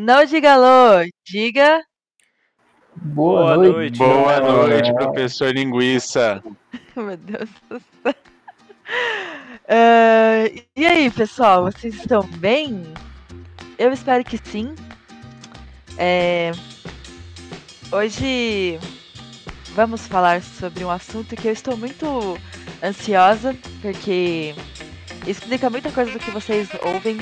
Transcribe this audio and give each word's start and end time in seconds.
Não 0.00 0.24
diga 0.24 0.52
alô, 0.52 1.04
diga. 1.26 1.82
Boa, 2.94 3.42
Boa 3.42 3.56
noite. 3.56 3.72
noite. 3.72 3.98
Boa 3.98 4.40
noite, 4.40 4.94
professor 4.94 5.52
Linguiça. 5.52 6.40
Meu 6.94 7.16
Deus 7.16 7.50
do 7.68 7.80
céu. 7.80 8.14
Uh, 9.64 10.62
e 10.76 10.86
aí, 10.86 11.10
pessoal, 11.10 11.64
vocês 11.64 11.96
estão 11.96 12.22
bem? 12.38 12.84
Eu 13.76 13.92
espero 13.92 14.22
que 14.22 14.38
sim. 14.38 14.72
É, 15.96 16.52
hoje 17.90 18.78
vamos 19.74 20.06
falar 20.06 20.42
sobre 20.42 20.84
um 20.84 20.92
assunto 20.92 21.34
que 21.34 21.48
eu 21.48 21.52
estou 21.52 21.76
muito 21.76 22.38
ansiosa, 22.84 23.52
porque 23.82 24.54
explica 25.26 25.68
muita 25.68 25.90
coisa 25.90 26.12
do 26.12 26.20
que 26.20 26.30
vocês 26.30 26.68
ouvem, 26.84 27.18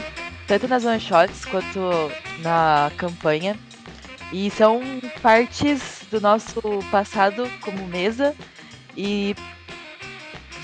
tanto 0.47 0.69
nas 0.69 0.85
one 0.85 1.01
shots 1.01 1.45
quanto 1.45 1.81
na 2.43 2.91
campanha. 2.97 3.57
E 4.33 4.51
são 4.51 4.81
partes 5.23 6.03
do 6.11 6.21
nosso 6.21 6.61
passado 6.91 7.49
como 7.61 7.87
mesa 7.87 8.35
e 8.97 9.35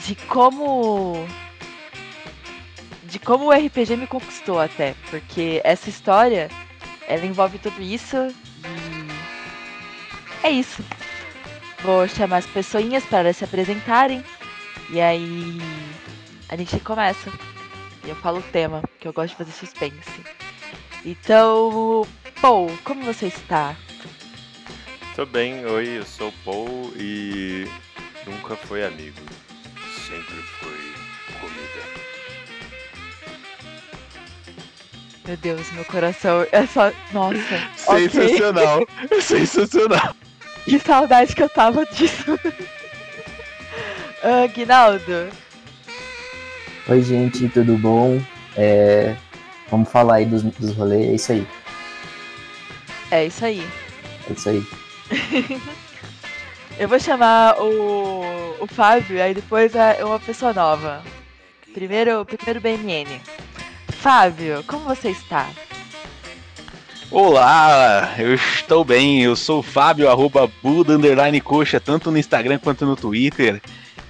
de 0.05 0.15
como 0.27 1.27
de 3.05 3.19
como 3.19 3.47
o 3.47 3.53
RPG 3.53 3.97
me 3.97 4.07
conquistou 4.07 4.59
até, 4.59 4.95
porque 5.11 5.61
essa 5.65 5.91
história 5.91 6.49
ela 7.07 7.27
envolve 7.27 7.59
tudo 7.59 7.81
isso 7.81 8.17
e 8.65 9.13
é 10.43 10.51
isso. 10.51 10.83
Vou 11.83 12.09
chamar 12.09 12.39
as 12.39 12.47
pessoinhas 12.47 13.05
para 13.05 13.33
se 13.33 13.45
apresentarem 13.45 14.25
e 14.91 15.01
aí 15.01 15.59
a 16.49 16.57
gente 16.57 16.81
começa. 16.81 17.31
E 18.05 18.09
eu 18.09 18.17
falo 18.17 18.39
o 18.39 18.43
tema, 18.43 18.83
que 18.99 19.07
eu 19.07 19.13
gosto 19.13 19.31
de 19.31 19.37
fazer 19.37 19.53
suspense. 19.53 20.25
Então, 21.05 22.07
Paul, 22.41 22.71
como 22.85 23.05
você 23.05 23.27
está? 23.27 23.77
Tô 25.15 25.27
bem, 25.27 25.65
oi, 25.67 25.99
eu 25.99 26.05
sou 26.05 26.29
o 26.29 26.35
Paul 26.45 26.93
e 26.97 27.69
nunca 28.27 28.57
foi 28.57 28.85
amigo. 28.85 29.21
Sempre 30.09 30.35
foi 30.35 30.95
comida. 31.41 31.83
Meu 35.27 35.37
Deus, 35.37 35.71
meu 35.73 35.85
coração 35.85 36.47
é 36.51 36.67
só. 36.67 36.93
Nossa. 37.13 37.39
Sensacional. 37.77 38.83
Okay. 38.83 39.21
Sensacional. 39.23 40.17
Que 40.65 40.79
saudade 40.79 41.35
que 41.35 41.43
eu 41.43 41.49
tava 41.49 41.85
disso. 41.87 42.35
uh, 44.23 44.49
Guinaldo, 44.55 45.29
Oi, 46.89 47.01
gente, 47.01 47.49
tudo 47.49 47.79
bom? 47.79 48.21
É, 48.57 49.15
vamos 49.71 49.89
falar 49.89 50.17
aí 50.17 50.27
dos, 50.27 50.43
dos 50.43 50.75
rolês, 50.75 51.07
é 51.07 51.15
isso 51.15 51.33
aí. 51.33 51.47
É 53.13 53.27
isso 53.27 53.45
aí. 53.45 53.67
É 54.29 54.33
isso 54.33 54.49
aí. 54.49 54.67
Eu 56.79 56.89
vou 56.89 56.99
chamar 56.99 57.61
o, 57.61 58.57
o 58.59 58.67
Fábio, 58.67 59.23
aí 59.23 59.33
depois 59.33 59.77
é 59.77 60.05
uma 60.05 60.19
pessoa 60.19 60.53
nova. 60.53 61.05
Primeiro, 61.73 62.25
primeiro 62.25 62.61
BNN. 62.61 63.21
Fábio, 63.89 64.65
como 64.67 64.85
você 64.85 65.11
está? 65.11 65.49
Olá, 67.11 68.15
eu 68.19 68.35
estou 68.35 68.85
bem. 68.85 69.23
Eu 69.23 69.37
sou 69.37 69.61
o 69.61 69.63
Fábio, 69.63 70.11
arroba 70.11 70.51
Buda 70.63 70.95
Underline 70.95 71.41
Coxa, 71.41 71.79
tanto 71.79 72.11
no 72.11 72.19
Instagram 72.19 72.59
quanto 72.59 72.87
no 72.87 72.97
Twitter. 72.97 73.61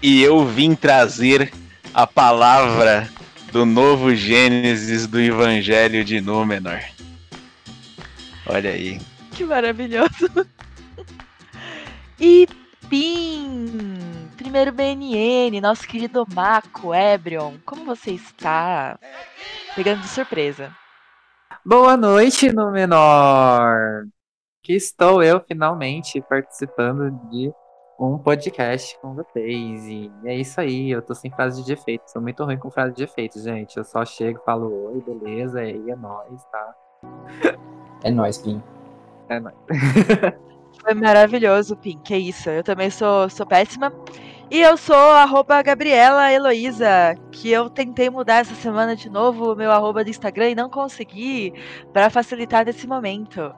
E 0.01 0.23
eu 0.23 0.47
vim 0.47 0.75
trazer 0.75 1.53
a 1.95 2.07
palavra 2.07 3.09
do 3.53 3.67
novo 3.67 4.15
Gênesis 4.15 5.07
do 5.07 5.21
Evangelho 5.21 6.05
de 6.05 6.21
Númenor. 6.21 6.81
Olha 8.47 8.71
aí. 8.71 9.01
Que 9.33 9.45
maravilhoso. 9.45 10.29
E 12.25 12.47
Pim, 12.92 14.29
primeiro 14.36 14.70
BNN, 14.70 15.63
nosso 15.63 15.89
querido 15.89 16.27
Mako, 16.35 16.95
Ebrion, 16.95 17.55
como 17.64 17.86
você 17.86 18.11
está? 18.11 18.98
Pegando 19.74 20.03
de 20.03 20.09
surpresa. 20.09 20.77
Boa 21.64 21.97
noite, 21.97 22.53
Númenor! 22.53 24.07
Que 24.63 24.74
estou 24.74 25.23
eu 25.23 25.41
finalmente 25.41 26.20
participando 26.29 27.11
de 27.30 27.51
um 28.02 28.18
podcast 28.18 28.98
com 29.01 29.14
vocês. 29.14 29.86
E 29.86 30.11
é 30.24 30.35
isso 30.35 30.61
aí, 30.61 30.90
eu 30.90 31.01
tô 31.01 31.14
sem 31.14 31.30
frase 31.30 31.64
de 31.64 31.73
efeito. 31.73 32.11
Sou 32.11 32.20
muito 32.20 32.45
ruim 32.45 32.58
com 32.58 32.70
frase 32.70 32.95
de 32.95 33.05
efeito, 33.05 33.40
gente. 33.40 33.77
Eu 33.77 33.85
só 33.85 34.05
chego 34.05 34.40
e 34.40 34.45
falo 34.45 34.92
oi, 34.92 35.01
beleza, 35.01 35.63
e 35.64 35.90
é 35.90 35.96
nóis, 35.96 36.45
tá? 36.45 36.74
É 38.02 38.11
nóis, 38.11 38.39
Pim. 38.39 38.62
É 39.29 39.39
nóis. 39.39 39.55
Foi 40.83 40.95
maravilhoso, 40.95 41.77
Pim. 41.77 41.98
Que 42.02 42.17
isso. 42.17 42.51
Eu 42.51 42.64
também 42.64 42.91
sou, 42.91 43.29
sou 43.30 43.46
péssima. 43.46 43.92
E 44.51 44.61
eu 44.61 44.77
sou 44.77 44.95
arroba 44.95 45.62
Gabriela 45.62 46.30
Heloísa, 46.30 47.14
que 47.30 47.51
eu 47.51 47.70
tentei 47.70 48.11
mudar 48.11 48.41
essa 48.41 48.55
semana 48.55 48.95
de 48.95 49.08
novo 49.08 49.52
o 49.52 49.57
meu 49.57 49.70
arroba 49.70 50.05
do 50.05 50.11
Instagram 50.11 50.51
e 50.51 50.55
não 50.55 50.68
consegui, 50.68 51.55
para 51.92 52.11
facilitar 52.11 52.67
nesse 52.67 52.86
momento. 52.86 53.55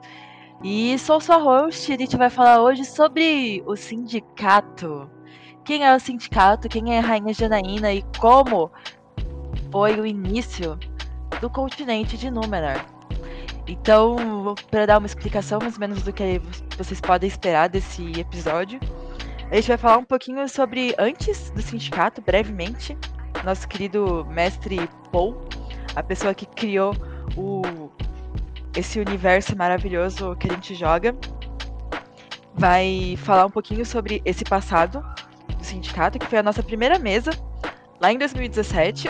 E 0.63 0.97
sou 0.97 1.19
sua 1.19 1.37
host, 1.37 1.91
a 1.91 1.97
gente 1.97 2.17
vai 2.17 2.29
falar 2.29 2.61
hoje 2.61 2.85
sobre 2.85 3.61
o 3.65 3.75
sindicato. 3.75 5.09
Quem 5.63 5.85
é 5.85 5.95
o 5.95 5.99
sindicato, 5.99 6.69
quem 6.69 6.95
é 6.95 6.99
a 6.99 7.01
Rainha 7.01 7.33
Janaína 7.33 7.93
e 7.93 8.03
como 8.19 8.71
foi 9.71 9.99
o 9.99 10.05
início 10.05 10.79
do 11.41 11.49
continente 11.49 12.17
de 12.17 12.31
Númenor. 12.31 12.83
Então, 13.67 14.15
para 14.69 14.85
dar 14.85 14.99
uma 14.99 15.07
explicação 15.07 15.59
mais 15.59 15.73
ou 15.73 15.79
menos 15.79 16.03
do 16.03 16.13
que 16.13 16.41
vocês 16.77 17.01
podem 17.01 17.27
esperar 17.27 17.67
desse 17.67 18.19
episódio, 18.19 18.79
a 19.51 19.55
gente 19.55 19.67
vai 19.67 19.77
falar 19.77 19.97
um 19.97 20.05
pouquinho 20.05 20.47
sobre 20.47 20.95
antes 20.97 21.49
do 21.51 21.61
sindicato, 21.61 22.21
brevemente. 22.21 22.97
Nosso 23.43 23.67
querido 23.67 24.25
mestre 24.25 24.89
Paul, 25.11 25.35
a 25.95 26.01
pessoa 26.01 26.33
que 26.33 26.45
criou 26.45 26.95
o 27.35 27.61
esse 28.75 28.99
universo 28.99 29.55
maravilhoso 29.55 30.35
que 30.35 30.49
a 30.49 30.53
gente 30.53 30.75
joga. 30.75 31.15
Vai 32.53 33.17
falar 33.17 33.45
um 33.45 33.49
pouquinho 33.49 33.85
sobre 33.85 34.21
esse 34.23 34.43
passado 34.43 35.03
do 35.57 35.63
sindicato, 35.63 36.19
que 36.19 36.25
foi 36.25 36.39
a 36.39 36.43
nossa 36.43 36.63
primeira 36.63 36.97
mesa, 36.99 37.31
lá 37.99 38.11
em 38.11 38.17
2017. 38.17 39.09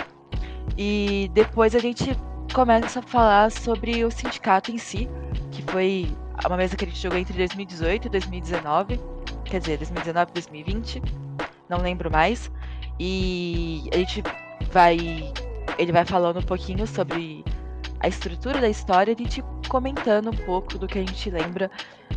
E 0.77 1.29
depois 1.33 1.75
a 1.75 1.79
gente 1.79 2.17
começa 2.53 2.99
a 2.99 3.01
falar 3.01 3.51
sobre 3.51 4.03
o 4.03 4.11
sindicato 4.11 4.71
em 4.71 4.77
si, 4.77 5.09
que 5.51 5.61
foi 5.63 6.15
uma 6.45 6.57
mesa 6.57 6.75
que 6.75 6.85
a 6.85 6.87
gente 6.87 7.01
jogou 7.01 7.17
entre 7.17 7.37
2018 7.37 8.07
e 8.07 8.09
2019. 8.09 8.99
Quer 9.45 9.59
dizer, 9.59 9.77
2019 9.77 10.31
e 10.31 10.33
2020. 10.33 11.01
Não 11.69 11.79
lembro 11.79 12.11
mais. 12.11 12.51
E 12.99 13.89
a 13.93 13.97
gente 13.97 14.23
vai. 14.71 14.97
Ele 15.77 15.91
vai 15.91 16.05
falando 16.05 16.39
um 16.39 16.43
pouquinho 16.43 16.87
sobre 16.87 17.43
a 17.99 18.07
estrutura 18.07 18.61
da 18.61 18.69
história, 18.69 19.13
a 19.13 19.17
gente 19.17 19.43
comentando 19.67 20.29
um 20.29 20.45
pouco 20.45 20.77
do 20.77 20.87
que 20.87 20.99
a 20.99 21.01
gente 21.01 21.29
lembra 21.29 21.69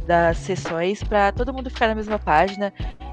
das 0.07 0.39
sessões, 0.39 1.03
para 1.03 1.33
todo 1.33 1.53
mundo 1.53 1.71
ficar 1.71 1.89
na 1.89 1.95
mesma 1.95 2.19
página 2.19 2.73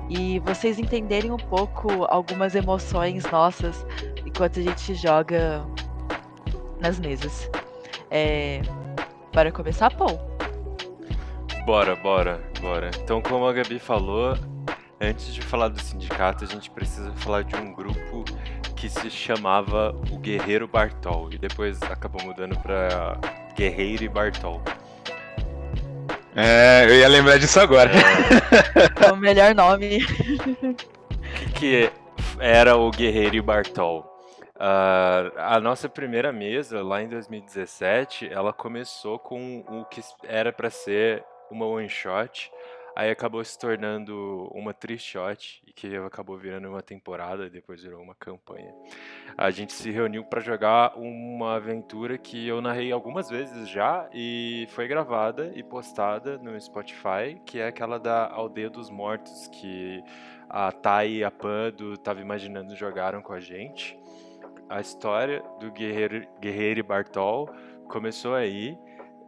e 0.09 0.39
vocês 0.39 0.77
entenderem 0.77 1.31
um 1.31 1.37
pouco 1.37 2.05
algumas 2.05 2.55
emoções 2.55 3.23
nossas 3.31 3.85
enquanto 4.25 4.59
a 4.59 4.63
gente 4.63 4.93
joga 4.95 5.65
nas 6.79 6.99
mesas. 6.99 7.49
É... 8.11 8.61
Bora 9.33 9.51
começar, 9.51 9.93
Paul? 9.95 10.19
Bora, 11.65 11.95
bora, 11.95 12.41
bora. 12.61 12.91
Então, 13.03 13.21
como 13.21 13.45
a 13.47 13.53
Gabi 13.53 13.79
falou, 13.79 14.37
antes 15.01 15.33
de 15.33 15.41
falar 15.41 15.69
do 15.69 15.81
sindicato, 15.81 16.43
a 16.43 16.47
gente 16.47 16.69
precisa 16.69 17.11
falar 17.15 17.43
de 17.43 17.55
um 17.55 17.73
grupo 17.73 18.23
que 18.85 18.89
se 18.89 19.09
chamava 19.09 19.95
o 20.11 20.19
Guerreiro 20.19 20.67
Bartol 20.67 21.29
e 21.31 21.39
depois 21.39 21.81
acabou 21.81 22.23
mudando 22.23 22.55
para 22.59 23.17
Guerreiro 23.55 24.03
e 24.03 24.07
Bartol. 24.07 24.61
É, 26.35 26.85
eu 26.85 26.93
ia 26.93 27.07
lembrar 27.07 27.39
disso 27.39 27.59
agora. 27.59 27.89
É, 27.91 29.07
é 29.07 29.11
o 29.11 29.17
melhor 29.17 29.55
nome. 29.55 30.05
O 30.05 30.75
que, 31.33 31.59
que 31.59 31.91
era 32.39 32.77
o 32.77 32.91
Guerreiro 32.91 33.35
e 33.35 33.41
Bartol? 33.41 34.01
Uh, 34.55 35.33
a 35.35 35.59
nossa 35.59 35.89
primeira 35.89 36.31
mesa, 36.31 36.83
lá 36.83 37.01
em 37.01 37.07
2017, 37.07 38.29
ela 38.31 38.53
começou 38.53 39.17
com 39.17 39.65
o 39.67 39.85
que 39.85 40.01
era 40.23 40.53
para 40.53 40.69
ser 40.69 41.23
uma 41.49 41.65
one 41.65 41.89
shot 41.89 42.51
Aí 42.95 43.11
acabou 43.11 43.43
se 43.43 43.59
tornando 43.59 44.49
uma 44.53 44.73
shot 44.97 45.61
e 45.67 45.73
que 45.73 45.97
acabou 45.97 46.37
virando 46.37 46.69
uma 46.69 46.81
temporada 46.81 47.45
e 47.45 47.49
depois 47.49 47.83
virou 47.83 48.01
uma 48.01 48.15
campanha. 48.15 48.73
A 49.37 49.51
gente 49.51 49.73
se 49.73 49.91
reuniu 49.91 50.23
para 50.23 50.39
jogar 50.39 50.97
uma 50.97 51.55
aventura 51.55 52.17
que 52.17 52.47
eu 52.47 52.61
narrei 52.61 52.93
algumas 52.93 53.29
vezes 53.29 53.67
já 53.67 54.09
e 54.13 54.65
foi 54.69 54.87
gravada 54.87 55.51
e 55.53 55.61
postada 55.61 56.37
no 56.37 56.57
Spotify, 56.59 57.37
que 57.45 57.59
é 57.59 57.67
aquela 57.67 57.99
da 57.99 58.29
Aldeia 58.31 58.69
dos 58.69 58.89
Mortos 58.89 59.49
que 59.49 60.01
a 60.49 60.71
Thay 60.71 61.17
e 61.17 61.23
a 61.25 61.31
Pan 61.31 61.71
do 61.71 61.97
Tava 61.97 62.21
Imaginando 62.21 62.77
jogaram 62.77 63.21
com 63.21 63.33
a 63.33 63.41
gente. 63.41 63.99
A 64.69 64.79
história 64.79 65.43
do 65.59 65.69
Guerreiro, 65.69 66.25
Guerreiro 66.39 66.79
e 66.79 66.83
Bartol 66.83 67.49
começou 67.89 68.33
aí 68.35 68.77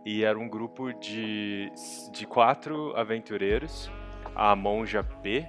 e 0.07 0.23
era 0.23 0.39
um 0.39 0.47
grupo 0.47 0.93
de, 0.93 1.69
de 2.13 2.25
quatro 2.25 2.95
aventureiros, 2.95 3.91
a 4.33 4.55
monja 4.55 5.03
P, 5.03 5.45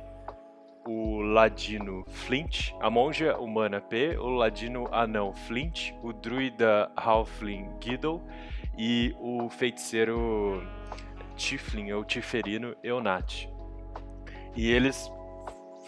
o 0.85 1.21
ladino 1.21 2.05
Flint, 2.09 2.73
a 2.81 2.91
monja 2.91 3.39
humana 3.39 3.81
P, 3.81 4.19
o 4.19 4.31
ladino 4.31 4.89
anão 4.91 5.33
Flint, 5.33 5.93
o 6.03 6.13
druida 6.13 6.91
Halfling 6.97 7.69
Giddle. 7.81 8.21
E 8.77 9.15
o 9.21 9.49
feiticeiro 9.49 10.61
Tiflin 11.37 11.93
ou 11.93 12.05
Tiferino 12.05 12.75
Eunat. 12.83 13.49
E 14.57 14.69
eles 14.71 15.09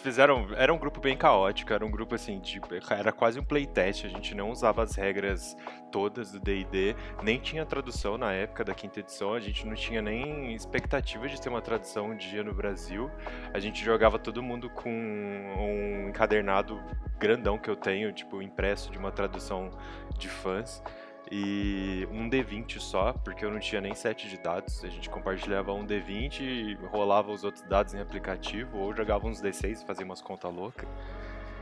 fizeram. 0.00 0.48
Era 0.56 0.72
um 0.72 0.78
grupo 0.78 1.00
bem 1.00 1.16
caótico, 1.16 1.72
era 1.72 1.84
um 1.84 1.90
grupo 1.90 2.14
assim, 2.14 2.40
de, 2.40 2.60
era 2.90 3.12
quase 3.12 3.38
um 3.38 3.44
playtest, 3.44 4.04
a 4.04 4.08
gente 4.08 4.34
não 4.34 4.50
usava 4.50 4.82
as 4.82 4.94
regras 4.94 5.56
todas 5.90 6.32
do 6.32 6.40
DD, 6.40 6.94
nem 7.22 7.38
tinha 7.38 7.64
tradução 7.64 8.16
na 8.16 8.32
época 8.32 8.64
da 8.64 8.74
quinta 8.74 9.00
edição, 9.00 9.34
a 9.34 9.40
gente 9.40 9.66
não 9.66 9.74
tinha 9.74 10.00
nem 10.00 10.54
expectativa 10.54 11.28
de 11.28 11.40
ter 11.40 11.48
uma 11.48 11.60
tradução 11.60 12.10
um 12.10 12.16
dia 12.16 12.42
no 12.42 12.54
Brasil. 12.54 13.10
A 13.52 13.58
gente 13.58 13.84
jogava 13.84 14.18
todo 14.18 14.42
mundo 14.42 14.70
com 14.70 14.90
um 14.90 16.08
encadernado 16.08 16.80
grandão 17.18 17.58
que 17.58 17.68
eu 17.68 17.76
tenho, 17.76 18.12
tipo, 18.12 18.40
impresso 18.42 18.90
de 18.90 18.98
uma 18.98 19.12
tradução 19.12 19.70
de 20.18 20.28
fãs 20.28 20.82
e 21.30 22.08
um 22.10 22.28
D20 22.28 22.80
só, 22.80 23.12
porque 23.12 23.44
eu 23.44 23.50
não 23.50 23.60
tinha 23.60 23.80
nem 23.80 23.94
set 23.94 24.28
de 24.28 24.36
dados. 24.36 24.84
A 24.84 24.88
gente 24.88 25.08
compartilhava 25.08 25.72
um 25.72 25.86
D20 25.86 26.40
e 26.40 26.74
rolava 26.90 27.30
os 27.30 27.44
outros 27.44 27.62
dados 27.64 27.94
em 27.94 28.00
aplicativo, 28.00 28.78
ou 28.78 28.94
jogava 28.94 29.26
uns 29.26 29.40
D6 29.40 29.82
e 29.82 29.86
fazia 29.86 30.04
umas 30.04 30.20
contas 30.20 30.52
loucas. 30.52 30.88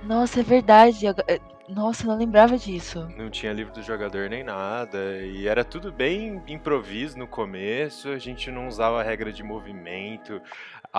Nossa, 0.03 0.41
é 0.41 0.43
verdade. 0.43 1.07
Eh, 1.07 1.41
nossa, 1.69 2.07
não 2.07 2.17
lembrava 2.17 2.57
disso. 2.57 3.07
Não 3.17 3.29
tinha 3.29 3.53
livro 3.53 3.73
do 3.75 3.83
jogador 3.83 4.31
nem 4.31 4.43
nada. 4.43 5.19
E 5.19 5.47
era 5.47 5.65
tudo 5.65 5.93
bem 5.93 6.43
improviso 6.47 7.19
no 7.19 7.27
começo. 7.27 8.09
A 8.09 8.19
gente 8.19 8.51
não 8.51 8.69
usava 8.69 9.01
a 9.01 9.03
regra 9.03 9.33
de 9.33 9.43
movimento 9.43 10.41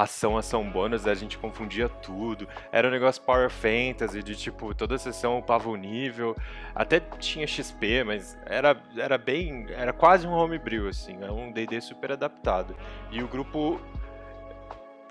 ação, 0.02 0.38
ação 0.38 0.70
bônus, 0.70 1.08
a 1.08 1.14
gente 1.14 1.38
confundia 1.38 1.90
tudo. 1.90 2.48
Era 2.72 2.88
um 2.88 2.92
negócio 2.92 3.22
Power 3.22 3.50
Fantasy, 3.50 4.24
de 4.24 4.36
tipo, 4.36 4.74
toda 4.74 4.98
sessão 4.98 5.38
upava 5.38 5.70
o 5.70 5.76
nível. 5.76 6.36
Até 6.74 7.00
tinha 7.00 7.46
XP, 7.46 8.04
mas 8.04 8.38
era, 8.46 8.82
era 8.98 9.18
bem. 9.18 9.68
Era 9.70 9.94
quase 9.94 10.28
um 10.28 10.32
homebrew, 10.32 10.88
assim. 10.88 11.18
Era 11.22 11.34
um 11.34 11.52
DD 11.52 11.82
super 11.82 12.12
adaptado. 12.12 12.76
E 13.12 13.22
o 13.22 13.28
grupo 13.28 13.80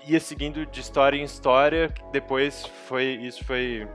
ia 0.05 0.19
seguindo 0.19 0.65
de 0.65 0.79
história 0.79 1.17
em 1.17 1.23
história. 1.23 1.93
Depois 2.11 2.65
foi. 2.87 3.05
Isso 3.21 3.43
foi 3.45 3.87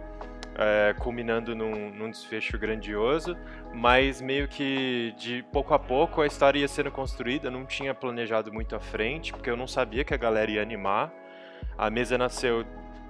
é, 0.56 0.94
culminando 0.94 1.54
num, 1.54 1.90
num, 1.90 2.10
desfecho 2.10 2.58
grandioso, 2.58 3.36
mas 3.72 4.20
meio 4.20 4.46
que 4.48 5.14
de 5.18 5.42
pouco 5.52 5.74
a 5.74 5.78
pouco 5.78 6.20
a 6.20 6.26
história 6.26 6.58
ia 6.60 6.68
sendo 6.68 6.90
construída, 6.90 7.50
não 7.50 7.66
tinha 7.66 7.94
planejado 7.94 8.52
muito 8.52 8.76
à 8.76 8.80
frente, 8.80 9.32
porque 9.32 9.50
eu 9.50 9.56
não 9.56 9.66
sabia 9.66 10.04
que 10.04 10.14
a 10.14 10.16
galera 10.16 10.50
ia 10.50 10.62
animar. 10.62 11.12
A 11.76 11.90
mesa 11.90 12.16
nasceu 12.16 12.64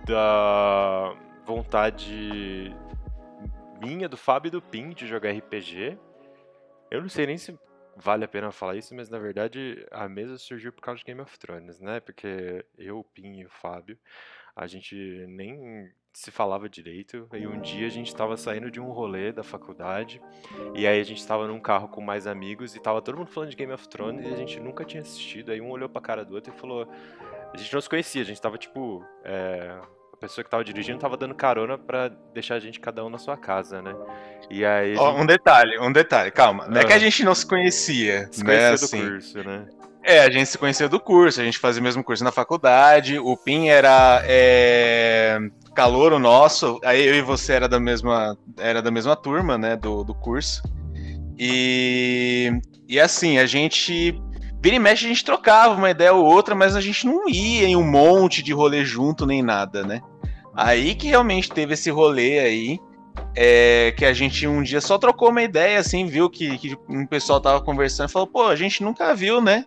da 0.06 1.14
vontade 1.44 2.74
minha, 3.80 4.08
do 4.08 4.16
Fábio 4.16 4.48
e 4.48 4.52
do 4.52 4.62
Pim 4.62 4.90
de 4.90 5.06
jogar 5.06 5.32
RPG. 5.32 5.98
Eu 6.90 7.02
não 7.02 7.08
sei 7.08 7.26
nem 7.26 7.36
se 7.36 7.58
vale 7.96 8.24
a 8.24 8.28
pena 8.28 8.50
falar 8.50 8.76
isso, 8.76 8.94
mas 8.94 9.08
na 9.08 9.18
verdade 9.18 9.86
a 9.90 10.08
mesa 10.08 10.38
surgiu 10.38 10.72
por 10.72 10.80
causa 10.80 10.98
de 10.98 11.04
Game 11.04 11.20
of 11.20 11.38
Thrones, 11.38 11.80
né? 11.80 12.00
Porque 12.00 12.64
eu, 12.78 13.00
o 13.00 13.04
Pim 13.04 13.40
e 13.40 13.46
o 13.46 13.50
Fábio, 13.50 13.98
a 14.56 14.66
gente 14.66 14.94
nem 15.28 15.92
se 16.14 16.30
falava 16.30 16.68
direito. 16.68 17.28
E 17.34 17.46
um 17.46 17.60
dia 17.60 17.86
a 17.86 17.90
gente 17.90 18.06
estava 18.06 18.36
saindo 18.36 18.70
de 18.70 18.80
um 18.80 18.90
rolê 18.90 19.32
da 19.32 19.42
faculdade, 19.42 20.22
e 20.74 20.86
aí 20.86 21.00
a 21.00 21.04
gente 21.04 21.18
estava 21.18 21.46
num 21.46 21.60
carro 21.60 21.88
com 21.88 22.00
mais 22.00 22.26
amigos 22.26 22.74
e 22.74 22.80
tava 22.80 23.02
todo 23.02 23.18
mundo 23.18 23.30
falando 23.30 23.50
de 23.50 23.56
Game 23.56 23.72
of 23.72 23.88
Thrones 23.88 24.24
e 24.24 24.32
a 24.32 24.36
gente 24.36 24.60
nunca 24.60 24.84
tinha 24.84 25.02
assistido. 25.02 25.50
Aí 25.50 25.60
um 25.60 25.70
olhou 25.70 25.88
pra 25.88 26.00
cara 26.00 26.24
do 26.24 26.36
outro 26.36 26.54
e 26.56 26.58
falou: 26.58 26.88
A 27.52 27.56
gente 27.56 27.74
não 27.74 27.80
se 27.80 27.90
conhecia, 27.90 28.22
a 28.22 28.24
gente 28.24 28.40
tava 28.40 28.56
tipo. 28.56 29.04
É, 29.24 29.76
a 30.12 30.16
pessoa 30.16 30.44
que 30.44 30.50
tava 30.50 30.64
dirigindo 30.64 31.00
tava 31.00 31.16
dando 31.16 31.34
carona 31.34 31.76
para 31.76 32.08
deixar 32.32 32.54
a 32.54 32.60
gente 32.60 32.78
cada 32.78 33.04
um 33.04 33.10
na 33.10 33.18
sua 33.18 33.36
casa, 33.36 33.82
né? 33.82 33.94
E 34.48 34.64
aí. 34.64 34.96
Um 34.96 35.26
detalhe, 35.26 35.78
um 35.80 35.92
detalhe, 35.92 36.30
calma. 36.30 36.68
Não 36.68 36.80
é 36.80 36.84
que 36.84 36.92
a 36.92 36.98
gente 36.98 37.24
não 37.24 37.34
se 37.34 37.44
conhecia. 37.44 38.28
Se 38.30 38.44
conhecia 38.44 38.70
né, 38.70 38.76
do 38.76 38.84
assim. 38.84 39.10
curso, 39.10 39.42
né? 39.42 39.68
É, 40.04 40.20
a 40.20 40.30
gente 40.30 40.46
se 40.46 40.58
conhecia 40.58 40.88
do 40.88 41.00
curso, 41.00 41.40
a 41.40 41.44
gente 41.44 41.58
fazia 41.58 41.80
o 41.80 41.84
mesmo 41.84 42.04
curso 42.04 42.22
na 42.22 42.30
faculdade. 42.30 43.18
O 43.18 43.36
Pim 43.36 43.68
era 43.68 44.22
é, 44.26 45.38
calouro 45.74 46.18
nosso, 46.18 46.78
aí 46.84 47.04
eu 47.04 47.14
e 47.14 47.22
você 47.22 47.52
era 47.52 47.68
da 47.68 47.80
mesma, 47.80 48.38
era 48.56 48.80
da 48.80 48.90
mesma 48.90 49.16
turma, 49.16 49.58
né, 49.58 49.76
do, 49.76 50.04
do 50.04 50.14
curso. 50.14 50.62
E, 51.38 52.52
e 52.88 53.00
assim, 53.00 53.38
a 53.38 53.46
gente. 53.46 54.20
Vira 54.62 54.76
e 54.76 54.78
mexe, 54.78 55.04
a 55.04 55.08
gente 55.08 55.24
trocava 55.24 55.74
uma 55.74 55.90
ideia 55.90 56.14
ou 56.14 56.24
outra, 56.24 56.54
mas 56.54 56.74
a 56.74 56.80
gente 56.80 57.04
não 57.04 57.28
ia 57.28 57.66
em 57.66 57.76
um 57.76 57.82
monte 57.82 58.42
de 58.42 58.50
rolê 58.52 58.82
junto 58.82 59.26
nem 59.26 59.42
nada, 59.42 59.82
né? 59.82 60.00
Aí 60.56 60.94
que 60.94 61.08
realmente 61.08 61.50
teve 61.50 61.74
esse 61.74 61.90
rolê 61.90 62.38
aí. 62.38 62.78
É, 63.36 63.92
que 63.96 64.04
a 64.04 64.12
gente 64.12 64.46
um 64.46 64.62
dia 64.62 64.80
só 64.80 64.96
trocou 64.96 65.30
uma 65.30 65.42
ideia, 65.42 65.78
assim, 65.78 66.06
viu 66.06 66.30
que, 66.30 66.56
que 66.58 66.76
um 66.88 67.06
pessoal 67.06 67.40
tava 67.40 67.60
conversando 67.60 68.08
e 68.08 68.12
falou, 68.12 68.26
pô, 68.26 68.46
a 68.46 68.56
gente 68.56 68.82
nunca 68.82 69.14
viu, 69.14 69.40
né? 69.40 69.64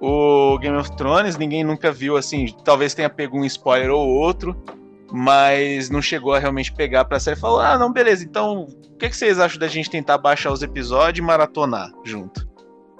O 0.00 0.56
Game 0.58 0.76
of 0.76 0.96
Thrones, 0.96 1.36
ninguém 1.36 1.62
nunca 1.62 1.92
viu, 1.92 2.16
assim, 2.16 2.46
talvez 2.64 2.94
tenha 2.94 3.10
pego 3.10 3.38
um 3.38 3.44
spoiler 3.44 3.90
ou 3.90 4.08
outro, 4.08 4.56
mas 5.10 5.88
não 5.90 6.02
chegou 6.02 6.34
a 6.34 6.38
realmente 6.38 6.72
pegar 6.72 7.04
pra 7.04 7.20
série. 7.20 7.38
Falou, 7.38 7.60
ah, 7.60 7.78
não, 7.78 7.92
beleza, 7.92 8.24
então 8.24 8.62
o 8.62 8.96
que, 8.98 9.08
que 9.08 9.16
vocês 9.16 9.38
acham 9.38 9.58
da 9.58 9.68
gente 9.68 9.90
tentar 9.90 10.18
baixar 10.18 10.52
os 10.52 10.62
episódios 10.62 11.18
e 11.18 11.26
maratonar 11.26 11.90
junto? 12.04 12.46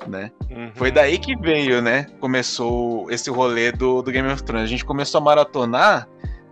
Né? 0.06 0.30
Uhum. 0.50 0.70
Foi 0.74 0.90
daí 0.90 1.18
que 1.18 1.36
veio, 1.36 1.82
né? 1.82 2.06
Começou 2.20 3.10
esse 3.10 3.28
rolê 3.30 3.72
do, 3.72 4.00
do 4.00 4.10
Game 4.10 4.30
of 4.30 4.42
Thrones. 4.42 4.64
A 4.64 4.70
gente 4.70 4.84
começou 4.84 5.20
a 5.20 5.24
maratonar, 5.24 6.08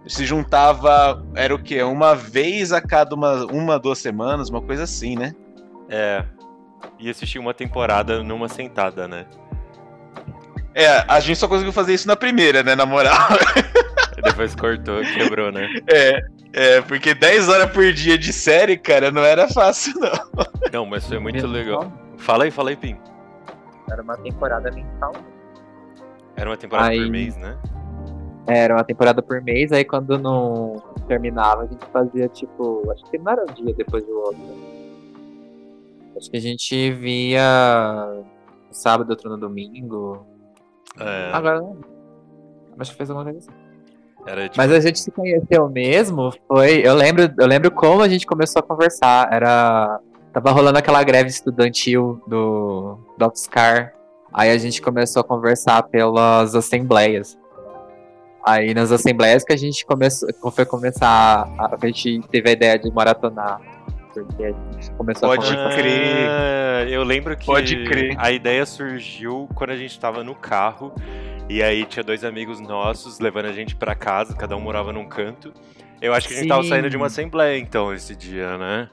se 0.06 0.26
juntava, 0.26 1.24
era 1.34 1.54
o 1.54 1.58
quê? 1.58 1.82
Uma 1.82 2.14
vez 2.14 2.72
a 2.72 2.80
cada 2.80 3.14
uma, 3.14 3.46
uma 3.46 3.78
duas 3.78 3.98
semanas, 3.98 4.50
uma 4.50 4.60
coisa 4.60 4.82
assim, 4.82 5.16
né? 5.16 5.32
É. 5.88 6.24
E 6.98 7.08
assistir 7.08 7.38
uma 7.38 7.54
temporada 7.54 8.22
numa 8.22 8.48
sentada, 8.48 9.08
né? 9.08 9.26
É, 10.74 11.04
a 11.08 11.20
gente 11.20 11.38
só 11.38 11.48
conseguiu 11.48 11.72
fazer 11.72 11.94
isso 11.94 12.06
na 12.06 12.16
primeira, 12.16 12.62
né? 12.62 12.74
Na 12.74 12.84
moral. 12.84 13.14
Depois 14.22 14.54
cortou, 14.54 15.00
quebrou, 15.02 15.52
né? 15.52 15.68
É, 15.92 16.22
é, 16.52 16.80
porque 16.82 17.14
10 17.14 17.48
horas 17.48 17.70
por 17.70 17.92
dia 17.92 18.16
de 18.16 18.32
série, 18.32 18.76
cara, 18.76 19.10
não 19.10 19.22
era 19.22 19.46
fácil, 19.48 19.94
não. 20.00 20.10
Não, 20.72 20.86
mas 20.86 21.06
foi 21.06 21.18
muito 21.18 21.46
legal. 21.46 21.92
Fala 22.16 22.44
aí, 22.44 22.50
fala 22.50 22.70
aí, 22.70 22.76
Pim. 22.76 22.96
Era 23.90 24.02
uma 24.02 24.16
temporada 24.16 24.70
mensal. 24.70 25.12
Era 26.34 26.50
uma 26.50 26.56
temporada 26.56 26.88
Aí- 26.90 27.00
por 27.00 27.10
mês, 27.10 27.36
né? 27.36 27.56
Era 28.48 28.74
uma 28.74 28.84
temporada 28.84 29.20
por 29.22 29.42
mês, 29.42 29.72
aí 29.72 29.84
quando 29.84 30.16
não 30.18 30.80
terminava, 31.08 31.62
a 31.62 31.66
gente 31.66 31.84
fazia 31.86 32.28
tipo. 32.28 32.88
Acho 32.92 33.04
que 33.10 33.18
não 33.18 33.32
era 33.32 33.42
um 33.42 33.52
dia 33.52 33.74
depois 33.74 34.04
do 34.04 34.18
outro. 34.20 34.40
Acho 36.16 36.30
que 36.30 36.36
a 36.36 36.40
gente 36.40 36.92
via 36.92 37.42
no 38.68 38.74
sábado, 38.74 39.10
outro 39.10 39.28
no 39.28 39.36
domingo. 39.36 40.24
É, 40.98 41.30
Agora 41.32 41.60
não. 41.60 41.76
Acho 42.78 42.92
que 42.92 42.96
fez 42.98 43.10
alguma 43.10 43.24
coisa 43.30 43.38
assim. 43.50 43.65
Era 44.26 44.48
tipo, 44.48 44.56
Mas 44.56 44.72
a 44.72 44.80
gente 44.80 44.98
se 44.98 45.10
conheceu 45.10 45.68
mesmo, 45.68 46.32
foi. 46.48 46.80
Eu 46.84 46.94
lembro, 46.94 47.32
eu 47.38 47.46
lembro 47.46 47.70
como 47.70 48.02
a 48.02 48.08
gente 48.08 48.26
começou 48.26 48.60
a 48.60 48.62
conversar. 48.62 49.28
Era. 49.32 50.00
Tava 50.32 50.50
rolando 50.50 50.78
aquela 50.78 51.02
greve 51.02 51.30
estudantil 51.30 52.20
do, 52.26 52.98
do 53.16 53.24
Oxcar. 53.24 53.94
Aí 54.32 54.50
a 54.50 54.58
gente 54.58 54.82
começou 54.82 55.20
a 55.20 55.24
conversar 55.24 55.82
pelas 55.84 56.54
assembleias. 56.54 57.38
Aí 58.44 58.74
nas 58.74 58.92
assembleias 58.92 59.44
que 59.44 59.52
a 59.52 59.56
gente 59.56 59.86
começou, 59.86 60.28
foi 60.52 60.66
começar. 60.66 61.48
A, 61.58 61.76
a 61.80 61.86
gente 61.86 62.20
teve 62.28 62.50
a 62.50 62.52
ideia 62.52 62.78
de 62.78 62.90
maratonar. 62.90 63.60
Porque 64.24 64.54
começou 64.96 65.28
Pode 65.28 65.52
a 65.52 65.68
crer. 65.70 66.28
Ah, 66.28 66.84
eu 66.88 67.02
lembro 67.02 67.36
que 67.36 67.46
Pode 67.46 67.84
crer. 67.84 68.14
a 68.18 68.30
ideia 68.30 68.64
surgiu 68.64 69.48
quando 69.54 69.70
a 69.70 69.76
gente 69.76 69.98
tava 69.98 70.22
no 70.24 70.34
carro. 70.34 70.92
E 71.48 71.62
aí 71.62 71.84
tinha 71.84 72.02
dois 72.02 72.24
amigos 72.24 72.60
nossos 72.60 73.20
levando 73.20 73.46
a 73.46 73.52
gente 73.52 73.76
pra 73.76 73.94
casa, 73.94 74.34
cada 74.34 74.56
um 74.56 74.60
morava 74.60 74.92
num 74.92 75.08
canto. 75.08 75.52
Eu 76.00 76.12
acho 76.12 76.28
que 76.28 76.34
a 76.34 76.36
gente 76.38 76.48
tava 76.48 76.62
Sim. 76.62 76.68
saindo 76.68 76.90
de 76.90 76.96
uma 76.96 77.06
assembleia 77.06 77.58
então 77.58 77.92
esse 77.94 78.14
dia, 78.16 78.58
né? 78.58 78.90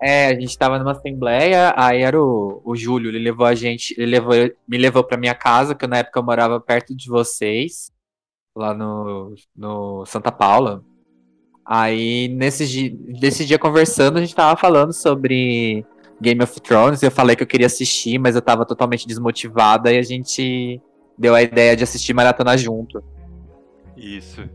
É, 0.00 0.26
a 0.26 0.34
gente 0.34 0.56
tava 0.56 0.78
numa 0.78 0.92
assembleia, 0.92 1.74
aí 1.76 2.02
era 2.02 2.20
o, 2.20 2.62
o 2.64 2.76
Júlio, 2.76 3.10
ele 3.10 3.18
levou 3.18 3.44
a 3.44 3.54
gente, 3.54 3.94
ele 3.98 4.12
levou, 4.12 4.34
me 4.66 4.78
levou 4.78 5.02
pra 5.02 5.16
minha 5.16 5.34
casa, 5.34 5.74
que 5.74 5.86
na 5.88 5.98
época 5.98 6.20
eu 6.20 6.22
morava 6.22 6.60
perto 6.60 6.94
de 6.94 7.08
vocês, 7.08 7.90
lá 8.54 8.72
no, 8.72 9.34
no 9.56 10.04
Santa 10.06 10.30
Paula. 10.30 10.84
Aí, 11.70 12.28
nesse 12.28 12.66
dia, 12.66 12.96
nesse 13.20 13.44
dia 13.44 13.58
conversando, 13.58 14.16
a 14.16 14.20
gente 14.20 14.34
tava 14.34 14.58
falando 14.58 14.90
sobre 14.90 15.84
Game 16.18 16.42
of 16.42 16.58
Thrones, 16.62 17.02
eu 17.02 17.10
falei 17.10 17.36
que 17.36 17.42
eu 17.42 17.46
queria 17.46 17.66
assistir, 17.66 18.18
mas 18.18 18.34
eu 18.34 18.40
tava 18.40 18.64
totalmente 18.64 19.06
desmotivada, 19.06 19.92
e 19.92 19.98
a 19.98 20.02
gente 20.02 20.80
deu 21.18 21.34
a 21.34 21.42
ideia 21.42 21.76
de 21.76 21.84
assistir 21.84 22.14
maratona 22.14 22.56
junto. 22.56 23.04
Isso. 23.94 24.48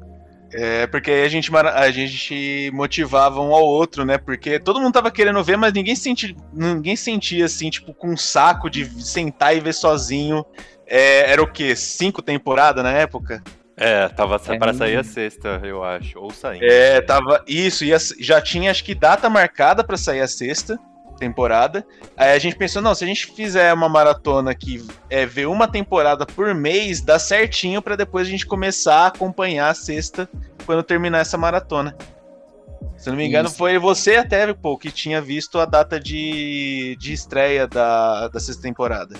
É, 0.53 0.87
porque 0.87 1.11
aí 1.11 1.23
a 1.23 1.27
gente, 1.27 1.55
a 1.55 1.91
gente 1.91 2.71
motivava 2.73 3.41
um 3.41 3.53
ao 3.53 3.63
outro, 3.63 4.03
né? 4.03 4.17
Porque 4.17 4.59
todo 4.59 4.79
mundo 4.79 4.93
tava 4.93 5.11
querendo 5.11 5.43
ver, 5.43 5.55
mas 5.55 5.71
ninguém 5.71 5.95
sentia, 5.95 6.35
ninguém 6.51 6.95
sentia 6.95 7.45
assim, 7.45 7.69
tipo, 7.69 7.93
com 7.93 8.09
um 8.09 8.17
saco 8.17 8.71
de 8.71 8.85
sentar 9.03 9.55
e 9.55 9.59
ver 9.59 9.73
sozinho. 9.73 10.43
É, 10.87 11.31
era 11.31 11.43
o 11.43 11.51
quê? 11.51 11.75
Cinco 11.75 12.23
temporadas 12.23 12.83
na 12.83 12.91
época? 12.91 13.43
É, 13.75 14.07
tava 14.09 14.39
É. 14.47 14.57
pra 14.57 14.73
sair 14.73 14.97
a 14.97 15.03
sexta, 15.03 15.59
eu 15.63 15.83
acho. 15.83 16.19
Ou 16.19 16.31
saindo. 16.31 16.63
É, 16.65 17.01
tava. 17.01 17.43
Isso, 17.47 17.83
ia- 17.83 17.97
já 18.19 18.39
tinha 18.39 18.69
acho 18.69 18.83
que 18.83 18.93
data 18.93 19.29
marcada 19.29 19.83
pra 19.83 19.97
sair 19.97 20.21
a 20.21 20.27
sexta 20.27 20.77
temporada. 21.17 21.85
Aí 22.17 22.31
a 22.33 22.39
gente 22.39 22.55
pensou, 22.55 22.81
não, 22.81 22.93
se 22.93 23.03
a 23.03 23.07
gente 23.07 23.27
fizer 23.27 23.73
uma 23.73 23.87
maratona 23.87 24.53
que 24.53 24.85
é 25.09 25.25
ver 25.25 25.47
uma 25.47 25.67
temporada 25.67 26.25
por 26.25 26.53
mês, 26.53 27.01
dá 27.01 27.17
certinho 27.17 27.81
pra 27.81 27.95
depois 27.95 28.27
a 28.27 28.29
gente 28.29 28.45
começar 28.45 28.95
a 29.03 29.07
acompanhar 29.07 29.69
a 29.69 29.73
sexta 29.73 30.27
quando 30.65 30.83
terminar 30.83 31.19
essa 31.19 31.37
maratona. 31.37 31.95
Se 32.97 33.09
eu 33.09 33.11
não 33.13 33.17
me 33.17 33.25
engano, 33.25 33.47
Isso. 33.47 33.57
foi 33.57 33.77
você 33.79 34.17
até, 34.17 34.53
pô, 34.53 34.77
que 34.77 34.91
tinha 34.91 35.21
visto 35.21 35.59
a 35.59 35.65
data 35.65 35.99
de, 35.99 36.95
de 36.99 37.13
estreia 37.13 37.67
da, 37.67 38.27
da 38.27 38.39
sexta 38.39 38.61
temporada. 38.61 39.15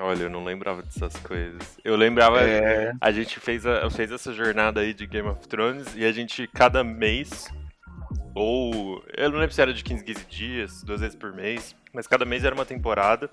Olha, 0.00 0.22
eu 0.24 0.30
não 0.30 0.42
lembrava 0.42 0.82
dessas 0.82 1.14
coisas. 1.16 1.78
Eu 1.84 1.94
lembrava. 1.94 2.40
É. 2.42 2.92
A 3.00 3.10
gente 3.12 3.38
fez, 3.38 3.66
a- 3.66 3.88
fez 3.90 4.10
essa 4.10 4.32
jornada 4.32 4.80
aí 4.80 4.94
de 4.94 5.06
Game 5.06 5.28
of 5.28 5.46
Thrones 5.46 5.94
e 5.94 6.04
a 6.04 6.12
gente, 6.12 6.46
cada 6.48 6.82
mês, 6.82 7.46
ou. 8.34 9.04
Eu 9.16 9.30
não 9.30 9.38
lembro 9.38 9.54
se 9.54 9.60
era 9.60 9.74
de 9.74 9.84
15, 9.84 10.04
15 10.04 10.24
dias, 10.26 10.82
duas 10.82 11.00
vezes 11.00 11.14
por 11.16 11.32
mês, 11.34 11.76
mas 11.92 12.06
cada 12.06 12.24
mês 12.24 12.44
era 12.44 12.54
uma 12.54 12.64
temporada. 12.64 13.28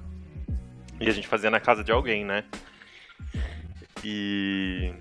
E 0.99 1.07
a 1.07 1.11
gente 1.13 1.27
fazia 1.27 1.49
na 1.49 1.59
casa 1.59 1.83
de 1.83 1.91
alguém, 1.91 2.25
né? 2.25 2.43
E. 4.03 4.93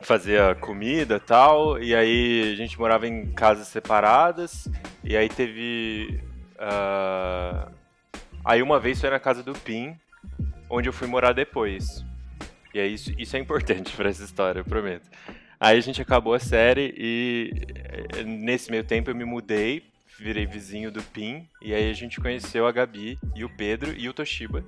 Fazia 0.00 0.54
comida 0.56 1.16
e 1.16 1.20
tal, 1.20 1.82
e 1.82 1.94
aí 1.94 2.52
a 2.52 2.56
gente 2.56 2.78
morava 2.78 3.06
em 3.08 3.32
casas 3.32 3.68
separadas, 3.68 4.68
e 5.02 5.16
aí 5.16 5.28
teve. 5.30 6.20
ah, 6.58 7.68
Aí 8.44 8.60
uma 8.60 8.78
vez 8.78 9.00
foi 9.00 9.08
na 9.08 9.18
casa 9.18 9.42
do 9.42 9.54
Pim, 9.54 9.98
onde 10.68 10.88
eu 10.88 10.92
fui 10.92 11.06
morar 11.06 11.32
depois. 11.32 12.04
E 12.72 12.78
é 12.78 12.86
isso, 12.86 13.12
isso 13.18 13.36
é 13.36 13.40
importante 13.40 13.92
pra 13.96 14.08
essa 14.08 14.24
história, 14.24 14.60
eu 14.60 14.64
prometo. 14.64 15.08
Aí 15.58 15.78
a 15.78 15.80
gente 15.80 16.02
acabou 16.02 16.34
a 16.34 16.38
série 16.38 16.92
e 16.96 17.52
eh, 17.74 18.24
nesse 18.24 18.70
meio 18.70 18.84
tempo 18.84 19.10
eu 19.10 19.14
me 19.14 19.24
mudei, 19.24 19.82
virei 20.18 20.44
vizinho 20.44 20.90
do 20.90 21.02
Pim, 21.02 21.48
e 21.62 21.72
aí 21.72 21.88
a 21.88 21.92
gente 21.92 22.20
conheceu 22.20 22.66
a 22.66 22.72
Gabi 22.72 23.18
e 23.34 23.44
o 23.44 23.48
Pedro 23.48 23.94
e 23.96 24.08
o 24.08 24.12
Toshiba. 24.12 24.64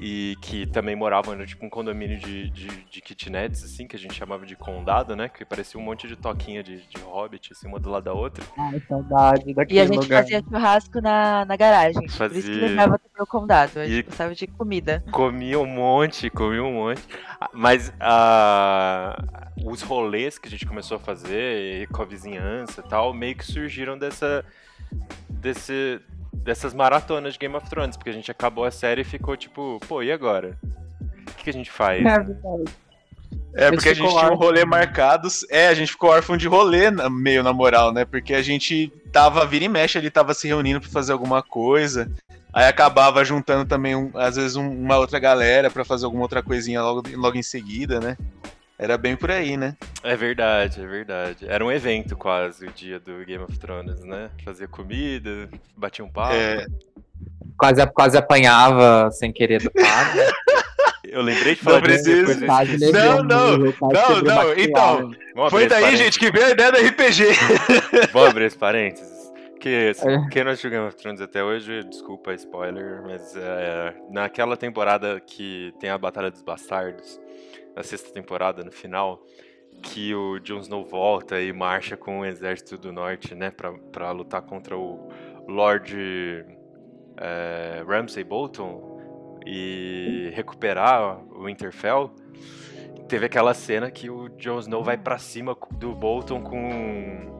E 0.00 0.36
que 0.40 0.64
também 0.64 0.94
moravam 0.94 1.34
no 1.34 1.44
tipo 1.44 1.66
um 1.66 1.68
condomínio 1.68 2.18
de, 2.20 2.48
de, 2.50 2.68
de 2.68 3.00
kitnets, 3.00 3.64
assim, 3.64 3.84
que 3.86 3.96
a 3.96 3.98
gente 3.98 4.14
chamava 4.14 4.46
de 4.46 4.54
condado, 4.54 5.16
né? 5.16 5.28
Que 5.28 5.44
parecia 5.44 5.78
um 5.80 5.82
monte 5.82 6.06
de 6.06 6.14
toquinha 6.14 6.62
de, 6.62 6.86
de 6.86 6.98
hobbit, 7.02 7.52
assim, 7.52 7.66
uma 7.66 7.80
do 7.80 7.90
lado 7.90 8.04
da 8.04 8.12
outra. 8.12 8.44
Ai, 8.56 8.80
saudade 8.88 9.50
E 9.50 9.54
daquele 9.54 9.80
a 9.80 9.86
gente 9.86 9.98
lugar. 9.98 10.22
fazia 10.22 10.40
churrasco 10.40 11.00
na, 11.00 11.44
na 11.44 11.56
garagem. 11.56 11.94
Por 12.02 12.04
isso 12.06 12.12
que 12.12 12.18
Fazia. 12.18 12.66
lembrava 12.68 12.96
do 12.98 13.10
meu 13.16 13.26
condado. 13.26 13.78
A 13.80 13.86
E- 13.86 13.90
gente 13.96 14.06
gostava 14.06 14.34
de 14.36 14.46
comida. 14.46 15.02
Comi 15.10 15.56
um 15.56 15.66
monte, 15.66 16.30
comi 16.30 16.60
um 16.60 16.72
monte. 16.74 17.02
Ah, 17.40 17.50
Mas 17.52 17.92
ah, 17.98 19.48
os 19.64 19.82
rolês 19.82 20.38
que 20.38 20.46
a 20.46 20.50
gente 20.50 20.64
começou 20.64 20.96
a 20.98 21.00
fazer 21.00 21.82
e 21.82 21.86
com 21.88 22.02
a 22.02 22.04
vizinhança 22.04 22.82
e 22.86 22.88
tal, 22.88 23.12
meio 23.12 23.34
que 23.34 23.44
surgiram 23.44 23.98
dessa. 23.98 24.44
Desse, 25.28 26.00
dessas 26.42 26.72
maratonas 26.74 27.34
de 27.34 27.38
Game 27.38 27.54
of 27.54 27.68
Thrones, 27.68 27.96
porque 27.96 28.10
a 28.10 28.12
gente 28.12 28.30
acabou 28.30 28.64
a 28.64 28.70
série 28.70 29.02
e 29.02 29.04
ficou 29.04 29.36
tipo, 29.36 29.78
pô, 29.88 30.02
e 30.02 30.10
agora? 30.12 30.56
O 31.28 31.34
que, 31.36 31.44
que 31.44 31.50
a 31.50 31.52
gente 31.52 31.70
faz? 31.70 32.04
É 32.04 32.18
verdade. 32.18 32.64
É, 33.54 33.70
porque 33.70 33.88
a 33.88 33.94
gente 33.94 34.08
tinha 34.08 34.32
um 34.32 34.36
rolê 34.36 34.64
marcados. 34.64 35.44
É, 35.50 35.68
a 35.68 35.74
gente 35.74 35.92
ficou 35.92 36.10
órfão 36.10 36.36
de 36.36 36.46
rolê, 36.46 36.90
meio 37.10 37.42
na 37.42 37.52
moral, 37.52 37.92
né? 37.92 38.04
Porque 38.04 38.34
a 38.34 38.42
gente 38.42 38.92
tava, 39.12 39.44
vira 39.46 39.64
e 39.64 39.68
mexe, 39.68 39.98
ele 39.98 40.10
tava 40.10 40.32
se 40.34 40.46
reunindo 40.46 40.80
pra 40.80 40.88
fazer 40.90 41.12
alguma 41.12 41.42
coisa. 41.42 42.10
Aí 42.52 42.66
acabava 42.66 43.24
juntando 43.24 43.64
também, 43.66 43.94
um- 43.94 44.10
às 44.14 44.36
vezes, 44.36 44.56
um- 44.56 44.70
uma 44.82 44.96
outra 44.96 45.18
galera 45.18 45.70
pra 45.70 45.84
fazer 45.84 46.04
alguma 46.04 46.22
outra 46.22 46.42
coisinha 46.42 46.82
logo, 46.82 47.02
logo 47.14 47.36
em 47.36 47.42
seguida, 47.42 48.00
né? 48.00 48.16
Era 48.78 48.96
bem 48.96 49.16
por 49.16 49.30
aí, 49.30 49.56
né? 49.56 49.76
É 50.04 50.14
verdade, 50.14 50.80
é 50.80 50.86
verdade. 50.86 51.46
Era 51.48 51.64
um 51.64 51.72
evento 51.72 52.16
quase 52.16 52.66
o 52.66 52.70
dia 52.72 53.00
do 53.00 53.24
Game 53.24 53.42
of 53.42 53.58
Thrones, 53.58 54.04
né? 54.04 54.30
Fazia 54.44 54.68
comida, 54.68 55.48
batia 55.76 56.04
um 56.04 56.08
papo. 56.10 56.34
É, 56.34 56.64
Quase, 57.58 57.84
quase 57.88 58.16
apanhava 58.16 59.10
sem 59.10 59.32
querer 59.32 59.60
do 59.60 59.72
Fábio. 59.72 60.22
Eu 61.02 61.22
lembrei 61.22 61.54
de 61.56 61.62
falar 61.62 61.80
disso 61.80 62.04
depois. 62.04 62.38
levei 62.38 62.92
Não, 62.92 63.22
não, 63.24 63.56
não, 63.56 64.22
não, 64.22 64.54
então. 64.54 65.10
foi 65.50 65.66
daí, 65.66 65.80
parênteses. 65.82 65.98
gente, 66.04 66.18
que 66.20 66.30
veio 66.30 66.46
a 66.46 66.50
ideia 66.50 66.70
do 66.70 66.78
RPG. 66.78 67.24
Vamos 68.12 68.28
abrir 68.28 68.44
esse 68.44 68.58
parênteses. 68.58 69.32
Que, 69.58 69.92
É. 70.04 70.28
quem 70.30 70.44
não 70.44 70.50
assistiu 70.52 70.70
Game 70.70 70.86
of 70.86 70.96
Thrones 70.96 71.20
até 71.20 71.42
hoje, 71.42 71.82
desculpa 71.84 72.32
spoiler, 72.34 73.02
mas 73.02 73.34
é, 73.34 73.94
naquela 74.10 74.56
temporada 74.56 75.18
que 75.26 75.72
tem 75.80 75.90
a 75.90 75.98
Batalha 75.98 76.30
dos 76.30 76.42
Bastardos, 76.42 77.18
na 77.74 77.82
sexta 77.82 78.12
temporada, 78.12 78.64
no 78.64 78.72
final, 78.72 79.24
que 79.82 80.14
o 80.14 80.38
Jon 80.40 80.60
Snow 80.60 80.84
volta 80.84 81.40
e 81.40 81.52
marcha 81.52 81.96
com 81.96 82.20
o 82.20 82.24
exército 82.24 82.76
do 82.76 82.92
norte, 82.92 83.34
né, 83.34 83.50
pra, 83.50 83.72
pra 83.72 84.10
lutar 84.10 84.42
contra 84.42 84.76
o 84.76 85.08
Lord 85.46 85.96
é, 87.16 87.84
Ramsay 87.86 88.24
Bolton 88.24 89.40
e 89.46 90.30
recuperar 90.34 91.22
o 91.32 91.44
Winterfell. 91.44 92.10
Teve 93.08 93.26
aquela 93.26 93.54
cena 93.54 93.90
que 93.90 94.10
o 94.10 94.28
Jon 94.30 94.58
Snow 94.58 94.82
vai 94.82 94.98
pra 94.98 95.18
cima 95.18 95.56
do 95.72 95.94
Bolton 95.94 96.42
com 96.42 97.38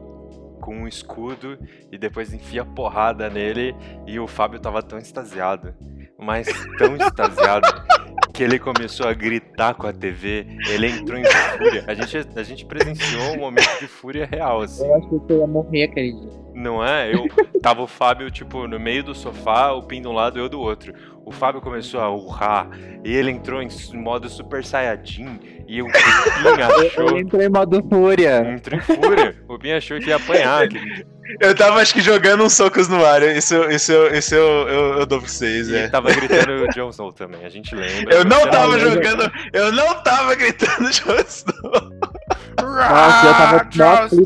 com 0.59 0.75
um 0.75 0.87
escudo 0.87 1.57
e 1.91 1.97
depois 1.97 2.33
enfia 2.33 2.65
porrada 2.65 3.29
nele 3.29 3.73
e 4.05 4.19
o 4.19 4.27
Fábio 4.27 4.59
tava 4.59 4.83
tão 4.83 4.99
extasiado, 4.99 5.73
mas 6.17 6.47
tão 6.77 6.95
extasiado 6.99 7.67
que 8.39 8.43
ele 8.43 8.57
começou 8.57 9.05
a 9.05 9.11
gritar 9.11 9.73
com 9.73 9.85
a 9.85 9.91
TV, 9.91 10.47
ele 10.69 10.87
entrou 10.87 11.19
em 11.19 11.25
fúria. 11.25 11.83
A 11.85 11.93
gente, 11.93 12.17
a 12.37 12.41
gente 12.41 12.65
presenciou 12.65 13.33
um 13.33 13.39
momento 13.39 13.79
de 13.81 13.85
fúria 13.85 14.25
real, 14.25 14.61
assim. 14.61 14.87
Eu 14.87 14.95
achei 14.95 15.19
que 15.19 15.33
eu 15.33 15.39
ia 15.39 15.47
morrer 15.47 15.83
aquele 15.83 16.13
dia. 16.13 16.31
Não 16.53 16.83
é? 16.85 17.13
Eu 17.13 17.25
tava 17.61 17.81
o 17.81 17.87
Fábio, 17.87 18.29
tipo, 18.31 18.67
no 18.67 18.79
meio 18.79 19.03
do 19.03 19.13
sofá, 19.15 19.71
o 19.71 19.83
Pin 19.83 20.01
de 20.01 20.07
um 20.07 20.13
lado 20.13 20.37
e 20.37 20.41
eu 20.41 20.49
do 20.49 20.59
outro. 20.59 20.93
O 21.25 21.31
Fábio 21.31 21.61
começou 21.61 21.99
a 21.99 22.09
urrar 22.09 22.67
e 23.05 23.13
ele 23.13 23.29
entrou 23.29 23.61
em 23.61 23.67
modo 23.93 24.27
Super 24.29 24.63
Saiyajin 24.65 25.39
e 25.67 25.81
o 25.81 25.85
Pin 25.85 25.91
Eu, 26.43 26.55
achou. 26.87 27.07
eu 27.09 27.17
entrei 27.19 27.45
em 27.45 27.49
modo 27.49 27.83
fúria. 27.87 28.39
Entrou 28.51 28.79
em 28.79 28.81
fúria. 28.81 29.35
O 29.47 29.59
Pin 29.59 29.71
achou 29.73 29.99
que 29.99 30.07
ia 30.09 30.15
apanhar. 30.15 30.63
aquele 30.63 31.05
Eu 31.39 31.53
tava, 31.53 31.79
acho 31.79 31.93
que, 31.93 32.01
jogando 32.01 32.43
uns 32.43 32.53
socos 32.53 32.87
no 32.89 33.05
ar. 33.05 33.21
Isso, 33.21 33.53
isso, 33.69 33.93
isso 34.11 34.33
eu, 34.33 34.67
eu, 34.67 34.99
eu 35.01 35.05
dou 35.05 35.19
pra 35.19 35.29
vocês, 35.29 35.69
E 35.69 35.75
é. 35.75 35.79
ele 35.81 35.89
tava 35.89 36.11
gritando 36.11 36.63
o 36.63 36.67
Jon 36.69 36.89
Snow 36.89 37.13
também, 37.13 37.45
a 37.45 37.49
gente 37.49 37.75
lembra. 37.75 38.15
Eu 38.15 38.25
não 38.25 38.49
tava 38.49 38.73
eu- 38.79 38.79
jogando. 38.79 39.31
Eu 39.53 39.71
não 39.71 40.01
tava 40.01 40.33
gritando 40.33 40.89
Jon 40.91 41.13
Snow. 41.27 41.71
Nossa, 42.59 43.27
eu 43.27 43.33
tava 43.33 43.65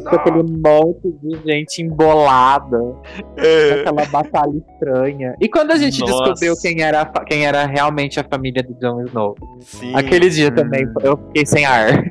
com 0.10 0.16
aquele 0.16 0.44
monte 0.44 1.12
de 1.22 1.42
gente 1.46 1.84
embolada. 2.14 2.96
É. 3.38 3.72
Aquela 3.82 4.06
batalha 4.06 4.54
estranha. 4.58 5.36
E 5.42 5.50
quando 5.50 5.72
a 5.72 5.76
gente 5.78 6.00
Nossa. 6.02 6.14
descobriu 6.34 6.54
quem 6.62 6.82
era, 6.82 7.06
quem 7.06 7.46
era 7.46 7.66
realmente 7.66 8.20
a 8.20 8.24
família 8.24 8.62
do 8.64 8.74
Jon 8.80 9.04
Snow? 9.06 9.36
Sim. 9.62 9.96
Aquele 9.96 10.30
dia 10.30 10.52
também 10.52 10.86
eu 11.02 11.18
fiquei 11.18 11.46
sem 11.46 11.66
ar. 11.66 12.04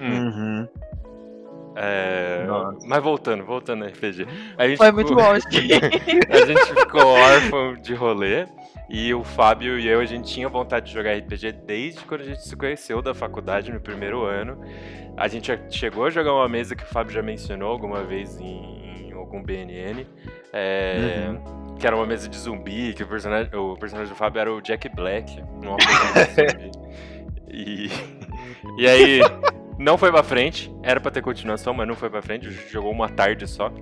Hum, 0.00 0.26
Uhum. 0.28 0.68
é. 1.76 2.46
Mas 2.86 3.02
voltando, 3.02 3.44
voltando 3.44 3.82
ao 3.84 3.88
RPG. 3.90 4.26
A 4.58 4.66
gente 4.68 4.76
Foi 4.78 4.86
ficou- 4.86 4.92
muito 4.92 5.14
longe. 5.14 5.42
a 6.30 6.46
gente 6.46 6.74
ficou 6.74 7.06
órfão 7.06 7.74
de 7.76 7.94
rolê. 7.94 8.46
E 8.90 9.14
o 9.14 9.24
Fábio 9.24 9.78
e 9.80 9.88
eu, 9.88 9.98
a 9.98 10.04
gente 10.04 10.30
tinha 10.30 10.46
vontade 10.46 10.88
de 10.88 10.92
jogar 10.92 11.16
RPG 11.16 11.52
desde 11.66 12.04
quando 12.04 12.20
a 12.20 12.24
gente 12.24 12.42
se 12.46 12.54
conheceu 12.54 13.00
da 13.00 13.14
faculdade, 13.14 13.72
no 13.72 13.80
primeiro 13.80 14.24
ano. 14.24 14.58
A 15.16 15.26
gente 15.26 15.58
chegou 15.70 16.04
a 16.04 16.10
jogar 16.10 16.34
uma 16.34 16.46
mesa 16.48 16.76
que 16.76 16.82
o 16.84 16.86
Fábio 16.86 17.14
já 17.14 17.22
mencionou 17.22 17.70
alguma 17.70 18.04
vez 18.04 18.38
em 18.38 18.83
algum 19.24 19.42
BNN. 19.42 20.06
é, 20.52 21.34
Que 21.78 21.86
era 21.86 21.96
uma 21.96 22.06
mesa 22.06 22.28
de 22.28 22.38
zumbi, 22.38 22.94
que 22.94 23.02
o 23.02 23.06
personagem, 23.08 23.54
o 23.54 23.76
personagem 23.76 24.12
do 24.12 24.16
Fábio 24.16 24.40
era 24.40 24.52
o 24.52 24.60
Jack 24.60 24.88
Black, 24.88 25.42
num 25.62 25.74
apocalipse 25.74 26.34
zumbi. 26.34 26.70
E, 27.48 27.90
e 28.78 28.86
aí, 28.88 29.20
não 29.78 29.98
foi 29.98 30.10
pra 30.10 30.22
frente, 30.22 30.72
era 30.82 31.00
pra 31.00 31.10
ter 31.10 31.22
continuação, 31.22 31.74
mas 31.74 31.86
não 31.86 31.94
foi 31.94 32.08
pra 32.10 32.22
frente, 32.22 32.50
jogou 32.70 32.92
uma 32.92 33.08
tarde 33.08 33.46
só. 33.46 33.72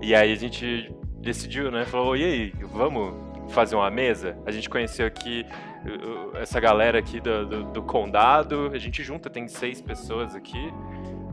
E 0.00 0.14
aí 0.14 0.32
a 0.32 0.36
gente 0.36 0.92
decidiu, 1.18 1.70
né? 1.70 1.84
Falou, 1.84 2.16
e 2.16 2.24
aí, 2.24 2.52
vamos 2.72 3.14
fazer 3.52 3.76
uma 3.76 3.90
mesa? 3.90 4.36
A 4.44 4.50
gente 4.50 4.68
conheceu 4.68 5.06
aqui 5.06 5.46
uh, 5.84 6.34
uh, 6.34 6.36
essa 6.38 6.58
galera 6.58 6.98
aqui 6.98 7.20
do, 7.20 7.46
do, 7.46 7.64
do 7.64 7.82
condado, 7.82 8.70
a 8.72 8.78
gente 8.78 9.02
junta, 9.02 9.30
tem 9.30 9.46
seis 9.48 9.80
pessoas 9.80 10.34
aqui, 10.34 10.72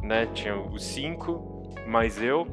né? 0.03 0.27
Tinha 0.34 0.56
os 0.56 0.84
cinco, 0.84 1.63
mais 1.88 2.22
eu. 2.22 2.48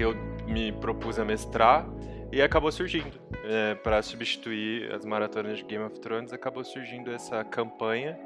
Eu 0.00 0.14
me 0.46 0.72
propus 0.72 1.18
a 1.18 1.26
mestrar 1.26 1.86
e 2.32 2.40
acabou 2.40 2.72
surgindo. 2.72 3.20
É, 3.44 3.74
para 3.74 4.00
substituir 4.00 4.90
as 4.94 5.04
maratonas 5.04 5.58
de 5.58 5.64
Game 5.64 5.84
of 5.84 6.00
Thrones, 6.00 6.32
acabou 6.32 6.64
surgindo 6.64 7.12
essa 7.12 7.44
campanha 7.44 8.18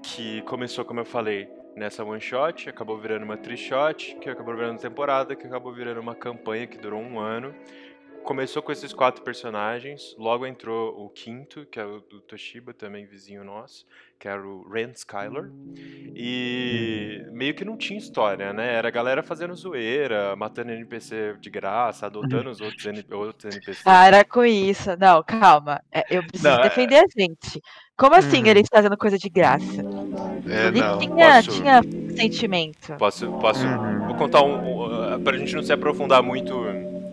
que 0.00 0.42
começou, 0.42 0.84
como 0.84 1.00
eu 1.00 1.04
falei, 1.04 1.48
nessa 1.74 2.04
one 2.04 2.20
shot, 2.20 2.68
acabou 2.68 2.96
virando 2.98 3.24
uma 3.24 3.36
three 3.36 3.56
shot, 3.56 4.16
que 4.20 4.30
acabou 4.30 4.54
virando 4.54 4.78
temporada, 4.78 5.34
que 5.34 5.44
acabou 5.44 5.74
virando 5.74 6.00
uma 6.00 6.14
campanha 6.14 6.68
que 6.68 6.78
durou 6.78 7.00
um 7.00 7.18
ano. 7.18 7.52
Começou 8.22 8.62
com 8.62 8.70
esses 8.70 8.92
quatro 8.92 9.24
personagens, 9.24 10.14
logo 10.16 10.46
entrou 10.46 11.04
o 11.04 11.08
quinto, 11.08 11.66
que 11.66 11.80
é 11.80 11.84
o 11.84 11.98
do 11.98 12.20
Toshiba, 12.20 12.72
também 12.72 13.06
vizinho 13.06 13.42
nosso, 13.42 13.84
que 14.18 14.26
era 14.26 14.40
o 14.46 14.68
Ren 14.68 14.90
Skyler. 14.94 15.50
E 16.20 17.24
meio 17.32 17.54
que 17.54 17.64
não 17.64 17.76
tinha 17.76 17.98
história, 17.98 18.52
né? 18.52 18.74
Era 18.74 18.88
a 18.88 18.90
galera 18.90 19.22
fazendo 19.22 19.54
zoeira, 19.54 20.34
matando 20.34 20.72
NPC 20.72 21.36
de 21.40 21.48
graça, 21.48 22.06
adotando 22.06 22.50
os 22.50 22.60
outros, 22.60 22.84
N 22.86 23.04
outros 23.12 23.54
NPCs. 23.54 23.82
Para 23.84 24.24
com 24.24 24.44
isso. 24.44 24.90
Não, 24.98 25.22
calma. 25.22 25.80
É, 25.92 26.04
Eu 26.10 26.22
preciso 26.24 26.48
Não, 26.48 26.58
é- 26.58 26.62
defender 26.64 26.96
a 26.96 27.04
gente. 27.16 27.60
Como 27.96 28.14
assim 28.14 28.40
Uhum. 28.42 28.46
eles 28.48 28.68
fazendo 28.72 28.96
coisa 28.96 29.16
de 29.18 29.28
graça? 29.28 29.64
É, 30.48 30.66
Ele 30.68 30.80
não. 30.80 30.98
tinha, 30.98 31.34
posso- 31.42 31.50
tinha 31.50 31.80
sentimento. 32.16 32.94
Posso, 32.98 33.30
posso, 33.40 33.64
Uhum. 33.66 34.06
vou 34.06 34.14
contar 34.16 34.42
um, 34.42 35.14
um, 35.14 35.22
pra 35.22 35.36
gente 35.36 35.54
não 35.54 35.62
se 35.62 35.72
aprofundar 35.72 36.22
muito 36.22 36.52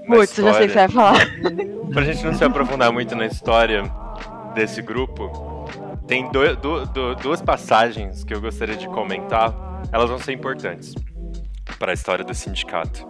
Putz, 0.07 0.37
eu 0.37 0.45
já 0.45 0.53
sei 0.53 0.65
o 0.65 0.67
que 0.67 0.73
você 0.73 0.79
vai 0.79 0.89
falar. 0.89 1.19
Pra 1.93 2.03
gente 2.03 2.23
não 2.25 2.33
se 2.33 2.43
aprofundar 2.43 2.91
muito 2.91 3.15
na 3.15 3.25
história 3.25 3.83
desse 4.53 4.81
grupo, 4.81 5.27
tem 6.07 6.29
do- 6.31 6.55
do- 6.55 6.85
do- 6.87 7.15
duas 7.15 7.41
passagens 7.41 8.23
que 8.23 8.33
eu 8.33 8.41
gostaria 8.41 8.75
de 8.75 8.87
comentar. 8.87 9.53
Elas 9.91 10.09
vão 10.09 10.17
ser 10.19 10.33
importantes 10.33 10.93
para 11.79 11.91
a 11.91 11.93
história 11.93 12.23
do 12.23 12.33
sindicato. 12.33 13.07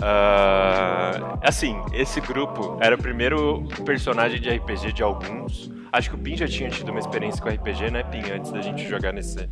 Ah, 0.00 1.38
assim, 1.42 1.76
esse 1.92 2.20
grupo 2.20 2.76
era 2.80 2.94
o 2.94 2.98
primeiro 2.98 3.64
personagem 3.84 4.40
de 4.40 4.48
RPG 4.48 4.92
de 4.92 5.02
alguns. 5.02 5.70
Acho 5.92 6.10
que 6.10 6.16
o 6.16 6.18
Pin 6.18 6.36
já 6.36 6.46
tinha 6.46 6.68
tido 6.70 6.90
uma 6.90 7.00
experiência 7.00 7.42
com 7.42 7.48
RPG, 7.48 7.90
né, 7.90 8.02
Pin? 8.04 8.22
Antes 8.30 8.52
da 8.52 8.60
gente 8.60 8.86
jogar 8.86 9.12
nesse, 9.12 9.48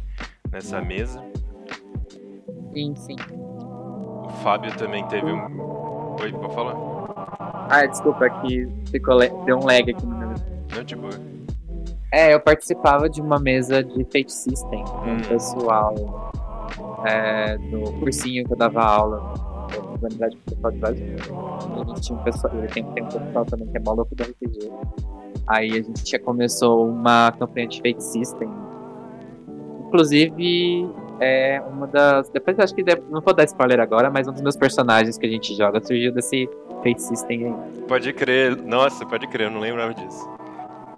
nessa 0.52 0.80
mesa. 0.80 1.22
Sim, 2.72 2.94
sim. 2.94 3.16
O 3.32 4.28
Fábio 4.42 4.70
também 4.76 5.04
teve 5.08 5.32
um. 5.32 6.16
Oi, 6.20 6.32
pode 6.32 6.54
falar? 6.54 6.74
Ah, 7.70 7.86
desculpa, 7.86 8.28
que 8.30 8.68
ficou 8.90 9.16
le- 9.18 9.32
deu 9.46 9.56
um 9.58 9.64
lag 9.64 9.90
aqui 9.90 10.06
no 10.06 10.16
meu. 10.16 10.28
Não, 10.76 10.84
de 10.84 10.94
boa. 10.94 11.12
É, 12.12 12.32
eu 12.34 12.40
participava 12.40 13.08
de 13.08 13.20
uma 13.20 13.38
mesa 13.38 13.82
de 13.82 14.04
Fate 14.04 14.32
System 14.32 14.84
com 14.84 15.10
Hum. 15.10 15.16
o 15.16 15.28
pessoal 15.28 16.30
é, 17.06 17.58
do 17.58 17.92
cursinho 17.98 18.44
que 18.44 18.52
eu 18.52 18.56
dava 18.56 18.80
aula 18.82 19.34
na 20.00 20.08
Universidade 20.08 20.36
Principal 20.36 20.70
de 20.72 20.78
Brasil. 20.78 21.06
E 21.06 21.80
a 21.80 21.84
gente 21.84 22.00
tinha 22.00 22.18
um 22.18 22.22
pessoal, 22.22 22.52
tem, 22.72 22.84
tem 22.84 23.02
um 23.02 23.06
pessoal 23.06 23.44
também 23.44 23.68
que 23.68 23.76
é 23.76 23.80
maluco 23.80 24.14
do 24.14 24.22
RPG. 24.22 24.70
Aí 25.48 25.70
a 25.70 25.82
gente 25.82 26.10
já 26.10 26.18
começou 26.18 26.88
uma 26.88 27.32
campanha 27.32 27.68
de 27.68 27.76
Fate 27.78 28.02
System. 28.02 28.48
Inclusive, 29.86 30.90
é 31.20 31.60
uma 31.72 31.86
das. 31.86 32.28
Depois 32.30 32.58
acho 32.58 32.74
que 32.74 32.84
não 33.10 33.20
vou 33.20 33.32
dar 33.32 33.44
spoiler 33.44 33.80
agora, 33.80 34.10
mas 34.10 34.26
um 34.26 34.32
dos 34.32 34.42
meus 34.42 34.56
personagens 34.56 35.16
que 35.16 35.26
a 35.26 35.30
gente 35.30 35.54
joga 35.54 35.80
surgiu 35.84 36.12
desse 36.12 36.48
Fate 36.82 37.00
System 37.00 37.46
aí. 37.46 37.82
Pode 37.86 38.12
crer. 38.12 38.56
Nossa, 38.56 39.06
pode 39.06 39.26
crer, 39.28 39.46
eu 39.46 39.50
não 39.50 39.60
lembrava 39.60 39.94
disso. 39.94 40.35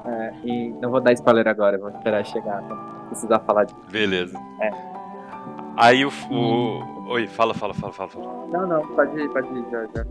É, 0.09 0.33
e 0.45 0.71
não 0.81 0.91
vou 0.91 1.00
dar 1.00 1.12
spoiler 1.12 1.47
agora, 1.47 1.77
vou 1.77 1.91
esperar 1.91 2.25
chegar 2.25 2.62
não 2.62 2.99
precisar 3.09 3.41
falar 3.41 3.65
disso. 3.65 3.79
Beleza. 3.91 4.38
É. 4.61 4.71
Aí 5.77 6.05
o, 6.05 6.11
o. 6.31 7.11
Oi, 7.11 7.27
fala, 7.27 7.55
fala, 7.55 7.75
fala, 7.75 7.93
fala. 7.93 8.09
fala. 8.09 8.47
Não, 8.49 8.67
não, 8.67 8.87
pode 8.95 9.19
ir, 9.19 9.29
pode 9.31 9.49
ir, 9.49 9.65
já, 9.71 9.87
já. 9.97 10.05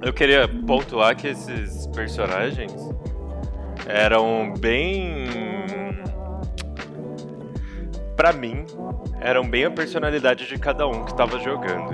Eu 0.00 0.12
queria 0.12 0.48
pontuar 0.66 1.16
que 1.16 1.28
esses 1.28 1.86
personagens 1.88 2.74
eram 3.86 4.52
bem. 4.58 5.26
Pra 8.16 8.32
mim, 8.32 8.66
eram 9.20 9.48
bem 9.48 9.64
a 9.64 9.70
personalidade 9.70 10.46
de 10.46 10.58
cada 10.58 10.88
um 10.88 11.04
que 11.04 11.14
tava 11.14 11.38
jogando, 11.38 11.92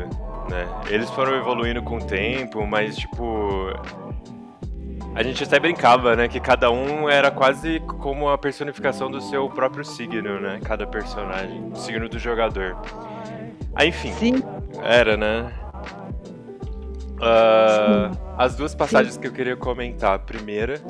né? 0.51 0.67
Eles 0.89 1.11
foram 1.11 1.37
evoluindo 1.37 1.83
com 1.83 1.97
o 1.97 2.05
tempo, 2.05 2.67
mas 2.67 2.97
tipo. 2.97 3.69
A 5.15 5.23
gente 5.23 5.45
até 5.45 5.61
brincava, 5.61 6.17
né? 6.17 6.27
Que 6.27 6.41
cada 6.41 6.71
um 6.71 7.09
era 7.09 7.31
quase 7.31 7.79
como 7.81 8.29
a 8.29 8.37
personificação 8.37 9.11
do 9.11 9.21
seu 9.21 9.49
próprio 9.49 9.85
signo, 9.85 10.41
né? 10.41 10.61
Cada 10.65 10.87
personagem, 10.87 11.71
o 11.73 11.77
signo 11.77 12.09
do 12.09 12.19
jogador. 12.19 12.77
Aí, 13.77 13.89
enfim, 13.89 14.13
Sim, 14.13 14.43
era, 14.83 15.17
né? 15.17 15.53
Ah, 17.21 18.11
as 18.37 18.57
duas 18.57 18.75
passagens 18.75 19.17
que 19.17 19.27
eu 19.27 19.33
queria 19.33 19.57
comentar. 19.57 20.15
A 20.15 20.19
primeira, 20.19 20.81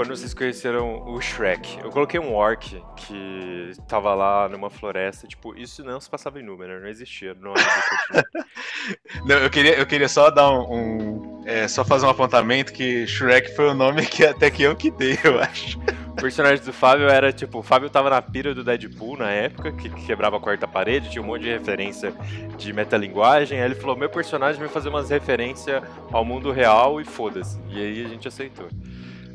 quando 0.00 0.16
vocês 0.16 0.32
conheceram 0.32 1.02
o 1.06 1.20
Shrek. 1.20 1.78
Eu 1.84 1.90
coloquei 1.90 2.18
um 2.18 2.32
orc 2.34 2.82
que 2.96 3.72
tava 3.86 4.14
lá 4.14 4.48
numa 4.48 4.70
floresta. 4.70 5.26
Tipo, 5.26 5.54
isso 5.54 5.84
não 5.84 6.00
se 6.00 6.08
passava 6.08 6.40
em 6.40 6.42
Númenor, 6.42 6.80
não 6.80 6.88
existia. 6.88 7.34
Não. 7.34 7.52
Não, 9.26 9.36
eu 9.36 9.50
queria, 9.50 9.74
eu 9.78 9.86
queria 9.86 10.08
só 10.08 10.30
dar 10.30 10.50
um. 10.50 10.72
um- 10.74 11.42
é, 11.44 11.68
só 11.68 11.84
fazer 11.84 12.06
um 12.06 12.08
apontamento 12.08 12.72
que 12.72 13.06
Shrek 13.06 13.54
foi 13.54 13.68
o 13.68 13.74
nome 13.74 14.06
que 14.06 14.24
até 14.24 14.50
que 14.50 14.62
eu 14.62 14.74
que 14.74 14.90
dei, 14.90 15.18
eu 15.22 15.38
acho. 15.38 15.78
o 16.08 16.14
personagem 16.16 16.64
do 16.64 16.72
Fábio 16.72 17.06
era 17.08 17.30
tipo: 17.30 17.58
o 17.58 17.62
Fábio 17.62 17.90
tava 17.90 18.08
na 18.08 18.22
pira 18.22 18.54
do 18.54 18.64
Deadpool 18.64 19.18
na 19.18 19.30
época, 19.30 19.70
que 19.72 19.90
quebrava 20.06 20.38
a 20.38 20.40
quarta 20.40 20.66
parede, 20.66 21.10
tinha 21.10 21.22
um 21.22 21.26
monte 21.26 21.42
de 21.42 21.50
referência 21.50 22.14
de 22.56 22.72
metalinguagem. 22.72 23.58
Aí 23.60 23.64
ele 23.66 23.74
falou: 23.74 23.94
meu 23.96 24.08
personagem 24.08 24.58
vai 24.58 24.68
fazer 24.70 24.88
umas 24.88 25.10
referências 25.10 25.82
ao 26.10 26.24
mundo 26.24 26.50
real 26.50 27.00
e 27.00 27.04
foda-se. 27.04 27.60
E 27.68 27.78
aí 27.78 28.04
a 28.04 28.08
gente 28.08 28.26
aceitou. 28.26 28.68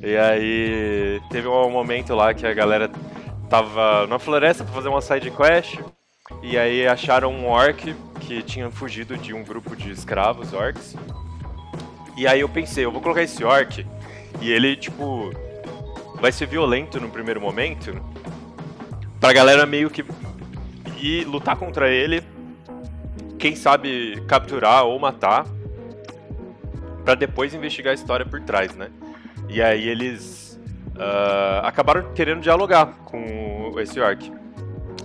E 0.05 0.15
aí 0.15 1.19
teve 1.31 1.47
um 1.47 1.71
momento 1.71 2.13
lá 2.13 2.31
que 2.31 2.45
a 2.45 2.53
galera 2.53 2.91
tava 3.49 4.05
na 4.05 4.19
floresta 4.19 4.63
pra 4.63 4.71
fazer 4.71 4.87
uma 4.87 5.01
side 5.01 5.31
quest. 5.31 5.79
E 6.43 6.59
aí 6.59 6.87
acharam 6.87 7.33
um 7.33 7.47
orc 7.47 7.95
que 8.19 8.43
tinha 8.43 8.69
fugido 8.69 9.17
de 9.17 9.33
um 9.33 9.43
grupo 9.43 9.75
de 9.75 9.89
escravos 9.89 10.53
orcs. 10.53 10.95
E 12.15 12.27
aí 12.27 12.41
eu 12.41 12.47
pensei, 12.47 12.85
eu 12.85 12.91
vou 12.91 13.01
colocar 13.01 13.23
esse 13.23 13.43
orc 13.43 13.83
e 14.39 14.51
ele, 14.51 14.75
tipo, 14.75 15.31
vai 16.21 16.31
ser 16.31 16.45
violento 16.45 17.01
no 17.01 17.09
primeiro 17.09 17.41
momento. 17.41 17.99
Pra 19.19 19.33
galera 19.33 19.65
meio 19.65 19.89
que 19.89 20.05
ir 21.01 21.25
lutar 21.25 21.55
contra 21.55 21.89
ele. 21.89 22.21
Quem 23.39 23.55
sabe 23.55 24.23
capturar 24.27 24.85
ou 24.85 24.99
matar. 24.99 25.47
Pra 27.03 27.15
depois 27.15 27.55
investigar 27.55 27.89
a 27.89 27.95
história 27.95 28.25
por 28.25 28.39
trás, 28.41 28.75
né? 28.75 28.91
E 29.49 29.61
aí 29.61 29.87
eles 29.87 30.59
ah, 30.97 31.61
acabaram 31.65 32.13
querendo 32.13 32.41
dialogar 32.41 32.87
com 33.05 33.73
esse 33.79 33.99
orc. 33.99 34.31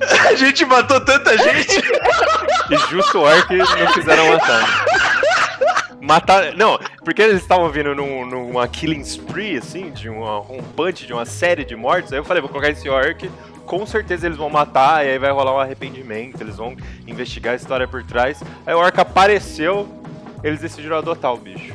A 0.28 0.34
gente 0.34 0.64
matou 0.64 1.00
tanta 1.00 1.36
gente. 1.36 1.82
E 2.70 2.76
justo 2.90 3.18
o 3.18 3.22
orc 3.22 3.52
não 3.54 3.92
quiseram 3.92 4.28
matar. 4.28 4.84
Matar. 6.00 6.56
Não, 6.56 6.78
porque 7.04 7.20
eles 7.20 7.42
estavam 7.42 7.68
vindo 7.68 7.94
num, 7.94 8.24
numa 8.24 8.66
killing 8.66 9.00
spree, 9.00 9.58
assim, 9.58 9.90
de 9.90 10.08
uma, 10.08 10.40
um 10.40 10.62
punch, 10.62 11.06
de 11.06 11.12
uma 11.12 11.26
série 11.26 11.64
de 11.64 11.76
mortes. 11.76 12.12
Aí 12.12 12.18
eu 12.18 12.24
falei, 12.24 12.40
vou 12.40 12.48
colocar 12.48 12.70
esse 12.70 12.88
orc. 12.88 13.30
Com 13.66 13.86
certeza 13.86 14.26
eles 14.26 14.38
vão 14.38 14.50
matar, 14.50 15.04
e 15.04 15.10
aí 15.10 15.18
vai 15.18 15.30
rolar 15.30 15.54
um 15.54 15.60
arrependimento. 15.60 16.40
Eles 16.40 16.56
vão 16.56 16.76
investigar 17.06 17.52
a 17.52 17.56
história 17.56 17.86
por 17.86 18.02
trás. 18.02 18.42
Aí 18.66 18.74
o 18.74 18.78
orc 18.78 18.98
apareceu, 18.98 19.88
eles 20.42 20.60
decidiram 20.60 20.96
adotar 20.96 21.32
o 21.32 21.36
bicho. 21.36 21.74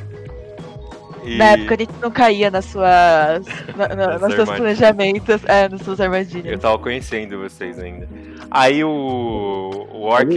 E... 1.26 1.36
na 1.38 1.44
época 1.46 1.74
a 1.74 1.78
gente 1.78 1.92
não 2.00 2.10
caía 2.10 2.50
nas 2.50 2.64
suas. 2.66 3.44
Na, 3.76 3.88
na, 3.88 4.06
Nas 4.18 4.22
nos 4.22 4.34
seus 4.34 4.50
planejamentos, 4.50 5.44
é, 5.46 5.68
nas 5.68 5.80
suas 5.82 5.98
Eu 5.98 6.04
armadilhas. 6.06 6.60
tava 6.60 6.78
conhecendo 6.78 7.38
vocês 7.40 7.78
ainda. 7.78 8.08
Aí 8.50 8.82
o. 8.84 9.88
O 9.92 10.02
orc. 10.02 10.30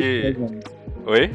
Oi? 1.06 1.32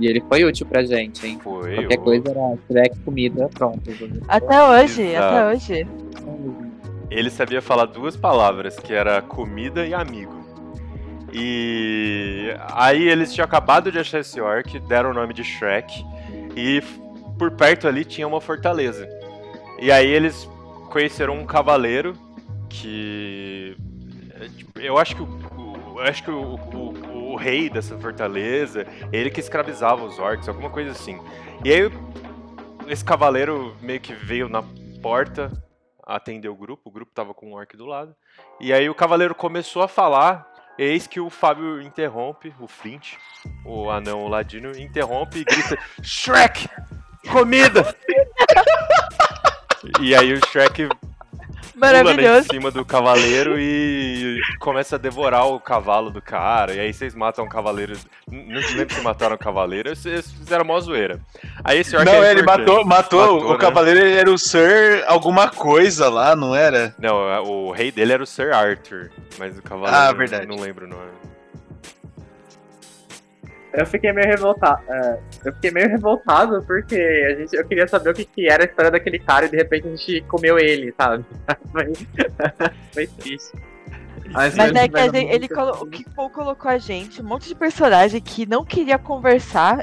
E 0.00 0.06
ele 0.06 0.22
foi 0.28 0.44
útil 0.44 0.66
pra 0.66 0.82
gente, 0.84 1.26
hein? 1.26 1.38
Foi. 1.42 1.74
Qualquer 1.74 1.98
o- 1.98 2.02
coisa 2.02 2.30
era 2.30 2.58
Shrek, 2.70 2.98
comida, 3.04 3.48
pronto. 3.54 3.80
Até 4.28 4.62
hoje, 4.62 5.02
Exato. 5.02 5.24
até 5.36 5.46
hoje. 5.48 5.86
Ele 7.10 7.30
sabia 7.30 7.62
falar 7.62 7.86
duas 7.86 8.16
palavras, 8.16 8.78
que 8.78 8.92
era 8.92 9.20
comida 9.22 9.86
e 9.86 9.94
amigo. 9.94 10.36
E 11.32 12.54
aí 12.72 13.08
eles 13.08 13.32
tinham 13.32 13.44
acabado 13.44 13.90
de 13.92 13.98
achar 13.98 14.20
esse 14.20 14.40
orc, 14.40 14.78
deram 14.80 15.10
o 15.10 15.14
nome 15.14 15.34
de 15.34 15.44
Shrek, 15.44 16.04
e 16.56 16.82
por 17.38 17.50
perto 17.52 17.86
ali 17.86 18.04
tinha 18.04 18.26
uma 18.26 18.40
fortaleza. 18.40 19.08
E 19.80 19.92
aí 19.92 20.08
eles 20.08 20.48
conheceram 20.90 21.34
um 21.38 21.46
cavaleiro 21.46 22.14
que 22.68 23.76
é, 24.40 24.48
tipo, 24.48 24.78
eu 24.80 24.98
acho 24.98 25.16
que 25.16 25.22
o, 25.22 25.94
eu 25.96 26.00
acho 26.00 26.22
que 26.22 26.30
o, 26.30 26.54
o- 26.54 27.32
o 27.32 27.36
rei 27.36 27.68
dessa 27.68 27.96
fortaleza, 27.98 28.86
ele 29.12 29.30
que 29.30 29.38
escravizava 29.40 30.02
os 30.04 30.18
orcs, 30.18 30.48
alguma 30.48 30.70
coisa 30.70 30.90
assim. 30.92 31.20
E 31.64 31.72
aí 31.72 31.90
esse 32.88 33.04
cavaleiro 33.04 33.76
meio 33.82 34.00
que 34.00 34.12
veio 34.14 34.48
na 34.48 34.62
porta, 35.02 35.52
atendeu 36.06 36.52
o 36.52 36.56
grupo, 36.56 36.88
o 36.88 36.92
grupo 36.92 37.12
tava 37.14 37.34
com 37.34 37.50
um 37.50 37.54
orc 37.54 37.76
do 37.76 37.84
lado. 37.86 38.14
E 38.58 38.72
aí 38.72 38.88
o 38.88 38.94
cavaleiro 38.94 39.34
começou 39.34 39.82
a 39.82 39.88
falar, 39.88 40.50
eis 40.78 41.06
que 41.06 41.20
o 41.20 41.28
Fábio 41.28 41.82
interrompe, 41.82 42.52
o 42.58 42.66
Flint, 42.66 43.14
o 43.64 43.90
anão 43.90 44.26
ladino, 44.26 44.70
interrompe 44.78 45.40
e 45.40 45.44
grita: 45.44 45.76
Shrek! 46.02 46.66
Comida! 47.30 47.94
e 50.00 50.14
aí 50.14 50.32
o 50.32 50.40
Shrek 50.48 50.88
pula 51.74 52.14
né, 52.14 52.38
em 52.40 52.42
cima 52.42 52.70
do 52.72 52.84
cavaleiro 52.84 53.54
e 53.58 54.40
começa 54.58 54.96
a 54.96 54.98
devorar 54.98 55.46
o 55.46 55.60
cavalo 55.60 56.10
do 56.10 56.20
cara. 56.20 56.74
E 56.74 56.80
aí 56.80 56.92
vocês 56.92 57.14
matam 57.14 57.44
o 57.44 57.48
cavaleiro. 57.48 57.96
Não 58.30 58.60
se 58.62 58.74
lembro 58.74 58.94
se 58.94 59.00
mataram 59.00 59.36
o 59.36 59.38
cavaleiro, 59.38 59.94
vocês 59.94 60.30
fizeram 60.32 60.64
mó 60.64 60.78
zoeira. 60.80 61.20
Aí 61.62 61.78
esse 61.78 61.94
orc 61.96 62.04
Não, 62.04 62.22
é 62.24 62.32
ele 62.32 62.42
matou, 62.42 62.84
matou, 62.84 63.20
Matou, 63.20 63.48
o 63.50 63.52
né? 63.52 63.58
cavaleiro 63.58 64.00
ele 64.00 64.16
era 64.16 64.30
o 64.30 64.38
Sir 64.38 65.04
alguma 65.06 65.48
coisa 65.48 66.08
lá, 66.08 66.34
não 66.34 66.54
era? 66.54 66.94
Não, 66.98 67.30
é, 67.30 67.40
o 67.40 67.70
rei 67.70 67.92
dele 67.92 68.12
era 68.12 68.22
o 68.22 68.26
Sir 68.26 68.52
Arthur, 68.52 69.10
mas 69.38 69.56
o 69.56 69.62
cavaleiro 69.62 69.96
Ah, 69.96 70.08
não- 70.10 70.18
verdade. 70.18 70.46
não 70.46 70.56
lembro 70.56 70.86
o 70.86 70.88
nome. 70.88 71.10
Eu 73.72 73.84
fiquei 73.86 74.12
meio 74.12 74.26
revoltado. 74.26 74.82
é, 74.88 75.18
eu 75.44 75.52
fiquei 75.54 75.70
meio 75.70 75.88
revoltado 75.88 76.62
porque 76.66 76.94
a 76.96 77.34
gente, 77.40 77.54
eu 77.54 77.64
queria 77.66 77.86
saber 77.86 78.10
o 78.10 78.14
que, 78.14 78.24
que 78.24 78.48
era 78.48 78.64
a 78.64 78.66
história 78.66 78.90
daquele 78.90 79.18
cara 79.18 79.46
e 79.46 79.50
de 79.50 79.56
repente 79.56 79.86
a 79.86 79.90
gente 79.90 80.20
comeu 80.22 80.58
ele, 80.58 80.92
sabe? 80.98 81.24
Foi, 81.70 81.92
foi 82.92 83.06
triste. 83.06 83.52
Mas 84.56 84.76
é 84.76 84.88
que 84.88 84.98
a 84.98 85.08
gente- 85.20 85.32
ele 85.34 85.48
colo- 85.48 85.82
o 85.82 85.86
que 85.86 86.04
Paul 86.10 86.28
colocou 86.30 86.70
a 86.70 86.76
gente, 86.78 87.22
um 87.22 87.24
monte 87.24 87.48
de 87.48 87.54
personagem 87.54 88.20
que 88.20 88.44
não 88.46 88.64
queria 88.64 88.98
conversar. 88.98 89.82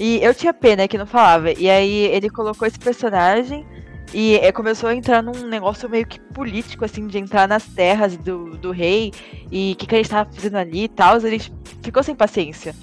E 0.00 0.22
eu 0.22 0.34
tinha 0.34 0.52
pena 0.54 0.88
que 0.88 0.96
não 0.98 1.06
falava. 1.06 1.52
E 1.52 1.68
aí 1.70 2.06
ele 2.06 2.28
colocou 2.30 2.66
esse 2.66 2.78
personagem 2.78 3.66
e 4.12 4.36
eh, 4.36 4.52
começou 4.52 4.88
a 4.88 4.94
entrar 4.94 5.22
num 5.22 5.46
negócio 5.48 5.88
meio 5.88 6.06
que 6.06 6.20
político, 6.20 6.84
assim, 6.84 7.06
de 7.06 7.18
entrar 7.18 7.48
nas 7.48 7.64
terras 7.66 8.16
do, 8.16 8.56
do 8.56 8.70
rei 8.70 9.12
e 9.50 9.72
o 9.72 9.76
que, 9.76 9.86
que 9.86 9.94
a 9.94 9.98
gente 9.98 10.10
tava 10.10 10.30
fazendo 10.32 10.56
ali 10.56 10.84
e 10.84 10.88
tal. 10.88 11.16
A 11.16 11.20
gente 11.20 11.52
ficou 11.82 12.02
sem 12.02 12.14
paciência. 12.14 12.74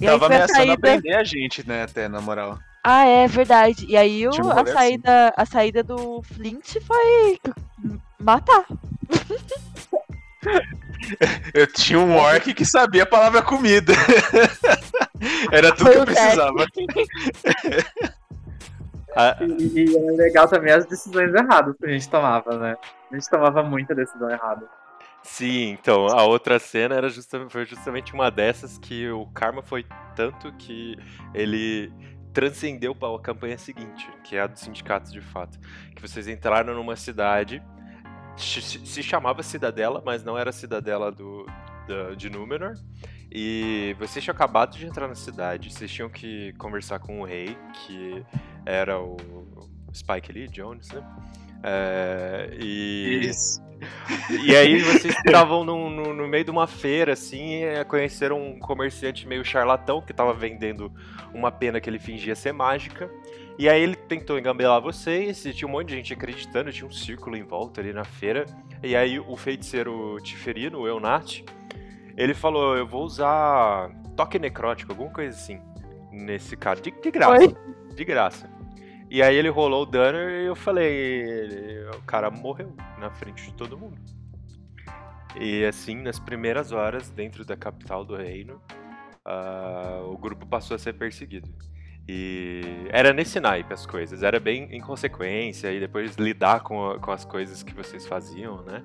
E 0.00 0.06
aí 0.06 0.12
Tava 0.18 0.26
foi 0.26 0.34
a 0.34 0.38
ameaçando 0.38 0.56
saída. 0.58 0.72
aprender 0.74 1.14
a 1.14 1.24
gente, 1.24 1.68
né, 1.68 1.82
até, 1.84 2.08
na 2.08 2.20
moral. 2.20 2.58
Ah, 2.84 3.04
é 3.06 3.28
verdade. 3.28 3.86
E 3.88 3.96
aí 3.96 4.26
o- 4.26 4.50
a, 4.50 4.62
assim. 4.62 4.72
saída, 4.72 5.32
a 5.36 5.46
saída 5.46 5.82
do 5.84 6.20
Flint 6.22 6.76
foi 6.84 7.38
matar. 8.18 8.64
Eu 11.54 11.66
tinha 11.66 11.98
um 11.98 12.14
orc 12.16 12.52
que 12.54 12.64
sabia 12.64 13.02
a 13.02 13.06
palavra 13.06 13.42
comida. 13.42 13.92
Era 15.52 15.72
tudo 15.72 15.90
que 15.90 15.98
eu 15.98 16.04
precisava. 16.04 16.66
Ah, 19.16 19.36
E, 19.40 19.80
e 19.90 19.96
é 19.96 20.12
legal 20.12 20.48
também 20.48 20.72
as 20.72 20.86
decisões 20.86 21.32
erradas 21.34 21.74
que 21.76 21.86
a 21.86 21.90
gente 21.90 22.08
tomava, 22.08 22.56
né? 22.58 22.76
A 23.10 23.14
gente 23.14 23.28
tomava 23.28 23.62
muita 23.62 23.94
decisão 23.94 24.30
errada. 24.30 24.66
Sim, 25.22 25.70
então, 25.70 26.06
a 26.08 26.24
outra 26.24 26.58
cena 26.58 26.96
era 26.96 27.08
justa- 27.08 27.46
foi 27.48 27.64
justamente 27.64 28.12
uma 28.12 28.30
dessas 28.30 28.76
que 28.78 29.08
o 29.10 29.26
karma 29.26 29.62
foi 29.62 29.86
tanto 30.16 30.52
que 30.54 30.96
ele 31.32 31.92
transcendeu 32.32 32.94
para 32.94 33.14
a 33.14 33.20
campanha 33.20 33.56
seguinte, 33.58 34.10
que 34.24 34.34
é 34.36 34.40
a 34.40 34.46
dos 34.46 34.60
sindicatos 34.60 35.12
de 35.12 35.20
fato. 35.20 35.58
Que 35.94 36.02
vocês 36.02 36.26
entraram 36.26 36.74
numa 36.74 36.96
cidade, 36.96 37.62
se, 38.36 39.02
chamava 39.02 39.42
Cidadela, 39.42 40.02
mas 40.04 40.24
não 40.24 40.36
era 40.36 40.50
Cidadela 40.50 41.12
do, 41.12 41.46
da- 41.86 42.14
de 42.16 42.28
Númenor. 42.30 42.72
E 43.30 43.94
vocês 43.98 44.22
tinham 44.24 44.34
acabado 44.34 44.76
de 44.76 44.84
entrar 44.86 45.06
na 45.08 45.14
cidade, 45.14 45.72
vocês 45.72 45.90
tinham 45.90 46.10
que 46.10 46.52
conversar 46.58 46.98
com 46.98 47.20
o 47.20 47.24
rei, 47.24 47.56
que 47.74 48.24
era 48.64 49.00
o 49.00 49.16
Spike 49.92 50.32
Lee 50.32 50.48
Jones, 50.48 50.88
né? 50.90 51.02
É, 51.62 52.50
e 52.60 53.20
Isso. 53.28 53.62
e 54.44 54.54
aí 54.54 54.80
vocês 54.80 55.14
estavam 55.24 55.64
no, 55.64 55.88
no, 55.88 56.14
no 56.14 56.28
meio 56.28 56.44
de 56.44 56.50
uma 56.50 56.66
feira, 56.66 57.12
assim, 57.12 57.64
e 57.64 57.84
conheceram 57.84 58.40
um 58.40 58.58
comerciante 58.58 59.26
meio 59.26 59.44
charlatão 59.44 60.00
que 60.00 60.12
tava 60.12 60.32
vendendo 60.32 60.92
uma 61.32 61.50
pena 61.50 61.80
que 61.80 61.88
ele 61.88 61.98
fingia 61.98 62.34
ser 62.34 62.52
mágica. 62.52 63.10
E 63.58 63.68
aí 63.68 63.82
ele 63.82 63.94
tentou 63.94 64.38
engambelar 64.38 64.80
vocês, 64.80 65.44
e 65.44 65.52
tinha 65.52 65.68
um 65.68 65.70
monte 65.70 65.88
de 65.88 65.96
gente 65.96 66.12
acreditando, 66.12 66.72
tinha 66.72 66.86
um 66.86 66.92
círculo 66.92 67.36
em 67.36 67.42
volta 67.42 67.80
ali 67.80 67.92
na 67.92 68.04
feira. 68.04 68.46
E 68.82 68.96
aí 68.96 69.20
o 69.20 69.36
feiticeiro 69.36 70.18
Tiferino, 70.22 70.80
o 70.80 70.88
Eunat, 70.88 71.44
ele 72.16 72.34
falou, 72.34 72.76
eu 72.76 72.86
vou 72.86 73.04
usar 73.04 73.90
toque 74.16 74.38
necrótico, 74.38 74.92
alguma 74.92 75.10
coisa 75.10 75.36
assim, 75.36 75.60
nesse 76.10 76.56
cara, 76.56 76.80
de, 76.80 76.90
de 76.90 77.10
graça, 77.10 77.44
Oi? 77.44 77.56
de 77.94 78.04
graça. 78.04 78.50
E 79.12 79.22
aí 79.22 79.36
ele 79.36 79.50
rolou 79.50 79.82
o 79.82 79.84
dano 79.84 80.18
e 80.30 80.46
eu 80.46 80.56
falei, 80.56 81.84
o 81.94 82.00
cara 82.06 82.30
morreu 82.30 82.74
na 82.98 83.10
frente 83.10 83.42
de 83.44 83.52
todo 83.52 83.76
mundo. 83.76 84.00
E 85.38 85.66
assim, 85.66 85.96
nas 85.96 86.18
primeiras 86.18 86.72
horas, 86.72 87.10
dentro 87.10 87.44
da 87.44 87.54
capital 87.54 88.06
do 88.06 88.16
reino, 88.16 88.58
ah, 89.22 90.00
o 90.06 90.16
grupo 90.16 90.46
passou 90.46 90.76
a 90.76 90.78
ser 90.78 90.94
perseguido. 90.94 91.54
E 92.08 92.62
era 92.88 93.12
nesse 93.12 93.38
naipe 93.38 93.74
as 93.74 93.84
coisas, 93.84 94.22
era 94.22 94.40
bem 94.40 94.74
inconsequência 94.74 95.70
e 95.70 95.78
depois 95.78 96.16
lidar 96.16 96.60
com, 96.60 96.98
com 96.98 97.10
as 97.10 97.26
coisas 97.26 97.62
que 97.62 97.74
vocês 97.74 98.06
faziam, 98.06 98.62
né? 98.62 98.82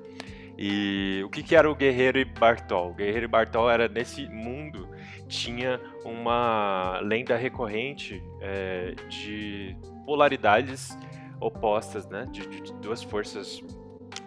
E 0.58 1.22
o 1.26 1.30
que, 1.30 1.42
que 1.42 1.56
era 1.56 1.72
o 1.72 1.76
Guerreiro 1.76 2.20
e 2.20 2.26
Bartol? 2.26 2.92
O 2.92 2.94
Guerreiro 2.94 3.24
e 3.24 3.30
Bartol 3.30 3.70
era 3.70 3.88
nesse 3.88 4.28
mundo, 4.28 4.90
tinha 5.30 5.80
uma 6.04 7.00
lenda 7.02 7.38
recorrente 7.38 8.22
é, 8.42 8.94
de 9.08 9.78
polaridades 10.08 10.98
opostas, 11.38 12.08
né? 12.08 12.26
De, 12.32 12.48
de- 12.48 12.74
duas 12.76 13.04
forças 13.04 13.62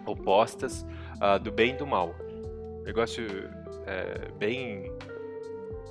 opostas 0.05 0.85
ah, 1.19 1.39
do 1.39 1.51
bem 1.51 1.71
e 1.71 1.77
do 1.77 1.87
mal. 1.87 2.15
Negócio 2.85 3.25
é, 3.87 4.31
bem 4.37 4.91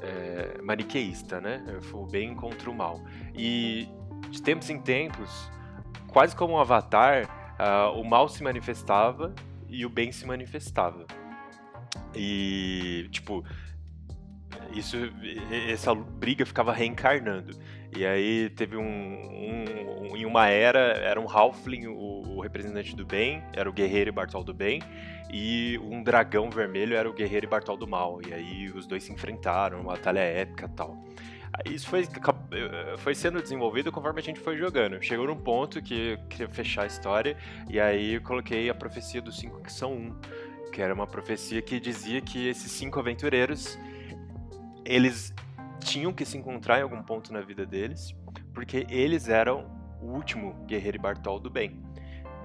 é, 0.00 0.62
maniqueísta, 0.62 1.40
né? 1.40 1.60
O 1.92 2.06
bem 2.06 2.36
contra 2.36 2.70
o 2.70 2.74
mal. 2.74 3.00
E 3.34 3.88
de 4.30 4.40
tempos 4.40 4.70
em 4.70 4.80
tempos, 4.80 5.50
quase 6.12 6.36
como 6.36 6.54
um 6.54 6.58
avatar, 6.58 7.56
ah, 7.58 7.90
o 7.90 8.04
mal 8.04 8.28
se 8.28 8.44
manifestava 8.44 9.34
e 9.68 9.84
o 9.84 9.90
bem 9.90 10.12
se 10.12 10.24
manifestava. 10.24 11.04
E, 12.14 13.08
tipo, 13.10 13.44
isso, 14.72 14.96
essa 15.68 15.92
briga 15.94 16.46
ficava 16.46 16.72
reencarnando. 16.72 17.58
E 17.96 18.06
aí 18.06 18.50
teve 18.50 18.76
um, 18.76 18.82
um- 18.82 20.10
um- 20.12 20.16
em 20.16 20.24
uma 20.24 20.48
era, 20.48 20.78
era 20.78 21.20
um 21.20 21.28
Halfling, 21.28 21.86
o, 21.88 22.36
o 22.36 22.40
representante 22.40 22.94
do 22.94 23.04
bem, 23.04 23.42
era 23.52 23.68
o 23.68 23.72
guerreiro 23.72 24.10
e 24.10 24.12
Bartol 24.12 24.44
do 24.44 24.54
bem, 24.54 24.80
e 25.32 25.78
um 25.82 26.02
dragão 26.02 26.50
vermelho 26.50 26.94
era 26.96 27.08
o 27.08 27.12
guerreiro 27.12 27.46
e 27.46 27.48
Bartol 27.48 27.76
do 27.76 27.86
mal. 27.86 28.20
E 28.26 28.32
aí 28.32 28.68
os 28.70 28.86
dois 28.86 29.02
se 29.04 29.12
enfrentaram, 29.12 29.80
uma 29.80 29.92
batalha 29.94 30.20
épica 30.20 30.66
e 30.66 30.76
tal. 30.76 31.04
Isso 31.66 31.88
foi, 31.88 32.04
foi 32.98 33.14
sendo 33.14 33.42
desenvolvido 33.42 33.90
conforme 33.90 34.20
a 34.20 34.22
gente 34.22 34.38
foi 34.38 34.56
jogando. 34.56 35.02
Chegou 35.02 35.26
num 35.26 35.36
ponto 35.36 35.82
que 35.82 36.12
eu 36.12 36.18
queria 36.28 36.48
fechar 36.48 36.84
a 36.84 36.86
história, 36.86 37.36
e 37.68 37.80
aí 37.80 38.14
eu 38.14 38.22
coloquei 38.22 38.70
a 38.70 38.74
profecia 38.74 39.20
dos 39.20 39.36
cinco 39.36 39.60
que 39.60 39.72
são 39.72 39.92
um, 39.92 40.14
que 40.72 40.80
era 40.80 40.94
uma 40.94 41.06
profecia 41.08 41.60
que 41.60 41.80
dizia 41.80 42.20
que 42.20 42.48
esses 42.48 42.70
cinco 42.70 43.00
aventureiros 43.00 43.76
eles 44.84 45.34
tinham 45.80 46.12
que 46.12 46.24
se 46.24 46.36
encontrar 46.38 46.78
em 46.78 46.82
algum 46.82 47.02
ponto 47.02 47.32
na 47.32 47.40
vida 47.40 47.66
deles, 47.66 48.14
porque 48.54 48.86
eles 48.88 49.28
eram 49.28 49.66
o 50.00 50.06
último 50.12 50.54
guerreiro 50.66 50.96
e 50.96 51.00
Bartol 51.00 51.40
do 51.40 51.50
bem. 51.50 51.82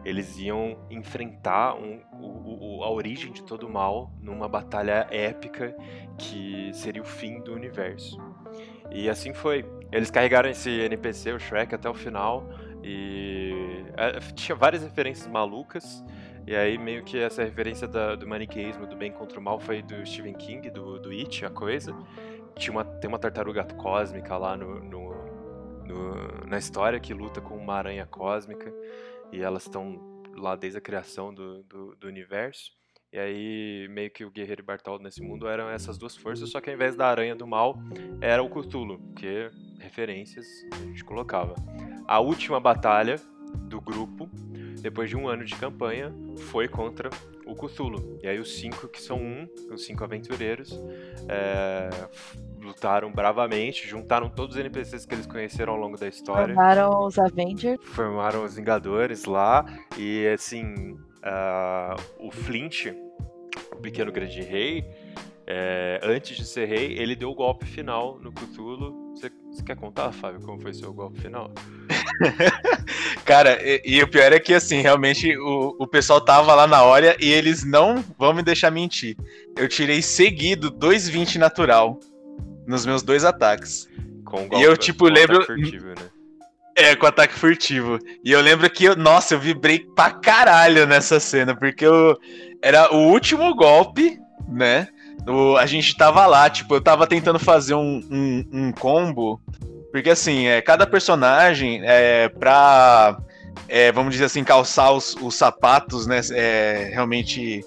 Eles 0.04 0.38
iam 0.38 0.78
enfrentar 0.90 1.76
um- 1.76 2.00
o- 2.20 2.78
o- 2.80 2.84
a 2.84 2.92
origem 2.92 3.32
de 3.32 3.42
todo 3.42 3.66
o 3.66 3.70
mal 3.72 4.12
numa 4.22 4.48
batalha 4.48 5.08
épica 5.10 5.76
que 6.18 6.70
seria 6.74 7.02
o 7.02 7.06
fim 7.06 7.40
do 7.42 7.54
universo. 7.54 8.18
E 8.92 9.10
assim 9.10 9.34
foi. 9.34 9.66
Eles 9.92 10.12
carregaram 10.12 10.48
esse 10.50 10.70
NPC, 10.70 11.32
o 11.32 11.40
Shrek, 11.40 11.74
até 11.74 11.90
o 11.90 11.94
final. 11.94 12.48
E 12.84 13.84
é, 13.98 14.20
tinha 14.36 14.56
várias 14.56 14.84
referências 14.84 15.28
malucas. 15.28 16.06
E 16.46 16.56
aí 16.56 16.78
meio 16.78 17.04
que 17.04 17.18
essa 17.18 17.44
referência 17.44 17.88
da- 17.88 18.14
do 18.16 18.28
maniqueísmo 18.28 18.86
do 18.86 18.96
bem 18.96 19.12
contra 19.12 19.40
o 19.40 19.42
mal 19.44 19.60
foi 19.60 19.82
do 19.82 20.06
Stephen 20.06 20.36
King, 20.36 20.70
do, 20.70 21.00
do 21.00 21.10
It, 21.10 21.44
a 21.44 21.50
coisa. 21.50 21.96
Tinha 22.58 22.72
uma, 22.72 22.86
tem 22.86 23.08
uma 23.08 23.20
tartaruga 23.20 23.64
cósmica 23.64 24.38
lá 24.38 24.56
no, 24.56 24.80
no- 24.84 25.26
no- 25.86 26.48
na 26.48 26.58
história 26.58 27.00
que 27.00 27.14
luta 27.14 27.42
com 27.42 27.56
uma 27.58 27.76
aranha 27.76 28.06
cósmica. 28.06 28.74
E 29.32 29.42
elas 29.42 29.64
estão 29.64 30.24
lá 30.36 30.56
desde 30.56 30.78
a 30.78 30.82
criação 30.82 31.34
do, 31.34 31.64
do, 31.64 31.96
do 31.96 32.08
universo. 32.08 32.72
E 33.14 33.18
aí, 33.20 33.88
meio 33.90 34.12
que 34.12 34.26
o 34.26 34.32
Guerreiro 34.32 34.62
e 34.62 34.66
Bartol 34.66 35.00
nesse 35.00 35.22
mundo 35.22 35.48
eram 35.48 35.70
essas 35.70 35.98
duas 35.98 36.18
forças, 36.18 36.50
só 36.50 36.60
que 36.60 36.70
ao 36.70 36.76
invés 36.76 36.98
da 36.98 37.08
aranha 37.08 37.34
do 37.34 37.48
mal, 37.48 37.78
era 38.20 38.44
o 38.44 38.50
Cthulhu, 38.50 39.00
que 39.16 39.50
referências 39.80 40.46
a 40.74 40.78
gente 40.86 41.04
colocava. 41.06 41.56
A 42.08 42.20
última 42.20 42.60
batalha 42.60 43.16
do 43.56 43.82
grupo, 43.82 44.30
depois 44.82 45.10
de 45.10 45.16
um 45.16 45.28
ano 45.28 45.44
de 45.44 45.56
campanha, 45.56 46.14
foi 46.52 46.68
contra 46.68 47.10
o 47.46 47.56
Cthulhu. 47.56 48.20
E 48.22 48.28
aí 48.28 48.40
os 48.40 48.58
cinco 48.58 48.88
que 48.88 49.02
são 49.02 49.18
um, 49.18 49.48
os 49.72 49.86
cinco 49.86 50.04
aventureiros, 50.04 50.80
é, 51.28 51.90
lutaram 52.62 53.12
bravamente, 53.12 53.88
juntaram 53.88 54.30
todos 54.30 54.56
os 54.56 54.60
NPCs 54.60 55.06
que 55.06 55.14
eles 55.14 55.28
conheceram 55.28 55.74
ao 55.74 55.80
longo 55.80 55.98
da 55.98 56.08
história 56.08 56.54
Formaram 56.54 57.06
os 57.06 57.18
Avengers. 57.20 57.80
formaram 57.84 58.44
os 58.44 58.56
Vingadores 58.56 59.26
lá 59.26 59.66
e 59.98 60.28
assim 60.28 60.98
ah, 61.24 61.96
o 62.20 62.32
Flint, 62.32 62.88
o 63.72 63.76
pequeno 63.78 64.12
grande 64.12 64.42
rei, 64.42 64.86
É, 65.48 66.00
antes 66.04 66.36
de 66.38 66.46
ser 66.46 66.66
rei, 66.66 66.98
ele 66.98 67.16
deu 67.16 67.30
o 67.30 67.36
golpe 67.36 67.66
final 67.66 68.20
no 68.22 68.32
Cthulhu. 68.32 69.14
Você, 69.16 69.30
quer 69.64 69.76
contar, 69.76 70.12
Fábio, 70.12 70.42
como 70.42 70.60
foi 70.60 70.74
seu 70.74 70.92
golpe 70.94 71.22
final? 71.22 71.52
Cara, 73.26 73.60
e, 73.62 73.82
e 73.86 74.02
o 74.04 74.08
pior 74.08 74.32
é 74.34 74.40
que, 74.40 74.54
assim, 74.54 74.82
realmente 74.82 75.38
o, 75.38 75.76
o 75.80 75.88
pessoal 75.88 76.20
tava 76.22 76.54
lá 76.54 76.68
na 76.68 76.84
hora 76.84 77.16
e 77.20 77.32
eles 77.32 77.64
não 77.64 78.04
vão 78.18 78.34
me 78.34 78.42
deixar 78.44 78.72
mentir. 78.72 79.16
Eu 79.58 79.68
tirei 79.68 80.02
seguido 80.02 80.72
2,20 80.72 81.36
natural 81.38 82.00
nos 82.68 82.86
meus 82.86 83.04
dois 83.04 83.24
ataques. 83.24 83.88
Com 84.26 84.50
E 84.58 84.64
eu, 84.64 84.76
tipo, 84.76 85.06
com 85.06 85.12
lembro- 85.14 85.46
furtivo, 85.46 85.88
né? 85.90 85.96
É, 86.78 86.94
com 86.96 87.06
ataque 87.06 87.34
furtivo. 87.34 88.00
E 88.24 88.32
eu 88.32 88.42
lembro 88.42 88.70
que, 88.70 88.84
eu, 88.86 88.96
nossa, 88.98 89.34
eu 89.36 89.40
vibrei 89.40 89.80
pra 89.96 90.12
caralho 90.12 90.86
nessa 90.86 91.20
cena, 91.22 91.56
porque 91.56 91.86
eu, 91.86 92.18
era 92.62 92.94
o 92.94 93.08
último 93.12 93.56
golpe, 93.56 94.20
né? 94.50 94.90
O- 95.28 95.58
a 95.58 95.66
gente 95.66 95.96
tava 95.96 96.26
lá, 96.26 96.50
tipo, 96.50 96.76
eu 96.76 96.82
tava 96.82 97.08
tentando 97.08 97.40
fazer 97.40 97.76
um, 97.76 98.02
um, 98.12 98.46
um 98.52 98.72
combo. 98.72 99.40
Porque, 99.92 100.10
assim, 100.10 100.48
é, 100.48 100.62
cada 100.62 100.86
personagem, 100.86 101.82
é, 101.84 102.28
pra, 102.28 103.18
é, 103.68 103.92
vamos 103.92 104.14
dizer 104.14 104.26
assim, 104.26 104.44
calçar 104.44 104.92
os, 104.92 105.16
os 105.22 105.36
sapatos, 105.36 106.06
né? 106.06 106.20
É, 106.32 106.90
realmente, 106.94 107.64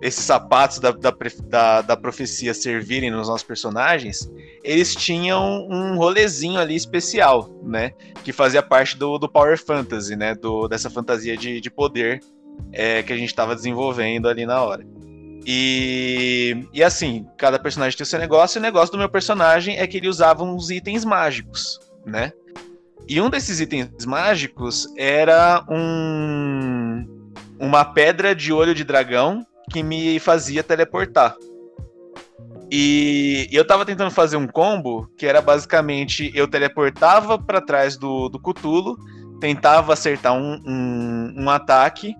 esses 0.00 0.24
sapatos 0.24 0.78
da, 0.78 0.90
da, 0.90 1.14
da, 1.44 1.82
da 1.82 1.96
profecia 1.96 2.54
servirem 2.54 3.10
nos 3.10 3.28
nossos 3.28 3.46
personagens, 3.46 4.30
eles 4.64 4.94
tinham 4.94 5.66
um 5.70 5.96
rolezinho 5.96 6.58
ali 6.58 6.74
especial, 6.74 7.50
né? 7.62 7.92
que 8.26 8.32
fazia 8.32 8.60
parte 8.60 8.98
do, 8.98 9.18
do 9.18 9.28
Power 9.28 9.56
Fantasy, 9.56 10.16
né? 10.16 10.34
Do, 10.34 10.66
dessa 10.66 10.90
fantasia 10.90 11.36
de, 11.36 11.60
de 11.60 11.70
poder 11.70 12.20
é, 12.72 13.00
que 13.04 13.12
a 13.12 13.16
gente 13.16 13.28
estava 13.28 13.54
desenvolvendo 13.54 14.28
ali 14.28 14.44
na 14.44 14.60
hora. 14.60 14.84
E, 15.48 16.66
e 16.72 16.82
assim, 16.82 17.24
cada 17.36 17.56
personagem 17.56 17.96
tem 17.96 18.04
seu 18.04 18.18
negócio, 18.18 18.58
e 18.58 18.60
o 18.60 18.62
negócio 18.62 18.90
do 18.90 18.98
meu 18.98 19.08
personagem 19.08 19.78
é 19.78 19.86
que 19.86 19.98
ele 19.98 20.08
usava 20.08 20.42
uns 20.42 20.70
itens 20.70 21.04
mágicos, 21.04 21.78
né? 22.04 22.32
E 23.08 23.20
um 23.20 23.30
desses 23.30 23.60
itens 23.60 24.04
mágicos 24.04 24.92
era 24.96 25.64
um, 25.70 27.30
uma 27.60 27.84
pedra 27.84 28.34
de 28.34 28.52
olho 28.52 28.74
de 28.74 28.82
dragão 28.82 29.46
que 29.70 29.84
me 29.84 30.18
fazia 30.18 30.64
teleportar. 30.64 31.36
E 32.68 33.48
eu 33.52 33.64
tava 33.64 33.86
tentando 33.86 34.10
fazer 34.10 34.36
um 34.36 34.48
combo 34.48 35.08
que 35.16 35.26
era 35.26 35.40
basicamente 35.40 36.32
eu 36.34 36.48
teleportava 36.48 37.38
pra 37.38 37.60
trás 37.60 37.96
do, 37.96 38.28
do 38.28 38.40
Cutulo, 38.40 38.98
tentava 39.38 39.92
acertar 39.92 40.32
um, 40.32 40.60
um, 40.66 41.34
um 41.44 41.50
ataque 41.50 42.16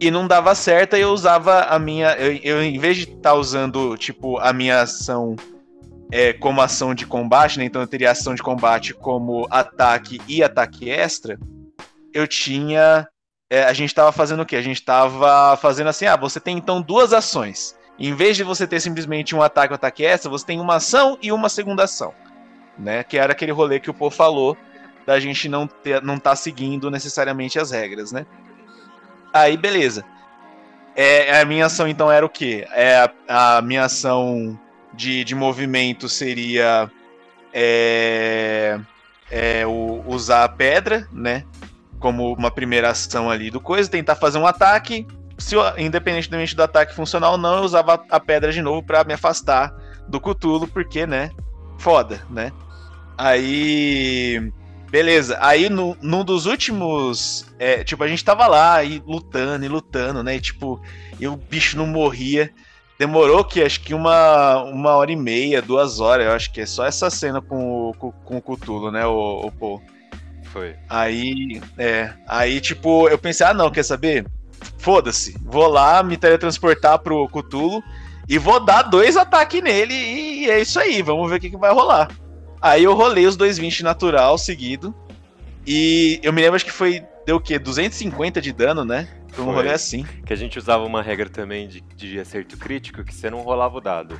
e 0.00 0.10
não 0.10 0.26
dava 0.26 0.54
certo. 0.54 0.96
Eu 0.96 1.10
usava 1.10 1.62
a 1.62 1.78
minha. 1.78 2.12
Eu, 2.12 2.32
eu, 2.42 2.62
em 2.62 2.78
vez 2.78 2.96
de 2.96 3.04
estar 3.04 3.34
usando 3.34 3.96
tipo 3.96 4.38
a 4.38 4.52
minha 4.52 4.82
ação 4.82 5.36
é, 6.12 6.32
como 6.32 6.60
ação 6.60 6.94
de 6.94 7.06
combate, 7.06 7.58
né? 7.58 7.64
Então 7.64 7.82
eu 7.82 7.88
teria 7.88 8.10
ação 8.10 8.34
de 8.34 8.42
combate 8.42 8.94
como 8.94 9.46
ataque 9.50 10.20
e 10.26 10.42
ataque 10.42 10.90
extra. 10.90 11.38
Eu 12.12 12.26
tinha. 12.26 13.06
é, 13.50 13.64
a 13.64 13.72
gente 13.72 13.94
tava 13.94 14.12
fazendo 14.12 14.42
o 14.42 14.46
quê? 14.46 14.56
A 14.56 14.62
gente 14.62 14.82
tava 14.82 15.56
fazendo 15.56 15.88
assim: 15.88 16.06
ah, 16.06 16.16
você 16.16 16.40
tem 16.40 16.56
então 16.56 16.80
duas 16.80 17.12
ações. 17.12 17.76
Em 17.98 18.14
vez 18.14 18.36
de 18.36 18.44
você 18.44 18.66
ter 18.66 18.80
simplesmente 18.80 19.34
um 19.34 19.42
ataque 19.42 19.72
ou 19.72 19.74
ataque 19.74 20.04
extra, 20.04 20.30
você 20.30 20.46
tem 20.46 20.60
uma 20.60 20.76
ação 20.76 21.18
e 21.20 21.32
uma 21.32 21.48
segunda 21.48 21.84
ação. 21.84 22.14
Né? 22.78 23.02
Que 23.02 23.18
era 23.18 23.32
aquele 23.32 23.50
rolê 23.50 23.80
que 23.80 23.90
o 23.90 23.94
Pô 23.94 24.08
falou 24.08 24.56
da 25.04 25.18
gente 25.18 25.48
não 25.48 25.66
ter, 25.66 26.00
não 26.00 26.18
tá 26.18 26.36
seguindo 26.36 26.90
necessariamente 26.90 27.58
as 27.58 27.70
regras, 27.72 28.12
né? 28.12 28.26
Aí, 29.40 29.56
beleza. 29.56 30.04
É, 30.96 31.40
a 31.40 31.44
minha 31.44 31.66
ação 31.66 31.86
então 31.86 32.10
era 32.10 32.26
o 32.26 32.28
quê? 32.28 32.66
É, 32.72 33.08
a, 33.28 33.58
a 33.58 33.62
minha 33.62 33.84
ação 33.84 34.58
de, 34.92 35.22
de 35.22 35.34
movimento 35.34 36.08
seria 36.08 36.90
é, 37.52 38.80
é, 39.30 39.66
o, 39.66 40.02
usar 40.06 40.44
a 40.44 40.48
pedra, 40.48 41.06
né? 41.12 41.44
Como 42.00 42.32
uma 42.32 42.50
primeira 42.50 42.90
ação 42.90 43.30
ali 43.30 43.50
do 43.50 43.60
coisa, 43.60 43.88
tentar 43.88 44.16
fazer 44.16 44.38
um 44.38 44.46
ataque, 44.46 45.06
se 45.38 45.54
eu, 45.54 45.62
independentemente 45.78 46.56
do 46.56 46.62
ataque 46.62 46.94
funcionar 46.94 47.30
ou 47.30 47.38
não, 47.38 47.58
eu 47.58 47.62
usava 47.62 48.04
a 48.10 48.20
pedra 48.20 48.50
de 48.50 48.60
novo 48.60 48.82
para 48.82 49.04
me 49.04 49.14
afastar 49.14 49.72
do 50.08 50.20
Cutulo, 50.20 50.66
porque, 50.66 51.06
né? 51.06 51.30
Foda, 51.78 52.20
né? 52.28 52.50
Aí. 53.16 54.52
Beleza. 54.90 55.38
Aí, 55.40 55.68
no, 55.68 55.96
num 56.00 56.24
dos 56.24 56.46
últimos. 56.46 57.46
É, 57.58 57.84
tipo, 57.84 58.02
a 58.02 58.08
gente 58.08 58.24
tava 58.24 58.46
lá 58.46 58.82
e 58.82 59.02
lutando 59.06 59.64
e 59.64 59.68
lutando, 59.68 60.22
né? 60.22 60.36
E, 60.36 60.40
tipo, 60.40 60.80
e 61.20 61.28
o 61.28 61.36
bicho 61.36 61.76
não 61.76 61.86
morria. 61.86 62.50
Demorou 62.98 63.44
que 63.44 63.62
acho 63.62 63.80
que 63.80 63.94
uma, 63.94 64.62
uma 64.64 64.96
hora 64.96 65.12
e 65.12 65.16
meia, 65.16 65.62
duas 65.62 66.00
horas, 66.00 66.26
eu 66.26 66.32
acho 66.32 66.52
que 66.52 66.62
é 66.62 66.66
só 66.66 66.84
essa 66.84 67.08
cena 67.08 67.40
com 67.40 67.90
o, 67.90 67.94
com, 67.94 68.10
com 68.10 68.36
o 68.38 68.42
Cutulo, 68.42 68.90
né, 68.90 69.06
o, 69.06 69.46
o 69.46 69.52
Paul. 69.52 69.80
Foi. 70.52 70.74
Aí, 70.88 71.62
é. 71.76 72.12
Aí, 72.26 72.60
tipo, 72.60 73.08
eu 73.08 73.16
pensei, 73.16 73.46
ah, 73.46 73.54
não, 73.54 73.70
quer 73.70 73.84
saber? 73.84 74.26
Foda-se. 74.78 75.36
Vou 75.44 75.68
lá 75.68 76.02
me 76.02 76.16
teletransportar 76.16 76.98
pro 76.98 77.28
Cutulo 77.28 77.84
e 78.28 78.36
vou 78.36 78.64
dar 78.64 78.82
dois 78.82 79.16
ataques 79.16 79.62
nele 79.62 79.94
e 79.94 80.50
é 80.50 80.60
isso 80.60 80.80
aí. 80.80 81.00
Vamos 81.00 81.30
ver 81.30 81.36
o 81.36 81.40
que, 81.40 81.50
que 81.50 81.56
vai 81.56 81.72
rolar. 81.72 82.08
Aí 82.60 82.84
eu 82.84 82.94
rolei 82.94 83.26
os 83.26 83.36
220 83.36 83.82
natural 83.82 84.36
seguido. 84.38 84.94
E 85.66 86.18
eu 86.22 86.32
me 86.32 86.40
lembro 86.40 86.56
acho 86.56 86.64
que 86.64 86.72
foi. 86.72 87.04
Deu 87.26 87.36
o 87.36 87.40
quê? 87.40 87.58
250 87.58 88.40
de 88.40 88.52
dano, 88.52 88.84
né? 88.84 89.06
Foi 89.32 89.44
um 89.44 89.52
rolê 89.52 89.70
assim. 89.70 90.04
Que 90.24 90.32
a 90.32 90.36
gente 90.36 90.58
usava 90.58 90.84
uma 90.84 91.02
regra 91.02 91.28
também 91.28 91.68
de, 91.68 91.80
de 91.80 92.18
acerto 92.18 92.56
crítico 92.56 93.04
que 93.04 93.14
você 93.14 93.28
não 93.30 93.40
rolava 93.42 93.76
o 93.76 93.80
dado. 93.80 94.18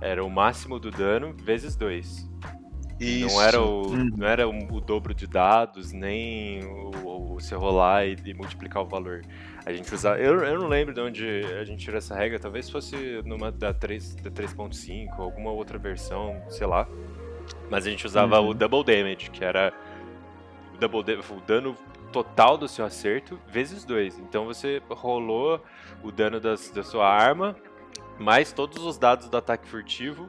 Era 0.00 0.24
o 0.24 0.30
máximo 0.30 0.78
do 0.78 0.90
dano 0.90 1.34
vezes 1.42 1.74
dois. 1.74 2.28
Isso. 3.00 3.34
Não 3.34 3.42
era, 3.42 3.62
o, 3.62 3.94
Hum. 3.94 4.10
não 4.14 4.26
era 4.26 4.46
o, 4.46 4.76
o 4.76 4.80
dobro 4.80 5.14
de 5.14 5.26
dados, 5.26 5.90
nem 5.90 6.62
o, 6.64 6.90
o, 7.02 7.34
você 7.40 7.54
rolar 7.54 8.06
e, 8.06 8.14
e 8.26 8.34
multiplicar 8.34 8.82
o 8.82 8.86
valor. 8.86 9.22
A 9.64 9.72
gente 9.72 9.92
usava. 9.94 10.18
Eu, 10.18 10.38
eu 10.40 10.60
não 10.60 10.68
lembro 10.68 10.92
de 10.92 11.00
onde 11.00 11.26
a 11.58 11.64
gente 11.64 11.82
tirou 11.82 11.96
essa 11.96 12.14
regra, 12.14 12.38
talvez 12.38 12.68
fosse 12.68 13.22
numa 13.24 13.50
da 13.50 13.72
3 13.72 14.16
da 14.16 14.30
3.5, 14.30 15.18
alguma 15.18 15.50
outra 15.50 15.78
versão, 15.78 16.42
sei 16.50 16.66
lá. 16.66 16.86
Mas 17.70 17.86
a 17.86 17.90
gente 17.90 18.06
usava 18.06 18.40
Uhum. 18.40 18.48
o 18.48 18.54
double 18.54 18.84
damage, 18.84 19.30
que 19.30 19.44
era 19.44 19.72
o, 20.74 20.78
double 20.78 21.18
o 21.30 21.40
dano 21.40 21.76
total 22.12 22.58
do 22.58 22.68
seu 22.68 22.84
acerto 22.84 23.40
vezes 23.46 23.84
2. 23.84 24.18
Então 24.18 24.44
você 24.44 24.82
rolou 24.90 25.62
o 26.02 26.10
dano 26.10 26.40
das, 26.40 26.70
da 26.70 26.82
sua 26.82 27.08
arma, 27.08 27.56
mais 28.18 28.52
todos 28.52 28.84
os 28.84 28.98
dados 28.98 29.28
do 29.28 29.36
ataque 29.36 29.68
furtivo, 29.68 30.28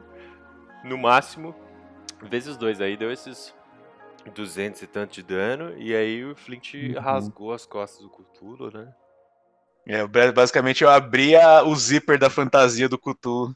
no 0.84 0.96
máximo, 0.96 1.54
vezes 2.22 2.56
2. 2.56 2.80
Aí 2.80 2.96
deu 2.96 3.12
esses 3.12 3.54
200 4.34 4.80
e 4.82 4.86
tanto 4.86 5.14
de 5.14 5.22
dano, 5.22 5.76
e 5.76 5.94
aí 5.94 6.24
o 6.24 6.36
Flint 6.36 6.74
Uhum. 6.74 7.00
rasgou 7.00 7.52
as 7.52 7.66
costas 7.66 8.00
do 8.02 8.08
Cthulhu, 8.10 8.70
né? 8.72 8.94
É, 9.84 10.06
ba- 10.06 10.30
basicamente 10.32 10.84
eu 10.84 10.90
abri 10.90 11.34
a- 11.34 11.64
o 11.64 11.74
zíper 11.74 12.16
da 12.18 12.30
fantasia 12.30 12.88
do 12.88 12.96
Cthulhu. 12.98 13.54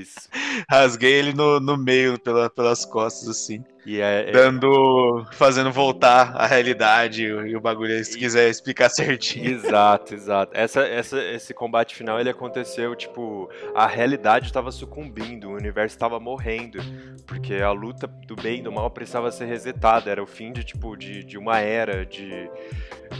Isso. 0.00 0.28
Rasguei 0.70 1.12
ele 1.12 1.32
no, 1.32 1.60
no 1.60 1.76
meio, 1.76 2.18
pela, 2.18 2.48
pelas 2.50 2.84
costas, 2.84 3.28
assim. 3.28 3.62
E 3.86 3.98
é, 4.00 4.28
é- 4.28 4.32
Dando. 4.32 5.26
fazendo 5.32 5.72
voltar 5.72 6.36
a 6.36 6.46
realidade 6.46 7.24
e 7.24 7.56
o 7.56 7.60
bagulho, 7.60 8.04
se 8.04 8.16
E- 8.16 8.20
quiser 8.20 8.48
explicar 8.50 8.88
certinho. 8.90 9.50
Exato, 9.50 10.14
exato. 10.14 10.52
Essa, 10.54 10.80
essa, 10.82 11.22
esse 11.22 11.54
combate 11.54 11.94
final 11.96 12.20
ele 12.20 12.28
aconteceu, 12.28 12.94
tipo, 12.94 13.48
a 13.74 13.86
realidade 13.86 14.46
estava 14.46 14.70
sucumbindo, 14.70 15.48
o 15.48 15.54
universo 15.54 15.96
estava 15.96 16.20
morrendo, 16.20 16.78
porque 17.26 17.54
a 17.54 17.70
luta 17.72 18.06
do 18.06 18.36
bem 18.36 18.58
e 18.60 18.62
do 18.62 18.70
mal 18.70 18.90
precisava 18.90 19.30
ser 19.32 19.46
resetada, 19.46 20.10
era 20.10 20.22
o 20.22 20.26
fim 20.26 20.52
de, 20.52 20.62
tipo, 20.62 20.94
de, 20.96 21.24
de 21.24 21.38
uma 21.38 21.58
era 21.58 22.04
de, 22.04 22.50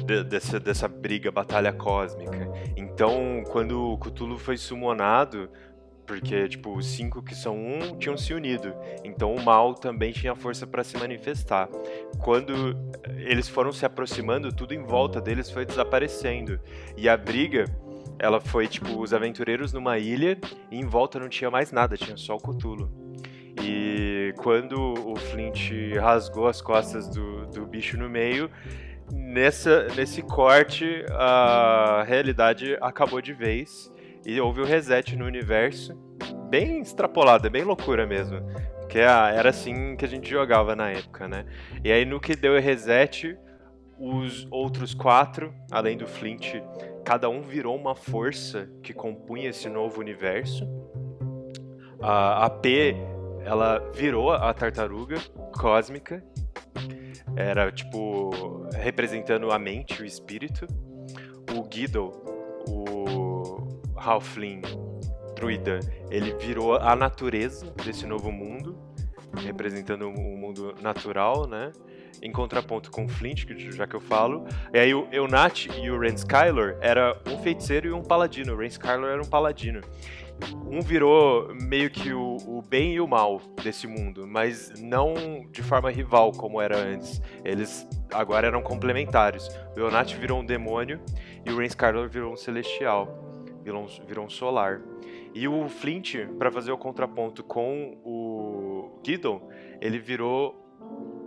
de- 0.05 0.25
dessa, 0.25 0.61
dessa 0.61 0.87
briga, 0.89 1.31
batalha 1.31 1.73
cósmica. 1.73 2.49
Então, 2.77 3.43
quando 3.51 3.93
o 3.93 3.99
Cthulhu 3.99 4.37
foi 4.39 4.57
summonado, 4.59 5.49
porque, 6.11 6.49
tipo, 6.49 6.77
os 6.77 6.87
cinco 6.87 7.23
que 7.23 7.37
são 7.37 7.57
um 7.57 7.97
tinham 7.97 8.17
se 8.17 8.35
unido. 8.35 8.75
Então 9.05 9.33
o 9.33 9.41
mal 9.41 9.75
também 9.75 10.11
tinha 10.11 10.35
força 10.35 10.67
para 10.67 10.83
se 10.83 10.99
manifestar. 10.99 11.69
Quando 12.19 12.77
eles 13.17 13.49
foram 13.49 13.71
se 13.71 13.87
aproximando, 13.87 14.53
tudo 14.53 14.75
em 14.75 14.83
volta 14.83 15.21
deles 15.21 15.49
foi 15.49 15.65
desaparecendo. 15.65 16.59
E 16.97 17.09
a 17.09 17.17
briga, 17.17 17.65
ela 18.19 18.41
foi, 18.41 18.67
tipo, 18.67 19.01
os 19.01 19.15
aventureiros 19.15 19.73
numa 19.73 19.99
ilha 19.99 20.37
e 20.69 20.81
em 20.81 20.85
volta 20.85 21.21
não 21.21 21.29
tinha 21.29 21.49
mais 21.49 21.71
nada, 21.71 21.97
tinha 21.97 22.17
só 22.17 22.35
o 22.35 22.41
Cthulhu. 22.41 22.91
E 23.63 24.35
quando 24.39 24.95
o 25.07 25.15
Flint 25.15 25.71
rasgou 25.95 26.49
as 26.49 26.61
costas 26.61 27.09
do, 27.09 27.47
do 27.47 27.65
bicho 27.67 27.97
no 27.97 28.11
meio, 28.11 28.51
nessa, 29.13 29.87
nesse 29.95 30.23
corte 30.23 31.05
a 31.11 32.03
realidade 32.05 32.77
acabou 32.81 33.21
de 33.21 33.33
vez 33.33 33.93
e 34.25 34.41
houve 34.41 34.61
o 34.61 34.65
reset 34.65 35.17
no 35.17 35.25
universo. 35.25 35.95
Bem 36.49 36.81
extrapolado, 36.81 37.47
é 37.47 37.51
bem 37.51 37.63
loucura 37.63 38.07
mesmo. 38.07 38.41
Porque 38.81 39.01
ah, 39.01 39.31
era 39.33 39.51
assim 39.51 39.95
que 39.97 40.05
a 40.05 40.09
gente 40.09 40.29
jogava 40.29 40.75
na 40.75 40.91
época, 40.91 41.29
né? 41.29 41.47
E 41.85 41.93
aí 41.93 42.05
no 42.05 42.21
que 42.21 42.35
deu 42.35 42.55
o 42.55 42.61
reset, 42.61 43.39
os 43.99 44.49
outros 44.51 44.95
quatro, 44.95 45.55
além 45.71 45.97
do 45.97 46.07
Flint, 46.07 46.55
cada 47.05 47.29
um 47.29 47.43
virou 47.43 47.77
uma 47.77 47.95
força 47.95 48.69
que 48.83 48.93
compunha 48.93 49.51
esse 49.51 49.69
novo 49.69 50.01
universo. 50.01 50.67
A, 52.01 52.47
a 52.47 52.51
P, 52.51 52.97
ela 53.45 53.79
virou 53.95 54.33
a 54.33 54.53
tartaruga 54.53 55.17
cósmica. 55.57 56.25
Era, 57.37 57.71
tipo, 57.71 58.67
representando 58.75 59.53
a 59.53 59.59
mente, 59.59 60.03
o 60.03 60.05
espírito. 60.05 60.67
O 61.57 61.63
Guido, 61.63 62.11
o 62.69 63.20
Halfling 64.01 64.63
druida, 65.41 65.81
ele 66.11 66.35
virou 66.35 66.77
a 66.77 66.95
natureza 66.95 67.73
desse 67.85 68.07
novo 68.07 68.31
mundo, 68.31 68.79
representando 69.43 70.03
o 70.03 70.11
um 70.11 70.37
mundo 70.37 70.75
natural, 70.83 71.47
né? 71.47 71.73
Em 72.23 72.31
contraponto 72.31 72.91
com 72.91 73.07
o 73.07 73.09
Flint, 73.09 73.47
que 73.47 73.73
já 73.73 73.87
que 73.87 73.97
eu 73.97 74.01
falo. 74.01 74.45
E 74.75 74.79
aí 74.79 74.93
o 74.93 75.09
Eunat 75.11 75.69
e 75.81 75.91
o 75.91 75.99
Ren 75.99 76.15
Skylor 76.15 76.77
era 76.83 77.19
um 77.27 77.39
feiticeiro 77.39 77.89
e 77.89 77.93
um 77.93 78.03
paladino. 78.03 78.53
O 78.53 78.59
Ren 78.59 78.67
Skylor 78.67 79.09
era 79.09 79.23
um 79.23 79.29
paladino. 79.29 79.81
Um 80.71 80.81
virou 80.81 81.55
meio 81.55 81.91
que 81.91 82.13
o, 82.13 82.37
o, 82.47 82.63
bem 82.63 82.95
e 82.95 83.01
o 83.01 83.07
mal 83.07 83.41
desse 83.63 83.87
mundo, 83.87 84.27
mas 84.27 84.73
não 84.81 85.15
de 85.51 85.63
forma 85.63 85.91
rival 85.91 86.33
como 86.33 86.61
era 86.61 86.77
antes. 86.77 87.23
Eles 87.45 87.87
agora 88.13 88.47
eram 88.47 88.61
complementares. 88.61 89.49
O 89.75 89.81
Eonat 89.81 90.15
virou 90.17 90.41
um 90.41 90.45
demônio 90.45 91.01
e 91.47 91.51
o 91.51 91.57
Ren 91.57 91.67
Skylor 91.67 92.09
virou 92.09 92.33
um 92.33 92.37
celestial. 92.37 93.30
Virou 93.63 93.85
um, 93.85 93.87
virou 94.07 94.25
um 94.27 94.31
solar. 94.31 94.81
E 95.35 95.47
o 95.47 95.69
Flint, 95.69 96.17
para 96.39 96.51
fazer 96.51 96.73
o 96.73 96.79
contraponto 96.79 97.45
com 97.45 98.01
o 98.05 99.01
Gideon, 99.05 99.41
ele 99.81 99.99
virou 99.99 100.57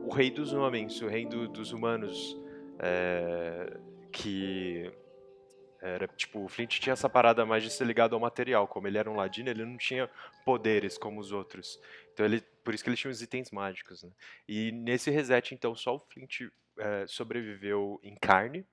o 0.06 0.14
rei 0.14 0.30
dos 0.30 0.54
homens, 0.54 1.02
o 1.02 1.08
rei 1.08 1.26
do, 1.26 1.48
dos 1.48 1.72
humanos, 1.72 2.38
é, 2.80 3.78
que 4.12 4.92
era 5.84 6.08
tipo, 6.08 6.46
o 6.46 6.48
Flint 6.48 6.80
tinha 6.80 6.94
essa 6.94 7.10
parada 7.10 7.46
mais 7.46 7.62
de 7.62 7.70
ser 7.70 7.86
ligado 7.86 8.16
ao 8.16 8.20
material, 8.20 8.68
como 8.68 8.88
ele 8.88 8.98
era 8.98 9.12
um 9.12 9.16
ladino, 9.16 9.50
ele 9.50 9.66
não 9.66 9.78
tinha 9.78 10.10
poderes 10.46 10.98
como 10.98 11.20
os 11.20 11.34
outros. 11.34 11.78
Então 12.14 12.26
ele, 12.26 12.42
por 12.64 12.74
isso 12.74 12.82
que 12.84 12.90
ele 12.90 12.96
tinha 12.96 13.12
os 13.12 13.22
itens 13.22 13.52
mágicos, 13.52 14.02
né? 14.02 14.10
E 14.48 14.72
nesse 14.72 15.12
reset, 15.12 15.54
então, 15.54 15.76
só 15.76 15.96
o 15.96 16.00
Flint 16.00 16.42
é, 16.80 17.06
sobreviveu 17.06 18.00
em 18.02 18.16
carne 18.16 18.66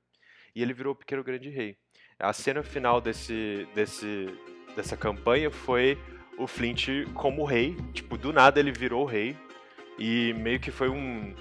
e 0.55 0.63
ele 0.63 0.73
virou 0.73 0.93
o 0.93 0.97
pequeno 0.97 1.25
grande 1.25 1.51
rei. 1.51 1.77
A 2.21 2.33
cena 2.33 2.63
final 2.63 3.01
desse, 3.01 3.67
desse 3.75 4.29
dessa 4.75 4.97
campanha 4.97 5.51
foi 5.51 5.99
o 6.39 6.47
Flint 6.47 6.89
como 7.15 7.45
rei. 7.45 7.77
Tipo, 7.93 8.17
do 8.17 8.33
nada 8.33 8.61
ele 8.61 8.73
virou 8.73 9.05
rei. 9.05 9.37
E 9.99 10.33
meio 10.35 10.59
que 10.59 10.71
foi 10.71 10.89
um. 10.89 11.35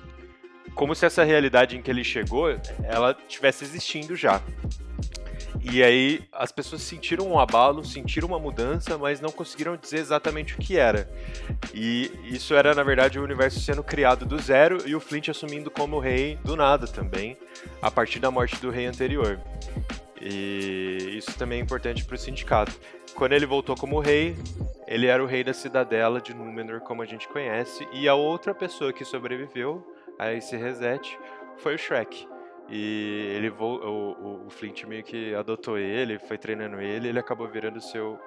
Como 0.75 0.93
se 0.93 1.05
essa 1.05 1.23
realidade 1.23 1.77
em 1.77 1.81
que 1.81 1.89
ele 1.89 2.03
chegou, 2.03 2.49
ela 2.83 3.13
tivesse 3.27 3.63
existindo 3.63 4.15
já. 4.15 4.41
E 5.61 5.83
aí 5.83 6.21
as 6.31 6.51
pessoas 6.51 6.81
sentiram 6.81 7.27
um 7.27 7.39
abalo, 7.39 7.83
sentiram 7.83 8.27
uma 8.29 8.39
mudança, 8.39 8.97
mas 8.97 9.19
não 9.19 9.31
conseguiram 9.31 9.75
dizer 9.75 9.97
exatamente 9.97 10.53
o 10.53 10.57
que 10.57 10.77
era. 10.77 11.09
E 11.73 12.11
isso 12.23 12.53
era, 12.53 12.73
na 12.73 12.83
verdade, 12.83 13.19
o 13.19 13.23
universo 13.23 13.59
sendo 13.59 13.83
criado 13.83 14.25
do 14.25 14.37
zero 14.39 14.87
e 14.87 14.95
o 14.95 14.99
Flint 14.99 15.29
assumindo 15.29 15.71
como 15.71 15.99
rei 15.99 16.37
do 16.43 16.55
nada 16.55 16.87
também, 16.87 17.37
a 17.81 17.89
partir 17.89 18.19
da 18.19 18.31
morte 18.31 18.55
do 18.57 18.69
rei 18.69 18.85
anterior. 18.85 19.39
E 20.21 21.17
isso 21.17 21.37
também 21.37 21.59
é 21.59 21.61
importante 21.61 22.03
para 22.03 22.15
o 22.15 22.17
sindicato. 22.17 22.73
Quando 23.15 23.33
ele 23.33 23.45
voltou 23.45 23.75
como 23.75 23.99
rei, 23.99 24.35
ele 24.87 25.07
era 25.07 25.23
o 25.23 25.25
rei 25.25 25.43
da 25.43 25.53
cidadela 25.53 26.19
de 26.19 26.33
Númenor, 26.33 26.81
como 26.81 27.01
a 27.01 27.05
gente 27.05 27.27
conhece, 27.27 27.87
e 27.93 28.07
a 28.07 28.15
outra 28.15 28.53
pessoa 28.53 28.91
que 28.91 29.05
sobreviveu 29.05 29.85
a 30.17 30.33
esse 30.33 30.55
reset 30.57 31.17
foi 31.57 31.75
o 31.75 31.77
Shrek. 31.77 32.27
E 32.69 33.33
ele 33.35 33.49
o, 33.49 34.45
o, 34.45 34.49
Flint 34.49 34.83
meio 34.83 35.03
que 35.03 35.33
adotou 35.33 35.77
ele, 35.77 36.19
foi 36.19 36.37
treinando 36.37 36.79
ele, 36.79 37.07
ele 37.07 37.19
acabou 37.19 37.47
virando 37.47 37.81
seu 37.81 38.19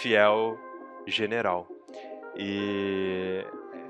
fiel 0.00 0.58
general. 1.06 1.68
E 2.34 3.44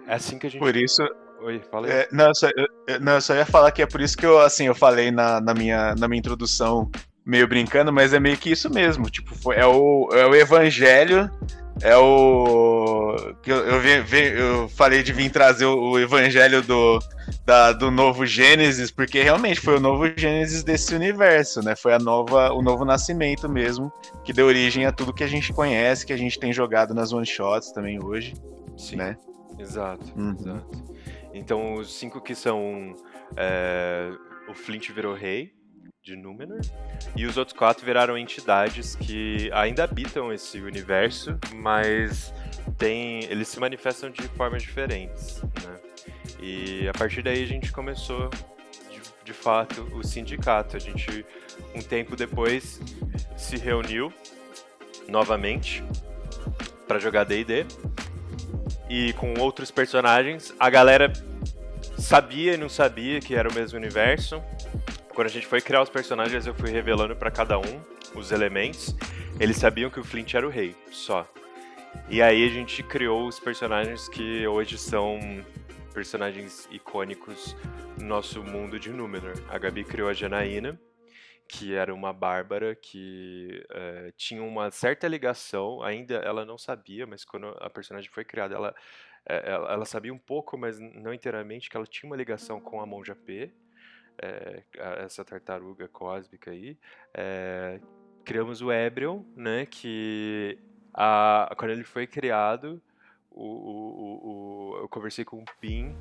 é 0.06 0.14
assim 0.14 0.38
que 0.38 0.46
a 0.46 0.50
gente. 0.50 0.60
Por 0.60 0.74
isso, 0.74 1.02
Oi, 1.40 1.60
fala 1.70 1.86
aí. 1.86 1.92
É, 1.92 2.08
não, 2.12 2.34
só, 2.34 2.48
eu, 2.48 3.00
não, 3.00 3.20
só 3.20 3.34
ia 3.34 3.46
falar 3.46 3.70
que 3.70 3.82
é 3.82 3.86
por 3.86 4.00
isso 4.00 4.16
que 4.16 4.26
eu, 4.26 4.40
assim, 4.40 4.66
eu 4.66 4.74
falei 4.74 5.10
na, 5.10 5.40
na, 5.40 5.54
minha, 5.54 5.94
na 5.94 6.08
minha 6.08 6.18
introdução, 6.18 6.90
meio 7.24 7.46
brincando, 7.46 7.92
mas 7.92 8.12
é 8.12 8.20
meio 8.20 8.36
que 8.36 8.50
isso 8.50 8.68
mesmo. 8.72 9.08
Tipo, 9.08 9.34
foi, 9.36 9.56
é, 9.56 9.66
o, 9.66 10.08
é 10.12 10.26
o 10.26 10.34
evangelho, 10.34 11.30
é 11.82 11.96
o. 11.96 13.16
Eu, 13.46 13.56
eu, 13.56 14.04
eu 14.04 14.68
falei 14.70 15.02
de 15.02 15.12
vir 15.12 15.30
trazer 15.30 15.64
o, 15.66 15.92
o 15.92 15.98
evangelho 15.98 16.60
do, 16.60 16.98
da, 17.46 17.72
do 17.72 17.90
novo 17.90 18.26
Gênesis, 18.26 18.90
porque 18.90 19.22
realmente 19.22 19.60
foi 19.60 19.76
o 19.76 19.80
novo 19.80 20.06
Gênesis 20.16 20.64
desse 20.64 20.94
universo, 20.94 21.62
né? 21.62 21.76
Foi 21.76 21.94
a 21.94 21.98
nova, 21.98 22.52
o 22.52 22.60
novo 22.62 22.84
nascimento 22.84 23.48
mesmo, 23.48 23.92
que 24.24 24.32
deu 24.32 24.46
origem 24.46 24.86
a 24.86 24.92
tudo 24.92 25.14
que 25.14 25.24
a 25.24 25.28
gente 25.28 25.52
conhece, 25.52 26.04
que 26.04 26.12
a 26.12 26.16
gente 26.18 26.38
tem 26.38 26.52
jogado 26.52 26.92
nas 26.92 27.12
one 27.12 27.24
shots 27.26 27.70
também 27.72 28.02
hoje. 28.02 28.34
Sim. 28.76 28.96
Né? 28.96 29.16
Exato, 29.58 30.04
Uhum. 30.16 30.36
exato. 30.38 30.88
Então, 31.38 31.74
os 31.74 31.94
cinco 31.94 32.20
que 32.20 32.34
são. 32.34 32.94
é, 33.36 34.10
o 34.48 34.54
Flint 34.54 34.90
virou 34.90 35.14
rei 35.14 35.52
de 36.02 36.16
Númenor. 36.16 36.60
E 37.14 37.26
os 37.26 37.36
outros 37.36 37.56
quatro 37.56 37.84
viraram 37.84 38.16
entidades 38.16 38.96
que 38.96 39.50
ainda 39.52 39.84
habitam 39.84 40.32
esse 40.32 40.60
universo, 40.60 41.38
mas 41.54 42.32
tem, 42.76 43.24
eles 43.24 43.48
se 43.48 43.60
manifestam 43.60 44.10
de 44.10 44.22
formas 44.28 44.62
diferentes. 44.62 45.42
Né? 45.42 45.78
E 46.40 46.88
a 46.88 46.92
partir 46.92 47.22
daí 47.22 47.42
a 47.42 47.46
gente 47.46 47.70
começou, 47.70 48.30
de, 48.90 49.00
de 49.24 49.32
fato, 49.32 49.82
o 49.94 50.02
sindicato. 50.02 50.76
A 50.76 50.80
gente, 50.80 51.24
um 51.74 51.80
tempo 51.80 52.16
depois, 52.16 52.80
se 53.36 53.56
reuniu 53.56 54.12
novamente 55.08 55.84
para 56.86 56.98
jogar 56.98 57.24
D&D 57.24 57.66
e 58.88 59.12
com 59.14 59.34
outros 59.38 59.70
personagens. 59.70 60.54
A 60.58 60.70
galera 60.70 61.12
sabia 61.98 62.54
e 62.54 62.56
não 62.56 62.68
sabia 62.68 63.20
que 63.20 63.34
era 63.34 63.48
o 63.48 63.54
mesmo 63.54 63.76
universo. 63.76 64.42
Quando 65.14 65.26
a 65.26 65.30
gente 65.30 65.46
foi 65.46 65.60
criar 65.60 65.82
os 65.82 65.90
personagens, 65.90 66.46
eu 66.46 66.54
fui 66.54 66.70
revelando 66.70 67.16
para 67.16 67.30
cada 67.30 67.58
um 67.58 67.82
os 68.14 68.30
elementos. 68.30 68.94
Eles 69.38 69.56
sabiam 69.56 69.90
que 69.90 69.98
o 69.98 70.04
Flint 70.04 70.34
era 70.34 70.46
o 70.46 70.50
rei, 70.50 70.76
só. 70.90 71.28
E 72.08 72.22
aí 72.22 72.46
a 72.46 72.48
gente 72.48 72.82
criou 72.82 73.26
os 73.26 73.40
personagens 73.40 74.08
que 74.08 74.46
hoje 74.46 74.78
são 74.78 75.18
personagens 75.92 76.68
icônicos 76.70 77.56
no 77.98 78.06
nosso 78.06 78.42
mundo 78.42 78.78
de 78.78 78.90
Númenor. 78.90 79.34
A 79.48 79.58
Gabi 79.58 79.82
criou 79.82 80.08
a 80.08 80.14
Janaína, 80.14 80.80
que 81.48 81.74
era 81.74 81.92
uma 81.92 82.12
bárbara 82.12 82.76
que 82.76 83.64
eh, 83.70 84.12
tinha 84.16 84.42
uma 84.42 84.70
certa 84.70 85.08
ligação, 85.08 85.82
ainda 85.82 86.14
ela 86.16 86.44
não 86.44 86.58
sabia, 86.58 87.06
mas 87.06 87.24
quando 87.24 87.48
a 87.58 87.68
personagem 87.70 88.10
foi 88.10 88.24
criada, 88.24 88.54
ela, 88.54 88.74
ela, 89.26 89.72
ela 89.72 89.84
sabia 89.84 90.12
um 90.12 90.18
pouco, 90.18 90.56
mas 90.56 90.78
não 90.78 91.12
inteiramente, 91.12 91.68
que 91.68 91.76
ela 91.76 91.86
tinha 91.86 92.08
uma 92.10 92.16
ligação 92.16 92.60
com 92.60 92.80
a 92.80 92.86
Monja 92.86 93.14
P, 93.14 93.50
eh, 94.20 94.62
a- 94.78 95.04
essa 95.04 95.24
tartaruga 95.24 95.88
cósmica 95.88 96.50
aí. 96.50 96.76
Eh, 97.14 97.80
criamos 98.24 98.60
o 98.62 98.72
Ebrion, 98.72 99.22
né, 99.36 99.66
que 99.66 100.58
a, 100.92 101.54
quando 101.56 101.70
ele 101.70 101.84
foi 101.84 102.06
criado, 102.06 102.80
o, 103.30 103.44
o- 103.44 104.72
o- 104.74 104.76
eu 104.78 104.88
conversei 104.88 105.24
com 105.24 105.38
o 105.38 105.44
Pim 105.60 105.94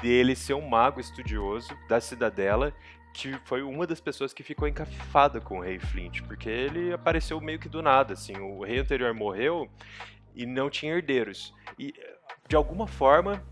dele 0.00 0.36
ser 0.36 0.54
um 0.54 0.68
mago 0.68 1.00
estudioso 1.00 1.76
da 1.88 2.00
cidadela 2.00 2.72
que 3.12 3.32
foi 3.46 3.62
uma 3.62 3.86
das 3.86 3.98
pessoas 3.98 4.34
que 4.34 4.42
ficou 4.42 4.68
encafifada 4.68 5.40
com 5.40 5.56
o 5.58 5.62
rei 5.62 5.78
Flint, 5.78 6.20
porque 6.22 6.50
ele 6.50 6.92
apareceu 6.92 7.40
meio 7.40 7.58
que 7.58 7.66
do 7.68 7.80
nada, 7.80 8.12
assim, 8.12 8.36
o 8.36 8.62
rei 8.62 8.78
anterior 8.78 9.14
morreu 9.14 9.70
e 10.34 10.44
não 10.44 10.68
tinha 10.68 10.92
herdeiros. 10.94 11.54
E 11.78 11.94
de 12.48 12.56
alguma 12.56 12.86
forma 12.86 13.42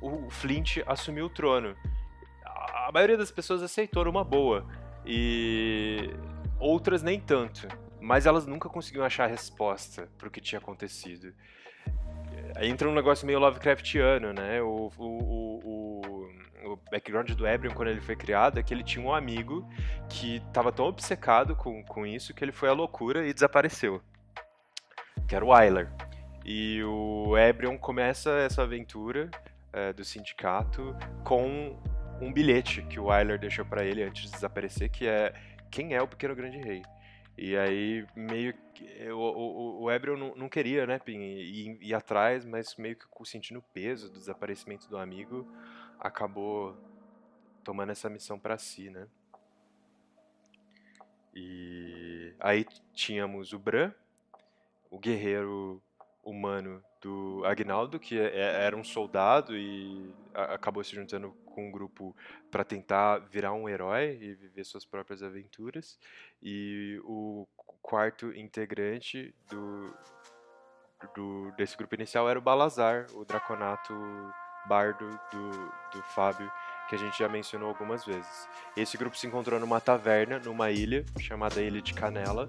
o 0.00 0.30
Flint 0.30 0.78
assumiu 0.86 1.26
o 1.26 1.30
trono. 1.30 1.76
A 2.44 2.90
maioria 2.92 3.16
das 3.16 3.30
pessoas 3.30 3.62
aceitou 3.62 4.04
numa 4.04 4.22
boa 4.22 4.66
e 5.06 6.10
outras 6.58 7.02
nem 7.02 7.18
tanto, 7.18 7.66
mas 8.00 8.26
elas 8.26 8.46
nunca 8.46 8.68
conseguiam 8.68 9.04
achar 9.04 9.26
resposta 9.26 10.08
para 10.18 10.28
o 10.28 10.30
que 10.30 10.40
tinha 10.40 10.58
acontecido. 10.58 11.32
Aí 12.56 12.68
entra 12.68 12.88
um 12.88 12.94
negócio 12.94 13.26
meio 13.26 13.38
Lovecraftiano, 13.38 14.32
né? 14.32 14.60
O, 14.62 14.90
o, 14.96 15.04
o, 15.04 15.60
o, 15.64 16.72
o 16.72 16.76
background 16.90 17.30
do 17.32 17.46
Ebrion, 17.46 17.72
quando 17.72 17.88
ele 17.88 18.00
foi 18.00 18.14
criado, 18.14 18.58
é 18.58 18.62
que 18.62 18.72
ele 18.72 18.84
tinha 18.84 19.04
um 19.04 19.12
amigo 19.12 19.68
que 20.08 20.36
estava 20.36 20.70
tão 20.70 20.86
obcecado 20.86 21.56
com, 21.56 21.82
com 21.84 22.06
isso 22.06 22.34
que 22.34 22.44
ele 22.44 22.52
foi 22.52 22.68
à 22.68 22.72
loucura 22.72 23.26
e 23.26 23.32
desapareceu. 23.32 24.00
Que 25.26 25.34
era 25.34 25.44
o 25.44 25.48
Wyler. 25.48 25.90
E 26.44 26.82
o 26.84 27.36
Ebrion 27.38 27.78
começa 27.78 28.30
essa 28.38 28.62
aventura 28.62 29.30
eh, 29.72 29.92
do 29.92 30.04
sindicato 30.04 30.94
com 31.24 31.74
um 32.20 32.32
bilhete 32.32 32.82
que 32.82 33.00
o 33.00 33.06
Wyler 33.06 33.38
deixou 33.38 33.64
para 33.64 33.84
ele 33.84 34.02
antes 34.02 34.24
de 34.24 34.32
desaparecer, 34.32 34.90
que 34.90 35.06
é 35.06 35.34
quem 35.70 35.94
é 35.94 36.02
o 36.02 36.06
Pequeno 36.06 36.34
Grande 36.34 36.58
Rei. 36.58 36.82
E 37.36 37.56
aí, 37.56 38.06
meio 38.14 38.54
que. 38.74 39.10
O, 39.10 39.18
o, 39.18 39.82
o 39.82 39.90
Ebrion 39.90 40.16
não, 40.16 40.34
não 40.36 40.48
queria, 40.48 40.86
né, 40.86 40.98
Pim, 40.98 41.18
ir, 41.18 41.78
ir 41.80 41.94
atrás, 41.94 42.44
mas 42.44 42.76
meio 42.76 42.96
que 42.96 43.06
sentindo 43.24 43.58
o 43.58 43.62
peso 43.62 44.08
do 44.12 44.18
desaparecimento 44.18 44.88
do 44.88 44.96
amigo, 44.96 45.50
acabou 45.98 46.76
tomando 47.64 47.90
essa 47.90 48.08
missão 48.08 48.38
pra 48.38 48.58
si, 48.58 48.90
né? 48.90 49.08
E 51.34 52.32
aí 52.38 52.64
tínhamos 52.92 53.52
o 53.52 53.58
Bran, 53.58 53.92
o 54.88 54.98
guerreiro 54.98 55.82
humano 56.24 56.82
do 57.00 57.42
Agnaldo, 57.44 57.98
que 58.00 58.18
é- 58.18 58.34
é- 58.34 58.64
era 58.64 58.76
um 58.76 58.82
soldado 58.84 59.56
e 59.56 60.12
acabou 60.32 60.82
se 60.82 60.94
juntando 60.94 61.32
com 61.44 61.68
um 61.68 61.70
grupo 61.70 62.16
para 62.50 62.64
tentar 62.64 63.18
virar 63.18 63.52
um 63.52 63.68
herói 63.68 64.18
e 64.20 64.34
viver 64.34 64.64
suas 64.64 64.84
próprias 64.84 65.22
aventuras. 65.22 65.98
E 66.42 67.00
o 67.04 67.46
quarto 67.82 68.32
integrante 68.32 69.34
do, 69.50 69.94
do- 71.14 71.52
desse 71.56 71.76
grupo 71.76 71.94
inicial 71.94 72.28
era 72.28 72.38
o 72.38 72.42
Balazar, 72.42 73.06
o 73.14 73.24
Draconato 73.24 73.92
bardo 74.66 75.06
do, 75.30 75.50
do 75.92 76.02
Fábio, 76.14 76.50
que 76.88 76.94
a 76.94 76.98
gente 76.98 77.18
já 77.18 77.28
mencionou 77.28 77.68
algumas 77.68 78.04
vezes. 78.04 78.48
Esse 78.76 78.96
grupo 78.96 79.16
se 79.16 79.26
encontrou 79.26 79.58
numa 79.58 79.80
taverna, 79.80 80.38
numa 80.38 80.70
ilha, 80.70 81.04
chamada 81.18 81.60
Ilha 81.62 81.80
de 81.80 81.94
Canela, 81.94 82.48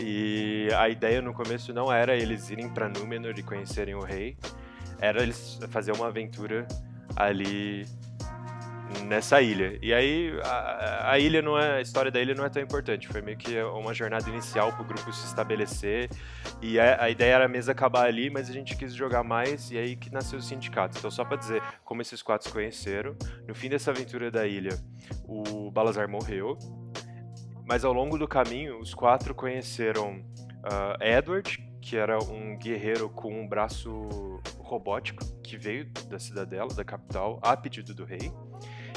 e 0.00 0.68
a 0.76 0.88
ideia 0.88 1.22
no 1.22 1.32
começo 1.32 1.72
não 1.72 1.92
era 1.92 2.16
eles 2.16 2.50
irem 2.50 2.68
para 2.68 2.88
Númenor 2.88 3.38
e 3.38 3.42
conhecerem 3.42 3.94
o 3.94 4.00
rei, 4.00 4.36
era 5.00 5.22
eles 5.22 5.58
fazer 5.70 5.92
uma 5.92 6.08
aventura 6.08 6.66
ali 7.16 7.86
nessa 9.04 9.40
ilha. 9.40 9.78
E 9.82 9.92
aí 9.92 10.32
a, 10.42 11.12
a 11.12 11.18
ilha 11.18 11.42
não 11.42 11.58
é 11.58 11.78
a 11.78 11.80
história 11.80 12.10
da 12.10 12.20
ilha 12.20 12.34
não 12.34 12.44
é 12.44 12.48
tão 12.48 12.62
importante, 12.62 13.08
foi 13.08 13.20
meio 13.20 13.36
que 13.36 13.60
uma 13.62 13.92
jornada 13.92 14.28
inicial 14.28 14.72
para 14.72 14.82
o 14.82 14.84
grupo 14.84 15.12
se 15.12 15.26
estabelecer 15.26 16.10
e 16.62 16.78
a, 16.78 17.02
a 17.04 17.10
ideia 17.10 17.34
era 17.34 17.44
a 17.44 17.48
mesa 17.48 17.72
acabar 17.72 18.06
ali, 18.06 18.30
mas 18.30 18.48
a 18.48 18.52
gente 18.52 18.76
quis 18.76 18.94
jogar 18.94 19.22
mais 19.22 19.70
e 19.70 19.78
aí 19.78 19.96
que 19.96 20.12
nasceu 20.12 20.38
o 20.38 20.42
sindicato. 20.42 20.98
Então 20.98 21.10
só 21.10 21.24
para 21.24 21.36
dizer 21.36 21.62
como 21.84 22.02
esses 22.02 22.22
quatro 22.22 22.48
se 22.48 22.52
conheceram, 22.52 23.16
no 23.46 23.54
fim 23.54 23.68
dessa 23.68 23.90
aventura 23.90 24.30
da 24.30 24.46
ilha, 24.46 24.78
o 25.24 25.70
Balazar 25.70 26.08
morreu. 26.08 26.58
Mas 27.64 27.84
ao 27.84 27.92
longo 27.92 28.16
do 28.16 28.26
caminho, 28.26 28.80
os 28.80 28.94
quatro 28.94 29.34
conheceram 29.34 30.24
ah, 30.64 30.96
Edward, 31.00 31.62
que 31.80 31.96
era 31.96 32.18
um 32.18 32.56
guerreiro 32.56 33.08
com 33.08 33.42
um 33.42 33.46
braço 33.46 34.40
robótico 34.58 35.24
que 35.42 35.56
veio 35.56 35.90
da 36.08 36.18
cidadela, 36.18 36.68
da 36.74 36.84
capital, 36.84 37.38
a 37.42 37.56
pedido 37.56 37.94
do 37.94 38.04
rei. 38.04 38.32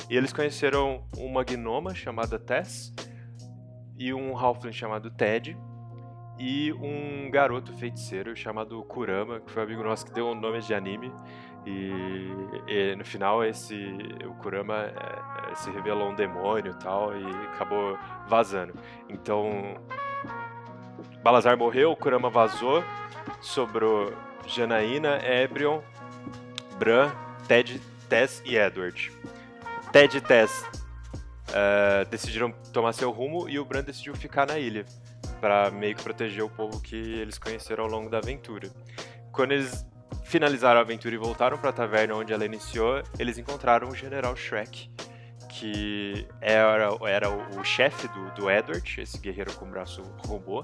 E 0.10 0.18
eles 0.18 0.34
conheceram 0.34 1.04
uma 1.18 1.44
gnoma 1.44 1.96
chamada 1.96 2.38
Tess 2.38 2.94
e 3.98 4.14
um 4.14 4.38
halfling 4.38 4.74
chamado 4.74 5.10
Ted 5.12 5.58
e 6.38 6.74
um 6.74 7.30
garoto 7.30 7.72
feiticeiro 7.74 8.36
chamado 8.36 8.82
Kurama, 8.84 9.40
que 9.40 9.52
foi 9.52 9.62
um 9.62 9.66
amigo 9.66 9.84
nosso 9.84 10.06
que 10.06 10.12
deu 10.12 10.28
um 10.28 10.36
nome 10.36 10.60
de 10.60 10.74
anime. 10.74 11.12
E, 11.66 11.92
e 12.68 12.96
no 12.96 13.06
final 13.06 13.44
esse 13.46 13.76
o 14.26 14.34
Kurama 14.42 14.92
é, 15.50 15.56
se 15.56 15.70
revelou 15.70 16.10
um 16.10 16.16
demônio 16.16 16.72
e 16.72 16.84
tal 16.84 17.16
e 17.16 17.26
acabou 17.54 17.98
vazando. 18.28 18.74
Então 19.08 19.76
Balazar 21.24 21.56
morreu, 21.56 21.96
Kurama 21.96 22.32
vazou, 22.32 22.84
sobrou 23.40 24.12
Janaína, 24.48 25.20
Ebrion, 25.24 25.82
Bran, 26.80 27.12
Ted, 27.48 27.80
Tess 28.10 28.42
e 28.44 28.58
Edward. 28.58 29.12
Ted 29.92 30.18
e 30.18 30.22
Tess 30.22 30.66
eh, 31.54 32.06
decidiram 32.10 32.52
tomar 32.72 32.94
seu 32.94 33.12
rumo 33.12 33.50
e 33.50 33.60
o 33.60 33.66
Bran 33.66 33.84
decidiu 33.84 34.16
ficar 34.16 34.48
na 34.48 34.58
ilha 34.58 34.86
para 35.42 35.70
meio 35.72 35.96
que 35.96 36.04
proteger 36.04 36.44
o 36.44 36.50
povo 36.50 36.80
que 36.82 36.96
eles 36.96 37.38
conheceram 37.38 37.84
ao 37.84 37.90
longo 37.90 38.10
da 38.10 38.20
aventura. 38.20 38.70
Quando 39.32 39.52
eles 39.52 39.86
finalizaram 40.24 40.80
a 40.80 40.84
aventura 40.84 41.14
e 41.14 41.18
voltaram 41.18 41.58
para 41.58 41.72
a 41.72 41.74
taverna 41.74 42.16
onde 42.16 42.32
ela 42.32 42.46
iniciou, 42.46 43.04
eles 43.20 43.38
encontraram 43.38 43.90
o 43.90 43.96
General 43.96 44.34
Shrek, 44.36 44.90
que 45.50 46.26
era, 46.40 46.90
era 47.06 47.30
o 47.30 47.64
chefe 47.64 48.08
do, 48.08 48.32
do 48.32 48.50
Edward, 48.50 49.02
esse 49.02 49.18
guerreiro 49.18 49.54
com 49.56 49.70
braço 49.70 50.02
robô, 50.26 50.64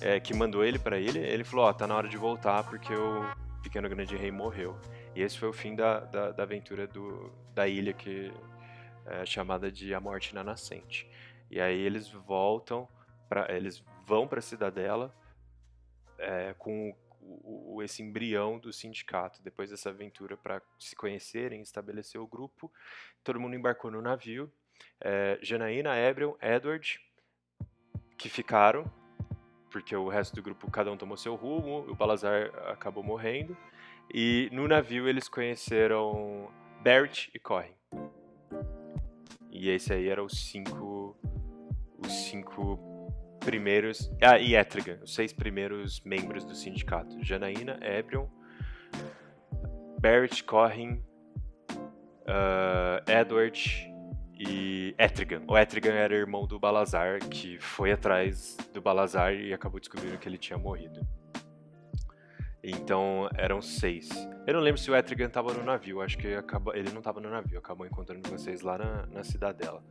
é, 0.00 0.18
que 0.18 0.34
mandou 0.34 0.64
ele 0.64 0.78
para 0.78 0.98
ele. 0.98 1.18
Ele 1.18 1.44
falou: 1.44 1.66
Ó, 1.66 1.72
tá 1.72 1.86
na 1.86 1.94
hora 1.94 2.08
de 2.08 2.16
voltar 2.16 2.64
porque 2.64 2.92
o 2.92 3.24
pequeno 3.62 3.88
grande 3.88 4.16
rei 4.16 4.32
morreu. 4.32 4.76
E 5.14 5.22
esse 5.22 5.38
foi 5.38 5.48
o 5.48 5.52
fim 5.52 5.74
da, 5.74 6.00
da, 6.00 6.30
da 6.32 6.42
aventura 6.42 6.86
do, 6.86 7.32
da 7.54 7.66
ilha 7.66 7.92
que 7.92 8.32
é 9.06 9.26
chamada 9.26 9.70
de 9.70 9.92
A 9.94 10.00
Morte 10.00 10.34
na 10.34 10.44
Nascente. 10.44 11.08
E 11.50 11.60
aí 11.60 11.78
eles 11.80 12.08
voltam, 12.10 12.88
pra, 13.28 13.46
eles 13.54 13.82
vão 14.06 14.28
para 14.28 14.38
a 14.38 14.42
cidadela 14.42 15.14
é, 16.18 16.54
com 16.58 16.94
o, 17.20 17.76
o- 17.76 17.82
esse 17.82 18.02
embrião 18.02 18.58
do 18.58 18.72
sindicato. 18.72 19.42
Depois 19.42 19.70
dessa 19.70 19.90
aventura 19.90 20.36
para 20.36 20.62
se 20.78 20.94
conhecerem, 20.94 21.60
estabelecer 21.60 22.20
o 22.20 22.26
grupo, 22.26 22.70
todo 23.24 23.40
mundo 23.40 23.56
embarcou 23.56 23.90
no 23.90 24.00
navio. 24.00 24.52
É, 25.00 25.38
Janaína, 25.42 25.96
Ebrion, 25.96 26.34
Edward, 26.40 27.00
que 28.16 28.28
ficaram, 28.28 28.84
porque 29.70 29.94
o 29.96 30.08
resto 30.08 30.34
do 30.36 30.42
grupo, 30.42 30.70
cada 30.70 30.90
um 30.92 30.96
tomou 30.96 31.16
seu 31.16 31.34
rumo, 31.34 31.90
o 31.90 31.94
Balazar 31.94 32.50
acabou 32.68 33.02
morrendo. 33.02 33.56
E 34.12 34.48
no 34.52 34.66
navio 34.66 35.08
eles 35.08 35.28
conheceram 35.28 36.48
Barrett 36.82 37.30
e 37.34 37.38
Corrin. 37.38 37.74
E 39.50 39.68
esse 39.68 39.92
aí 39.92 40.08
eram 40.08 40.24
os 40.24 40.46
cinco. 40.50 41.16
Os 41.98 42.12
cinco 42.24 42.78
primeiros. 43.40 44.10
Ah, 44.22 44.38
e 44.38 44.54
Etrigan, 44.54 44.98
os 45.02 45.14
seis 45.14 45.32
primeiros 45.32 46.00
membros 46.00 46.44
do 46.44 46.54
sindicato: 46.54 47.22
Janaína, 47.22 47.78
Ebrion, 47.82 48.26
Barrett, 50.00 50.42
Corrin, 50.44 51.02
ah, 52.26 53.02
Edward 53.06 53.92
e 54.38 54.94
Etrigan. 54.98 55.42
O 55.46 55.56
Etrigan 55.56 55.92
era 55.92 56.14
irmão 56.14 56.46
do 56.46 56.58
Balazar, 56.58 57.18
que 57.20 57.58
foi 57.58 57.92
atrás 57.92 58.56
do 58.72 58.80
Balazar 58.80 59.34
e 59.34 59.52
acabou 59.52 59.78
descobrindo 59.78 60.18
que 60.18 60.28
ele 60.28 60.38
tinha 60.38 60.58
morrido. 60.58 61.06
Então 62.62 63.28
eram 63.36 63.62
seis. 63.62 64.08
Eu 64.46 64.54
não 64.54 64.60
lembro 64.60 64.80
se 64.80 64.90
o 64.90 64.96
Etrigan 64.96 65.28
tava 65.28 65.52
no 65.54 65.64
navio, 65.64 66.00
acho 66.00 66.18
que 66.18 66.26
ele 66.74 66.90
não 66.92 67.00
tava 67.00 67.20
no 67.20 67.30
navio, 67.30 67.58
acabou 67.58 67.86
encontrando 67.86 68.28
vocês 68.28 68.60
lá 68.60 68.76
na, 68.76 69.06
na 69.06 69.24
cidadela. 69.24 69.82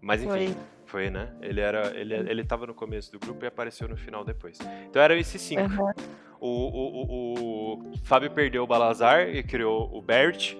Mas 0.00 0.22
enfim, 0.22 0.48
Foi. 0.52 0.56
foi, 0.84 1.10
né? 1.10 1.32
Ele 1.42 1.60
era. 1.60 1.96
Ele, 1.98 2.14
ele 2.14 2.44
tava 2.44 2.66
no 2.66 2.74
começo 2.74 3.10
do 3.10 3.18
grupo 3.18 3.44
e 3.44 3.48
apareceu 3.48 3.88
no 3.88 3.96
final 3.96 4.24
depois. 4.24 4.58
Então 4.88 5.02
eram 5.02 5.16
esses 5.16 5.40
cinco. 5.40 5.62
Aham. 5.62 5.92
O, 6.38 6.48
o, 6.48 7.02
o, 7.02 7.92
o 7.92 7.98
Fábio 8.04 8.30
perdeu 8.30 8.62
o 8.62 8.66
Balazar 8.66 9.28
e 9.28 9.42
criou 9.42 9.90
o 9.96 10.02
Bert. 10.02 10.54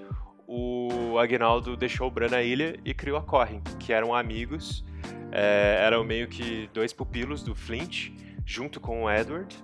O 0.49 1.19
Agnaldo 1.19 1.77
deixou 1.77 2.09
o 2.09 2.11
Bran 2.11 2.29
na 2.31 2.43
ilha 2.43 2.77
e 2.85 2.95
criou 2.95 3.19
a 3.19 3.23
Corrin, 3.23 3.61
que 3.79 3.93
eram 3.93 4.15
amigos. 4.15 4.85
é, 5.31 5.79
eram 5.81 6.03
meio 6.03 6.29
que 6.29 6.69
dois 6.73 6.93
pupilos 6.93 7.43
do 7.43 7.55
Flint, 7.55 8.11
junto 8.45 8.81
com 8.81 9.05
o 9.05 9.11
Edward. 9.11 9.55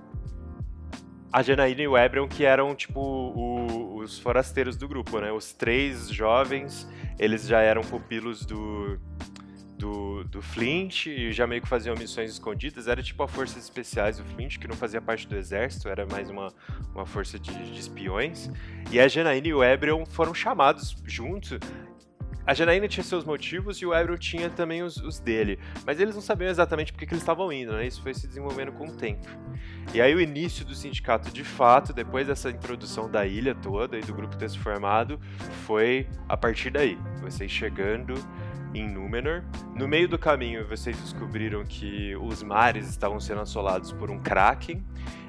A 1.33 1.43
Janaína 1.43 1.83
e 1.83 1.89
o 1.89 1.97
Ebrion, 1.97 2.29
que 2.29 2.45
eram, 2.45 2.75
tipo, 2.75 3.01
o- 3.01 3.97
os 3.97 4.19
forasteiros 4.19 4.77
do 4.77 4.87
grupo, 4.87 5.19
né? 5.19 5.33
Os 5.33 5.53
três 5.53 6.09
jovens, 6.11 6.87
eles 7.19 7.47
já 7.47 7.61
eram 7.61 7.81
pupilos 7.83 8.45
do, 8.45 8.99
do, 9.79 10.25
do 10.25 10.43
Flint 10.43 11.07
e 11.07 11.33
já 11.33 11.47
meio 11.47 11.63
que 11.63 11.69
faziam 11.69 11.95
missões 11.97 12.31
escondidas. 12.33 12.87
Era 12.87 13.03
tipo 13.03 13.23
a 13.23 13.29
forças 13.29 13.63
especiais 13.63 14.19
do 14.19 14.25
Flint, 14.25 14.59
que 14.59 14.69
não 14.69 14.77
fazia 14.77 15.01
parte 15.01 15.27
do 15.27 15.35
exército, 15.37 15.89
era 15.89 16.05
mais 16.05 16.29
uma, 16.29 16.53
uma 16.95 17.07
força 17.07 17.39
de, 17.39 17.51
de 17.73 17.81
espiões. 17.81 18.51
E 18.91 19.01
a 19.01 19.09
Janaína 19.09 19.49
e 19.49 19.55
o 19.55 19.65
Ebrion 19.65 20.05
foram 20.05 20.35
chamados 20.35 20.97
juntos. 21.07 21.59
A 22.47 22.55
Janaína 22.55 22.89
tinha 22.89 23.05
seus 23.05 23.25
motivos 23.25 23.79
e 23.79 23.87
o 23.87 23.95
Ebrion 23.95 24.17
tinha 24.17 24.51
também 24.51 24.83
os, 24.83 24.97
os 24.97 25.21
dele. 25.21 25.59
Mas 25.87 26.01
eles 26.01 26.15
não 26.15 26.23
sabiam 26.23 26.51
exatamente 26.51 26.93
porque 26.93 27.07
que 27.07 27.13
eles 27.13 27.23
estavam 27.23 27.53
indo, 27.53 27.73
né? 27.73 27.87
Isso 27.87 28.03
foi 28.03 28.13
se 28.15 28.27
desenvolvendo 28.27 28.73
com 28.73 28.87
o 28.89 28.93
tempo. 28.93 29.29
E 29.95 30.01
aí 30.01 30.15
o 30.15 30.21
início 30.21 30.65
do 30.65 30.75
sindicato, 30.75 31.31
de 31.31 31.45
fato, 31.45 31.93
depois 31.93 32.27
dessa 32.27 32.51
introdução 32.51 33.11
da 33.11 33.27
ilha 33.27 33.55
toda 33.55 33.97
e 33.97 34.01
do 34.01 34.13
grupo 34.13 34.37
ter 34.37 34.51
se 34.51 34.59
formado, 34.59 35.21
foi 35.67 36.09
a 36.29 36.37
partir 36.37 36.71
daí. 36.71 36.99
Vocês 37.21 37.51
chegando 37.51 38.15
em 38.75 38.89
Númenor. 38.89 39.43
No 39.75 39.87
meio 39.87 40.09
do 40.09 40.19
caminho, 40.19 40.67
vocês 40.67 40.97
descobriram 40.99 41.65
que 41.65 42.17
os 42.17 42.43
mares 42.43 42.89
estavam 42.89 43.21
sendo 43.21 43.41
assolados 43.41 43.93
por 43.93 44.11
um 44.11 44.19
kraken. 44.19 44.85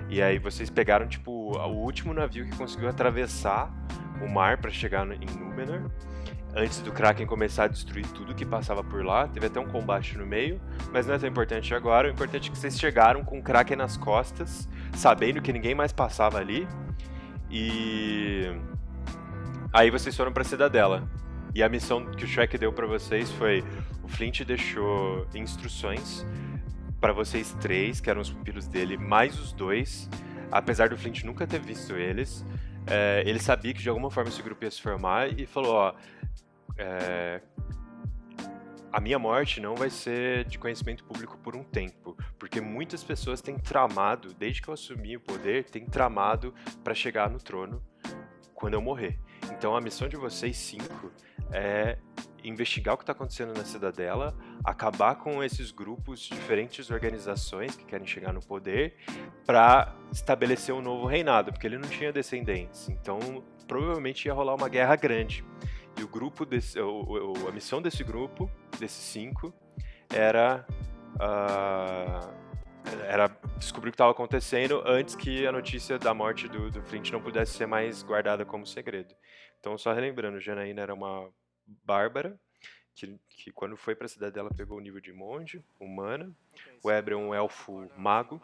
E 0.09 0.22
aí 0.22 0.39
vocês 0.39 0.70
pegaram, 0.70 1.07
tipo, 1.07 1.32
o 1.32 1.76
último 1.78 2.14
navio 2.14 2.45
que 2.45 2.55
conseguiu 2.55 2.89
atravessar 2.89 3.72
o 4.22 4.30
mar 4.30 4.57
para 4.57 4.72
chegar 4.72 5.05
em 5.11 5.26
Númenor. 5.38 5.91
Antes 6.56 6.82
do 6.82 6.91
Kraken 6.91 7.26
começar 7.26 7.64
a 7.64 7.68
destruir 7.68 8.06
tudo 8.10 8.36
que 8.36 8.45
passava 8.45 8.84
por 8.84 9.04
lá, 9.04 9.28
teve 9.28 9.47
até 9.47 9.60
um 9.60 9.66
combate 9.66 10.16
no 10.18 10.26
meio, 10.26 10.62
mas 10.91 11.08
não 11.08 11.16
é 11.16 11.18
tão 11.18 11.28
importante 11.28 11.74
agora. 11.74 12.08
O 12.08 12.12
importante 12.12 12.49
é 12.49 12.51
que 12.51 12.58
vocês 12.58 12.80
chegaram 12.80 13.24
com 13.24 13.39
o 13.39 13.41
Kraken 13.41 13.78
nas 13.78 13.97
costas, 13.97 14.70
sabendo 14.95 15.41
que 15.41 15.51
ninguém 15.51 15.74
mais 15.74 15.91
passava 15.91 16.38
ali. 16.38 16.68
E 17.49 18.43
aí 19.74 19.89
vocês 19.89 20.16
foram 20.16 20.32
pra 20.32 20.43
Cidadela. 20.43 21.10
E 21.56 21.64
a 21.64 21.70
missão 21.70 22.06
que 22.06 22.24
o 22.24 22.28
Shrek 22.28 22.56
deu 22.58 22.72
pra 22.72 22.86
vocês 22.86 23.32
foi: 23.32 23.64
o 24.04 24.08
Flint 24.08 24.41
deixou 24.41 25.26
instruções 25.34 26.26
pra 27.01 27.14
vocês 27.14 27.56
três, 27.60 27.99
que 27.99 28.10
eram 28.10 28.22
os 28.22 28.30
pupilos 28.30 28.68
dele, 28.68 28.95
mais 28.95 29.39
os 29.39 29.54
dois. 29.54 30.08
Apesar 30.51 30.89
do 30.89 30.97
Flint 30.97 31.24
nunca 31.24 31.47
ter 31.47 31.60
visto 31.60 31.95
eles, 31.95 32.45
é, 32.86 33.24
ele 33.26 33.39
sabia 33.39 33.74
que 33.74 33.82
de 33.82 33.89
alguma 33.89 34.12
forma 34.12 34.30
esse 34.30 34.41
grupo 34.41 34.64
ia 34.64 34.72
se 34.72 34.82
formar 34.82 35.28
e 35.38 35.45
falou: 35.45 35.74
ó, 35.74 35.93
é, 36.78 37.42
a 38.92 39.00
minha 39.00 39.18
morte 39.18 39.60
não 39.60 39.76
vai 39.76 39.90
ser 39.90 40.46
de 40.46 40.60
conhecimento 40.60 41.04
público 41.04 41.38
por 41.40 41.56
um 41.56 41.64
tempo, 41.64 42.16
porque 42.38 42.62
muitas 42.62 43.04
pessoas 43.04 43.42
têm 43.42 43.58
tramado, 43.58 44.34
desde 44.34 44.62
que 44.62 44.68
eu 44.68 44.74
assumi 44.74 45.18
o 45.18 45.20
poder, 45.20 45.64
têm 45.66 45.86
tramado 45.86 46.54
para 46.84 46.94
chegar 46.94 47.30
no 47.30 47.40
trono 47.40 47.84
quando 48.54 48.76
eu 48.76 48.82
morrer. 48.82 49.20
Então 49.52 49.76
a 49.76 49.82
missão 49.82 50.08
de 50.08 50.16
vocês 50.16 50.56
cinco 50.56 51.12
é 51.52 51.98
investigar 52.44 52.94
o 52.94 52.98
que 52.98 53.04
está 53.04 53.14
acontecendo 53.14 53.58
na 53.58 53.64
cidadela, 53.64 54.38
acabar 54.64 55.16
com 55.16 55.44
esses 55.44 55.72
grupos, 55.72 56.20
diferentes 56.20 56.92
organizações 56.92 57.76
que 57.76 57.86
querem 57.86 58.06
chegar 58.06 58.32
no 58.32 58.42
poder, 58.42 58.96
para 59.46 59.96
estabelecer 60.12 60.74
um 60.76 60.82
novo 60.82 61.08
reinado, 61.08 61.52
porque 61.52 61.66
ele 61.66 61.78
não 61.78 61.90
tinha 61.90 62.12
descendentes. 62.12 62.90
Então 62.90 63.44
provavelmente 63.68 64.26
ia 64.26 64.34
rolar 64.34 64.56
uma 64.56 64.70
guerra 64.70 64.96
grande. 64.96 65.44
E 65.98 66.04
o 66.04 66.08
grupo 66.08 66.46
desse, 66.46 66.80
o, 66.80 67.34
o, 67.34 67.48
a 67.48 67.52
missão 67.52 67.82
desse 67.82 68.04
grupo, 68.04 68.50
desses 68.80 69.04
cinco, 69.04 69.54
era 70.10 70.66
uh, 71.16 72.44
era 73.08 73.28
descobrir 73.58 73.89
o 73.89 73.91
que 73.91 73.96
estava 73.96 74.12
acontecendo 74.12 74.84
antes 74.86 75.16
que 75.16 75.48
a 75.48 75.52
notícia 75.52 75.98
da 75.98 76.14
morte 76.14 76.48
do, 76.48 76.70
do 76.70 76.82
Flint 76.84 77.12
não 77.12 77.22
pudesse 77.22 77.54
ser 77.54 77.66
mais 77.66 78.04
guardada 78.04 78.46
como 78.46 78.66
segredo. 78.66 79.16
Então, 79.60 79.78
só 79.78 79.94
relembrando, 79.94 80.39
Janaína 80.39 80.82
era 80.82 80.94
uma 80.94 81.30
bárbara 81.86 82.38
que, 82.94 83.18
que 83.30 83.52
quando 83.52 83.78
foi 83.78 83.96
para 83.96 84.06
a 84.06 84.10
cidade 84.10 84.34
dela 84.34 84.50
pegou 84.56 84.78
o 84.78 84.82
nível 84.82 85.00
de 85.00 85.14
monge, 85.14 85.64
humana. 85.80 86.32
O 86.84 86.91
Eber 86.91 87.14
é 87.14 87.18
um 87.18 87.34
elfo 87.34 87.89
mago. 87.98 88.41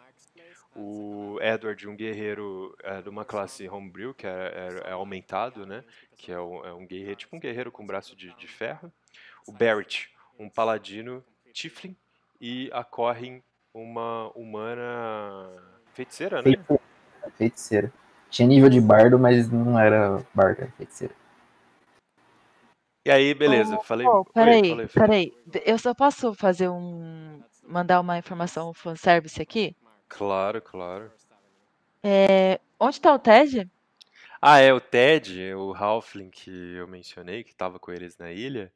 O 0.75 1.37
Edward, 1.41 1.87
um 1.87 1.95
guerreiro 1.95 2.75
é, 2.83 3.01
de 3.01 3.09
uma 3.09 3.25
classe 3.25 3.67
homebrew, 3.67 4.13
que 4.13 4.27
é, 4.27 4.79
é, 4.85 4.89
é 4.89 4.91
aumentado, 4.91 5.65
né? 5.65 5.83
Que 6.15 6.31
é 6.31 6.39
um, 6.39 6.65
é 6.65 6.73
um, 6.73 6.85
guerreiro, 6.85 7.15
tipo 7.15 7.35
um 7.35 7.39
guerreiro 7.39 7.71
com 7.71 7.85
braço 7.85 8.15
de, 8.15 8.33
de 8.35 8.47
ferro. 8.47 8.91
O 9.47 9.51
Barrett, 9.51 10.09
um 10.37 10.49
paladino 10.49 11.23
Tiflin. 11.51 11.95
E 12.39 12.69
a 12.71 12.83
Corrin, 12.83 13.41
uma 13.73 14.29
humana 14.35 15.51
feiticeira, 15.93 16.41
né? 16.41 16.51
Feiticeira. 17.35 17.91
Tinha 18.29 18.47
nível 18.47 18.69
de 18.69 18.79
bardo, 18.79 19.17
mas 19.17 19.49
não 19.49 19.77
era 19.77 20.23
bardo, 20.33 20.61
era 20.61 20.71
feiticeira. 20.71 21.13
E 23.05 23.11
aí, 23.11 23.33
beleza, 23.33 23.75
oh, 23.75 23.83
falei. 23.83 24.05
Oh, 24.05 24.23
peraí, 24.23 24.69
falei, 24.69 24.87
peraí. 24.87 25.33
Eu 25.65 25.77
só 25.79 25.93
posso 25.93 26.33
fazer 26.33 26.69
um. 26.69 27.41
mandar 27.67 27.99
uma 27.99 28.17
informação 28.17 28.73
fanservice 28.73 29.41
aqui? 29.41 29.75
Claro, 30.09 30.61
claro. 30.61 31.11
É, 32.03 32.59
onde 32.79 32.99
tá 32.99 33.13
o 33.13 33.19
Ted? 33.19 33.69
Ah, 34.41 34.59
é, 34.59 34.73
o 34.73 34.81
Ted, 34.81 35.53
o 35.53 35.73
Halfling 35.73 36.29
que 36.29 36.75
eu 36.75 36.87
mencionei, 36.87 37.43
que 37.43 37.55
tava 37.55 37.79
com 37.79 37.91
eles 37.91 38.17
na 38.17 38.31
ilha, 38.31 38.73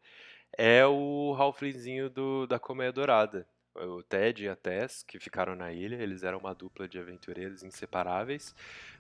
é 0.58 0.86
o 0.86 1.36
Halflingzinho 1.38 2.10
do, 2.10 2.48
da 2.48 2.60
Colmeia 2.60 2.92
Dourada 2.92 3.48
o 3.76 4.04
Ted 4.04 4.44
e 4.44 4.50
a 4.50 4.56
Tess, 4.56 5.04
que 5.04 5.20
ficaram 5.20 5.56
na 5.56 5.72
ilha, 5.72 5.96
eles 5.96 6.24
eram 6.24 6.40
uma 6.40 6.54
dupla 6.54 6.88
de 6.88 7.00
aventureiros 7.00 7.64
inseparáveis, 7.64 8.56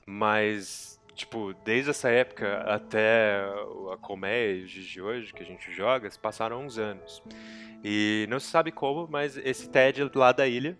mas, 0.05 0.99
tipo, 1.13 1.53
desde 1.63 1.91
essa 1.91 2.09
época 2.09 2.61
até 2.61 3.43
a 3.91 3.97
colmeia 3.97 4.55
e 4.55 4.63
os 4.63 4.71
dias 4.71 4.86
de 4.86 5.01
hoje 5.01 5.34
que 5.34 5.43
a 5.43 5.45
gente 5.45 5.71
joga, 5.71 6.09
passaram 6.21 6.65
uns 6.65 6.77
anos. 6.77 7.21
E 7.84 8.25
não 8.29 8.39
se 8.39 8.47
sabe 8.47 8.71
como, 8.71 9.07
mas 9.09 9.38
esse 9.38 9.69
Ted 9.69 10.09
lá 10.15 10.31
da 10.31 10.47
ilha, 10.47 10.77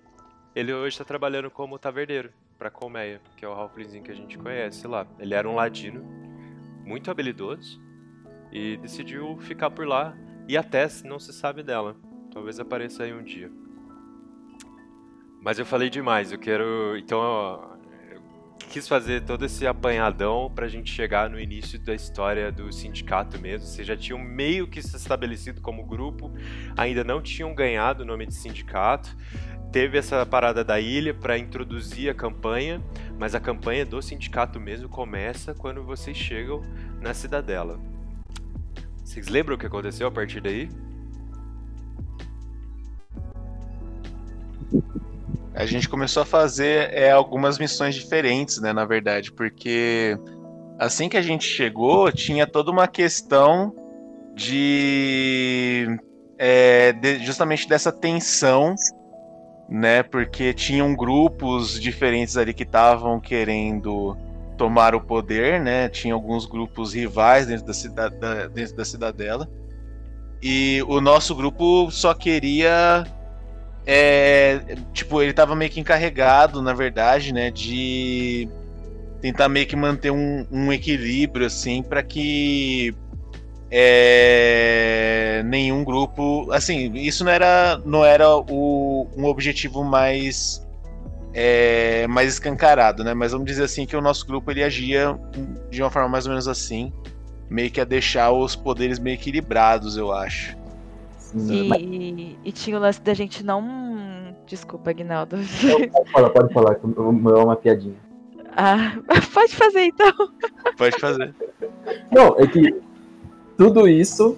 ele 0.56 0.74
hoje 0.74 0.93
está 0.93 1.04
trabalhando 1.04 1.49
como 1.49 1.80
taverneiro 1.80 2.30
para 2.58 2.70
colmeia, 2.70 3.20
que 3.36 3.43
é 3.43 3.47
o 3.47 3.51
Halflingzinho 3.51 4.04
que 4.04 4.12
a 4.12 4.16
gente 4.16 4.38
conhece 4.38 4.88
lá. 4.88 5.08
Ele 5.20 5.34
era 5.34 5.49
um 5.49 5.56
ladino, 5.56 6.04
muito 6.86 7.10
habilidoso, 7.10 7.82
e 8.51 8.78
decidiu 8.78 9.38
ficar 9.39 9.72
por 9.72 9.88
lá, 9.88 10.16
e 10.47 10.56
a 10.56 10.64
Tess 10.64 11.04
não 11.04 11.20
se 11.20 11.34
sabe 11.34 11.64
dela. 11.64 11.95
Talvez 12.32 12.60
apareça 12.60 13.04
aí 13.04 13.14
um 13.14 13.24
dia. 13.24 13.51
Mas 15.41 15.60
eu 15.60 15.66
falei 15.66 15.89
demais, 15.89 16.32
eu 16.32 16.39
quero. 16.39 16.97
Então, 16.97 17.22
eu 18.10 18.22
quis 18.70 18.88
fazer 18.88 19.24
todo 19.26 19.45
esse 19.45 19.68
apanhadão 19.68 20.49
pra 20.54 20.68
gente 20.68 20.89
chegar 20.91 21.30
no 21.30 21.39
início 21.39 21.78
da 21.80 21.93
história 21.93 22.51
do 22.51 22.72
sindicato 22.72 23.39
mesmo. 23.39 23.68
Vocês 23.68 23.86
já 23.86 23.97
tinham 23.97 24.18
meio 24.18 24.68
que 24.68 24.82
se 24.82 24.95
estabelecido 24.95 25.62
como 25.62 25.86
grupo, 25.86 26.32
ainda 26.78 27.04
não 27.04 27.22
tinham 27.22 27.54
ganhado 27.54 28.04
o 28.04 28.06
nome 28.06 28.26
de 28.26 28.36
sindicato. 28.36 29.16
Teve 29.74 29.98
essa 29.98 30.26
parada 30.26 30.64
da 30.64 30.80
ilha 30.80 31.14
para 31.14 31.38
introduzir 31.38 32.10
a 32.10 32.14
campanha, 32.14 32.80
mas 33.20 33.36
a 33.36 33.40
campanha 33.40 33.86
do 33.86 34.02
sindicato 34.02 34.60
mesmo 34.60 34.88
começa 34.88 35.54
quando 35.54 35.84
vocês 35.84 36.16
chegam 36.16 36.62
na 37.02 37.14
cidadela. 37.14 37.80
Vocês 39.04 39.28
lembram 39.28 39.56
o 39.56 39.60
que 39.60 39.66
aconteceu 39.66 40.08
a 40.08 40.12
partir 40.12 40.40
daí? 40.40 40.70
a 45.56 45.66
gente 45.66 45.88
começou 45.88 46.24
a 46.24 46.26
fazer 46.26 46.92
é, 46.94 47.12
algumas 47.12 47.60
missões 47.60 47.96
diferentes, 47.96 48.60
né, 48.60 48.74
na 48.74 48.86
verdade, 48.86 49.32
porque 49.32 50.18
assim 50.80 51.08
que 51.08 51.18
a 51.18 51.22
gente 51.22 51.46
chegou, 51.46 52.12
tinha 52.12 52.48
toda 52.48 52.72
uma 52.72 52.88
questão 52.88 53.74
de, 54.36 55.88
é, 56.38 56.92
de 56.94 57.24
justamente 57.24 57.68
dessa 57.70 57.92
tensão, 57.92 58.74
né, 59.70 60.03
porque 60.03 60.53
tinham 60.53 60.95
grupos 60.95 61.80
diferentes 61.80 62.38
ali 62.38 62.53
que 62.53 62.64
estavam 62.64 63.20
querendo 63.20 64.18
tomar 64.57 64.93
o 64.93 65.01
poder, 65.01 65.59
né, 65.59 65.89
tinha 65.89 66.14
alguns 66.14 66.45
grupos 66.45 66.93
rivais 66.93 67.47
dentro 67.47 67.66
da, 67.66 67.74
cidade, 67.74 68.16
dentro 68.53 68.76
da 68.76 68.86
cidadela, 68.86 69.49
e 70.41 70.84
o 70.88 70.99
nosso 70.99 71.34
grupo 71.34 71.89
só 71.89 72.14
queria 72.14 73.05
é, 73.86 74.78
tipo, 74.93 75.22
ele 75.22 75.34
tava 75.34 75.55
meio 75.55 75.70
que 75.70 75.80
encarregado, 75.80 76.61
na 76.61 76.74
verdade, 76.74 77.34
né, 77.34 77.51
de 77.51 78.47
tentar 79.22 79.49
meio 79.49 79.66
que 79.68 79.76
manter 79.76 80.11
um, 80.11 80.45
um 80.51 80.72
equilíbrio, 80.72 81.47
assim, 81.47 81.82
para 81.82 82.01
que 82.01 82.95
é, 83.76 85.42
nenhum 85.44 85.84
grupo, 85.84 86.48
assim, 86.52 86.94
isso 86.94 87.26
não 87.26 87.32
era, 87.32 87.82
não 87.84 88.06
era 88.06 88.30
o, 88.38 89.08
um 89.18 89.26
objetivo 89.26 89.84
mais 89.84 90.64
é, 91.34 92.06
mais 92.06 92.34
escancarado, 92.34 93.04
né? 93.04 93.16
Mas 93.16 93.32
vamos 93.32 93.48
dizer 93.48 93.64
assim 93.64 93.88
que 93.88 93.98
o 93.98 94.02
nosso 94.02 94.28
grupo 94.28 94.52
ele 94.52 94.64
agia 94.64 95.18
de 95.72 95.82
uma 95.82 95.90
forma 95.90 96.08
mais 96.08 96.28
ou 96.28 96.30
menos 96.30 96.48
assim, 96.48 96.94
meio 97.50 97.72
que 97.72 97.82
a 97.82 97.84
deixar 97.84 98.32
os 98.32 98.56
poderes 98.56 99.00
meio 99.00 99.16
equilibrados, 99.16 99.98
eu 99.98 100.12
acho. 100.14 100.56
E, 101.36 102.38
e 102.46 102.52
tinha 102.52 102.78
o 102.78 102.80
lance 102.80 103.02
da 103.02 103.16
gente 103.16 103.44
não. 103.44 104.36
Desculpa, 104.46 104.92
Agnaldo. 104.92 105.38
Pode 105.92 106.12
falar, 106.12 106.30
pode 106.30 106.54
falar, 106.54 106.78
o 106.84 107.12
meu 107.12 107.38
é 107.38 107.44
uma 107.44 107.56
piadinha. 107.56 107.96
Ah, 108.56 108.94
pode 109.34 109.56
fazer 109.56 109.86
então. 109.86 110.14
Pode 110.78 111.00
fazer. 111.00 111.34
Não, 112.12 112.36
é 112.38 112.46
que 112.46 112.93
tudo 113.58 113.88
isso, 113.88 114.38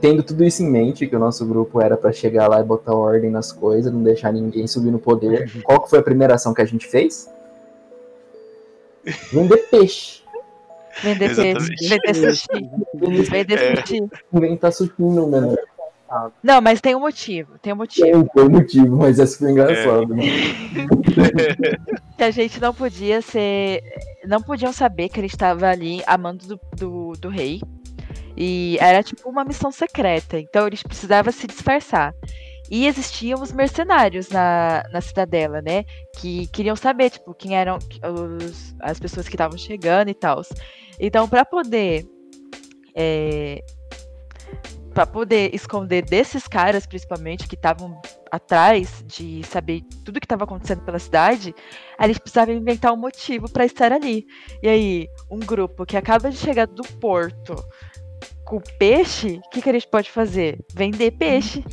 tendo 0.00 0.22
tudo 0.22 0.44
isso 0.44 0.62
em 0.62 0.70
mente, 0.70 1.06
que 1.06 1.16
o 1.16 1.18
nosso 1.18 1.44
grupo 1.46 1.80
era 1.80 1.96
para 1.96 2.12
chegar 2.12 2.48
lá 2.48 2.60
e 2.60 2.64
botar 2.64 2.94
ordem 2.94 3.30
nas 3.30 3.52
coisas, 3.52 3.92
não 3.92 4.02
deixar 4.02 4.32
ninguém 4.32 4.66
subir 4.66 4.90
no 4.90 4.98
poder. 4.98 5.50
Uhum. 5.54 5.62
Qual 5.62 5.80
que 5.82 5.90
foi 5.90 5.98
a 5.98 6.02
primeira 6.02 6.34
ação 6.34 6.54
que 6.54 6.62
a 6.62 6.66
gente 6.66 6.86
fez? 6.86 7.30
Vender 9.32 9.58
peixe. 9.70 10.22
Vender 11.02 11.34
peixe. 11.34 11.88
Vender 11.88 12.14
sushi. 12.14 12.46
Vender 13.30 13.58
é. 13.58 13.76
sushi. 13.76 14.08
Inventar 14.32 14.72
sushi 14.72 14.92
no 14.98 15.26
menor. 15.28 15.56
Não, 16.42 16.60
mas 16.60 16.80
tem 16.80 16.94
um 16.94 17.00
motivo, 17.00 17.58
tem 17.58 17.72
um 17.72 17.76
motivo. 17.76 18.28
Tem, 18.32 18.44
um 18.44 18.48
motivo, 18.48 18.96
mas 18.96 19.18
essa 19.18 19.38
foi 19.38 19.50
engraçado. 19.50 20.12
É. 20.12 20.16
Né? 20.16 20.22
que 22.16 22.22
a 22.22 22.30
gente 22.30 22.60
não 22.60 22.72
podia 22.72 23.20
ser. 23.20 23.82
Não 24.24 24.40
podiam 24.40 24.72
saber 24.72 25.08
que 25.08 25.18
ele 25.18 25.26
estava 25.26 25.68
ali 25.68 26.02
amando 26.06 26.46
do, 26.46 26.60
do, 26.76 27.12
do 27.20 27.28
rei. 27.28 27.60
E 28.36 28.76
era 28.80 29.02
tipo 29.02 29.28
uma 29.28 29.44
missão 29.44 29.70
secreta. 29.72 30.38
Então 30.38 30.66
eles 30.66 30.82
precisavam 30.82 31.32
se 31.32 31.46
disfarçar. 31.46 32.14
E 32.70 32.86
existiam 32.86 33.40
os 33.40 33.52
mercenários 33.52 34.28
na, 34.28 34.82
na 34.92 35.00
cidadela, 35.00 35.62
né? 35.62 35.84
Que 36.16 36.48
queriam 36.48 36.74
saber, 36.74 37.10
tipo, 37.10 37.32
quem 37.32 37.56
eram 37.56 37.78
os, 37.78 38.74
as 38.80 38.98
pessoas 38.98 39.28
que 39.28 39.36
estavam 39.36 39.56
chegando 39.56 40.10
e 40.10 40.14
tal. 40.14 40.42
Então, 40.98 41.28
para 41.28 41.44
poder 41.44 42.04
é, 42.94 43.62
para 44.96 45.06
poder 45.06 45.54
esconder 45.54 46.02
desses 46.02 46.48
caras, 46.48 46.86
principalmente, 46.86 47.46
que 47.46 47.54
estavam 47.54 48.00
atrás 48.32 49.04
de 49.06 49.44
saber 49.44 49.82
tudo 50.02 50.18
que 50.18 50.24
estava 50.24 50.44
acontecendo 50.44 50.80
pela 50.86 50.98
cidade, 50.98 51.54
a 51.98 52.08
gente 52.08 52.18
precisava 52.18 52.50
inventar 52.50 52.94
um 52.94 52.96
motivo 52.96 53.46
para 53.46 53.66
estar 53.66 53.92
ali. 53.92 54.26
E 54.62 54.68
aí, 54.68 55.08
um 55.30 55.38
grupo 55.38 55.84
que 55.84 55.98
acaba 55.98 56.30
de 56.30 56.38
chegar 56.38 56.66
do 56.66 56.82
porto 56.98 57.54
com 58.46 58.60
peixe, 58.78 59.40
o 59.44 59.50
que, 59.50 59.60
que 59.60 59.68
a 59.68 59.72
gente 59.72 59.88
pode 59.88 60.10
fazer? 60.10 60.60
Vender 60.72 61.10
peixe. 61.10 61.64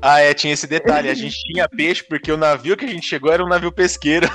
Ah, 0.00 0.20
é, 0.20 0.32
tinha 0.32 0.52
esse 0.52 0.66
detalhe. 0.66 1.08
A 1.08 1.14
gente 1.14 1.34
tinha 1.42 1.68
peixe 1.68 2.04
porque 2.04 2.30
o 2.30 2.36
navio 2.36 2.76
que 2.76 2.84
a 2.84 2.88
gente 2.88 3.06
chegou 3.06 3.32
era 3.32 3.44
um 3.44 3.48
navio 3.48 3.72
pesqueiro. 3.72 4.28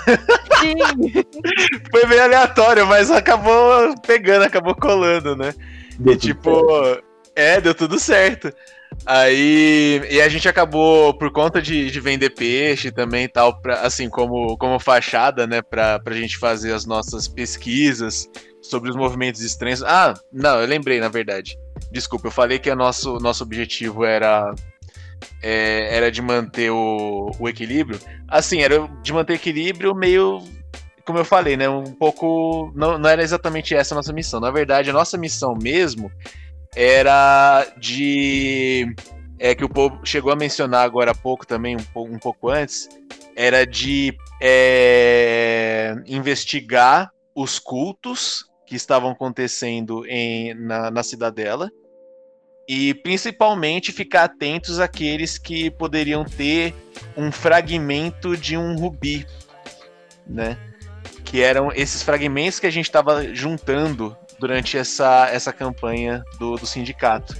Sim. 0.59 0.73
Foi 1.89 2.05
meio 2.05 2.23
aleatório, 2.23 2.85
mas 2.85 3.09
acabou 3.09 3.95
pegando, 4.05 4.43
acabou 4.43 4.75
colando, 4.75 5.37
né? 5.37 5.53
E 6.05 6.17
tipo, 6.17 6.67
é, 7.35 7.61
deu 7.61 7.73
tudo 7.73 7.97
certo. 7.97 8.51
Aí, 9.05 10.01
e 10.09 10.21
a 10.21 10.27
gente 10.29 10.49
acabou, 10.49 11.17
por 11.17 11.31
conta 11.31 11.61
de, 11.61 11.89
de 11.89 11.99
vender 11.99 12.31
peixe 12.31 12.91
também 12.91 13.25
e 13.25 13.27
tal, 13.27 13.59
pra, 13.59 13.81
assim, 13.81 14.09
como, 14.09 14.57
como 14.57 14.79
fachada, 14.79 15.47
né, 15.47 15.61
pra, 15.61 15.99
pra 15.99 16.13
gente 16.13 16.37
fazer 16.37 16.73
as 16.73 16.85
nossas 16.85 17.27
pesquisas 17.27 18.29
sobre 18.61 18.89
os 18.89 18.95
movimentos 18.95 19.41
estranhos. 19.41 19.81
Ah, 19.83 20.13
não, 20.31 20.61
eu 20.61 20.67
lembrei, 20.67 20.99
na 20.99 21.09
verdade. 21.09 21.57
Desculpa, 21.91 22.28
eu 22.28 22.32
falei 22.32 22.59
que 22.59 22.69
o 22.69 22.76
nosso, 22.76 23.17
nosso 23.19 23.43
objetivo 23.43 24.03
era, 24.03 24.53
é, 25.41 25.95
era 25.95 26.11
de 26.11 26.21
manter 26.21 26.71
o, 26.71 27.32
o 27.39 27.49
equilíbrio. 27.49 27.99
Assim, 28.28 28.61
era 28.61 28.88
de 29.01 29.13
manter 29.13 29.34
equilíbrio 29.34 29.93
meio 29.93 30.41
como 31.05 31.19
eu 31.19 31.26
falei, 31.26 31.57
né, 31.57 31.67
um 31.67 31.84
pouco. 31.84 32.71
Não, 32.76 32.97
não 32.97 33.09
era 33.09 33.21
exatamente 33.21 33.76
essa 33.76 33.93
a 33.93 33.97
nossa 33.97 34.13
missão. 34.13 34.39
Na 34.39 34.51
verdade, 34.51 34.89
a 34.89 34.93
nossa 34.93 35.17
missão 35.17 35.53
mesmo 35.53 36.11
era 36.76 37.67
de. 37.78 38.95
É 39.39 39.53
que 39.53 39.65
o 39.65 39.69
povo 39.69 39.99
chegou 40.05 40.32
a 40.32 40.36
mencionar 40.36 40.86
agora 40.86 41.11
há 41.11 41.15
pouco 41.15 41.45
também, 41.45 41.76
um, 41.76 41.84
um 41.95 42.19
pouco 42.19 42.49
antes, 42.49 42.88
era 43.36 43.65
de 43.65 44.15
é, 44.41 45.95
investigar 46.05 47.11
os 47.36 47.59
cultos 47.59 48.45
que 48.74 48.78
estavam 48.78 49.11
acontecendo 49.11 50.03
em, 50.07 50.55
na, 50.55 50.89
na 50.89 51.03
cidadela 51.03 51.71
e 52.67 52.91
principalmente 52.95 53.91
ficar 53.91 54.24
atentos 54.24 54.80
àqueles 54.80 55.38
que 55.38 55.69
poderiam 55.69 56.26
ter 56.26 56.74
um 57.15 57.32
fragmento 57.32 58.36
de 58.36 58.57
um 58.57 58.76
rubi, 58.76 59.28
né? 60.26 60.57
Que 61.24 61.39
eram 61.41 61.71
esses 61.71 62.01
fragmentos 62.01 62.59
que 62.59 62.65
a 62.65 62.71
gente 62.71 62.86
estava 62.86 63.32
juntando 63.36 64.17
durante 64.39 64.76
essa, 64.76 65.30
essa 65.32 65.53
campanha 65.53 66.24
do, 66.39 66.55
do 66.55 66.65
sindicato, 66.65 67.36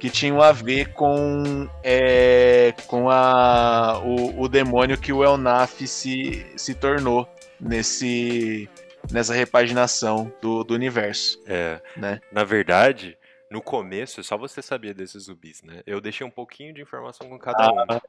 que 0.00 0.10
tinham 0.10 0.42
a 0.42 0.50
ver 0.50 0.92
com, 0.94 1.68
é, 1.84 2.74
com 2.88 3.08
a, 3.08 4.00
o, 4.04 4.42
o 4.42 4.48
demônio 4.48 4.98
que 4.98 5.12
o 5.12 5.22
Elnaf 5.22 5.86
se, 5.86 6.44
se 6.56 6.74
tornou 6.74 7.28
nesse, 7.60 8.68
nessa 9.10 9.34
repaginação 9.34 10.32
do, 10.40 10.64
do 10.64 10.74
universo. 10.74 11.42
É, 11.46 11.80
né? 11.96 12.20
na 12.30 12.44
verdade, 12.44 13.16
no 13.50 13.60
começo, 13.60 14.22
só 14.22 14.36
você 14.36 14.62
sabia 14.62 14.94
desses 14.94 15.24
zumbis, 15.24 15.62
né? 15.62 15.82
Eu 15.86 16.00
deixei 16.00 16.26
um 16.26 16.30
pouquinho 16.30 16.72
de 16.72 16.80
informação 16.80 17.28
com 17.28 17.38
cada 17.38 17.70
um. 17.70 17.84
Ah. 17.88 18.00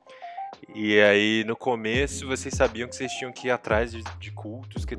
E 0.73 1.01
aí, 1.01 1.43
no 1.45 1.55
começo, 1.55 2.27
vocês 2.27 2.53
sabiam 2.53 2.87
que 2.87 2.95
vocês 2.95 3.11
tinham 3.13 3.31
que 3.31 3.47
ir 3.47 3.51
atrás 3.51 3.91
de, 3.91 4.03
de 4.19 4.31
cultos 4.31 4.85
que 4.85 4.95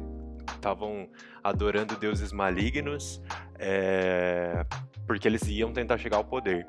estavam 0.53 1.09
adorando 1.42 1.97
deuses 1.97 2.32
malignos, 2.32 3.20
é, 3.59 4.64
porque 5.07 5.28
eles 5.28 5.42
iam 5.49 5.72
tentar 5.72 5.99
chegar 5.99 6.16
ao 6.16 6.24
poder. 6.24 6.66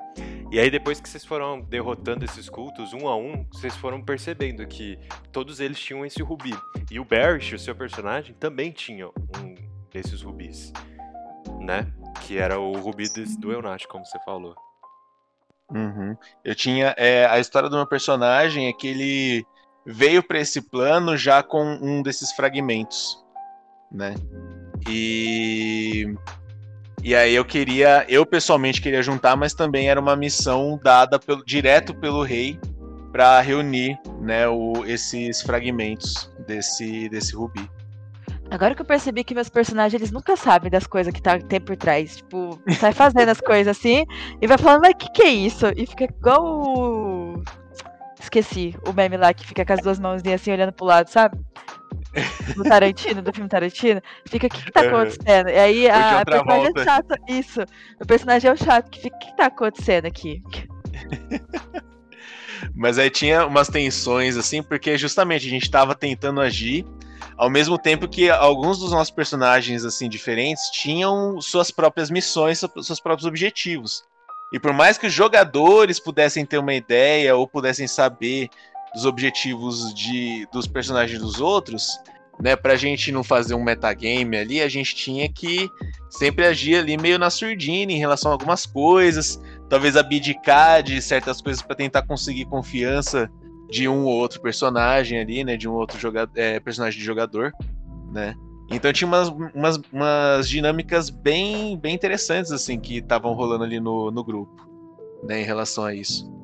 E 0.50 0.60
aí 0.60 0.70
depois 0.70 1.00
que 1.00 1.08
vocês 1.08 1.24
foram 1.24 1.60
derrotando 1.60 2.24
esses 2.24 2.48
cultos 2.48 2.92
um 2.92 3.08
a 3.08 3.16
um, 3.16 3.44
vocês 3.52 3.74
foram 3.76 4.02
percebendo 4.02 4.66
que 4.66 4.98
todos 5.32 5.60
eles 5.60 5.78
tinham 5.78 6.04
esse 6.04 6.22
rubi. 6.22 6.54
E 6.90 7.00
o 7.00 7.04
Barish, 7.04 7.54
o 7.54 7.58
seu 7.58 7.74
personagem, 7.74 8.34
também 8.34 8.70
tinha 8.70 9.08
um 9.08 9.54
desses 9.90 10.22
rubis, 10.22 10.72
né? 11.60 11.92
Que 12.20 12.38
era 12.38 12.60
o 12.60 12.72
rubi 12.74 13.06
do 13.38 13.52
Eunat, 13.52 13.86
como 13.88 14.04
você 14.04 14.18
falou. 14.24 14.54
Uhum. 15.70 16.16
Eu 16.44 16.54
tinha. 16.54 16.94
É, 16.96 17.26
a 17.26 17.40
história 17.40 17.68
do 17.68 17.76
meu 17.76 17.86
personagem 17.86 18.68
é 18.68 18.72
que 18.72 18.86
ele 18.86 19.46
veio 19.84 20.22
para 20.22 20.38
esse 20.38 20.60
plano 20.60 21.16
já 21.16 21.42
com 21.42 21.64
um 21.64 22.02
desses 22.02 22.32
fragmentos 22.32 23.25
né? 23.90 24.14
E 24.88 26.14
e 27.02 27.14
aí 27.14 27.34
eu 27.34 27.44
queria, 27.44 28.04
eu 28.08 28.26
pessoalmente 28.26 28.80
queria 28.82 29.02
juntar, 29.02 29.36
mas 29.36 29.54
também 29.54 29.88
era 29.88 30.00
uma 30.00 30.16
missão 30.16 30.80
dada 30.82 31.18
pelo, 31.18 31.44
direto 31.44 31.94
pelo 31.94 32.22
rei 32.22 32.58
para 33.12 33.40
reunir, 33.40 33.98
né, 34.20 34.48
o, 34.48 34.84
esses 34.84 35.40
fragmentos 35.40 36.30
desse 36.46 37.08
desse 37.08 37.34
rubi. 37.34 37.70
Agora 38.50 38.74
que 38.74 38.82
eu 38.82 38.86
percebi 38.86 39.24
que 39.24 39.34
meus 39.34 39.48
personagens 39.48 39.94
eles 39.94 40.12
nunca 40.12 40.36
sabem 40.36 40.70
das 40.70 40.86
coisas 40.86 41.12
que 41.12 41.20
tá, 41.20 41.38
tem 41.38 41.60
por 41.60 41.76
trás. 41.76 42.18
Tipo, 42.18 42.60
sai 42.78 42.92
fazendo 42.92 43.28
as 43.28 43.40
coisas 43.42 43.76
assim 43.76 44.04
e 44.40 44.46
vai 44.46 44.58
falando, 44.58 44.82
mas 44.82 44.92
o 44.92 44.96
que, 44.96 45.10
que 45.10 45.22
é 45.22 45.30
isso? 45.30 45.66
E 45.76 45.86
fica 45.86 46.04
igual 46.04 46.44
o. 46.44 47.42
Esqueci 48.20 48.74
o 48.86 48.92
meme 48.92 49.16
lá 49.16 49.32
que 49.32 49.46
fica 49.46 49.64
com 49.64 49.72
as 49.72 49.80
duas 49.80 49.98
mãozinhas 49.98 50.40
assim 50.40 50.52
olhando 50.52 50.72
pro 50.72 50.86
lado, 50.86 51.08
sabe? 51.08 51.38
do 52.56 52.64
Tarantino, 52.64 53.22
do 53.22 53.32
filme 53.32 53.48
Tarantino, 53.48 54.02
fica, 54.26 54.46
o 54.46 54.50
que, 54.50 54.64
que 54.64 54.72
tá 54.72 54.80
acontecendo? 54.80 55.48
E 55.48 55.58
aí 55.58 55.88
a, 55.88 56.20
a 56.20 56.24
personagem 56.24 56.72
é 56.74 56.84
chata, 56.84 57.18
isso. 57.28 57.60
O 58.00 58.06
personagem 58.06 58.50
é 58.50 58.52
o 58.52 58.56
chato, 58.56 58.90
que 58.90 59.00
fica, 59.00 59.16
o 59.16 59.18
que, 59.18 59.26
que 59.26 59.36
tá 59.36 59.46
acontecendo 59.46 60.06
aqui? 60.06 60.42
Mas 62.74 62.98
aí 62.98 63.10
tinha 63.10 63.46
umas 63.46 63.68
tensões, 63.68 64.36
assim, 64.36 64.62
porque 64.62 64.96
justamente 64.96 65.46
a 65.46 65.50
gente 65.50 65.70
tava 65.70 65.94
tentando 65.94 66.40
agir, 66.40 66.84
ao 67.36 67.50
mesmo 67.50 67.78
tempo 67.78 68.08
que 68.08 68.30
alguns 68.30 68.78
dos 68.78 68.90
nossos 68.90 69.10
personagens, 69.10 69.84
assim, 69.84 70.08
diferentes, 70.08 70.70
tinham 70.70 71.40
suas 71.40 71.70
próprias 71.70 72.10
missões, 72.10 72.62
seus 72.82 73.00
próprios 73.00 73.26
objetivos. 73.26 74.02
E 74.52 74.60
por 74.60 74.72
mais 74.72 74.96
que 74.96 75.06
os 75.06 75.12
jogadores 75.12 75.98
pudessem 75.98 76.46
ter 76.46 76.58
uma 76.58 76.72
ideia 76.72 77.36
ou 77.36 77.48
pudessem 77.48 77.86
saber 77.86 78.48
dos 78.96 79.04
objetivos 79.04 79.92
de, 79.92 80.48
dos 80.50 80.66
personagens 80.66 81.20
dos 81.20 81.38
outros, 81.38 82.00
né, 82.40 82.56
pra 82.56 82.76
gente 82.76 83.12
não 83.12 83.22
fazer 83.22 83.54
um 83.54 83.62
metagame 83.62 84.38
ali, 84.38 84.62
a 84.62 84.70
gente 84.70 84.94
tinha 84.94 85.30
que 85.30 85.68
sempre 86.08 86.46
agir 86.46 86.76
ali 86.76 86.96
meio 86.96 87.18
na 87.18 87.28
surdina 87.28 87.92
em 87.92 87.98
relação 87.98 88.30
a 88.30 88.34
algumas 88.34 88.64
coisas, 88.64 89.38
talvez 89.68 89.98
abdicar 89.98 90.82
de 90.82 91.02
certas 91.02 91.42
coisas 91.42 91.60
para 91.60 91.76
tentar 91.76 92.06
conseguir 92.06 92.46
confiança 92.46 93.30
de 93.68 93.86
um 93.86 94.04
ou 94.04 94.14
outro 94.14 94.40
personagem 94.40 95.20
ali, 95.20 95.44
né, 95.44 95.58
de 95.58 95.68
um 95.68 95.74
outro 95.74 95.98
jogador, 96.00 96.32
é, 96.34 96.58
personagem 96.58 96.98
de 96.98 97.04
jogador, 97.04 97.52
né. 98.10 98.34
Então 98.70 98.90
tinha 98.94 99.06
umas, 99.06 99.28
umas, 99.54 99.78
umas 99.92 100.48
dinâmicas 100.48 101.10
bem, 101.10 101.78
bem 101.78 101.94
interessantes 101.94 102.50
assim 102.50 102.80
que 102.80 102.96
estavam 102.96 103.34
rolando 103.34 103.62
ali 103.62 103.78
no, 103.78 104.10
no 104.10 104.24
grupo, 104.24 104.66
né, 105.22 105.42
em 105.42 105.44
relação 105.44 105.84
a 105.84 105.94
isso. 105.94 106.34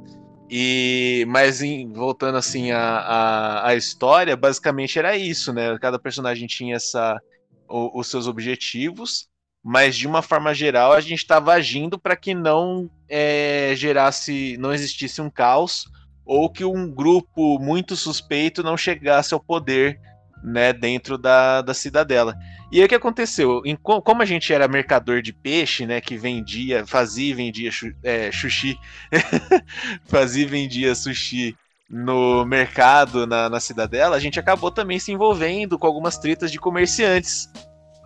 E, 0.55 1.25
mas 1.29 1.63
em, 1.63 1.91
voltando 1.91 2.37
assim 2.37 2.73
à 2.73 2.79
a, 2.79 2.99
a, 2.99 3.69
a, 3.69 3.75
história, 3.75 4.37
basicamente 4.37 4.99
era 4.99 5.17
isso, 5.17 5.51
né? 5.51 5.79
Cada 5.79 5.99
personagem 5.99 6.47
tinha 6.47 6.77
essa, 6.77 7.19
o, 7.67 7.99
os 7.99 8.09
seus 8.09 8.27
objetivos, 8.27 9.31
mas 9.65 9.97
de 9.97 10.07
uma 10.07 10.21
forma 10.21 10.53
geral 10.53 10.93
a 10.93 11.01
gente 11.01 11.15
estava 11.15 11.55
agindo 11.55 11.99
para 11.99 12.15
que 12.15 12.35
não 12.35 12.91
é, 13.09 13.73
gerasse, 13.75 14.59
não 14.59 14.75
existisse 14.75 15.23
um 15.23 15.31
caos 15.31 15.87
ou 16.23 16.51
que 16.51 16.67
um 16.67 16.87
grupo 16.87 17.59
muito 17.59 17.97
suspeito 17.97 18.63
não 18.63 18.77
chegasse 18.77 19.33
ao 19.33 19.41
poder 19.41 19.99
né, 20.43 20.73
dentro 20.73 21.17
da, 21.17 21.63
da 21.63 21.75
cidadela. 21.75 22.37
E 22.71 22.79
aí 22.79 22.85
o 22.85 22.89
que 22.89 22.95
aconteceu? 22.95 23.63
Em, 23.65 23.77
como 23.77 24.23
a 24.23 24.25
gente 24.25 24.53
era 24.53 24.67
mercador 24.67 25.23
de 25.23 25.33
peixe, 25.33 25.87
né, 25.87 26.01
que 26.01 26.17
vendia, 26.17 26.87
fazia 26.87 27.31
e 27.31 27.35
vendia 27.35 27.71
é, 28.03 28.31
sushi, 28.33 28.79
fazia 30.09 30.43
e 30.43 30.47
vendia 30.47 30.95
sushi 30.95 31.57
no 31.89 32.45
mercado 32.47 33.27
na, 33.27 33.51
na 33.51 33.61
cidadela, 33.61 34.17
a 34.17 34.19
gente 34.19 34.41
acabou 34.41 34.71
também 34.71 34.99
se 34.99 35.13
envolvendo 35.13 35.79
com 35.79 35.87
algumas 35.87 36.17
tretas 36.17 36.51
de 36.51 36.59
comerciantes. 36.59 37.51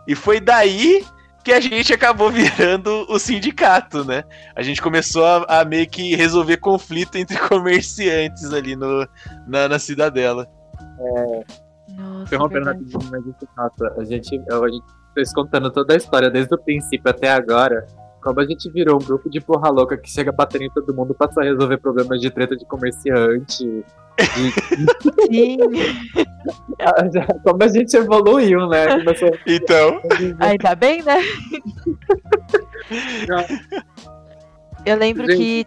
E 0.09 0.15
foi 0.17 0.41
daí 0.41 1.05
que 1.45 1.53
a 1.53 1.61
gente 1.61 1.95
acabou 1.95 2.29
virando 2.33 3.07
o 3.09 3.21
sindicato, 3.21 4.05
né? 4.05 4.25
A 4.57 4.63
gente 4.63 4.83
começou 4.83 5.25
a, 5.25 5.61
a 5.61 5.65
meio 5.65 5.89
que 5.89 6.17
resolver 6.17 6.57
conflito 6.57 7.17
entre 7.17 7.39
comerciantes 7.49 8.53
ali 8.53 8.75
no, 8.75 9.09
na, 9.47 9.69
na 9.69 9.79
cidadela. 9.79 10.49
É, 10.99 11.45
nossa, 11.97 12.25
Interrompendo 12.25 12.67
rapidinho, 12.67 13.11
mas 13.11 13.27
isso 13.27 13.49
A 13.97 14.05
gente, 14.05 14.41
a 14.51 14.69
gente 14.69 14.87
fez 15.15 15.33
contando 15.33 15.71
toda 15.71 15.95
a 15.95 15.97
história, 15.97 16.31
desde 16.31 16.55
o 16.55 16.59
princípio 16.59 17.11
até 17.11 17.31
agora. 17.31 17.87
Como 18.23 18.41
a 18.41 18.45
gente 18.45 18.71
virou 18.71 18.97
um 18.97 19.05
grupo 19.05 19.31
de 19.31 19.41
porra 19.41 19.71
louca 19.71 19.97
que 19.97 20.11
chega 20.11 20.33
batendo 20.33 20.65
em 20.65 20.71
todo 20.71 20.93
mundo 20.93 21.15
pra 21.15 21.31
só 21.31 21.41
resolver 21.41 21.79
problemas 21.79 22.21
de 22.21 22.29
treta 22.29 22.57
de 22.57 22.67
comerciante. 22.67 23.85
Sim. 25.31 25.59
Como 27.45 27.63
a 27.63 27.69
gente 27.69 27.97
evoluiu, 27.97 28.69
né? 28.69 28.99
Começou... 28.99 29.31
Então. 29.47 30.01
Aí 30.41 30.59
tá 30.59 30.75
bem, 30.75 31.03
né? 31.03 31.21
Eu 34.85 34.97
lembro 34.97 35.27
gente... 35.27 35.37
que. 35.37 35.67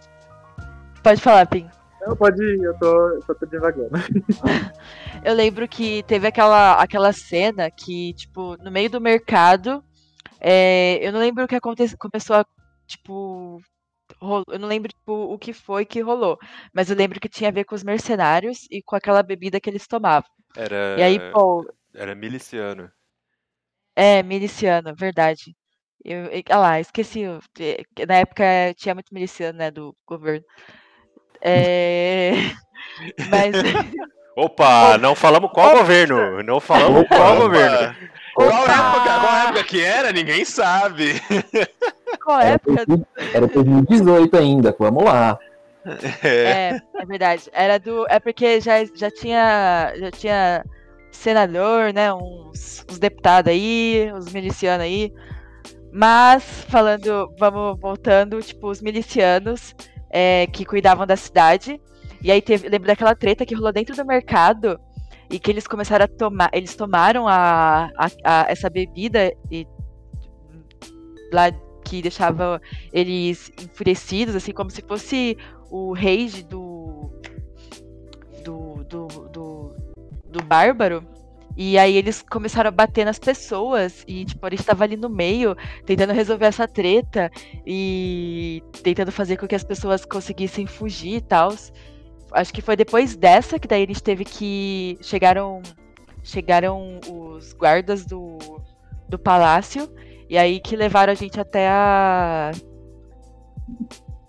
Pode 1.02 1.20
falar, 1.20 1.46
Pim. 1.46 1.66
Não, 2.00 2.16
pode 2.16 2.42
ir, 2.42 2.62
eu 2.62 2.78
tô, 2.78 3.08
eu 3.08 3.20
tô 3.22 3.46
devagando. 3.46 3.90
eu 5.24 5.34
lembro 5.34 5.68
que 5.68 6.02
teve 6.04 6.26
aquela, 6.26 6.74
aquela 6.74 7.12
cena 7.12 7.70
que, 7.70 8.14
tipo, 8.14 8.56
no 8.62 8.70
meio 8.70 8.88
do 8.88 9.00
mercado, 9.00 9.84
é, 10.40 10.98
eu 11.06 11.12
não 11.12 11.20
lembro 11.20 11.44
o 11.44 11.48
que 11.48 11.56
aconteceu, 11.56 11.98
começou 11.98 12.36
a, 12.36 12.46
tipo, 12.86 13.60
eu 14.48 14.58
não 14.58 14.68
lembro 14.68 14.88
tipo, 14.88 15.12
o 15.12 15.38
que 15.38 15.52
foi 15.52 15.84
que 15.84 16.00
rolou, 16.00 16.38
mas 16.72 16.90
eu 16.90 16.96
lembro 16.96 17.20
que 17.20 17.28
tinha 17.28 17.48
a 17.48 17.52
ver 17.52 17.64
com 17.64 17.74
os 17.74 17.84
mercenários 17.84 18.66
e 18.70 18.82
com 18.82 18.96
aquela 18.96 19.22
bebida 19.22 19.60
que 19.60 19.68
eles 19.68 19.86
tomavam. 19.86 20.30
Era. 20.56 20.96
E 20.98 21.02
aí, 21.02 21.32
pô. 21.32 21.70
Era 21.94 22.14
miliciano. 22.14 22.90
É, 23.94 24.22
miliciano, 24.22 24.94
verdade. 24.94 25.54
Eu, 26.02 26.30
ah 26.50 26.58
lá, 26.58 26.80
esqueci. 26.80 27.24
Na 28.08 28.14
época 28.16 28.44
tinha 28.76 28.94
muito 28.94 29.12
miliciano, 29.12 29.58
né, 29.58 29.70
do 29.70 29.94
governo. 30.06 30.44
É... 31.42 32.32
Mas. 33.30 33.54
Opa, 34.36 34.96
não 34.98 35.14
falamos 35.14 35.50
qual 35.52 35.78
governo. 35.78 36.42
Não 36.42 36.60
falamos 36.60 37.06
qual 37.08 37.32
Opa! 37.32 37.42
governo. 37.42 37.94
Qual 38.34 38.48
Opa! 38.48 38.72
época, 38.72 39.20
qual 39.20 39.36
época 39.36 39.64
que 39.64 39.82
era? 39.82 40.12
Ninguém 40.12 40.44
sabe. 40.44 41.20
Qual 42.24 42.40
Era, 42.40 42.54
época? 42.54 42.84
2000 42.86 43.06
era 43.34 43.46
2018 43.46 44.36
ainda, 44.36 44.76
vamos 44.78 45.04
lá. 45.04 45.38
É, 46.22 46.80
é 46.94 47.06
verdade. 47.06 47.50
Era 47.52 47.78
do. 47.78 48.06
É 48.08 48.20
porque 48.20 48.60
já, 48.60 48.84
já 48.94 49.10
tinha. 49.10 49.92
Já 49.96 50.10
tinha 50.10 50.64
senador, 51.10 51.92
né? 51.92 52.12
Uns, 52.12 52.84
uns 52.88 52.98
deputados 52.98 53.50
aí, 53.50 54.10
uns 54.14 54.32
milicianos 54.32 54.84
aí. 54.84 55.12
Mas, 55.92 56.44
falando, 56.68 57.34
vamos 57.38 57.78
voltando, 57.80 58.40
tipo, 58.40 58.68
os 58.68 58.80
milicianos 58.80 59.74
é, 60.10 60.46
que 60.46 60.64
cuidavam 60.64 61.06
da 61.06 61.16
cidade. 61.16 61.80
E 62.22 62.30
aí 62.30 62.42
teve. 62.42 62.68
Lembra 62.68 62.88
daquela 62.88 63.14
treta 63.14 63.46
que 63.46 63.54
rolou 63.54 63.72
dentro 63.72 63.94
do 63.96 64.04
mercado 64.04 64.78
e 65.30 65.38
que 65.38 65.50
eles 65.50 65.66
começaram 65.66 66.04
a 66.04 66.08
tomar. 66.08 66.50
Eles 66.52 66.74
tomaram 66.74 67.26
a, 67.28 67.90
a- 67.96 68.10
a- 68.24 68.46
essa 68.48 68.68
bebida 68.68 69.32
e 69.50 69.66
lá 71.32 71.50
que 71.84 72.02
deixava 72.02 72.60
eles 72.92 73.50
enfurecidos, 73.62 74.34
assim, 74.36 74.52
como 74.52 74.70
se 74.70 74.82
fosse 74.82 75.36
o 75.70 75.92
rage 75.94 76.42
do. 76.44 77.10
do. 78.44 78.84
do. 78.84 79.06
do, 79.32 79.74
do 80.26 80.42
bárbaro. 80.44 81.04
E 81.62 81.76
aí 81.78 81.94
eles 81.94 82.22
começaram 82.22 82.68
a 82.68 82.70
bater 82.70 83.04
nas 83.04 83.18
pessoas 83.18 84.02
e, 84.08 84.24
tipo, 84.24 84.46
a 84.46 84.48
gente 84.50 84.64
tava 84.64 84.82
ali 84.84 84.96
no 84.96 85.10
meio, 85.10 85.54
tentando 85.84 86.10
resolver 86.14 86.46
essa 86.46 86.66
treta 86.66 87.30
e 87.66 88.62
tentando 88.82 89.12
fazer 89.12 89.36
com 89.36 89.46
que 89.46 89.54
as 89.54 89.62
pessoas 89.62 90.06
conseguissem 90.06 90.66
fugir 90.66 91.16
e 91.16 91.20
tal. 91.20 91.52
Acho 92.32 92.50
que 92.54 92.62
foi 92.62 92.76
depois 92.76 93.14
dessa 93.14 93.58
que 93.58 93.68
daí 93.68 93.82
a 93.82 93.86
gente 93.86 94.02
teve 94.02 94.24
que. 94.24 94.96
Chegaram. 95.02 95.60
Chegaram 96.22 96.98
os 97.10 97.52
guardas 97.52 98.06
do, 98.06 98.38
do 99.06 99.18
palácio. 99.18 99.86
E 100.30 100.38
aí 100.38 100.60
que 100.60 100.74
levaram 100.76 101.12
a 101.12 101.16
gente 101.16 101.38
até 101.38 101.68
a. 101.68 102.52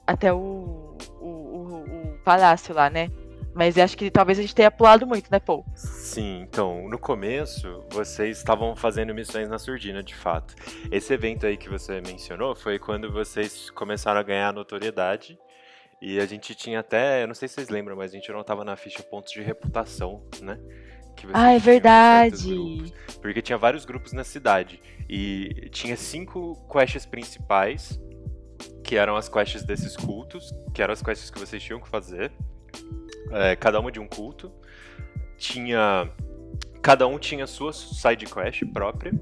Até 0.05 0.34
o. 0.34 0.97
o, 1.21 1.25
o- 1.25 2.13
o 2.15 2.23
palácio 2.25 2.75
lá, 2.75 2.89
né? 2.89 3.07
Mas 3.54 3.78
acho 3.78 3.97
que 3.97 4.10
talvez 4.10 4.39
a 4.39 4.41
gente 4.41 4.56
tenha 4.56 4.72
pulado 4.72 5.06
muito, 5.06 5.30
né, 5.32 5.39
Paul? 5.39 5.66
Sim, 5.76 6.41
então, 6.41 6.88
no 6.88 6.97
começo, 6.97 7.84
vocês 7.91 8.38
estavam 8.38 8.76
fazendo 8.76 9.14
missões 9.14 9.49
na 9.49 9.60
surdina, 9.60 10.02
de 10.02 10.16
fato. 10.16 10.56
Esse 10.89 11.14
evento 11.14 11.45
aí 11.45 11.58
que 11.58 11.70
você 11.70 11.99
mencionou 12.02 12.56
foi 12.56 12.80
quando 12.80 13.12
vocês 13.12 13.70
começaram 13.72 14.20
a 14.20 14.24
ganhar 14.24 14.54
notoriedade. 14.54 15.38
E 16.02 16.20
a 16.20 16.26
gente 16.26 16.56
tinha 16.56 16.80
até, 16.80 17.24
eu 17.24 17.28
não 17.28 17.36
sei 17.36 17.47
se 17.47 17.56
vocês 17.56 17.70
lembram, 17.70 17.95
mas 17.95 18.12
a 18.12 18.16
gente 18.16 18.32
não 18.32 18.43
tava 18.43 18.64
na 18.64 18.76
ficha 18.76 19.04
pontos 19.04 19.32
de 19.32 19.41
reputação, 19.41 20.24
né? 20.41 20.58
Ah, 21.34 21.54
é 21.54 21.60
verdade. 21.60 22.56
grupos. 22.56 22.93
Porque 23.22 23.41
tinha 23.41 23.58
vários 23.58 23.86
grupos 23.86 24.14
na 24.14 24.24
cidade. 24.24 24.82
E 25.10 25.70
tinha 25.72 25.95
cinco 25.95 26.56
quests 26.72 27.06
principais, 27.06 27.99
que 28.84 28.95
eram 28.95 29.16
as 29.16 29.30
quests 29.30 29.64
desses 29.64 29.95
cultos, 29.95 30.52
que 30.74 30.82
eram 30.82 30.93
as 30.93 31.02
quests 31.02 31.30
que 31.30 31.39
vocês 31.39 31.62
tinham 31.62 31.80
que 31.80 31.88
fazer. 31.88 32.32
É, 33.32 33.55
cada 33.55 33.80
uma 33.80 33.91
de 33.91 33.99
um 33.99 34.07
culto. 34.07 34.51
Tinha. 35.38 36.09
Cada 36.82 37.07
um 37.07 37.19
tinha 37.19 37.45
sua 37.45 37.72
side 37.74 38.26
quest 38.26 38.63
própria. 38.74 39.13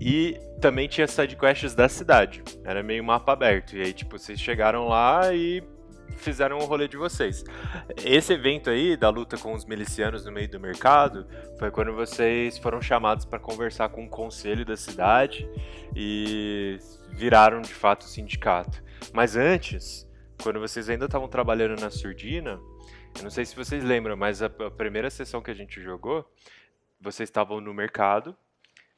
E 0.00 0.38
também 0.60 0.88
tinha 0.88 1.06
side 1.06 1.36
quests 1.36 1.74
da 1.74 1.88
cidade. 1.88 2.42
Era 2.64 2.82
meio 2.82 3.04
mapa 3.04 3.32
aberto. 3.32 3.76
E 3.76 3.82
aí, 3.82 3.92
tipo, 3.92 4.18
vocês 4.18 4.40
chegaram 4.40 4.88
lá 4.88 5.32
e 5.34 5.62
fizeram 6.16 6.58
o 6.58 6.64
rolê 6.64 6.88
de 6.88 6.96
vocês. 6.96 7.44
Esse 8.04 8.32
evento 8.32 8.70
aí, 8.70 8.96
da 8.96 9.08
luta 9.08 9.36
com 9.36 9.54
os 9.54 9.64
milicianos 9.64 10.24
no 10.24 10.32
meio 10.32 10.48
do 10.48 10.58
mercado, 10.58 11.26
foi 11.58 11.70
quando 11.70 11.94
vocês 11.94 12.58
foram 12.58 12.80
chamados 12.80 13.24
para 13.24 13.38
conversar 13.38 13.88
com 13.88 14.04
o 14.04 14.08
conselho 14.08 14.64
da 14.64 14.76
cidade 14.76 15.48
e 15.94 16.78
viraram 17.10 17.60
de 17.60 17.72
fato 17.72 18.02
o 18.02 18.08
sindicato. 18.08 18.82
Mas 19.12 19.36
antes, 19.36 20.07
quando 20.42 20.60
vocês 20.60 20.88
ainda 20.88 21.06
estavam 21.06 21.28
trabalhando 21.28 21.80
na 21.80 21.90
Surdina, 21.90 22.60
eu 23.16 23.22
não 23.22 23.30
sei 23.30 23.44
se 23.44 23.56
vocês 23.56 23.82
lembram, 23.82 24.16
mas 24.16 24.42
a, 24.42 24.46
a 24.46 24.70
primeira 24.70 25.10
sessão 25.10 25.42
que 25.42 25.50
a 25.50 25.54
gente 25.54 25.80
jogou, 25.80 26.24
vocês 27.00 27.28
estavam 27.28 27.60
no 27.60 27.74
mercado, 27.74 28.36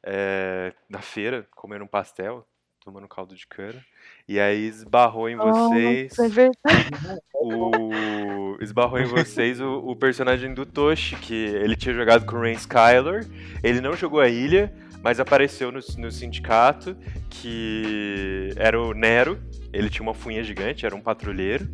é, 0.03 0.73
na 0.89 0.99
feira, 0.99 1.47
comendo 1.55 1.83
um 1.83 1.87
pastel, 1.87 2.45
tomando 2.83 3.07
caldo 3.07 3.35
de 3.35 3.45
cana, 3.45 3.83
e 4.27 4.39
aí 4.39 4.65
esbarrou 4.65 5.29
em 5.29 5.35
vocês 5.35 6.09
Nossa, 6.09 6.25
é 6.25 6.29
verdade. 6.29 7.21
o 7.33 8.57
esbarrou 8.61 8.99
em 8.99 9.05
vocês 9.05 9.59
o, 9.59 9.77
o 9.79 9.95
personagem 9.95 10.53
do 10.53 10.65
Toshi, 10.65 11.15
que 11.15 11.33
ele 11.33 11.75
tinha 11.75 11.93
jogado 11.93 12.25
com 12.25 12.35
o 12.35 12.41
Rain 12.41 12.53
Skylar. 12.53 13.25
Ele 13.63 13.81
não 13.81 13.95
jogou 13.95 14.19
a 14.19 14.27
ilha, 14.27 14.73
mas 15.03 15.19
apareceu 15.19 15.71
no, 15.71 15.79
no 15.97 16.11
sindicato, 16.11 16.95
que 17.29 18.53
era 18.55 18.79
o 18.79 18.93
Nero. 18.93 19.41
Ele 19.73 19.89
tinha 19.89 20.03
uma 20.03 20.13
funha 20.13 20.43
gigante, 20.43 20.85
era 20.85 20.95
um 20.95 21.01
patrulheiro. 21.01 21.67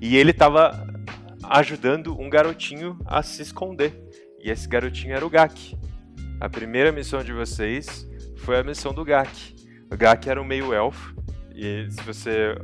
E 0.00 0.16
ele 0.16 0.32
tava 0.32 0.86
ajudando 1.44 2.18
um 2.20 2.28
garotinho 2.28 2.98
a 3.06 3.22
se 3.22 3.42
esconder. 3.42 3.92
E 4.40 4.50
esse 4.50 4.68
garotinho 4.68 5.14
era 5.14 5.26
o 5.26 5.30
Gak. 5.30 5.76
A 6.40 6.48
primeira 6.48 6.92
missão 6.92 7.22
de 7.22 7.32
vocês 7.32 8.08
foi 8.36 8.58
a 8.58 8.62
missão 8.62 8.92
do 8.92 9.04
Gak. 9.04 9.56
O 9.90 9.96
Gak 9.96 10.28
era 10.28 10.40
um 10.40 10.44
meio-elfo. 10.44 11.16
E 11.54 11.88
se 11.90 12.00
você 12.02 12.54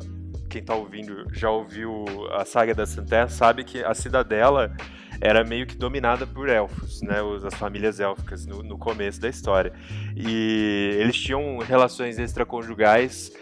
quem 0.48 0.62
tá 0.62 0.72
ouvindo 0.72 1.26
já 1.32 1.50
ouviu 1.50 2.04
a 2.30 2.44
saga 2.44 2.72
da 2.72 2.86
Santerra 2.86 3.28
sabe 3.28 3.64
que 3.64 3.82
a 3.82 3.92
cidadela 3.92 4.72
era 5.20 5.44
meio 5.44 5.66
que 5.66 5.76
dominada 5.76 6.26
por 6.26 6.48
elfos, 6.48 7.02
né? 7.02 7.16
As 7.46 7.54
famílias 7.54 8.00
élficas 8.00 8.46
no, 8.46 8.62
no 8.62 8.78
começo 8.78 9.20
da 9.20 9.28
história. 9.28 9.72
E 10.16 10.96
eles 11.00 11.16
tinham 11.16 11.58
relações 11.58 12.18
extraconjugais 12.18 13.32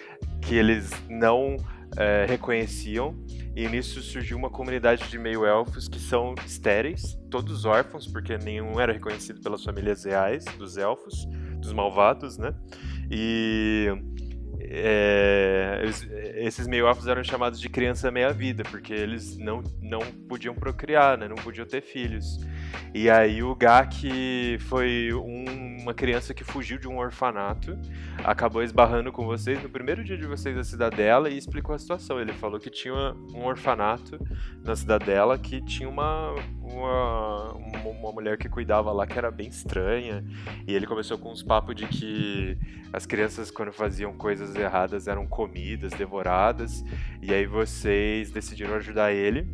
que 0.41 0.55
eles 0.55 0.91
não 1.09 1.57
eh, 1.97 2.27
reconheciam. 2.29 3.17
E 3.55 3.69
nisso 3.69 4.01
surgiu 4.01 4.39
uma 4.39 4.49
comunidade 4.49 5.09
de 5.09 5.19
meio-elfos 5.19 5.87
que 5.87 6.01
são 6.01 6.35
estéreis, 6.47 7.19
todos 7.31 7.67
órfãos, 7.67 8.07
porque 8.07 8.39
nenhum 8.39 8.81
era 8.81 8.95
reconhecido 8.95 9.43
pelas 9.43 9.63
famílias 9.63 10.05
reais 10.05 10.45
dos 10.57 10.79
elfos, 10.79 11.29
dos 11.59 11.73
malvados, 11.73 12.39
né? 12.39 12.55
E 13.11 13.89
é, 14.75 15.83
esses 16.37 16.67
meio-elfos 16.67 17.07
eram 17.07 17.23
chamados 17.23 17.61
de 17.61 17.69
criança 17.69 18.11
meia-vida, 18.11 18.63
porque 18.65 18.93
eles 18.93 19.37
não, 19.37 19.63
não 19.81 20.01
podiam 20.29 20.55
procriar, 20.55 21.19
né? 21.19 21.29
não 21.29 21.37
podiam 21.37 21.67
ter 21.67 21.83
filhos. 21.83 22.41
E 22.95 23.11
aí 23.11 23.43
o 23.43 23.55
Gak 23.55 24.59
foi 24.61 25.13
um- 25.13 25.83
uma 25.83 25.93
criança 25.93 26.33
que 26.33 26.45
fugiu 26.45 26.79
de 26.79 26.89
um 26.89 26.99
orfanato, 26.99 27.77
acabou 28.25 28.63
esbarrando 28.63 29.11
com 29.13 29.27
vocês 29.27 29.63
no 29.63 29.69
primeiro 29.69 30.03
dia 30.05 30.17
de 30.17 30.27
vocês 30.27 30.55
da 30.57 30.65
cidadela 30.65 31.29
e 31.29 31.37
explicou 31.37 31.75
a 31.75 31.79
situação. 31.79 32.21
Ele 32.21 32.33
falou 32.33 32.59
que 32.59 32.71
tinha 32.71 32.95
um 33.35 33.45
orfanato 33.45 34.19
na 34.65 34.75
cidadela 34.77 35.37
que 35.39 35.61
tinha 35.65 35.89
uma, 35.89 36.35
uma, 36.73 37.53
uma 37.53 38.13
mulher 38.13 38.37
que 38.39 38.49
cuidava 38.49 38.93
lá 38.93 39.07
que 39.07 39.17
era 39.17 39.31
bem 39.31 39.49
estranha. 39.49 40.25
E 40.67 40.75
ele 40.75 40.87
começou 40.87 41.19
com 41.19 41.31
uns 41.31 41.43
papos 41.43 41.75
de 41.75 41.87
que 41.87 42.59
as 42.93 43.07
crianças, 43.07 43.51
quando 43.51 43.73
faziam 43.73 44.13
coisas 44.15 44.55
erradas, 44.55 45.09
eram 45.09 45.27
comidas, 45.27 45.93
devoradas. 45.93 46.85
E 47.21 47.33
aí 47.33 47.47
vocês 47.47 48.31
decidiram 48.31 48.75
ajudar 48.75 49.13
ele. 49.13 49.47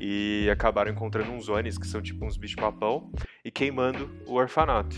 E 0.00 0.48
acabaram 0.50 0.90
encontrando 0.90 1.30
uns 1.30 1.48
Onis, 1.48 1.78
que 1.78 1.86
são 1.86 2.02
tipo 2.02 2.24
uns 2.24 2.36
bicho-papão, 2.36 3.10
e 3.44 3.50
queimando 3.50 4.10
o 4.26 4.34
orfanato. 4.34 4.96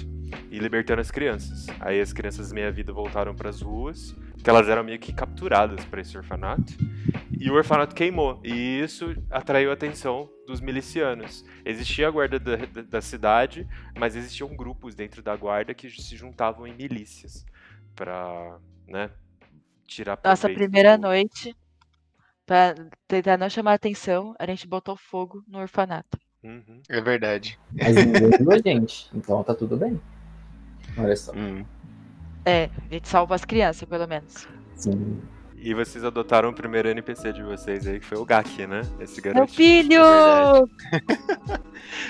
E 0.51 0.59
libertando 0.59 1.01
as 1.01 1.11
crianças. 1.11 1.67
Aí 1.81 2.01
as 2.01 2.13
crianças 2.13 2.53
meia-vida 2.53 2.93
voltaram 2.93 3.35
para 3.35 3.51
as 3.51 3.61
ruas, 3.61 4.17
que 4.43 4.49
elas 4.49 4.69
eram 4.69 4.85
meio 4.85 4.99
que 4.99 5.13
capturadas 5.13 5.85
para 5.87 6.01
esse 6.01 6.17
orfanato. 6.17 6.73
E 7.41 7.51
o 7.51 7.55
orfanato 7.55 7.95
queimou. 7.95 8.41
E 8.45 8.81
isso 8.81 9.15
atraiu 9.31 9.71
a 9.71 9.75
atenção 9.75 10.29
dos 10.47 10.61
milicianos. 10.61 11.45
Existia 11.65 12.09
a 12.09 12.11
guarda 12.11 12.39
da, 12.39 12.57
da- 12.57 12.83
da 12.83 13.01
cidade, 13.01 13.67
mas 13.97 14.17
existiam 14.17 14.57
grupos 14.57 14.95
dentro 14.95 15.23
da 15.23 15.37
guarda 15.37 15.75
que 15.75 15.89
se 15.91 16.17
juntavam 16.17 16.67
em 16.67 16.75
milícias 16.75 17.45
para, 17.95 18.59
né, 18.87 19.11
tirar 19.87 20.19
Nossa 20.25 20.49
primeira 20.49 20.97
do- 20.97 21.03
noite, 21.03 21.55
pra 22.47 22.75
tentar 23.07 23.37
não 23.37 23.49
chamar 23.51 23.75
atenção, 23.75 24.35
a 24.39 24.47
gente 24.47 24.67
botou 24.67 24.97
fogo 24.97 25.43
no 25.47 25.59
orfanato. 25.59 26.19
Uhum. 26.43 26.81
É 26.89 27.01
verdade. 27.01 27.59
Mas 27.73 27.95
ninguém 27.97 28.31
viu 28.39 28.53
a 28.53 28.59
gente, 28.59 29.11
então 29.15 29.43
tá 29.43 29.55
tudo 29.55 29.77
bem. 29.77 30.01
Olha 30.97 31.15
só. 31.17 31.33
Hum. 31.35 31.65
É, 32.49 32.71
a 32.91 32.95
gente 32.95 33.09
salva 33.09 33.35
as 33.35 33.45
crianças, 33.45 33.89
pelo 33.89 34.07
menos. 34.07 34.47
Sim. 34.75 35.19
E 35.61 35.75
vocês 35.75 36.05
adotaram 36.05 36.51
o 36.51 36.53
primeiro 36.55 36.89
NPC 36.89 37.33
de 37.33 37.43
vocês 37.43 37.85
aí, 37.87 37.99
que 37.99 38.07
foi 38.07 38.17
o 38.17 38.25
Gaki, 38.25 38.67
né? 38.67 38.83
Esse 39.01 39.21
Meu 39.23 39.35
garotinho. 39.35 39.57
filho! 39.57 40.03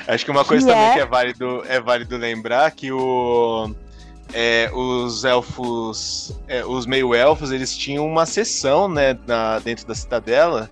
É. 0.07 0.13
Acho 0.15 0.25
que 0.25 0.31
uma 0.31 0.45
coisa 0.45 0.67
Que 0.67 0.73
também 0.73 0.89
é? 0.91 0.95
que 0.95 1.01
é 1.01 1.07
válido, 1.07 1.63
é 1.67 1.81
válido 1.81 2.17
lembrar 2.19 2.71
que 2.73 2.93
o, 2.93 3.75
é, 4.35 4.71
os 4.75 5.25
elfos, 5.25 6.39
é, 6.47 6.63
os 6.65 6.85
meio-elfos, 6.85 7.51
eles 7.51 7.75
tinham 7.77 8.07
uma 8.07 8.27
seção, 8.27 8.87
né, 8.87 9.19
na- 9.27 9.59
dentro 9.61 9.87
da 9.87 9.95
cidadela, 9.95 10.71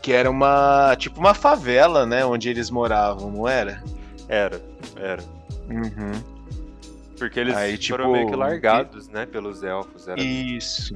Que 0.00 0.12
era 0.12 0.30
uma. 0.30 0.94
Tipo 0.96 1.20
uma 1.20 1.34
favela, 1.34 2.06
né? 2.06 2.24
Onde 2.24 2.48
eles 2.48 2.70
moravam, 2.70 3.30
não 3.30 3.46
era? 3.48 3.82
Era, 4.28 4.62
era. 4.96 5.22
Uhum. 5.68 6.37
Porque 7.18 7.40
eles 7.40 7.56
Aí, 7.56 7.76
foram 7.76 8.04
tipo, 8.04 8.12
meio 8.12 8.28
que 8.28 8.36
largados, 8.36 9.08
né, 9.08 9.26
pelos 9.26 9.62
elfos. 9.62 10.06
Era... 10.06 10.20
Isso. 10.20 10.94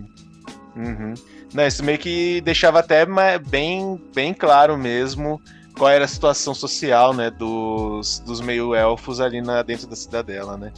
Uhum. 0.76 1.14
Não, 1.52 1.66
isso 1.66 1.84
meio 1.84 1.98
que 1.98 2.40
deixava 2.40 2.78
até 2.78 3.04
bem, 3.38 4.00
bem 4.14 4.32
claro 4.32 4.78
mesmo 4.78 5.40
qual 5.76 5.90
era 5.90 6.04
a 6.04 6.08
situação 6.08 6.54
social, 6.54 7.12
né, 7.12 7.30
dos, 7.30 8.20
dos 8.20 8.40
meio-elfos 8.40 9.20
ali 9.20 9.40
na, 9.40 9.62
dentro 9.62 9.86
da 9.86 9.96
cidadela, 9.96 10.56
né? 10.56 10.72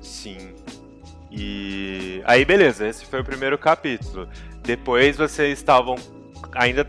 Sim. 0.00 0.52
E 1.30 2.20
aí, 2.24 2.44
beleza, 2.44 2.86
esse 2.86 3.06
foi 3.06 3.20
o 3.20 3.24
primeiro 3.24 3.56
capítulo. 3.56 4.28
Depois 4.62 5.16
vocês 5.16 5.58
estavam 5.58 5.96
ainda 6.54 6.86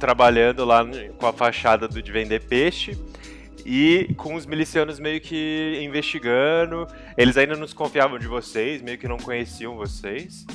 trabalhando 0.00 0.64
lá 0.64 0.84
com 1.18 1.26
a 1.26 1.32
fachada 1.32 1.86
do 1.86 2.02
de 2.02 2.10
vender 2.10 2.40
peixe 2.44 2.98
e 3.64 4.14
com 4.14 4.34
os 4.34 4.46
milicianos 4.46 4.98
meio 4.98 5.20
que 5.20 5.80
investigando. 5.82 6.86
Eles 7.16 7.36
ainda 7.36 7.54
não 7.54 7.64
desconfiavam 7.64 8.18
de 8.18 8.26
vocês, 8.26 8.82
meio 8.82 8.98
que 8.98 9.08
não 9.08 9.16
conheciam 9.16 9.76
vocês, 9.76 10.46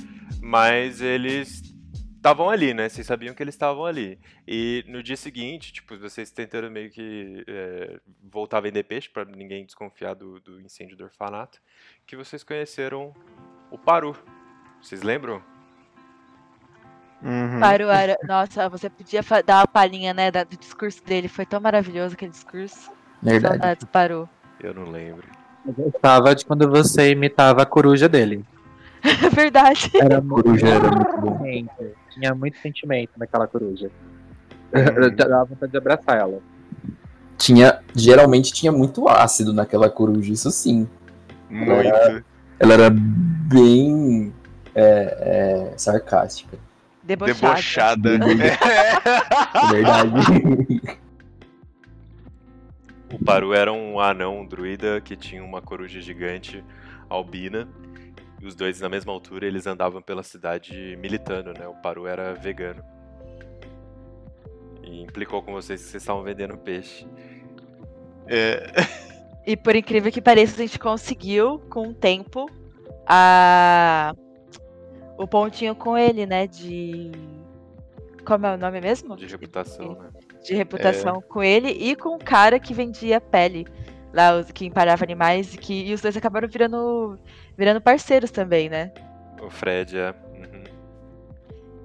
mas 0.42 1.02
eles 1.02 1.62
estavam 2.16 2.50
ali, 2.50 2.74
né? 2.74 2.90
Vocês 2.90 3.08
sabiam 3.08 3.34
que 3.34 3.42
eles 3.42 3.56
estavam 3.56 3.86
ali. 3.86 4.20
E 4.48 4.84
no 4.88 5.02
dia 5.02 5.16
seguinte, 5.16 5.72
tipo, 5.72 5.98
vocês 5.98 6.30
tentando 6.32 6.70
meio 6.70 6.90
que 6.90 7.44
é, 7.48 8.00
voltar 8.24 8.58
a 8.58 8.62
vender 8.62 8.84
peixe 8.84 9.10
pra 9.10 9.24
ninguém 9.24 9.66
desconfiar 9.66 10.14
do, 10.14 10.40
do 10.42 10.60
incêndio 10.60 10.98
do 10.98 11.06
orfanato, 11.06 11.62
que 12.06 12.16
vocês 12.16 12.44
conheceram 12.44 13.14
o 13.72 13.78
Paru. 13.78 14.16
Vocês 14.82 15.02
lembram? 15.02 15.42
Uhum. 17.22 17.60
Paru 17.60 17.90
era. 17.90 18.18
Nossa, 18.24 18.70
você 18.70 18.90
podia 18.90 19.22
dar 19.46 19.60
uma 19.60 19.68
palhinha, 19.68 20.14
né, 20.14 20.30
do 20.32 20.58
discurso 20.58 21.04
dele. 21.04 21.28
Foi 21.28 21.46
tão 21.46 21.60
maravilhoso 21.60 22.14
aquele 22.14 22.32
discurso. 22.32 22.92
Verdade. 23.22 23.58
Saudades, 23.58 23.88
Paru. 23.92 24.30
Eu 24.62 24.74
não 24.74 24.90
lembro. 24.90 25.24
Eu 25.66 25.74
gostava 25.74 26.34
de 26.34 26.46
quando 26.46 26.70
você 26.70 27.12
imitava 27.12 27.62
a 27.62 27.66
coruja 27.66 28.08
dele. 28.08 28.46
É 29.04 29.30
verdade. 29.30 29.92
Era 29.96 30.22
coruja 30.22 30.68
era 30.68 30.92
muito 30.92 31.18
bom. 31.18 31.40
Tinha 32.10 32.34
muito 32.34 32.58
sentimento 32.60 33.12
naquela 33.18 33.48
coruja. 33.48 33.90
Uhum. 34.74 35.04
Eu 35.04 35.12
dava 35.16 35.46
vontade 35.46 35.72
de 35.72 35.78
abraçar 35.78 36.18
ela. 36.18 36.40
Tinha, 37.38 37.80
geralmente 37.96 38.52
tinha 38.52 38.72
muito 38.72 39.08
ácido 39.08 39.54
naquela 39.54 39.90
coruja, 39.90 40.34
isso 40.34 40.50
sim. 40.50 40.88
Muito. 41.50 42.24
Ela 42.60 42.74
era 42.74 42.90
bem 42.90 44.34
é, 44.74 45.72
é, 45.72 45.78
sarcástica. 45.78 46.58
Debochada. 47.04 48.18
Debochada. 48.18 48.18
É 49.58 49.72
verdade. 49.72 50.98
O 53.14 53.24
Paru 53.24 53.54
era 53.54 53.72
um 53.72 54.00
anão, 54.00 54.40
um 54.40 54.46
druida, 54.46 55.00
que 55.00 55.16
tinha 55.16 55.44
uma 55.44 55.62
coruja 55.62 56.00
gigante 56.02 56.64
albina. 57.10 57.68
E 58.40 58.46
os 58.46 58.56
dois 58.56 58.80
na 58.82 58.90
mesma 58.90 59.12
altura, 59.12 59.48
eles 59.48 59.66
andavam 59.66 60.02
pela 60.02 60.24
cidade 60.24 60.98
militando, 61.00 61.54
né? 61.54 61.68
O 61.68 61.76
Paru 61.76 62.06
era 62.06 62.34
vegano. 62.34 62.84
E 64.84 65.02
implicou 65.02 65.42
com 65.42 65.54
vocês 65.54 65.82
que 65.82 65.88
vocês 65.88 66.04
estavam 66.04 66.24
vendendo 66.24 66.58
peixe. 66.58 67.08
É, 68.28 68.72
E 69.48 69.56
por 69.56 69.78
incrível 69.78 70.12
que 70.12 70.22
pareça, 70.22 70.56
a 70.56 70.58
gente 70.58 70.78
conseguiu, 70.78 71.60
com 71.70 71.88
o 71.88 71.94
tempo, 71.94 72.52
a... 73.08 74.14
o 75.18 75.26
pontinho 75.26 75.74
com 75.74 75.98
ele, 75.98 76.26
né? 76.26 76.46
De. 76.48 77.12
Como 78.26 78.46
é 78.46 78.56
o 78.56 78.58
nome 78.58 78.82
mesmo? 78.82 79.16
De 79.16 79.26
reputação, 79.26 79.94
né? 79.94 80.10
De 80.48 80.54
reputação 80.56 81.22
com 81.22 81.44
ele 81.44 81.70
e 81.70 81.96
com 81.96 82.16
o 82.16 82.20
cara 82.20 82.60
que 82.60 82.74
vendia 82.74 83.20
pele. 83.20 83.68
Lá, 84.14 84.38
os, 84.38 84.52
que 84.52 84.66
emparava 84.66 85.04
animais 85.04 85.54
e 85.54 85.58
que 85.58 85.86
e 85.90 85.94
os 85.94 86.02
dois 86.02 86.16
acabaram 86.18 86.48
virando, 86.48 87.20
virando 87.58 87.82
parceiros 87.82 88.32
também, 88.32 88.70
né? 88.70 88.92
O 89.42 89.50
Fred 89.50 89.98
é. 89.98 90.14
uhum. 90.34 90.64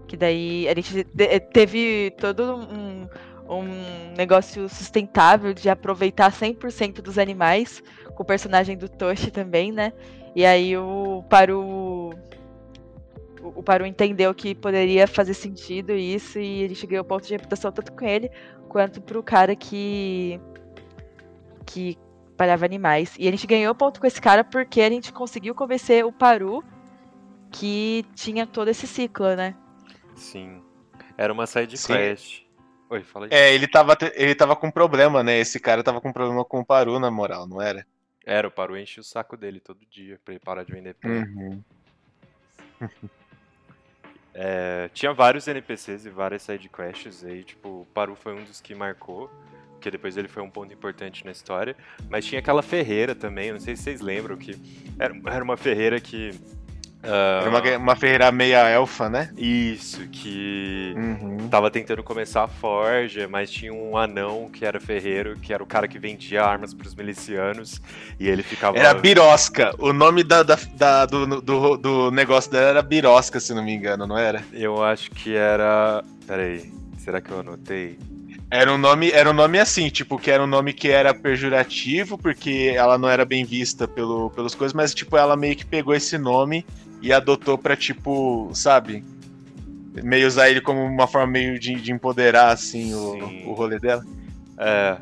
Que 0.06 0.16
daí 0.16 0.68
a 0.68 0.74
gente 0.74 1.04
de- 1.04 1.40
teve 1.40 2.12
todo 2.18 2.56
um, 2.56 3.08
um 3.48 4.14
negócio 4.16 4.68
sustentável 4.68 5.52
de 5.52 5.68
aproveitar 5.68 6.30
100% 6.32 7.02
dos 7.02 7.18
animais, 7.18 7.82
com 8.14 8.22
o 8.22 8.26
personagem 8.26 8.76
do 8.76 8.88
Toshi 8.88 9.30
também, 9.30 9.72
né? 9.72 9.92
E 10.34 10.46
aí 10.46 10.76
o 10.76 11.24
Paru. 11.28 11.60
o- 11.60 12.14
O 13.42 13.62
Paru 13.62 13.84
entendeu 13.84 14.32
que 14.32 14.54
poderia 14.54 15.06
fazer 15.08 15.34
sentido 15.34 15.92
isso 15.92 16.38
e 16.38 16.64
a 16.64 16.68
gente 16.68 16.86
ganhou 16.86 17.04
ponto 17.04 17.26
de 17.26 17.32
reputação 17.32 17.72
tanto 17.72 17.92
com 17.92 18.04
ele 18.04 18.30
quanto 18.68 19.00
pro 19.00 19.22
cara 19.22 19.56
que. 19.56 20.40
que 21.66 21.98
palhava 22.36 22.64
animais. 22.64 23.14
E 23.18 23.26
a 23.26 23.30
gente 23.30 23.46
ganhou 23.46 23.74
ponto 23.74 24.00
com 24.00 24.06
esse 24.06 24.20
cara 24.20 24.44
porque 24.44 24.80
a 24.80 24.88
gente 24.88 25.12
conseguiu 25.12 25.54
convencer 25.54 26.04
o 26.04 26.12
Paru 26.12 26.64
que 27.50 28.04
tinha 28.14 28.46
todo 28.46 28.68
esse 28.68 28.86
ciclo, 28.86 29.34
né? 29.34 29.54
Sim. 30.14 30.62
Era 31.18 31.32
uma 31.32 31.46
side 31.46 31.76
Sim. 31.76 31.92
quest. 31.92 32.42
Oi, 32.88 33.02
fala 33.02 33.26
aí. 33.26 33.30
é, 33.32 33.54
ele 33.54 33.66
tava, 33.66 33.96
ele 34.14 34.34
tava 34.34 34.54
com 34.54 34.70
problema, 34.70 35.22
né? 35.22 35.38
Esse 35.38 35.58
cara 35.58 35.82
tava 35.82 36.00
com 36.00 36.12
problema 36.12 36.44
com 36.44 36.60
o 36.60 36.64
Paru, 36.64 36.98
na 36.98 37.10
moral, 37.10 37.46
não 37.46 37.60
era? 37.60 37.86
Era, 38.24 38.48
o 38.48 38.50
Paru 38.50 38.76
enche 38.76 39.00
o 39.00 39.04
saco 39.04 39.36
dele 39.36 39.60
todo 39.60 39.80
dia 39.90 40.20
pra 40.24 40.34
ele 40.34 40.40
parar 40.44 40.62
de 40.62 40.72
vender 40.72 40.94
pele. 40.94 41.24
Uhum. 41.24 41.62
É, 44.34 44.88
tinha 44.94 45.12
vários 45.12 45.46
NPCs 45.46 46.06
e 46.06 46.10
várias 46.10 46.42
sidequests 46.42 47.24
aí, 47.24 47.44
tipo, 47.44 47.82
o 47.82 47.86
Paru 47.92 48.14
foi 48.14 48.34
um 48.34 48.42
dos 48.44 48.60
que 48.60 48.74
marcou, 48.74 49.30
porque 49.72 49.90
depois 49.90 50.16
ele 50.16 50.28
foi 50.28 50.42
um 50.42 50.48
ponto 50.48 50.72
importante 50.72 51.24
na 51.24 51.32
história, 51.32 51.76
mas 52.08 52.24
tinha 52.24 52.38
aquela 52.38 52.62
ferreira 52.62 53.14
também, 53.14 53.52
não 53.52 53.60
sei 53.60 53.76
se 53.76 53.82
vocês 53.82 54.00
lembram, 54.00 54.36
que 54.36 54.56
era, 54.98 55.14
era 55.26 55.44
uma 55.44 55.56
ferreira 55.56 56.00
que... 56.00 56.30
ah, 57.02 57.40
Era 57.42 57.50
uma, 57.50 57.76
uma 57.78 57.96
ferreira 57.96 58.30
meia 58.32 58.68
elfa, 58.68 59.08
né? 59.10 59.30
Isso, 59.36 60.06
que 60.08 60.94
Uhum. 60.96 61.48
tava 61.48 61.70
tentando 61.70 62.02
começar 62.02 62.44
a 62.44 62.48
forja, 62.48 63.26
mas 63.28 63.50
tinha 63.50 63.72
um 63.72 63.96
anão 63.96 64.48
que 64.52 64.64
era 64.64 64.80
ferreiro, 64.80 65.36
que 65.40 65.52
era 65.52 65.62
o 65.62 65.66
cara 65.66 65.88
que 65.88 65.98
vendia 65.98 66.44
armas 66.44 66.72
pros 66.74 66.94
milicianos, 66.94 67.80
e 68.20 68.28
ele 68.28 68.42
ficava... 68.42 68.78
Era 68.78 68.94
Birosca. 68.94 69.74
O 69.78 69.92
nome 69.92 70.22
da, 70.22 70.42
da- 70.42 70.58
da- 70.74 71.06
do, 71.06 71.40
do, 71.40 71.76
do 71.76 72.10
negócio 72.10 72.50
dela 72.50 72.68
era 72.68 72.82
Birosca, 72.82 73.40
se 73.40 73.52
não 73.54 73.64
me 73.64 73.72
engano, 73.72 74.06
não 74.06 74.16
era? 74.18 74.42
Eu 74.52 74.82
acho 74.82 75.10
que 75.10 75.34
era... 75.34 76.02
Peraí, 76.26 76.72
será 76.98 77.20
que 77.20 77.30
eu 77.30 77.40
anotei? 77.40 77.98
Era 78.50 78.70
um 78.70 78.76
nome, 78.76 79.10
era 79.10 79.30
um 79.30 79.32
nome 79.32 79.58
assim, 79.58 79.88
tipo, 79.88 80.18
que 80.18 80.30
era 80.30 80.42
um 80.42 80.46
nome 80.46 80.74
que 80.74 80.88
era 80.90 81.14
pejorativo, 81.14 82.18
porque 82.18 82.72
ela 82.76 82.98
não 82.98 83.08
era 83.08 83.24
bem 83.24 83.46
vista 83.46 83.88
pelo, 83.88 84.28
pelos 84.28 84.54
coisas, 84.54 84.74
mas 84.74 84.94
tipo, 84.94 85.16
ela 85.16 85.34
meio 85.36 85.56
que 85.56 85.64
pegou 85.64 85.94
esse 85.94 86.18
nome 86.18 86.64
e 87.02 87.12
adotou 87.12 87.58
pra, 87.58 87.76
tipo, 87.76 88.50
sabe? 88.54 89.04
Meio 90.02 90.26
usar 90.26 90.48
ele 90.48 90.60
como 90.60 90.80
uma 90.82 91.06
forma 91.06 91.26
meio 91.26 91.58
de, 91.58 91.74
de 91.74 91.92
empoderar, 91.92 92.52
assim, 92.52 92.90
Sim. 92.90 93.44
o, 93.44 93.50
o 93.50 93.52
rolê 93.52 93.78
dela. 93.78 94.04
É, 94.56 94.96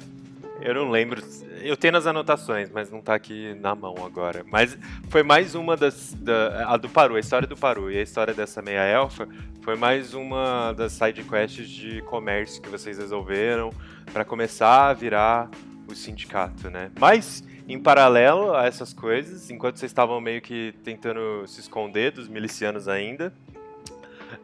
eu 0.62 0.74
não 0.74 0.90
lembro. 0.90 1.22
Eu 1.62 1.76
tenho 1.76 1.92
nas 1.92 2.06
anotações, 2.06 2.70
mas 2.72 2.90
não 2.90 3.02
tá 3.02 3.14
aqui 3.14 3.54
na 3.60 3.74
mão 3.74 3.94
agora. 4.04 4.44
Mas 4.50 4.76
foi 5.10 5.22
mais 5.22 5.54
uma 5.54 5.76
das. 5.76 6.14
Da, 6.14 6.72
a 6.72 6.76
do 6.76 6.88
Paru, 6.88 7.16
a 7.16 7.20
história 7.20 7.46
do 7.46 7.56
Paru 7.56 7.90
e 7.90 7.98
a 7.98 8.02
história 8.02 8.32
dessa 8.32 8.62
meia 8.62 8.82
elfa 8.84 9.28
foi 9.60 9.76
mais 9.76 10.14
uma 10.14 10.72
das 10.72 10.92
side 10.92 11.22
quests 11.22 11.68
de 11.68 12.00
comércio 12.02 12.62
que 12.62 12.68
vocês 12.68 12.98
resolveram 12.98 13.70
pra 14.12 14.24
começar 14.24 14.88
a 14.88 14.94
virar 14.94 15.50
o 15.86 15.94
sindicato, 15.94 16.70
né? 16.70 16.90
Mas, 16.98 17.44
em 17.72 17.78
paralelo 17.78 18.54
a 18.54 18.66
essas 18.66 18.92
coisas, 18.92 19.50
enquanto 19.50 19.78
vocês 19.78 19.90
estavam 19.90 20.20
meio 20.20 20.42
que 20.42 20.74
tentando 20.84 21.46
se 21.46 21.60
esconder 21.60 22.12
dos 22.12 22.28
milicianos 22.28 22.88
ainda, 22.88 23.32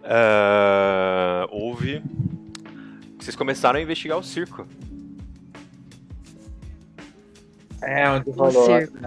é, 0.02 1.46
houve. 1.50 2.02
Vocês 3.18 3.34
começaram 3.34 3.78
a 3.78 3.82
investigar 3.82 4.18
o 4.18 4.22
circo. 4.22 4.66
É, 7.82 8.08
onde 8.08 8.30
rolou 8.30 8.66
circo. 8.66 8.98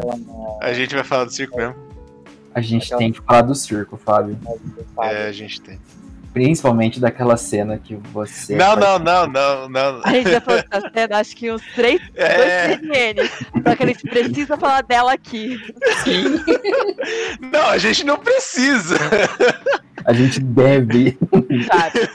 A 0.62 0.74
gente 0.74 0.96
vai 0.96 1.04
falar 1.04 1.26
do 1.26 1.32
circo 1.32 1.58
mesmo. 1.58 1.76
A 2.54 2.62
gente 2.62 2.96
tem 2.98 3.12
que 3.12 3.22
falar 3.22 3.44
do 3.44 3.56
circo, 3.56 3.98
Fábio. 3.98 4.38
É, 5.02 5.28
a 5.28 5.32
gente 5.32 5.62
tem. 5.62 5.80
Principalmente 6.40 7.02
daquela 7.02 7.36
cena 7.36 7.78
que 7.78 7.96
você. 7.96 8.56
Não, 8.56 8.68
faz- 8.78 8.80
não, 8.80 9.00
não, 9.00 9.28
não, 9.28 9.70
não. 9.70 10.02
A 10.06 10.12
gente 10.14 10.32
já 10.32 10.40
falou 10.40 10.64
dessa 10.70 10.90
cena, 10.94 11.18
acho 11.20 11.36
que 11.36 11.52
uns 11.52 11.62
três, 11.76 12.02
É. 12.16 12.68
dois 12.68 12.80
CNN. 12.80 13.30
Só 13.68 13.76
que 13.76 13.84
a 13.84 13.88
gente 13.88 14.08
precisa 14.08 14.58
falar 14.58 14.82
dela 14.84 15.12
aqui. 15.12 15.58
Não, 17.52 17.68
a 17.70 17.78
gente 17.78 18.06
não 18.06 18.18
precisa. 18.18 18.96
A 20.06 20.14
gente 20.14 20.40
deve. 20.40 21.18
Fábio. 21.68 22.10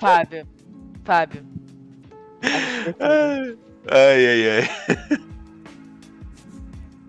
Fábio. 0.00 0.46
Fábio. 1.04 1.44
Ai, 3.90 4.26
ai, 4.26 4.50
ai. 4.50 5.18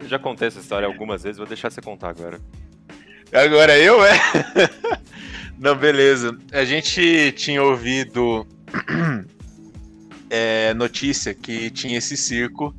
Eu 0.01 0.07
já 0.07 0.20
contei 0.20 0.47
essa 0.49 0.59
história 0.59 0.86
algumas 0.86 1.24
vezes, 1.24 1.38
vou 1.38 1.47
deixar 1.47 1.72
você 1.72 1.82
contar 1.82 2.09
agora. 2.09 2.39
Agora 3.34 3.78
eu, 3.78 4.03
é? 4.05 4.13
Não, 5.58 5.76
beleza. 5.76 6.38
A 6.51 6.64
gente 6.64 7.32
tinha 7.32 7.64
ouvido 7.64 8.45
é, 10.30 10.74
notícia 10.76 11.34
que 11.34 11.70
tinha 11.72 11.97
esse 11.97 12.16
circo 12.16 12.76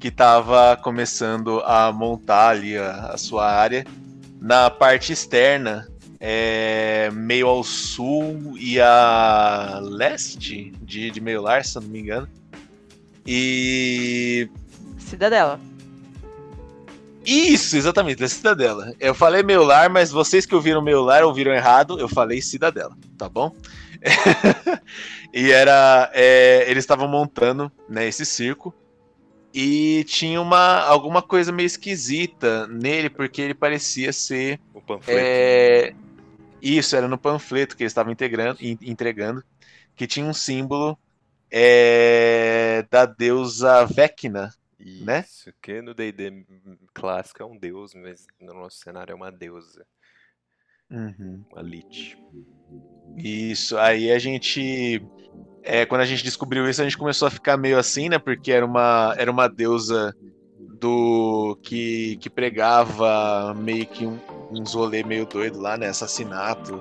que 0.00 0.08
estava 0.08 0.76
começando 0.76 1.60
a 1.60 1.92
montar 1.92 2.50
ali 2.50 2.78
a, 2.78 3.10
a, 3.12 3.18
sua 3.18 3.50
área 3.50 3.84
na 4.40 4.70
parte 4.70 5.12
externa, 5.12 5.88
é, 6.20 7.10
meio 7.12 7.48
ao 7.48 7.62
sul 7.62 8.56
e 8.56 8.80
a 8.80 9.80
leste 9.82 10.72
de, 10.80 11.10
de 11.10 11.20
meio 11.20 11.42
lar, 11.42 11.64
se 11.64 11.74
não 11.76 11.82
me 11.82 12.00
engano. 12.00 12.28
E. 13.26 14.48
Cidadela. 14.98 15.60
Isso, 17.28 17.76
exatamente, 17.76 18.20
da 18.20 18.26
Cidadela. 18.26 18.94
Eu 18.98 19.14
falei 19.14 19.42
meu 19.42 19.62
lar, 19.62 19.90
mas 19.90 20.10
vocês 20.10 20.46
que 20.46 20.54
ouviram 20.54 20.80
meu 20.80 21.02
lar 21.02 21.22
ouviram 21.22 21.52
errado, 21.52 22.00
eu 22.00 22.08
falei 22.08 22.40
Cidadela, 22.40 22.96
tá 23.18 23.28
bom? 23.28 23.54
e 25.34 25.50
era. 25.50 26.10
É, 26.14 26.64
eles 26.70 26.84
estavam 26.84 27.06
montando 27.06 27.70
né, 27.86 28.08
esse 28.08 28.24
circo. 28.24 28.74
E 29.52 30.04
tinha 30.04 30.40
uma, 30.40 30.80
alguma 30.80 31.20
coisa 31.20 31.52
meio 31.52 31.66
esquisita 31.66 32.66
nele, 32.66 33.10
porque 33.10 33.42
ele 33.42 33.54
parecia 33.54 34.10
ser. 34.10 34.58
O 34.72 34.80
panfleto. 34.80 35.20
É, 35.22 35.92
isso, 36.62 36.96
era 36.96 37.06
no 37.06 37.18
panfleto 37.18 37.76
que 37.76 37.82
eles 37.82 37.90
estavam 37.90 38.10
entregando, 38.10 39.44
que 39.94 40.06
tinha 40.06 40.24
um 40.24 40.32
símbolo 40.32 40.98
é, 41.50 42.86
da 42.90 43.04
deusa 43.04 43.84
Vecna, 43.84 44.50
né? 45.04 45.24
Isso, 45.26 45.52
que 45.62 45.80
no 45.82 45.94
D&D 45.94 46.46
clássico 46.94 47.42
é 47.42 47.46
um 47.46 47.58
deus, 47.58 47.94
mas 47.94 48.26
no 48.40 48.54
nosso 48.54 48.78
cenário 48.78 49.12
é 49.12 49.14
uma 49.14 49.30
deusa. 49.30 49.86
Uhum. 50.90 51.44
Uma 51.52 51.62
lich. 51.62 52.16
Isso, 53.16 53.76
aí 53.78 54.10
a 54.10 54.18
gente... 54.18 55.02
É, 55.62 55.84
quando 55.84 56.00
a 56.00 56.06
gente 56.06 56.24
descobriu 56.24 56.68
isso, 56.68 56.80
a 56.80 56.84
gente 56.84 56.96
começou 56.96 57.28
a 57.28 57.30
ficar 57.30 57.56
meio 57.56 57.78
assim, 57.78 58.08
né? 58.08 58.18
Porque 58.18 58.50
era 58.50 58.64
uma, 58.64 59.14
era 59.18 59.30
uma 59.30 59.48
deusa 59.48 60.14
do 60.80 61.58
que, 61.62 62.16
que 62.16 62.30
pregava 62.30 63.52
meio 63.54 63.86
que 63.86 64.06
um, 64.06 64.18
uns 64.50 64.74
rolê 64.74 65.02
meio 65.02 65.26
doido 65.26 65.60
lá, 65.60 65.76
né? 65.76 65.88
Assassinato, 65.88 66.78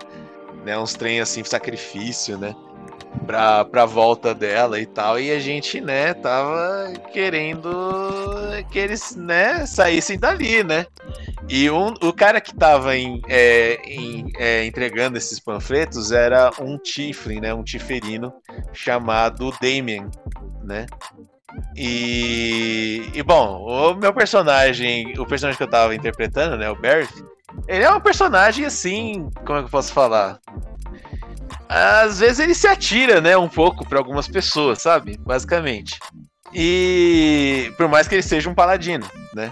né? 0.64 0.78
Uns 0.78 0.94
trem 0.94 1.20
assim, 1.20 1.44
sacrifício, 1.44 2.38
né? 2.38 2.56
Pra, 3.26 3.66
pra 3.66 3.86
volta 3.86 4.34
dela 4.34 4.80
e 4.80 4.86
tal. 4.86 5.20
E 5.20 5.32
a 5.32 5.40
gente, 5.40 5.82
né, 5.82 6.14
tava 6.14 6.94
querendo 7.12 7.70
que 8.72 8.80
eles, 8.80 9.16
né, 9.16 9.66
saíssem 9.66 10.18
dali, 10.18 10.64
né? 10.64 10.86
E 11.50 11.70
um, 11.70 11.94
o 12.02 12.12
cara 12.12 12.42
que 12.42 12.54
tava 12.54 12.96
em, 12.98 13.22
é, 13.28 13.80
em, 13.86 14.32
é, 14.38 14.66
entregando 14.66 15.18
esses 15.18 15.40
panfletos 15.40 16.12
era 16.12 16.52
um 16.60 16.78
Tiflin, 16.78 17.40
né? 17.40 17.54
Um 17.54 17.64
Tiferino 17.64 18.34
chamado 18.74 19.54
Damien, 19.62 20.10
né? 20.64 20.86
E, 21.76 23.10
e 23.14 23.24
bom, 23.24 23.66
o 23.66 23.96
meu 23.96 24.14
personagem, 24.14 25.18
o 25.18 25.26
personagem 25.26 25.58
que 25.58 25.64
eu 25.64 25.70
tava 25.70 25.96
interpretando, 25.96 26.58
né, 26.58 26.70
o 26.70 26.76
Barrett, 26.76 27.14
ele 27.68 27.84
é 27.84 27.92
um 27.92 28.02
personagem 28.02 28.66
assim, 28.66 29.30
como 29.46 29.60
é 29.60 29.62
que 29.62 29.68
eu 29.68 29.72
posso 29.72 29.94
falar? 29.94 30.40
Às 31.68 32.20
vezes 32.20 32.40
ele 32.40 32.54
se 32.54 32.68
atira, 32.68 33.22
né, 33.22 33.38
um 33.38 33.50
pouco 33.50 33.88
para 33.88 33.98
algumas 33.98 34.28
pessoas, 34.28 34.82
sabe? 34.82 35.18
Basicamente. 35.18 36.00
E 36.54 37.74
por 37.78 37.88
mais 37.88 38.08
que 38.08 38.16
ele 38.16 38.22
seja 38.22 38.50
um 38.50 38.56
paladino, 38.56 39.06
né? 39.34 39.52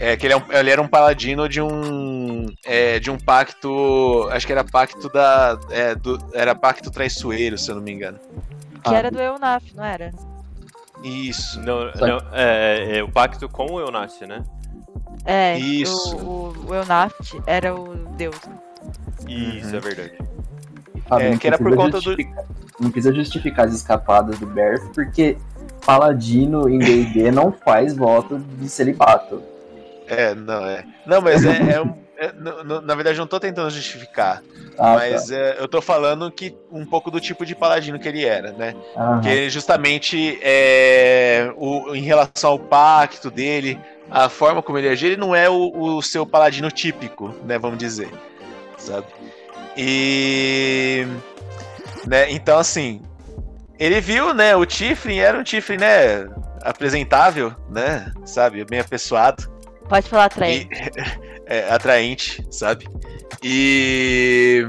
É 0.00 0.16
que 0.16 0.26
ele, 0.26 0.34
é 0.34 0.36
um, 0.36 0.42
ele 0.50 0.70
era 0.70 0.80
um 0.80 0.86
paladino 0.86 1.48
de 1.48 1.60
um 1.60 2.46
é, 2.64 3.00
de 3.00 3.10
um 3.10 3.18
pacto, 3.18 4.28
acho 4.30 4.46
que 4.46 4.52
era 4.52 4.62
pacto 4.62 5.08
da 5.08 5.58
é, 5.70 5.94
do, 5.96 6.18
era 6.32 6.54
pacto 6.54 6.90
traiçoeiro, 6.90 7.58
se 7.58 7.68
eu 7.68 7.74
não 7.74 7.82
me 7.82 7.92
engano. 7.92 8.18
Que 8.84 8.94
ah. 8.94 8.98
era 8.98 9.10
do 9.10 9.20
Eunaf, 9.20 9.64
não 9.74 9.84
era? 9.84 10.12
Isso. 11.02 11.60
Não, 11.60 11.86
não 11.94 12.18
é, 12.32 12.98
é, 12.98 13.02
o 13.02 13.08
pacto 13.10 13.48
com 13.48 13.72
o 13.72 13.80
Eunaf, 13.80 14.20
né? 14.22 14.44
É, 15.24 15.58
isso. 15.58 16.16
O, 16.16 16.54
o, 16.54 16.70
o 16.70 16.74
Eunaf 16.74 17.14
era 17.44 17.74
o 17.74 17.94
deus. 18.16 18.36
Isso, 19.26 19.70
uhum. 19.70 19.76
é 19.76 19.80
verdade. 19.80 20.18
Ah, 21.10 21.22
é, 21.22 21.36
que 21.36 21.46
era 21.46 21.58
por 21.58 21.74
conta 21.74 22.00
do. 22.00 22.16
Não 22.78 22.90
precisa 22.90 23.14
justificar 23.14 23.66
as 23.66 23.74
escapadas 23.74 24.38
do 24.38 24.46
Berth, 24.46 24.92
porque 24.94 25.36
Paladino 25.84 26.68
em 26.68 26.78
DD 26.78 27.30
não 27.30 27.50
faz 27.50 27.96
voto 27.96 28.38
de 28.38 28.68
celibato. 28.68 29.42
É, 30.06 30.34
não, 30.34 30.64
é. 30.64 30.84
Não, 31.06 31.20
mas 31.20 31.44
é, 31.44 31.50
é, 31.50 32.26
é 32.26 32.32
na 32.82 32.94
verdade, 32.94 33.18
eu 33.18 33.22
não 33.22 33.26
tô 33.26 33.40
tentando 33.40 33.70
justificar. 33.70 34.42
Ah, 34.78 34.94
mas 34.94 35.26
tá. 35.26 35.34
é, 35.34 35.56
eu 35.58 35.66
tô 35.66 35.82
falando 35.82 36.30
que 36.30 36.56
um 36.70 36.84
pouco 36.84 37.10
do 37.10 37.20
tipo 37.20 37.44
de 37.44 37.54
paladino 37.54 37.98
que 37.98 38.08
ele 38.08 38.24
era, 38.24 38.52
né? 38.52 38.74
Aham. 38.96 39.20
Que 39.20 39.50
justamente 39.50 40.38
é, 40.40 41.52
o, 41.56 41.94
em 41.94 42.02
relação 42.02 42.50
ao 42.50 42.58
pacto 42.58 43.30
dele, 43.30 43.78
a 44.10 44.28
forma 44.28 44.62
como 44.62 44.78
ele 44.78 44.88
agia, 44.88 45.08
ele 45.08 45.16
não 45.16 45.34
é 45.34 45.48
o, 45.50 45.96
o 45.96 46.02
seu 46.02 46.24
paladino 46.24 46.70
típico, 46.70 47.34
né? 47.44 47.58
Vamos 47.58 47.78
dizer. 47.78 48.08
Sabe? 48.76 49.06
E. 49.78 51.06
Né, 52.04 52.32
então, 52.32 52.58
assim. 52.58 53.00
Ele 53.78 54.00
viu, 54.00 54.34
né? 54.34 54.56
O 54.56 54.66
Tiflin 54.66 55.18
era 55.18 55.38
um 55.38 55.44
Tiflin, 55.44 55.76
né? 55.76 56.28
Apresentável, 56.62 57.54
né? 57.70 58.12
Sabe? 58.24 58.64
Bem 58.64 58.80
apessoado. 58.80 59.48
Pode 59.88 60.08
falar 60.08 60.24
atraente. 60.24 60.68
E, 60.74 61.42
é, 61.46 61.70
atraente, 61.70 62.44
sabe? 62.50 62.88
E. 63.40 64.66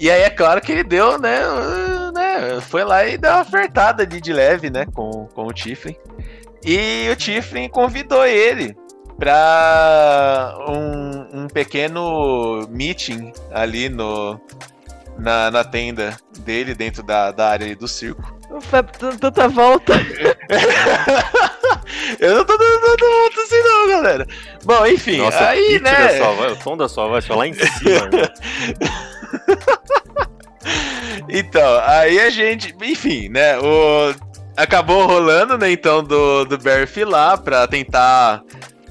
E 0.00 0.10
aí 0.10 0.22
é 0.22 0.30
claro 0.30 0.60
que 0.60 0.72
ele 0.72 0.84
deu, 0.84 1.18
né? 1.18 1.40
né 2.12 2.60
foi 2.60 2.84
lá 2.84 3.04
e 3.04 3.16
deu 3.16 3.30
uma 3.30 3.40
apertada 3.40 4.06
de, 4.06 4.20
de 4.20 4.32
leve, 4.32 4.70
né? 4.70 4.86
Com, 4.92 5.28
com 5.32 5.46
o 5.46 5.52
Tiflin. 5.52 5.96
E 6.64 7.08
o 7.10 7.16
Tiflin 7.16 7.68
convidou 7.68 8.26
ele 8.26 8.76
para 9.18 10.54
um, 10.68 11.42
um, 11.42 11.48
pequeno 11.48 12.66
meeting 12.70 13.32
ali 13.50 13.88
no, 13.88 14.40
na, 15.18 15.50
na 15.50 15.64
tenda 15.64 16.16
dele, 16.38 16.72
dentro 16.74 17.02
da, 17.02 17.32
da 17.32 17.48
área 17.48 17.74
do 17.74 17.88
circo. 17.88 18.38
Tanta 19.20 19.48
volta. 19.48 19.94
Eu 22.20 22.36
não 22.36 22.44
tô 22.44 22.56
dando 22.56 22.80
tanta 22.80 23.06
volta 23.06 23.40
assim 23.40 23.62
não, 23.62 23.88
galera. 23.88 24.26
Bom, 24.64 24.86
enfim, 24.86 25.18
Nossa, 25.18 25.48
aí, 25.48 25.80
né... 25.80 26.18
Sua 26.18 26.52
o 26.52 26.56
tom 26.56 26.76
da 26.76 26.88
sua 26.88 27.08
voz 27.08 27.26
foi 27.26 27.36
lá 27.36 27.46
em 27.46 27.54
cima. 27.54 28.08
Né? 28.08 28.28
então, 31.28 31.80
aí 31.84 32.20
a 32.20 32.30
gente, 32.30 32.74
enfim, 32.80 33.28
né, 33.28 33.58
o... 33.58 34.14
Acabou 34.56 35.06
rolando, 35.06 35.56
né, 35.56 35.70
então, 35.70 36.02
do, 36.02 36.44
do 36.44 36.58
Barry 36.58 37.04
lá 37.04 37.36
pra 37.36 37.66
tentar 37.68 38.42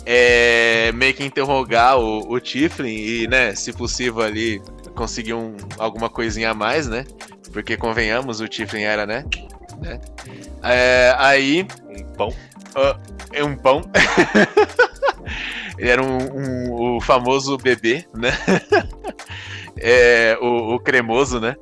é, 0.10 0.90
meio 0.94 1.14
que 1.14 1.22
interrogar 1.22 2.00
o, 2.00 2.32
o 2.32 2.40
Tiflin 2.40 2.88
e, 2.88 3.28
né, 3.28 3.54
se 3.54 3.74
possível 3.74 4.22
ali 4.22 4.62
conseguir 4.96 5.34
um, 5.34 5.58
alguma 5.78 6.10
coisinha 6.10 6.52
a 6.52 6.54
mais, 6.54 6.88
né? 6.88 7.06
Porque 7.52 7.76
convenhamos, 7.76 8.40
o 8.40 8.48
Tiflin 8.48 8.84
era, 8.84 9.06
né? 9.06 9.26
né? 9.82 10.00
É, 10.64 11.14
aí. 11.18 11.68
Um 11.90 12.14
pão. 12.14 12.30
Uh, 12.30 13.46
um 13.46 13.58
pão. 13.58 13.82
Ele 15.78 15.90
era 15.90 16.02
um, 16.02 16.18
um, 16.18 16.96
o 16.96 17.02
famoso 17.02 17.58
bebê, 17.58 18.06
né? 18.16 18.32
é, 19.78 20.38
o, 20.42 20.76
o 20.76 20.80
cremoso, 20.80 21.38
né? 21.42 21.56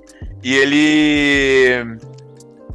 E 0.43 0.55
ele 0.55 1.97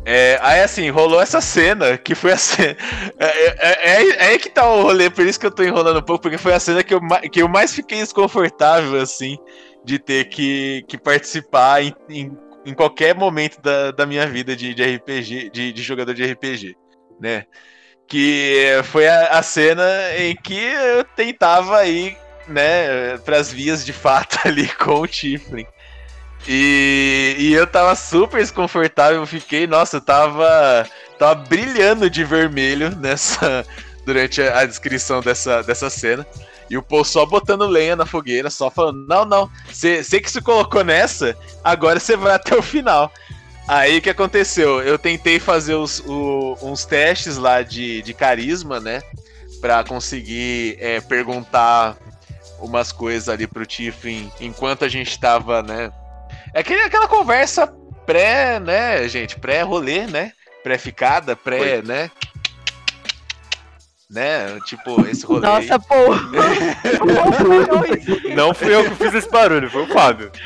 é, 0.05 0.39
aí 0.43 0.61
assim, 0.61 0.89
rolou 0.89 1.21
essa 1.21 1.41
cena, 1.41 1.99
que 1.99 2.15
foi 2.15 2.33
a 2.33 2.37
cena. 2.37 2.77
É, 3.19 3.27
é, 3.27 3.57
é, 3.59 4.09
é, 4.09 4.25
aí 4.27 4.39
que 4.39 4.49
tá 4.49 4.69
o 4.69 4.83
rolê, 4.83 5.11
por 5.11 5.27
isso 5.27 5.39
que 5.39 5.47
eu 5.47 5.51
tô 5.51 5.63
enrolando 5.63 5.99
um 5.99 6.03
pouco, 6.03 6.23
porque 6.23 6.39
foi 6.39 6.55
a 6.55 6.61
cena 6.61 6.83
que 6.83 6.95
eu, 6.95 7.01
que 7.31 7.43
eu 7.43 7.49
mais 7.49 7.75
fiquei 7.75 7.99
desconfortável, 7.99 9.01
assim, 9.01 9.37
de 9.85 9.99
ter 9.99 10.29
que, 10.29 10.85
que 10.89 10.99
participar 10.99 11.83
em, 11.83 11.95
em, 12.09 12.33
em 12.65 12.75
qualquer 12.75 13.15
momento 13.15 13.61
da, 13.61 13.91
da 13.91 14.07
minha 14.07 14.27
vida 14.27 14.57
de, 14.57 14.75
de 14.75 14.83
RPG, 14.97 15.51
de, 15.51 15.73
de 15.73 15.83
jogador 15.83 16.15
de 16.15 16.25
RPG, 16.25 16.75
né? 17.21 17.45
Que 18.09 18.81
foi 18.85 19.07
a, 19.07 19.39
a 19.39 19.43
cena 19.43 19.85
em 20.19 20.35
que 20.35 20.59
eu 20.59 21.05
tentava 21.05 21.87
ir, 21.87 22.17
né, 22.49 23.17
pras 23.19 23.53
vias 23.53 23.85
de 23.85 23.93
fato 23.93 24.39
ali 24.49 24.67
com 24.77 25.01
o 25.01 25.07
Tiflin. 25.07 25.67
E, 26.49 27.37
e 27.39 27.53
eu 27.53 27.67
tava 27.67 27.95
super 27.95 28.41
desconfortável, 28.41 29.25
fiquei, 29.27 29.67
nossa, 29.67 29.99
eu 29.99 30.01
tava, 30.01 30.87
tava 31.19 31.35
brilhando 31.35 32.09
de 32.09 32.25
vermelho 32.25 32.95
nessa 32.97 33.65
durante 34.07 34.41
a, 34.43 34.65
descrição 34.65 35.21
dessa, 35.21 35.63
dessa 35.63 35.91
cena. 35.91 36.27
E 36.69 36.77
o 36.77 36.83
Paul 36.83 37.05
só 37.05 37.27
botando 37.27 37.67
lenha 37.67 37.97
na 37.97 38.07
fogueira, 38.07 38.49
só 38.49 38.71
falando: 38.71 39.07
Não, 39.07 39.25
não, 39.25 39.51
você 39.69 40.21
que 40.21 40.31
se 40.31 40.41
colocou 40.41 40.85
nessa, 40.85 41.37
agora 41.65 41.99
você 41.99 42.17
vai 42.17 42.35
até 42.35 42.57
o 42.57 42.63
final. 42.63 43.13
Aí 43.67 43.99
o 43.99 44.03
que 44.03 44.11
aconteceu? 44.11 44.81
Eu 44.81 44.99
tentei 44.99 45.39
fazer 45.39 45.75
os, 45.75 46.01
o, 46.01 46.57
uns 46.63 46.85
testes 46.85 47.37
lá 47.37 47.63
de, 47.63 48.03
de 48.03 48.15
carisma, 48.15 48.81
né? 48.81 49.03
Pra 49.61 49.85
conseguir 49.85 50.77
é, 50.81 51.01
perguntar 51.01 51.97
umas 52.61 52.93
coisas 52.93 53.29
ali 53.29 53.47
pro 53.47 53.67
Tiffin 53.67 54.31
enquanto 54.41 54.85
a 54.85 54.89
gente 54.89 55.19
tava, 55.19 55.63
né? 55.63 55.93
É 56.55 56.61
aquele, 56.61 56.83
aquela 56.83 57.09
conversa 57.09 57.67
pré, 58.07 58.59
né, 58.59 59.07
gente? 59.09 59.39
Pré-rolê, 59.39 60.07
né? 60.07 60.33
Pré-ficada, 60.63 61.37
pré, 61.37 61.83
né? 61.83 62.11
Né? 64.11 64.59
Tipo, 64.67 65.07
esse 65.07 65.25
rolê. 65.25 65.47
aí. 65.47 65.69
Nossa, 65.69 65.79
pô. 65.79 65.95
Não 68.35 68.53
fui 68.53 68.75
eu 68.75 68.85
que 68.85 68.97
fiz 68.97 69.15
esse 69.15 69.31
barulho, 69.31 69.71
foi 69.71 69.83
o 69.83 69.89
Fábio. 69.89 70.33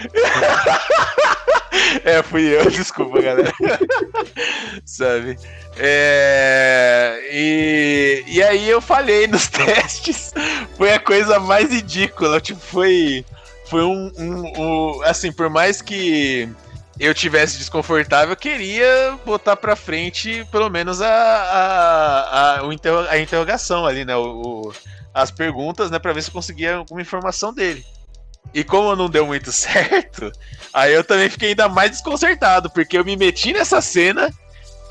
É, 2.05 2.23
fui 2.23 2.43
eu, 2.43 2.71
desculpa, 2.71 3.21
galera. 3.21 3.53
Sabe? 4.85 5.37
É, 5.77 7.21
e, 7.33 8.25
e 8.27 8.43
aí 8.43 8.69
eu 8.69 8.81
falhei 8.81 9.27
nos 9.27 9.49
testes. 9.49 10.33
Foi 10.77 10.93
a 10.93 11.01
coisa 11.01 11.39
mais 11.39 11.71
ridícula. 11.71 12.41
Tipo, 12.41 12.61
foi. 12.61 13.25
Foi 13.67 13.83
um, 13.83 14.11
um- 14.19 14.53
um- 14.99 15.03
Assim, 15.03 15.33
por 15.33 15.49
mais 15.49 15.81
que 15.81 16.49
eu 16.99 17.15
tivesse 17.15 17.59
desconfortável, 17.59 18.31
eu 18.31 18.37
queria 18.37 19.19
botar 19.25 19.57
pra 19.57 19.75
frente 19.75 20.47
pelo 20.51 20.69
menos 20.71 21.01
a, 21.03 21.09
a, 21.09 22.61
a, 22.61 22.61
a 23.11 23.19
interrogação 23.19 23.85
ali, 23.87 24.05
né? 24.05 24.15
O, 24.17 24.23
o- 24.69 24.73
as 25.13 25.31
perguntas, 25.31 25.91
né? 25.91 25.99
Pra 25.99 26.13
ver 26.13 26.23
se 26.23 26.29
eu 26.29 26.35
conseguia 26.35 26.77
alguma 26.77 27.01
informação 27.03 27.53
dele. 27.53 27.85
E 28.53 28.63
como 28.63 28.95
não 28.95 29.09
deu 29.09 29.27
muito 29.27 29.51
certo, 29.53 30.31
aí 30.73 30.93
eu 30.93 31.03
também 31.03 31.29
fiquei 31.31 31.51
ainda 31.51 31.69
mais 31.69 31.91
desconcertado, 31.93 32.71
porque 32.71 32.97
eu 32.99 33.05
me 33.05 33.17
meti 33.17 33.53
nessa 33.53 33.81
cena 33.81 34.31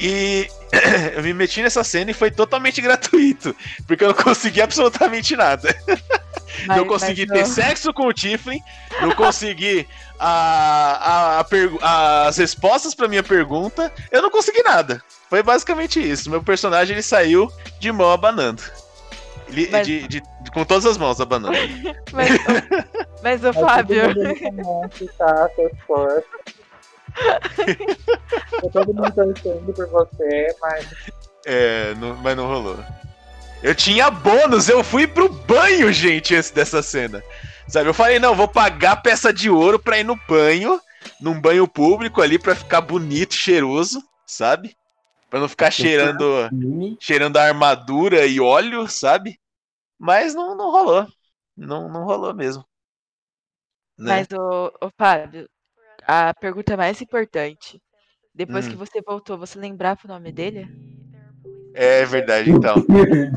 e. 0.03 0.47
eu 1.15 1.23
me 1.23 1.33
meti 1.33 1.61
nessa 1.61 1.83
cena 1.83 2.11
e 2.11 2.13
foi 2.15 2.31
totalmente 2.31 2.81
gratuito, 2.81 3.55
porque 3.87 4.03
eu 4.03 4.07
não 4.09 4.15
consegui 4.15 4.61
absolutamente 4.61 5.35
nada. 5.35 5.75
Mas- 6.67 6.77
não 6.77 6.85
consegui 6.85 7.25
ter 7.25 7.39
não. 7.39 7.45
sexo 7.45 7.91
com 7.93 8.07
o 8.07 8.13
Tiflin, 8.13 8.59
não 9.01 9.11
consegui 9.11 9.87
a, 10.19 11.39
a- 11.41 11.45
a 11.81 12.27
as 12.27 12.37
respostas 12.37 12.93
pra 12.93 13.07
minha 13.07 13.23
pergunta, 13.23 13.91
eu 14.11 14.21
não 14.21 14.29
consegui 14.29 14.61
nada. 14.63 15.01
Foi 15.29 15.41
basicamente 15.41 15.99
isso. 15.99 16.29
Meu 16.29 16.43
personagem 16.43 16.93
ele 16.93 17.01
saiu 17.01 17.51
de 17.79 17.91
mão 17.91 18.11
abanando. 18.11 18.61
Ele- 19.49 19.67
Mas- 19.71 19.85
de- 19.87 20.07
de- 20.07 20.21
de- 20.21 20.51
com 20.51 20.63
todas 20.63 20.85
as 20.85 20.97
mãos 20.97 21.19
abanando. 21.19 21.57
Mas, 22.13 22.29
mas 23.23 23.43
o 23.43 23.53
Fábio. 23.53 24.03
todo 28.71 28.93
mundo 28.93 29.11
torcendo 29.13 29.73
por 29.73 29.87
você, 29.87 30.55
mas 30.61 30.87
É, 31.45 31.93
não- 31.95 32.15
mas 32.17 32.35
não 32.37 32.47
rolou. 32.47 32.77
Eu 33.61 33.73
tinha 33.75 34.09
bônus, 34.11 34.67
eu 34.67 34.83
fui 34.83 35.07
pro 35.07 35.29
banho, 35.29 35.91
gente, 35.93 36.35
antes 36.35 36.51
dessa 36.51 36.81
cena. 36.81 37.23
Sabe, 37.67 37.89
eu 37.89 37.93
falei, 37.93 38.19
não, 38.19 38.35
vou 38.35 38.47
pagar 38.47 38.97
peça 39.01 39.31
de 39.31 39.49
ouro 39.49 39.79
pra 39.79 39.97
ir 39.97 40.03
no 40.03 40.19
banho, 40.27 40.79
num 41.21 41.39
banho 41.39 41.65
público 41.67 42.21
ali, 42.21 42.37
pra 42.37 42.55
ficar 42.55 42.81
bonito, 42.81 43.33
cheiroso, 43.33 44.03
sabe? 44.25 44.75
Pra 45.29 45.39
não 45.39 45.47
ficar 45.47 45.71
cheirando, 45.71 46.47
Filme. 46.49 46.97
cheirando 46.99 47.37
a 47.37 47.43
armadura 47.43 48.25
e 48.25 48.39
óleo, 48.39 48.87
sabe? 48.87 49.39
Mas 49.97 50.35
não, 50.35 50.55
não 50.55 50.69
rolou. 50.71 51.07
Não, 51.55 51.87
não 51.89 52.03
rolou 52.03 52.33
mesmo. 52.33 52.65
Né? 53.97 54.17
Mas 54.17 54.27
o, 54.37 54.67
o 54.81 54.89
Fábio, 54.97 55.47
a 56.07 56.33
pergunta 56.33 56.77
mais 56.77 57.01
importante. 57.01 57.81
Depois 58.33 58.67
Hum. 58.67 58.71
que 58.71 58.75
você 58.75 59.01
voltou, 59.01 59.37
você 59.37 59.59
lembrava 59.59 59.99
o 60.05 60.07
nome 60.07 60.31
dele? 60.31 60.67
É 61.75 62.05
verdade, 62.05 62.51
então. 62.51 62.75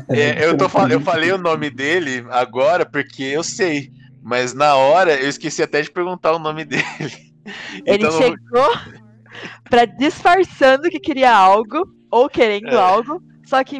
É, 0.09 0.45
eu, 0.45 0.57
tô, 0.57 0.65
eu 0.89 1.01
falei 1.01 1.31
o 1.31 1.37
nome 1.37 1.69
dele 1.69 2.25
agora 2.29 2.85
porque 2.85 3.23
eu 3.23 3.43
sei. 3.43 3.91
Mas 4.21 4.53
na 4.53 4.75
hora 4.75 5.19
eu 5.19 5.29
esqueci 5.29 5.63
até 5.63 5.81
de 5.81 5.91
perguntar 5.91 6.33
o 6.33 6.39
nome 6.39 6.65
dele. 6.65 6.83
Ele 7.85 8.05
Então, 8.05 8.11
chegou 8.11 8.69
pra 9.69 9.85
disfarçando 9.85 10.89
que 10.89 10.99
queria 10.99 11.33
algo, 11.33 11.87
ou 12.11 12.29
querendo 12.29 12.69
É. 12.73 12.77
algo, 12.77 13.21
só 13.45 13.63
que 13.63 13.79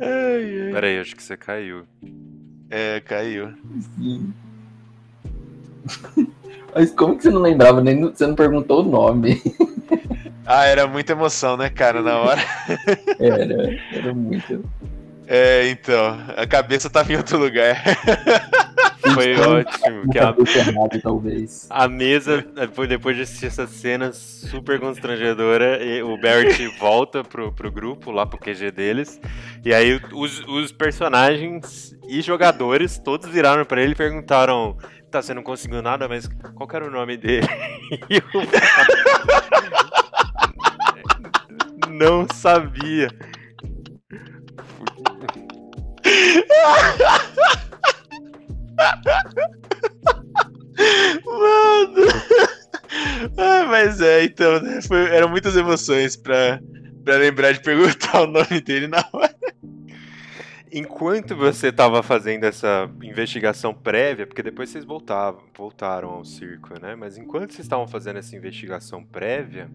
Ai, 0.00 0.60
ai. 0.62 0.70
Peraí, 0.72 0.98
acho 0.98 1.14
que 1.14 1.22
você 1.22 1.36
caiu. 1.36 1.86
É, 2.70 3.00
caiu. 3.00 3.52
Sim. 3.96 4.32
Mas 6.74 6.90
como 6.92 7.16
que 7.16 7.24
você 7.24 7.30
não 7.30 7.40
lembrava? 7.40 7.82
Nem, 7.82 8.00
você 8.00 8.26
não 8.26 8.34
perguntou 8.34 8.80
o 8.80 8.88
nome. 8.88 9.40
Ah, 10.44 10.64
era 10.64 10.88
muita 10.88 11.12
emoção, 11.12 11.56
né, 11.56 11.70
cara, 11.70 12.02
na 12.02 12.18
hora. 12.18 12.40
Era, 13.20 13.78
era 13.92 14.12
muito. 14.12 14.64
É, 15.26 15.68
então, 15.68 16.18
a 16.36 16.44
cabeça 16.46 16.90
tava 16.90 17.12
em 17.12 17.16
outro 17.16 17.38
lugar. 17.38 17.80
Foi 19.14 19.34
ótimo. 19.36 20.10
Que 20.10 20.18
a, 20.18 20.34
errada, 20.56 21.00
talvez. 21.00 21.66
a 21.70 21.88
mesa, 21.88 22.44
depois, 22.54 22.88
depois 22.88 23.16
de 23.16 23.22
assistir 23.22 23.46
essa 23.46 23.66
cena 23.66 24.12
super 24.12 24.80
constrangedora, 24.80 25.82
e 25.82 26.02
o 26.02 26.20
Barrett 26.20 26.66
volta 26.78 27.22
pro, 27.22 27.52
pro 27.52 27.70
grupo, 27.70 28.10
lá 28.10 28.26
pro 28.26 28.38
QG 28.38 28.70
deles. 28.70 29.20
E 29.64 29.72
aí 29.72 30.00
os, 30.12 30.40
os 30.46 30.72
personagens 30.72 31.96
e 32.08 32.20
jogadores 32.20 32.98
todos 32.98 33.28
viraram 33.28 33.64
pra 33.64 33.80
ele 33.80 33.92
e 33.92 33.96
perguntaram: 33.96 34.76
Tá, 35.12 35.20
você 35.20 35.34
não 35.34 35.42
conseguiu 35.42 35.82
nada, 35.82 36.08
mas 36.08 36.26
qual 36.54 36.66
era 36.72 36.86
o 36.86 36.90
nome 36.90 37.18
dele? 37.18 37.46
Não 41.90 42.26
sabia. 42.32 43.08
Mano! 51.26 52.06
Ah, 53.36 53.64
mas 53.68 54.00
é, 54.00 54.24
então, 54.24 54.62
né? 54.62 54.80
Foi, 54.80 55.14
eram 55.14 55.28
muitas 55.28 55.54
emoções 55.54 56.16
pra, 56.16 56.58
pra 57.04 57.16
lembrar 57.16 57.52
de 57.52 57.60
perguntar 57.60 58.22
o 58.22 58.26
nome 58.26 58.62
dele 58.62 58.86
na 58.86 59.04
hora. 59.12 59.41
Enquanto 60.74 61.36
você 61.36 61.68
estava 61.68 62.02
fazendo 62.02 62.44
essa 62.44 62.90
investigação 63.02 63.74
prévia, 63.74 64.26
porque 64.26 64.42
depois 64.42 64.70
vocês 64.70 64.86
voltavam, 64.86 65.42
voltaram 65.54 66.08
ao 66.08 66.24
circo, 66.24 66.80
né? 66.80 66.94
Mas 66.94 67.18
enquanto 67.18 67.52
vocês 67.52 67.66
estavam 67.66 67.86
fazendo 67.86 68.18
essa 68.18 68.34
investigação 68.34 69.04
prévia, 69.04 69.70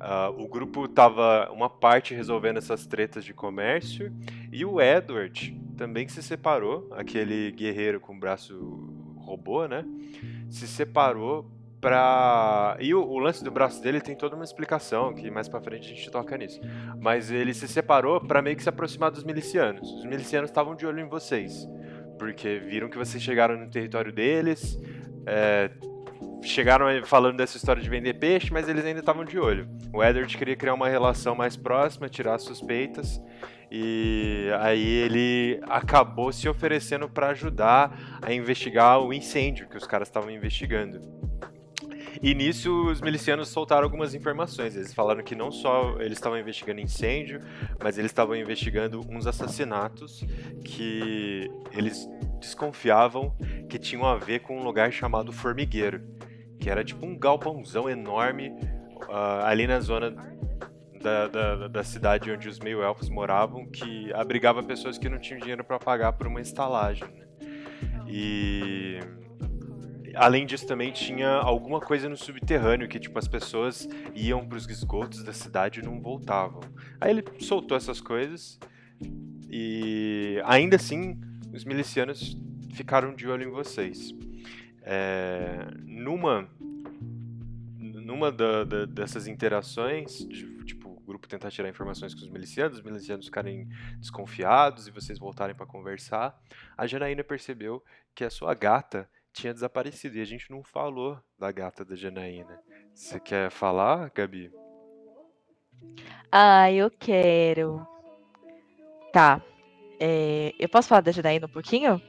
ah, 0.00 0.28
o 0.36 0.48
grupo 0.48 0.86
estava 0.86 1.48
uma 1.52 1.70
parte 1.70 2.16
resolvendo 2.16 2.56
essas 2.56 2.84
tretas 2.84 3.24
de 3.24 3.32
comércio 3.32 4.12
e 4.50 4.64
o 4.64 4.80
Edward 4.80 5.56
também 5.76 6.08
se 6.08 6.20
separou, 6.20 6.88
aquele 6.90 7.52
guerreiro 7.52 8.00
com 8.00 8.16
o 8.16 8.18
braço 8.18 8.92
robô, 9.18 9.68
né? 9.68 9.84
Se 10.48 10.66
separou 10.66 11.48
E 12.78 12.94
o, 12.94 13.02
o 13.02 13.18
lance 13.18 13.42
do 13.42 13.50
braço 13.50 13.82
dele 13.82 14.00
tem 14.00 14.14
toda 14.14 14.36
uma 14.36 14.44
explicação, 14.44 15.14
que 15.14 15.30
mais 15.30 15.48
pra 15.48 15.60
frente 15.60 15.92
a 15.92 15.94
gente 15.94 16.10
toca 16.10 16.36
nisso. 16.36 16.60
Mas 17.00 17.30
ele 17.30 17.54
se 17.54 17.66
separou 17.66 18.20
pra 18.20 18.42
meio 18.42 18.56
que 18.56 18.62
se 18.62 18.68
aproximar 18.68 19.10
dos 19.10 19.24
milicianos. 19.24 19.90
Os 19.90 20.04
milicianos 20.04 20.50
estavam 20.50 20.74
de 20.74 20.86
olho 20.86 21.00
em 21.00 21.08
vocês, 21.08 21.66
porque 22.18 22.58
viram 22.58 22.88
que 22.88 22.98
vocês 22.98 23.22
chegaram 23.22 23.56
no 23.56 23.70
território 23.70 24.12
deles, 24.12 24.78
é, 25.26 25.70
chegaram 26.42 26.86
falando 27.04 27.36
dessa 27.36 27.56
história 27.56 27.82
de 27.82 27.88
vender 27.88 28.14
peixe, 28.14 28.52
mas 28.52 28.68
eles 28.68 28.84
ainda 28.84 29.00
estavam 29.00 29.24
de 29.24 29.38
olho. 29.38 29.68
O 29.92 30.02
Edward 30.02 30.36
queria 30.36 30.56
criar 30.56 30.74
uma 30.74 30.88
relação 30.88 31.34
mais 31.34 31.56
próxima, 31.56 32.08
tirar 32.08 32.34
as 32.34 32.42
suspeitas, 32.42 33.22
e 33.70 34.48
aí 34.60 34.86
ele 34.86 35.60
acabou 35.68 36.32
se 36.32 36.48
oferecendo 36.48 37.08
pra 37.08 37.28
ajudar 37.28 38.18
a 38.20 38.32
investigar 38.32 39.00
o 39.00 39.12
incêndio 39.12 39.68
que 39.68 39.76
os 39.76 39.86
caras 39.86 40.08
estavam 40.08 40.30
investigando. 40.30 41.00
E 42.22 42.34
nisso 42.34 42.86
os 42.90 43.00
milicianos 43.00 43.48
soltaram 43.48 43.84
algumas 43.84 44.14
informações. 44.14 44.76
Eles 44.76 44.92
falaram 44.92 45.22
que 45.22 45.34
não 45.34 45.50
só 45.50 45.96
eles 45.98 46.18
estavam 46.18 46.38
investigando 46.38 46.80
incêndio, 46.80 47.40
mas 47.82 47.96
eles 47.96 48.10
estavam 48.10 48.36
investigando 48.36 49.00
uns 49.08 49.26
assassinatos 49.26 50.22
que 50.62 51.50
eles 51.72 52.08
desconfiavam 52.38 53.34
que 53.68 53.78
tinham 53.78 54.04
a 54.04 54.16
ver 54.16 54.40
com 54.40 54.58
um 54.58 54.62
lugar 54.62 54.92
chamado 54.92 55.32
Formigueiro, 55.32 56.02
que 56.58 56.68
era 56.68 56.84
tipo 56.84 57.06
um 57.06 57.18
galpãozão 57.18 57.88
enorme 57.88 58.52
ah, 59.08 59.48
ali 59.48 59.66
na 59.66 59.80
zona 59.80 60.14
da, 61.00 61.26
da, 61.26 61.68
da 61.68 61.82
cidade 61.82 62.30
onde 62.30 62.48
os 62.48 62.58
meio-elfos 62.58 63.08
moravam, 63.08 63.66
que 63.66 64.12
abrigava 64.12 64.62
pessoas 64.62 64.98
que 64.98 65.08
não 65.08 65.18
tinham 65.18 65.40
dinheiro 65.40 65.64
para 65.64 65.78
pagar 65.78 66.12
por 66.12 66.26
uma 66.26 66.40
estalagem. 66.40 67.08
né? 67.08 67.26
E 68.06 68.98
além 70.14 70.46
disso 70.46 70.66
também 70.66 70.92
tinha 70.92 71.28
alguma 71.30 71.80
coisa 71.80 72.08
no 72.08 72.16
subterrâneo 72.16 72.88
que 72.88 72.98
tipo 72.98 73.18
as 73.18 73.28
pessoas 73.28 73.88
iam 74.14 74.46
para 74.46 74.56
os 74.58 74.66
esgotos 74.68 75.22
da 75.22 75.32
cidade 75.32 75.80
e 75.80 75.82
não 75.82 76.00
voltavam. 76.00 76.60
Aí 77.00 77.10
ele 77.10 77.24
soltou 77.40 77.76
essas 77.76 78.00
coisas 78.00 78.58
e 79.50 80.40
ainda 80.44 80.76
assim 80.76 81.20
os 81.52 81.64
milicianos 81.64 82.36
ficaram 82.74 83.14
de 83.14 83.26
olho 83.28 83.48
em 83.48 83.50
vocês. 83.50 84.14
É, 84.82 85.66
numa 85.84 86.48
numa 87.78 88.32
da- 88.32 88.64
da- 88.64 88.86
dessas 88.86 89.26
interações, 89.28 90.18
tipo, 90.64 90.88
o 90.90 91.00
grupo 91.00 91.28
tentar 91.28 91.50
tirar 91.50 91.68
informações 91.68 92.12
com 92.14 92.20
os 92.20 92.28
milicianos, 92.28 92.78
os 92.78 92.84
milicianos 92.84 93.26
ficarem 93.26 93.68
desconfiados 93.98 94.88
e 94.88 94.90
vocês 94.90 95.18
voltarem 95.18 95.54
para 95.54 95.64
conversar, 95.66 96.36
a 96.76 96.86
Janaína 96.88 97.22
percebeu 97.22 97.82
que 98.14 98.24
a 98.24 98.30
sua 98.30 98.52
gata 98.54 99.08
tinha 99.32 99.52
desaparecido 99.54 100.18
e 100.18 100.20
a 100.20 100.24
gente 100.24 100.50
não 100.50 100.62
falou 100.62 101.18
da 101.38 101.50
gata 101.50 101.84
da 101.84 101.94
Janaína. 101.94 102.60
Você 102.94 103.18
quer 103.20 103.50
falar, 103.50 104.10
Gabi? 104.14 104.50
Ah, 106.30 106.70
eu 106.70 106.90
quero. 106.90 107.86
Tá. 109.12 109.42
É, 109.98 110.54
eu 110.58 110.68
posso 110.68 110.88
falar 110.88 111.00
da 111.00 111.12
Janaína 111.12 111.46
um 111.46 111.50
pouquinho? 111.50 112.00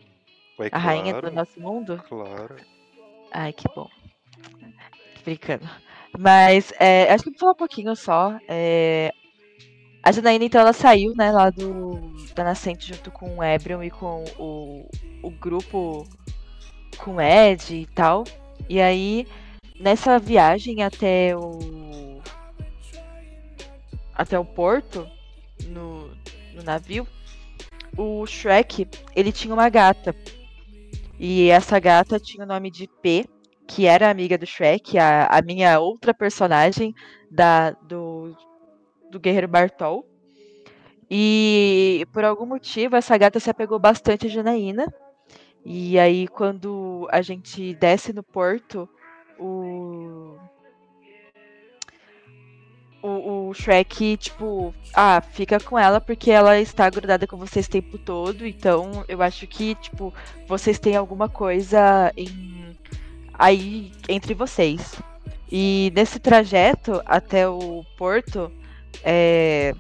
Ué, 0.60 0.69
A 0.72 0.77
rainha 0.77 1.22
do 1.22 1.31
nosso 1.31 1.60
mundo? 1.60 2.02
Claro. 2.07 2.56
Ai, 3.31 3.53
que 3.53 3.68
bom. 3.76 3.89
Tô 5.15 5.22
brincando. 5.23 5.68
Mas 6.18 6.73
é, 6.80 7.11
acho 7.11 7.23
que 7.23 7.31
vou 7.31 7.39
falar 7.39 7.52
um 7.53 7.56
pouquinho 7.56 7.95
só. 7.95 8.38
É, 8.48 9.14
a 10.03 10.11
Janaína, 10.11 10.45
então, 10.45 10.61
ela 10.61 10.73
saiu, 10.73 11.14
né, 11.15 11.31
lá 11.31 11.49
do, 11.49 12.14
da 12.34 12.43
Nascente 12.43 12.88
junto 12.93 13.11
com 13.11 13.38
o 13.38 13.43
Ebrion 13.43 13.84
e 13.84 13.91
com 13.91 14.23
o, 14.38 14.89
o 15.23 15.30
grupo 15.30 16.07
com 16.97 17.19
Ed 17.22 17.76
e 17.76 17.85
tal. 17.88 18.23
E 18.69 18.80
aí, 18.80 19.27
nessa 19.80 20.19
viagem 20.19 20.84
até 20.84 21.35
o. 21.35 22.22
até 24.13 24.38
o 24.38 24.45
porto, 24.45 25.07
no, 25.68 26.09
no 26.53 26.63
navio, 26.63 27.07
o 27.97 28.26
Shrek, 28.26 28.88
ele 29.15 29.31
tinha 29.31 29.53
uma 29.53 29.69
gata. 29.69 30.15
E 31.19 31.49
essa 31.49 31.80
gata 31.80 32.19
tinha 32.19 32.43
o 32.43 32.47
nome 32.47 32.72
de 32.72 32.88
P, 33.01 33.26
que 33.68 33.85
era 33.85 34.09
amiga 34.09 34.38
do 34.38 34.45
Shrek, 34.45 34.97
a, 34.97 35.27
a 35.27 35.41
minha 35.41 35.80
outra 35.80 36.13
personagem 36.13 36.93
da, 37.30 37.72
do, 37.72 38.35
do 39.09 39.19
Guerreiro 39.19 39.47
Bartol. 39.47 40.05
E 41.09 42.07
por 42.13 42.23
algum 42.23 42.45
motivo 42.45 42.95
essa 42.95 43.18
gata 43.18 43.39
se 43.39 43.49
apegou 43.49 43.77
bastante 43.77 44.27
a 44.27 44.30
Janaína. 44.30 44.91
E 45.65 45.99
aí 45.99 46.27
quando 46.27 47.07
a 47.11 47.21
gente 47.21 47.73
desce 47.75 48.13
no 48.13 48.23
porto, 48.23 48.88
o. 49.39 50.38
O, 53.03 53.49
o 53.49 53.53
Shrek, 53.55 54.15
tipo, 54.17 54.75
ah, 54.93 55.19
fica 55.21 55.59
com 55.59 55.77
ela 55.77 55.99
porque 55.99 56.29
ela 56.29 56.59
está 56.59 56.88
grudada 56.88 57.25
com 57.25 57.35
vocês 57.35 57.65
o 57.65 57.69
tempo 57.69 57.97
todo. 57.97 58.45
Então 58.45 59.03
eu 59.07 59.23
acho 59.23 59.47
que, 59.47 59.73
tipo, 59.75 60.13
vocês 60.47 60.77
têm 60.77 60.95
alguma 60.95 61.27
coisa 61.27 62.13
em 62.15 62.77
aí 63.41 63.91
entre 64.07 64.35
vocês. 64.35 65.01
E 65.51 65.91
nesse 65.95 66.19
trajeto 66.19 67.01
até 67.05 67.47
o 67.49 67.83
porto, 67.97 68.51
é, 69.03 69.73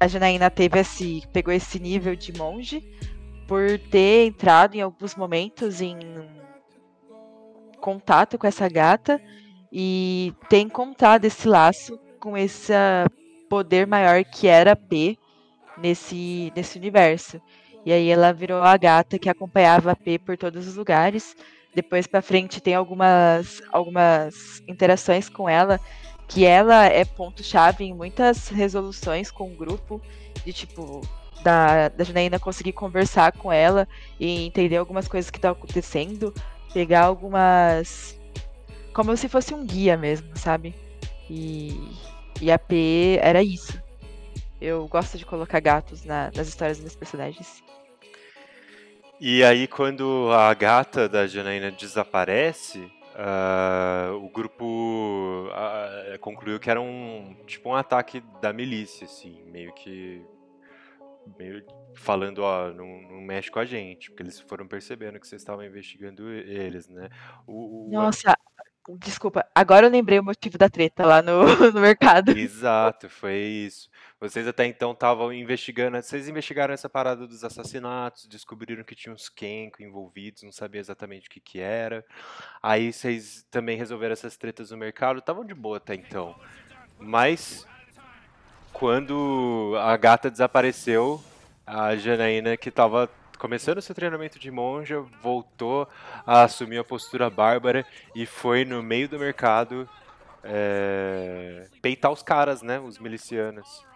a 0.00 0.08
Janaína 0.08 0.50
teve 0.50 0.80
esse, 0.80 1.22
pegou 1.32 1.54
esse 1.54 1.78
nível 1.78 2.16
de 2.16 2.36
monge 2.36 2.82
por 3.46 3.78
ter 3.90 4.26
entrado 4.26 4.74
em 4.74 4.80
alguns 4.80 5.14
momentos 5.14 5.80
em 5.80 5.98
contato 7.80 8.38
com 8.38 8.46
essa 8.46 8.68
gata 8.68 9.20
e 9.72 10.32
ter 10.48 10.60
encontrado 10.60 11.24
esse 11.24 11.48
laço 11.48 11.98
com 12.20 12.36
esse 12.36 12.72
poder 13.48 13.86
maior 13.86 14.24
que 14.24 14.46
era 14.46 14.76
P 14.76 15.18
nesse, 15.76 16.52
nesse 16.54 16.78
universo. 16.78 17.40
E 17.84 17.92
aí 17.92 18.08
ela 18.08 18.32
virou 18.32 18.62
a 18.62 18.76
gata 18.76 19.18
que 19.18 19.28
acompanhava 19.28 19.90
a 19.90 19.96
P 19.96 20.18
por 20.18 20.36
todos 20.36 20.68
os 20.68 20.76
lugares. 20.76 21.36
Depois 21.74 22.06
pra 22.06 22.22
frente 22.22 22.60
tem 22.60 22.74
algumas, 22.74 23.62
algumas 23.72 24.62
interações 24.68 25.28
com 25.28 25.48
ela, 25.48 25.80
que 26.28 26.44
ela 26.44 26.84
é 26.84 27.04
ponto-chave 27.04 27.84
em 27.84 27.94
muitas 27.94 28.48
resoluções 28.48 29.30
com 29.30 29.50
o 29.50 29.56
grupo, 29.56 30.00
de 30.44 30.52
tipo, 30.52 31.00
da, 31.42 31.88
da 31.88 32.04
Janaína 32.04 32.38
conseguir 32.38 32.72
conversar 32.72 33.32
com 33.32 33.52
ela 33.52 33.88
e 34.18 34.46
entender 34.46 34.76
algumas 34.76 35.08
coisas 35.08 35.30
que 35.30 35.38
estão 35.38 35.52
acontecendo, 35.52 36.32
pegar 36.72 37.02
algumas. 37.04 38.18
como 38.94 39.16
se 39.16 39.28
fosse 39.28 39.54
um 39.54 39.64
guia 39.64 39.96
mesmo, 39.96 40.36
sabe? 40.36 40.74
E, 41.28 41.78
e 42.40 42.50
a 42.50 42.58
P 42.58 43.18
era 43.22 43.42
isso. 43.42 43.80
Eu 44.60 44.86
gosto 44.86 45.18
de 45.18 45.26
colocar 45.26 45.60
gatos 45.60 46.04
na- 46.04 46.30
nas 46.34 46.46
histórias 46.48 46.76
dos 46.78 46.84
meus 46.84 46.96
personagens. 46.96 47.62
E 49.20 49.44
aí, 49.44 49.66
quando 49.68 50.30
a 50.32 50.52
gata 50.54 51.08
da 51.08 51.26
Janaína 51.26 51.70
desaparece, 51.70 52.90
ah, 53.14 54.10
o 54.16 54.28
grupo 54.28 55.48
ah, 55.52 56.16
concluiu 56.20 56.58
que 56.58 56.70
era 56.70 56.80
um 56.80 57.36
tipo 57.46 57.68
um 57.70 57.74
ataque 57.74 58.22
da 58.40 58.52
milícia, 58.52 59.04
assim, 59.04 59.38
meio 59.46 59.72
que 59.74 60.22
meio 61.38 61.64
falando, 61.94 62.38
ó, 62.42 62.72
não, 62.72 62.86
não 63.02 63.20
mexe 63.20 63.50
com 63.50 63.58
a 63.58 63.64
gente, 63.64 64.10
porque 64.10 64.22
eles 64.22 64.40
foram 64.40 64.66
percebendo 64.66 65.18
que 65.20 65.26
vocês 65.26 65.42
estavam 65.42 65.64
investigando 65.64 66.28
eles, 66.30 66.88
né? 66.88 67.08
O, 67.46 67.88
o- 67.88 67.92
Nossa, 67.92 68.36
desculpa, 68.98 69.46
agora 69.54 69.86
eu 69.86 69.90
lembrei 69.90 70.18
o 70.18 70.24
motivo 70.24 70.58
da 70.58 70.68
treta 70.68 71.06
lá 71.06 71.22
no, 71.22 71.42
no 71.72 71.80
mercado. 71.80 72.30
Exato, 72.36 73.08
foi 73.08 73.36
isso. 73.36 73.88
Vocês 74.20 74.46
até 74.46 74.64
então 74.66 74.92
estavam 74.92 75.32
investigando, 75.32 76.00
vocês 76.00 76.28
investigaram 76.28 76.72
essa 76.72 76.88
parada 76.88 77.26
dos 77.26 77.42
assassinatos, 77.44 78.26
descobriram 78.26 78.84
que 78.84 78.94
tinha 78.94 79.12
uns 79.12 79.28
Kenko 79.28 79.82
envolvidos, 79.82 80.42
não 80.42 80.52
sabia 80.52 80.80
exatamente 80.80 81.28
o 81.28 81.30
que 81.30 81.40
que 81.40 81.58
era. 81.60 82.04
Aí 82.62 82.92
vocês 82.92 83.46
também 83.50 83.76
resolveram 83.76 84.12
essas 84.12 84.36
tretas 84.36 84.70
no 84.70 84.76
mercado, 84.76 85.18
estavam 85.18 85.44
de 85.44 85.54
boa 85.54 85.76
até 85.78 85.94
então. 85.94 86.34
Mas 86.98 87.66
quando 88.82 89.76
a 89.78 89.96
gata 89.96 90.28
desapareceu, 90.28 91.22
a 91.64 91.94
Janaína 91.94 92.56
que 92.56 92.68
estava 92.68 93.08
começando 93.38 93.80
seu 93.80 93.94
treinamento 93.94 94.40
de 94.40 94.50
monja, 94.50 95.00
voltou 95.22 95.88
a 96.26 96.42
assumir 96.42 96.78
a 96.78 96.84
postura 96.84 97.30
bárbara 97.30 97.86
e 98.12 98.26
foi 98.26 98.64
no 98.64 98.82
meio 98.82 99.08
do 99.08 99.20
mercado 99.20 99.88
é, 100.42 101.68
peitar 101.80 102.10
os 102.10 102.24
caras, 102.24 102.60
né? 102.60 102.80
Os 102.80 102.98
milicianos. 102.98 103.86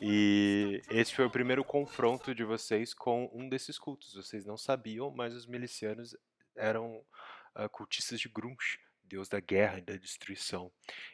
E 0.00 0.80
esse 0.90 1.14
foi 1.14 1.26
o 1.26 1.30
primeiro 1.30 1.62
confronto 1.62 2.34
de 2.34 2.42
vocês 2.42 2.94
com 2.94 3.30
um 3.34 3.50
desses 3.50 3.78
cultos. 3.78 4.14
Vocês 4.14 4.46
não 4.46 4.56
sabiam, 4.56 5.12
mas 5.14 5.34
os 5.34 5.46
milicianos 5.46 6.16
eram 6.56 7.02
ah, 7.54 7.68
cultistas 7.68 8.18
de 8.18 8.30
Grunch, 8.30 8.78
deus 9.12 9.28
da 9.28 9.40
guerra 9.40 9.78
e 9.78 9.82
da 9.82 9.94
destruição. 9.94 10.72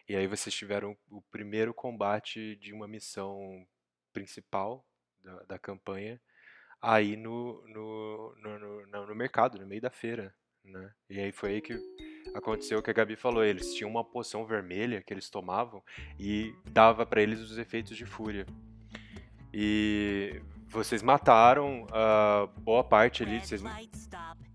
E 0.09 0.15
aí 0.15 0.29
vocês 0.29 0.55
tiveram 0.55 0.97
o 1.11 1.21
primeiro 1.33 1.75
combate 1.75 2.55
de 2.57 2.73
uma 2.73 2.87
missão 2.87 3.67
principal 4.13 4.87
da, 5.21 5.43
da 5.43 5.59
campanha 5.59 6.21
aí 6.81 7.17
no, 7.17 7.61
no, 7.67 8.37
no, 8.37 8.87
no, 8.87 9.07
no- 9.07 9.15
mercado, 9.17 9.59
no 9.59 9.67
meio 9.67 9.81
da 9.81 9.91
feira. 9.91 10.33
Né? 10.65 10.93
E 11.11 11.19
aí 11.19 11.33
foi 11.33 11.55
aí 11.55 11.61
que 11.61 11.77
aconteceu 12.33 12.79
o 12.79 12.83
que 12.83 12.91
a 12.91 12.95
Gabi 12.95 13.17
falou. 13.17 13.45
Eles 13.45 13.75
tinham 13.75 13.91
uma 13.91 14.05
poção 14.05 14.47
vermelha 14.47 15.03
que 15.03 15.13
eles 15.13 15.29
tomavam 15.29 15.83
e 16.21 16.55
dava 16.71 17.05
pra 17.05 17.21
eles 17.21 17.41
os 17.41 17.59
efeitos 17.59 17.97
de 17.97 18.07
fúria. 18.07 18.47
E 19.53 20.41
vocês 20.69 21.03
mataram 21.03 21.85
ah, 21.91 22.49
boa 22.59 22.85
parte 22.85 23.25
ali. 23.25 23.41
Vocês... 23.41 23.61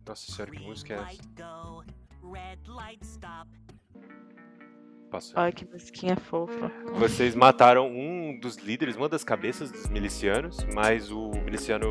Nossa 0.05 0.31
senhora, 0.31 0.51
que 0.51 0.59
música 0.59 0.93
é 0.93 0.97
essa? 0.97 1.52
Passou. 5.09 5.39
Olha 5.39 5.51
que 5.51 5.63
musiquinha 5.65 6.15
fofa. 6.15 6.71
Vocês 6.95 7.35
mataram 7.35 7.87
um 7.87 8.39
dos 8.39 8.57
líderes, 8.57 8.95
uma 8.95 9.07
das 9.07 9.23
cabeças 9.23 9.71
dos 9.71 9.87
milicianos, 9.87 10.65
mas 10.73 11.11
o 11.11 11.29
miliciano 11.45 11.87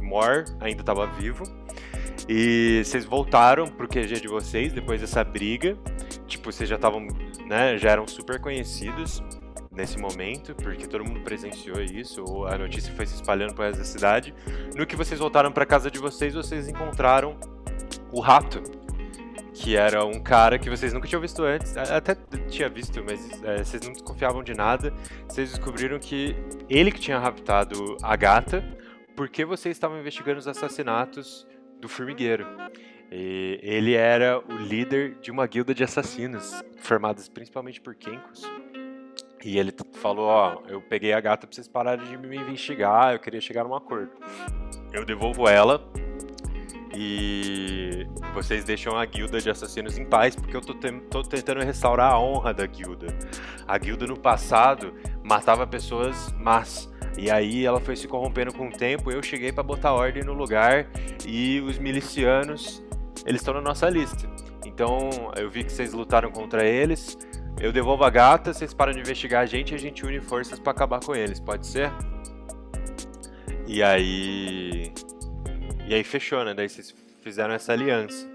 Mor 0.00 0.44
ainda 0.60 0.82
estava 0.82 1.04
vivo. 1.06 1.42
E 2.28 2.82
vocês 2.84 3.04
voltaram 3.04 3.66
pro 3.66 3.88
QG 3.88 4.20
de 4.20 4.28
vocês 4.28 4.72
depois 4.72 5.00
dessa 5.00 5.24
briga. 5.24 5.76
Tipo, 6.26 6.52
vocês 6.52 6.68
já 6.68 6.76
estavam, 6.76 7.08
né, 7.46 7.76
já 7.76 7.90
eram 7.90 8.06
super 8.06 8.40
conhecidos 8.40 9.22
nesse 9.72 9.98
momento, 9.98 10.54
porque 10.54 10.86
todo 10.86 11.04
mundo 11.04 11.20
presenciou 11.22 11.82
isso, 11.82 12.22
ou 12.22 12.46
a 12.46 12.56
notícia 12.56 12.94
foi 12.94 13.06
se 13.06 13.16
espalhando 13.16 13.54
por 13.54 13.64
resto 13.64 13.78
da 13.78 13.84
cidade. 13.84 14.32
No 14.76 14.86
que 14.86 14.94
vocês 14.94 15.18
voltaram 15.18 15.50
pra 15.50 15.66
casa 15.66 15.90
de 15.90 15.98
vocês, 15.98 16.34
vocês 16.34 16.68
encontraram 16.68 17.36
o 18.12 18.20
rato, 18.20 18.62
que 19.54 19.76
era 19.76 20.04
um 20.04 20.20
cara 20.20 20.58
que 20.58 20.68
vocês 20.68 20.92
nunca 20.92 21.06
tinham 21.06 21.20
visto 21.20 21.42
antes. 21.44 21.76
Até 21.76 22.16
tinha 22.48 22.68
visto, 22.68 23.02
mas 23.04 23.42
é, 23.44 23.62
vocês 23.62 23.82
não 23.84 23.92
desconfiavam 23.92 24.42
de 24.42 24.52
nada. 24.52 24.92
Vocês 25.28 25.50
descobriram 25.50 25.98
que 25.98 26.34
ele 26.68 26.90
que 26.90 27.00
tinha 27.00 27.18
raptado 27.18 27.96
a 28.02 28.16
gata, 28.16 28.64
porque 29.14 29.44
vocês 29.44 29.76
estavam 29.76 29.98
investigando 29.98 30.40
os 30.40 30.48
assassinatos 30.48 31.46
do 31.80 31.88
formigueiro. 31.88 32.44
E 33.12 33.60
ele 33.62 33.94
era 33.94 34.40
o 34.40 34.56
líder 34.56 35.14
de 35.20 35.30
uma 35.30 35.46
guilda 35.46 35.72
de 35.72 35.84
assassinos, 35.84 36.60
formadas 36.78 37.28
principalmente 37.28 37.80
por 37.80 37.94
Kenkos. 37.94 38.42
E 39.44 39.58
ele 39.58 39.72
falou, 39.92 40.26
ó, 40.26 40.62
eu 40.66 40.80
peguei 40.80 41.12
a 41.12 41.20
gata 41.20 41.46
pra 41.46 41.54
vocês 41.54 41.68
pararem 41.68 42.04
de 42.06 42.16
me 42.16 42.36
investigar, 42.36 43.12
eu 43.12 43.20
queria 43.20 43.40
chegar 43.40 43.62
num 43.62 43.74
acordo. 43.74 44.10
Eu 44.92 45.04
devolvo 45.04 45.46
ela 45.46 45.86
e 46.96 48.06
vocês 48.34 48.64
deixam 48.64 48.96
a 48.96 49.04
guilda 49.04 49.40
de 49.40 49.50
assassinos 49.50 49.98
em 49.98 50.04
paz, 50.04 50.34
porque 50.36 50.56
eu 50.56 50.60
tô, 50.60 50.74
tem- 50.74 51.00
tô 51.00 51.22
tentando 51.22 51.60
restaurar 51.64 52.12
a 52.12 52.20
honra 52.20 52.52
da 52.54 52.66
guilda. 52.66 53.06
A 53.66 53.76
guilda 53.78 54.06
no 54.06 54.18
passado 54.18 54.94
matava 55.22 55.66
pessoas 55.66 56.32
más. 56.38 56.90
E 57.16 57.30
aí 57.30 57.64
ela 57.64 57.80
foi 57.80 57.94
se 57.96 58.08
corrompendo 58.08 58.52
com 58.52 58.68
o 58.68 58.72
tempo, 58.72 59.10
eu 59.10 59.22
cheguei 59.22 59.52
pra 59.52 59.62
botar 59.62 59.92
ordem 59.92 60.24
no 60.24 60.32
lugar 60.32 60.88
e 61.26 61.60
os 61.60 61.78
milicianos 61.78 62.82
eles 63.24 63.40
estão 63.40 63.54
na 63.54 63.60
nossa 63.60 63.88
lista. 63.88 64.28
Então, 64.66 65.08
eu 65.36 65.48
vi 65.48 65.62
que 65.62 65.72
vocês 65.72 65.92
lutaram 65.92 66.30
contra 66.32 66.64
eles. 66.64 67.16
Eu 67.60 67.70
devolvo 67.72 68.02
a 68.02 68.10
gata, 68.10 68.52
vocês 68.52 68.74
param 68.74 68.92
de 68.92 68.98
investigar 68.98 69.42
a 69.42 69.46
gente 69.46 69.70
e 69.70 69.74
a 69.76 69.78
gente 69.78 70.04
une 70.04 70.20
forças 70.20 70.58
pra 70.58 70.72
acabar 70.72 70.98
com 70.98 71.14
eles, 71.14 71.38
pode 71.38 71.64
ser? 71.66 71.92
E 73.66 73.80
aí. 73.82 74.92
E 75.86 75.94
aí 75.94 76.02
fechou, 76.02 76.42
né? 76.44 76.54
Daí 76.54 76.68
vocês 76.68 76.94
fizeram 77.20 77.52
essa 77.52 77.72
aliança. 77.72 78.26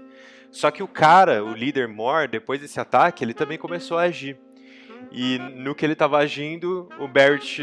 Só 0.52 0.70
que 0.70 0.82
o 0.82 0.88
cara, 0.88 1.44
o 1.44 1.52
líder 1.52 1.88
Mor, 1.88 2.28
depois 2.28 2.60
desse 2.60 2.78
ataque, 2.78 3.24
ele 3.24 3.34
também 3.34 3.58
começou 3.58 3.98
a 3.98 4.02
agir. 4.02 4.38
E 5.10 5.38
no 5.38 5.74
que 5.74 5.84
ele 5.84 5.94
estava 5.94 6.18
agindo, 6.18 6.88
o 6.98 7.08
Barrett 7.08 7.60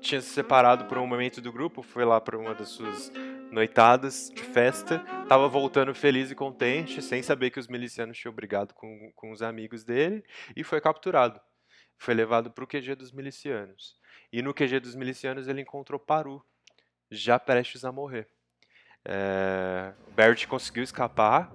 tinha 0.00 0.20
se 0.20 0.28
separado 0.28 0.84
por 0.84 0.98
um 0.98 1.06
momento 1.06 1.40
do 1.40 1.52
grupo, 1.52 1.82
foi 1.82 2.04
lá 2.04 2.20
para 2.20 2.38
uma 2.38 2.54
das 2.54 2.68
suas 2.68 3.10
noitadas 3.50 4.30
de 4.32 4.42
festa, 4.42 5.04
estava 5.22 5.48
voltando 5.48 5.92
feliz 5.92 6.30
e 6.30 6.34
contente, 6.34 7.02
sem 7.02 7.20
saber 7.22 7.50
que 7.50 7.58
os 7.58 7.66
milicianos 7.66 8.16
tinham 8.16 8.32
brigado 8.32 8.72
com, 8.74 9.10
com 9.16 9.32
os 9.32 9.42
amigos 9.42 9.82
dele, 9.82 10.22
e 10.54 10.62
foi 10.62 10.80
capturado. 10.80 11.40
Foi 11.98 12.14
levado 12.14 12.50
para 12.50 12.62
o 12.62 12.66
QG 12.66 12.94
dos 12.94 13.10
milicianos. 13.10 13.96
E 14.32 14.40
no 14.40 14.54
QG 14.54 14.78
dos 14.78 14.94
milicianos 14.94 15.48
ele 15.48 15.62
encontrou 15.62 15.98
Paru, 15.98 16.44
já 17.10 17.40
prestes 17.40 17.84
a 17.84 17.90
morrer. 17.90 18.28
É, 19.04 19.92
Barrett 20.14 20.46
conseguiu 20.46 20.82
escapar, 20.82 21.52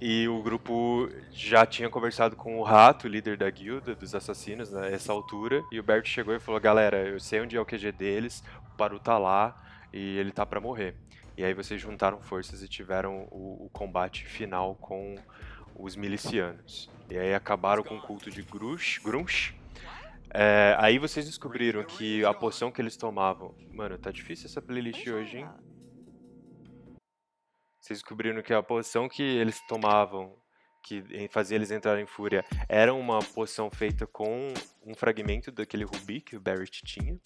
e 0.00 0.26
o 0.28 0.42
grupo 0.42 1.10
já 1.30 1.66
tinha 1.66 1.90
conversado 1.90 2.34
com 2.34 2.58
o 2.58 2.62
Rato, 2.62 3.06
líder 3.06 3.36
da 3.36 3.50
guilda 3.50 3.94
dos 3.94 4.14
assassinos, 4.14 4.72
nessa 4.72 5.12
altura. 5.12 5.62
E 5.70 5.78
o 5.78 5.82
Bert 5.82 6.06
chegou 6.06 6.34
e 6.34 6.40
falou: 6.40 6.58
Galera, 6.58 7.06
eu 7.06 7.20
sei 7.20 7.42
onde 7.42 7.54
é 7.54 7.60
o 7.60 7.66
QG 7.66 7.92
deles, 7.92 8.42
o 8.72 8.76
Paru 8.78 8.98
tá 8.98 9.18
lá 9.18 9.54
e 9.92 10.16
ele 10.16 10.32
tá 10.32 10.46
para 10.46 10.58
morrer. 10.58 10.94
E 11.36 11.44
aí 11.44 11.52
vocês 11.52 11.78
juntaram 11.78 12.18
forças 12.18 12.62
e 12.62 12.68
tiveram 12.68 13.28
o, 13.30 13.66
o 13.66 13.70
combate 13.74 14.24
final 14.24 14.74
com 14.76 15.16
os 15.76 15.94
milicianos. 15.96 16.88
E 17.10 17.18
aí 17.18 17.34
acabaram 17.34 17.82
com 17.82 17.96
o 17.96 18.00
culto 18.00 18.30
de 18.30 18.40
Grush, 18.42 18.98
Grunch. 19.04 19.54
É, 20.32 20.76
aí 20.78 20.98
vocês 20.98 21.26
descobriram 21.26 21.84
que 21.84 22.24
a 22.24 22.32
poção 22.32 22.70
que 22.70 22.80
eles 22.80 22.96
tomavam. 22.96 23.54
Mano, 23.72 23.98
tá 23.98 24.10
difícil 24.10 24.46
essa 24.46 24.62
playlist 24.62 25.06
hoje, 25.06 25.38
hein? 25.38 25.48
Vocês 27.80 27.98
descobriram 27.98 28.40
que 28.42 28.54
a 28.54 28.62
poção 28.62 29.08
que 29.08 29.22
eles 29.22 29.60
tomavam, 29.66 30.36
que 30.84 31.02
fazia 31.30 31.56
eles 31.56 31.70
entrarem 31.70 32.04
em 32.04 32.06
fúria, 32.06 32.44
era 32.68 32.94
uma 32.94 33.18
poção 33.18 33.70
feita 33.70 34.06
com 34.06 34.54
um 34.86 34.94
fragmento 34.94 35.50
daquele 35.50 35.84
rubi 35.84 36.20
que 36.20 36.36
o 36.36 36.40
Barrett 36.40 36.84
tinha. 36.84 37.18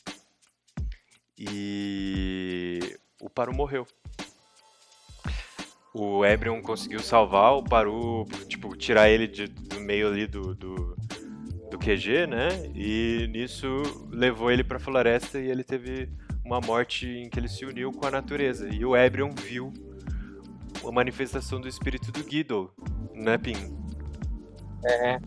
E 1.36 2.98
o 3.20 3.28
Paru 3.28 3.52
morreu. 3.52 3.86
O 5.92 6.24
Ebrion 6.24 6.62
conseguiu 6.62 7.00
salvar 7.00 7.52
o 7.52 7.62
Paru, 7.62 8.26
tipo, 8.48 8.74
tirar 8.76 9.10
ele 9.10 9.28
de, 9.28 9.46
do 9.46 9.80
meio 9.80 10.08
ali 10.08 10.26
do, 10.26 10.54
do, 10.54 10.96
do 11.74 11.78
QG, 11.78 12.26
né? 12.28 12.48
E 12.72 13.28
nisso 13.32 13.68
levou 14.10 14.50
ele 14.50 14.62
pra 14.62 14.78
floresta 14.78 15.40
e 15.40 15.50
ele 15.50 15.64
teve 15.64 16.08
uma 16.44 16.60
morte 16.60 17.06
em 17.06 17.28
que 17.28 17.38
ele 17.38 17.48
se 17.48 17.64
uniu 17.64 17.90
com 17.90 18.06
a 18.06 18.10
natureza. 18.10 18.68
E 18.68 18.84
o 18.84 18.96
Ebrion 18.96 19.30
viu 19.30 19.72
a 20.86 20.92
manifestação 20.92 21.60
do 21.60 21.66
espírito 21.66 22.12
do 22.12 22.22
Guido, 22.22 22.70
né, 23.12 23.36
Pim? 23.38 23.54
É, 24.84 25.18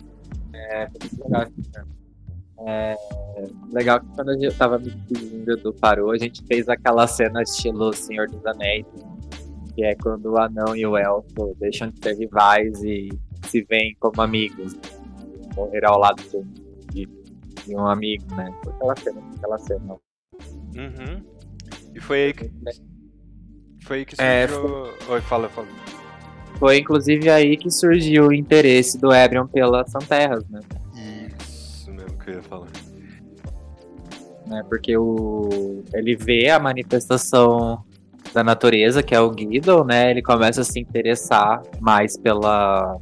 é, 0.53 0.87
legal. 1.23 1.47
É, 2.65 2.95
legal 3.71 3.99
que 3.99 4.07
quando 4.15 4.43
eu 4.43 4.53
tava 4.53 4.79
me 4.79 4.89
despedindo 4.89 5.57
do 5.57 5.73
Parou, 5.73 6.11
a 6.11 6.17
gente 6.17 6.43
fez 6.45 6.69
aquela 6.69 7.05
cena 7.07 7.41
estilo 7.41 7.93
Senhor 7.93 8.27
dos 8.29 8.45
Anéis, 8.45 8.85
que 9.75 9.83
é 9.83 9.95
quando 9.95 10.31
o 10.31 10.37
anão 10.37 10.75
e 10.75 10.85
o 10.85 10.97
elfo 10.97 11.55
deixam 11.59 11.89
de 11.89 11.99
ser 12.01 12.15
rivais 12.17 12.81
e 12.83 13.09
se 13.43 13.61
veem 13.63 13.95
como 13.99 14.21
amigos, 14.21 14.75
morrer 15.57 15.85
ao 15.85 15.97
lado 15.97 16.23
de, 16.91 17.07
de 17.65 17.75
um 17.75 17.87
amigo, 17.87 18.23
né? 18.35 18.53
Foi 18.63 18.73
aquela 18.73 18.95
cena, 18.95 19.21
aquela 19.35 19.57
cena. 19.57 19.95
Uhum. 20.75 21.23
E 21.95 21.99
foi 21.99 22.25
aí 22.25 22.33
que, 22.33 22.51
foi 23.83 23.97
aí 23.97 24.05
que 24.05 24.15
é, 24.21 24.47
surgiu. 24.47 24.85
É, 24.85 24.91
foi... 24.99 25.15
Oi, 25.15 25.21
fala, 25.21 25.49
fala. 25.49 25.67
Foi 26.59 26.77
inclusive 26.77 27.29
aí 27.29 27.57
que 27.57 27.69
surgiu 27.69 28.27
o 28.27 28.33
interesse 28.33 28.99
do 28.99 29.13
Ebrion 29.13 29.47
pela 29.47 29.85
Santerras, 29.87 30.47
né? 30.49 30.59
Isso 31.39 31.91
mesmo 31.91 32.17
que 32.19 32.29
eu 32.29 32.35
ia 32.35 32.43
falar. 32.43 32.67
Né, 34.45 34.63
porque 34.69 34.95
o... 34.95 35.83
ele 35.93 36.15
vê 36.15 36.49
a 36.49 36.57
manifestação 36.57 37.83
da 38.33 38.43
natureza, 38.43 39.03
que 39.03 39.13
é 39.13 39.19
o 39.19 39.29
Guido, 39.29 39.83
né? 39.83 40.11
Ele 40.11 40.21
começa 40.21 40.61
a 40.61 40.63
se 40.63 40.79
interessar 40.79 41.61
mais 41.81 42.17
pela, 42.17 42.97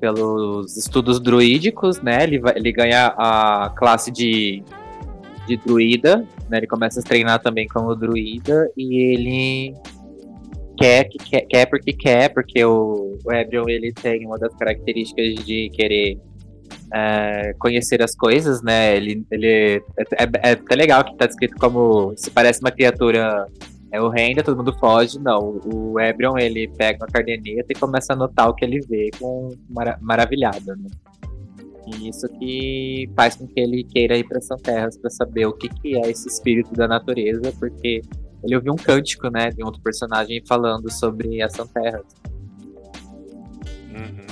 pelos 0.00 0.76
estudos 0.76 1.20
druídicos, 1.20 2.00
né? 2.00 2.24
Ele, 2.24 2.38
vai, 2.38 2.56
ele 2.56 2.72
ganha 2.72 3.14
a 3.16 3.72
classe 3.76 4.10
de, 4.10 4.62
de 5.46 5.56
druida, 5.56 6.26
né? 6.48 6.58
Ele 6.58 6.66
começa 6.66 7.00
a 7.00 7.02
treinar 7.02 7.40
também 7.40 7.66
como 7.66 7.94
druida 7.94 8.70
e 8.76 9.14
ele 9.14 9.74
quer, 10.76 11.04
que 11.04 11.18
quer, 11.18 11.40
quer 11.42 11.66
porque 11.66 11.92
quer, 11.92 12.28
porque 12.32 12.64
o, 12.64 13.18
o 13.24 13.32
Ebrion 13.32 13.68
ele 13.68 13.92
tem 13.92 14.26
uma 14.26 14.38
das 14.38 14.54
características 14.54 15.44
de 15.44 15.70
querer 15.70 16.18
é, 16.92 17.54
conhecer 17.58 18.02
as 18.02 18.14
coisas, 18.14 18.62
né? 18.62 18.96
Ele, 18.96 19.24
ele 19.30 19.46
é, 19.46 19.76
é, 20.18 20.28
é 20.42 20.50
até 20.52 20.74
legal 20.74 21.04
que 21.04 21.16
tá 21.16 21.26
descrito 21.26 21.56
como 21.58 22.12
se 22.16 22.30
parece 22.30 22.60
uma 22.60 22.70
criatura 22.70 23.46
é 23.96 24.00
horrenda, 24.00 24.42
todo 24.42 24.56
mundo 24.56 24.72
foge. 24.78 25.18
Não, 25.18 25.60
o 25.64 25.98
Ebrion 25.98 26.36
ele 26.38 26.68
pega 26.68 26.98
uma 27.04 27.06
cardeneta 27.06 27.66
e 27.70 27.74
começa 27.74 28.12
a 28.12 28.16
notar 28.16 28.48
o 28.48 28.54
que 28.54 28.64
ele 28.64 28.80
vê 28.80 29.10
com 29.18 29.50
mara 29.68 29.98
maravilhado, 30.00 30.76
né? 30.76 30.90
E 31.86 32.08
isso 32.08 32.28
que 32.38 33.08
faz 33.14 33.36
com 33.36 33.46
que 33.46 33.60
ele 33.60 33.84
queira 33.84 34.16
ir 34.16 34.24
para 34.24 34.40
São 34.40 34.56
Terras 34.56 34.98
para 34.98 35.08
saber 35.08 35.46
o 35.46 35.52
que, 35.52 35.68
que 35.68 35.96
é 35.96 36.10
esse 36.10 36.28
espírito 36.28 36.72
da 36.72 36.88
natureza, 36.88 37.52
porque 37.60 38.02
ele 38.42 38.56
ouviu 38.56 38.72
um 38.72 38.76
cântico, 38.76 39.30
né, 39.30 39.50
de 39.50 39.62
um 39.62 39.66
outro 39.66 39.80
personagem 39.80 40.42
falando 40.46 40.90
sobre 40.90 41.40
a 41.40 41.48
Santerra. 41.48 42.02
Uhum. 43.90 44.26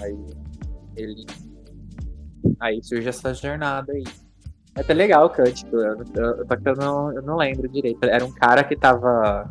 Aí 0.00 0.16
ele. 0.96 1.26
Aí 2.60 2.82
surge 2.84 3.08
essa 3.08 3.34
jornada 3.34 3.92
aí. 3.92 4.04
É 4.76 4.80
até 4.80 4.92
legal 4.92 5.26
o 5.26 5.30
cântico, 5.30 5.76
eu, 5.76 6.04
eu, 6.14 6.46
só 6.46 6.56
que 6.56 6.68
eu 6.68 6.74
não, 6.74 7.12
eu 7.12 7.22
não 7.22 7.36
lembro 7.36 7.68
direito. 7.68 8.04
Era 8.04 8.24
um 8.24 8.32
cara 8.32 8.64
que 8.64 8.74
tava. 8.74 9.48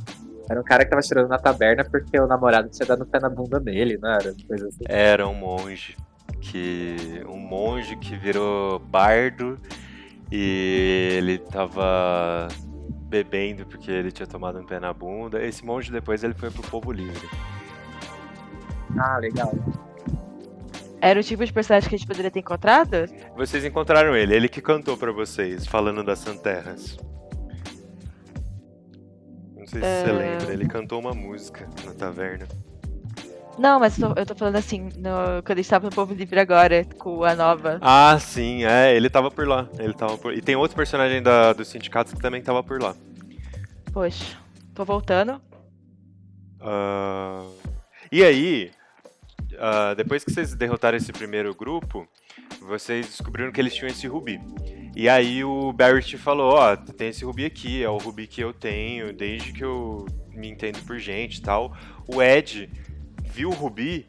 Era 0.49 0.59
um 0.59 0.63
cara 0.63 0.83
que 0.83 0.89
tava 0.89 1.01
chorando 1.01 1.29
na 1.29 1.39
taberna 1.39 1.85
porque 1.85 2.19
o 2.19 2.27
namorado 2.27 2.69
tinha 2.69 2.85
dado 2.85 3.05
pé 3.05 3.19
na 3.19 3.29
bunda 3.29 3.59
dele, 3.59 3.97
não 4.01 4.09
era? 4.09 4.35
Coisa 4.45 4.67
assim. 4.67 4.83
Era 4.87 5.25
um 5.27 5.33
monge. 5.33 5.95
Que. 6.41 7.23
Um 7.27 7.37
monge 7.37 7.95
que 7.95 8.17
virou 8.17 8.79
bardo 8.79 9.57
e 10.29 11.13
ele 11.17 11.37
tava 11.37 12.49
bebendo 13.07 13.65
porque 13.65 13.91
ele 13.91 14.11
tinha 14.11 14.27
tomado 14.27 14.59
um 14.59 14.65
pé 14.65 14.79
na 14.79 14.91
bunda. 14.91 15.41
Esse 15.41 15.65
monge 15.65 15.89
depois 15.89 16.21
ele 16.23 16.33
foi 16.33 16.51
pro 16.51 16.63
povo 16.63 16.91
livre. 16.91 17.29
Ah, 18.99 19.17
legal. 19.19 19.53
Era 21.03 21.19
o 21.19 21.23
tipo 21.23 21.45
de 21.45 21.51
personagem 21.51 21.89
que 21.89 21.95
a 21.95 21.97
gente 21.97 22.07
poderia 22.07 22.31
ter 22.31 22.39
encontrado? 22.39 23.09
Vocês 23.35 23.65
encontraram 23.65 24.15
ele, 24.15 24.33
ele 24.33 24.47
que 24.47 24.61
cantou 24.61 24.95
para 24.95 25.11
vocês, 25.11 25.67
falando 25.67 26.01
das 26.01 26.19
Santerras. 26.19 26.97
Não 29.53 29.67
sei 29.67 29.81
se 29.81 30.03
você 30.05 30.09
é. 30.09 30.13
lembra, 30.13 30.53
ele 30.53 30.65
cantou 30.65 31.01
uma 31.01 31.13
música 31.13 31.67
na 31.83 31.93
taverna. 31.93 32.47
Não, 33.59 33.81
mas 33.81 33.97
tô, 33.97 34.13
eu 34.15 34.25
tô 34.25 34.33
falando 34.33 34.55
assim, 34.55 34.83
no, 34.95 35.43
quando 35.43 35.59
a 35.59 35.61
gente 35.61 35.69
tava 35.69 35.87
no 35.87 35.91
Povo 35.93 36.13
Livre 36.13 36.39
agora, 36.39 36.85
com 36.97 37.25
a 37.25 37.35
nova. 37.35 37.79
Ah, 37.81 38.17
sim, 38.17 38.63
é, 38.63 38.95
ele 38.95 39.09
tava 39.09 39.29
por 39.29 39.45
lá. 39.45 39.67
Ele 39.77 39.93
tava 39.93 40.17
por... 40.17 40.33
E 40.33 40.41
tem 40.41 40.55
outro 40.55 40.77
personagem 40.77 41.21
da, 41.21 41.51
dos 41.51 41.67
sindicatos 41.67 42.13
que 42.13 42.21
também 42.21 42.41
tava 42.41 42.63
por 42.63 42.81
lá. 42.81 42.95
Poxa, 43.91 44.37
tô 44.73 44.85
voltando. 44.85 45.41
Uh... 46.61 47.51
E 48.09 48.23
aí, 48.23 48.71
uh, 49.63 49.95
depois 49.95 50.23
que 50.23 50.31
vocês 50.31 50.53
derrotaram 50.53 50.97
esse 50.97 51.13
primeiro 51.13 51.55
grupo, 51.55 52.05
vocês 52.61 53.07
descobriram 53.07 53.51
que 53.51 53.61
eles 53.61 53.73
tinham 53.73 53.87
esse 53.87 54.07
rubi. 54.07 54.39
E 54.95 55.07
aí 55.07 55.43
o 55.43 55.71
Barrett 55.71 56.17
falou, 56.17 56.53
ó, 56.53 56.73
oh, 56.73 56.77
tem 56.77 57.09
esse 57.09 57.23
rubi 57.23 57.45
aqui, 57.45 57.81
é 57.81 57.89
o 57.89 57.97
rubi 57.97 58.27
que 58.27 58.41
eu 58.41 58.53
tenho 58.53 59.13
desde 59.13 59.53
que 59.53 59.63
eu 59.63 60.05
me 60.31 60.49
entendo 60.49 60.83
por 60.85 60.99
gente 60.99 61.37
e 61.37 61.41
tal. 61.41 61.75
O 62.07 62.21
Ed 62.21 62.69
viu 63.23 63.49
o 63.49 63.53
Rubi, 63.53 64.05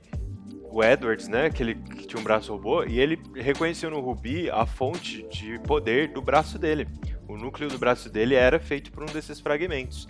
o 0.63 0.83
Edwards, 0.83 1.29
né, 1.29 1.49
que 1.49 1.63
ele 1.63 1.75
que 1.75 2.07
tinha 2.07 2.21
um 2.21 2.25
braço 2.25 2.53
robô, 2.53 2.85
e 2.85 2.99
ele 2.99 3.19
reconheceu 3.35 3.91
no 3.91 4.01
Rubi 4.01 4.51
a 4.51 4.67
fonte 4.67 5.23
de 5.29 5.59
poder 5.61 6.09
do 6.09 6.21
braço 6.21 6.59
dele. 6.59 6.87
O 7.27 7.37
núcleo 7.37 7.71
do 7.71 7.79
braço 7.79 8.11
dele 8.11 8.35
era 8.35 8.59
feito 8.59 8.93
por 8.93 9.03
um 9.03 9.07
desses 9.07 9.41
fragmentos. 9.41 10.07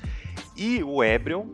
E 0.57 0.83
o 0.83 1.05
Ebrion, 1.05 1.47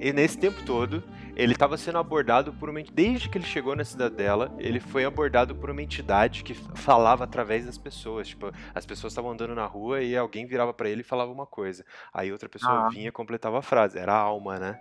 e 0.00 0.12
nesse 0.12 0.38
tempo 0.38 0.62
todo, 0.64 1.02
ele 1.34 1.52
estava 1.52 1.76
sendo 1.76 1.98
abordado 1.98 2.52
por 2.52 2.68
uma 2.68 2.82
desde 2.82 3.28
que 3.28 3.38
ele 3.38 3.44
chegou 3.44 3.74
na 3.74 3.84
cidadela, 3.84 4.54
ele 4.58 4.80
foi 4.80 5.04
abordado 5.04 5.54
por 5.54 5.70
uma 5.70 5.82
entidade 5.82 6.42
que 6.44 6.54
falava 6.54 7.24
através 7.24 7.64
das 7.66 7.78
pessoas, 7.78 8.28
tipo, 8.28 8.50
as 8.74 8.84
pessoas 8.84 9.12
estavam 9.12 9.30
andando 9.30 9.54
na 9.54 9.66
rua 9.66 10.02
e 10.02 10.16
alguém 10.16 10.46
virava 10.46 10.72
para 10.74 10.88
ele 10.88 11.00
e 11.00 11.04
falava 11.04 11.32
uma 11.32 11.46
coisa. 11.46 11.84
Aí 12.12 12.30
outra 12.32 12.48
pessoa 12.48 12.86
Ah. 12.86 12.88
vinha 12.88 13.08
e 13.08 13.12
completava 13.12 13.58
a 13.58 13.62
frase, 13.62 13.98
era 13.98 14.12
a 14.12 14.18
alma, 14.18 14.58
né? 14.58 14.78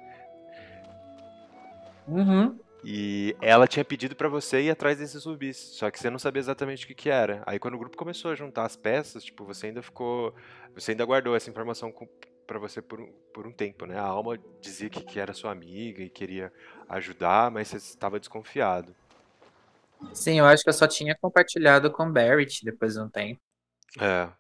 Uhum. 2.08 2.58
E 2.84 3.36
ela 3.40 3.68
tinha 3.68 3.86
pedido 3.86 4.16
pra 4.16 4.28
você 4.28 4.62
ir 4.64 4.72
atrás 4.72 4.98
desses 4.98 5.24
rubis, 5.24 5.56
só 5.58 5.92
que 5.92 6.00
você 6.00 6.10
não 6.10 6.18
sabia 6.18 6.40
exatamente 6.40 6.84
o 6.84 6.88
que, 6.88 6.96
que 6.96 7.10
era. 7.10 7.44
Aí 7.46 7.60
quando 7.60 7.76
o 7.76 7.80
grupo 7.80 7.96
começou 7.96 8.32
a 8.32 8.36
juntar 8.36 8.66
as 8.66 8.76
peças, 8.76 9.24
tipo, 9.24 9.46
você 9.46 9.68
ainda 9.68 9.84
ficou, 9.84 10.34
você 10.74 10.92
ainda 10.92 11.06
guardou 11.06 11.36
essa 11.36 11.50
informação 11.50 11.92
com, 11.92 12.08
para 12.48 12.60
você 12.60 12.82
por 12.82 13.00
um, 13.02 13.12
por 13.34 13.48
um 13.48 13.52
tempo, 13.54 13.86
né? 13.86 13.98
A 13.98 14.04
alma 14.04 14.38
dizia 14.62 14.90
que, 14.90 15.04
que 15.04 15.20
era 15.20 15.34
sua 15.34 15.52
amiga 15.52 16.04
e 16.04 16.10
queria 16.10 16.52
ajudar, 16.90 17.52
mas 17.52 17.70
você 17.70 17.78
estava 17.78 18.20
desconfiado. 18.20 18.96
Sim, 20.14 20.40
eu 20.40 20.46
acho 20.46 20.64
que 20.64 20.70
eu 20.70 20.74
só 20.74 20.88
tinha 20.88 21.16
compartilhado 21.18 21.92
com 21.92 22.12
Barrett 22.12 22.64
depois 22.66 22.94
de 22.94 23.00
um 23.02 23.10
tempo. 23.10 23.42
É, 24.00 24.32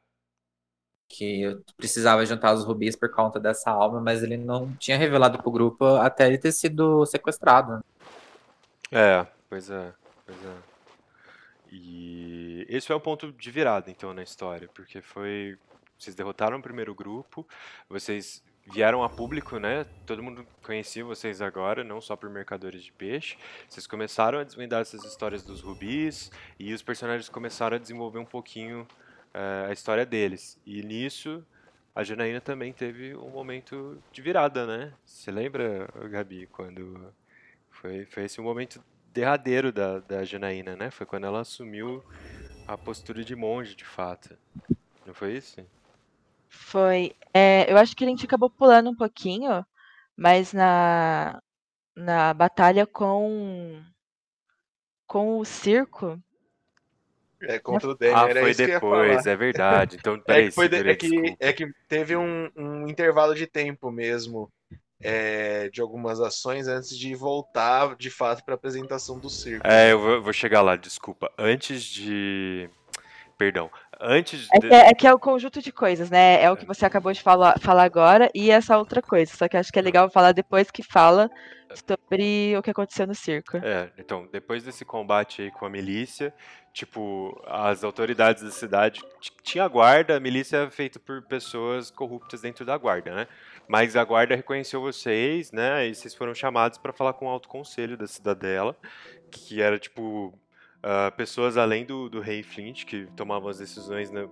Que 1.09 1.41
eu 1.43 1.61
precisava 1.77 2.25
juntar 2.25 2.53
os 2.53 2.63
rubis 2.63 2.95
por 2.95 3.11
conta 3.11 3.39
dessa 3.39 3.69
alma, 3.69 3.99
mas 4.01 4.23
ele 4.23 4.37
não 4.37 4.73
tinha 4.77 4.97
revelado 4.97 5.37
pro 5.39 5.51
grupo 5.51 5.85
até 5.97 6.27
ele 6.27 6.37
ter 6.37 6.51
sido 6.53 7.05
sequestrado. 7.05 7.83
é, 8.91 9.25
pois 9.49 9.69
é, 9.69 9.93
pois 10.25 10.43
é. 10.43 10.63
E 11.71 12.65
esse 12.69 12.87
foi 12.87 12.95
o 12.95 12.99
ponto 13.01 13.31
de 13.31 13.51
virada, 13.51 13.89
então, 13.89 14.13
na 14.13 14.23
história, 14.23 14.69
porque 14.73 15.01
foi 15.01 15.57
vocês 16.01 16.15
derrotaram 16.15 16.57
o 16.57 16.61
primeiro 16.61 16.95
grupo, 16.95 17.47
vocês 17.87 18.43
vieram 18.65 19.03
a 19.03 19.09
público, 19.09 19.59
né? 19.59 19.85
Todo 20.05 20.23
mundo 20.23 20.45
conhecia 20.63 21.05
vocês 21.05 21.41
agora, 21.41 21.83
não 21.83 22.01
só 22.01 22.15
por 22.15 22.29
mercadores 22.29 22.83
de 22.83 22.91
peixe. 22.91 23.37
Vocês 23.67 23.85
começaram 23.85 24.39
a 24.39 24.43
desvendar 24.43 24.81
essas 24.81 25.03
histórias 25.03 25.43
dos 25.43 25.61
rubis 25.61 26.31
e 26.59 26.73
os 26.73 26.81
personagens 26.81 27.29
começaram 27.29 27.75
a 27.75 27.79
desenvolver 27.79 28.19
um 28.19 28.25
pouquinho 28.25 28.87
eh, 29.33 29.67
a 29.69 29.73
história 29.73 30.05
deles. 30.05 30.59
E 30.65 30.81
nisso, 30.81 31.45
a 31.93 32.03
Janaína 32.03 32.41
também 32.41 32.73
teve 32.73 33.15
um 33.15 33.29
momento 33.29 34.01
de 34.11 34.21
virada, 34.21 34.65
né? 34.65 34.93
Você 35.05 35.31
lembra, 35.31 35.87
Gabi, 36.09 36.47
quando 36.47 37.13
foi, 37.69 38.05
foi 38.05 38.25
esse 38.25 38.39
o 38.39 38.43
momento 38.43 38.83
derradeiro 39.13 39.71
da, 39.71 39.99
da 39.99 40.23
Janaína, 40.23 40.75
né? 40.75 40.89
Foi 40.89 41.05
quando 41.05 41.25
ela 41.25 41.41
assumiu 41.41 42.03
a 42.67 42.77
postura 42.77 43.23
de 43.23 43.35
monge, 43.35 43.75
de 43.75 43.85
fato. 43.85 44.37
Não 45.05 45.13
foi 45.13 45.35
isso? 45.35 45.65
Foi. 46.51 47.15
é, 47.33 47.71
eu 47.71 47.77
acho 47.77 47.95
que 47.95 48.03
a 48.03 48.07
gente 48.07 48.25
acabou 48.25 48.49
pulando 48.49 48.89
um 48.89 48.95
pouquinho, 48.95 49.65
mas 50.17 50.53
na, 50.53 51.41
na 51.95 52.33
batalha 52.33 52.87
com, 52.87 53.81
com 55.07 55.37
o 55.37 55.45
circo. 55.45 56.19
É 57.43 57.57
contra 57.57 57.89
o 57.89 57.95
Daniel, 57.95 58.17
Ah, 58.17 58.29
era 58.29 58.39
foi 58.41 58.53
depois, 58.53 59.25
é 59.25 59.35
verdade. 59.35 59.97
Então, 59.99 60.21
É 60.27 60.43
que, 60.43 60.51
foi 60.51 60.69
de- 60.69 60.77
é, 60.77 60.95
que, 60.95 61.35
é 61.39 61.53
que 61.53 61.67
teve 61.87 62.15
um, 62.15 62.49
um 62.55 62.87
intervalo 62.87 63.33
de 63.33 63.47
tempo 63.47 63.89
mesmo 63.91 64.47
é, 65.01 65.69
de 65.69 65.81
algumas 65.81 66.19
ações 66.19 66.67
antes 66.67 66.97
de 66.97 67.15
voltar 67.15 67.95
de 67.95 68.09
fato 68.11 68.43
para 68.45 68.53
a 68.53 68.57
apresentação 68.57 69.19
do 69.19 69.29
circo. 69.29 69.65
É, 69.65 69.91
eu 69.91 69.99
vou, 69.99 70.11
eu 70.11 70.21
vou 70.23 70.33
chegar 70.33 70.61
lá, 70.61 70.75
desculpa. 70.75 71.31
Antes 71.37 71.83
de. 71.83 72.69
Perdão. 73.41 73.71
Antes 73.99 74.47
É 74.53 74.59
de. 74.59 74.67
que 74.67 74.73
é, 74.75 74.89
é 74.89 74.93
que 74.93 75.07
é 75.07 75.11
o 75.11 75.17
conjunto 75.17 75.63
de 75.63 75.71
coisas, 75.71 76.11
né? 76.11 76.39
É 76.43 76.51
o 76.51 76.55
que 76.55 76.63
você 76.63 76.85
acabou 76.85 77.11
de 77.11 77.23
falar, 77.23 77.57
falar 77.59 77.85
agora 77.85 78.29
e 78.35 78.51
essa 78.51 78.77
outra 78.77 79.01
coisa. 79.01 79.33
Só 79.35 79.47
que 79.47 79.57
acho 79.57 79.73
que 79.73 79.79
é 79.79 79.81
legal 79.81 80.11
falar 80.11 80.31
depois 80.31 80.69
que 80.69 80.83
fala 80.83 81.27
sobre 81.73 82.55
o 82.55 82.61
que 82.61 82.69
aconteceu 82.69 83.07
no 83.07 83.15
circo. 83.15 83.57
É, 83.57 83.89
então, 83.97 84.27
depois 84.31 84.63
desse 84.63 84.85
combate 84.85 85.41
aí 85.41 85.49
com 85.49 85.65
a 85.65 85.71
milícia, 85.71 86.31
tipo, 86.71 87.35
as 87.47 87.83
autoridades 87.83 88.43
da 88.43 88.51
cidade 88.51 89.01
tinha 89.41 89.67
guarda, 89.67 90.17
a 90.17 90.19
milícia 90.19 90.57
é 90.57 90.69
feita 90.69 90.99
por 90.99 91.23
pessoas 91.23 91.89
corruptas 91.89 92.41
dentro 92.41 92.63
da 92.63 92.77
guarda, 92.77 93.11
né? 93.15 93.27
Mas 93.67 93.95
a 93.95 94.03
guarda 94.03 94.35
reconheceu 94.35 94.81
vocês, 94.81 95.51
né? 95.51 95.87
E 95.87 95.95
vocês 95.95 96.13
foram 96.13 96.35
chamados 96.35 96.77
para 96.77 96.93
falar 96.93 97.13
com 97.13 97.25
o 97.25 97.29
alto 97.29 97.49
conselho 97.49 97.97
da 97.97 98.05
cidadela, 98.05 98.77
que 99.31 99.59
era 99.63 99.79
tipo 99.79 100.31
ah, 100.83 101.11
pessoas 101.15 101.57
além 101.57 101.85
do, 101.85 102.09
do 102.09 102.19
rei 102.19 102.43
Flint 102.43 102.85
que 102.85 103.05
tomavam 103.15 103.49
as 103.49 103.57
decisões 103.59 104.09
né, 104.11 104.27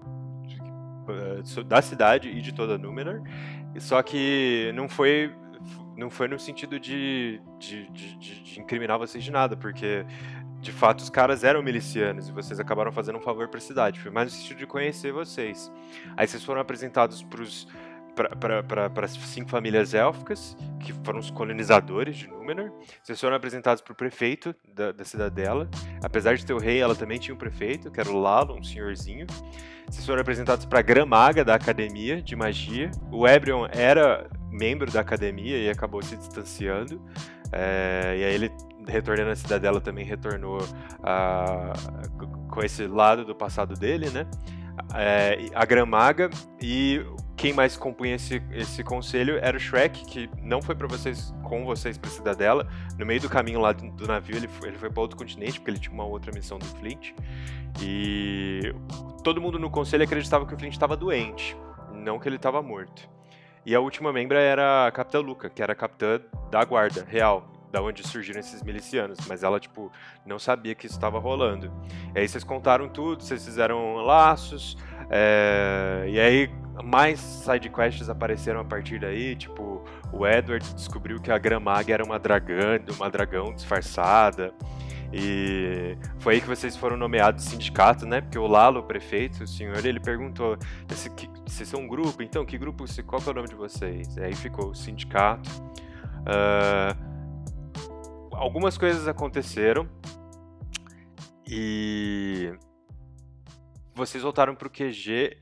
de- 0.48 0.60
ah, 0.62 1.42
so- 1.44 1.64
da 1.64 1.82
cidade 1.82 2.30
e 2.30 2.42
de 2.42 2.54
toda 2.54 2.78
Númenor. 2.78 3.22
Só 3.80 4.02
que 4.02 4.72
não 4.76 4.88
foi 4.90 5.34
não 5.98 6.10
foi 6.10 6.30
no 6.30 6.40
sentido 6.40 6.80
de, 6.80 7.42
de, 7.60 7.90
de, 7.90 8.18
de- 8.18 8.60
incriminar 8.62 8.98
vocês 8.98 9.22
de 9.22 9.30
nada, 9.32 9.58
porque 9.58 10.06
de 10.62 10.72
fato 10.72 11.00
os 11.02 11.10
caras 11.10 11.44
eram 11.44 11.62
milicianos 11.62 12.30
e 12.30 12.32
vocês 12.32 12.58
acabaram 12.60 12.90
fazendo 12.92 13.18
um 13.18 13.22
favor 13.22 13.50
para 13.50 13.58
a 13.58 13.62
cidade. 13.62 14.00
Foi 14.00 14.10
mais 14.10 14.32
no 14.32 14.38
sentido 14.40 14.58
de 14.60 14.66
conhecer 14.66 15.12
vocês. 15.12 15.70
Aí 16.16 16.26
vocês 16.26 16.44
foram 16.44 16.62
apresentados 16.62 17.22
para 17.22 17.44
as 19.06 19.12
cinco 19.12 19.50
famílias 19.50 19.94
élficas, 19.94 20.58
que 20.80 20.94
foram 21.04 21.20
os 21.20 21.30
colonizadores 21.30 22.18
de 22.18 22.28
Númenor. 22.28 22.72
Vocês 23.04 23.20
foram 23.20 23.36
apresentados 23.36 23.82
para 23.82 23.94
o 23.94 23.96
prefeito 23.96 24.56
da, 24.74 24.92
da 24.92 25.06
cidadela. 25.06 25.70
Apesar 26.04 26.36
de 26.36 26.46
ter 26.46 26.54
o 26.54 26.60
rei, 26.60 26.80
ela 26.80 26.96
também 26.96 27.20
tinha 27.20 27.34
um 27.34 27.38
prefeito, 27.38 27.92
que 27.92 28.00
era 28.00 28.10
o 28.10 28.20
Lalo, 28.20 28.56
um 28.56 28.64
senhorzinho. 28.64 29.28
Vocês 29.90 30.06
foram 30.06 30.22
apresentados 30.22 30.66
para 30.66 30.80
a 30.80 30.82
Gramaga 30.82 31.44
da 31.44 31.56
Academia 31.56 32.22
de 32.22 32.36
Magia. 32.36 32.92
O 33.12 33.28
Ebrion 33.28 33.68
era 33.72 34.30
membro 34.52 34.92
da 34.92 35.00
academia 35.00 35.58
e 35.58 35.70
acabou 35.70 36.02
se 36.02 36.16
distanciando. 36.16 37.02
É, 37.52 38.16
e 38.18 38.24
aí 38.24 38.34
ele, 38.34 38.52
retornando 38.88 39.32
à 39.32 39.36
cidadela, 39.36 39.82
também 39.82 40.06
retornou 40.06 40.60
com 42.50 42.64
esse 42.64 42.86
lado 42.88 43.26
do 43.26 43.36
passado 43.36 43.74
dele, 43.74 44.10
né? 44.10 44.28
É, 44.96 45.38
a 45.54 45.66
Gramaga 45.66 46.30
e 46.62 47.04
quem 47.40 47.54
mais 47.54 47.78
compunha 47.78 48.16
esse, 48.16 48.44
esse 48.52 48.84
conselho 48.84 49.40
era 49.42 49.56
o 49.56 49.60
Shrek, 49.60 50.04
que 50.06 50.30
não 50.42 50.62
foi 50.62 50.76
para 50.76 50.88
vocês 50.88 51.34
com 51.42 51.64
vocês 51.64 51.98
para 51.98 52.10
Cidadela. 52.10 52.68
No 52.98 53.06
meio 53.06 53.22
do 53.22 53.30
caminho 53.30 53.62
lá 53.62 53.72
do, 53.72 53.90
do 53.92 54.06
navio, 54.06 54.36
ele 54.36 54.48
foi, 54.50 54.68
ele 54.68 54.78
foi 54.78 54.90
para 54.90 55.02
outro 55.02 55.18
continente, 55.18 55.58
porque 55.58 55.72
ele 55.72 55.80
tinha 55.80 55.94
uma 55.94 56.04
outra 56.04 56.34
missão 56.34 56.60
do 56.60 56.66
Flint. 56.66 57.14
E 57.82 58.76
todo 59.24 59.40
mundo 59.40 59.58
no 59.58 59.70
conselho 59.70 60.04
acreditava 60.04 60.46
que 60.46 60.54
o 60.54 60.60
Flint 60.60 60.74
estava 60.74 60.98
doente, 60.98 61.56
não 61.94 62.20
que 62.20 62.28
ele 62.28 62.36
estava 62.36 62.62
morto. 62.62 63.10
E 63.66 63.74
a 63.74 63.80
última 63.80 64.12
membra 64.12 64.42
era 64.42 64.88
a 64.88 64.92
Capitã 64.92 65.22
Luca, 65.22 65.50
que 65.50 65.64
era 65.64 65.72
a 65.72 65.76
capitã 65.76 66.20
da 66.52 66.62
guarda 66.66 67.06
real, 67.08 67.50
da 67.72 67.82
onde 67.82 68.06
surgiram 68.06 68.40
esses 68.40 68.62
milicianos, 68.64 69.18
mas 69.28 69.44
ela, 69.44 69.60
tipo, 69.60 69.92
não 70.26 70.40
sabia 70.40 70.76
que 70.76 70.88
isso 70.88 70.96
estava 70.96 71.20
rolando. 71.20 71.72
E 72.14 72.20
aí 72.20 72.28
vocês 72.28 72.44
contaram 72.44 72.90
tudo, 72.90 73.24
vocês 73.24 73.46
fizeram 73.46 73.96
laços, 73.98 74.78
é, 75.10 76.06
e 76.08 76.20
aí 76.20 76.50
mais 76.84 77.20
sidequests 77.20 78.10
apareceram 78.10 78.62
a 78.62 78.64
partir 78.64 79.00
daí, 79.00 79.36
tipo, 79.36 79.84
o 80.14 80.26
Edward 80.26 80.74
descobriu 80.74 81.20
que 81.20 81.32
a 81.32 81.38
Gramag 81.38 81.92
era 81.92 82.04
uma 82.04 82.18
dragã, 82.18 82.80
uma 82.96 83.10
dragão 83.10 83.54
disfarçada, 83.54 84.54
e 85.12 85.98
foi 86.20 86.36
aí 86.36 86.42
que 86.42 86.48
vocês 86.48 86.78
foram 86.78 86.96
nomeados 86.96 87.44
sindicato, 87.46 88.06
né? 88.06 88.22
Porque 88.22 88.38
o 88.38 88.46
Lalo, 88.46 88.80
o 88.82 88.84
prefeito, 88.84 89.44
o 89.44 89.48
senhor, 89.48 89.84
ele 89.84 90.00
perguntou: 90.00 90.56
"Esse 90.90 91.10
que- 91.10 91.30
vocês 91.48 91.68
são 91.68 91.82
um 91.82 91.88
grupo? 91.88 92.22
Então, 92.22 92.46
que 92.46 92.58
grupo? 92.58 92.86
Qual 93.06 93.20
que 93.22 93.28
é 93.28 93.32
o 93.32 93.36
nome 93.36 93.48
de 93.48 93.56
vocês? 93.56 94.18
Aí 94.20 94.36
ficou 94.36 94.70
o 94.70 94.76
sindicato. 94.76 95.50
Ah, 96.26 96.96
algumas 98.32 98.78
coisas 98.78 99.08
aconteceram 99.08 99.90
e 101.48 102.54
vocês 104.00 104.24
voltaram 104.24 104.56
pro 104.56 104.70
QG. 104.70 105.38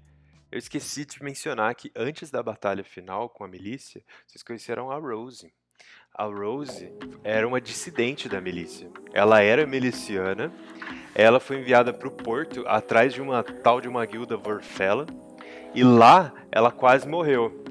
Eu 0.51 0.57
esqueci 0.57 1.05
de 1.05 1.23
mencionar 1.23 1.75
que 1.75 1.91
antes 1.95 2.31
da 2.31 2.41
batalha 2.41 2.84
final 2.84 3.29
com 3.29 3.43
a 3.43 3.47
milícia, 3.47 4.01
vocês 4.25 4.41
conheceram 4.41 4.89
a 4.89 4.97
Rose. 4.97 5.53
A 6.11 6.23
Rose 6.23 6.91
era 7.23 7.47
uma 7.47 7.61
dissidente 7.61 8.27
da 8.27 8.41
milícia. 8.41 8.89
Ela 9.13 9.43
era 9.43 9.67
miliciana. 9.67 10.51
Ela 11.13 11.39
foi 11.39 11.59
enviada 11.59 11.93
para 11.93 12.07
o 12.07 12.11
porto 12.11 12.63
atrás 12.67 13.13
de 13.13 13.21
uma 13.21 13.43
tal 13.43 13.79
de 13.79 13.88
uma 13.88 14.03
guilda 14.07 14.35
Vorfella. 14.35 15.05
E 15.75 15.84
lá 15.84 16.34
ela 16.51 16.71
quase 16.71 17.07
morreu. 17.07 17.63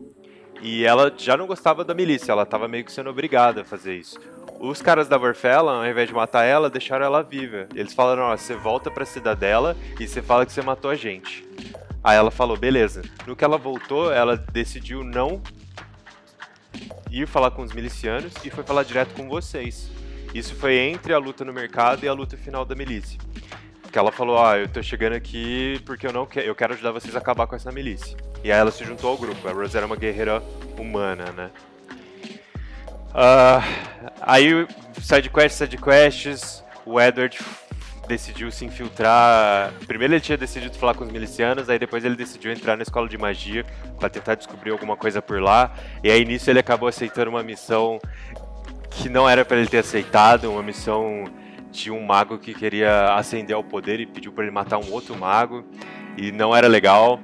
E 0.62 0.84
ela 0.84 1.12
já 1.16 1.36
não 1.36 1.48
gostava 1.48 1.84
da 1.84 1.94
milícia, 1.94 2.30
ela 2.30 2.44
estava 2.44 2.68
meio 2.68 2.84
que 2.84 2.92
sendo 2.92 3.10
obrigada 3.10 3.62
a 3.62 3.64
fazer 3.64 3.96
isso. 3.96 4.20
Os 4.58 4.80
caras 4.80 5.06
da 5.06 5.18
Vorfella, 5.18 5.72
ao 5.72 5.86
invés 5.86 6.08
de 6.08 6.14
matar 6.14 6.44
ela, 6.44 6.70
deixaram 6.70 7.04
ela 7.04 7.22
viva. 7.22 7.68
Eles 7.74 7.92
falaram: 7.92 8.22
ó, 8.22 8.36
você 8.36 8.54
volta 8.54 8.90
pra 8.90 9.04
cidadela 9.04 9.76
e 10.00 10.08
você 10.08 10.22
fala 10.22 10.46
que 10.46 10.52
você 10.52 10.62
matou 10.62 10.90
a 10.90 10.94
gente. 10.94 11.46
Aí 12.02 12.16
ela 12.16 12.30
falou: 12.30 12.56
beleza. 12.56 13.02
No 13.26 13.36
que 13.36 13.44
ela 13.44 13.58
voltou, 13.58 14.12
ela 14.12 14.36
decidiu 14.36 15.04
não 15.04 15.42
ir 17.10 17.26
falar 17.26 17.50
com 17.50 17.62
os 17.62 17.72
milicianos 17.72 18.32
e 18.44 18.50
foi 18.50 18.64
falar 18.64 18.82
direto 18.82 19.14
com 19.14 19.28
vocês. 19.28 19.90
Isso 20.34 20.54
foi 20.54 20.76
entre 20.76 21.12
a 21.12 21.18
luta 21.18 21.44
no 21.44 21.52
mercado 21.52 22.04
e 22.04 22.08
a 22.08 22.12
luta 22.12 22.36
final 22.36 22.64
da 22.64 22.74
milícia. 22.74 23.18
Que 23.92 23.98
ela 23.98 24.10
falou: 24.10 24.42
ah, 24.42 24.58
eu 24.58 24.68
tô 24.68 24.82
chegando 24.82 25.14
aqui 25.14 25.80
porque 25.84 26.06
eu 26.06 26.12
não 26.12 26.26
quero, 26.26 26.46
eu 26.46 26.54
quero 26.54 26.72
ajudar 26.72 26.92
vocês 26.92 27.14
a 27.14 27.18
acabar 27.18 27.46
com 27.46 27.56
essa 27.56 27.70
milícia. 27.70 28.16
E 28.42 28.50
aí 28.50 28.58
ela 28.58 28.70
se 28.70 28.84
juntou 28.84 29.10
ao 29.10 29.18
grupo. 29.18 29.46
A 29.46 29.52
Rose 29.52 29.76
era 29.76 29.86
uma 29.86 29.96
guerreira 29.96 30.42
humana, 30.78 31.30
né? 31.32 31.50
Ah, 33.18 33.62
aí, 34.20 34.66
sidequests, 35.00 35.56
sidequests, 35.56 36.62
o 36.84 37.00
Edward 37.00 37.38
decidiu 38.06 38.50
se 38.50 38.66
infiltrar. 38.66 39.72
Primeiro 39.86 40.12
ele 40.12 40.20
tinha 40.20 40.36
decidido 40.36 40.76
falar 40.76 40.92
com 40.92 41.02
os 41.02 41.10
milicianos, 41.10 41.70
aí 41.70 41.78
depois 41.78 42.04
ele 42.04 42.14
decidiu 42.14 42.52
entrar 42.52 42.76
na 42.76 42.82
escola 42.82 43.08
de 43.08 43.16
magia 43.16 43.64
para 43.98 44.10
tentar 44.10 44.34
descobrir 44.34 44.70
alguma 44.70 44.98
coisa 44.98 45.22
por 45.22 45.40
lá. 45.40 45.72
E 46.04 46.10
aí 46.10 46.26
nisso 46.26 46.50
ele 46.50 46.58
acabou 46.58 46.90
aceitando 46.90 47.30
uma 47.30 47.42
missão 47.42 47.98
que 48.90 49.08
não 49.08 49.26
era 49.26 49.46
para 49.46 49.56
ele 49.56 49.66
ter 49.66 49.78
aceitado, 49.78 50.52
uma 50.52 50.62
missão 50.62 51.24
de 51.72 51.90
um 51.90 52.04
mago 52.04 52.36
que 52.36 52.52
queria 52.52 53.14
ascender 53.14 53.56
ao 53.56 53.64
poder 53.64 53.98
e 53.98 54.04
pediu 54.04 54.30
para 54.30 54.44
ele 54.44 54.52
matar 54.52 54.76
um 54.76 54.92
outro 54.92 55.16
mago 55.16 55.64
e 56.18 56.30
não 56.30 56.54
era 56.54 56.68
legal. 56.68 57.18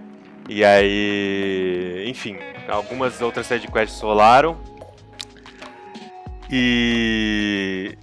E 0.48 0.64
aí, 0.64 2.02
enfim, 2.08 2.38
algumas 2.66 3.20
outras 3.20 3.46
sidequests 3.46 4.00
rolaram. 4.00 4.71
E 6.54 7.96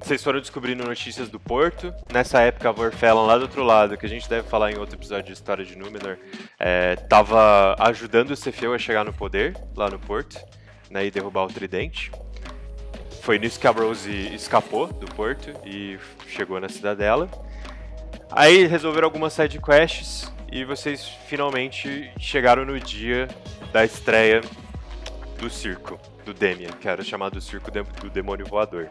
vocês 0.00 0.24
foram 0.24 0.40
descobrindo 0.40 0.84
notícias 0.84 1.28
do 1.28 1.38
Porto. 1.38 1.92
Nessa 2.10 2.40
época, 2.40 2.70
a 2.70 2.72
Vorfelon, 2.72 3.26
lá 3.26 3.36
do 3.36 3.42
outro 3.42 3.62
lado, 3.62 3.98
que 3.98 4.06
a 4.06 4.08
gente 4.08 4.26
deve 4.26 4.48
falar 4.48 4.72
em 4.72 4.78
outro 4.78 4.96
episódio 4.96 5.26
de 5.26 5.32
História 5.32 5.66
de 5.66 5.76
Númenor, 5.76 6.16
é, 6.58 6.96
tava 6.96 7.76
ajudando 7.78 8.30
o 8.30 8.36
Cefeu 8.36 8.72
a 8.72 8.78
chegar 8.78 9.04
no 9.04 9.12
poder, 9.12 9.54
lá 9.76 9.90
no 9.90 9.98
Porto, 9.98 10.42
né, 10.90 11.04
e 11.04 11.10
derrubar 11.10 11.44
o 11.44 11.48
Tridente. 11.48 12.10
Foi 13.20 13.38
nisso 13.38 13.60
que 13.60 13.66
a 13.66 13.70
Rose 13.70 14.10
escapou 14.34 14.86
do 14.86 15.06
Porto 15.06 15.52
e 15.62 15.98
chegou 16.26 16.58
na 16.58 16.70
cidadela. 16.70 17.28
Aí 18.30 18.66
resolveram 18.66 19.08
algumas 19.08 19.34
side 19.34 19.60
quests 19.60 20.32
e 20.50 20.64
vocês 20.64 21.04
finalmente 21.26 22.10
chegaram 22.18 22.64
no 22.64 22.80
dia 22.80 23.28
da 23.72 23.84
estreia 23.84 24.40
do 25.38 25.50
circo, 25.50 25.98
do 26.26 26.34
Demian, 26.34 26.70
que 26.80 26.88
era 26.88 27.04
chamado 27.04 27.40
Circo 27.40 27.70
do 27.70 28.10
Demônio 28.10 28.44
Voador. 28.46 28.88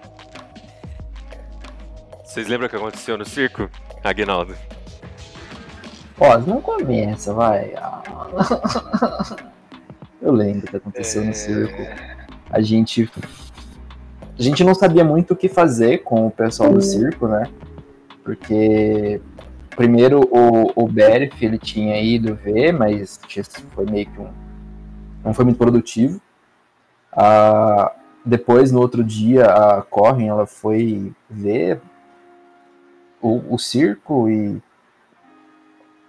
Vocês 2.23 2.47
lembram 2.47 2.67
o 2.67 2.69
que 2.69 2.77
aconteceu 2.77 3.17
no 3.17 3.25
circo, 3.25 3.69
Aguinaldo? 4.01 4.55
Ó, 6.17 6.37
não 6.39 6.61
começa, 6.61 7.33
vai. 7.33 7.73
Eu 10.21 10.31
lembro 10.31 10.65
o 10.65 10.69
que 10.69 10.77
aconteceu 10.77 11.23
no 11.25 11.31
É. 11.31 11.33
circo. 11.33 11.81
A 12.49 12.61
gente. 12.61 13.11
A 14.37 14.41
gente 14.41 14.63
não 14.63 14.73
sabia 14.73 15.03
muito 15.03 15.31
o 15.31 15.35
que 15.35 15.49
fazer 15.49 15.99
com 15.99 16.27
o 16.27 16.31
pessoal 16.31 16.71
do 16.71 16.81
circo, 16.81 17.27
né? 17.27 17.49
Porque 18.23 19.21
primeiro 19.75 20.21
o, 20.31 20.71
o 20.75 20.87
Berif, 20.87 21.43
ele 21.45 21.57
tinha 21.57 22.01
ido 22.01 22.33
ver, 22.35 22.71
mas 22.71 23.19
foi 23.73 23.85
meio 23.85 24.05
que 24.07 24.19
um. 24.19 24.29
Não 25.23 25.33
foi 25.33 25.43
muito 25.45 25.57
produtivo. 25.57 26.21
Ah, 27.15 27.91
depois, 28.25 28.71
no 28.71 28.79
outro 28.81 29.03
dia, 29.03 29.45
a 29.45 29.81
Corrin, 29.81 30.27
ela 30.27 30.45
foi 30.45 31.13
ver 31.29 31.79
o, 33.21 33.53
o 33.53 33.57
circo 33.57 34.27
e 34.29 34.61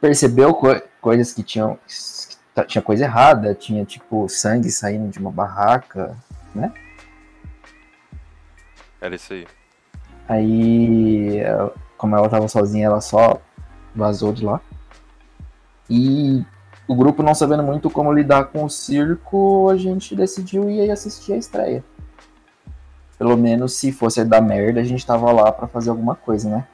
percebeu 0.01 0.55
co- 0.55 0.83
coisas 1.01 1.33
que 1.33 1.43
tinham 1.43 1.78
que 2.55 2.65
tinha 2.65 2.81
coisa 2.83 3.05
errada, 3.05 3.55
tinha 3.55 3.85
tipo 3.85 4.28
sangue 4.28 4.70
saindo 4.70 5.11
de 5.11 5.19
uma 5.19 5.31
barraca. 5.31 6.16
Era 9.01 9.15
isso 9.15 9.33
aí. 9.35 9.47
Aí, 10.28 11.41
como 11.99 12.16
ela 12.16 12.28
tava 12.31 12.49
sozinha, 12.49 12.87
ela 12.87 13.01
só 13.01 13.41
vazou 13.95 14.33
de 14.33 14.45
lá. 14.45 14.61
E 15.89 16.45
o 16.89 16.95
grupo 16.95 17.23
não 17.23 17.35
sabendo 17.35 17.63
muito 17.63 17.91
como 17.91 18.13
lidar 18.13 18.47
com 18.47 18.65
o 18.65 18.71
circo, 18.71 19.69
a 19.71 19.77
gente 19.77 20.15
decidiu 20.15 20.71
ir 20.71 20.91
assistir 20.91 21.33
a 21.33 21.37
estreia. 21.37 21.85
Pelo 23.19 23.37
menos 23.37 23.75
se 23.75 23.93
fosse 23.93 24.25
dar 24.25 24.41
merda, 24.41 24.81
a 24.81 24.85
gente 24.85 25.07
tava 25.07 25.33
lá 25.33 25.51
pra 25.51 25.67
fazer 25.67 25.91
alguma 25.91 26.15
coisa, 26.15 26.49
né? 26.49 26.67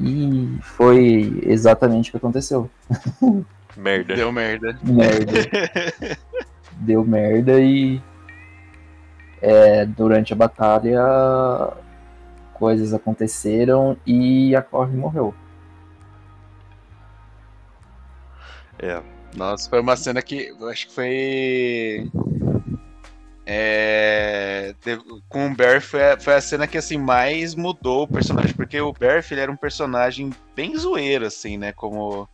E 0.00 0.56
foi 0.62 1.40
exatamente 1.44 2.08
o 2.08 2.12
que 2.12 2.16
aconteceu. 2.16 2.70
Merda. 3.76 4.16
Deu 4.16 4.32
merda. 4.32 4.76
Merda. 4.82 5.32
Deu 6.80 7.04
merda 7.04 7.60
e 7.60 8.02
é, 9.40 9.86
durante 9.86 10.32
a 10.32 10.36
batalha 10.36 11.00
coisas 12.54 12.92
aconteceram 12.92 13.96
e 14.04 14.54
a 14.56 14.62
Corre 14.62 14.96
morreu. 14.96 15.32
É. 18.80 19.00
Nossa, 19.36 19.68
foi 19.68 19.80
uma 19.80 19.96
cena 19.96 20.20
que 20.22 20.52
acho 20.70 20.88
que 20.88 20.94
foi. 20.94 22.10
É, 23.50 24.74
com 25.28 25.46
o 25.46 25.54
Barry 25.54 25.80
foi 25.80 26.02
a, 26.12 26.18
foi 26.20 26.34
a 26.34 26.40
cena 26.40 26.66
que 26.66 26.76
assim 26.76 26.98
mais 26.98 27.54
mudou 27.54 28.02
o 28.02 28.08
personagem, 28.08 28.52
porque 28.54 28.78
o 28.78 28.92
Barry 28.92 29.24
ele 29.30 29.40
era 29.40 29.50
um 29.50 29.56
personagem 29.56 30.30
bem 30.54 30.76
zoeiro, 30.76 31.24
assim, 31.24 31.56
né? 31.56 31.72
Como 31.72 32.28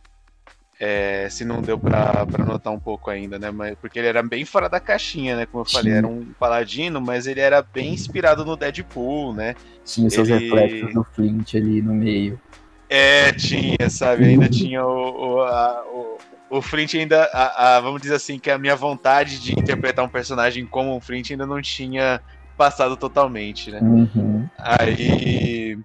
é, 0.77 1.29
se 1.29 1.45
não 1.45 1.61
deu 1.61 1.79
pra, 1.79 2.25
pra 2.25 2.43
notar 2.43 2.73
um 2.73 2.79
pouco 2.79 3.09
ainda, 3.09 3.39
né? 3.39 3.49
Mas, 3.49 3.77
porque 3.79 3.97
ele 3.97 4.09
era 4.09 4.21
bem 4.21 4.43
fora 4.43 4.67
da 4.67 4.77
caixinha, 4.79 5.37
né? 5.37 5.45
Como 5.45 5.61
eu 5.63 5.69
falei, 5.69 5.93
Sim. 5.93 5.97
era 5.99 6.07
um 6.07 6.25
paladino, 6.37 6.99
mas 6.99 7.27
ele 7.27 7.39
era 7.39 7.61
bem 7.61 7.93
inspirado 7.93 8.43
no 8.43 8.57
Deadpool, 8.57 9.33
né? 9.33 9.55
Tinha 9.85 10.09
seus 10.09 10.27
Ele- 10.27 10.39
reflexos 10.39 10.93
do 10.93 11.03
Flint 11.13 11.55
ali 11.55 11.81
no 11.81 11.93
meio. 11.93 12.37
É, 12.89 13.31
tinha, 13.31 13.89
sabe? 13.89 14.25
Ainda 14.25 14.49
tinha 14.49 14.85
o. 14.85 15.35
o, 15.37 15.41
a- 15.41 15.83
o, 15.87 16.17
o 16.49 16.61
Flint 16.61 16.93
ainda. 16.95 17.23
A, 17.33 17.77
a- 17.77 17.79
vamos 17.81 18.01
dizer 18.01 18.15
assim, 18.15 18.39
que 18.39 18.49
a 18.51 18.57
minha 18.57 18.75
vontade 18.75 19.39
de 19.39 19.53
interpretar 19.53 20.03
um 20.05 20.09
personagem 20.09 20.65
como 20.65 20.95
um 20.95 21.01
Flint 21.01 21.31
ainda 21.31 21.45
não 21.45 21.61
tinha 21.61 22.21
passado 22.57 22.95
totalmente, 22.95 23.71
né? 23.71 23.79
Uhum. 23.81 24.47
Aí. 24.57 25.77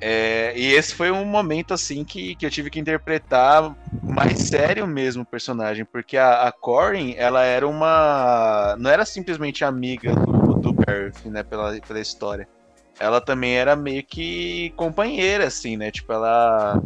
é, 0.00 0.52
e 0.56 0.72
esse 0.74 0.94
foi 0.94 1.10
um 1.10 1.24
momento 1.24 1.74
assim 1.74 2.04
que, 2.04 2.34
que 2.36 2.44
eu 2.46 2.50
tive 2.50 2.70
que 2.70 2.78
interpretar 2.78 3.74
mais 4.02 4.38
sério 4.38 4.86
mesmo 4.86 5.22
o 5.22 5.26
personagem, 5.26 5.84
porque 5.84 6.16
a, 6.16 6.46
a 6.48 6.52
Corin, 6.52 7.14
ela 7.16 7.42
era 7.42 7.66
uma. 7.66 8.76
não 8.78 8.90
era 8.90 9.04
simplesmente 9.04 9.64
amiga 9.64 10.14
do, 10.14 10.54
do 10.54 10.72
Barrett, 10.72 11.28
né, 11.28 11.42
pela, 11.42 11.72
pela 11.80 12.00
história. 12.00 12.46
Ela 12.98 13.20
também 13.20 13.54
era 13.56 13.76
meio 13.76 14.02
que 14.02 14.72
companheira, 14.76 15.46
assim, 15.46 15.76
né? 15.76 15.90
Tipo, 15.90 16.14
ela 16.14 16.82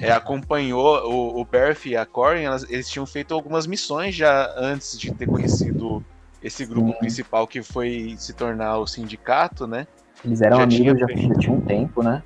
é, 0.00 0.10
acompanhou 0.10 0.98
o, 1.10 1.40
o 1.40 1.44
Barrett 1.44 1.88
e 1.88 1.96
a 1.96 2.04
Corin, 2.06 2.42
elas- 2.42 2.66
eles 2.68 2.88
tinham 2.88 3.06
feito 3.06 3.32
algumas 3.34 3.66
missões 3.66 4.14
já 4.14 4.52
antes 4.56 4.98
de 4.98 5.12
ter 5.12 5.26
conhecido 5.26 6.04
esse 6.42 6.64
grupo 6.66 6.90
Sim. 6.92 6.98
principal 6.98 7.46
que 7.46 7.62
foi 7.62 8.16
se 8.18 8.32
tornar 8.32 8.78
o 8.78 8.86
sindicato, 8.86 9.66
né? 9.66 9.86
Eles 10.24 10.40
eram 10.40 10.56
Já 10.58 10.62
amigos 10.64 10.98
já, 11.00 11.06
tinha 11.06 11.28
já 11.28 11.34
tinha 11.40 11.56
um 11.56 11.60
tempo, 11.60 12.02
né? 12.02 12.22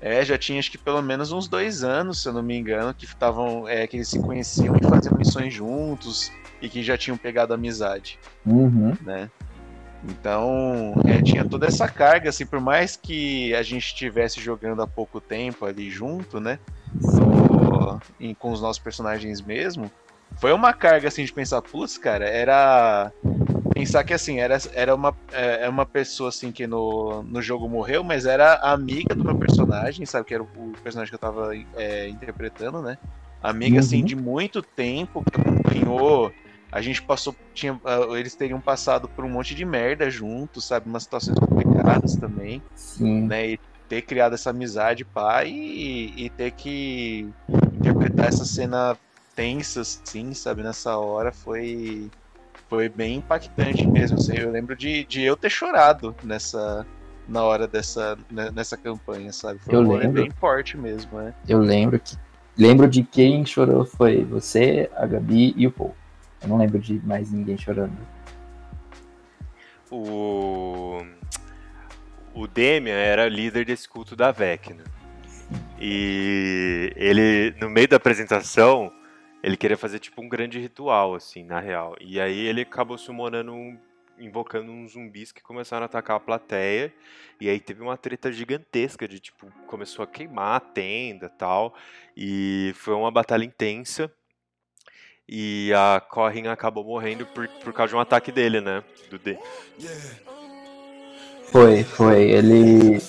É, 0.00 0.24
já 0.24 0.38
tinha 0.38 0.60
acho 0.60 0.70
que 0.70 0.78
pelo 0.78 1.02
menos 1.02 1.32
uns 1.32 1.48
dois 1.48 1.82
anos, 1.82 2.22
se 2.22 2.28
eu 2.28 2.32
não 2.32 2.42
me 2.42 2.56
engano, 2.56 2.94
que 2.94 3.04
estavam, 3.04 3.66
é, 3.66 3.84
que 3.86 3.96
eles 3.96 4.08
se 4.08 4.20
conheciam 4.20 4.76
e 4.76 4.84
faziam 4.86 5.16
missões 5.16 5.52
juntos 5.52 6.30
e 6.62 6.68
que 6.68 6.84
já 6.84 6.96
tinham 6.96 7.16
pegado 7.16 7.52
amizade, 7.52 8.18
Uhum. 8.46 8.96
né? 9.00 9.28
Então, 10.04 10.94
é, 11.04 11.20
tinha 11.20 11.44
toda 11.44 11.66
essa 11.66 11.88
carga, 11.88 12.30
assim, 12.30 12.46
por 12.46 12.60
mais 12.60 12.94
que 12.96 13.52
a 13.54 13.62
gente 13.62 13.86
estivesse 13.86 14.40
jogando 14.40 14.80
há 14.82 14.86
pouco 14.86 15.20
tempo 15.20 15.66
ali 15.66 15.90
junto, 15.90 16.38
né? 16.38 16.60
No- 17.00 17.98
em- 18.20 18.34
com 18.34 18.50
os 18.52 18.60
nossos 18.60 18.82
personagens 18.82 19.40
mesmo, 19.40 19.90
foi 20.40 20.52
uma 20.52 20.72
carga 20.72 21.08
assim 21.08 21.24
de 21.24 21.32
pensar, 21.32 21.60
putz, 21.62 21.98
cara, 21.98 22.24
era. 22.28 23.12
Pensar 23.74 24.02
que 24.02 24.12
assim, 24.12 24.40
era, 24.40 24.58
era 24.74 24.94
uma, 24.94 25.14
é, 25.32 25.66
é 25.66 25.68
uma 25.68 25.86
pessoa 25.86 26.30
assim 26.30 26.50
que 26.50 26.66
no, 26.66 27.22
no 27.22 27.40
jogo 27.40 27.68
morreu, 27.68 28.02
mas 28.02 28.26
era 28.26 28.54
amiga 28.54 29.14
do 29.14 29.24
meu 29.24 29.36
personagem, 29.36 30.04
sabe? 30.04 30.26
Que 30.26 30.34
era 30.34 30.42
o, 30.42 30.72
personagem 30.82 31.10
que 31.10 31.14
eu 31.14 31.18
tava 31.20 31.50
é, 31.76 32.08
interpretando, 32.08 32.82
né? 32.82 32.96
Amiga 33.40 33.78
assim 33.78 34.00
Uhum. 34.00 34.04
de 34.04 34.16
muito 34.16 34.62
tempo, 34.62 35.22
que 35.22 35.40
acompanhou. 35.40 36.32
A 36.72 36.80
gente 36.82 37.00
passou. 37.02 37.34
Tinha, 37.54 37.80
ah, 37.84 38.18
eles 38.18 38.34
teriam 38.34 38.60
passado 38.60 39.08
por 39.08 39.24
um 39.24 39.30
monte 39.30 39.54
de 39.54 39.64
merda 39.64 40.10
juntos, 40.10 40.66
sabe? 40.66 40.88
Umas 40.88 41.04
situações 41.04 41.38
complicadas 41.38 42.16
também 42.16 42.60
Sim. 42.74 43.26
né? 43.26 43.50
E 43.50 43.58
ter 43.88 44.02
criado 44.02 44.34
essa 44.34 44.50
amizade, 44.50 45.04
pá, 45.04 45.44
e, 45.44 46.12
e 46.16 46.30
ter 46.30 46.50
que 46.52 47.28
interpretar 47.74 48.26
essa 48.28 48.44
cena 48.44 48.96
tensa, 49.34 49.80
assim, 49.80 50.34
sabe, 50.34 50.62
nessa 50.62 50.96
hora 50.98 51.32
foi 51.32 52.10
foi 52.68 52.88
bem 52.88 53.16
impactante 53.16 53.86
mesmo. 53.86 54.18
Assim, 54.18 54.36
eu 54.36 54.50
lembro 54.50 54.76
de, 54.76 55.04
de 55.04 55.22
eu 55.22 55.36
ter 55.36 55.48
chorado 55.50 56.14
nessa 56.22 56.86
na 57.26 57.42
hora 57.42 57.66
dessa 57.66 58.18
né, 58.30 58.50
nessa 58.50 58.76
campanha, 58.76 59.32
sabe? 59.32 59.58
Foi 59.60 59.74
Eu 59.74 59.80
um 59.80 59.96
lembro. 59.96 60.22
bem 60.22 60.30
forte 60.30 60.76
mesmo, 60.76 61.18
né? 61.18 61.34
Eu 61.48 61.58
lembro 61.60 61.98
que. 61.98 62.16
Lembro 62.56 62.88
de 62.88 63.04
quem 63.04 63.46
chorou 63.46 63.84
foi 63.84 64.24
você, 64.24 64.90
a 64.96 65.06
Gabi 65.06 65.54
e 65.56 65.66
o 65.66 65.70
Paul. 65.70 65.94
Eu 66.42 66.48
não 66.48 66.58
lembro 66.58 66.78
de 66.78 67.00
mais 67.06 67.30
ninguém 67.30 67.56
chorando. 67.56 67.96
O. 69.90 71.00
O 72.34 72.46
Demian 72.46 72.94
era 72.94 73.28
líder 73.28 73.64
desse 73.64 73.88
culto 73.88 74.14
da 74.14 74.30
Vecna. 74.30 74.84
E 75.80 76.92
ele, 76.96 77.54
no 77.60 77.68
meio 77.70 77.88
da 77.88 77.96
apresentação, 77.96 78.92
ele 79.42 79.56
queria 79.56 79.76
fazer 79.76 79.98
tipo 79.98 80.20
um 80.20 80.28
grande 80.28 80.58
ritual, 80.58 81.14
assim, 81.14 81.44
na 81.44 81.60
real. 81.60 81.96
E 82.00 82.20
aí 82.20 82.46
ele 82.46 82.62
acabou 82.62 82.98
summonando 82.98 83.52
um 83.52 83.78
invocando 84.20 84.72
uns 84.72 84.92
zumbis 84.92 85.30
que 85.30 85.40
começaram 85.40 85.84
a 85.84 85.86
atacar 85.86 86.16
a 86.16 86.20
plateia. 86.20 86.92
E 87.40 87.48
aí 87.48 87.60
teve 87.60 87.82
uma 87.82 87.96
treta 87.96 88.32
gigantesca 88.32 89.06
de 89.06 89.20
tipo, 89.20 89.50
começou 89.66 90.02
a 90.02 90.06
queimar 90.08 90.56
a 90.56 90.60
tenda 90.60 91.28
tal. 91.28 91.74
E 92.16 92.72
foi 92.74 92.94
uma 92.94 93.10
batalha 93.10 93.44
intensa. 93.44 94.12
E 95.28 95.72
a 95.74 96.00
Corrin 96.00 96.48
acabou 96.48 96.84
morrendo 96.84 97.26
por, 97.26 97.46
por 97.46 97.72
causa 97.72 97.90
de 97.90 97.96
um 97.96 98.00
ataque 98.00 98.32
dele, 98.32 98.60
né? 98.60 98.82
Do 99.10 99.18
D. 99.18 99.38
Foi, 101.50 101.84
foi. 101.84 102.22
Ele. 102.22 103.02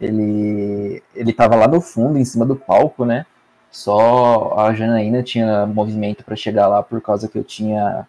Ele. 0.00 1.02
Ele 1.14 1.32
tava 1.32 1.54
lá 1.56 1.68
no 1.68 1.80
fundo, 1.80 2.18
em 2.18 2.24
cima 2.24 2.44
do 2.44 2.56
palco, 2.56 3.04
né? 3.04 3.26
Só 3.70 4.58
a 4.58 4.74
Janaína 4.74 5.22
tinha 5.22 5.66
movimento 5.66 6.24
para 6.24 6.36
chegar 6.36 6.68
lá 6.68 6.82
por 6.82 7.00
causa 7.00 7.26
que 7.26 7.38
eu 7.38 7.44
tinha 7.44 8.06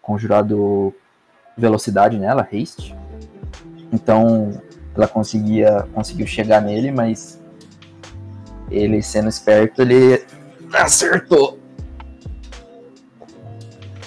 conjurado 0.00 0.94
velocidade 1.56 2.18
nela, 2.18 2.48
haste. 2.50 2.96
Então 3.92 4.50
ela 4.96 5.06
conseguia 5.06 5.86
conseguiu 5.92 6.26
chegar 6.26 6.62
nele, 6.62 6.90
mas 6.90 7.38
ele 8.70 9.02
sendo 9.02 9.28
esperto, 9.28 9.82
ele 9.82 10.24
acertou. 10.72 11.58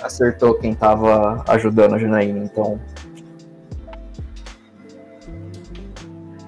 Acertou 0.02 0.56
quem 0.56 0.74
tava 0.74 1.44
ajudando 1.48 1.96
a 1.96 2.00
Janaína, 2.00 2.44
então. 2.44 2.80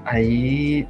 Aí 0.08 0.88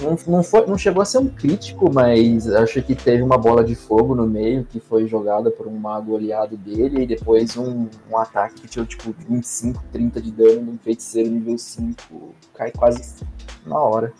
não, 0.00 0.16
não, 0.28 0.42
foi, 0.44 0.64
não 0.64 0.78
chegou 0.78 1.02
a 1.02 1.04
ser 1.04 1.18
um 1.18 1.28
crítico, 1.28 1.92
mas 1.92 2.48
acho 2.48 2.80
que 2.82 2.94
teve 2.94 3.20
uma 3.20 3.36
bola 3.36 3.64
de 3.64 3.74
fogo 3.74 4.14
no 4.14 4.28
meio 4.28 4.64
que 4.64 4.78
foi 4.78 5.08
jogada 5.08 5.50
por 5.50 5.66
um 5.66 5.76
mago 5.76 6.16
aliado 6.16 6.56
dele, 6.56 7.02
e 7.02 7.06
depois 7.06 7.56
um, 7.56 7.88
um 8.08 8.16
ataque 8.16 8.60
que 8.60 8.68
tirou 8.68 8.86
tipo 8.86 9.12
25, 9.28 9.82
30 9.90 10.22
de 10.22 10.30
dano 10.30 10.62
num 10.62 10.78
feiticeiro 10.78 11.28
nível 11.28 11.58
5. 11.58 12.32
Cai 12.54 12.70
quase 12.70 13.24
na 13.66 13.76
hora. 13.76 14.12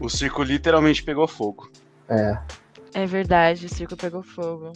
O 0.00 0.08
circo 0.08 0.42
literalmente 0.42 1.02
pegou 1.02 1.28
fogo. 1.28 1.70
É. 2.08 2.38
É 2.94 3.04
verdade, 3.04 3.66
o 3.66 3.68
circo 3.68 3.98
pegou 3.98 4.22
fogo. 4.22 4.72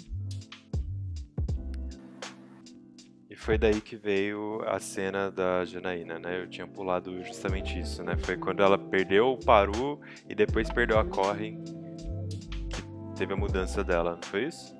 Foi 3.43 3.59
daí 3.59 3.81
que 3.81 3.97
veio 3.97 4.63
a 4.69 4.79
cena 4.79 5.29
da 5.29 5.65
Janaína, 5.65 6.17
né? 6.19 6.41
Eu 6.41 6.49
tinha 6.49 6.67
pulado 6.67 7.23
justamente 7.25 7.79
isso, 7.79 8.03
né? 8.03 8.17
Foi 8.17 8.37
quando 8.37 8.63
ela 8.63 8.79
perdeu 8.79 9.33
o 9.33 9.37
Paru 9.37 10.01
e 10.29 10.35
depois 10.35 10.71
perdeu 10.71 10.97
a 10.97 11.05
Corrin 11.05 11.61
que 12.71 12.83
teve 13.17 13.33
a 13.33 13.37
mudança 13.37 13.83
dela, 13.83 14.13
não 14.13 14.23
foi 14.23 14.45
isso? 14.45 14.77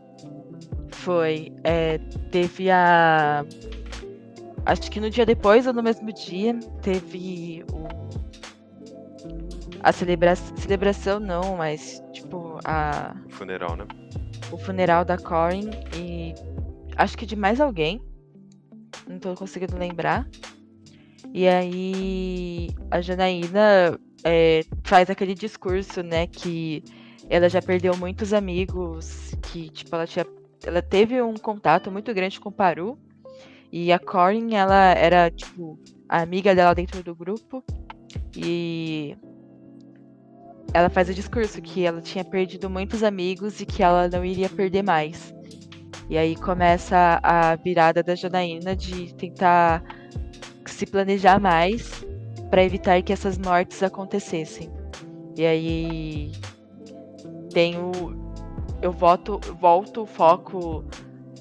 Foi. 0.91 1.53
é, 1.65 1.99
teve 2.31 2.71
a. 2.71 3.45
Acho 4.65 4.89
que 4.93 5.01
no 5.01 5.11
dia 5.11 5.27
depois 5.27 5.67
ou 5.67 5.73
no 5.73 5.83
mesmo 5.83 6.13
dia 6.13 6.57
teve 6.83 7.65
o. 7.73 7.89
A 9.83 9.91
celebra... 9.91 10.37
celebração 10.37 11.19
não, 11.19 11.57
mas 11.57 12.01
tipo 12.13 12.61
a... 12.65 13.17
O 13.27 13.31
funeral, 13.31 13.75
né? 13.75 13.85
o 14.53 14.57
funeral 14.57 15.05
da 15.05 15.19
Corin 15.19 15.71
e 15.97 16.33
acho 16.97 17.19
que 17.19 17.27
de 17.27 17.35
mais 17.35 17.61
alguém. 17.61 18.01
Não 19.07 19.19
tô 19.19 19.35
conseguindo 19.35 19.77
lembrar. 19.77 20.29
E 21.33 21.49
aí 21.49 22.71
a 22.91 23.01
Janaína 23.01 23.99
é, 24.25 24.65
faz 24.85 25.09
aquele 25.09 25.35
discurso, 25.35 26.03
né, 26.03 26.27
que 26.27 26.83
ela 27.29 27.49
já 27.49 27.63
perdeu 27.63 27.97
muitos 27.97 28.33
amigos, 28.33 29.35
que 29.43 29.71
tipo 29.71 29.95
ela 29.95 30.07
tinha 30.07 30.27
ela 30.65 30.81
teve 30.81 31.21
um 31.21 31.35
contato 31.35 31.91
muito 31.91 32.13
grande 32.15 32.39
com 32.39 32.49
o 32.49 32.53
Paru. 32.53 32.99
E 33.71 33.91
a 33.93 33.99
Corin, 33.99 34.55
ela 34.55 34.93
era 34.93 35.31
tipo 35.31 35.79
a 36.09 36.21
amiga 36.21 36.55
dela 36.55 36.75
dentro 36.75 37.03
do 37.03 37.15
grupo. 37.15 37.65
E 38.37 39.17
ela 40.73 40.89
faz 40.89 41.09
o 41.09 41.15
discurso 41.15 41.61
que 41.61 41.85
ela 41.85 42.01
tinha 42.01 42.25
perdido 42.25 42.71
muitos 42.71 43.03
amigos 43.03 43.61
e 43.61 43.67
que 43.67 43.83
ela 43.83 44.09
não 44.09 44.25
iria 44.25 44.49
perder 44.49 44.83
mais. 44.83 45.35
E 46.09 46.19
aí 46.19 46.37
começa 46.37 47.21
a 47.23 47.57
virada 47.57 48.03
da 48.03 48.15
Janaína 48.15 48.77
de 48.77 49.15
tentar 49.15 49.83
se 50.67 50.87
planejar 50.87 51.41
mais 51.41 52.05
para 52.51 52.65
evitar 52.65 53.01
que 53.03 53.13
essas 53.13 53.39
mortes 53.39 53.83
acontecessem. 53.83 54.71
E 55.37 55.47
aí 55.47 56.33
tem 57.53 57.79
o 57.79 58.21
eu 58.83 58.91
voto, 58.91 59.41
volto 59.61 60.03
o 60.03 60.07
foco 60.07 60.85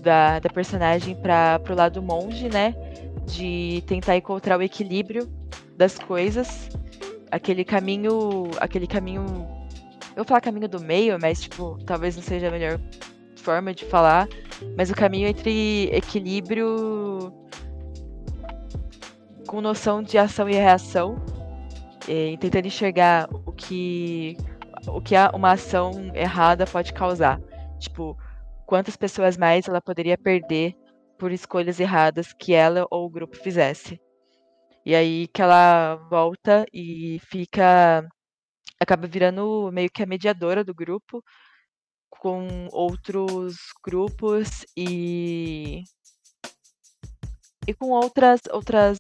da, 0.02 0.40
da 0.40 0.50
personagem 0.50 1.16
para 1.16 1.60
pro 1.60 1.76
lado 1.76 2.02
monge, 2.02 2.48
né? 2.48 2.76
De 3.26 3.84
tentar 3.88 4.16
encontrar 4.16 4.60
o 4.60 4.62
equilíbrio 4.62 5.28
das 5.76 5.98
coisas 5.98 6.70
aquele 7.32 7.64
caminho. 7.64 8.44
Aquele 8.60 8.86
caminho. 8.86 9.24
Eu 10.12 10.18
vou 10.18 10.26
falar 10.26 10.42
caminho 10.42 10.68
do 10.68 10.82
meio, 10.82 11.18
mas 11.20 11.42
tipo, 11.42 11.80
talvez 11.86 12.16
não 12.16 12.22
seja 12.22 12.50
a 12.50 12.52
melhor 12.52 12.80
forma 13.42 13.74
de 13.74 13.86
falar. 13.86 14.28
Mas 14.78 14.90
o 14.90 14.96
caminho 14.96 15.28
entre 15.28 15.90
equilíbrio 15.92 17.34
com 19.48 19.60
noção 19.60 20.02
de 20.02 20.18
ação 20.18 20.48
e 20.48 20.54
reação. 20.54 21.16
E 22.08 22.38
tentando 22.38 22.68
enxergar 22.68 23.28
o 23.46 23.52
que. 23.52 24.38
o 24.88 25.02
que 25.02 25.16
uma 25.34 25.52
ação 25.52 26.12
errada 26.16 26.66
pode 26.66 26.94
causar. 26.94 27.40
Tipo, 27.80 28.18
quantas 28.66 28.96
pessoas 28.96 29.38
mais 29.38 29.68
ela 29.68 29.82
poderia 29.82 30.18
perder 30.18 30.76
por 31.18 31.32
escolhas 31.32 31.80
erradas 31.80 32.34
que 32.34 32.54
ela 32.54 32.88
ou 32.90 33.06
o 33.06 33.10
grupo 33.10 33.36
fizesse. 33.36 34.00
E 34.86 34.96
aí 34.96 35.28
que 35.28 35.42
ela 35.42 35.96
volta 36.10 36.66
e 36.74 37.20
fica. 37.30 38.04
acaba 38.80 39.08
virando 39.08 39.70
meio 39.72 39.90
que 39.92 40.02
a 40.02 40.08
mediadora 40.08 40.64
do 40.64 40.74
grupo 40.74 41.24
com 42.20 42.68
outros 42.72 43.58
grupos 43.84 44.66
e. 44.76 45.84
e 47.68 47.74
com 47.74 47.90
outras. 47.90 48.42
outras 48.52 48.98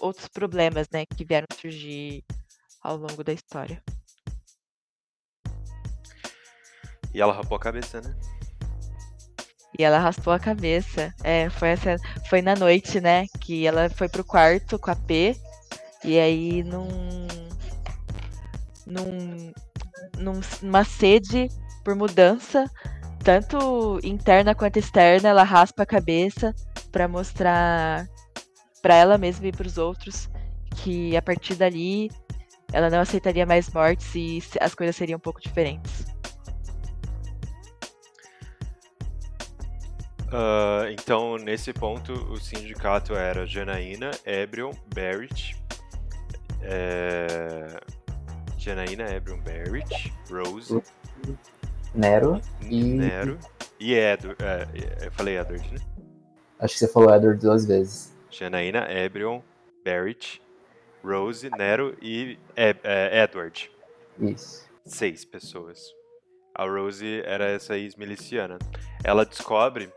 outros 0.00 0.28
problemas, 0.28 0.88
né, 0.90 1.04
que 1.04 1.24
vieram 1.24 1.46
surgir 1.60 2.24
ao 2.82 2.96
longo 2.96 3.22
da 3.22 3.32
história. 3.32 3.82
E 7.12 7.20
ela 7.20 7.32
rapou 7.32 7.56
a 7.56 7.60
cabeça, 7.60 8.00
né? 8.00 8.14
E 9.78 9.82
ela 9.82 9.98
raspou 9.98 10.32
a 10.32 10.38
cabeça. 10.38 11.12
É, 11.22 11.50
foi, 11.50 11.70
essa, 11.70 11.96
foi 12.28 12.40
na 12.40 12.54
noite, 12.54 13.00
né? 13.00 13.26
Que 13.40 13.66
ela 13.66 13.90
foi 13.90 14.08
pro 14.08 14.24
quarto 14.24 14.78
com 14.78 14.90
a 14.90 14.96
P. 14.96 15.36
E 16.04 16.18
aí, 16.18 16.62
num. 16.62 16.88
num. 18.86 19.52
num 20.16 20.40
numa 20.62 20.84
sede 20.84 21.48
por 21.84 21.94
mudança, 21.94 22.70
tanto 23.22 24.00
interna 24.02 24.54
quanto 24.54 24.78
externa, 24.78 25.28
ela 25.28 25.44
raspa 25.44 25.82
a 25.82 25.86
cabeça 25.86 26.54
para 26.90 27.06
mostrar 27.06 28.08
para 28.82 28.94
ela 28.94 29.18
mesma 29.18 29.46
e 29.46 29.52
para 29.52 29.66
os 29.66 29.78
outros 29.78 30.28
que 30.76 31.16
a 31.16 31.22
partir 31.22 31.54
dali 31.54 32.10
ela 32.72 32.90
não 32.90 33.00
aceitaria 33.00 33.46
mais 33.46 33.70
mortes 33.70 34.14
e 34.14 34.42
as 34.60 34.74
coisas 34.74 34.96
seriam 34.96 35.16
um 35.16 35.20
pouco 35.20 35.40
diferentes. 35.40 36.06
Uh, 40.26 40.90
então, 40.90 41.36
nesse 41.36 41.72
ponto, 41.72 42.12
o 42.12 42.36
sindicato 42.36 43.14
era 43.14 43.46
Janaína, 43.46 44.10
Ebrion, 44.26 44.72
Barrett, 44.92 45.56
é... 46.60 47.78
Janaína, 48.58 49.04
Ebrion, 49.14 49.38
Barrett, 49.38 50.12
Rose, 50.28 50.82
Nero 51.94 52.40
e. 52.62 52.82
Nero 52.82 53.38
e 53.78 53.94
Edward. 53.94 54.36
É, 54.42 55.06
eu 55.06 55.12
falei 55.12 55.38
Edward, 55.38 55.72
né? 55.72 55.80
Acho 56.58 56.74
que 56.74 56.80
você 56.80 56.88
falou 56.88 57.14
Edward 57.14 57.40
duas 57.40 57.64
vezes. 57.64 58.12
Janaína, 58.30 58.90
Ebrion, 58.90 59.40
Barrett, 59.84 60.42
Rose, 61.04 61.48
Nero 61.50 61.96
e 62.02 62.38
é, 62.56 62.74
é, 62.82 63.22
Edward. 63.22 63.70
Isso. 64.18 64.68
Seis 64.84 65.24
pessoas. 65.24 65.94
A 66.54 66.64
Rose 66.64 67.22
era 67.24 67.44
essa 67.44 67.76
ex-miliciana. 67.76 68.58
Ela 69.02 69.24
descobre 69.24 69.92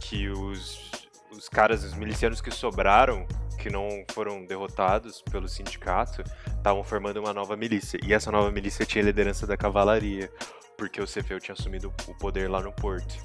que 0.00 0.28
os, 0.28 0.90
os 1.30 1.48
caras, 1.48 1.84
os 1.84 1.94
milicianos 1.94 2.40
que 2.40 2.50
sobraram, 2.50 3.26
que 3.62 3.70
não 3.70 4.04
foram 4.12 4.44
derrotados 4.44 5.22
pelo 5.22 5.48
sindicato, 5.48 6.24
estavam 6.48 6.82
formando 6.82 7.18
uma 7.18 7.32
nova 7.32 7.56
milícia. 7.56 7.96
E 8.04 8.12
essa 8.12 8.32
nova 8.32 8.50
milícia 8.50 8.84
tinha 8.84 9.04
liderança 9.04 9.46
da 9.46 9.56
cavalaria, 9.56 10.28
porque 10.76 11.00
o 11.00 11.06
Cefeu 11.06 11.38
tinha 11.38 11.52
assumido 11.52 11.92
o 12.08 12.14
poder 12.18 12.50
lá 12.50 12.60
no 12.60 12.72
porto 12.72 13.16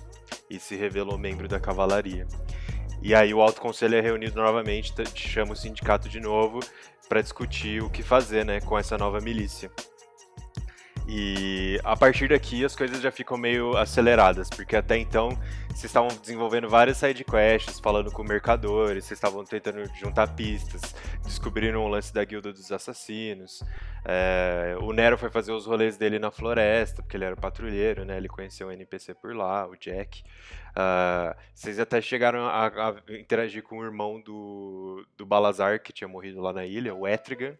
e 0.47 0.59
se 0.59 0.75
revelou 0.75 1.17
membro 1.17 1.47
da 1.47 1.59
cavalaria. 1.59 2.27
E 3.01 3.15
aí 3.15 3.33
o 3.33 3.41
Alto 3.41 3.59
Conselho 3.59 3.95
é 3.95 4.01
reunido 4.01 4.39
novamente, 4.39 4.93
chama 5.15 5.53
o 5.53 5.55
sindicato 5.55 6.07
de 6.07 6.19
novo 6.19 6.59
para 7.09 7.21
discutir 7.21 7.81
o 7.81 7.89
que 7.89 8.03
fazer, 8.03 8.45
né, 8.45 8.61
com 8.61 8.77
essa 8.77 8.95
nova 8.95 9.19
milícia. 9.19 9.71
E 11.07 11.79
a 11.85 11.95
partir 11.95 12.27
daqui 12.27 12.65
as 12.65 12.75
coisas 12.75 13.01
já 13.01 13.09
ficam 13.09 13.37
meio 13.37 13.77
aceleradas, 13.77 14.49
porque 14.49 14.75
até 14.75 14.97
então 14.97 15.29
vocês 15.69 15.85
estavam 15.85 16.09
desenvolvendo 16.09 16.67
várias 16.67 16.97
side 16.97 17.23
quests, 17.23 17.79
falando 17.79 18.11
com 18.11 18.23
mercadores, 18.23 19.05
vocês 19.05 19.17
estavam 19.17 19.45
tentando 19.45 19.85
juntar 19.95 20.27
pistas, 20.35 20.93
descobriram 21.23 21.85
o 21.85 21.87
lance 21.87 22.13
da 22.13 22.25
guilda 22.25 22.51
dos 22.51 22.71
assassinos. 22.73 23.63
É, 24.03 24.75
o 24.81 24.91
Nero 24.91 25.17
foi 25.17 25.29
fazer 25.29 25.53
os 25.53 25.65
rolês 25.65 25.97
dele 25.97 26.19
na 26.19 26.29
floresta, 26.29 27.01
porque 27.01 27.15
ele 27.15 27.25
era 27.25 27.37
patrulheiro, 27.37 28.03
né? 28.03 28.17
Ele 28.17 28.27
conheceu 28.27 28.67
um 28.67 28.71
NPC 28.71 29.13
por 29.13 29.33
lá, 29.33 29.65
o 29.65 29.77
Jack. 29.77 30.23
Uh, 30.71 31.33
vocês 31.55 31.79
até 31.79 32.01
chegaram 32.01 32.45
a, 32.45 32.67
a, 32.67 32.95
interagir 33.17 33.63
com 33.63 33.79
o 33.79 33.83
irmão 33.83 34.19
do, 34.19 35.05
do 35.17 35.25
Balazar, 35.25 35.81
que 35.81 35.93
tinha 35.93 36.07
morrido 36.07 36.41
lá 36.41 36.51
na 36.51 36.65
ilha, 36.65 36.93
o 36.93 37.07
Etrigan. 37.07 37.55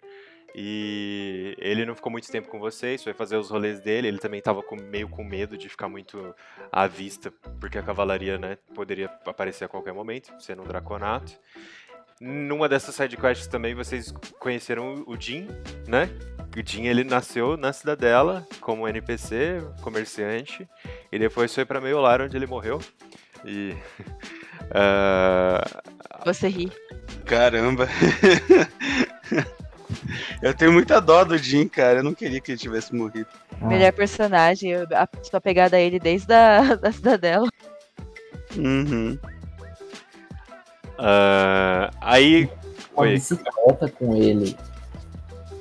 E 0.56 1.56
ele 1.60 1.86
não 1.86 1.96
ficou 1.96 2.12
muito 2.12 2.32
tempo 2.32 2.48
com 2.48 2.60
vocês, 2.60 3.04
foi 3.04 3.14
fazer 3.14 3.38
os 3.38 3.50
rolês 3.50 3.80
dele. 3.80 4.08
Ele 4.08 4.18
também 4.18 4.40
estava 4.40 4.64
meio 4.90 5.08
com 5.08 5.24
medo 5.24 5.58
de 5.58 5.70
ficar 5.70 5.88
muito 5.88 6.34
à 6.72 6.88
vista, 6.88 7.32
porque 7.60 7.78
a 7.78 7.84
cavalaria 7.84 8.38
né, 8.38 8.58
poderia 8.74 9.08
aparecer 9.26 9.66
a 9.66 9.68
qualquer 9.68 9.94
momento, 9.94 10.34
sendo 10.40 10.64
um 10.64 10.66
draconato. 10.66 11.34
Numa 12.20 12.68
dessas 12.68 12.96
sidequests 12.96 13.46
também 13.48 13.76
vocês 13.76 14.12
conheceram 14.40 15.04
o 15.06 15.16
Jin, 15.20 15.48
né? 15.88 16.10
O 16.58 16.68
Jin 16.68 16.86
ele 16.86 17.04
nasceu 17.04 17.56
na 17.56 17.72
cidadela 17.72 18.48
como 18.60 18.88
NPC, 18.88 19.60
comerciante, 19.82 20.68
e 21.12 21.20
depois 21.20 21.54
foi 21.54 21.64
para 21.66 21.80
meio 21.80 22.02
lar 22.02 22.22
onde 22.22 22.36
ele 22.36 22.48
morreu. 22.48 22.82
E. 23.46 23.76
uh... 24.72 25.68
Você 26.26 26.48
ri. 26.48 26.72
Caramba! 27.26 27.88
Eu 30.42 30.54
tenho 30.54 30.72
muita 30.72 31.00
dó 31.00 31.24
do 31.24 31.38
Jim, 31.38 31.68
cara. 31.68 32.00
Eu 32.00 32.04
não 32.04 32.14
queria 32.14 32.40
que 32.40 32.52
ele 32.52 32.60
tivesse 32.60 32.94
morrido. 32.94 33.28
Ah. 33.62 33.68
Melhor 33.68 33.92
personagem. 33.94 34.72
Eu 34.72 34.88
estou 35.22 35.42
pegada 35.42 35.78
a 35.78 35.80
ele 35.80 36.00
desde 36.00 36.34
a 36.34 36.76
da 36.76 36.92
cidadela. 36.92 37.48
Uhum. 38.56 39.18
Uh, 40.98 41.90
aí. 42.02 42.50
Uma 42.94 43.04
Oi. 43.04 43.14
bicicleta 43.14 43.90
com 43.90 44.16
ele. 44.16 44.58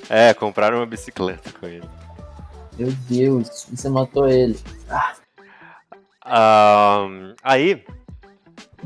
É, 0.09 0.33
compraram 0.33 0.79
uma 0.79 0.87
bicicleta 0.87 1.53
com 1.53 1.67
ele. 1.67 1.89
Meu 2.79 2.93
Deus, 3.09 3.67
você 3.71 3.89
matou 3.89 4.29
ele. 4.29 4.59
Ah. 4.89 5.15
Uh, 6.27 7.35
aí, 7.43 7.85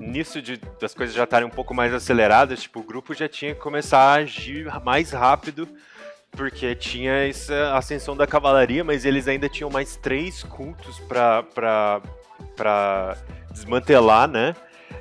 nisso 0.01 0.41
de, 0.41 0.57
das 0.81 0.95
coisas 0.95 1.15
já 1.15 1.25
estarem 1.25 1.47
um 1.47 1.51
pouco 1.51 1.75
mais 1.75 1.93
aceleradas, 1.93 2.63
tipo, 2.63 2.81
o 2.81 2.83
grupo 2.83 3.15
já 3.15 3.29
tinha 3.29 3.55
que 3.55 3.61
começar 3.61 4.01
a 4.01 4.15
agir 4.15 4.67
mais 4.83 5.13
rápido, 5.13 5.69
porque 6.31 6.75
tinha 6.75 7.29
essa 7.29 7.77
ascensão 7.77 8.17
da 8.17 8.27
cavalaria, 8.27 8.83
mas 8.83 9.05
eles 9.05 9.29
ainda 9.29 9.49
tinham 9.49 9.69
mais 9.71 9.97
três 9.97 10.43
cultos 10.43 10.99
para 11.01 12.03
desmantelar, 13.53 14.29
né? 14.29 14.55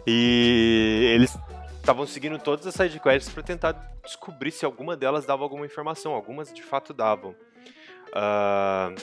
E 0.06 1.12
eles 1.16 1.38
estavam 1.78 2.06
seguindo 2.06 2.38
todas 2.38 2.68
as 2.68 2.76
sidequests 2.76 3.32
para 3.32 3.44
tentar 3.44 3.72
descobrir 4.04 4.52
se 4.52 4.66
alguma 4.66 4.96
delas 4.98 5.26
dava 5.26 5.44
alguma 5.44 5.66
informação. 5.66 6.14
Algumas 6.14 6.54
de 6.54 6.64
fato 6.64 6.94
davam. 6.94 7.36
Uh, 8.10 8.96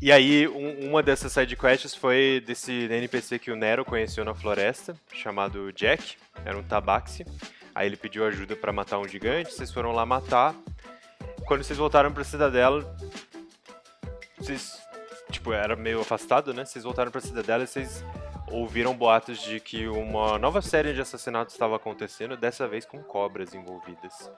e 0.00 0.12
aí, 0.12 0.46
um, 0.46 0.90
uma 0.90 1.02
dessas 1.02 1.32
sidequests 1.32 1.94
foi 1.94 2.42
desse 2.46 2.72
NPC 2.72 3.38
que 3.38 3.50
o 3.50 3.56
Nero 3.56 3.84
conheceu 3.84 4.24
na 4.24 4.34
floresta, 4.34 4.94
chamado 5.12 5.72
Jack, 5.72 6.16
era 6.44 6.56
um 6.56 6.62
tabaxi. 6.62 7.24
Aí 7.74 7.86
ele 7.86 7.96
pediu 7.96 8.26
ajuda 8.26 8.56
para 8.56 8.72
matar 8.72 8.98
um 8.98 9.08
gigante, 9.08 9.52
vocês 9.52 9.72
foram 9.72 9.92
lá 9.92 10.04
matar. 10.04 10.54
Quando 11.46 11.62
vocês 11.62 11.78
voltaram 11.78 12.12
pra 12.12 12.24
cidadela, 12.24 12.96
vocês, 14.38 14.78
tipo, 15.30 15.52
era 15.52 15.76
meio 15.76 16.00
afastado, 16.00 16.52
né? 16.52 16.64
Vocês 16.64 16.84
voltaram 16.84 17.10
pra 17.10 17.20
cidadela 17.20 17.64
e 17.64 17.66
vocês 17.66 18.04
ouviram 18.50 18.94
boatos 18.94 19.40
de 19.40 19.60
que 19.60 19.88
uma 19.88 20.38
nova 20.38 20.62
série 20.62 20.92
de 20.92 21.00
assassinatos 21.00 21.54
estava 21.54 21.76
acontecendo, 21.76 22.36
dessa 22.36 22.68
vez 22.68 22.84
com 22.84 23.02
cobras 23.02 23.54
envolvidas, 23.54 24.30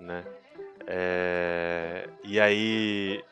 né? 0.00 0.24
É... 0.86 2.08
E 2.24 2.40
aí 2.40 3.22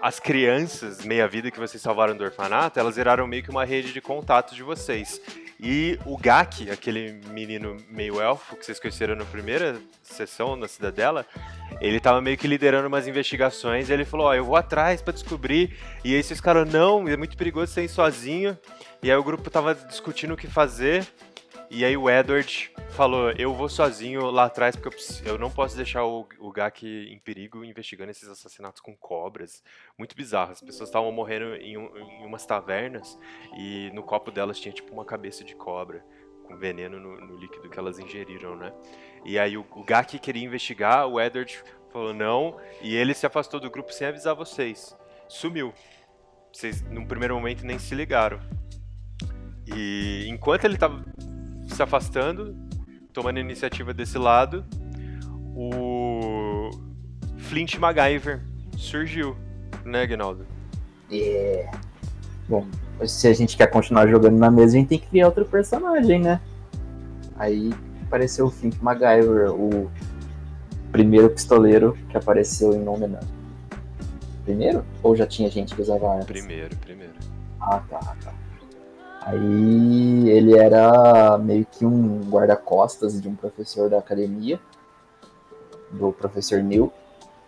as 0.00 0.18
crianças 0.18 1.04
meia-vida 1.04 1.50
que 1.50 1.58
vocês 1.58 1.82
salvaram 1.82 2.16
do 2.16 2.24
orfanato, 2.24 2.80
elas 2.80 2.96
viraram 2.96 3.26
meio 3.26 3.42
que 3.42 3.50
uma 3.50 3.64
rede 3.64 3.92
de 3.92 4.00
contatos 4.00 4.56
de 4.56 4.62
vocês. 4.62 5.20
E 5.62 5.98
o 6.06 6.16
Gak, 6.16 6.70
aquele 6.70 7.20
menino 7.28 7.76
meio 7.90 8.18
elfo 8.18 8.56
que 8.56 8.64
vocês 8.64 8.80
conheceram 8.80 9.14
na 9.14 9.26
primeira 9.26 9.78
sessão 10.02 10.56
na 10.56 10.66
cidadela, 10.66 11.26
ele 11.82 12.00
tava 12.00 12.22
meio 12.22 12.38
que 12.38 12.48
liderando 12.48 12.88
umas 12.88 13.06
investigações 13.06 13.90
e 13.90 13.92
ele 13.92 14.06
falou: 14.06 14.26
Ó, 14.26 14.30
oh, 14.30 14.34
eu 14.34 14.44
vou 14.44 14.56
atrás 14.56 15.02
para 15.02 15.12
descobrir. 15.12 15.76
E 16.02 16.14
aí 16.14 16.22
vocês 16.22 16.38
ficaram: 16.38 16.64
não, 16.64 17.06
é 17.06 17.16
muito 17.16 17.36
perigoso 17.36 17.72
você 17.72 17.84
ir 17.84 17.88
sozinho. 17.88 18.58
E 19.02 19.10
aí 19.10 19.16
o 19.16 19.22
grupo 19.22 19.50
tava 19.50 19.74
discutindo 19.74 20.32
o 20.32 20.36
que 20.36 20.46
fazer. 20.46 21.06
E 21.72 21.84
aí 21.84 21.96
o 21.96 22.10
Edward 22.10 22.72
falou: 22.90 23.30
Eu 23.38 23.54
vou 23.54 23.68
sozinho 23.68 24.28
lá 24.28 24.46
atrás 24.46 24.74
porque 24.74 24.96
eu, 25.24 25.34
eu 25.34 25.38
não 25.38 25.48
posso 25.48 25.76
deixar 25.76 26.04
o, 26.04 26.26
o 26.40 26.50
Gak 26.50 26.84
em 26.84 27.18
perigo 27.20 27.64
investigando 27.64 28.10
esses 28.10 28.28
assassinatos 28.28 28.80
com 28.80 28.96
cobras. 28.96 29.62
Muito 29.96 30.16
bizarro. 30.16 30.50
As 30.50 30.60
pessoas 30.60 30.88
estavam 30.88 31.12
morrendo 31.12 31.54
em, 31.54 31.74
em, 31.74 32.26
umas 32.26 32.44
tavernas 32.44 33.16
e 33.56 33.88
no 33.94 34.02
copo 34.02 34.32
delas 34.32 34.58
tinha 34.58 34.72
tipo 34.72 34.92
uma 34.92 35.04
cabeça 35.04 35.44
de 35.44 35.54
cobra 35.54 36.04
com 36.42 36.56
veneno 36.56 36.98
no, 36.98 37.20
no 37.20 37.36
líquido 37.36 37.70
que 37.70 37.78
elas 37.78 38.00
ingeriram, 38.00 38.56
né? 38.56 38.72
E 39.24 39.38
aí 39.38 39.56
o, 39.56 39.64
o 39.70 39.84
Gak 39.84 40.18
queria 40.18 40.44
investigar, 40.44 41.06
o 41.06 41.20
Edward 41.20 41.62
falou 41.92 42.12
não 42.12 42.58
e 42.82 42.96
ele 42.96 43.14
se 43.14 43.26
afastou 43.26 43.60
do 43.60 43.70
grupo 43.70 43.92
sem 43.92 44.08
avisar 44.08 44.34
vocês. 44.34 44.96
Sumiu. 45.28 45.72
Vocês, 46.52 46.82
num 46.82 47.06
primeiro 47.06 47.36
momento, 47.36 47.64
nem 47.64 47.78
se 47.78 47.94
ligaram. 47.94 48.40
E 49.72 50.26
enquanto 50.28 50.64
ele 50.64 50.74
estava 50.74 51.00
se 51.74 51.82
afastando, 51.82 52.56
tomando 53.12 53.38
iniciativa 53.38 53.92
desse 53.92 54.18
lado, 54.18 54.64
o 55.54 56.70
Flint 57.38 57.76
MacGyver 57.76 58.40
surgiu, 58.76 59.36
né, 59.84 60.06
Gnaldo? 60.06 60.46
É. 61.10 61.70
Bom, 62.48 62.66
se 63.06 63.28
a 63.28 63.32
gente 63.32 63.56
quer 63.56 63.66
continuar 63.68 64.08
jogando 64.08 64.38
na 64.38 64.50
mesa, 64.50 64.76
a 64.76 64.78
gente 64.80 64.88
tem 64.88 64.98
que 64.98 65.06
criar 65.06 65.26
outro 65.26 65.44
personagem, 65.44 66.20
né? 66.20 66.40
Aí 67.36 67.72
apareceu 68.02 68.46
o 68.46 68.50
Flint 68.50 68.76
MacGyver, 68.80 69.52
o 69.52 69.90
primeiro 70.92 71.30
pistoleiro 71.30 71.96
que 72.08 72.16
apareceu 72.16 72.74
em 72.74 72.82
nome 72.82 73.08
da. 73.08 73.20
Primeiro? 74.44 74.84
Ou 75.02 75.14
já 75.14 75.26
tinha 75.26 75.48
gente 75.50 75.74
que 75.74 75.82
usava 75.82 76.10
armas? 76.10 76.26
Primeiro, 76.26 76.76
primeiro. 76.76 77.12
Ah, 77.60 77.80
tá, 77.88 77.98
tá. 78.24 78.32
Aí 79.22 80.28
ele 80.30 80.56
era 80.56 81.36
meio 81.38 81.66
que 81.66 81.84
um 81.84 82.20
guarda-costas 82.30 83.20
de 83.20 83.28
um 83.28 83.34
professor 83.34 83.90
da 83.90 83.98
academia, 83.98 84.58
do 85.90 86.12
professor 86.12 86.62
Neil, 86.62 86.92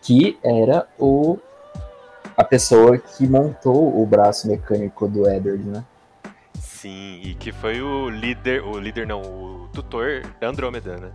que 0.01 0.39
era 0.43 0.87
o 0.99 1.39
a 2.37 2.45
pessoa 2.45 2.97
que 2.99 3.27
montou 3.27 4.01
o 4.01 4.07
braço 4.07 4.49
mecânico 4.49 5.07
do 5.07 5.29
Edward, 5.29 5.63
né? 5.65 5.85
Sim, 6.59 7.21
e 7.23 7.35
que 7.35 7.53
foi 7.53 7.81
o 7.81 8.09
líder, 8.09 8.65
o 8.65 8.79
líder 8.79 9.07
não, 9.07 9.21
o 9.21 9.69
tutor 9.73 10.23
da 10.41 10.49
Andrômeda, 10.49 10.97
né? 10.97 11.13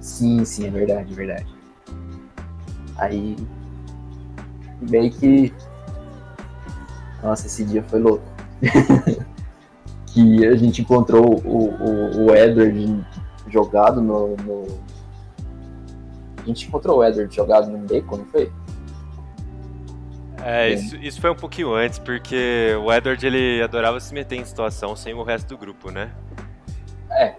Sim, 0.00 0.44
sim, 0.44 0.66
é 0.66 0.70
verdade, 0.70 1.12
é 1.12 1.16
verdade. 1.16 1.46
Aí 2.96 3.36
meio 4.80 5.10
que 5.10 5.52
nossa, 7.22 7.46
esse 7.46 7.64
dia 7.64 7.82
foi 7.82 8.00
louco. 8.00 8.24
que 10.16 10.46
a 10.46 10.56
gente 10.56 10.80
encontrou 10.80 11.42
o, 11.44 11.68
o, 11.68 12.24
o 12.24 12.34
Edward 12.34 13.04
jogado 13.48 14.00
no, 14.00 14.34
no, 14.36 14.66
A 16.38 16.46
gente 16.46 16.66
encontrou 16.66 17.00
o 17.00 17.04
Edward 17.04 17.34
jogado 17.34 17.70
no 17.70 17.76
beco, 17.86 18.16
não 18.16 18.24
foi? 18.24 18.50
É, 20.42 20.70
isso, 20.70 20.96
isso 20.96 21.20
foi 21.20 21.28
um 21.28 21.34
pouquinho 21.34 21.74
antes, 21.74 21.98
porque 21.98 22.74
o 22.82 22.90
Edward 22.90 23.26
ele 23.26 23.62
adorava 23.62 24.00
se 24.00 24.14
meter 24.14 24.36
em 24.36 24.44
situação 24.44 24.96
sem 24.96 25.12
o 25.12 25.22
resto 25.22 25.48
do 25.48 25.58
grupo, 25.58 25.90
né? 25.90 26.10
É. 27.10 27.34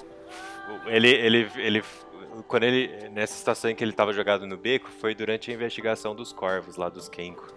Ele, 0.85 1.09
ele, 1.09 1.49
ele, 1.55 1.83
quando 2.47 2.63
ele, 2.63 3.09
nessa 3.09 3.33
situação 3.33 3.71
em 3.71 3.75
que 3.75 3.83
ele 3.83 3.91
estava 3.91 4.13
jogado 4.13 4.45
no 4.45 4.55
beco, 4.55 4.87
foi 4.89 5.15
durante 5.15 5.49
a 5.49 5.53
investigação 5.53 6.13
dos 6.13 6.31
corvos 6.31 6.77
lá 6.77 6.89
dos 6.89 7.09
Kenko. 7.09 7.47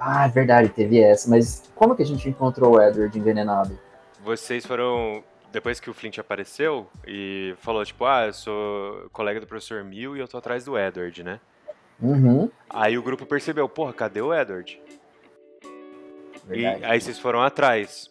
Ah, 0.00 0.24
é 0.24 0.28
verdade, 0.28 0.68
teve 0.70 1.00
essa. 1.00 1.30
Mas 1.30 1.70
como 1.76 1.94
que 1.94 2.02
a 2.02 2.06
gente 2.06 2.28
encontrou 2.28 2.76
o 2.76 2.82
Edward 2.82 3.16
envenenado? 3.16 3.78
Vocês 4.24 4.64
foram. 4.66 5.22
Depois 5.50 5.78
que 5.78 5.90
o 5.90 5.94
Flint 5.94 6.16
apareceu 6.18 6.88
e 7.06 7.54
falou, 7.58 7.84
tipo, 7.84 8.06
ah, 8.06 8.26
eu 8.26 8.32
sou 8.32 9.10
colega 9.12 9.38
do 9.38 9.46
professor 9.46 9.84
Mill 9.84 10.16
e 10.16 10.20
eu 10.20 10.26
tô 10.26 10.38
atrás 10.38 10.64
do 10.64 10.78
Edward, 10.78 11.22
né? 11.22 11.40
Uhum. 12.00 12.50
Aí 12.70 12.96
o 12.96 13.02
grupo 13.02 13.26
percebeu, 13.26 13.68
porra, 13.68 13.92
cadê 13.92 14.22
o 14.22 14.32
Edward? 14.32 14.80
Verdade. 16.46 16.82
E 16.82 16.84
aí 16.86 17.00
vocês 17.00 17.18
foram 17.18 17.42
atrás. 17.42 18.10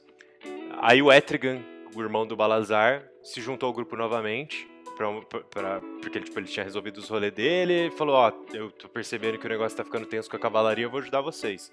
Aí 0.80 1.02
o 1.02 1.12
Etrigan, 1.12 1.60
o 1.96 2.02
irmão 2.02 2.28
do 2.28 2.36
Balazar, 2.36 3.04
se 3.24 3.42
juntou 3.42 3.68
ao 3.68 3.74
grupo 3.74 3.96
novamente 3.96 4.70
pra, 4.96 5.08
pra- 5.50 5.82
porque 6.00 6.20
tipo, 6.20 6.40
ele 6.40 6.48
tinha 6.48 6.64
resolvido 6.64 6.98
os 6.98 7.10
rolês 7.10 7.34
dele 7.34 7.88
e 7.88 7.92
falou, 7.92 8.16
ó, 8.16 8.32
eu 8.54 8.70
tô 8.72 8.88
percebendo 8.88 9.40
que 9.40 9.46
o 9.48 9.50
negócio 9.50 9.76
tá 9.76 9.84
ficando 9.84 10.06
tenso 10.06 10.30
com 10.30 10.38
a 10.38 10.40
cavalaria, 10.40 10.86
eu 10.86 10.92
vou 10.92 11.00
ajudar 11.00 11.22
vocês. 11.22 11.72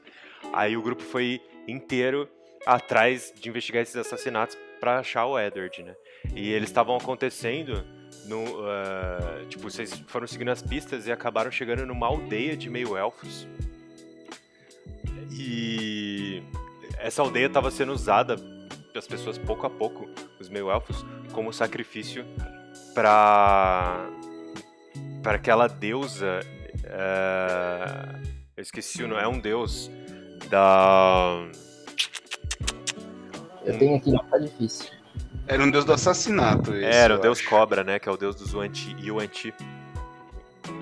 Aí 0.52 0.76
o 0.78 0.82
grupo 0.82 1.02
foi 1.02 1.40
inteiro 1.66 2.28
atrás 2.66 3.32
de 3.40 3.48
investigar 3.48 3.82
esses 3.82 3.96
assassinatos 3.96 4.56
pra 4.80 4.98
achar 4.98 5.26
o 5.26 5.38
Edward, 5.38 5.82
né? 5.82 5.94
E 6.34 6.52
eles 6.52 6.68
estavam 6.68 6.96
acontecendo 6.96 7.84
no, 8.26 8.44
ah, 8.66 9.44
tipo, 9.48 9.70
vocês 9.70 9.92
foram 10.06 10.26
seguindo 10.26 10.50
as 10.50 10.62
pistas 10.62 11.06
e 11.06 11.12
acabaram 11.12 11.50
chegando 11.50 11.84
numa 11.86 12.06
aldeia 12.06 12.56
de 12.56 12.68
meio-elfos. 12.70 13.46
E 15.30 16.42
essa 16.98 17.22
aldeia 17.22 17.46
estava 17.46 17.70
sendo 17.70 17.92
usada 17.92 18.36
pelas 18.92 19.06
pessoas 19.06 19.38
pouco 19.38 19.66
a 19.66 19.70
pouco, 19.70 20.08
os 20.40 20.48
meio-elfos, 20.48 21.04
como 21.32 21.52
sacrifício 21.52 22.24
para 22.94 24.08
para 25.22 25.36
aquela 25.36 25.68
deusa. 25.68 26.40
eh, 26.84 28.28
eu 28.56 28.62
esqueci 28.62 29.02
o 29.02 29.08
nome, 29.08 29.22
é 29.22 29.28
um 29.28 29.38
deus 29.38 29.90
da. 30.50 31.48
Eu 33.68 33.78
tenho 33.78 33.96
aqui, 33.96 34.12
tá 34.30 34.38
difícil. 34.38 34.90
Era 35.46 35.62
um 35.62 35.70
deus 35.70 35.84
do 35.84 35.92
assassinato. 35.92 36.74
esse, 36.74 36.84
Era 36.84 37.14
o 37.14 37.18
eu 37.18 37.22
deus 37.22 37.38
acho. 37.38 37.48
cobra, 37.48 37.84
né? 37.84 37.98
Que 37.98 38.08
é 38.08 38.12
o 38.12 38.16
deus 38.16 38.34
dos 38.36 38.52
Yuan-Ti. 38.52 38.96
Yuan-Ti. 39.00 39.54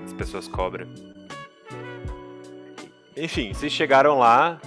As 0.05 0.13
pessoas 0.13 0.47
cobra. 0.47 0.87
Enfim, 3.15 3.53
vocês 3.53 3.71
chegaram 3.71 4.19
lá 4.19 4.59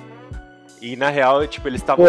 e 0.81 0.97
na 0.97 1.09
real, 1.11 1.47
tipo, 1.47 1.69
eles 1.69 1.81
estavam. 1.81 2.07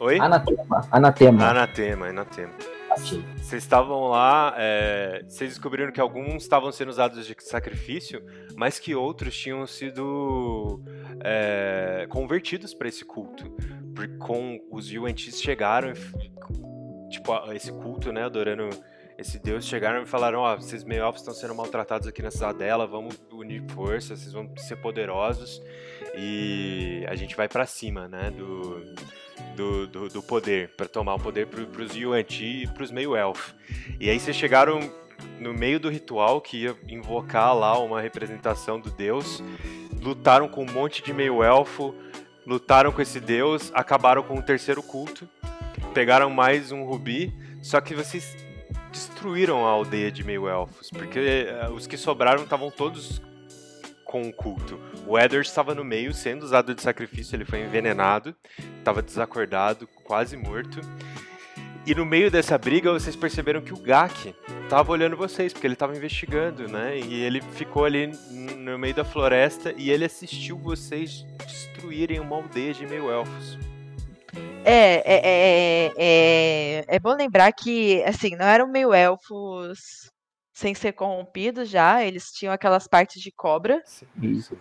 Oi? 0.00 0.18
Anatema. 0.18 0.88
Anatema. 0.90 1.44
Anatema, 1.48 2.06
anatema. 2.06 2.52
Achei. 2.90 3.22
Vocês 3.36 3.62
estavam 3.62 4.08
lá, 4.08 4.54
é, 4.56 5.22
vocês 5.28 5.50
descobriram 5.50 5.92
que 5.92 6.00
alguns 6.00 6.42
estavam 6.42 6.72
sendo 6.72 6.88
usados 6.88 7.24
de 7.24 7.36
sacrifício, 7.38 8.22
mas 8.56 8.78
que 8.78 8.94
outros 8.94 9.36
tinham 9.36 9.66
sido 9.66 10.80
é, 11.22 12.06
convertidos 12.08 12.74
para 12.74 12.88
esse 12.88 13.04
culto. 13.04 13.44
Porque 13.94 14.16
com 14.16 14.60
os 14.70 14.90
Yuan-Tis 14.90 15.40
chegaram, 15.40 15.92
tipo, 17.10 17.52
esse 17.52 17.72
culto, 17.72 18.12
né, 18.12 18.24
adorando 18.24 18.70
esse 19.18 19.38
deus, 19.38 19.66
chegaram 19.66 20.02
e 20.02 20.06
falaram, 20.06 20.40
ó, 20.40 20.56
vocês 20.56 20.82
meio 20.82 21.02
elfos 21.02 21.20
estão 21.20 21.34
sendo 21.34 21.54
maltratados 21.54 22.08
aqui 22.08 22.22
na 22.22 22.30
cidadela, 22.30 22.86
vamos 22.86 23.20
unir 23.30 23.62
forças, 23.70 24.20
vocês 24.20 24.32
vão 24.32 24.50
ser 24.56 24.76
poderosos 24.76 25.60
e 26.16 27.04
a 27.06 27.14
gente 27.14 27.36
vai 27.36 27.46
para 27.46 27.66
cima, 27.66 28.08
né, 28.08 28.30
do, 28.30 28.94
do, 29.54 29.86
do, 29.86 30.08
do 30.08 30.22
poder, 30.22 30.70
para 30.74 30.88
tomar 30.88 31.16
o 31.16 31.20
poder 31.20 31.46
pro, 31.48 31.66
pros 31.66 31.94
Yuan-Ti 31.94 32.62
e 32.62 32.66
pros 32.68 32.90
meio-elfo. 32.90 33.54
E 33.98 34.08
aí 34.08 34.18
vocês 34.18 34.34
chegaram 34.34 34.80
no 35.38 35.52
meio 35.52 35.78
do 35.78 35.90
ritual 35.90 36.40
que 36.40 36.62
ia 36.64 36.76
invocar 36.88 37.54
lá 37.54 37.78
uma 37.78 38.00
representação 38.00 38.80
do 38.80 38.90
deus, 38.90 39.42
lutaram 40.00 40.48
com 40.48 40.62
um 40.62 40.72
monte 40.72 41.02
de 41.02 41.12
meio-elfo, 41.12 41.94
lutaram 42.50 42.90
com 42.90 43.00
esse 43.00 43.20
deus, 43.20 43.70
acabaram 43.72 44.24
com 44.24 44.36
o 44.36 44.42
terceiro 44.42 44.82
culto, 44.82 45.28
pegaram 45.94 46.28
mais 46.28 46.72
um 46.72 46.82
rubi, 46.82 47.32
só 47.62 47.80
que 47.80 47.94
vocês 47.94 48.36
destruíram 48.90 49.64
a 49.64 49.70
aldeia 49.70 50.10
de 50.10 50.24
meio-elfos, 50.24 50.90
porque 50.90 51.46
eh, 51.46 51.70
os 51.70 51.86
que 51.86 51.96
sobraram 51.96 52.42
estavam 52.42 52.68
todos 52.68 53.22
com 54.04 54.22
o 54.22 54.32
culto. 54.32 54.80
O 55.06 55.16
Edward 55.16 55.46
estava 55.46 55.76
no 55.76 55.84
meio, 55.84 56.12
sendo 56.12 56.42
usado 56.42 56.74
de 56.74 56.82
sacrifício, 56.82 57.36
ele 57.36 57.44
foi 57.44 57.60
envenenado, 57.60 58.34
estava 58.78 59.00
desacordado, 59.00 59.86
quase 60.02 60.36
morto. 60.36 60.80
E 61.86 61.94
no 61.94 62.04
meio 62.04 62.30
dessa 62.30 62.58
briga, 62.58 62.92
vocês 62.92 63.16
perceberam 63.16 63.62
que 63.62 63.72
o 63.72 63.76
Gak 63.76 64.34
estava 64.64 64.92
olhando 64.92 65.16
vocês, 65.16 65.52
porque 65.52 65.66
ele 65.66 65.74
estava 65.74 65.96
investigando, 65.96 66.68
né? 66.68 66.98
E 66.98 67.22
ele 67.22 67.40
ficou 67.40 67.84
ali 67.84 68.08
no 68.56 68.78
meio 68.78 68.94
da 68.94 69.04
floresta 69.04 69.72
e 69.76 69.90
ele 69.90 70.04
assistiu 70.04 70.58
vocês 70.58 71.24
destruírem 71.46 72.20
uma 72.20 72.36
aldeia 72.36 72.74
de 72.74 72.86
meio-elfos. 72.86 73.58
É, 74.62 75.02
é, 75.04 75.20
é, 75.24 75.92
é, 75.96 76.84
é 76.86 76.98
bom 77.00 77.16
lembrar 77.16 77.50
que, 77.52 78.02
assim, 78.04 78.36
não 78.36 78.44
eram 78.44 78.68
meio 78.68 78.92
elfos 78.92 79.78
sem 80.52 80.74
ser 80.74 80.92
corrompidos 80.92 81.70
já, 81.70 82.04
eles 82.04 82.30
tinham 82.30 82.52
aquelas 82.52 82.86
partes 82.86 83.22
de 83.22 83.32
cobra 83.32 83.82
Isso. 84.20 84.58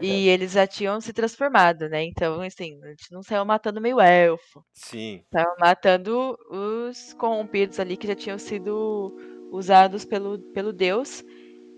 E 0.00 0.28
eles 0.28 0.52
já 0.52 0.66
tinham 0.66 1.00
se 1.00 1.12
transformado, 1.12 1.88
né? 1.88 2.04
Então, 2.04 2.40
assim, 2.40 2.78
a 2.82 2.88
gente 2.88 3.12
não 3.12 3.22
saiu 3.22 3.44
matando 3.44 3.80
meio 3.80 4.00
elfo, 4.00 4.64
Sim, 4.72 5.22
saiu 5.32 5.50
matando 5.58 6.36
os 6.50 7.12
corrompidos 7.14 7.78
ali 7.78 7.96
que 7.96 8.06
já 8.06 8.14
tinham 8.14 8.38
sido 8.38 9.14
usados 9.50 10.04
pelo, 10.04 10.38
pelo 10.52 10.72
deus. 10.72 11.24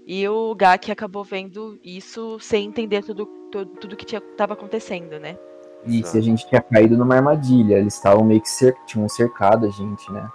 E 0.04 0.28
o 0.28 0.54
Gak 0.54 0.90
acabou 0.90 1.22
vendo 1.22 1.78
isso 1.82 2.38
sem 2.40 2.66
entender 2.66 3.04
tudo, 3.04 3.26
tudo, 3.50 3.66
tudo 3.76 3.96
que 3.96 4.16
estava 4.16 4.54
acontecendo, 4.54 5.18
né? 5.18 5.38
Isso, 5.86 6.16
e 6.16 6.18
a 6.18 6.22
gente 6.22 6.46
tinha 6.48 6.60
caído 6.60 6.96
numa 6.96 7.16
armadilha. 7.16 7.76
Eles 7.76 7.94
estavam 7.94 8.24
meio 8.24 8.40
que 8.40 8.48
cer... 8.48 8.74
tinham 8.86 9.08
cercado 9.08 9.66
a 9.66 9.70
gente, 9.70 10.10
né? 10.12 10.28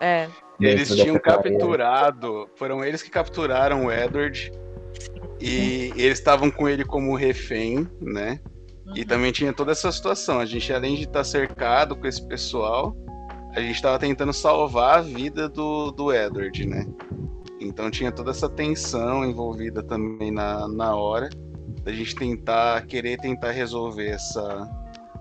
É. 0.00 0.28
Eles 0.60 0.94
tinham 0.94 1.18
capturado, 1.18 2.48
foram 2.56 2.84
eles 2.84 3.02
que 3.02 3.10
capturaram 3.10 3.86
o 3.86 3.92
Edward. 3.92 4.52
E 5.40 5.92
eles 5.96 6.18
estavam 6.18 6.50
com 6.50 6.68
ele 6.68 6.84
como 6.84 7.14
refém, 7.14 7.86
né? 8.00 8.40
E 8.94 9.00
Uhum. 9.00 9.06
também 9.06 9.32
tinha 9.32 9.52
toda 9.52 9.72
essa 9.72 9.90
situação. 9.90 10.38
A 10.38 10.46
gente, 10.46 10.72
além 10.72 10.94
de 10.96 11.04
estar 11.04 11.24
cercado 11.24 11.96
com 11.96 12.06
esse 12.06 12.26
pessoal, 12.26 12.94
a 13.54 13.60
gente 13.60 13.74
estava 13.76 13.98
tentando 13.98 14.32
salvar 14.32 14.98
a 14.98 15.00
vida 15.00 15.48
do, 15.48 15.90
do 15.90 16.12
Edward, 16.12 16.66
né? 16.66 16.86
Então 17.60 17.90
tinha 17.90 18.12
toda 18.12 18.30
essa 18.30 18.48
tensão 18.48 19.24
envolvida 19.24 19.82
também 19.82 20.30
na, 20.30 20.68
na 20.68 20.94
hora 20.94 21.30
da 21.82 21.92
gente 21.92 22.14
tentar, 22.14 22.84
querer 22.86 23.18
tentar 23.18 23.50
resolver 23.52 24.08
essa, 24.08 24.68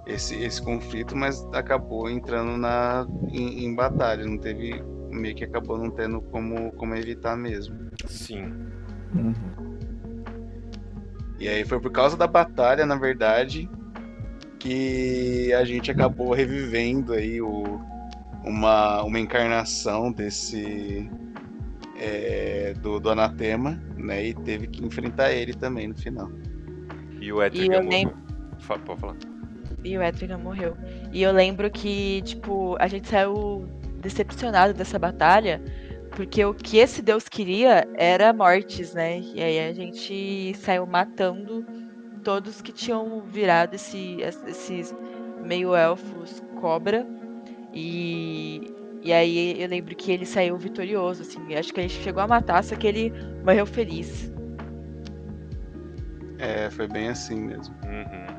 esse, 0.07 0.35
esse 0.35 0.61
conflito, 0.61 1.15
mas 1.15 1.45
acabou 1.53 2.09
entrando 2.09 2.57
na, 2.57 3.07
em, 3.31 3.65
em 3.65 3.75
batalha. 3.75 4.25
Não 4.25 4.37
teve, 4.37 4.81
meio 5.09 5.35
que 5.35 5.43
acabou 5.43 5.77
não 5.77 5.89
tendo 5.91 6.21
como, 6.21 6.71
como 6.73 6.95
evitar 6.95 7.35
mesmo. 7.37 7.77
sim. 8.07 8.43
Uhum. 9.15 9.72
E 11.39 11.47
aí 11.47 11.65
foi 11.65 11.79
por 11.79 11.91
causa 11.91 12.15
da 12.15 12.27
batalha, 12.27 12.85
na 12.85 12.95
verdade, 12.95 13.69
que 14.59 15.51
a 15.53 15.63
gente 15.65 15.91
acabou 15.91 16.33
revivendo 16.33 17.13
aí 17.13 17.41
o, 17.41 17.81
uma, 18.43 19.03
uma 19.03 19.19
encarnação 19.19 20.11
desse 20.11 21.09
é, 21.99 22.73
do, 22.81 22.99
do 22.99 23.09
anatema, 23.09 23.81
né? 23.97 24.25
E 24.27 24.33
teve 24.33 24.67
que 24.67 24.85
enfrentar 24.85 25.31
ele 25.31 25.53
também 25.53 25.87
no 25.87 25.95
final. 25.95 26.29
E 27.19 27.31
o 27.31 27.41
eu 27.43 27.83
morreu. 27.83 27.83
nem- 27.83 28.09
Fa- 28.59 28.77
Pode 28.79 28.99
falar. 29.01 29.15
E 29.83 29.97
o 29.97 30.03
Edrigan 30.03 30.37
morreu. 30.37 30.77
E 31.11 31.21
eu 31.21 31.31
lembro 31.33 31.69
que, 31.69 32.21
tipo, 32.21 32.77
a 32.79 32.87
gente 32.87 33.07
saiu 33.07 33.67
decepcionado 33.99 34.73
dessa 34.73 34.97
batalha, 34.97 35.61
porque 36.15 36.43
o 36.45 36.53
que 36.53 36.77
esse 36.77 37.01
deus 37.01 37.27
queria 37.27 37.87
era 37.95 38.31
mortes, 38.31 38.93
né? 38.93 39.19
E 39.19 39.41
aí 39.41 39.59
a 39.59 39.73
gente 39.73 40.53
saiu 40.57 40.85
matando 40.85 41.65
todos 42.23 42.61
que 42.61 42.71
tinham 42.71 43.21
virado 43.21 43.75
esse, 43.75 44.17
esses 44.21 44.95
meio-elfos 45.43 46.41
cobra. 46.59 47.05
E, 47.73 48.71
e 49.01 49.11
aí 49.11 49.61
eu 49.61 49.67
lembro 49.67 49.95
que 49.95 50.11
ele 50.11 50.25
saiu 50.25 50.57
vitorioso, 50.57 51.23
assim. 51.23 51.55
Acho 51.55 51.73
que 51.73 51.79
a 51.79 51.83
gente 51.83 52.01
chegou 52.01 52.21
a 52.21 52.27
matar, 52.27 52.63
só 52.63 52.75
que 52.75 52.87
ele 52.87 53.11
morreu 53.43 53.65
feliz. 53.65 54.31
É, 56.37 56.69
foi 56.69 56.87
bem 56.87 57.09
assim 57.09 57.41
mesmo. 57.41 57.75
Uhum. 57.85 58.32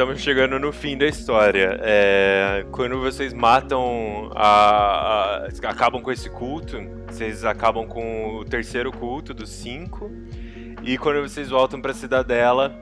Estamos 0.00 0.22
chegando 0.22 0.58
no 0.58 0.72
fim 0.72 0.96
da 0.96 1.04
história. 1.06 1.78
É, 1.82 2.64
quando 2.72 2.98
vocês 2.98 3.34
matam 3.34 4.30
a, 4.34 5.44
a- 5.44 5.48
acabam 5.64 6.00
com 6.00 6.10
esse 6.10 6.30
culto, 6.30 6.78
vocês 7.06 7.44
acabam 7.44 7.86
com 7.86 8.36
o 8.36 8.44
terceiro 8.46 8.90
culto 8.90 9.34
dos 9.34 9.50
cinco. 9.50 10.10
E 10.82 10.96
quando 10.96 11.20
vocês 11.20 11.50
voltam 11.50 11.82
para 11.82 11.90
a 11.90 11.94
cidadela, 11.94 12.74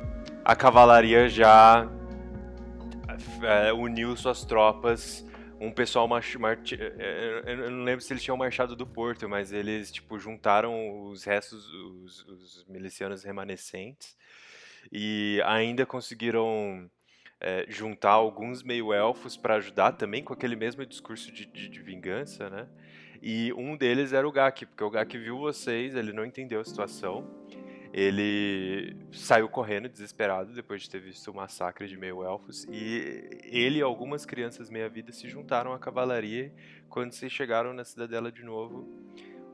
a 0.45 0.55
cavalaria 0.55 1.29
já 1.29 1.91
é, 3.43 3.73
uniu 3.73 4.17
suas 4.17 4.45
tropas. 4.45 5.27
Um 5.61 5.73
pessoal 5.73 6.07
march- 6.07 6.37
é, 6.79 7.43
eu 7.49 7.65
eu 7.65 7.71
não 7.73 7.83
lembro 7.83 8.01
se 8.01 8.13
eles 8.13 8.23
tinham 8.23 8.37
marchado 8.37 8.77
do 8.77 8.87
porto, 8.87 9.29
mas 9.29 9.53
eles 9.53 9.91
tipo 9.91 10.21
juntaram 10.21 11.03
os 11.09 11.25
restos, 11.25 11.69
os, 11.69 12.25
os 12.27 12.67
milicianos 12.69 13.25
remanescentes 13.25 14.17
e 14.93 15.43
ainda 15.45 15.85
conseguiram 15.85 16.89
é, 17.41 17.65
juntar 17.69 18.13
alguns 18.13 18.63
meio-elfos 18.63 19.37
para 19.37 19.55
ajudar 19.57 19.93
também 19.93 20.23
com 20.25 20.33
aquele 20.33 20.57
mesmo 20.57 20.85
discurso 20.85 21.31
de, 21.33 21.47
de- 21.47 21.69
de 21.69 21.81
vingança, 21.81 22.49
né? 22.51 22.67
E 23.23 23.53
um 23.55 23.77
deles 23.77 24.13
era 24.13 24.27
o 24.29 24.33
Gak, 24.33 24.67
porque 24.67 24.85
o 24.85 24.91
Gak 24.91 25.17
viu 25.19 25.39
vocês, 25.39 25.95
ele 25.95 26.13
não 26.13 26.25
entendeu 26.25 26.61
a 26.61 26.65
situação, 26.65 27.27
ele 27.93 28.97
saiu 29.13 29.49
correndo 29.49 29.89
desesperado 29.89 30.53
depois 30.53 30.83
de 30.83 30.91
ter 30.91 31.01
visto 31.01 31.29
o 31.31 31.35
massacre 31.35 31.87
de 31.89 31.97
meio-elfos 31.97 32.65
e 32.71 33.29
ele 33.45 33.79
e 33.79 33.83
algumas 33.83 34.27
crianças 34.27 34.69
meia-vida 34.69 35.13
se 35.13 35.29
juntaram 35.29 35.73
à 35.73 35.79
cavalaria 35.79 36.53
quando 36.89 37.13
se 37.13 37.29
chegaram 37.31 37.73
na 37.73 37.85
cidadela 37.85 38.31
de 38.31 38.45
novo. 38.45 38.87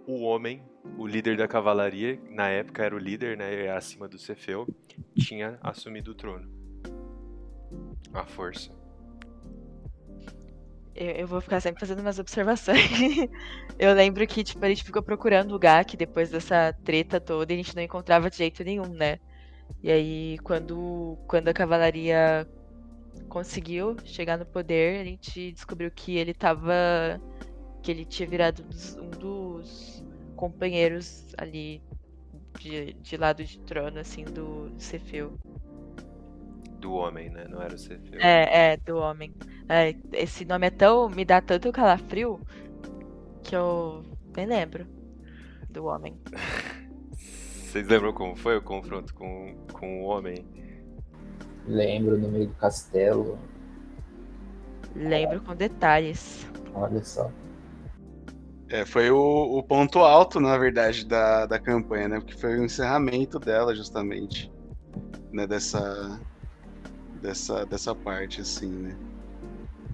O 0.06 0.20
homem, 0.24 0.62
o 0.98 1.06
líder 1.06 1.36
da 1.36 1.48
cavalaria, 1.48 2.20
na 2.28 2.48
época 2.50 2.84
era 2.84 2.94
o 2.94 2.98
líder, 2.98 3.38
né, 3.38 3.70
acima 3.70 4.06
do 4.06 4.18
Cefeu, 4.18 4.68
tinha 5.16 5.58
assumido 5.62 6.10
o 6.10 6.14
trono. 6.14 6.46
A 8.12 8.24
força. 8.24 8.70
Eu, 10.94 11.10
eu 11.10 11.26
vou 11.26 11.40
ficar 11.40 11.60
sempre 11.60 11.80
fazendo 11.80 12.00
umas 12.00 12.18
observações. 12.18 12.78
eu 13.78 13.92
lembro 13.94 14.26
que, 14.26 14.44
tipo, 14.44 14.64
a 14.64 14.68
gente 14.68 14.84
ficou 14.84 15.02
procurando 15.02 15.54
o 15.54 15.58
Gak 15.58 15.96
depois 15.96 16.30
dessa 16.30 16.72
treta 16.84 17.20
toda 17.20 17.52
a 17.52 17.56
gente 17.56 17.74
não 17.74 17.82
encontrava 17.82 18.30
de 18.30 18.36
jeito 18.36 18.62
nenhum, 18.62 18.88
né? 18.88 19.18
E 19.82 19.90
aí, 19.90 20.38
quando, 20.44 21.18
quando 21.26 21.48
a 21.48 21.54
cavalaria 21.54 22.46
conseguiu 23.28 23.96
chegar 24.04 24.38
no 24.38 24.46
poder, 24.46 25.00
a 25.00 25.04
gente 25.04 25.52
descobriu 25.52 25.90
que 25.90 26.16
ele 26.16 26.32
tava. 26.32 27.20
que 27.82 27.90
ele 27.90 28.04
tinha 28.04 28.28
virado 28.28 28.64
um 29.00 29.10
dos 29.10 30.04
companheiros 30.36 31.34
ali 31.36 31.82
de, 32.58 32.94
de 32.94 33.16
lado 33.16 33.44
de 33.44 33.58
trono, 33.60 33.98
assim, 33.98 34.24
do 34.24 34.72
Cefeu. 34.78 35.38
Do 36.84 36.92
homem, 36.92 37.30
né? 37.30 37.46
Não 37.48 37.62
era 37.62 37.74
o 37.74 37.78
Cefeu. 37.78 38.20
É, 38.20 38.72
é, 38.72 38.76
do 38.76 38.98
homem. 38.98 39.34
É, 39.70 39.96
esse 40.12 40.44
nome 40.44 40.66
é 40.66 40.70
tão. 40.70 41.08
me 41.08 41.24
dá 41.24 41.40
tanto 41.40 41.72
calafrio 41.72 42.38
que 43.42 43.56
eu 43.56 44.04
nem 44.36 44.44
lembro 44.44 44.86
do 45.70 45.86
homem. 45.86 46.14
Vocês 47.16 47.88
lembram 47.88 48.12
como 48.12 48.36
foi 48.36 48.58
o 48.58 48.62
confronto 48.62 49.14
com, 49.14 49.56
com 49.72 50.02
o 50.02 50.04
homem? 50.04 50.46
Lembro 51.66 52.18
no 52.18 52.28
meio 52.28 52.48
do 52.48 52.54
castelo. 52.56 53.38
Lembro 54.94 55.40
com 55.40 55.56
detalhes. 55.56 56.46
Olha 56.74 57.02
só. 57.02 57.30
É, 58.68 58.84
foi 58.84 59.10
o, 59.10 59.58
o 59.58 59.62
ponto 59.62 60.00
alto, 60.00 60.38
na 60.38 60.58
verdade, 60.58 61.06
da, 61.06 61.46
da 61.46 61.58
campanha, 61.58 62.08
né? 62.08 62.20
Porque 62.20 62.34
foi 62.34 62.58
o 62.58 62.64
encerramento 62.64 63.38
dela, 63.38 63.74
justamente. 63.74 64.52
Né? 65.32 65.46
Dessa, 65.46 66.20
dessa, 67.24 67.64
dessa 67.64 67.94
parte, 67.94 68.40
assim, 68.42 68.68
né? 68.68 68.94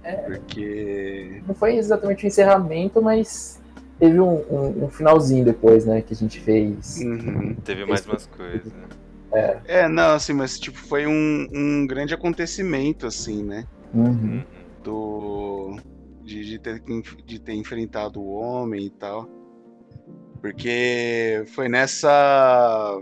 É. 0.03 0.15
Porque. 0.17 1.43
Não 1.47 1.55
foi 1.55 1.77
exatamente 1.77 2.25
o 2.25 2.27
encerramento, 2.27 3.01
mas 3.01 3.61
teve 3.99 4.19
um, 4.21 4.41
um- 4.51 4.85
um 4.85 4.91
finalzinho 4.91 5.45
depois, 5.45 5.85
né? 5.87 6.03
Que 6.03 6.13
a 6.13 6.17
gente 6.17 6.41
fez. 6.41 6.99
Uhum. 7.01 7.55
Teve 7.65 7.85
mais 7.87 8.05
umas 8.05 8.27
coisas, 8.27 8.73
né? 8.73 8.89
É, 9.65 9.89
não, 9.89 10.15
assim, 10.17 10.33
mas 10.33 10.59
tipo, 10.59 10.77
foi 10.77 11.07
um, 11.07 11.47
um 11.55 11.87
grande 11.87 12.13
acontecimento, 12.13 13.07
assim, 13.07 13.45
né? 13.45 13.65
Uhum. 13.95 14.05
Uhum. 14.05 14.43
do 14.83 15.77
de, 16.25 16.45
de 16.45 16.59
ter, 16.59 16.83
de 17.25 17.39
ter 17.39 17.55
enfrentado 17.55 18.21
o 18.21 18.29
homem 18.33 18.87
e 18.87 18.91
tal. 18.91 19.29
Porque 20.41 21.45
foi 21.55 21.69
nessa 21.69 22.99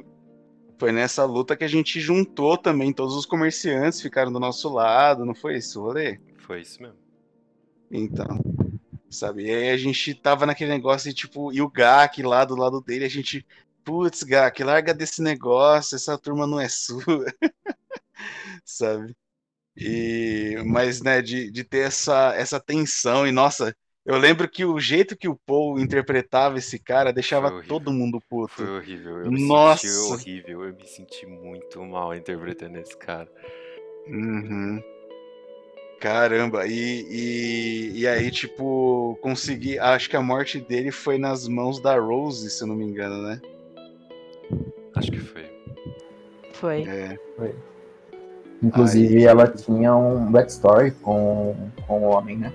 foi 0.78 0.92
nessa 0.92 1.24
luta 1.24 1.56
que 1.56 1.64
a 1.64 1.68
gente 1.68 2.00
juntou 2.00 2.56
também 2.56 2.92
todos 2.92 3.14
os 3.14 3.26
comerciantes 3.26 4.00
ficaram 4.00 4.32
do 4.32 4.38
nosso 4.38 4.68
lado, 4.68 5.24
não 5.24 5.34
foi 5.34 5.56
isso, 5.56 5.82
rolê? 5.82 6.20
Foi 6.38 6.60
isso 6.60 6.80
mesmo. 6.80 6.96
Então, 7.90 8.40
sabe? 9.10 9.46
E 9.46 9.50
aí 9.50 9.70
a 9.70 9.76
gente 9.76 10.14
tava 10.14 10.46
naquele 10.46 10.70
negócio 10.70 11.10
de 11.10 11.16
tipo, 11.16 11.52
e 11.52 11.60
o 11.60 11.68
Gak 11.68 12.22
lá 12.22 12.44
do 12.44 12.54
lado 12.54 12.80
dele, 12.80 13.04
a 13.04 13.08
gente, 13.08 13.44
putz, 13.84 14.22
Gak, 14.22 14.62
larga 14.62 14.94
desse 14.94 15.20
negócio, 15.22 15.96
essa 15.96 16.16
turma 16.16 16.46
não 16.46 16.60
é 16.60 16.68
sua. 16.68 17.02
sabe? 18.64 19.16
E, 19.76 20.56
mas, 20.66 21.00
né, 21.02 21.22
de, 21.22 21.50
de 21.50 21.64
ter 21.64 21.86
essa, 21.86 22.34
essa 22.34 22.60
tensão, 22.60 23.26
e 23.26 23.32
nossa, 23.32 23.74
eu 24.08 24.16
lembro 24.16 24.48
que 24.48 24.64
o 24.64 24.80
jeito 24.80 25.14
que 25.14 25.28
o 25.28 25.36
Paul 25.36 25.78
interpretava 25.78 26.56
esse 26.56 26.78
cara 26.78 27.12
deixava 27.12 27.50
Foi 27.50 27.64
todo 27.64 27.92
mundo 27.92 28.18
puto. 28.26 28.54
Foi 28.54 28.78
horrível. 28.78 29.18
Eu 29.18 29.30
me 29.30 29.46
Nossa. 29.46 29.86
senti 29.86 30.12
horrível. 30.12 30.64
Eu 30.64 30.74
me 30.74 30.86
senti 30.86 31.26
muito 31.26 31.84
mal 31.84 32.14
interpretando 32.14 32.78
esse 32.78 32.96
cara. 32.96 33.28
Uhum. 34.06 34.82
Caramba, 36.00 36.66
e, 36.66 37.04
e, 37.10 38.00
e 38.00 38.08
aí, 38.08 38.30
tipo, 38.30 39.18
consegui. 39.20 39.78
Acho 39.78 40.08
que 40.08 40.16
a 40.16 40.22
morte 40.22 40.58
dele 40.58 40.90
foi 40.90 41.18
nas 41.18 41.46
mãos 41.46 41.78
da 41.78 41.98
Rose, 41.98 42.48
se 42.48 42.62
eu 42.62 42.68
não 42.68 42.76
me 42.76 42.86
engano, 42.86 43.22
né? 43.24 43.38
Acho 44.96 45.10
que 45.10 45.18
foi. 45.20 45.44
Foi. 46.54 46.82
É. 46.84 47.18
Inclusive, 48.62 49.18
Aí- 49.18 49.24
ela 49.24 49.46
tinha 49.48 49.94
um 49.94 50.32
backstory 50.32 50.92
com, 50.92 51.70
com 51.86 52.06
o 52.06 52.10
homem, 52.10 52.38
né? 52.38 52.50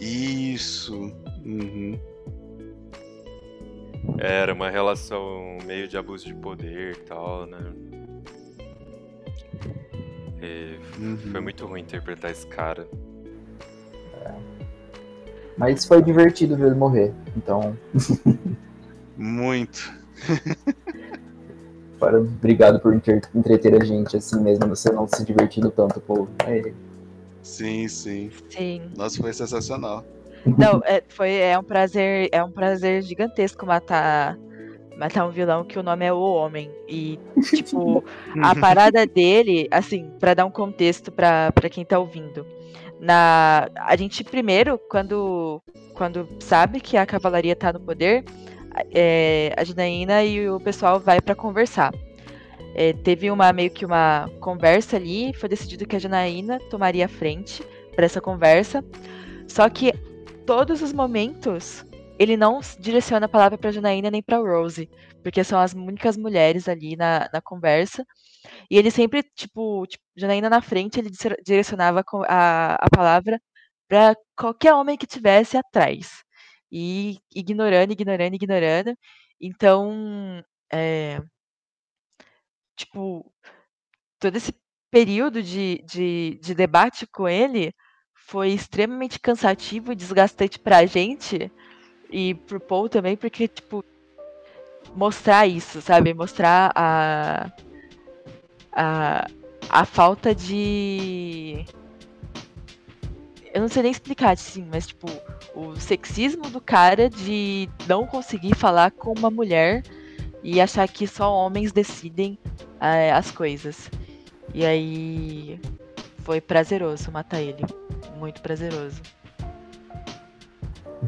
Isso. 0.00 0.96
Uhum. 1.44 1.98
Era 4.18 4.52
uma 4.52 4.70
relação 4.70 5.58
meio 5.66 5.86
de 5.86 5.96
abuso 5.96 6.24
de 6.26 6.34
poder 6.34 6.96
e 6.96 7.00
tal, 7.00 7.46
né? 7.46 7.58
E 10.42 10.78
Uhum. 10.98 11.16
foi 11.16 11.40
muito 11.40 11.66
ruim 11.66 11.82
interpretar 11.82 12.30
esse 12.30 12.46
cara. 12.46 12.88
Mas 15.60 15.84
foi 15.84 16.02
divertido 16.02 16.56
ver 16.56 16.68
ele 16.68 16.74
morrer. 16.74 17.12
Então, 17.36 17.76
Muito. 19.14 19.92
para, 22.00 22.18
obrigado 22.18 22.80
por 22.80 22.94
entreter 22.94 23.74
a 23.80 23.84
gente 23.84 24.16
assim 24.16 24.40
mesmo, 24.40 24.66
você 24.68 24.90
não 24.90 25.06
se 25.06 25.22
divertindo 25.22 25.70
tanto 25.70 26.00
com 26.00 26.26
ele. 26.46 26.74
Sim, 27.42 27.88
sim. 27.88 28.30
Sim. 28.48 28.90
Nossa, 28.96 29.20
foi 29.20 29.32
sensacional. 29.32 30.04
Não, 30.44 30.80
é, 30.84 31.02
foi, 31.08 31.34
é 31.34 31.58
um 31.58 31.62
prazer, 31.62 32.28
é 32.32 32.42
um 32.42 32.50
prazer 32.50 33.02
gigantesco 33.02 33.66
matar 33.66 34.38
matar 34.96 35.26
um 35.26 35.30
vilão 35.30 35.64
que 35.64 35.78
o 35.78 35.82
nome 35.82 36.04
é 36.04 36.12
O 36.12 36.20
Homem. 36.20 36.70
E, 36.86 37.18
tipo, 37.54 38.04
a 38.42 38.54
parada 38.54 39.06
dele, 39.06 39.66
assim, 39.70 40.10
pra 40.20 40.34
dar 40.34 40.44
um 40.44 40.50
contexto 40.50 41.10
pra 41.10 41.50
pra 41.52 41.70
quem 41.70 41.84
tá 41.84 41.98
ouvindo. 41.98 42.46
Na, 43.00 43.68
a 43.76 43.96
gente 43.96 44.22
primeiro, 44.22 44.78
quando, 44.90 45.62
quando 45.94 46.28
sabe 46.40 46.80
que 46.80 46.98
a 46.98 47.06
cavalaria 47.06 47.56
tá 47.56 47.72
no 47.72 47.80
poder, 47.80 48.22
é, 48.94 49.54
a 49.56 49.64
Janaína 49.64 50.22
e 50.22 50.50
o 50.50 50.60
pessoal 50.60 51.00
vai 51.00 51.18
pra 51.18 51.34
conversar. 51.34 51.92
É, 52.74 52.92
teve 52.92 53.30
uma 53.30 53.52
meio 53.52 53.70
que 53.70 53.84
uma 53.84 54.30
conversa 54.40 54.96
ali, 54.96 55.32
foi 55.34 55.48
decidido 55.48 55.86
que 55.86 55.96
a 55.96 55.98
Janaína 55.98 56.58
tomaria 56.70 57.06
a 57.06 57.08
frente 57.08 57.62
pra 57.94 58.04
essa 58.06 58.20
conversa. 58.20 58.84
Só 59.48 59.68
que 59.68 59.92
todos 60.46 60.82
os 60.82 60.92
momentos 60.92 61.84
ele 62.18 62.36
não 62.36 62.60
direciona 62.78 63.26
a 63.26 63.28
palavra 63.28 63.56
pra 63.58 63.72
Janaína 63.72 64.10
nem 64.10 64.22
pra 64.22 64.38
Rose, 64.38 64.88
porque 65.22 65.42
são 65.42 65.58
as 65.58 65.72
únicas 65.72 66.16
mulheres 66.16 66.68
ali 66.68 66.94
na, 66.96 67.28
na 67.32 67.40
conversa. 67.40 68.04
E 68.70 68.78
ele 68.78 68.90
sempre, 68.90 69.22
tipo, 69.36 69.86
tipo, 69.86 70.02
Janaína 70.16 70.50
na 70.50 70.60
frente, 70.62 70.98
ele 71.00 71.10
dire- 71.10 71.36
direcionava 71.44 72.02
a, 72.28 72.74
a 72.76 72.90
palavra 72.90 73.40
pra 73.88 74.14
qualquer 74.36 74.74
homem 74.74 74.96
que 74.98 75.06
tivesse 75.06 75.56
atrás. 75.56 76.22
E 76.72 77.18
ignorando, 77.34 77.92
ignorando, 77.92 78.34
ignorando. 78.34 78.94
Então, 79.40 80.42
é, 80.72 81.20
tipo, 82.80 83.32
todo 84.18 84.36
esse 84.36 84.54
período 84.90 85.42
de, 85.42 85.82
de, 85.86 86.38
de 86.42 86.54
debate 86.54 87.06
com 87.06 87.28
ele 87.28 87.72
foi 88.14 88.50
extremamente 88.50 89.18
cansativo 89.18 89.92
e 89.92 89.96
desgastante 89.96 90.58
pra 90.58 90.86
gente 90.86 91.50
e 92.10 92.34
pro 92.34 92.60
Paul 92.60 92.88
também, 92.88 93.16
porque, 93.16 93.48
tipo, 93.48 93.84
mostrar 94.94 95.46
isso, 95.46 95.80
sabe? 95.80 96.12
Mostrar 96.14 96.72
a. 96.74 97.50
a, 98.72 99.26
a 99.68 99.84
falta 99.84 100.34
de. 100.34 101.64
Eu 103.52 103.62
não 103.62 103.68
sei 103.68 103.82
nem 103.82 103.92
explicar, 103.92 104.32
assim, 104.32 104.66
mas, 104.70 104.86
tipo, 104.88 105.06
o 105.54 105.74
sexismo 105.76 106.50
do 106.50 106.60
cara 106.60 107.10
de 107.10 107.68
não 107.88 108.06
conseguir 108.06 108.54
falar 108.54 108.92
com 108.92 109.12
uma 109.12 109.30
mulher 109.30 109.82
e 110.42 110.60
achar 110.60 110.88
que 110.88 111.06
só 111.06 111.32
homens 111.34 111.72
decidem 111.72 112.38
eh, 112.80 113.12
as 113.12 113.30
coisas. 113.30 113.90
E 114.54 114.64
aí. 114.64 115.60
Foi 116.18 116.40
prazeroso 116.40 117.10
matar 117.10 117.40
ele. 117.40 117.64
Muito 118.18 118.40
prazeroso. 118.42 119.00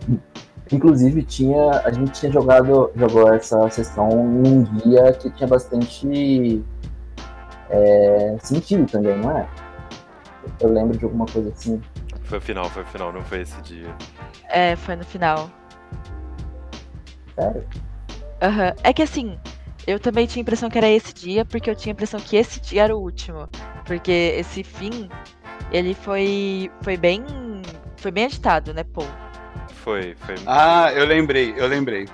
Inclusive, 0.73 1.23
tinha, 1.23 1.71
a 1.85 1.91
gente 1.91 2.13
tinha 2.13 2.33
jogado 2.33 2.91
jogou 2.97 3.31
essa 3.33 3.69
sessão 3.69 4.09
num 4.09 4.65
guia 4.65 5.13
que 5.13 5.31
tinha 5.31 5.47
bastante 5.47 6.65
é, 7.69 8.37
sentido 8.41 8.91
também, 8.91 9.19
não 9.19 9.37
é? 9.37 9.47
Eu 10.61 10.73
lembro 10.73 10.97
de 10.97 11.05
alguma 11.05 11.27
coisa 11.27 11.51
assim. 11.51 11.81
Foi 12.23 12.39
o 12.39 12.41
final, 12.41 12.65
foi 12.71 12.83
o 12.83 12.87
final, 12.87 13.13
não 13.13 13.23
foi 13.23 13.43
esse 13.43 13.61
dia. 13.61 13.95
É, 14.49 14.75
foi 14.75 14.97
no 14.97 15.05
final. 15.05 15.51
Sério? 17.35 17.65
Aham. 18.43 18.75
É 18.83 18.93
que 18.93 19.03
assim, 19.03 19.39
Eu 19.87 19.99
também 19.99 20.27
tinha 20.27 20.41
a 20.41 20.45
impressão 20.45 20.71
que 20.71 20.79
era 20.79 20.89
esse 20.89 21.13
dia, 21.13 21.45
porque 21.45 21.69
eu 21.69 21.75
tinha 21.75 21.93
a 21.93 21.95
impressão 21.95 22.21
que 22.21 22.37
esse 22.37 22.61
dia 22.61 22.85
era 22.85 22.97
o 22.97 23.01
último. 23.01 23.49
Porque 23.85 24.35
esse 24.39 24.63
fim, 24.63 25.09
ele 25.73 25.95
foi, 25.95 26.71
foi 26.83 26.97
bem. 26.97 27.25
Foi 27.97 28.11
bem 28.11 28.27
agitado, 28.27 28.73
né, 28.75 28.85
Paul? 28.85 29.09
Foi, 29.85 30.15
foi. 30.21 30.37
Ah, 30.47 30.93
eu 30.95 31.07
lembrei, 31.07 31.55
eu 31.57 31.67
lembrei. 31.67 32.09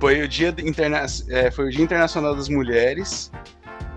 Foi 0.00 0.22
o 0.22 0.28
dia, 0.28 0.54
interna... 0.58 1.04
é, 1.28 1.50
foi 1.50 1.66
o 1.66 1.70
dia 1.70 1.84
Internacional 1.84 2.34
das 2.34 2.48
Mulheres. 2.48 3.30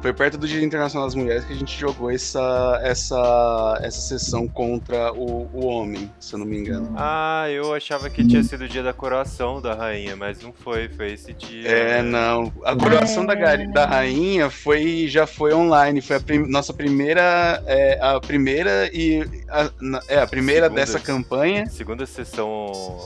Foi 0.06 0.14
perto 0.14 0.38
do 0.38 0.48
Dia 0.48 0.64
Internacional 0.64 1.07
das 1.07 1.15
Mulheres 1.15 1.45
que 1.45 1.53
a 1.53 1.56
gente 1.56 1.80
jogou 1.80 2.11
essa, 2.11 2.80
essa, 2.84 3.80
essa 3.82 4.02
sessão 4.02 4.48
contra 4.48 5.11
o, 5.11 5.49
o 5.52 5.65
homem, 5.65 6.11
se 6.19 6.36
eu 6.36 6.38
não 6.38 6.45
me 6.45 6.60
engano. 6.60 6.94
Ah, 6.95 7.48
eu 7.49 7.73
achava 7.73 8.07
que 8.07 8.23
tinha 8.23 8.44
sido 8.44 8.65
o 8.65 8.69
dia 8.69 8.84
da 8.84 8.94
coroação 8.94 9.60
da 9.60 9.73
rainha, 9.73 10.15
mas 10.15 10.40
não 10.44 10.53
foi, 10.53 10.90
foi 10.90 11.14
esse 11.14 11.34
dia. 11.34 11.68
É, 11.68 12.03
não. 12.03 12.53
A 12.64 12.76
coroação 12.76 13.26
da, 13.26 13.34
gari- 13.34 13.65
da 13.73 13.88
rainha 13.88 14.48
foi 14.52 15.07
já 15.07 15.26
foi 15.26 15.56
online. 15.56 15.99
Foi 16.02 16.18
a 16.18 16.19
prim- 16.19 16.48
nossa 16.52 16.72
primeira. 16.72 17.64
É, 17.65 17.98
a 17.99 18.19
primeira 18.19 18.88
e. 18.94 19.26
A, 19.49 19.72
é, 20.07 20.19
a 20.19 20.27
primeira 20.27 20.65
Segunda. 20.68 20.82
dessa 20.82 20.99
campanha. 20.99 21.65
Segunda 21.65 22.06
sessão 22.06 22.48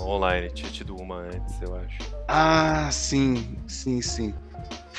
online, 0.05 0.49
tinha 0.53 0.69
tido 0.69 0.97
uma 0.97 1.15
antes, 1.19 1.61
eu 1.61 1.75
acho. 1.77 1.97
Ah, 2.27 2.89
sim, 2.91 3.55
sim, 3.67 4.01
sim. 4.01 4.33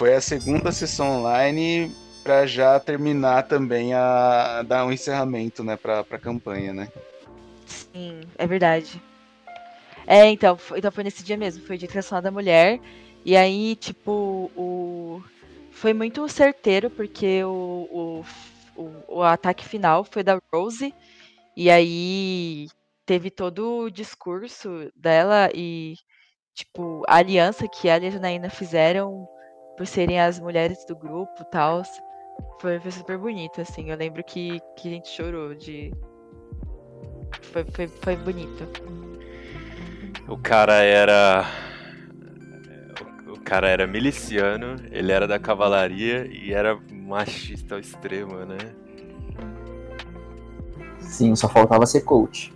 Foi 0.01 0.15
a 0.15 0.21
segunda 0.23 0.73
sessão 0.73 1.19
online 1.19 1.95
para 2.23 2.47
já 2.47 2.81
terminar 2.81 3.43
também 3.43 3.93
a 3.93 4.63
dar 4.63 4.87
um 4.87 4.91
encerramento, 4.91 5.63
né, 5.63 5.77
para 5.77 6.01
a 6.01 6.19
campanha, 6.19 6.73
né? 6.73 6.91
Sim, 7.67 8.23
é 8.39 8.47
verdade. 8.47 8.99
É, 10.07 10.25
então, 10.31 10.57
foi, 10.57 10.79
então 10.79 10.91
foi 10.91 11.05
nesse 11.05 11.23
dia 11.23 11.37
mesmo, 11.37 11.67
foi 11.67 11.77
o 11.77 11.79
Dia 11.79 11.85
Internacional 11.87 12.23
da 12.23 12.31
Mulher. 12.31 12.81
E 13.27 13.37
aí, 13.37 13.77
tipo, 13.77 14.51
o. 14.57 15.23
Foi 15.71 15.93
muito 15.93 16.27
certeiro, 16.31 16.89
porque 16.89 17.45
o, 17.45 18.25
o, 18.75 18.83
o, 18.83 19.19
o 19.19 19.23
ataque 19.23 19.69
final 19.69 20.03
foi 20.03 20.23
da 20.23 20.41
Rose. 20.51 20.95
E 21.55 21.71
aí 21.71 22.69
teve 23.05 23.31
todo 23.31 23.81
o 23.81 23.91
discurso 23.91 24.91
dela 24.97 25.51
e, 25.55 25.95
tipo, 26.55 27.03
a 27.07 27.17
aliança 27.17 27.69
que 27.69 27.87
ela 27.87 28.05
e 28.05 28.09
a 28.09 28.11
Janaína 28.11 28.49
fizeram 28.49 29.29
por 29.77 29.87
serem 29.87 30.21
as 30.21 30.39
mulheres 30.39 30.85
do 30.85 30.95
grupo 30.97 31.43
e 31.43 31.45
tal. 31.47 31.83
Foi, 32.61 32.79
foi 32.81 32.91
super 32.91 33.19
bonito, 33.19 33.61
assim. 33.61 33.91
Eu 33.91 33.97
lembro 33.97 34.23
que, 34.25 34.61
que 34.77 34.89
a 34.89 34.91
gente 34.93 35.09
chorou 35.09 35.55
de. 35.55 35.93
Foi, 37.43 37.65
foi, 37.65 37.87
foi 37.89 38.17
bonito. 38.17 38.67
O 40.29 40.37
cara 40.39 40.75
era. 40.83 41.45
o- 43.27 43.33
O 43.33 43.41
cara 43.43 43.69
era 43.69 43.87
miliciano, 43.87 44.77
ele 44.93 45.11
era 45.13 45.27
da 45.27 45.39
cavalaria 45.39 46.27
e 46.31 46.53
era 46.53 46.79
machista 46.93 47.75
ao 47.75 47.81
extremo, 47.81 48.37
né? 48.45 48.59
Sim, 51.01 51.35
só 51.35 51.49
faltava 51.49 51.85
ser 51.87 52.03
coach. 52.03 52.53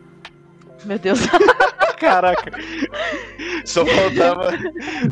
Meu 0.85 0.99
Deus. 0.99 1.19
Caraca, 1.99 2.51
Só 3.65 3.85
faltava, 3.87 4.51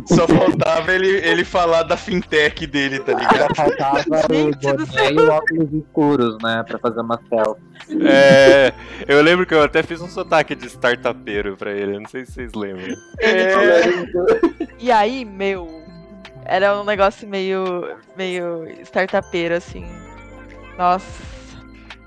só 0.06 0.26
faltava 0.28 0.92
ele, 0.92 1.08
ele 1.08 1.44
falar 1.44 1.82
da 1.84 1.96
fintech 1.96 2.66
dele, 2.66 2.98
tá 3.00 3.12
ligado? 3.14 3.54
Faltava 3.56 3.98
o 4.00 4.50
boné 4.56 5.12
e 5.12 5.18
óculos 5.28 5.72
escuros, 5.72 6.36
né? 6.42 6.64
Pra 6.66 6.78
fazer 6.78 7.00
uma 7.00 7.20
selfie. 7.28 7.62
é. 8.06 8.72
Eu 9.06 9.22
lembro 9.22 9.46
que 9.46 9.54
eu 9.54 9.62
até 9.62 9.82
fiz 9.82 10.00
um 10.00 10.08
sotaque 10.08 10.54
de 10.54 10.66
startupeiro 10.66 11.56
pra 11.56 11.70
ele, 11.72 11.98
não 11.98 12.08
sei 12.08 12.24
se 12.26 12.32
vocês 12.32 12.52
lembram. 12.54 12.94
É, 13.20 13.84
E 14.78 14.90
aí, 14.90 15.24
meu. 15.24 15.82
Era 16.44 16.78
um 16.80 16.84
negócio 16.84 17.26
meio. 17.28 17.96
meio 18.16 18.66
startupeiro, 18.82 19.54
assim. 19.54 19.86
Nossa. 20.76 21.22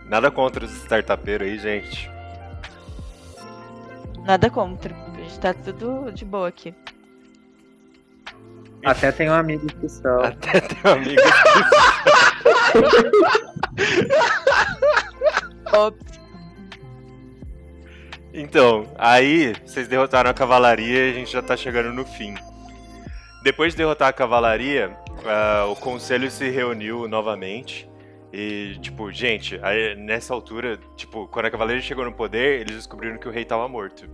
Nada 0.09 0.29
contra 0.29 0.65
os 0.65 0.71
startupeiros 0.83 1.47
aí, 1.47 1.57
gente. 1.57 2.09
Nada 4.25 4.49
contra. 4.49 4.93
A 4.93 5.21
gente 5.21 5.39
tá 5.39 5.53
tudo 5.53 6.11
de 6.11 6.25
boa 6.25 6.47
aqui. 6.47 6.73
Até 8.83 9.11
tem 9.11 9.29
um 9.29 9.33
amigo 9.33 9.67
que 9.67 9.87
são. 9.87 10.23
Até 10.23 10.61
tem 10.61 10.91
amigos 10.91 11.23
Ops. 15.73 16.15
Então, 18.33 18.91
aí 18.97 19.53
vocês 19.65 19.87
derrotaram 19.87 20.29
a 20.29 20.33
cavalaria 20.33 21.07
e 21.07 21.11
a 21.11 21.13
gente 21.13 21.31
já 21.31 21.41
tá 21.41 21.55
chegando 21.55 21.93
no 21.93 22.05
fim. 22.05 22.35
Depois 23.43 23.73
de 23.73 23.77
derrotar 23.77 24.09
a 24.09 24.13
cavalaria, 24.13 24.91
ah, 25.25 25.65
o 25.69 25.75
conselho 25.75 26.29
se 26.29 26.49
reuniu 26.49 27.07
novamente. 27.07 27.89
E, 28.37 28.77
tipo, 28.81 29.09
gente, 29.13 29.57
aí, 29.63 29.95
nessa 29.95 30.33
altura, 30.33 30.77
tipo, 30.97 31.25
quando 31.25 31.45
a 31.45 31.51
cavalaria 31.51 31.81
chegou 31.81 32.03
no 32.03 32.11
poder, 32.11 32.59
eles 32.59 32.75
descobriram 32.75 33.17
que 33.17 33.29
o 33.29 33.31
rei 33.31 33.45
tava 33.45 33.65
morto. 33.69 34.09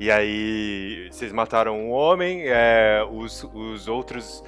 E 0.00 0.10
aí, 0.10 1.06
vocês 1.10 1.30
mataram 1.32 1.78
um 1.78 1.90
homem, 1.90 2.44
é, 2.46 3.06
os, 3.10 3.44
os 3.52 3.86
outros 3.86 4.42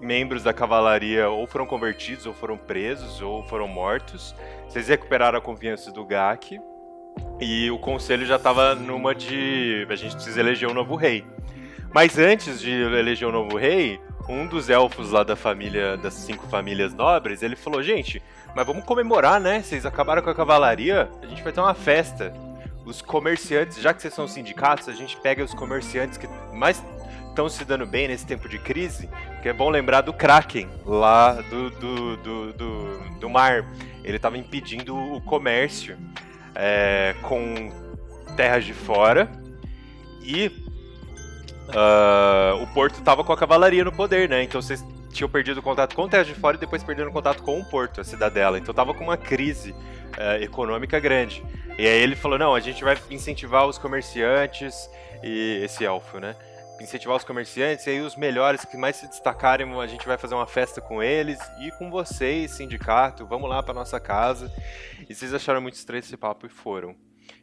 membros 0.00 0.42
da 0.42 0.52
cavalaria 0.52 1.28
ou 1.28 1.46
foram 1.46 1.64
convertidos, 1.64 2.26
ou 2.26 2.34
foram 2.34 2.56
presos, 2.58 3.22
ou 3.22 3.44
foram 3.44 3.68
mortos. 3.68 4.34
Vocês 4.68 4.88
recuperaram 4.88 5.38
a 5.38 5.40
confiança 5.40 5.92
do 5.92 6.04
Gak. 6.04 6.60
E 7.38 7.70
o 7.70 7.78
conselho 7.78 8.26
já 8.26 8.36
tava 8.36 8.74
numa 8.74 9.14
de. 9.14 9.86
A 9.88 9.94
gente 9.94 10.16
precisa 10.16 10.40
eleger 10.40 10.68
um 10.68 10.74
novo 10.74 10.96
rei. 10.96 11.24
Mas 11.94 12.18
antes 12.18 12.60
de 12.60 12.72
eleger 12.72 13.28
um 13.28 13.32
novo 13.32 13.56
rei, 13.56 14.00
um 14.28 14.46
dos 14.46 14.70
elfos 14.70 15.10
lá 15.10 15.24
da 15.24 15.34
família, 15.34 15.96
das 15.96 16.14
cinco 16.14 16.46
famílias 16.46 16.94
nobres, 16.94 17.42
ele 17.42 17.56
falou: 17.56 17.82
gente, 17.82 18.22
mas 18.54 18.66
vamos 18.66 18.84
comemorar, 18.84 19.40
né? 19.40 19.62
Vocês 19.62 19.86
acabaram 19.86 20.22
com 20.22 20.30
a 20.30 20.34
cavalaria, 20.34 21.08
a 21.22 21.26
gente 21.26 21.42
vai 21.42 21.52
ter 21.52 21.60
uma 21.60 21.74
festa. 21.74 22.32
Os 22.84 23.02
comerciantes, 23.02 23.80
já 23.80 23.92
que 23.92 24.00
vocês 24.00 24.14
são 24.14 24.26
sindicatos, 24.26 24.88
a 24.88 24.92
gente 24.92 25.16
pega 25.18 25.44
os 25.44 25.54
comerciantes 25.54 26.18
que 26.18 26.26
mais 26.52 26.82
estão 27.28 27.48
se 27.48 27.64
dando 27.64 27.86
bem 27.86 28.08
nesse 28.08 28.26
tempo 28.26 28.48
de 28.48 28.58
crise, 28.58 29.08
que 29.42 29.48
é 29.48 29.52
bom 29.52 29.70
lembrar 29.70 30.00
do 30.00 30.12
Kraken, 30.12 30.68
lá 30.84 31.34
do, 31.34 31.70
do, 31.70 32.16
do, 32.16 32.52
do, 32.52 32.98
do 33.20 33.30
mar. 33.30 33.64
Ele 34.02 34.16
estava 34.16 34.36
impedindo 34.36 34.96
o 34.96 35.20
comércio 35.20 35.96
é, 36.54 37.14
com 37.22 37.70
terras 38.34 38.64
de 38.64 38.72
fora 38.72 39.30
e 40.22 40.50
ah, 41.74 42.58
o 42.60 42.66
porto 42.68 42.98
estava 42.98 43.22
com 43.22 43.32
a 43.32 43.36
cavalaria 43.36 43.84
no 43.84 43.92
poder, 43.92 44.28
né? 44.28 44.42
Então 44.42 44.60
vocês 44.60 44.84
tinham 45.12 45.28
perdido 45.28 45.58
o 45.58 45.62
contato 45.62 45.94
com 45.94 46.08
terras 46.08 46.26
de 46.26 46.34
fora 46.34 46.56
e 46.56 46.60
depois 46.60 46.82
perderam 46.82 47.10
o 47.10 47.12
contato 47.12 47.42
com 47.42 47.58
o 47.58 47.64
porto, 47.64 48.00
a 48.00 48.04
cidadela. 48.04 48.58
Então 48.58 48.74
tava 48.74 48.94
com 48.94 49.04
uma 49.04 49.16
crise 49.16 49.74
eh, 50.16 50.44
econômica 50.44 50.98
grande. 50.98 51.44
E 51.78 51.86
aí 51.86 52.00
ele 52.00 52.16
falou: 52.16 52.38
não, 52.38 52.54
a 52.54 52.60
gente 52.60 52.82
vai 52.84 52.96
incentivar 53.10 53.66
os 53.66 53.78
comerciantes 53.78 54.88
e 55.22 55.60
esse 55.64 55.84
elfo, 55.84 56.18
né? 56.18 56.36
Incentivar 56.80 57.16
os 57.16 57.24
comerciantes 57.24 57.86
e 57.86 57.90
aí 57.90 58.00
os 58.00 58.16
melhores 58.16 58.64
que 58.64 58.76
mais 58.76 58.96
se 58.96 59.06
destacarem, 59.06 59.70
a 59.78 59.86
gente 59.86 60.06
vai 60.06 60.16
fazer 60.16 60.34
uma 60.34 60.46
festa 60.46 60.80
com 60.80 61.02
eles 61.02 61.38
e 61.60 61.70
com 61.72 61.90
vocês, 61.90 62.52
sindicato, 62.52 63.26
vamos 63.26 63.50
lá 63.50 63.62
para 63.62 63.74
nossa 63.74 64.00
casa. 64.00 64.50
E 65.08 65.14
vocês 65.14 65.34
acharam 65.34 65.60
muito 65.60 65.74
estranho 65.74 66.00
esse 66.00 66.16
papo 66.16 66.46
e 66.46 66.48
foram. 66.48 66.96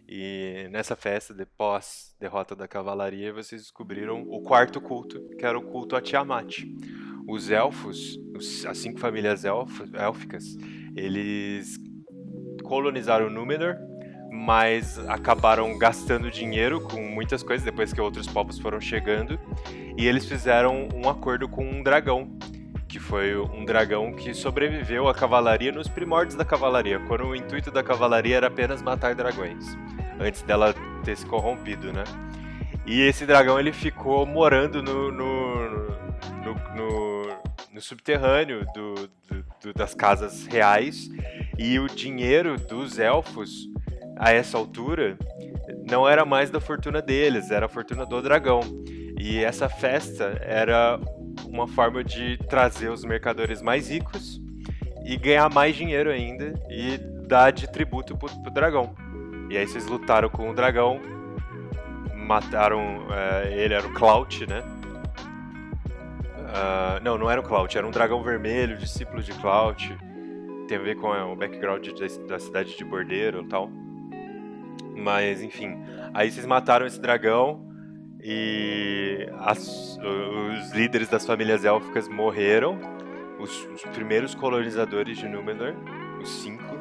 E 0.07 0.67
nessa 0.71 0.95
festa, 0.95 1.33
de 1.33 1.45
pós 1.45 2.15
derrota 2.19 2.55
da 2.55 2.67
cavalaria, 2.67 3.33
vocês 3.33 3.61
descobriram 3.61 4.23
o 4.29 4.41
quarto 4.41 4.79
culto, 4.79 5.19
que 5.37 5.45
era 5.45 5.57
o 5.57 5.61
culto 5.61 5.95
a 5.95 6.01
Tiamat. 6.01 6.63
Os 7.27 7.49
elfos, 7.49 8.17
os- 8.35 8.65
as 8.65 8.77
cinco 8.77 8.99
famílias 8.99 9.43
élficas, 9.45 10.57
eles 10.95 11.77
colonizaram 12.63 13.29
Númenor, 13.29 13.75
mas 14.31 14.97
acabaram 15.07 15.77
gastando 15.77 16.29
dinheiro 16.29 16.81
com 16.81 17.01
muitas 17.01 17.41
coisas 17.43 17.63
depois 17.65 17.91
que 17.93 17.99
outros 18.01 18.27
povos 18.27 18.59
foram 18.59 18.79
chegando. 18.79 19.39
E 19.97 20.05
eles 20.07 20.25
fizeram 20.25 20.87
um 20.93 21.09
acordo 21.09 21.47
com 21.47 21.65
um 21.65 21.81
dragão, 21.81 22.37
que 22.87 22.99
foi 22.99 23.35
um 23.37 23.65
dragão 23.65 24.13
que 24.13 24.33
sobreviveu 24.33 25.07
à 25.07 25.13
cavalaria 25.13 25.71
nos 25.71 25.87
primórdios 25.87 26.35
da 26.35 26.45
cavalaria, 26.45 26.99
quando 27.07 27.25
o 27.25 27.35
intuito 27.35 27.71
da 27.71 27.83
cavalaria 27.83 28.37
era 28.37 28.47
apenas 28.47 28.81
matar 28.81 29.13
dragões, 29.15 29.65
antes 30.19 30.41
dela 30.43 30.73
ter 31.03 31.17
se 31.17 31.25
corrompido, 31.25 31.91
né? 31.91 32.03
E 32.85 33.01
esse 33.01 33.25
dragão 33.25 33.59
ele 33.59 33.73
ficou 33.73 34.25
morando 34.25 34.81
no, 34.81 35.11
no, 35.11 35.69
no, 35.69 36.75
no- 36.75 37.06
no 37.77 37.81
subterrâneo 37.81 38.65
do- 38.73 38.95
do- 39.29 39.45
do- 39.61 39.73
das 39.73 39.93
casas 39.93 40.47
reais 40.47 41.07
e 41.59 41.79
o 41.79 41.87
dinheiro 41.87 42.57
dos 42.57 42.97
elfos 42.97 43.69
a 44.17 44.31
essa 44.31 44.57
altura 44.57 45.15
não 45.87 46.09
era 46.09 46.25
mais 46.25 46.49
da 46.49 46.59
fortuna 46.59 47.03
deles, 47.03 47.51
era 47.51 47.67
a 47.67 47.69
fortuna 47.69 48.03
do 48.03 48.19
dragão. 48.19 48.61
E 49.19 49.43
essa 49.43 49.69
festa 49.69 50.39
era 50.41 50.99
uma 51.45 51.67
forma 51.67 52.03
de 52.03 52.37
trazer 52.49 52.89
os 52.89 53.03
mercadores 53.05 53.61
mais 53.61 53.91
ricos 53.91 54.41
e 55.05 55.15
ganhar 55.15 55.47
mais 55.53 55.75
dinheiro 55.75 56.09
ainda 56.09 56.55
e 56.71 56.97
dar 57.27 57.51
de 57.51 57.67
tributo 57.71 58.17
pro, 58.17 58.27
pro 58.41 58.51
dragão. 58.51 58.95
E 59.51 59.57
aí 59.57 59.67
vocês 59.67 59.85
lutaram 59.85 60.29
com 60.29 60.49
o 60.49 60.53
dragão, 60.55 60.99
mataram 62.15 63.05
é, 63.11 63.53
ele, 63.53 63.75
era 63.75 63.85
o 63.87 63.93
Clout, 63.93 64.47
né? 64.47 64.63
Ah, 66.47 66.99
não, 67.03 67.17
não 67.17 67.29
era 67.29 67.39
o 67.41 67.43
Cloud, 67.43 67.77
era 67.77 67.85
um 67.85 67.91
dragão 67.91 68.21
vermelho, 68.23 68.77
discípulo 68.77 69.21
de 69.21 69.31
Cloud. 69.33 69.97
Tem 70.67 70.77
a 70.77 70.81
ver 70.81 70.95
com 70.95 71.13
é, 71.13 71.23
o 71.23 71.35
background 71.35 71.87
da, 71.87 72.25
da 72.27 72.39
cidade 72.39 72.77
de 72.77 72.83
Bordeiro 72.83 73.41
e 73.43 73.47
tal. 73.47 73.69
Mas, 74.95 75.41
enfim. 75.41 75.77
Aí 76.13 76.29
vocês 76.31 76.45
mataram 76.45 76.85
esse 76.85 76.99
dragão 76.99 77.65
e 78.21 79.29
as- 79.39 79.97
os 79.99 80.71
líderes 80.73 81.07
das 81.07 81.25
famílias 81.25 81.63
élficas 81.63 82.07
morreram. 82.07 82.79
Os, 83.39 83.65
os 83.67 83.81
primeiros 83.93 84.33
colonizadores 84.33 85.17
de 85.17 85.27
Númenor, 85.27 85.75
os 86.21 86.29
cinco. 86.41 86.76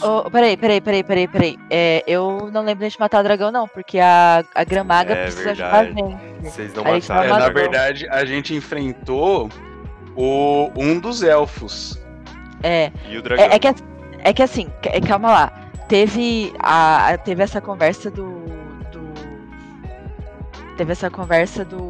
Oh, 0.00 0.30
peraí, 0.30 0.56
peraí, 0.56 0.80
peraí, 0.80 1.02
peraí, 1.02 1.28
peraí. 1.28 1.58
É, 1.70 2.04
eu 2.06 2.50
não 2.52 2.62
lembro 2.62 2.88
de 2.88 3.00
matar 3.00 3.20
o 3.20 3.22
dragão, 3.22 3.50
não, 3.50 3.66
porque 3.66 3.98
a, 3.98 4.44
a 4.54 4.64
Gramaga 4.64 5.12
É 5.14 5.22
precisa 5.24 5.50
ajudar 5.50 5.74
a 5.74 5.82
verdade. 5.82 6.10
gente. 6.10 6.42
Vocês 6.50 6.74
não 6.74 6.84
A 6.84 6.94
gente 6.94 7.08
mataram. 7.08 7.36
É, 7.36 7.38
na 7.40 7.48
verdade, 7.48 8.08
a 8.08 8.24
gente 8.24 8.54
enfrentou 8.54 9.48
o, 10.16 10.70
um 10.76 10.98
dos 11.00 11.22
elfos. 11.22 11.98
É, 12.62 12.92
E 13.08 13.16
o 13.18 13.22
dragão. 13.22 13.44
é, 13.44 13.54
é 13.54 13.58
que, 13.58 13.68
é 14.18 14.32
que 14.32 14.42
assim, 14.42 14.68
c- 14.84 15.00
calma 15.00 15.30
lá. 15.30 15.52
Teve, 15.88 16.52
a, 16.60 17.16
teve 17.24 17.42
essa 17.42 17.60
conversa 17.60 18.10
do, 18.10 18.40
do. 18.92 19.12
Teve 20.76 20.92
essa 20.92 21.08
conversa 21.10 21.64
do. 21.64 21.88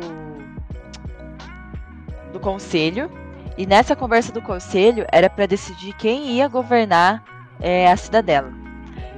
Do 2.33 2.41
conselho. 2.41 3.11
E 3.57 3.67
nessa 3.67 3.97
conversa 3.97 4.31
do 4.33 4.41
conselho 4.41 5.05
era 5.11 5.29
pra 5.29 5.45
decidir 5.47 5.93
quem 5.95 6.27
ia 6.31 6.47
governar 6.47 7.23
é, 7.61 7.91
a 7.91 7.97
cidadela. 7.97 8.53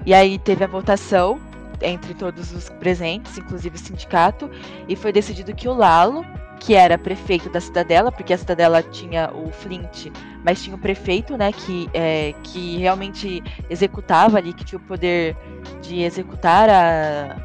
E 0.06 0.14
aí 0.14 0.38
teve 0.38 0.64
a 0.64 0.66
votação 0.66 1.40
entre 1.82 2.14
todos 2.14 2.52
os 2.52 2.68
presentes, 2.68 3.38
inclusive 3.38 3.76
o 3.76 3.78
sindicato, 3.78 4.50
e 4.88 4.94
foi 4.96 5.12
decidido 5.12 5.54
que 5.54 5.68
o 5.68 5.72
Lalo, 5.72 6.24
que 6.58 6.74
era 6.74 6.98
prefeito 6.98 7.48
da 7.48 7.60
cidadela, 7.60 8.12
porque 8.12 8.34
a 8.34 8.38
cidadela 8.38 8.82
tinha 8.82 9.30
o 9.32 9.50
Flint, 9.50 10.08
mas 10.44 10.62
tinha 10.62 10.76
o 10.76 10.78
prefeito, 10.78 11.36
né, 11.36 11.52
que, 11.52 11.88
é, 11.94 12.34
que 12.42 12.76
realmente 12.76 13.42
executava 13.68 14.36
ali, 14.36 14.52
que 14.52 14.64
tinha 14.64 14.78
o 14.78 14.82
poder 14.82 15.36
de 15.82 16.02
executar 16.02 16.68
a. 16.68 17.36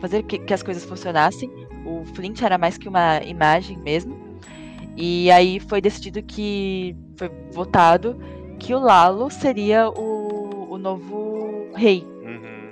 fazer 0.00 0.22
que, 0.24 0.38
que 0.38 0.54
as 0.54 0.62
coisas 0.62 0.84
funcionassem. 0.84 1.50
O 1.86 2.04
Flint 2.14 2.42
era 2.42 2.58
mais 2.58 2.76
que 2.76 2.88
uma 2.88 3.22
imagem 3.22 3.78
mesmo. 3.78 4.18
E 4.96 5.30
aí 5.30 5.58
foi 5.58 5.80
decidido 5.80 6.22
que. 6.22 6.94
foi 7.16 7.30
votado 7.52 8.20
que 8.60 8.74
o 8.74 8.78
Lalo 8.78 9.30
seria 9.30 9.88
o, 9.88 10.74
o 10.74 10.78
novo 10.78 11.72
rei. 11.74 12.06
Uhum. 12.22 12.70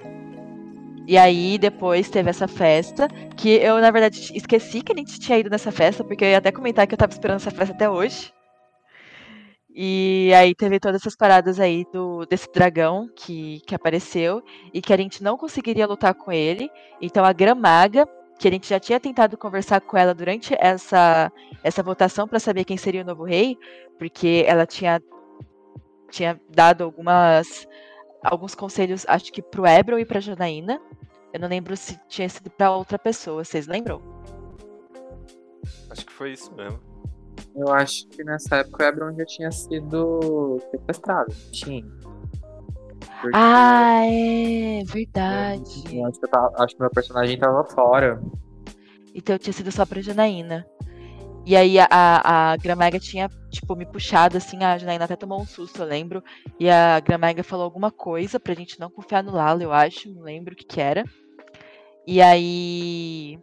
E 1.06 1.16
aí 1.16 1.58
depois 1.58 2.10
teve 2.10 2.30
essa 2.30 2.46
festa, 2.46 3.08
que 3.36 3.48
eu, 3.48 3.80
na 3.80 3.90
verdade, 3.90 4.30
esqueci 4.36 4.82
que 4.82 4.92
a 4.92 4.96
gente 4.96 5.18
tinha 5.18 5.38
ido 5.38 5.50
nessa 5.50 5.72
festa, 5.72 6.04
porque 6.04 6.24
eu 6.24 6.28
ia 6.28 6.38
até 6.38 6.52
comentar 6.52 6.86
que 6.86 6.94
eu 6.94 6.98
tava 6.98 7.12
esperando 7.12 7.36
essa 7.36 7.50
festa 7.50 7.74
até 7.74 7.88
hoje. 7.88 8.32
E 9.80 10.32
aí 10.34 10.54
teve 10.54 10.78
todas 10.80 11.00
essas 11.00 11.16
paradas 11.16 11.58
aí 11.58 11.86
do, 11.92 12.26
desse 12.26 12.52
dragão 12.52 13.08
que, 13.14 13.60
que 13.66 13.74
apareceu 13.74 14.42
e 14.74 14.82
que 14.82 14.92
a 14.92 14.96
gente 14.96 15.22
não 15.22 15.36
conseguiria 15.38 15.86
lutar 15.86 16.14
com 16.14 16.32
ele. 16.32 16.68
Então 17.00 17.24
a 17.24 17.32
Gramaga, 17.32 18.06
que 18.38 18.48
a 18.48 18.50
gente 18.50 18.68
já 18.68 18.80
tinha 18.80 19.00
tentado 19.00 19.38
conversar 19.38 19.80
com 19.80 19.96
ela 19.96 20.12
durante 20.12 20.54
essa, 20.58 21.32
essa 21.62 21.82
votação 21.82 22.26
para 22.26 22.40
saber 22.40 22.64
quem 22.64 22.76
seria 22.76 23.02
o 23.02 23.06
novo 23.06 23.24
rei, 23.24 23.56
porque 23.98 24.44
ela 24.46 24.66
tinha, 24.66 25.00
tinha 26.10 26.40
dado 26.50 26.82
algumas 26.84 27.66
alguns 28.22 28.54
conselhos, 28.54 29.04
acho 29.08 29.32
que 29.32 29.40
pro 29.40 29.66
Ebron 29.66 29.98
e 29.98 30.04
pra 30.04 30.20
Janaína. 30.20 30.80
Eu 31.32 31.40
não 31.40 31.48
lembro 31.48 31.76
se 31.76 31.98
tinha 32.08 32.28
sido 32.28 32.50
pra 32.50 32.70
outra 32.74 32.98
pessoa, 32.98 33.44
vocês 33.44 33.66
lembram? 33.66 34.00
Acho 35.90 36.06
que 36.06 36.12
foi 36.12 36.32
isso 36.32 36.52
mesmo. 36.54 36.80
Eu 37.54 37.68
acho 37.72 38.06
que 38.08 38.22
nessa 38.24 38.56
época 38.56 38.84
o 38.84 38.86
Ebron 38.88 39.14
já 39.16 39.24
tinha 39.24 39.50
sido 39.50 40.58
sequestrado. 40.70 41.32
Tinha. 41.52 41.84
Porque 43.20 43.30
Ah, 43.36 44.04
é 44.04 44.82
verdade. 44.84 45.84
eu 45.96 46.06
acho, 46.06 46.18
que 46.20 46.26
eu 46.26 46.30
tava- 46.30 46.52
acho 46.64 46.74
que 46.74 46.80
meu 46.80 46.90
personagem 46.90 47.38
tava 47.38 47.64
fora. 47.64 48.20
Então 49.14 49.36
tinha 49.38 49.52
sido 49.52 49.70
só 49.72 49.84
pra 49.84 50.00
Janaína. 50.00 50.66
E 51.48 51.56
aí 51.56 51.78
a, 51.78 51.88
a, 51.90 52.52
a 52.52 52.56
Gramaga 52.58 53.00
tinha, 53.00 53.30
tipo, 53.48 53.74
me 53.74 53.86
puxado 53.86 54.36
assim, 54.36 54.62
a 54.62 54.76
Janaína 54.76 55.06
até 55.06 55.16
tomou 55.16 55.40
um 55.40 55.46
susto, 55.46 55.80
eu 55.80 55.86
lembro. 55.86 56.22
E 56.60 56.68
a 56.68 57.00
Gramaga 57.00 57.42
falou 57.42 57.64
alguma 57.64 57.90
coisa 57.90 58.38
pra 58.38 58.52
gente 58.52 58.78
não 58.78 58.90
confiar 58.90 59.22
no 59.22 59.32
Lalo, 59.32 59.62
eu 59.62 59.72
acho, 59.72 60.12
não 60.12 60.20
lembro 60.20 60.52
o 60.52 60.56
que 60.56 60.66
que 60.66 60.78
era. 60.78 61.04
E 62.06 62.20
aí. 62.20 63.38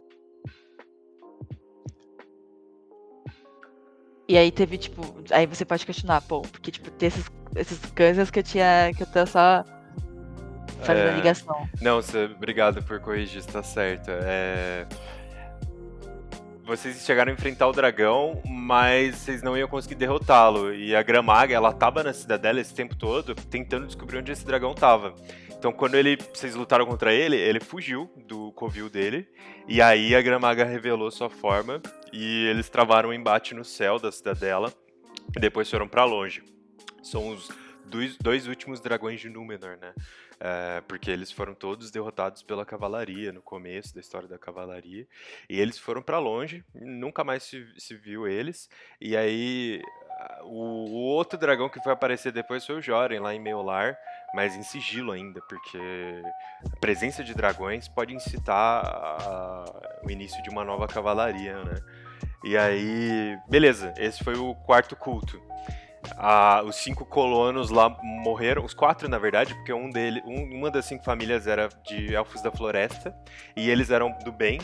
E 4.28 4.38
aí 4.38 4.52
teve, 4.52 4.78
tipo. 4.78 5.02
Aí 5.32 5.44
você 5.44 5.64
pode 5.64 5.84
questionar, 5.84 6.20
pô, 6.20 6.42
porque, 6.42 6.70
tipo, 6.70 6.88
tem 6.92 7.08
esses, 7.08 7.28
esses 7.56 7.80
coisas 7.86 8.30
que 8.30 8.38
eu 8.38 8.44
tinha. 8.44 8.92
que 8.96 9.02
eu 9.02 9.06
tô 9.08 9.26
só 9.26 9.64
fazendo 10.82 11.08
É. 11.08 11.14
ligação. 11.16 11.68
Não, 11.80 12.00
cê, 12.00 12.26
obrigado 12.26 12.84
por 12.84 13.00
corrigir, 13.00 13.38
está 13.40 13.64
certo. 13.64 14.12
É... 14.12 14.86
Vocês 16.66 17.06
chegaram 17.06 17.30
a 17.30 17.32
enfrentar 17.32 17.68
o 17.68 17.72
dragão, 17.72 18.42
mas 18.44 19.14
vocês 19.14 19.40
não 19.40 19.56
iam 19.56 19.68
conseguir 19.68 19.94
derrotá-lo. 19.94 20.74
E 20.74 20.96
a 20.96 21.02
Gramaga, 21.02 21.54
ela 21.54 21.72
tava 21.72 22.02
na 22.02 22.12
cidadela 22.12 22.60
esse 22.60 22.74
tempo 22.74 22.96
todo, 22.96 23.36
tentando 23.36 23.86
descobrir 23.86 24.18
onde 24.18 24.32
esse 24.32 24.44
dragão 24.44 24.74
tava. 24.74 25.14
Então, 25.56 25.72
quando 25.72 25.94
ele, 25.94 26.18
vocês 26.34 26.56
lutaram 26.56 26.84
contra 26.84 27.14
ele, 27.14 27.36
ele 27.36 27.60
fugiu 27.60 28.10
do 28.26 28.50
covil 28.50 28.90
dele. 28.90 29.28
E 29.68 29.80
aí 29.80 30.12
a 30.16 30.20
Gramaga 30.20 30.64
revelou 30.64 31.08
sua 31.12 31.30
forma 31.30 31.80
e 32.12 32.46
eles 32.48 32.68
travaram 32.68 33.10
um 33.10 33.14
embate 33.14 33.54
no 33.54 33.64
céu 33.64 34.00
da 34.00 34.10
cidadela. 34.10 34.72
E 35.36 35.40
depois 35.40 35.70
foram 35.70 35.86
pra 35.86 36.04
longe. 36.04 36.42
São 37.00 37.28
os 37.28 37.48
dois, 37.84 38.16
dois 38.16 38.48
últimos 38.48 38.80
dragões 38.80 39.20
de 39.20 39.28
Númenor, 39.28 39.78
né? 39.80 39.94
É, 40.38 40.82
porque 40.82 41.10
eles 41.10 41.32
foram 41.32 41.54
todos 41.54 41.90
derrotados 41.90 42.42
pela 42.42 42.64
cavalaria 42.66 43.32
no 43.32 43.40
começo 43.40 43.94
da 43.94 44.00
história 44.00 44.28
da 44.28 44.38
cavalaria. 44.38 45.06
E 45.48 45.58
eles 45.58 45.78
foram 45.78 46.02
pra 46.02 46.18
longe, 46.18 46.62
nunca 46.74 47.24
mais 47.24 47.42
se, 47.42 47.66
se 47.78 47.94
viu 47.96 48.28
eles. 48.28 48.68
E 49.00 49.16
aí 49.16 49.80
ah, 50.10 50.40
o, 50.44 50.90
o 50.90 50.94
outro 51.04 51.38
dragão 51.38 51.70
que 51.70 51.80
foi 51.82 51.92
aparecer 51.92 52.32
depois 52.32 52.66
foi 52.66 52.76
o 52.76 52.82
Joren, 52.82 53.20
lá 53.20 53.34
em 53.34 53.40
Meolar, 53.40 53.96
mas 54.34 54.54
em 54.54 54.62
sigilo 54.62 55.12
ainda, 55.12 55.40
porque 55.48 55.78
a 56.70 56.76
presença 56.80 57.24
de 57.24 57.32
dragões 57.34 57.88
pode 57.88 58.14
incitar 58.14 58.84
a- 58.84 60.00
o 60.04 60.10
início 60.10 60.42
de 60.42 60.50
uma 60.50 60.64
nova 60.64 60.86
cavalaria, 60.86 61.62
né? 61.64 61.80
E 62.44 62.56
aí, 62.58 63.38
beleza, 63.48 63.94
esse 63.96 64.22
foi 64.22 64.34
o 64.36 64.54
quarto 64.54 64.94
culto. 64.94 65.40
Os 66.66 66.76
cinco 66.76 67.04
colonos 67.04 67.70
lá 67.70 67.88
morreram, 68.02 68.64
os 68.64 68.74
quatro 68.74 69.08
na 69.08 69.18
verdade, 69.18 69.54
porque 69.54 69.72
um 69.72 69.90
dele, 69.90 70.22
um- 70.26 70.56
uma 70.58 70.70
das 70.70 70.84
cinco 70.84 71.04
famílias 71.04 71.46
era 71.46 71.68
de 71.86 72.14
elfos 72.14 72.42
da 72.42 72.50
floresta 72.50 73.14
e 73.56 73.68
eles 73.70 73.90
eram 73.90 74.16
do 74.24 74.32
bem. 74.32 74.58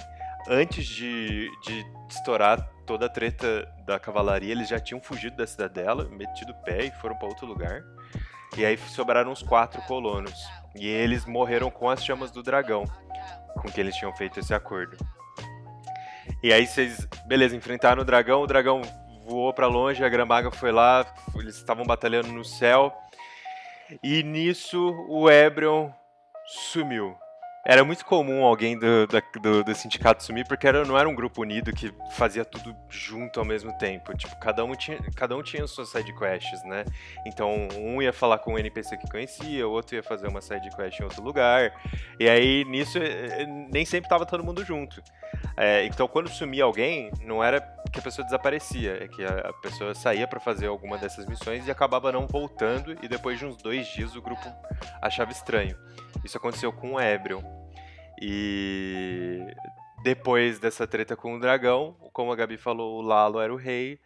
Antes 0.48 0.84
de, 0.86 1.48
de 1.62 1.86
estourar 2.08 2.60
toda 2.84 3.06
a 3.06 3.08
treta 3.08 3.68
da 3.86 3.98
cavalaria, 3.98 4.50
eles 4.50 4.68
já 4.68 4.80
tinham 4.80 5.00
fugido 5.00 5.36
da 5.36 5.46
cidadela, 5.46 6.08
metido 6.08 6.52
pé 6.64 6.86
e 6.86 6.90
foram 7.00 7.16
para 7.16 7.28
outro 7.28 7.46
lugar. 7.46 7.80
E 8.56 8.64
aí 8.66 8.76
sobraram 8.76 9.30
os 9.32 9.42
quatro 9.42 9.80
colonos. 9.82 10.34
E 10.74 10.86
eles 10.86 11.24
morreram 11.24 11.70
com 11.70 11.88
as 11.88 12.04
chamas 12.04 12.30
do 12.30 12.42
dragão, 12.42 12.84
com 13.54 13.68
que 13.70 13.80
eles 13.80 13.94
tinham 13.94 14.12
feito 14.16 14.40
esse 14.40 14.52
acordo. 14.52 14.96
E 16.42 16.52
aí 16.52 16.66
vocês, 16.66 17.06
beleza, 17.26 17.54
enfrentaram 17.54 18.02
o 18.02 18.04
dragão, 18.04 18.42
o 18.42 18.46
dragão 18.46 18.82
voou 19.32 19.52
pra 19.54 19.66
longe, 19.66 20.04
a 20.04 20.08
Gramaga 20.10 20.50
foi 20.50 20.70
lá, 20.70 21.06
eles 21.36 21.56
estavam 21.56 21.86
batalhando 21.86 22.28
no 22.28 22.44
céu. 22.44 22.92
E 24.02 24.22
nisso 24.22 24.78
o 25.08 25.30
Ebrion 25.30 25.90
sumiu. 26.70 27.16
Era 27.64 27.84
muito 27.84 28.04
comum 28.04 28.42
alguém 28.42 28.76
do, 28.76 29.06
do, 29.40 29.62
do 29.62 29.74
sindicato 29.74 30.24
sumir, 30.24 30.44
porque 30.48 30.66
era, 30.66 30.84
não 30.84 30.98
era 30.98 31.08
um 31.08 31.14
grupo 31.14 31.42
unido 31.42 31.72
que 31.72 31.94
fazia 32.10 32.44
tudo 32.44 32.74
junto 32.90 33.38
ao 33.38 33.46
mesmo 33.46 33.72
tempo. 33.78 34.12
Tipo, 34.16 34.36
cada 34.40 34.64
um 34.64 34.74
tinha, 34.74 34.98
cada 35.14 35.36
um 35.36 35.42
tinha 35.44 35.64
suas 35.68 35.88
side 35.90 36.12
quests, 36.12 36.64
né? 36.64 36.84
Então, 37.24 37.68
um 37.78 38.02
ia 38.02 38.12
falar 38.12 38.38
com 38.38 38.54
um 38.54 38.58
NPC 38.58 38.96
que 38.96 39.08
conhecia, 39.08 39.66
o 39.68 39.70
outro 39.70 39.94
ia 39.94 40.02
fazer 40.02 40.26
uma 40.26 40.40
side 40.40 40.74
quest 40.74 40.98
em 40.98 41.04
outro 41.04 41.22
lugar. 41.22 41.72
E 42.18 42.28
aí, 42.28 42.64
nisso, 42.64 42.98
eh, 42.98 43.46
nem 43.72 43.84
sempre 43.84 44.10
tava 44.10 44.26
todo 44.26 44.42
mundo 44.42 44.64
junto. 44.64 45.00
É, 45.56 45.84
então, 45.84 46.08
quando 46.08 46.28
sumia 46.28 46.64
alguém, 46.64 47.12
não 47.20 47.44
era 47.44 47.60
que 47.92 48.00
a 48.00 48.02
pessoa 48.02 48.24
desaparecia, 48.24 49.04
é 49.04 49.06
que 49.06 49.24
a, 49.24 49.50
a 49.50 49.52
pessoa 49.52 49.94
saía 49.94 50.26
pra 50.26 50.40
fazer 50.40 50.66
alguma 50.66 50.98
dessas 50.98 51.26
missões 51.26 51.66
e 51.66 51.70
acabava 51.70 52.10
não 52.10 52.26
voltando, 52.26 52.96
e 53.02 53.06
depois 53.06 53.38
de 53.38 53.46
uns 53.46 53.56
dois 53.56 53.86
dias 53.86 54.16
o 54.16 54.22
grupo 54.22 54.42
achava 55.00 55.30
estranho. 55.30 55.76
Isso 56.24 56.36
aconteceu 56.36 56.72
com 56.72 56.94
o 56.94 57.00
Ebrion. 57.00 57.51
E 58.24 59.44
depois 60.04 60.60
dessa 60.60 60.86
treta 60.86 61.16
com 61.16 61.34
o 61.34 61.40
dragão, 61.40 61.96
como 62.12 62.30
a 62.30 62.36
Gabi 62.36 62.56
falou, 62.56 62.96
o 62.96 63.02
Lalo 63.02 63.40
era 63.40 63.52
o 63.52 63.56
rei, 63.56 63.98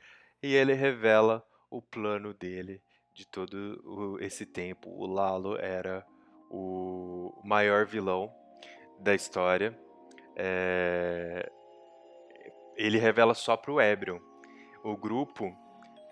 e 0.43 0.55
ele 0.55 0.72
revela 0.72 1.47
o 1.70 1.82
plano 1.82 2.32
dele 2.32 2.80
de 3.12 3.26
todo 3.26 4.16
esse 4.22 4.47
tempo. 4.47 4.88
O 4.88 5.05
Lalo 5.05 5.59
era 5.59 6.02
o 6.51 7.38
maior 7.44 7.84
vilão 7.84 8.32
da 8.98 9.14
história. 9.14 9.78
É, 10.34 11.51
ele 12.74 12.97
revela 12.97 13.34
só 13.34 13.55
pro 13.55 13.78
Ebrion. 13.78 14.18
O 14.82 14.97
grupo, 14.97 15.55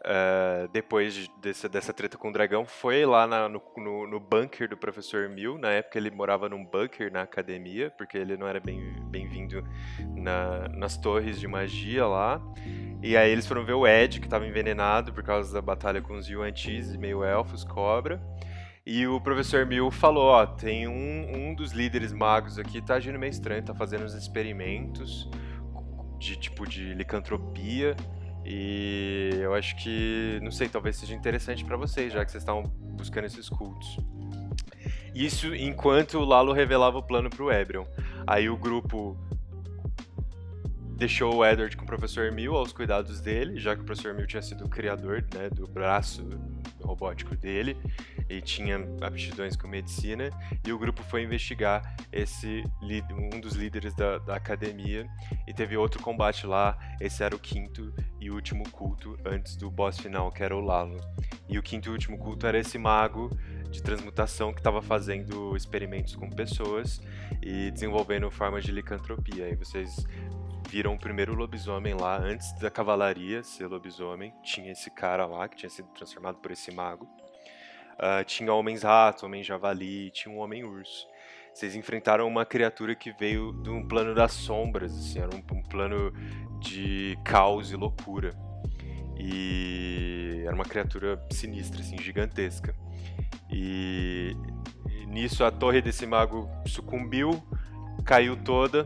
uh, 0.04 0.68
depois 0.72 1.14
de, 1.14 1.30
desse, 1.40 1.68
dessa 1.68 1.92
treta 1.92 2.16
com 2.16 2.28
o 2.28 2.32
dragão, 2.32 2.64
foi 2.64 3.04
lá 3.04 3.26
na, 3.26 3.48
no, 3.48 3.62
no, 3.76 4.06
no, 4.06 4.20
bunker 4.20 4.68
do 4.68 4.76
professor 4.76 5.28
Mil. 5.28 5.58
Na 5.58 5.70
época 5.70 5.98
ele 5.98 6.10
morava 6.10 6.48
num 6.48 6.64
bunker 6.64 7.10
na 7.12 7.22
academia, 7.22 7.90
porque 7.96 8.16
ele 8.16 8.36
não 8.36 8.46
era 8.46 8.60
bem-vindo 8.60 9.62
bem 9.62 10.22
na, 10.22 10.68
nas 10.68 10.96
torres 10.96 11.40
de 11.40 11.48
magia 11.48 12.06
lá. 12.06 12.40
E 13.02 13.16
aí 13.16 13.30
eles 13.30 13.46
foram 13.46 13.64
ver 13.64 13.74
o 13.74 13.86
Ed, 13.86 14.20
que 14.20 14.26
estava 14.26 14.46
envenenado 14.46 15.12
por 15.12 15.22
causa 15.22 15.52
da 15.52 15.60
batalha 15.60 16.00
com 16.00 16.14
os 16.14 16.28
Yuan-Tis, 16.28 16.96
meio 16.96 17.22
elfos, 17.22 17.64
cobra. 17.64 18.20
E 18.86 19.06
o 19.06 19.18
professor 19.20 19.64
Mil 19.64 19.90
falou, 19.90 20.24
ó, 20.24 20.46
tem 20.46 20.86
um, 20.86 21.50
um 21.50 21.54
dos 21.54 21.72
líderes 21.72 22.12
magos 22.12 22.58
aqui, 22.58 22.82
tá 22.82 22.96
agindo 22.96 23.18
meio 23.18 23.30
estranho, 23.30 23.62
tá 23.62 23.74
fazendo 23.74 24.04
uns 24.04 24.14
experimentos 24.14 25.28
de 26.18 26.36
tipo 26.36 26.66
de 26.66 26.92
licantropia. 26.94 27.96
E 28.44 29.30
eu 29.40 29.54
acho 29.54 29.74
que, 29.76 30.38
não 30.42 30.50
sei, 30.50 30.68
talvez 30.68 30.96
seja 30.96 31.14
interessante 31.14 31.64
para 31.64 31.76
vocês, 31.76 32.12
já 32.12 32.24
que 32.24 32.30
vocês 32.30 32.42
estavam 32.42 32.62
buscando 32.96 33.24
esses 33.24 33.48
cultos. 33.48 33.96
Isso 35.14 35.54
enquanto 35.54 36.18
o 36.18 36.24
Lalo 36.24 36.52
revelava 36.52 36.98
o 36.98 37.02
plano 37.02 37.30
pro 37.30 37.50
Ebrion. 37.50 37.84
Aí 38.26 38.48
o 38.48 38.56
grupo 38.56 39.16
deixou 40.96 41.34
o 41.34 41.44
Edward 41.44 41.76
com 41.76 41.82
o 41.82 41.86
professor 41.86 42.30
Mil 42.30 42.54
aos 42.54 42.72
cuidados 42.72 43.20
dele, 43.20 43.58
já 43.58 43.74
que 43.74 43.82
o 43.82 43.84
professor 43.84 44.14
Mil 44.14 44.26
tinha 44.26 44.42
sido 44.42 44.64
o 44.64 44.68
criador 44.68 45.24
né, 45.34 45.50
do 45.50 45.66
braço 45.66 46.26
robótico 46.82 47.34
dele 47.36 47.76
e 48.28 48.40
tinha 48.40 48.76
aptidões 49.00 49.56
com 49.56 49.66
medicina. 49.66 50.30
E 50.64 50.72
o 50.72 50.78
grupo 50.78 51.02
foi 51.02 51.22
investigar 51.22 51.96
esse 52.12 52.62
um 53.34 53.40
dos 53.40 53.54
líderes 53.54 53.94
da, 53.94 54.18
da 54.18 54.36
academia 54.36 55.06
e 55.46 55.52
teve 55.52 55.76
outro 55.76 56.00
combate 56.00 56.46
lá. 56.46 56.78
Esse 57.00 57.22
era 57.22 57.34
o 57.34 57.38
quinto 57.38 57.92
e 58.20 58.30
último 58.30 58.68
culto 58.70 59.18
antes 59.24 59.56
do 59.56 59.70
boss 59.70 59.98
final, 59.98 60.30
que 60.30 60.42
era 60.42 60.56
o 60.56 60.60
Lalo. 60.60 61.00
E 61.48 61.58
o 61.58 61.62
quinto 61.62 61.88
e 61.88 61.92
último 61.92 62.18
culto 62.18 62.46
era 62.46 62.58
esse 62.58 62.78
mago 62.78 63.30
de 63.70 63.82
transmutação 63.82 64.52
que 64.52 64.60
estava 64.60 64.80
fazendo 64.80 65.56
experimentos 65.56 66.14
com 66.14 66.30
pessoas 66.30 67.00
e 67.42 67.70
desenvolvendo 67.72 68.30
formas 68.30 68.64
de 68.64 68.70
licantropia. 68.70 69.48
E 69.48 69.56
vocês 69.56 70.06
viram 70.68 70.94
o 70.94 70.98
primeiro 70.98 71.34
lobisomem 71.34 71.94
lá, 71.94 72.18
antes 72.18 72.52
da 72.54 72.70
cavalaria 72.70 73.42
ser 73.42 73.66
lobisomem. 73.66 74.32
Tinha 74.42 74.72
esse 74.72 74.90
cara 74.90 75.26
lá 75.26 75.48
que 75.48 75.56
tinha 75.56 75.70
sido 75.70 75.88
transformado 75.88 76.38
por 76.38 76.50
esse 76.50 76.70
mago. 76.70 77.08
Uh, 77.94 78.24
tinha 78.24 78.52
homens 78.52 78.82
rato, 78.82 79.26
homem 79.26 79.42
javali, 79.42 80.10
tinha 80.10 80.34
um 80.34 80.38
homem 80.38 80.64
urso. 80.64 81.06
Vocês 81.52 81.76
enfrentaram 81.76 82.26
uma 82.26 82.44
criatura 82.44 82.94
que 82.94 83.12
veio 83.12 83.52
de 83.62 83.70
um 83.70 83.86
plano 83.86 84.14
das 84.14 84.32
sombras, 84.32 84.92
assim, 84.92 85.20
era 85.20 85.30
um, 85.34 85.56
um 85.56 85.62
plano 85.62 86.12
de 86.58 87.16
caos 87.24 87.70
e 87.70 87.76
loucura. 87.76 88.30
E 89.16 90.42
era 90.44 90.54
uma 90.54 90.64
criatura 90.64 91.24
sinistra, 91.30 91.80
assim, 91.80 91.96
gigantesca. 91.98 92.74
E, 93.48 94.36
e 94.90 95.06
nisso 95.06 95.44
a 95.44 95.50
torre 95.52 95.80
desse 95.80 96.04
mago 96.04 96.50
sucumbiu, 96.66 97.40
caiu 98.04 98.36
toda 98.36 98.84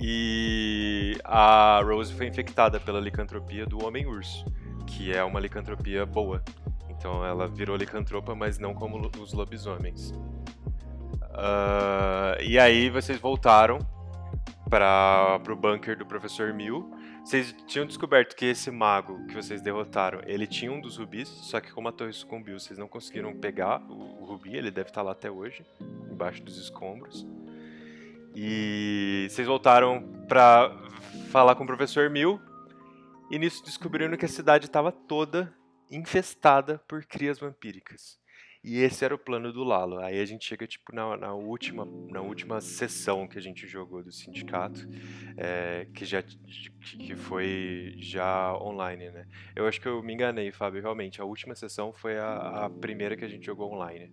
e 0.00 1.16
a 1.24 1.80
Rose 1.82 2.12
foi 2.14 2.26
infectada 2.26 2.78
pela 2.78 3.00
licantropia 3.00 3.66
do 3.66 3.84
Homem-Urso, 3.84 4.44
que 4.86 5.12
é 5.12 5.24
uma 5.24 5.40
licantropia 5.40 6.04
boa. 6.04 6.42
Então 6.90 7.24
ela 7.24 7.46
virou 7.48 7.76
licantropa, 7.76 8.34
mas 8.34 8.58
não 8.58 8.74
como 8.74 9.10
os 9.20 9.32
lobisomens. 9.32 10.10
Uh, 11.36 12.40
e 12.42 12.58
aí 12.58 12.88
vocês 12.90 13.18
voltaram 13.18 13.78
para 14.68 15.40
o 15.48 15.56
bunker 15.56 15.96
do 15.96 16.06
Professor 16.06 16.52
Mil. 16.52 16.90
Vocês 17.24 17.54
tinham 17.66 17.86
descoberto 17.86 18.36
que 18.36 18.46
esse 18.46 18.70
mago 18.70 19.26
que 19.26 19.34
vocês 19.34 19.60
derrotaram, 19.60 20.20
ele 20.26 20.46
tinha 20.46 20.70
um 20.70 20.80
dos 20.80 20.96
rubis, 20.96 21.28
só 21.28 21.60
que 21.60 21.72
como 21.72 21.88
a 21.88 21.92
torre 21.92 22.12
sucumbiu, 22.12 22.58
vocês 22.58 22.78
não 22.78 22.86
conseguiram 22.86 23.34
pegar 23.34 23.82
o, 23.90 24.22
o 24.22 24.24
rubi, 24.24 24.56
ele 24.56 24.70
deve 24.70 24.90
estar 24.90 25.02
lá 25.02 25.12
até 25.12 25.30
hoje, 25.30 25.64
embaixo 26.10 26.42
dos 26.42 26.56
escombros. 26.56 27.26
E 28.38 29.26
vocês 29.30 29.48
voltaram 29.48 30.02
pra 30.28 30.70
falar 31.30 31.54
com 31.54 31.64
o 31.64 31.66
professor 31.66 32.10
Mil. 32.10 32.38
E 33.30 33.38
nisso 33.38 33.64
descobriram 33.64 34.14
que 34.14 34.26
a 34.26 34.28
cidade 34.28 34.66
estava 34.66 34.92
toda 34.92 35.50
infestada 35.90 36.78
por 36.86 37.02
crias 37.06 37.38
vampíricas. 37.38 38.20
E 38.62 38.82
esse 38.82 39.02
era 39.06 39.14
o 39.14 39.18
plano 39.18 39.54
do 39.54 39.64
Lalo. 39.64 40.00
Aí 40.00 40.20
a 40.20 40.24
gente 40.26 40.44
chega 40.44 40.66
tipo 40.66 40.94
na, 40.94 41.16
na 41.16 41.32
última 41.32 41.86
na 42.10 42.20
última 42.20 42.60
sessão 42.60 43.26
que 43.26 43.38
a 43.38 43.40
gente 43.40 43.66
jogou 43.66 44.02
do 44.02 44.12
sindicato, 44.12 44.86
é, 45.38 45.86
que 45.94 46.04
já 46.04 46.22
que 46.22 47.16
foi 47.16 47.94
já 47.96 48.54
online, 48.58 49.10
né? 49.12 49.26
Eu 49.54 49.66
acho 49.66 49.80
que 49.80 49.88
eu 49.88 50.02
me 50.02 50.12
enganei, 50.12 50.52
Fábio. 50.52 50.82
Realmente, 50.82 51.22
a 51.22 51.24
última 51.24 51.54
sessão 51.54 51.90
foi 51.90 52.18
a, 52.18 52.66
a 52.66 52.70
primeira 52.70 53.16
que 53.16 53.24
a 53.24 53.28
gente 53.28 53.46
jogou 53.46 53.72
online. 53.72 54.12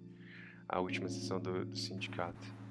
A 0.70 0.80
última 0.80 1.10
sessão 1.10 1.42
do, 1.42 1.66
do 1.66 1.76
sindicato. 1.76 2.63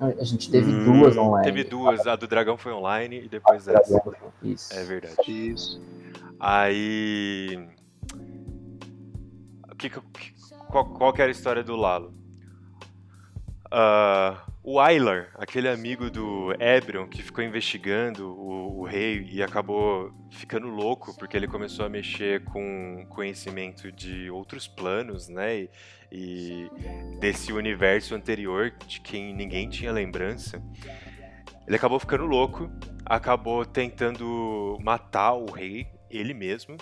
A 0.00 0.24
gente 0.24 0.50
teve 0.50 0.72
hum, 0.72 0.84
duas 0.84 1.16
online. 1.16 1.44
Teve 1.44 1.64
duas, 1.64 2.06
a 2.06 2.16
do 2.16 2.26
dragão 2.26 2.56
foi 2.56 2.72
online 2.72 3.24
e 3.24 3.28
depois 3.28 3.68
a 3.68 3.74
essa. 3.74 4.02
Isso. 4.42 4.72
É 4.72 4.82
verdade. 4.82 5.14
Isso. 5.28 5.80
Aí. 6.38 7.68
Que, 9.76 9.90
qual, 10.70 10.86
qual 10.86 11.12
que 11.12 11.20
era 11.20 11.30
a 11.30 11.32
história 11.32 11.62
do 11.62 11.76
Lalo? 11.76 12.14
Uh, 13.66 14.49
o 14.62 14.78
Aylar, 14.78 15.30
aquele 15.36 15.68
amigo 15.68 16.10
do 16.10 16.52
Ebrion 16.60 17.06
que 17.06 17.22
ficou 17.22 17.42
investigando 17.42 18.28
o, 18.28 18.80
o, 18.80 18.84
rei 18.84 19.26
e 19.30 19.42
acabou 19.42 20.12
ficando 20.30 20.68
louco 20.68 21.16
porque 21.16 21.34
ele 21.34 21.48
começou 21.48 21.86
a 21.86 21.88
mexer 21.88 22.44
com 22.44 23.06
conhecimento 23.08 23.90
de 23.90 24.30
outros 24.30 24.68
planos, 24.68 25.28
né? 25.28 25.62
E, 25.62 25.70
e 26.12 26.70
desse 27.18 27.52
universo 27.52 28.14
anterior 28.14 28.72
de 28.86 29.00
quem 29.00 29.34
ninguém 29.34 29.68
tinha 29.68 29.90
lembrança. 29.92 30.62
Ele 31.66 31.76
acabou 31.76 31.98
ficando 31.98 32.26
louco, 32.26 32.70
acabou 33.04 33.64
tentando 33.64 34.76
matar 34.82 35.32
o 35.32 35.50
rei, 35.50 35.86
ele 36.10 36.34
mesmo, 36.34 36.76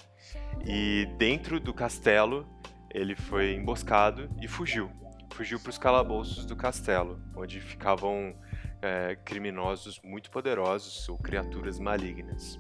e 0.67 1.07
dentro 1.17 1.61
do 1.61 1.73
castelo 1.73 2.45
ele 2.93 3.15
foi 3.15 3.55
emboscado 3.55 4.29
e 4.41 4.49
fugiu. 4.49 4.91
Fugiu 5.31 5.61
para 5.61 5.71
os 5.71 5.79
calabouços 5.79 6.45
do 6.45 6.57
castelo, 6.57 7.21
onde 7.37 7.61
ficavam 7.61 8.35
é, 8.83 9.17
criminosos 9.25 10.01
muito 10.03 10.31
poderosos 10.31 11.09
ou 11.09 11.19
criaturas 11.19 11.79
malignas. 11.79 12.59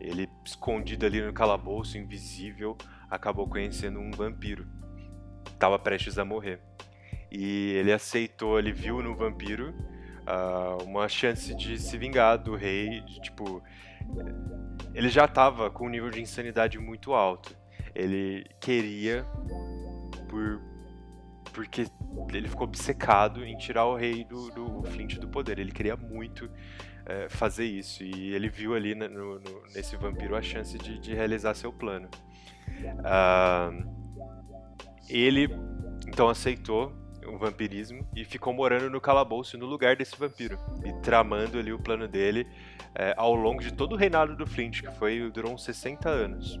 Ele, 0.00 0.28
escondido 0.44 1.06
ali 1.06 1.20
no 1.20 1.32
calabouço, 1.32 1.98
invisível, 1.98 2.76
acabou 3.10 3.48
conhecendo 3.48 3.98
um 4.00 4.10
vampiro 4.10 4.66
estava 5.58 5.78
prestes 5.78 6.18
a 6.18 6.24
morrer. 6.24 6.60
E 7.30 7.72
ele 7.72 7.92
aceitou, 7.92 8.58
ele 8.58 8.72
viu 8.72 9.02
no 9.02 9.14
vampiro 9.14 9.74
uh, 10.26 10.82
uma 10.84 11.08
chance 11.08 11.54
de 11.54 11.78
se 11.78 11.98
vingar 11.98 12.38
do 12.38 12.54
rei, 12.54 13.00
de, 13.02 13.20
tipo, 13.20 13.62
ele 14.94 15.08
já 15.08 15.26
estava 15.26 15.70
com 15.70 15.86
um 15.86 15.90
nível 15.90 16.10
de 16.10 16.20
insanidade 16.20 16.78
muito 16.78 17.12
alto. 17.12 17.56
Ele 17.94 18.46
queria 18.60 19.24
por 20.28 20.62
porque 21.58 21.86
ele 22.32 22.46
ficou 22.46 22.68
obcecado 22.68 23.44
em 23.44 23.56
tirar 23.56 23.84
o 23.84 23.96
rei 23.96 24.22
do, 24.22 24.48
do 24.52 24.84
Flint 24.84 25.16
do 25.16 25.26
poder. 25.26 25.58
Ele 25.58 25.72
queria 25.72 25.96
muito 25.96 26.48
é, 27.04 27.28
fazer 27.28 27.64
isso 27.64 28.04
e 28.04 28.32
ele 28.32 28.48
viu 28.48 28.76
ali 28.76 28.94
no, 28.94 29.08
no, 29.08 29.62
nesse 29.74 29.96
vampiro 29.96 30.36
a 30.36 30.40
chance 30.40 30.78
de, 30.78 31.00
de 31.00 31.12
realizar 31.12 31.54
seu 31.54 31.72
plano. 31.72 32.08
Uh, 33.00 33.90
ele 35.08 35.48
então 36.06 36.28
aceitou 36.28 36.92
o 37.26 37.36
vampirismo 37.36 38.06
e 38.14 38.24
ficou 38.24 38.52
morando 38.52 38.88
no 38.88 39.00
calabouço 39.00 39.58
no 39.58 39.66
lugar 39.66 39.96
desse 39.96 40.16
vampiro 40.16 40.56
e 40.84 40.92
tramando 41.02 41.58
ali 41.58 41.72
o 41.72 41.78
plano 41.80 42.06
dele 42.06 42.46
é, 42.94 43.14
ao 43.16 43.34
longo 43.34 43.60
de 43.60 43.72
todo 43.72 43.94
o 43.94 43.96
reinado 43.96 44.36
do 44.36 44.46
Flint, 44.46 44.80
que 44.80 44.92
foi 44.92 45.28
durou 45.32 45.54
uns 45.54 45.64
60 45.64 46.08
anos. 46.08 46.60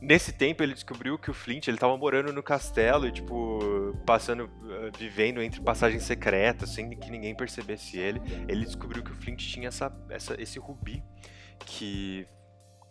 Nesse 0.00 0.32
tempo 0.32 0.62
ele 0.62 0.74
descobriu 0.74 1.18
que 1.18 1.30
o 1.30 1.34
Flint 1.34 1.66
ele 1.66 1.76
estava 1.76 1.96
morando 1.96 2.32
no 2.32 2.42
castelo 2.42 3.06
e 3.06 3.12
tipo 3.12 3.58
passando, 4.04 4.44
uh, 4.44 4.96
vivendo 4.98 5.42
entre 5.42 5.60
passagens 5.60 6.02
secretas 6.02 6.70
sem 6.70 6.90
que 6.90 7.10
ninguém 7.10 7.34
percebesse 7.34 7.98
ele. 7.98 8.20
Ele 8.46 8.64
descobriu 8.64 9.02
que 9.02 9.10
o 9.10 9.14
Flint 9.14 9.40
tinha 9.40 9.68
essa, 9.68 9.90
essa, 10.10 10.40
esse 10.40 10.58
rubi 10.58 11.02
que 11.64 12.26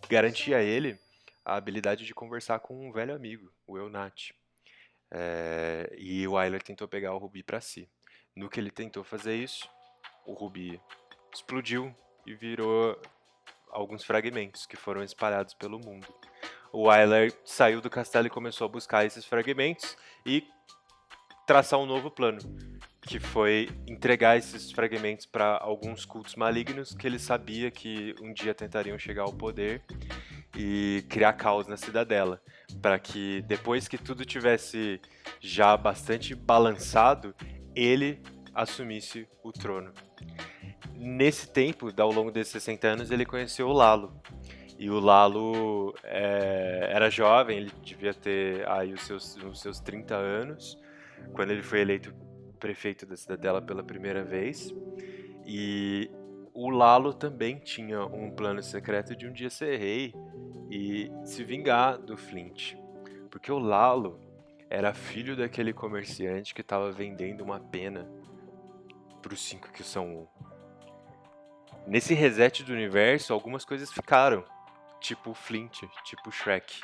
garantia 0.10 0.58
a 0.58 0.64
ele 0.64 1.00
a 1.44 1.56
habilidade 1.56 2.06
de 2.06 2.14
conversar 2.14 2.60
com 2.60 2.88
um 2.88 2.92
velho 2.92 3.14
amigo, 3.14 3.52
o 3.68 3.78
Eunat. 3.78 4.34
É, 5.12 5.94
e 5.98 6.28
o 6.28 6.38
Ayler 6.38 6.62
tentou 6.62 6.88
pegar 6.88 7.14
o 7.14 7.20
Rubi 7.20 7.44
para 7.44 7.62
si. 7.62 7.88
No 8.36 8.50
que 8.50 8.60
ele 8.60 8.72
tentou 8.72 9.04
fazer 9.04 9.36
isso, 9.36 9.70
o 10.26 10.34
Rubi 10.34 10.82
explodiu 11.34 11.96
e 12.26 12.34
virou 12.34 13.00
alguns 13.70 14.04
fragmentos 14.04 14.66
que 14.66 14.76
foram 14.76 15.04
espalhados 15.04 15.54
pelo 15.54 15.80
mundo. 15.80 16.08
O 16.78 16.90
Ayler 16.90 17.34
saiu 17.46 17.80
do 17.80 17.90
castelo 17.90 18.28
e 18.28 18.30
começou 18.30 18.66
a 18.66 18.68
buscar 18.68 19.06
esses 19.06 19.24
fragmentos 19.24 19.96
e 20.26 20.44
traçar 21.48 21.80
um 21.80 21.86
novo 21.86 22.12
plano. 22.12 22.40
que 23.08 23.18
foi 23.18 23.70
entregar 23.88 24.36
esses 24.36 24.72
fragmentos 24.72 25.26
para 25.26 25.58
alguns 25.62 26.04
cultos 26.04 26.36
malignos 26.36 26.94
que 26.94 27.08
ele 27.08 27.20
sabia 27.20 27.72
que 27.72 28.14
um 28.20 28.34
dia 28.34 28.54
tentariam 28.54 28.98
chegar 28.98 29.24
ao 29.24 29.32
poder 29.32 29.84
e 30.58 31.06
criar 31.08 31.34
caos 31.34 31.68
na 31.68 31.78
cidadela, 31.78 32.42
para 32.82 32.98
que 33.00 33.42
depois 33.44 33.88
que 33.88 33.98
tudo 33.98 34.26
tivesse 34.26 35.00
já 35.40 35.78
bastante 35.78 36.34
balançado, 36.34 37.34
ele 37.76 38.20
assumisse 38.54 39.28
o 39.44 39.52
trono. 39.54 39.94
Nesse 40.96 41.48
tempo, 41.48 41.94
ao 41.96 42.12
longo 42.12 42.32
desses 42.32 42.54
60 42.54 42.88
anos, 42.88 43.12
ele 43.12 43.26
conheceu 43.26 43.68
o 43.68 43.74
Lalo. 43.74 44.20
E 44.78 44.90
o 44.90 45.00
Lalo 45.00 45.96
é, 46.04 46.90
era 46.92 47.10
jovem, 47.10 47.58
ele 47.58 47.72
devia 47.82 48.14
ter 48.14 48.68
aí 48.70 48.94
os 48.94 49.02
seus, 49.02 49.38
os 49.38 49.62
seus 49.62 49.80
30 49.80 50.16
anos, 50.16 50.78
quando 51.34 51.52
ele 51.52 51.64
foi 51.64 51.80
eleito 51.82 52.14
prefeito 52.60 53.06
da 53.06 53.16
cidadela 53.16 53.62
pela 53.62 53.84
primeira 53.84 54.24
vez. 54.24 54.74
E 55.46 56.10
o 56.54 56.70
Lalo 56.70 57.14
também 57.14 57.60
tinha 57.60 58.04
um 58.06 58.32
plano 58.32 58.62
secreto 58.64 59.16
de 59.16 59.28
um 59.28 59.32
dia 59.32 59.50
ser 59.50 59.78
rei 59.78 60.14
e 60.70 61.12
se 61.24 61.44
vingar 61.44 61.98
do 61.98 62.18
Flint. 62.18 62.76
Porque 63.30 63.52
o 63.52 63.60
Lalo 63.60 64.20
era 64.70 64.94
filho 64.94 65.36
daquele 65.36 65.74
comerciante 65.74 66.54
que 66.54 66.62
estava 66.62 66.92
vendendo 66.92 67.42
uma 67.42 67.60
pena 67.60 68.10
para 69.22 69.34
os 69.34 69.42
cinco 69.42 69.72
que 69.72 69.84
são 69.84 70.08
um. 70.08 70.28
Nesse 71.88 72.14
reset 72.14 72.64
do 72.64 72.74
universo, 72.74 73.32
algumas 73.32 73.64
coisas 73.64 73.92
ficaram. 73.92 74.44
Tipo 75.00 75.34
Flint, 75.34 75.84
tipo 76.04 76.32
Shrek. 76.32 76.82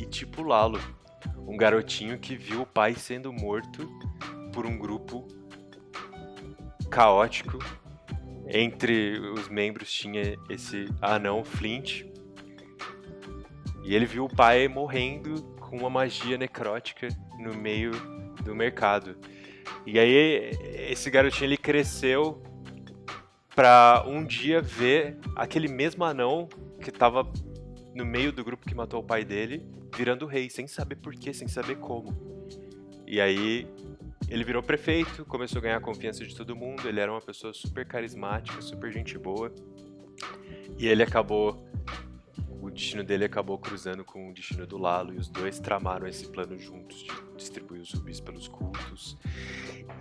E 0.00 0.06
tipo 0.06 0.42
Lalo. 0.42 0.80
Um 1.38 1.56
garotinho 1.56 2.18
que 2.18 2.36
viu 2.36 2.62
o 2.62 2.66
pai 2.66 2.94
sendo 2.94 3.32
morto 3.32 3.88
por 4.52 4.66
um 4.66 4.78
grupo 4.78 5.26
caótico. 6.90 7.58
Entre 8.46 9.18
os 9.18 9.48
membros 9.48 9.92
tinha 9.92 10.36
esse 10.48 10.86
anão 11.00 11.44
Flint. 11.44 12.04
E 13.82 13.94
ele 13.94 14.06
viu 14.06 14.24
o 14.24 14.34
pai 14.34 14.68
morrendo 14.68 15.42
com 15.60 15.78
uma 15.78 15.90
magia 15.90 16.38
necrótica 16.38 17.08
no 17.38 17.54
meio 17.54 17.92
do 18.42 18.54
mercado. 18.54 19.16
E 19.86 19.98
aí 19.98 20.50
esse 20.88 21.10
garotinho 21.10 21.48
ele 21.48 21.56
cresceu 21.56 22.42
pra 23.54 24.04
um 24.06 24.24
dia 24.24 24.60
ver 24.60 25.18
aquele 25.36 25.68
mesmo 25.68 26.04
anão 26.04 26.48
que 26.80 26.90
tava 26.90 27.30
no 27.94 28.04
meio 28.04 28.32
do 28.32 28.44
grupo 28.44 28.66
que 28.66 28.74
matou 28.74 29.00
o 29.00 29.04
pai 29.04 29.24
dele, 29.24 29.64
virando 29.96 30.26
rei, 30.26 30.50
sem 30.50 30.66
saber 30.66 30.96
porquê, 30.96 31.32
sem 31.32 31.48
saber 31.48 31.76
como. 31.76 32.14
E 33.06 33.20
aí 33.20 33.66
ele 34.28 34.42
virou 34.44 34.62
prefeito, 34.62 35.24
começou 35.24 35.58
a 35.58 35.62
ganhar 35.62 35.76
a 35.76 35.80
confiança 35.80 36.24
de 36.24 36.34
todo 36.34 36.56
mundo, 36.56 36.88
ele 36.88 37.00
era 37.00 37.12
uma 37.12 37.20
pessoa 37.20 37.52
super 37.52 37.86
carismática, 37.86 38.60
super 38.60 38.90
gente 38.92 39.16
boa. 39.18 39.52
E 40.78 40.86
ele 40.88 41.02
acabou 41.02 41.64
o 42.64 42.70
destino 42.70 43.04
dele 43.04 43.26
acabou 43.26 43.58
cruzando 43.58 44.02
com 44.04 44.30
o 44.30 44.32
destino 44.32 44.66
do 44.66 44.78
Lalo 44.78 45.12
e 45.12 45.18
os 45.18 45.28
dois 45.28 45.60
tramaram 45.60 46.06
esse 46.06 46.26
plano 46.28 46.58
juntos 46.58 47.02
de 47.02 47.10
distribuir 47.36 47.82
os 47.82 47.92
rubis 47.92 48.20
pelos 48.20 48.48
cultos. 48.48 49.18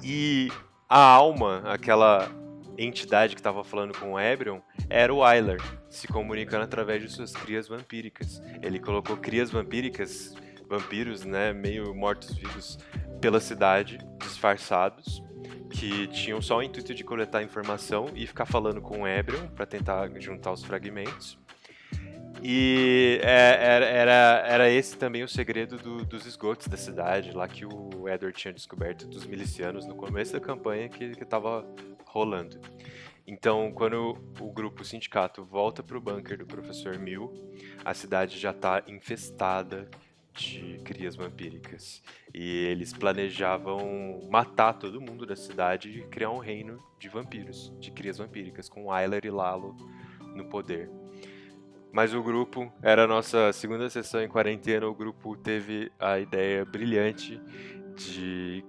E 0.01 0.49
a 0.87 0.99
alma, 0.99 1.61
aquela 1.65 2.29
entidade 2.77 3.35
que 3.35 3.39
estava 3.39 3.63
falando 3.63 3.97
com 3.97 4.13
o 4.13 4.19
Ebrion, 4.19 4.59
era 4.89 5.13
o 5.13 5.23
Aylar, 5.23 5.59
se 5.89 6.07
comunicando 6.07 6.63
através 6.63 7.01
de 7.01 7.09
suas 7.09 7.31
crias 7.33 7.67
vampíricas. 7.67 8.41
Ele 8.61 8.79
colocou 8.79 9.17
crias 9.17 9.51
vampíricas, 9.51 10.35
vampiros, 10.67 11.23
né, 11.23 11.53
meio 11.53 11.93
mortos-vivos, 11.93 12.77
pela 13.21 13.39
cidade, 13.39 13.99
disfarçados, 14.19 15.23
que 15.69 16.07
tinham 16.07 16.41
só 16.41 16.57
o 16.57 16.63
intuito 16.63 16.93
de 16.93 17.03
coletar 17.03 17.41
informação 17.41 18.09
e 18.15 18.27
ficar 18.27 18.45
falando 18.45 18.81
com 18.81 19.01
o 19.01 19.07
Ebrion 19.07 19.47
para 19.47 19.65
tentar 19.65 20.09
juntar 20.19 20.51
os 20.51 20.63
fragmentos. 20.63 21.42
E 22.45 23.21
é, 23.23 23.57
era, 23.61 23.85
era, 23.85 24.43
era 24.45 24.69
esse 24.69 24.97
também 24.97 25.23
o 25.23 25.29
segredo 25.29 25.77
do, 25.77 26.03
dos 26.03 26.25
esgotos 26.25 26.67
da 26.67 26.75
cidade, 26.75 27.31
lá 27.31 27.47
que 27.47 27.65
o 27.65 28.09
Edward 28.09 28.37
tinha 28.37 28.53
descoberto 28.53 29.07
dos 29.07 29.25
milicianos 29.25 29.85
no 29.85 29.95
começo 29.95 30.33
da 30.33 30.41
campanha 30.41 30.89
que 30.89 31.05
estava 31.05 31.65
rolando. 32.05 32.59
Então, 33.25 33.71
quando 33.71 34.17
o 34.41 34.51
grupo 34.51 34.83
sindicato 34.83 35.45
volta 35.45 35.81
para 35.81 35.97
o 35.97 36.01
bunker 36.01 36.37
do 36.37 36.45
professor 36.45 36.99
Mill, 36.99 37.33
a 37.85 37.93
cidade 37.93 38.37
já 38.37 38.51
está 38.51 38.83
infestada 38.87 39.89
de 40.33 40.81
crias 40.83 41.15
vampíricas. 41.15 42.03
E 42.33 42.65
eles 42.65 42.91
planejavam 42.91 44.27
matar 44.29 44.73
todo 44.73 44.99
mundo 44.99 45.25
da 45.25 45.35
cidade 45.35 45.89
e 45.89 46.03
criar 46.07 46.31
um 46.31 46.39
reino 46.39 46.77
de 46.99 47.07
vampiros, 47.07 47.71
de 47.79 47.91
crias 47.91 48.17
vampíricas, 48.17 48.67
com 48.67 48.91
Aylar 48.91 49.23
e 49.23 49.29
Lalo 49.29 49.77
no 50.35 50.49
poder. 50.49 50.89
Mas 51.93 52.11
o 52.11 52.23
grupo, 52.23 52.73
era 52.81 53.03
a 53.03 53.07
nossa 53.07 53.53
segunda 53.53 53.87
sessão 53.87 54.19
em 54.19 54.27
quarentena, 54.27 54.87
o 54.87 54.95
grupo 54.95 55.37
teve 55.37 55.91
a 55.99 56.17
ideia 56.17 56.65
brilhante 56.65 57.39
de 57.95 58.65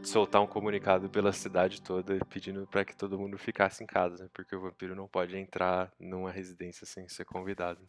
soltar 0.00 0.40
um 0.40 0.46
comunicado 0.46 1.10
pela 1.10 1.32
cidade 1.32 1.82
toda 1.82 2.16
pedindo 2.30 2.68
para 2.70 2.84
que 2.84 2.96
todo 2.96 3.18
mundo 3.18 3.36
ficasse 3.36 3.82
em 3.82 3.86
casa, 3.86 4.22
né? 4.22 4.30
porque 4.32 4.54
o 4.54 4.60
vampiro 4.60 4.94
não 4.94 5.08
pode 5.08 5.36
entrar 5.36 5.90
numa 5.98 6.30
residência 6.30 6.86
sem 6.86 7.08
ser 7.08 7.24
convidado. 7.24 7.80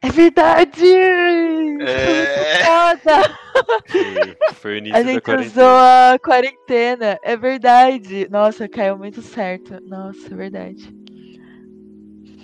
É 0.00 0.08
verdade! 0.08 0.86
É. 1.80 2.64
Foda! 2.64 3.38
Foi, 3.88 4.54
foi 4.54 4.74
o 4.74 4.78
início 4.78 4.96
A 4.96 5.02
da 5.02 5.12
gente 5.12 5.22
quarentena. 5.22 5.50
usou 5.50 5.78
a 5.78 6.18
quarentena. 6.18 7.18
É 7.22 7.36
verdade. 7.36 8.28
Nossa, 8.30 8.68
caiu 8.68 8.96
muito 8.98 9.20
certo. 9.22 9.80
Nossa, 9.82 10.26
é 10.32 10.36
verdade. 10.36 10.92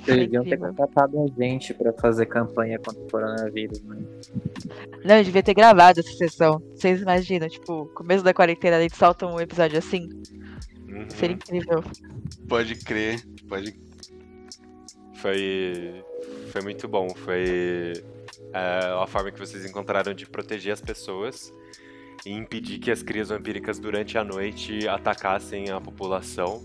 Foi 0.09 0.20
Deviam 0.20 0.43
ter 0.43 0.56
contratado 0.56 1.22
a 1.22 1.43
gente 1.43 1.74
pra 1.74 1.93
fazer 1.93 2.26
campanha 2.26 2.78
contra 2.78 3.02
o 3.02 3.10
coronavírus, 3.10 3.82
né? 3.82 3.97
Não, 5.05 5.16
eu 5.16 5.24
devia 5.24 5.43
ter 5.43 5.52
gravado 5.52 6.01
essa 6.01 6.12
sessão. 6.12 6.62
Vocês 6.74 7.02
imaginam, 7.02 7.48
tipo, 7.48 7.86
começo 7.94 8.24
da 8.24 8.32
quarentena, 8.32 8.78
a 8.78 8.80
gente 8.80 8.97
solta 8.97 9.26
um 9.26 9.39
episódio 9.39 9.78
assim. 9.78 10.09
Uhum. 10.89 11.10
Seria 11.10 11.36
incrível. 11.36 11.85
Pode 12.48 12.74
crer, 12.76 13.22
pode 13.47 13.78
Foi, 15.16 16.02
foi 16.51 16.62
muito 16.62 16.89
bom. 16.89 17.09
Foi 17.10 17.93
é, 18.55 19.02
a 19.02 19.06
forma 19.06 19.30
que 19.30 19.39
vocês 19.39 19.64
encontraram 19.66 20.14
de 20.14 20.26
proteger 20.26 20.72
as 20.72 20.80
pessoas 20.80 21.52
e 22.24 22.32
impedir 22.32 22.78
que 22.78 22.90
as 22.90 23.02
crias 23.02 23.28
vampíricas 23.28 23.78
durante 23.78 24.16
a 24.16 24.24
noite 24.24 24.89
atacassem 24.89 25.70
a 25.70 25.80
população. 25.80 26.62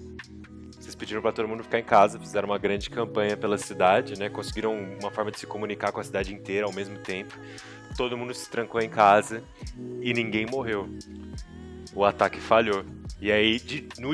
Vocês 0.83 0.95
pediram 0.95 1.21
para 1.21 1.31
todo 1.31 1.47
mundo 1.47 1.63
ficar 1.63 1.79
em 1.79 1.83
casa, 1.83 2.19
fizeram 2.19 2.49
uma 2.49 2.57
grande 2.57 2.89
campanha 2.89 3.37
pela 3.37 3.57
cidade, 3.57 4.19
né? 4.19 4.27
Conseguiram 4.27 4.77
uma 5.01 5.09
forma 5.09 5.31
de 5.31 5.39
se 5.39 5.47
comunicar 5.47 5.93
com 5.93 6.01
a 6.01 6.03
cidade 6.03 6.33
inteira 6.33 6.65
ao 6.65 6.73
mesmo 6.73 6.97
tempo. 6.97 7.33
Todo 7.95 8.17
mundo 8.17 8.33
se 8.33 8.49
trancou 8.49 8.81
em 8.81 8.89
casa 8.89 9.41
e 10.01 10.13
ninguém 10.13 10.45
morreu. 10.45 10.89
O 11.95 12.03
ataque 12.03 12.37
falhou. 12.37 12.83
E 13.21 13.31
aí, 13.31 13.59
de- 13.61 13.87
no, 13.97 14.09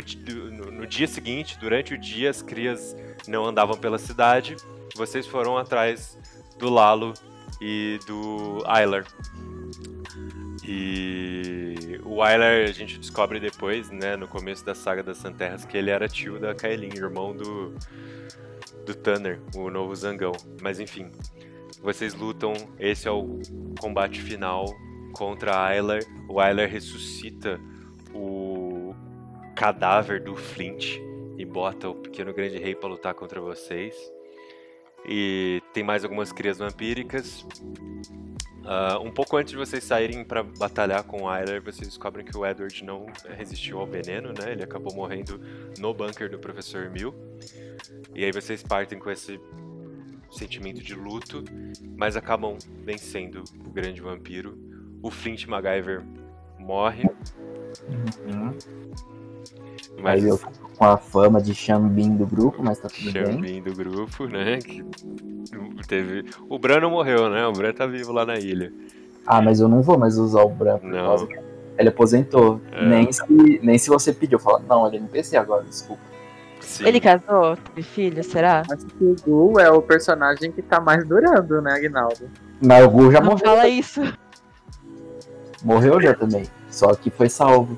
no- 0.51 0.71
no 0.71 0.85
dia 0.85 1.07
seguinte, 1.07 1.57
durante 1.59 1.95
o 1.95 1.97
dia, 1.97 2.29
as 2.29 2.43
crias 2.43 2.95
não 3.27 3.45
andavam 3.47 3.75
pela 3.75 3.97
cidade. 3.97 4.55
Vocês 4.95 5.25
foram 5.25 5.57
atrás 5.57 6.19
do 6.59 6.69
Lalo 6.69 7.15
e 7.59 7.97
do 8.05 8.61
Aylar. 8.67 9.05
E 10.71 11.99
o 12.05 12.21
Aylar 12.21 12.61
a 12.61 12.71
gente 12.71 12.99
descobre 12.99 13.39
depois, 13.39 13.89
né, 13.89 14.15
no 14.15 14.27
começo 14.27 14.63
da 14.63 14.75
saga 14.75 15.01
das 15.01 15.17
Santerras, 15.17 15.65
que 15.65 15.75
ele 15.75 15.89
era 15.89 16.07
tio 16.07 16.39
da 16.39 16.53
Kaelin, 16.53 16.95
irmão 16.95 17.35
do, 17.35 17.73
do 18.85 18.93
Tanner, 18.93 19.41
o 19.55 19.71
novo 19.71 19.95
Zangão. 19.95 20.33
Mas 20.61 20.79
enfim, 20.79 21.09
vocês 21.81 22.13
lutam, 22.13 22.53
esse 22.77 23.07
é 23.07 23.11
o 23.11 23.39
combate 23.79 24.21
final 24.21 24.65
contra 25.11 25.59
Aylar. 25.59 26.03
O 26.27 26.39
Aylar 26.39 26.69
ressuscita 26.69 27.59
o 28.13 28.93
cadáver 29.55 30.21
do 30.21 30.35
Flint 30.35 30.99
e 31.35 31.43
bota 31.45 31.89
o 31.89 31.95
pequeno 31.95 32.31
grande 32.31 32.59
rei 32.59 32.75
pra 32.75 32.87
lutar 32.87 33.15
contra 33.15 33.41
vocês. 33.41 33.95
E 35.03 35.63
tem 35.73 35.83
mais 35.83 36.03
algumas 36.03 36.31
crias 36.31 36.59
vampíricas. 36.59 37.43
Ah, 38.65 38.99
um 38.99 39.11
pouco 39.11 39.37
antes 39.37 39.51
de 39.51 39.57
vocês 39.57 39.83
saírem 39.83 40.23
pra 40.23 40.43
batalhar 40.43 41.03
com 41.03 41.23
o 41.23 41.29
Aylar, 41.29 41.61
vocês 41.61 41.87
descobrem 41.87 42.25
que 42.25 42.37
o 42.37 42.45
Edward 42.45 42.83
não 42.83 43.07
resistiu 43.37 43.79
ao 43.79 43.87
veneno, 43.87 44.29
né? 44.29 44.51
Ele 44.51 44.63
acabou 44.63 44.93
morrendo 44.93 45.39
no 45.79 45.93
bunker 45.93 46.29
do 46.29 46.37
Professor 46.37 46.89
Mill. 46.89 47.13
E 48.13 48.23
aí 48.23 48.31
vocês 48.31 48.61
partem 48.61 48.99
com 48.99 49.09
esse 49.09 49.39
sentimento 50.31 50.81
de 50.81 50.93
luto, 50.93 51.43
mas 51.97 52.15
acabam 52.15 52.57
vencendo 52.83 53.43
o 53.65 53.69
grande 53.69 54.01
vampiro. 54.01 54.57
O 55.01 55.09
Flint 55.09 55.45
MacGyver 55.47 56.03
morre, 56.59 57.03
Uhum. 58.25 58.57
Mas 60.01 60.23
Aí 60.23 60.29
eu 60.29 60.37
fico 60.37 60.51
com 60.77 60.85
a 60.85 60.97
fama 60.97 61.41
de 61.41 61.53
Xambin 61.53 62.15
do 62.15 62.25
grupo, 62.25 62.63
mas 62.63 62.79
tá 62.79 62.87
tudo 62.87 63.11
bem. 63.11 63.25
Xambin 63.25 63.61
do 63.61 63.73
grupo, 63.75 64.25
né? 64.27 64.57
Que 64.59 64.83
teve... 65.87 66.25
O 66.47 66.57
Bran 66.59 66.79
não 66.81 66.91
morreu, 66.91 67.29
né? 67.29 67.45
O 67.47 67.51
Bran 67.53 67.73
tá 67.73 67.85
vivo 67.85 68.11
lá 68.11 68.25
na 68.25 68.37
ilha. 68.37 68.71
Ah, 69.25 69.41
mas 69.41 69.59
eu 69.59 69.67
não 69.67 69.81
vou 69.81 69.97
mais 69.97 70.17
usar 70.17 70.41
o 70.43 70.49
branco 70.49 70.81
por 70.81 70.89
Não. 70.91 71.05
causa 71.05 71.27
Ele 71.77 71.89
aposentou. 71.89 72.59
É. 72.71 72.85
Nem, 72.85 73.11
se, 73.11 73.59
nem 73.61 73.77
se 73.77 73.89
você 73.89 74.11
pediu. 74.13 74.39
Fala, 74.39 74.61
não, 74.67 74.87
ele 74.87 74.97
é 74.97 74.99
NPC 74.99 75.37
agora, 75.37 75.63
desculpa. 75.63 76.01
Sim. 76.61 76.85
Ele 76.87 76.99
casou? 76.99 77.55
Teve 77.57 77.83
filho, 77.83 78.23
será? 78.23 78.61
Acho 78.71 78.85
que 78.85 79.03
o 79.03 79.15
Gu 79.25 79.59
é 79.59 79.71
o 79.71 79.81
personagem 79.81 80.51
que 80.51 80.61
tá 80.61 80.79
mais 80.79 81.05
durando, 81.07 81.61
né, 81.61 81.73
Aguinaldo? 81.73 82.29
Mas 82.61 82.85
o 82.85 82.89
Gu 82.89 83.11
já 83.11 83.19
Não 83.21 83.31
morreu. 83.31 83.45
fala 83.45 83.67
isso. 83.67 84.01
Morreu 85.63 86.01
já 86.01 86.13
também. 86.13 86.43
Só 86.69 86.93
que 86.95 87.09
foi 87.09 87.29
salvo. 87.29 87.77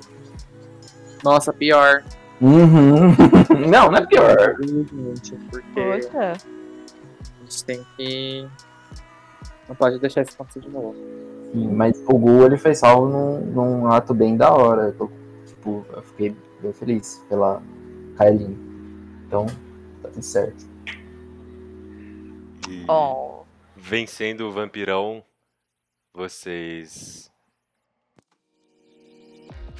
Nossa, 1.23 1.53
pior. 1.53 2.03
Uhum. 2.41 3.11
não, 3.69 3.91
não 3.91 3.98
é 3.98 4.06
pior. 4.06 4.56
Gente, 4.64 5.35
porque 5.49 5.72
Poxa. 5.73 6.31
a 6.34 7.43
gente 7.43 7.65
tem 7.65 7.85
que. 7.95 8.48
Não 9.68 9.76
pode 9.76 9.99
deixar 9.99 10.22
isso 10.23 10.34
acontecer 10.34 10.60
de 10.61 10.69
novo. 10.69 10.95
Sim, 11.53 11.68
mas 11.68 12.02
o 12.07 12.18
Gu 12.18 12.45
ele 12.45 12.57
foi 12.57 12.73
salvo 12.73 13.07
num, 13.07 13.39
num 13.41 13.88
ato 13.88 14.14
bem 14.14 14.35
da 14.35 14.52
hora. 14.53 14.84
Eu, 14.88 14.93
tô, 14.93 15.10
tipo, 15.45 15.85
eu 15.93 16.02
fiquei 16.02 16.35
bem 16.61 16.73
feliz 16.73 17.23
pela 17.30 17.61
Kailin. 18.18 18.57
Então, 19.27 19.45
tá 20.02 20.10
tudo 20.10 20.23
certo. 20.23 20.65
E 22.69 22.85
Oh. 22.89 23.43
vencendo 23.76 24.41
o 24.48 24.52
vampirão, 24.52 25.23
vocês. 26.14 27.30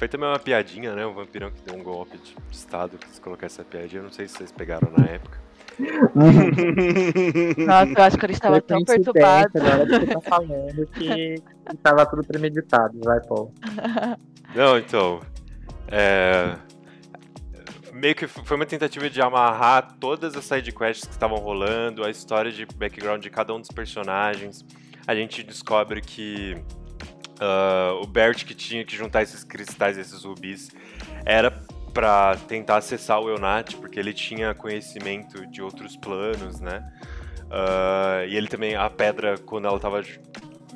Foi 0.02 0.08
também 0.08 0.28
uma 0.28 0.38
piadinha, 0.40 0.96
né? 0.96 1.06
O 1.06 1.14
vampirão 1.14 1.48
que 1.52 1.62
deu 1.62 1.76
um 1.78 1.82
golpe 1.84 2.18
de 2.18 2.34
estado, 2.50 2.98
quis 2.98 3.20
colocar 3.20 3.46
essa 3.46 3.62
piadinha. 3.62 4.00
Eu 4.00 4.02
não 4.02 4.10
sei 4.10 4.26
se 4.26 4.36
vocês 4.36 4.50
pegaram 4.50 4.90
na 4.90 5.06
época. 5.06 5.38
Nossa, 7.64 7.92
eu 7.96 8.02
acho 8.02 8.18
que 8.18 8.26
ele 8.26 8.32
estava 8.32 8.60
tão 8.60 8.84
perturbado. 8.84 9.52
Agora 9.54 9.86
que 9.86 10.06
você 10.06 10.06
tá 10.06 10.20
falando 10.22 10.86
que, 10.88 11.34
que 11.36 11.76
tava 11.80 12.04
tudo 12.04 12.26
premeditado, 12.26 12.98
vai, 13.04 13.20
Paul. 13.20 13.54
Não, 14.52 14.76
então. 14.76 15.20
É... 15.86 16.56
Meio 17.92 18.16
que 18.16 18.26
foi 18.26 18.56
uma 18.56 18.66
tentativa 18.66 19.08
de 19.08 19.22
amarrar 19.22 19.98
todas 20.00 20.34
as 20.34 20.44
sidequests 20.44 21.06
que 21.06 21.12
estavam 21.12 21.38
rolando, 21.38 22.04
a 22.04 22.10
história 22.10 22.50
de 22.50 22.66
background 22.66 23.22
de 23.22 23.30
cada 23.30 23.54
um 23.54 23.60
dos 23.60 23.70
personagens. 23.70 24.66
A 25.06 25.14
gente 25.14 25.44
descobre 25.44 26.00
que 26.00 26.60
ah, 27.42 27.98
o 28.00 28.06
Bert 28.06 28.44
que 28.44 28.54
tinha 28.54 28.84
que 28.84 28.94
juntar 28.96 29.22
esses 29.22 29.42
cristais, 29.42 29.98
esses 29.98 30.22
rubis, 30.24 30.70
era 31.26 31.50
pra 31.92 32.36
tentar 32.48 32.76
acessar 32.76 33.20
o 33.20 33.28
Eonat, 33.28 33.76
porque 33.76 33.98
ele 33.98 34.14
tinha 34.14 34.54
conhecimento 34.54 35.46
de 35.46 35.60
outros 35.60 35.96
planos, 35.96 36.60
né? 36.60 36.88
Ah, 37.50 38.24
e 38.26 38.36
ele 38.36 38.46
também, 38.48 38.76
a 38.76 38.88
pedra, 38.88 39.36
quando 39.38 39.66
ela 39.66 39.78
tava 39.78 40.02
ju- 40.02 40.20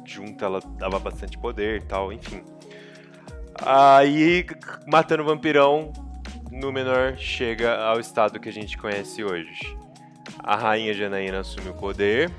junta, 0.05 0.45
ela 0.45 0.61
dava 0.79 0.99
bastante 0.99 1.39
poder 1.39 1.83
e 1.83 1.85
tal, 1.85 2.13
enfim. 2.13 2.43
Aí, 3.63 4.45
matando 4.87 5.23
o 5.23 5.27
vampirão, 5.27 5.93
Númenor 6.51 7.17
chega 7.17 7.77
ao 7.77 7.99
estado 7.99 8.39
que 8.39 8.49
a 8.49 8.53
gente 8.53 8.77
conhece 8.77 9.25
hoje. 9.25 9.77
A 10.39 10.55
rainha 10.55 10.93
Janaína 10.93 11.41
assume 11.41 11.71
o 11.71 11.75
poder. 11.75 12.31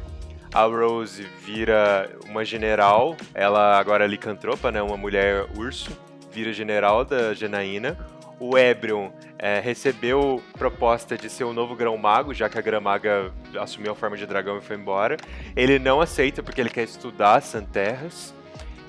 A 0.58 0.66
Rose 0.66 1.22
vira 1.46 2.10
uma 2.26 2.44
general. 2.44 3.16
Ela 3.32 3.78
agora 3.78 4.06
é 4.06 4.08
licantropa, 4.08 4.72
né? 4.72 4.82
Uma 4.82 4.98
mulher 4.98 5.46
urso. 5.56 5.96
Vira 6.32 6.52
general 6.52 7.06
da 7.06 7.32
Janaína. 7.36 7.96
O 8.40 8.58
Ebrion 8.58 9.12
é, 9.38 9.60
recebeu 9.60 10.42
proposta 10.58 11.16
de 11.16 11.30
ser 11.30 11.44
o 11.44 11.54
novo 11.54 11.76
grão-mago, 11.76 12.34
já 12.34 12.50
que 12.50 12.58
a 12.58 12.62
grão-maga 12.62 13.32
assumiu 13.60 13.92
a 13.92 13.96
forma 13.96 14.18
de 14.18 14.26
dragão 14.26 14.58
e 14.58 14.62
foi 14.62 14.78
embora. 14.78 15.16
Ele 15.56 15.78
não 15.78 16.02
aceita 16.02 16.42
porque 16.42 16.60
ele 16.60 16.72
quer 16.72 16.86
estudar 16.86 17.40
Santerras. 17.42 18.34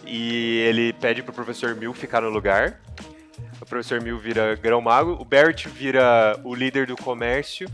E 0.07 0.61
ele 0.61 0.95
pede 0.95 1.23
pro 1.23 1.35
professor 1.35 1.75
Mil 1.75 1.93
ficar 1.93 2.23
no 2.23 2.31
lugar. 2.31 2.81
O 3.61 3.67
professor 3.67 4.01
Mil 4.01 4.19
vira 4.19 4.55
grão-mago. 4.55 5.19
O 5.21 5.25
Bert 5.27 5.67
vira 5.67 6.41
o 6.45 6.55
líder 6.55 6.87
do 6.87 6.97
comércio. 6.97 7.69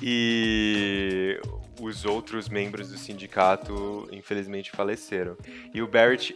E 0.00 1.40
os 1.80 2.04
outros 2.04 2.48
membros 2.48 2.90
do 2.90 2.98
sindicato, 2.98 4.08
infelizmente, 4.12 4.70
faleceram. 4.70 5.36
E 5.72 5.80
o 5.82 5.86
Barrett, 5.88 6.34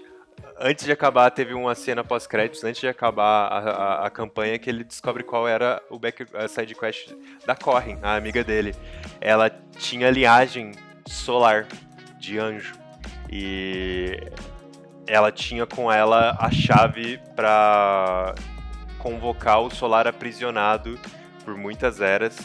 antes 0.59 0.85
de 0.85 0.93
acabar, 0.93 1.31
teve 1.31 1.55
uma 1.55 1.75
cena 1.75 2.03
pós-créditos, 2.05 2.63
antes 2.65 2.81
de 2.81 2.89
acabar 2.89 3.47
a, 3.49 3.59
a- 3.59 4.07
a 4.07 4.11
campanha, 4.11 4.59
que 4.59 4.69
ele 4.71 4.85
descobre 4.85 5.23
qual 5.23 5.47
era 5.49 5.83
o 5.91 5.99
back, 5.99 6.27
a 6.35 6.49
side 6.49 6.75
quest 6.75 7.13
da 7.47 7.55
Corrin, 7.57 7.99
a 8.03 8.15
amiga 8.17 8.43
dele. 8.45 8.75
Ela 9.21 9.51
tinha 9.79 10.11
linhagem 10.11 10.73
solar 11.07 11.67
de 12.19 12.39
anjo. 12.39 12.75
E 13.31 14.19
ela 15.07 15.33
tinha 15.33 15.67
com 15.67 15.91
ela 15.91 16.37
a 16.39 16.51
chave 16.51 17.19
para 17.35 18.35
convocar 18.99 19.61
o 19.61 19.71
solar 19.71 20.07
aprisionado 20.07 20.99
por 21.45 21.57
muitas 21.57 22.01
eras, 22.01 22.39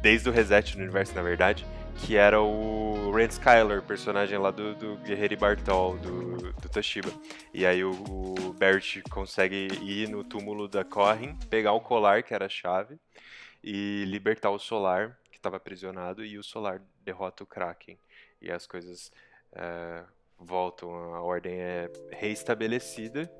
desde 0.00 0.28
o 0.28 0.32
reset 0.32 0.74
do 0.76 0.82
universo, 0.82 1.14
na 1.14 1.20
verdade, 1.22 1.66
que 2.04 2.16
era 2.16 2.40
o 2.40 3.10
Rand 3.10 3.28
Skyler, 3.28 3.82
personagem 3.82 4.38
lá 4.38 4.50
do, 4.50 4.74
do 4.74 4.96
Guerreiro 4.98 5.36
Bartol, 5.36 5.98
do, 5.98 6.52
do 6.52 6.68
Toshiba. 6.68 7.10
E 7.52 7.66
aí 7.66 7.82
o, 7.84 7.92
o 7.92 8.52
Bert 8.52 9.02
consegue 9.10 9.68
ir 9.82 10.08
no 10.08 10.24
túmulo 10.24 10.68
da 10.68 10.84
Corrin, 10.84 11.36
pegar 11.50 11.72
o 11.72 11.80
colar, 11.80 12.22
que 12.22 12.32
era 12.32 12.46
a 12.46 12.48
chave, 12.48 12.98
e 13.62 14.04
libertar 14.06 14.50
o 14.50 14.58
Solar, 14.58 15.18
que 15.30 15.36
estava 15.36 15.56
aprisionado, 15.56 16.24
e 16.24 16.38
o 16.38 16.42
Solar 16.42 16.80
derrota 17.04 17.42
o 17.42 17.46
Kraken. 17.46 17.98
E 18.40 18.50
as 18.50 18.66
coisas 18.66 19.12
é, 19.52 20.04
voltam, 20.38 20.92
a 21.14 21.22
ordem 21.22 21.54
é 21.60 21.90
reestabelecida. 22.12 23.30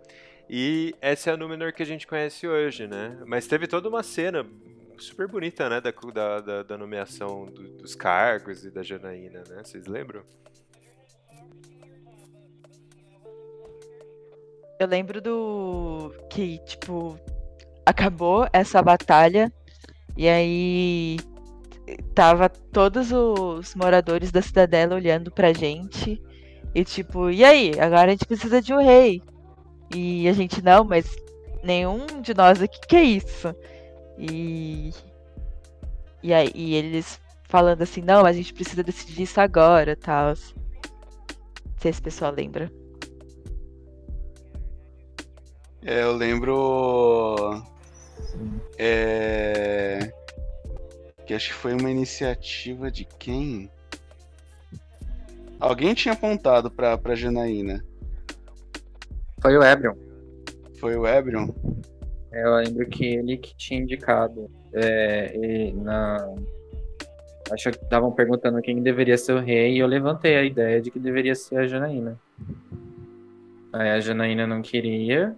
E 0.51 0.94
essa 1.01 1.30
é 1.30 1.32
a 1.35 1.36
Númenor 1.36 1.72
que 1.72 1.82
a 1.82 1.86
gente 1.86 2.06
conhece 2.06 2.48
hoje, 2.48 2.86
né? 2.86 3.18
Mas 3.26 3.47
teve 3.47 3.66
toda 3.66 3.89
uma 3.89 4.02
cena 4.02 4.47
super 5.04 5.26
bonita, 5.28 5.68
né? 5.68 5.80
Da, 5.80 6.40
da, 6.40 6.62
da- 6.62 6.78
nomeação 6.78 7.46
do- 7.46 7.76
dos 7.78 7.94
cargos 7.94 8.64
e 8.64 8.70
da 8.70 8.82
Janaína, 8.82 9.42
né? 9.48 9.62
Vocês 9.64 9.86
lembram? 9.86 10.22
Eu 14.78 14.86
lembro 14.86 15.20
do. 15.20 16.12
que, 16.30 16.58
tipo, 16.64 17.18
acabou 17.84 18.46
essa 18.52 18.80
batalha 18.80 19.52
e 20.16 20.28
aí 20.28 21.16
tava 22.14 22.48
todos 22.48 23.10
os 23.12 23.74
moradores 23.74 24.30
da 24.30 24.42
cidadela 24.42 24.94
olhando 24.94 25.30
pra 25.32 25.52
gente 25.52 26.22
e 26.74 26.84
tipo, 26.84 27.30
e 27.30 27.44
aí? 27.44 27.72
Agora 27.80 28.08
a 28.08 28.10
gente 28.10 28.26
precisa 28.26 28.60
de 28.62 28.72
um 28.72 28.78
rei. 28.82 29.20
E 29.94 30.28
a 30.28 30.32
gente, 30.32 30.62
não, 30.62 30.84
mas 30.84 31.16
nenhum 31.64 32.06
de 32.20 32.34
nós 32.34 32.60
aqui 32.62 32.78
que 32.86 32.94
é 32.96 33.02
isso. 33.02 33.54
E. 34.18 34.92
E 36.22 36.34
aí 36.34 36.50
e 36.54 36.74
eles 36.74 37.20
falando 37.44 37.82
assim, 37.82 38.02
não, 38.02 38.26
a 38.26 38.32
gente 38.32 38.52
precisa 38.52 38.82
decidir 38.82 39.22
isso 39.22 39.40
agora, 39.40 39.96
tal. 39.96 40.28
Não 40.28 41.78
sei 41.80 41.92
se 41.92 42.00
o 42.00 42.02
pessoal 42.02 42.32
lembra. 42.32 42.70
É, 45.82 46.02
eu 46.02 46.12
lembro. 46.12 47.62
É. 48.76 50.12
Que 51.24 51.34
acho 51.34 51.48
que 51.48 51.54
foi 51.54 51.72
uma 51.74 51.90
iniciativa 51.90 52.90
de 52.90 53.04
quem? 53.04 53.70
Alguém 55.60 55.94
tinha 55.94 56.14
apontado 56.14 56.70
pra, 56.70 56.96
pra 56.96 57.14
Janaína. 57.14 57.84
Foi 59.40 59.56
o 59.56 59.62
Ebrion. 59.62 59.94
Foi 60.78 60.96
o 60.96 61.06
Ebrion? 61.06 61.48
Eu 62.32 62.56
lembro 62.56 62.86
que 62.86 63.05
ele 63.05 63.36
que 63.36 63.55
tinha 63.56 63.80
indicado. 63.80 64.50
É, 64.72 65.34
e 65.36 65.72
na... 65.72 66.34
Acho 67.50 67.70
que 67.70 67.82
estavam 67.82 68.12
perguntando 68.12 68.60
quem 68.60 68.82
deveria 68.82 69.16
ser 69.16 69.32
o 69.32 69.40
rei 69.40 69.76
e 69.76 69.78
eu 69.78 69.86
levantei 69.86 70.36
a 70.36 70.44
ideia 70.44 70.82
de 70.82 70.90
que 70.90 70.98
deveria 70.98 71.34
ser 71.34 71.56
a 71.56 71.66
Janaína. 71.66 72.18
Aí 73.72 73.90
a 73.90 74.00
Janaína 74.00 74.46
não 74.46 74.60
queria, 74.60 75.34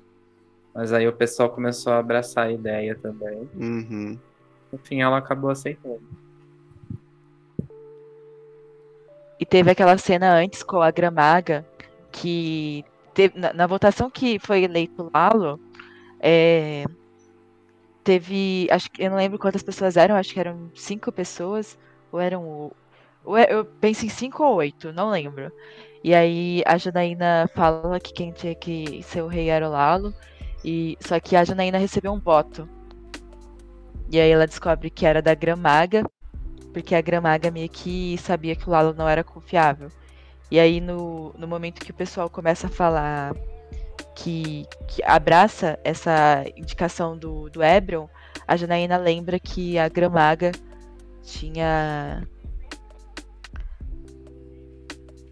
mas 0.75 0.93
aí 0.93 1.07
o 1.07 1.13
pessoal 1.13 1.51
começou 1.51 1.93
a 1.93 1.99
abraçar 1.99 2.47
a 2.47 2.53
ideia 2.53 2.97
também. 2.97 3.49
Uhum. 3.55 4.19
No 4.73 4.79
fim, 4.79 5.03
ela 5.03 5.19
acabou 5.19 5.51
aceitando. 5.51 6.03
E 9.39 9.47
teve 9.47 9.71
aquela 9.71 9.97
cena 9.97 10.35
antes 10.35 10.63
com 10.63 10.83
a 10.83 10.91
Gramaga, 10.91 11.65
que 12.13 12.85
teve, 13.15 13.39
na, 13.39 13.53
na 13.53 13.67
votação 13.67 14.11
que 14.11 14.39
foi 14.39 14.65
eleito 14.65 15.11
Lalo, 15.13 15.59
é, 16.21 16.85
teve, 18.05 18.67
acho 18.71 18.91
que 18.91 19.03
eu 19.03 19.11
não 19.11 19.17
lembro 19.17 19.39
quantas 19.39 19.63
pessoas 19.63 19.97
eram, 19.97 20.17
acho 20.17 20.33
que 20.33 20.41
eram 20.41 20.71
cinco 20.75 21.13
pessoas, 21.13 21.79
ou 22.13 22.21
eram, 22.21 22.73
ou 23.25 23.37
é- 23.37 23.47
eu 23.51 23.65
penso 23.65 24.05
em 24.07 24.09
cinco 24.09 24.43
ou 24.45 24.57
oito, 24.57 24.93
não 24.93 25.11
lembro. 25.11 25.53
E 26.03 26.15
aí 26.15 26.63
a 26.67 26.79
Janaína 26.79 27.49
fala 27.55 28.01
que 28.01 28.13
quem 28.13 28.33
tinha 28.33 28.55
que 28.55 29.03
ser 29.03 29.23
o 29.23 29.29
rei 29.29 29.49
era 29.51 29.69
o 29.69 29.73
Lalo, 29.73 30.15
e 30.65 30.97
só 31.01 31.21
que 31.21 31.37
a 31.37 31.45
Janaína 31.45 31.79
recebeu 31.79 32.13
um 32.13 32.21
voto. 32.21 32.69
E 34.11 34.21
aí 34.21 34.31
ela 34.31 34.47
descobre 34.47 34.91
que 34.91 35.07
era 35.07 35.23
da 35.23 35.35
Gramaga, 35.35 36.05
porque 36.73 36.95
a 36.95 37.01
Gramaga 37.01 37.51
meio 37.51 37.69
que 37.69 38.17
sabia 38.19 38.57
que 38.57 38.69
o 38.69 38.73
Lalo 38.73 38.95
não 38.95 39.09
era 39.09 39.25
confiável. 39.25 39.91
E 40.51 40.59
aí, 40.61 40.81
no, 40.81 41.33
no 41.39 41.49
momento 41.49 41.81
que 41.81 41.93
o 41.93 41.95
pessoal 41.95 42.29
começa 42.31 42.67
a 42.67 42.71
falar 42.71 43.35
que, 44.23 44.67
que 44.87 45.03
abraça 45.03 45.79
essa 45.83 46.45
indicação 46.55 47.17
do, 47.17 47.49
do 47.49 47.63
Ebron, 47.63 48.09
a 48.47 48.55
Janaína 48.55 48.99
lembra 48.99 49.41
que 49.41 49.79
a 49.79 49.89
Gramaga 49.89 50.53
tinha 51.23 52.23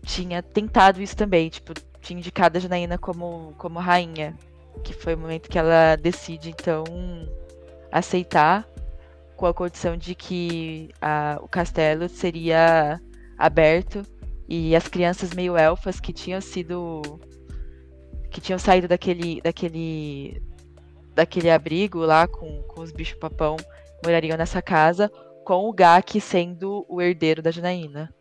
tinha 0.02 0.43
tentado 0.43 1.02
isso 1.02 1.15
também, 1.15 1.51
tipo, 1.51 1.74
tinha 2.01 2.19
indicado 2.19 2.56
a 2.56 2.60
Janaína 2.60 2.97
como, 2.97 3.55
como 3.59 3.78
rainha, 3.78 4.35
que 4.82 4.94
foi 4.94 5.15
o 5.15 5.19
momento 5.19 5.51
que 5.51 5.59
ela 5.59 5.94
decide 5.97 6.48
então 6.48 6.85
aceitar 7.93 8.66
com 9.36 9.44
a 9.44 9.52
condição 9.52 9.98
de 9.98 10.15
que 10.15 10.89
a, 11.01 11.39
o 11.43 11.48
castelo 11.48 12.09
seria 12.09 12.98
aberto 13.36 14.02
e 14.48 14.74
as 14.74 14.89
crianças 14.89 15.35
meio 15.35 15.59
elfas 15.59 16.01
que 16.01 16.12
tinham 16.12 16.40
sido 16.40 17.02
que 18.30 18.40
tinham 18.40 18.59
saído 18.59 18.88
daquele 18.88 19.40
daquele 19.40 20.42
daquele 21.14 21.50
abrigo 21.50 22.00
lá 22.00 22.26
com, 22.26 22.62
com 22.62 22.80
os 22.80 22.92
bichos 22.92 23.18
papão 23.18 23.56
morariam 24.05 24.36
nessa 24.36 24.62
casa 24.62 25.10
com 25.44 25.68
o 25.68 25.72
Gak 25.72 26.20
sendo 26.20 26.84
o 26.88 27.00
herdeiro 27.00 27.42
da 27.42 27.50
Janaína. 27.50 28.14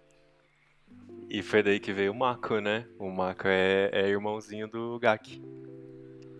E 1.29 1.41
foi 1.43 1.61
daí 1.61 1.79
que 1.79 1.91
veio 1.91 2.13
o 2.13 2.15
Mako, 2.15 2.59
né? 2.59 2.85
O 2.97 3.09
Mako 3.09 3.47
é, 3.47 3.89
é 3.91 4.07
irmãozinho 4.07 4.67
do 4.67 4.97
Gak. 4.97 5.41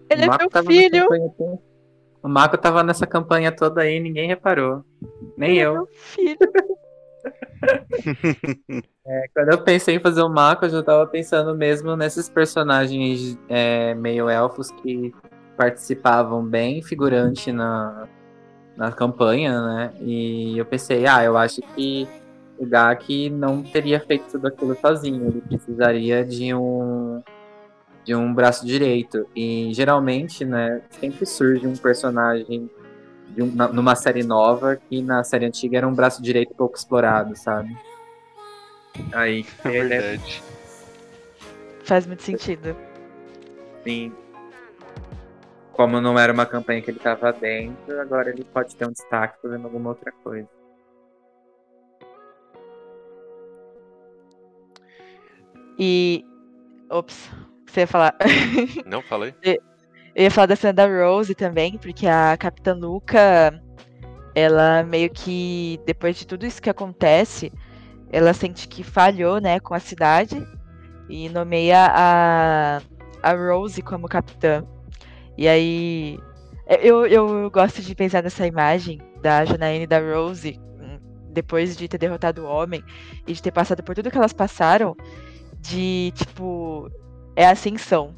Ele 0.10 0.24
é 0.24 0.28
meu 0.28 0.64
filho! 0.66 1.60
O 2.24 2.30
Marco 2.30 2.58
tava 2.58 2.84
nessa 2.84 3.06
campanha 3.06 3.52
toda 3.52 3.82
aí 3.82 3.98
e 3.98 4.00
ninguém 4.00 4.28
reparou. 4.28 4.84
Nem 5.38 5.52
Ele 5.52 5.60
é 5.60 5.66
eu. 5.66 5.74
meu 5.74 5.88
filho. 5.88 6.38
É, 9.10 9.30
quando 9.34 9.54
eu 9.54 9.64
pensei 9.64 9.96
em 9.96 10.00
fazer 10.02 10.22
o 10.22 10.28
Marco, 10.28 10.66
eu 10.66 10.70
já 10.70 10.84
tava 10.84 11.08
pensando 11.08 11.56
mesmo 11.56 11.96
nesses 11.96 12.28
personagens 12.28 13.40
é, 13.48 13.94
meio 13.94 14.30
elfos 14.30 14.70
que 14.70 15.16
participavam 15.56 16.44
bem 16.44 16.82
figurante 16.82 17.54
na, 17.54 18.06
na 18.76 18.92
campanha, 18.92 19.62
né? 19.62 19.94
E 20.02 20.58
eu 20.58 20.66
pensei, 20.66 21.08
ah, 21.08 21.24
eu 21.24 21.38
acho 21.38 21.62
que 21.74 22.06
o 22.58 22.66
Gak 22.66 23.30
não 23.30 23.64
teria 23.64 24.00
feito 24.02 24.26
tudo 24.30 24.48
aquilo 24.48 24.76
sozinho. 24.76 25.28
Ele 25.28 25.42
precisaria 25.42 26.26
de 26.26 26.54
um 26.54 27.24
de 28.04 28.16
um 28.16 28.34
braço 28.34 28.66
direito. 28.66 29.28
E 29.36 29.70
geralmente, 29.74 30.46
né, 30.46 30.82
sempre 30.92 31.26
surge 31.26 31.68
um 31.68 31.76
personagem 31.76 32.70
um- 33.44 33.54
na- 33.56 33.68
numa 33.68 33.96
série 33.96 34.24
nova 34.24 34.76
que 34.90 35.02
na 35.02 35.24
série 35.24 35.46
antiga 35.46 35.78
era 35.78 35.88
um 35.88 35.94
braço 35.94 36.22
direito 36.22 36.54
pouco 36.56 36.76
explorado, 36.78 37.36
sabe? 37.36 37.76
Aí 39.14 39.46
É 39.64 39.68
é 39.78 39.84
verdade. 39.84 40.44
Faz 41.84 42.06
muito 42.08 42.24
sentido. 42.24 42.76
assim. 43.82 44.12
Como 45.74 46.02
não 46.02 46.18
era 46.18 46.34
uma 46.34 46.46
campanha 46.46 46.82
que 46.82 46.90
ele 46.90 47.00
tava 47.00 47.32
dentro, 47.32 48.02
agora 48.02 48.30
ele 48.32 48.44
pode 48.44 48.76
ter 48.76 48.88
um 48.88 48.92
destaque 48.92 49.38
fazendo 49.42 49.66
alguma 49.66 49.90
outra 49.90 50.12
coisa. 50.24 50.50
E. 55.78 56.26
Ops, 56.90 57.30
você 57.68 57.82
ia 57.82 57.88
falar? 57.88 58.16
Não 58.86 59.02
falei? 59.02 59.34
Eu 60.18 60.24
ia 60.24 60.32
falar 60.32 60.48
da 60.48 60.56
cena 60.56 60.74
da 60.74 60.88
Rose 60.88 61.36
também, 61.36 61.78
porque 61.78 62.08
a 62.08 62.36
Capitã 62.36 62.74
Luca, 62.74 63.54
ela 64.34 64.82
meio 64.82 65.12
que, 65.12 65.80
depois 65.86 66.16
de 66.18 66.26
tudo 66.26 66.44
isso 66.44 66.60
que 66.60 66.72
acontece, 66.72 67.54
ela 68.12 68.34
sente 68.34 68.68
que 68.68 68.84
falhou, 68.84 69.40
né, 69.40 69.60
com 69.60 69.76
a 69.76 69.80
cidade 69.80 70.44
e 71.08 71.30
nomeia 71.30 71.86
a, 71.92 72.82
a 73.22 73.34
Rose 73.34 73.80
como 73.84 74.08
capitã. 74.08 74.66
E 75.38 75.48
aí, 75.48 76.20
eu, 76.82 77.06
eu 77.06 77.52
gosto 77.52 77.84
de 77.84 77.94
pensar 77.94 78.24
nessa 78.24 78.48
imagem 78.48 79.00
da 79.22 79.46
Janaína 79.46 79.84
e 79.84 79.88
da 79.88 80.00
Rose, 80.00 80.60
hum, 80.80 80.98
depois 81.30 81.78
de 81.78 81.88
ter 81.88 82.00
derrotado 82.00 82.42
o 82.42 82.50
homem 82.50 82.84
e 83.28 83.34
de 83.34 83.44
ter 83.44 83.52
passado 83.52 83.84
por 83.84 83.94
tudo 83.94 84.10
que 84.10 84.18
elas 84.18 84.34
passaram, 84.34 84.98
de, 85.62 86.12
tipo, 86.16 86.90
é 87.36 87.46
ascensão 87.46 88.16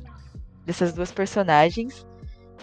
dessas 0.69 0.93
duas 0.93 1.11
personagens. 1.11 2.05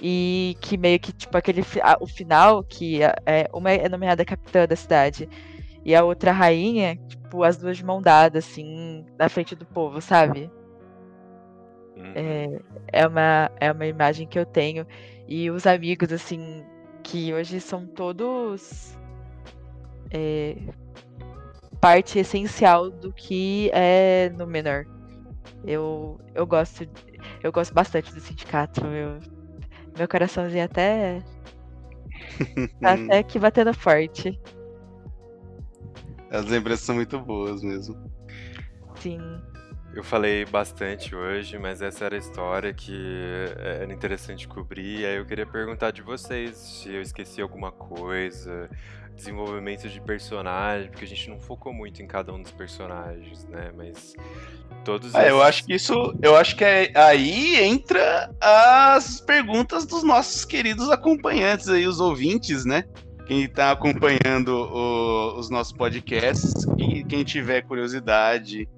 E 0.01 0.57
que 0.61 0.77
meio 0.79 1.01
que 1.01 1.13
tipo 1.13 1.37
aquele 1.37 1.63
a- 1.83 1.97
o 2.01 2.07
final 2.07 2.63
que 2.63 3.03
é, 3.03 3.15
é- 3.27 3.49
uma 3.53 3.71
é 3.73 3.89
nomeada 3.89 4.25
capitã 4.25 4.67
da 4.67 4.77
cidade 4.77 5.29
e 5.85 5.95
a 5.95 6.05
outra 6.05 6.33
rainha 6.33 6.97
tipo 7.09 7.43
as 7.43 7.57
duas 7.57 7.79
de 7.79 7.85
mão 7.85 8.03
dada 8.03 8.39
assim 8.41 9.05
na 9.19 9.29
frente 9.29 9.55
do 9.57 9.65
povo 9.67 10.01
sabe? 10.03 10.51
Uhum. 11.97 12.13
é, 12.15 12.61
é 12.93 13.07
uma 13.07 13.51
é 13.61 13.73
uma 13.73 13.87
imagem 13.87 14.27
que 14.29 14.39
eu 14.39 14.45
tenho. 14.47 14.87
E 15.27 15.51
os 15.51 15.67
amigos 15.67 16.13
assim 16.13 16.63
que 17.03 17.33
hoje 17.33 17.61
são 17.61 17.87
todos 17.87 18.97
é, 20.13 20.57
parte 21.81 22.19
essencial 22.19 22.91
do 22.91 23.13
que 23.13 23.71
é 23.73 24.31
Númenor 24.31 24.87
eu 25.65 26.21
eu 26.35 26.47
gosto 26.47 26.89
eu 27.43 27.53
gosto 27.53 27.73
bastante 27.73 28.13
do 28.13 28.21
sindicato. 28.21 28.85
Meu, 28.85 29.19
meu 29.97 30.09
coraçãozinho 30.09 30.65
até. 30.65 31.23
tá 32.81 32.95
até 32.95 33.19
aqui 33.19 33.39
batendo 33.39 33.73
forte. 33.75 34.39
As 36.31 36.45
lembranças 36.47 36.85
são 36.85 36.95
muito 36.95 37.19
boas 37.21 37.63
mesmo. 37.63 37.97
Sim. 38.97 39.21
Eu 39.95 40.05
falei 40.05 40.45
bastante 40.45 41.15
hoje, 41.15 41.59
mas 41.59 41.81
essa 41.81 42.05
era 42.05 42.17
a 42.17 42.19
história 42.19 42.75
que 42.75 42.95
era 43.59 43.91
interessante 43.91 44.47
cobrir. 44.47 45.01
E 45.01 45.07
aí 45.07 45.17
eu 45.17 45.25
queria 45.25 45.47
perguntar 45.47 45.91
de 45.91 46.03
vocês 46.03 46.57
se 46.57 46.93
eu 46.93 47.01
esqueci 47.01 47.41
alguma 47.41 47.73
coisa, 47.73 48.69
desenvolvimento 49.17 49.89
de 49.89 50.01
personagem, 50.01 50.91
porque 50.91 51.05
a 51.05 51.09
gente 51.09 51.29
não 51.31 51.41
focou 51.41 51.73
muito 51.73 52.03
em 52.03 52.07
cada 52.07 52.33
um 52.33 52.41
dos 52.41 52.53
personagens, 52.53 53.45
né? 53.47 53.73
Mas 53.77 54.15
todos 54.85 55.15
Ah, 55.15 55.27
eu 55.27 55.43
acho 55.43 55.65
que 55.65 55.75
isso. 55.75 56.15
Eu 56.23 56.37
acho 56.37 56.55
que 56.55 56.65
é- 56.65 56.93
aí 56.95 57.57
entra 57.57 58.31
as 58.41 59.21
perguntas 59.21 59.87
dos 59.87 60.03
nossos 60.03 60.45
queridos 60.45 60.91
acompanhantes 60.91 61.69
aí, 61.69 61.87
os 61.87 61.99
ouvintes, 61.99 62.65
né? 62.65 62.85
Quem 63.27 63.49
tá 63.49 63.73
acompanhando 63.73 64.49
o- 64.51 65.39
os 65.39 65.51
nossos 65.51 65.73
podcasts 65.73 66.65
e 66.79 67.03
quem 67.05 67.25
tiver 67.25 67.63
curiosidade 67.63 68.69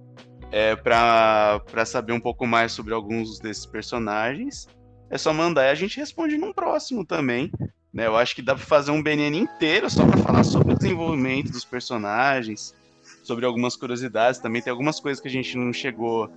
é, 0.50 0.74
para 0.74 1.84
saber 1.84 2.14
um 2.14 2.20
pouco 2.20 2.46
mais 2.46 2.72
sobre 2.72 2.94
alguns 2.94 3.38
desses 3.38 3.66
personagens, 3.66 4.66
é 5.10 5.18
só 5.18 5.30
mandar 5.34 5.66
e 5.66 5.70
a 5.70 5.74
gente 5.74 5.98
responde 5.98 6.38
num 6.38 6.54
próximo 6.54 7.04
também. 7.04 7.50
Né? 7.92 8.06
Eu 8.06 8.16
acho 8.16 8.34
que 8.34 8.42
dá 8.42 8.54
pra 8.54 8.64
fazer 8.64 8.90
um 8.90 9.02
BNN 9.02 9.38
inteiro 9.38 9.88
só 9.90 10.06
pra 10.06 10.18
falar 10.18 10.44
sobre 10.44 10.74
o 10.74 10.76
desenvolvimento 10.76 11.50
dos 11.50 11.64
personagens, 11.64 12.74
sobre 13.22 13.44
algumas 13.46 13.76
curiosidades. 13.76 14.40
Também 14.40 14.62
tem 14.62 14.70
algumas 14.70 15.00
coisas 15.00 15.20
que 15.20 15.28
a 15.28 15.30
gente 15.30 15.56
não 15.56 15.72
chegou 15.72 16.30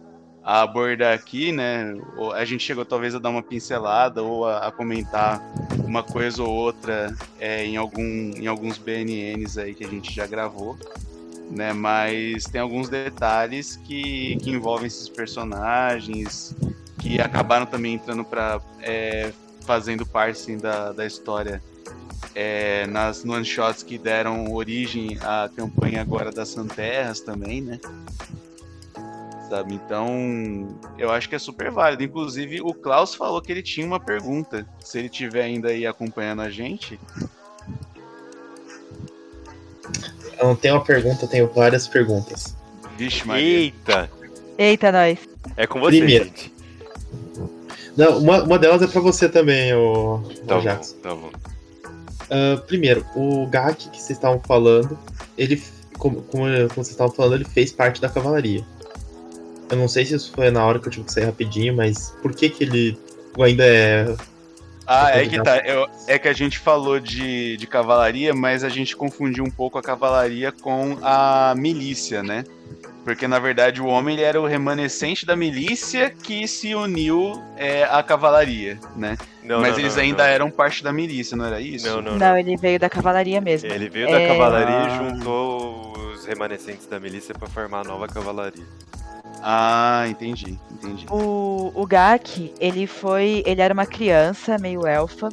a 0.43 0.61
abordar 0.61 1.13
aqui, 1.13 1.51
né? 1.51 1.93
A 2.33 2.45
gente 2.45 2.63
chegou 2.63 2.83
talvez 2.83 3.13
a 3.13 3.19
dar 3.19 3.29
uma 3.29 3.43
pincelada 3.43 4.23
ou 4.23 4.47
a, 4.47 4.67
a 4.67 4.71
comentar 4.71 5.41
uma 5.85 6.01
coisa 6.01 6.41
ou 6.41 6.49
outra 6.49 7.15
é, 7.39 7.63
em, 7.65 7.77
algum, 7.77 8.01
em 8.01 8.47
alguns 8.47 8.77
BNNs 8.77 9.57
aí 9.57 9.75
que 9.75 9.83
a 9.83 9.87
gente 9.87 10.11
já 10.13 10.25
gravou. 10.25 10.77
Né, 11.51 11.73
mas 11.73 12.45
tem 12.45 12.61
alguns 12.61 12.87
detalhes 12.87 13.75
que, 13.75 14.37
que 14.37 14.51
envolvem 14.51 14.87
esses 14.87 15.09
personagens 15.09 16.55
que 16.97 17.19
acabaram 17.19 17.65
também 17.65 17.95
entrando 17.95 18.23
para 18.23 18.61
fazendo 19.65 20.05
parte 20.05 20.39
assim, 20.39 20.57
da, 20.57 20.91
da 20.91 21.05
história 21.05 21.61
é, 22.35 22.85
nas 22.87 23.23
one 23.25 23.43
shots 23.45 23.83
que 23.83 23.97
deram 23.97 24.51
origem 24.51 25.17
à 25.21 25.49
campanha 25.55 26.01
agora 26.01 26.31
das 26.31 26.49
Santerras 26.49 27.19
também, 27.19 27.61
né? 27.61 27.79
Sabe? 29.49 29.73
Então, 29.73 30.77
eu 30.97 31.11
acho 31.11 31.27
que 31.27 31.35
é 31.35 31.39
super 31.39 31.69
válido. 31.71 32.03
Inclusive, 32.03 32.61
o 32.61 32.73
Klaus 32.73 33.13
falou 33.13 33.41
que 33.41 33.51
ele 33.51 33.61
tinha 33.61 33.85
uma 33.85 33.99
pergunta. 33.99 34.65
Se 34.79 34.97
ele 34.97 35.09
tiver 35.09 35.43
ainda 35.43 35.67
aí 35.69 35.85
acompanhando 35.85 36.41
a 36.41 36.49
gente, 36.49 36.97
Eu 40.39 40.47
não 40.47 40.55
tenho 40.55 40.73
uma 40.75 40.83
pergunta, 40.83 41.25
eu 41.25 41.29
tenho 41.29 41.47
várias 41.53 41.87
perguntas. 41.87 42.55
vixe, 42.97 43.27
Maria. 43.27 43.43
Eita! 43.59 44.09
Eita, 44.57 44.91
nós. 44.91 45.19
É 45.55 45.67
com 45.67 45.79
você, 45.79 45.97
Primeiro. 45.97 46.25
gente. 46.25 46.50
Não, 47.97 48.17
uma, 48.19 48.43
uma 48.43 48.57
delas 48.59 48.81
é 48.81 48.87
pra 48.87 49.01
você 49.01 49.27
também, 49.27 49.73
o, 49.73 50.21
Tá 50.47 50.55
bom, 50.55 50.61
Jackson. 50.61 50.95
tá 51.03 51.13
bom. 51.15 51.29
Ah, 52.29 52.61
primeiro, 52.65 53.05
o 53.15 53.45
Gak 53.47 53.89
que 53.89 53.97
vocês 53.97 54.11
estavam 54.17 54.39
falando, 54.39 54.97
ele, 55.37 55.61
como, 55.97 56.21
como, 56.21 56.45
como 56.45 56.69
vocês 56.69 56.89
estavam 56.91 57.13
falando, 57.13 57.35
ele 57.35 57.45
fez 57.45 57.71
parte 57.71 57.99
da 57.99 58.07
cavalaria. 58.09 58.63
Eu 59.69 59.77
não 59.77 59.87
sei 59.87 60.05
se 60.05 60.15
isso 60.15 60.31
foi 60.33 60.49
na 60.51 60.65
hora 60.65 60.79
que 60.79 60.87
eu 60.87 60.91
tive 60.91 61.05
que 61.05 61.13
sair 61.13 61.25
rapidinho, 61.25 61.75
mas 61.75 62.11
por 62.21 62.33
que 62.33 62.49
que 62.49 62.63
ele 62.63 62.97
ainda 63.39 63.65
é... 63.65 64.15
Ah, 64.87 65.11
é 65.17 65.25
que 65.27 65.41
tá. 65.41 65.57
Eu- 65.59 65.87
é 66.07 66.19
que 66.19 66.27
a 66.27 66.33
gente 66.33 66.59
falou 66.59 66.99
de, 66.99 67.55
de 67.55 67.67
cavalaria, 67.67 68.33
mas 68.33 68.63
a 68.63 68.67
gente 68.69 68.95
confundiu 68.95 69.43
um 69.45 69.49
pouco 69.49 69.77
a 69.77 69.81
cavalaria 69.81 70.51
com 70.51 70.97
a 71.01 71.53
milícia, 71.55 72.21
né? 72.21 72.43
Porque 73.03 73.27
na 73.27 73.39
verdade 73.39 73.81
o 73.81 73.87
homem 73.87 74.13
ele 74.15 74.23
era 74.23 74.39
o 74.39 74.45
remanescente 74.45 75.25
da 75.25 75.35
milícia 75.35 76.09
que 76.11 76.47
se 76.47 76.75
uniu 76.75 77.41
é, 77.57 77.83
à 77.85 78.03
cavalaria, 78.03 78.79
né? 78.95 79.17
Não, 79.43 79.59
Mas 79.59 79.71
não, 79.73 79.79
eles 79.79 79.95
não, 79.95 80.03
ainda 80.03 80.23
não. 80.23 80.29
eram 80.29 80.51
parte 80.51 80.83
da 80.83 80.93
milícia, 80.93 81.35
não 81.35 81.45
era 81.45 81.59
isso? 81.59 81.87
Não, 81.87 82.01
não, 82.01 82.11
Não, 82.11 82.19
não. 82.19 82.37
ele 82.37 82.55
veio 82.57 82.79
da 82.79 82.87
cavalaria 82.89 83.41
mesmo. 83.41 83.71
Ele 83.71 83.89
veio 83.89 84.07
da 84.09 84.19
É. 84.19 84.27
cavalaria 84.27 84.77
Ah. 84.77 84.87
e 84.87 84.97
juntou 84.97 85.93
os 86.13 86.25
remanescentes 86.25 86.85
da 86.85 86.99
milícia 86.99 87.33
pra 87.33 87.47
formar 87.47 87.79
a 87.79 87.83
nova 87.85 88.07
cavalaria. 88.07 88.63
Ah, 89.43 90.05
entendi, 90.07 90.59
entendi. 90.71 91.07
O, 91.09 91.71
o 91.73 91.87
Gak, 91.87 92.53
ele 92.59 92.85
foi. 92.85 93.41
Ele 93.47 93.61
era 93.61 93.73
uma 93.73 93.87
criança 93.87 94.59
meio 94.59 94.85
elfa 94.85 95.29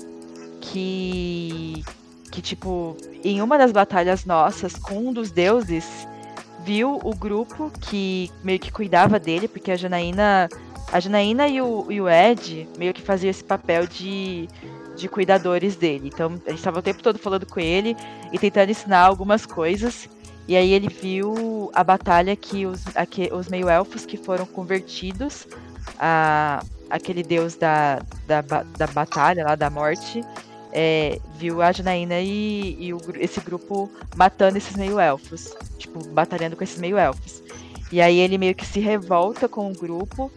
que. 0.63 1.83
Que, 2.31 2.43
tipo, 2.43 2.97
em 3.25 3.41
uma 3.43 3.57
das 3.59 3.73
batalhas 3.73 4.25
nossas 4.25 4.75
com 4.77 5.09
um 5.09 5.13
dos 5.13 5.31
deuses, 5.31 5.85
viu 6.69 7.01
o 7.03 7.15
grupo 7.17 7.73
que 7.81 8.31
meio 8.45 8.59
que 8.59 8.71
cuidava 8.71 9.19
dele, 9.19 9.49
porque 9.49 9.73
a 9.73 9.77
Janaína. 9.77 10.49
A 10.93 11.01
Janaína 11.01 11.47
e 11.49 11.61
o, 11.61 11.87
e 11.91 12.01
o 12.01 12.09
Ed 12.09 12.67
meio 12.79 12.95
que 12.95 13.03
faziam 13.03 13.31
esse 13.31 13.45
papel 13.45 13.87
de, 13.87 14.49
de 14.97 15.07
cuidadores 15.07 15.77
dele. 15.77 16.09
Então, 16.09 16.29
a 16.47 16.51
gente 16.51 16.59
estava 16.59 16.79
o 16.79 16.83
tempo 16.83 17.03
todo 17.03 17.19
falando 17.19 17.45
com 17.45 17.61
ele 17.61 17.95
e 18.33 18.39
tentando 18.39 18.71
ensinar 18.71 19.01
algumas 19.01 19.45
coisas. 19.45 20.09
E 20.47 20.57
aí 20.57 20.73
ele 20.73 20.89
viu 20.89 21.71
a 21.75 21.85
batalha 21.85 22.35
que 22.35 22.65
os, 22.65 22.81
aque- 22.97 23.31
os 23.33 23.49
meio-elfos 23.49 24.07
que 24.07 24.17
foram 24.17 24.47
convertidos 24.47 25.47
a 25.99 26.63
aquele 26.91 27.23
deus 27.23 27.55
da, 27.55 28.01
da, 28.27 28.41
da 28.41 28.87
batalha 28.87 29.45
lá, 29.45 29.55
da 29.55 29.69
morte, 29.69 30.23
é, 30.73 31.19
viu 31.37 31.63
a 31.63 31.73
Janaína 31.73 32.21
e, 32.21 32.77
e 32.79 32.95
o 32.95 32.99
esse 33.17 33.41
grupo 33.41 33.91
matando 34.17 34.59
esses 34.59 34.77
meio-elfos. 34.77 35.55
Tipo, 35.79 36.07
batalhando 36.09 36.57
com 36.57 36.65
esses 36.65 36.79
meio-elfos. 36.79 37.43
E 37.91 38.01
aí 38.01 38.19
ele 38.19 38.39
meio 38.39 38.55
que 38.55 38.67
se 38.67 38.81
revolta 38.81 39.49
com 39.49 39.71
o 39.71 39.75
grupo 39.75 40.31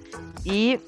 e 0.45 0.79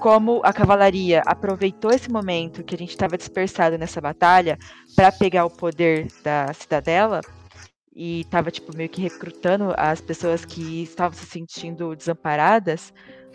como 0.00 0.40
a 0.42 0.52
cavalaria 0.52 1.22
aproveitou 1.24 1.92
esse 1.92 2.10
momento 2.10 2.64
que 2.64 2.74
a 2.74 2.78
gente 2.78 2.90
estava 2.90 3.16
dispersado 3.16 3.78
nessa 3.78 4.00
batalha 4.00 4.58
para 4.96 5.12
pegar 5.12 5.44
o 5.44 5.50
poder 5.50 6.08
da 6.24 6.52
cidadela, 6.52 7.20
e 7.94 8.24
tava, 8.30 8.50
tipo, 8.50 8.74
meio 8.76 8.88
que 8.88 9.02
recrutando 9.02 9.74
as 9.76 10.00
pessoas 10.00 10.44
que 10.44 10.82
estavam 10.82 11.16
se 11.16 11.26
sentindo 11.26 11.94
desamparadas, 11.94 12.92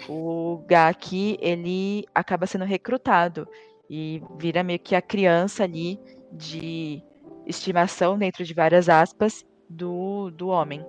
o 0.10 0.64
Gaki, 0.68 1.38
ele 1.42 2.06
acaba 2.14 2.48
sendo 2.48 2.66
recrutado 2.66 3.48
e 3.90 4.22
vira 4.38 4.64
meio 4.64 4.80
que 4.80 4.96
a 4.96 5.02
criança 5.02 5.64
ali 5.64 6.00
de 6.32 7.02
estimação, 7.46 8.18
dentro 8.18 8.44
de 8.44 8.54
várias 8.54 8.90
aspas, 8.90 9.46
do, 9.70 10.30
do 10.32 10.50
homem. 10.50 10.86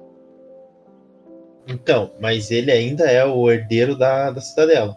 Então, 1.67 2.13
mas 2.21 2.51
ele 2.51 2.71
ainda 2.71 3.05
é 3.05 3.25
o 3.25 3.51
herdeiro 3.51 3.97
da, 3.97 4.31
da 4.31 4.41
cidadela. 4.41 4.97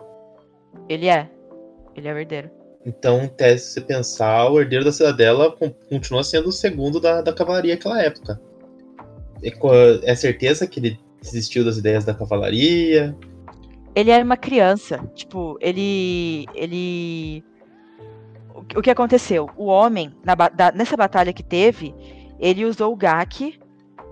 Ele 0.87 1.07
é. 1.07 1.29
Ele 1.95 2.07
é 2.07 2.13
o 2.13 2.17
herdeiro. 2.17 2.49
Então, 2.85 3.21
até 3.21 3.55
se 3.57 3.73
você 3.73 3.81
pensar, 3.81 4.49
o 4.49 4.59
herdeiro 4.59 4.85
da 4.85 4.91
cidadela 4.91 5.51
con- 5.51 5.73
continua 5.89 6.23
sendo 6.23 6.49
o 6.49 6.51
segundo 6.51 6.99
da, 6.99 7.21
da 7.21 7.33
cavalaria 7.33 7.75
naquela 7.75 8.01
época. 8.01 8.41
É, 9.43 10.11
é 10.11 10.15
certeza 10.15 10.65
que 10.65 10.79
ele 10.79 10.99
desistiu 11.21 11.63
das 11.63 11.77
ideias 11.77 12.05
da 12.05 12.13
cavalaria? 12.13 13.15
ele 13.93 14.09
era 14.09 14.23
uma 14.23 14.37
criança. 14.37 14.97
Tipo, 15.13 15.57
ele. 15.61 16.45
ele. 16.55 17.43
O 18.75 18.81
que- 18.81 18.89
aconteceu? 18.89 19.49
O 19.57 19.65
homem, 19.65 20.13
na 20.23 20.35
da- 20.35 20.71
nessa 20.71 20.95
batalha 20.97 21.33
que 21.33 21.43
teve, 21.43 21.93
ele 22.39 22.65
usou 22.65 22.91
o 22.93 22.95
GAC 22.95 23.59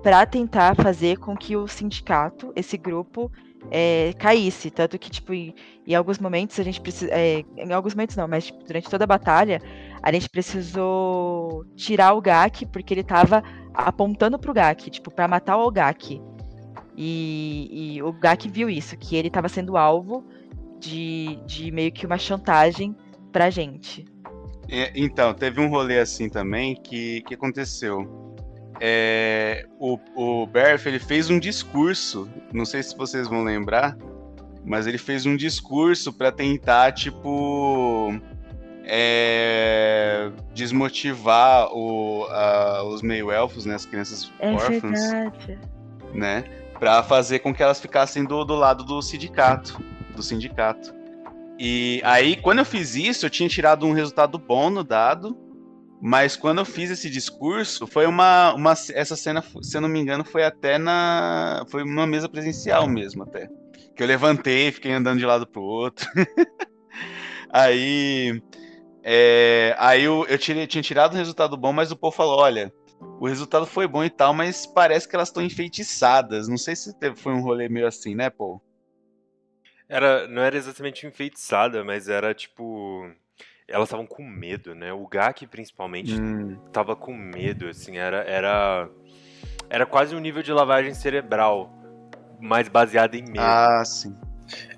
para 0.03 0.25
tentar 0.25 0.75
fazer 0.75 1.17
com 1.17 1.35
que 1.35 1.55
o 1.57 1.67
sindicato, 1.67 2.51
esse 2.55 2.77
grupo, 2.77 3.31
é, 3.69 4.13
caísse. 4.17 4.69
Tanto 4.71 4.97
que, 4.97 5.09
tipo, 5.09 5.33
em, 5.33 5.53
em 5.85 5.93
alguns 5.95 6.19
momentos 6.19 6.59
a 6.59 6.63
gente 6.63 6.79
precisa. 6.79 7.11
é, 7.13 7.43
em 7.57 7.71
alguns 7.73 7.93
momentos 7.93 8.15
não, 8.15 8.27
mas 8.27 8.45
tipo, 8.45 8.63
durante 8.63 8.89
toda 8.89 9.03
a 9.03 9.07
batalha, 9.07 9.61
a 10.01 10.11
gente 10.11 10.29
precisou 10.29 11.65
tirar 11.75 12.13
o 12.13 12.21
GAC 12.21 12.65
porque 12.65 12.93
ele 12.93 13.03
tava 13.03 13.43
apontando 13.73 14.39
pro 14.39 14.53
GAC, 14.53 14.89
tipo, 14.89 15.11
para 15.11 15.27
matar 15.27 15.57
o 15.57 15.69
GAC. 15.71 16.21
E, 17.01 17.95
e 17.95 18.03
o 18.03 18.11
Gak 18.11 18.49
viu 18.49 18.69
isso, 18.69 18.97
que 18.97 19.15
ele 19.15 19.29
estava 19.29 19.47
sendo 19.47 19.77
alvo 19.77 20.25
de, 20.79 21.39
de 21.45 21.71
meio 21.71 21.91
que 21.93 22.05
uma 22.05 22.17
chantagem 22.17 22.93
pra 23.31 23.49
gente. 23.49 24.05
É, 24.71 24.91
então, 24.95 25.33
teve 25.33 25.59
um 25.59 25.67
rolê 25.67 25.99
assim 25.99 26.29
também 26.29 26.75
que, 26.75 27.21
que 27.21 27.33
aconteceu. 27.33 28.35
É, 28.79 29.65
o, 29.79 29.97
o 30.15 30.45
Berth, 30.47 30.85
ele 30.85 30.99
fez 30.99 31.29
um 31.29 31.37
discurso, 31.39 32.29
não 32.53 32.63
sei 32.65 32.81
se 32.83 32.95
vocês 32.95 33.27
vão 33.27 33.43
lembrar, 33.43 33.97
mas 34.63 34.87
ele 34.87 34.97
fez 34.97 35.25
um 35.25 35.35
discurso 35.35 36.13
para 36.13 36.31
tentar, 36.31 36.91
tipo, 36.93 38.13
é, 38.85 40.31
desmotivar 40.53 41.67
o, 41.73 42.25
a- 42.29 42.83
os 42.83 43.01
meio-elfos, 43.01 43.65
né, 43.65 43.75
as 43.75 43.85
crianças 43.85 44.31
É 44.39 44.51
órfãs, 44.51 45.11
verdade. 45.11 45.59
né, 46.13 46.43
para 46.79 47.03
fazer 47.03 47.39
com 47.39 47.53
que 47.53 47.61
elas 47.61 47.79
ficassem 47.81 48.23
do, 48.23 48.43
do 48.45 48.55
lado 48.55 48.83
do 48.83 49.01
sindicato, 49.01 49.81
do 50.15 50.23
sindicato. 50.23 50.93
E 51.61 52.01
aí, 52.05 52.37
quando 52.37 52.59
eu 52.59 52.65
fiz 52.65 52.95
isso, 52.95 53.25
eu 53.25 53.29
tinha 53.29 53.49
tirado 53.49 53.85
um 53.85 53.91
resultado 53.91 54.39
bom 54.39 54.69
no 54.69 54.81
dado, 54.81 55.37
mas 56.01 56.37
quando 56.37 56.59
eu 56.59 56.65
fiz 56.65 56.89
esse 56.89 57.09
discurso, 57.09 57.85
foi 57.85 58.05
uma, 58.05 58.53
uma 58.53 58.71
essa 58.71 59.17
cena, 59.17 59.43
se 59.61 59.75
eu 59.75 59.81
não 59.81 59.89
me 59.89 59.99
engano, 59.99 60.23
foi 60.23 60.45
até 60.45 60.77
na 60.77 61.65
foi 61.67 61.83
uma 61.83 62.07
mesa 62.07 62.29
presencial 62.29 62.87
mesmo 62.87 63.23
até. 63.23 63.49
Que 63.93 64.01
eu 64.01 64.07
levantei, 64.07 64.71
fiquei 64.71 64.93
andando 64.93 65.19
de 65.19 65.25
lado 65.25 65.45
pro 65.45 65.61
outro. 65.61 66.07
aí 67.51 68.41
é, 69.03 69.75
aí 69.77 70.05
eu, 70.05 70.25
eu 70.29 70.37
tirei, 70.37 70.65
tinha 70.65 70.81
tirado 70.81 71.13
um 71.13 71.17
resultado 71.17 71.57
bom, 71.57 71.73
mas 71.73 71.91
o 71.91 71.97
povo 71.97 72.15
falou, 72.15 72.39
olha, 72.39 72.71
o 73.19 73.27
resultado 73.27 73.65
foi 73.65 73.85
bom 73.85 74.03
e 74.05 74.09
tal, 74.09 74.33
mas 74.33 74.65
parece 74.65 75.09
que 75.09 75.15
elas 75.15 75.27
estão 75.27 75.43
enfeitiçadas. 75.43 76.47
Não 76.47 76.57
sei 76.57 76.73
se 76.73 76.93
foi 77.17 77.33
um 77.33 77.41
rolê 77.41 77.67
meio 77.67 77.85
assim, 77.85 78.15
né, 78.15 78.29
pô? 78.29 78.61
Era, 79.89 80.27
não 80.27 80.43
era 80.43 80.55
exatamente 80.55 81.07
enfeitiçada, 81.07 81.83
mas 81.83 82.07
era 82.07 82.33
tipo. 82.33 83.09
Elas 83.67 83.87
estavam 83.87 84.05
com 84.05 84.23
medo, 84.23 84.75
né? 84.75 84.93
O 84.93 85.07
Gak, 85.07 85.45
principalmente, 85.47 86.13
Hum, 86.13 86.57
tava 86.71 86.95
com 86.95 87.13
medo, 87.13 87.67
assim, 87.67 87.97
era, 87.97 88.17
era. 88.23 88.87
Era 89.69 89.85
quase 89.85 90.15
um 90.15 90.19
nível 90.19 90.43
de 90.43 90.51
lavagem 90.53 90.93
cerebral, 90.93 91.71
mais 92.39 92.67
baseado 92.67 93.15
em 93.15 93.23
medo. 93.23 93.39
Ah, 93.39 93.83
sim. 93.83 94.15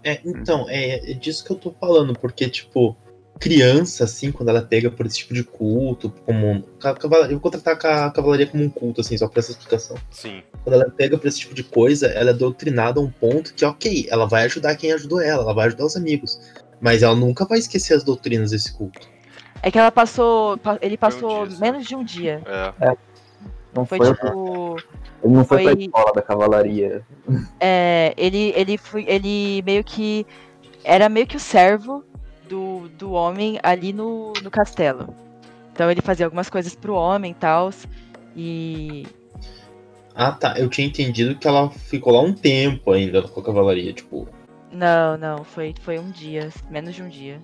É, 0.03 0.19
então, 0.25 0.65
é, 0.69 1.11
é 1.11 1.13
disso 1.13 1.45
que 1.45 1.51
eu 1.51 1.57
tô 1.57 1.71
falando, 1.71 2.17
porque, 2.17 2.49
tipo, 2.49 2.97
criança, 3.41 4.03
assim, 4.03 4.31
quando 4.31 4.49
ela 4.49 4.61
pega 4.61 4.91
por 4.91 5.05
esse 5.05 5.17
tipo 5.17 5.33
de 5.33 5.43
culto, 5.43 6.13
como. 6.25 6.63
Eu 7.01 7.29
vou 7.31 7.39
contratar 7.39 7.73
a 7.73 8.11
cavalaria 8.11 8.45
como 8.45 8.63
um 8.63 8.69
culto, 8.69 9.01
assim, 9.01 9.17
só 9.17 9.27
pra 9.27 9.39
essa 9.39 9.51
explicação. 9.51 9.97
Sim. 10.11 10.43
Quando 10.63 10.75
ela 10.75 10.89
pega 10.89 11.17
por 11.17 11.27
esse 11.27 11.39
tipo 11.39 11.55
de 11.55 11.63
coisa, 11.63 12.07
ela 12.07 12.29
é 12.29 12.33
doutrinada 12.33 12.99
a 12.99 13.03
um 13.03 13.09
ponto 13.09 13.53
que, 13.55 13.65
ok, 13.65 14.05
ela 14.09 14.27
vai 14.27 14.45
ajudar 14.45 14.75
quem 14.75 14.91
ajudou 14.93 15.19
ela, 15.19 15.41
ela 15.43 15.53
vai 15.53 15.67
ajudar 15.67 15.85
os 15.85 15.97
amigos. 15.97 16.39
Mas 16.79 17.01
ela 17.03 17.15
nunca 17.15 17.45
vai 17.45 17.57
esquecer 17.57 17.95
as 17.95 18.03
doutrinas 18.03 18.51
desse 18.51 18.71
culto. 18.73 19.07
É 19.63 19.69
que 19.71 19.77
ela 19.79 19.91
passou. 19.91 20.57
pa- 20.59 20.77
Ele 20.81 20.95
Foi 20.97 21.09
um 21.09 21.11
passou 21.11 21.47
dia 21.47 21.59
menos 21.59 21.85
de 21.87 21.95
um 21.95 22.03
dia. 22.03 22.41
É. 22.79 22.95
Não 23.75 23.85
Foi 23.85 23.97
foi, 23.97 24.13
tipo. 24.13 24.77
ele 25.23 25.33
não 25.33 25.45
foi, 25.45 25.63
foi- 25.63 25.75
pra 25.75 25.83
escola 25.83 26.13
da 26.13 26.21
cavalaria. 26.21 27.01
É, 27.59 28.13
ele, 28.17 28.53
ele, 28.55 28.77
foi, 28.77 29.03
ele 29.07 29.61
meio 29.63 29.83
que. 29.83 30.25
Era 30.83 31.07
meio 31.09 31.25
que 31.27 31.37
o 31.37 31.39
servo 31.39 32.03
do, 32.51 32.89
do 32.97 33.13
homem 33.13 33.57
ali 33.63 33.93
no, 33.93 34.33
no 34.43 34.51
castelo. 34.51 35.15
Então 35.71 35.89
ele 35.89 36.01
fazia 36.01 36.25
algumas 36.25 36.49
coisas 36.49 36.75
pro 36.75 36.93
homem 36.93 37.31
e 37.31 37.35
tal. 37.35 37.71
E. 38.35 39.07
Ah, 40.13 40.33
tá. 40.33 40.55
Eu 40.57 40.67
tinha 40.69 40.85
entendido 40.85 41.35
que 41.35 41.47
ela 41.47 41.69
ficou 41.69 42.13
lá 42.13 42.21
um 42.21 42.33
tempo 42.33 42.91
ainda 42.91 43.21
com 43.21 43.39
a 43.39 43.43
cavalaria, 43.43 43.93
tipo. 43.93 44.27
Não, 44.71 45.17
não, 45.17 45.43
foi, 45.43 45.73
foi 45.81 45.97
um 45.97 46.11
dia, 46.11 46.49
menos 46.69 46.93
de 46.95 47.01
um 47.01 47.07
dia. 47.09 47.41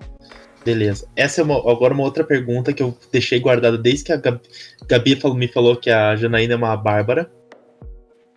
Beleza. 0.63 1.07
Essa 1.15 1.41
é 1.41 1.43
uma- 1.43 1.57
agora 1.71 1.93
uma 1.93 2.03
outra 2.03 2.23
pergunta 2.23 2.73
que 2.73 2.83
eu 2.83 2.97
deixei 3.11 3.39
guardada 3.39 3.77
desde 3.77 4.03
que 4.05 4.11
a 4.11 4.17
Gabi, 4.17 4.41
Gabi 4.87 5.15
falou- 5.15 5.37
me 5.37 5.47
falou 5.47 5.75
que 5.77 5.89
a 5.89 6.15
Janaína 6.15 6.53
é 6.53 6.57
uma 6.57 6.75
bárbara. 6.75 7.31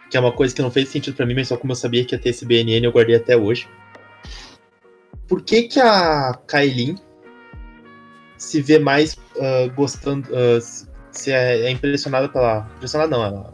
Que 0.08 0.16
é 0.16 0.20
uma 0.20 0.32
coisa 0.32 0.54
que 0.54 0.62
não 0.62 0.70
fez 0.70 0.88
sentido 0.88 1.14
pra 1.16 1.26
mim, 1.26 1.34
mas 1.34 1.48
só 1.48 1.56
como 1.56 1.72
eu 1.72 1.76
sabia 1.76 2.04
que 2.04 2.14
ia 2.14 2.20
ter 2.20 2.30
esse 2.30 2.44
BNN, 2.44 2.84
eu 2.84 2.92
guardei 2.92 3.14
até 3.16 3.36
hoje. 3.36 3.68
Por 5.30 5.40
que 5.42 5.62
que 5.62 5.80
a 5.80 6.34
Kailin 6.46 6.96
se 8.36 8.60
vê 8.60 8.78
mais 8.78 9.16
ah, 9.40 9.68
gostando, 9.74 10.28
ah, 10.34 10.58
se- 10.60 11.30
é, 11.32 11.60
é 11.62 11.70
impressionada 11.70 12.28
pela... 12.28 12.68
Impressionada 12.76 13.10
não, 13.16 13.24
ela 13.24 13.52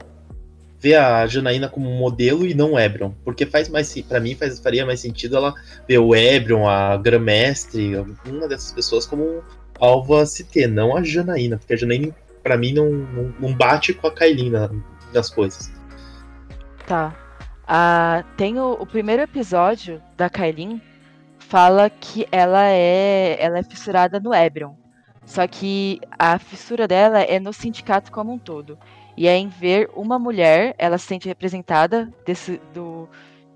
vê 0.81 0.95
a 0.95 1.27
Janaína 1.27 1.69
como 1.69 1.89
modelo 1.91 2.47
e 2.47 2.55
não 2.55 2.73
o 2.73 2.79
Ebron. 2.79 3.13
Porque 3.25 3.45
faz 3.47 3.69
mais, 3.69 3.93
pra 4.03 4.21
mim 4.21 4.35
faz, 4.35 4.59
faria 4.59 4.87
mais 4.87 5.01
sentido 5.01 5.37
ela 5.37 5.55
ver 5.87 5.99
o 5.99 6.15
Ebron, 6.15 6.69
a 6.69 6.97
Grandmestre, 6.97 7.95
uma 8.27 8.49
dessas 8.49 8.73
pessoas 8.73 9.05
como 9.07 9.43
alvo 9.79 10.17
a 10.17 10.25
se 10.27 10.45
ter, 10.45 10.67
não 10.67 10.97
a 10.97 11.03
Janaína, 11.03 11.59
porque 11.59 11.75
a 11.75 11.77
Janaína, 11.77 12.15
pra 12.43 12.57
mim, 12.57 12.73
não, 12.73 12.91
não, 12.91 13.35
não 13.39 13.55
bate 13.55 13.93
com 13.93 14.07
a 14.07 14.11
Kailin 14.13 14.51
na- 14.51 14.71
nas 15.13 15.29
coisas. 15.29 15.71
Tá. 16.87 17.15
Ah, 17.67 18.25
tem 18.37 18.59
o, 18.61 18.73
o 18.81 18.87
primeiro 18.87 19.21
episódio 19.23 20.01
da 20.17 20.31
Kailin 20.31 20.81
fala 21.49 21.89
que 21.89 22.27
ela 22.33 22.65
é 22.65 23.37
ela 23.41 23.59
é 23.59 23.63
fissurada 23.63 24.19
no 24.21 24.35
Ebrion. 24.35 24.75
Só 25.25 25.47
que 25.47 26.01
a 26.19 26.39
fissura 26.39 26.87
dela 26.87 27.21
é 27.21 27.41
no 27.41 27.53
sindicato 27.53 28.13
como 28.13 28.33
um 28.33 28.39
todo. 28.39 28.79
E 29.17 29.27
é 29.27 29.37
em 29.37 29.49
ver 29.49 29.91
uma 29.95 30.19
mulher, 30.19 30.75
ela 30.79 30.99
se 30.99 31.07
sente 31.07 31.27
representada 31.27 32.13
desse, 32.25 32.59
do, 32.73 33.09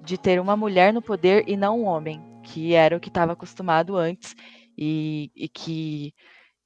de 0.03 0.17
ter 0.17 0.41
uma 0.41 0.57
mulher 0.57 0.93
no 0.93 1.03
poder 1.03 1.45
e 1.47 1.57
não 1.57 1.81
um 1.81 1.85
homem, 1.85 2.21
que 2.43 2.75
era 2.75 2.97
o 2.97 3.01
que 3.01 3.09
estava 3.09 3.33
acostumado 3.33 3.97
antes 3.97 4.35
e, 4.77 5.31
e, 5.37 5.49
que 5.49 6.15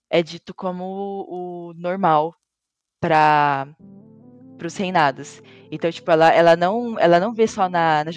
é 0.09 0.23
dito 0.23 0.55
como 0.55 0.85
o, 1.29 1.75
normal 1.75 2.35
para 3.01 3.67
os 4.65 4.77
reinados. 4.77 5.43
Então, 5.71 5.91
tipo, 5.91 6.11
ela, 6.11 6.31
ela, 6.31 6.57
não, 6.57 6.99
ela 6.99 7.19
não 7.19 7.35
vê 7.35 7.47
só 7.47 7.69
na, 7.69 8.05
na 8.05 8.11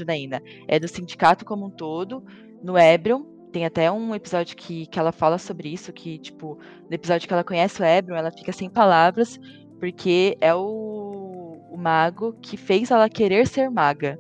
é 0.68 0.80
do 0.80 0.88
sindicato 0.88 1.44
como 1.44 1.66
um 1.66 1.72
todo, 1.72 2.24
no 2.62 2.78
Ebrion, 2.78 3.24
tem 3.52 3.66
até 3.66 3.92
um 3.92 4.14
episódio 4.14 4.56
que, 4.56 4.86
que 4.88 5.00
ela 5.00 5.12
fala 5.12 5.38
sobre 5.38 5.70
isso, 5.70 5.94
que, 5.94 6.18
tipo, 6.20 6.58
no 6.90 6.94
episódio 6.94 7.28
que 7.28 7.34
ela 7.34 7.44
conhece 7.44 7.82
o 7.82 7.86
Ebrion, 7.86 8.18
ela 8.18 8.32
fica 8.32 8.52
sem 8.52 8.70
palavras, 8.70 9.40
porque 9.80 10.38
é 10.42 10.54
o, 10.54 11.58
o 11.72 11.78
mago 11.78 12.34
que 12.42 12.58
fez 12.58 12.92
ela 12.92 13.10
querer 13.10 13.48
ser 13.48 13.70
maga. 13.70 14.20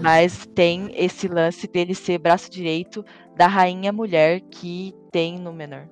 Mas 0.00 0.46
tem 0.54 0.90
esse 0.94 1.26
lance 1.28 1.66
dele 1.66 1.94
ser 1.94 2.18
braço 2.18 2.50
direito 2.50 3.04
da 3.36 3.46
rainha 3.46 3.92
mulher 3.92 4.40
que 4.40 4.94
tem 5.10 5.38
Númenor. 5.38 5.88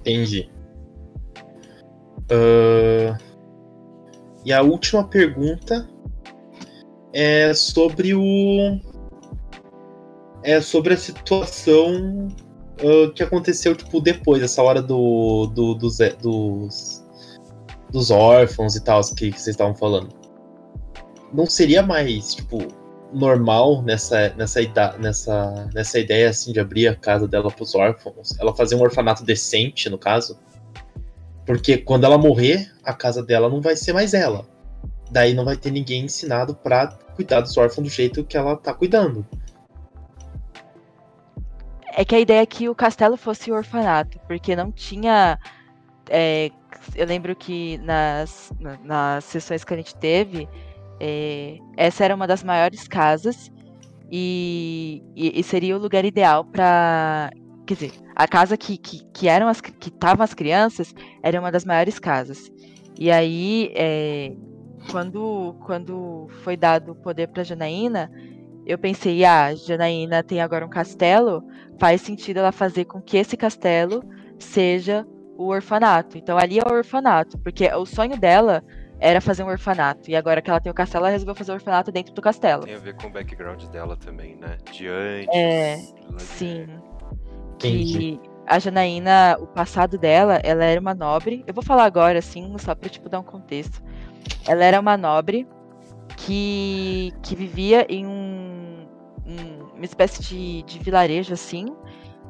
Entendi. 0.00 0.50
Uh, 2.30 3.16
e 4.44 4.52
a 4.52 4.62
última 4.62 5.08
pergunta 5.08 5.88
é 7.12 7.54
sobre 7.54 8.14
o. 8.14 8.80
É 10.44 10.60
sobre 10.60 10.94
a 10.94 10.96
situação 10.96 12.28
uh, 12.82 13.10
que 13.14 13.22
aconteceu 13.22 13.74
tipo, 13.74 14.00
depois, 14.00 14.42
essa 14.42 14.62
hora 14.62 14.82
do, 14.82 15.46
do, 15.46 15.74
dos, 15.74 15.98
dos, 16.20 17.04
dos 17.90 18.10
órfãos 18.10 18.76
e 18.76 18.84
tal, 18.84 19.00
que, 19.02 19.32
que 19.32 19.40
vocês 19.40 19.48
estavam 19.48 19.74
falando. 19.74 20.10
Não 21.32 21.46
seria 21.46 21.82
mais, 21.82 22.34
tipo, 22.34 22.58
normal 23.12 23.82
nessa, 23.82 24.34
nessa, 24.36 24.60
nessa, 24.98 25.68
nessa 25.72 25.98
ideia 25.98 26.28
assim 26.28 26.52
de 26.52 26.60
abrir 26.60 26.88
a 26.88 26.94
casa 26.94 27.26
dela 27.26 27.50
para 27.50 27.62
os 27.62 27.74
órfãos? 27.74 28.38
Ela 28.38 28.54
fazer 28.54 28.74
um 28.74 28.82
orfanato 28.82 29.24
decente, 29.24 29.88
no 29.88 29.98
caso? 29.98 30.38
Porque 31.46 31.78
quando 31.78 32.04
ela 32.04 32.18
morrer, 32.18 32.70
a 32.82 32.92
casa 32.92 33.22
dela 33.22 33.48
não 33.48 33.60
vai 33.60 33.76
ser 33.76 33.92
mais 33.92 34.14
ela. 34.14 34.46
Daí 35.10 35.34
não 35.34 35.44
vai 35.44 35.56
ter 35.56 35.70
ninguém 35.70 36.04
ensinado 36.04 36.54
para 36.54 36.88
cuidar 37.14 37.40
dos 37.40 37.56
órfãos 37.56 37.88
do 37.88 37.92
jeito 37.92 38.24
que 38.24 38.36
ela 38.36 38.56
tá 38.56 38.74
cuidando. 38.74 39.26
É 41.96 42.04
que 42.04 42.14
a 42.14 42.20
ideia 42.20 42.42
é 42.42 42.46
que 42.46 42.68
o 42.68 42.74
castelo 42.74 43.16
fosse 43.16 43.52
o 43.52 43.54
orfanato, 43.54 44.18
porque 44.26 44.56
não 44.56 44.72
tinha. 44.72 45.38
É, 46.10 46.50
eu 46.96 47.06
lembro 47.06 47.34
que 47.36 47.78
nas, 47.78 48.52
nas 48.82 49.24
sessões 49.24 49.64
que 49.64 49.72
a 49.72 49.76
gente 49.76 49.94
teve, 49.94 50.48
é, 51.00 51.58
essa 51.76 52.04
era 52.04 52.14
uma 52.14 52.26
das 52.26 52.42
maiores 52.42 52.88
casas 52.88 53.50
e, 54.10 55.02
e, 55.14 55.38
e 55.38 55.42
seria 55.42 55.76
o 55.76 55.80
lugar 55.80 56.04
ideal 56.04 56.44
para. 56.44 57.30
Quer 57.66 57.74
dizer, 57.74 57.92
a 58.14 58.28
casa 58.28 58.56
que, 58.56 58.76
que, 58.76 59.04
que 59.12 59.28
eram 59.28 59.48
as 59.48 59.60
que 59.60 59.88
estavam 59.88 60.22
as 60.24 60.34
crianças 60.34 60.94
era 61.22 61.40
uma 61.40 61.50
das 61.50 61.64
maiores 61.64 61.98
casas. 61.98 62.50
E 62.98 63.10
aí, 63.10 63.72
é, 63.74 64.32
quando, 64.90 65.54
quando 65.64 66.28
foi 66.42 66.56
dado 66.56 66.92
o 66.92 66.94
poder 66.94 67.28
para 67.28 67.42
Janaína, 67.42 68.10
eu 68.66 68.78
pensei, 68.78 69.24
ah, 69.24 69.54
Janaína 69.54 70.22
tem 70.22 70.40
agora 70.40 70.64
um 70.64 70.70
castelo, 70.70 71.44
faz 71.78 72.00
sentido 72.00 72.38
ela 72.38 72.52
fazer 72.52 72.84
com 72.84 73.00
que 73.00 73.16
esse 73.16 73.36
castelo 73.36 74.02
seja 74.38 75.06
o 75.36 75.48
orfanato. 75.48 76.16
Então 76.16 76.38
ali 76.38 76.58
é 76.58 76.62
o 76.62 76.72
orfanato, 76.72 77.38
porque 77.38 77.66
o 77.72 77.84
sonho 77.84 78.18
dela 78.18 78.62
era 78.98 79.20
fazer 79.20 79.42
um 79.42 79.48
orfanato. 79.48 80.10
E 80.10 80.16
agora 80.16 80.40
que 80.40 80.48
ela 80.48 80.60
tem 80.60 80.70
o 80.70 80.74
castelo, 80.74 81.04
ela 81.04 81.12
resolveu 81.12 81.34
fazer 81.34 81.52
o 81.52 81.54
orfanato 81.54 81.92
dentro 81.92 82.14
do 82.14 82.22
castelo. 82.22 82.62
Tem 82.62 82.74
a 82.74 82.78
ver 82.78 82.94
com 82.94 83.08
o 83.08 83.10
background 83.10 83.62
dela 83.64 83.96
também, 83.96 84.36
né? 84.36 84.56
De 84.72 84.88
antes. 84.88 85.34
É, 85.34 85.76
sim. 86.18 86.66
Que 87.58 88.20
a 88.46 88.58
Janaína, 88.58 89.36
o 89.40 89.46
passado 89.46 89.98
dela, 89.98 90.40
ela 90.42 90.64
era 90.64 90.80
uma 90.80 90.94
nobre. 90.94 91.44
Eu 91.46 91.54
vou 91.54 91.62
falar 91.62 91.84
agora, 91.84 92.18
assim, 92.18 92.54
só 92.58 92.74
pra, 92.74 92.88
tipo, 92.88 93.08
dar 93.08 93.20
um 93.20 93.24
contexto. 93.24 93.82
Ela 94.46 94.64
era 94.64 94.80
uma 94.80 94.96
nobre 94.96 95.46
que, 96.16 97.12
que 97.22 97.34
vivia 97.34 97.86
em 97.88 98.06
um, 98.06 98.86
um, 99.26 99.76
uma 99.76 99.84
espécie 99.84 100.22
de, 100.22 100.62
de 100.62 100.78
vilarejo, 100.78 101.32
assim, 101.32 101.74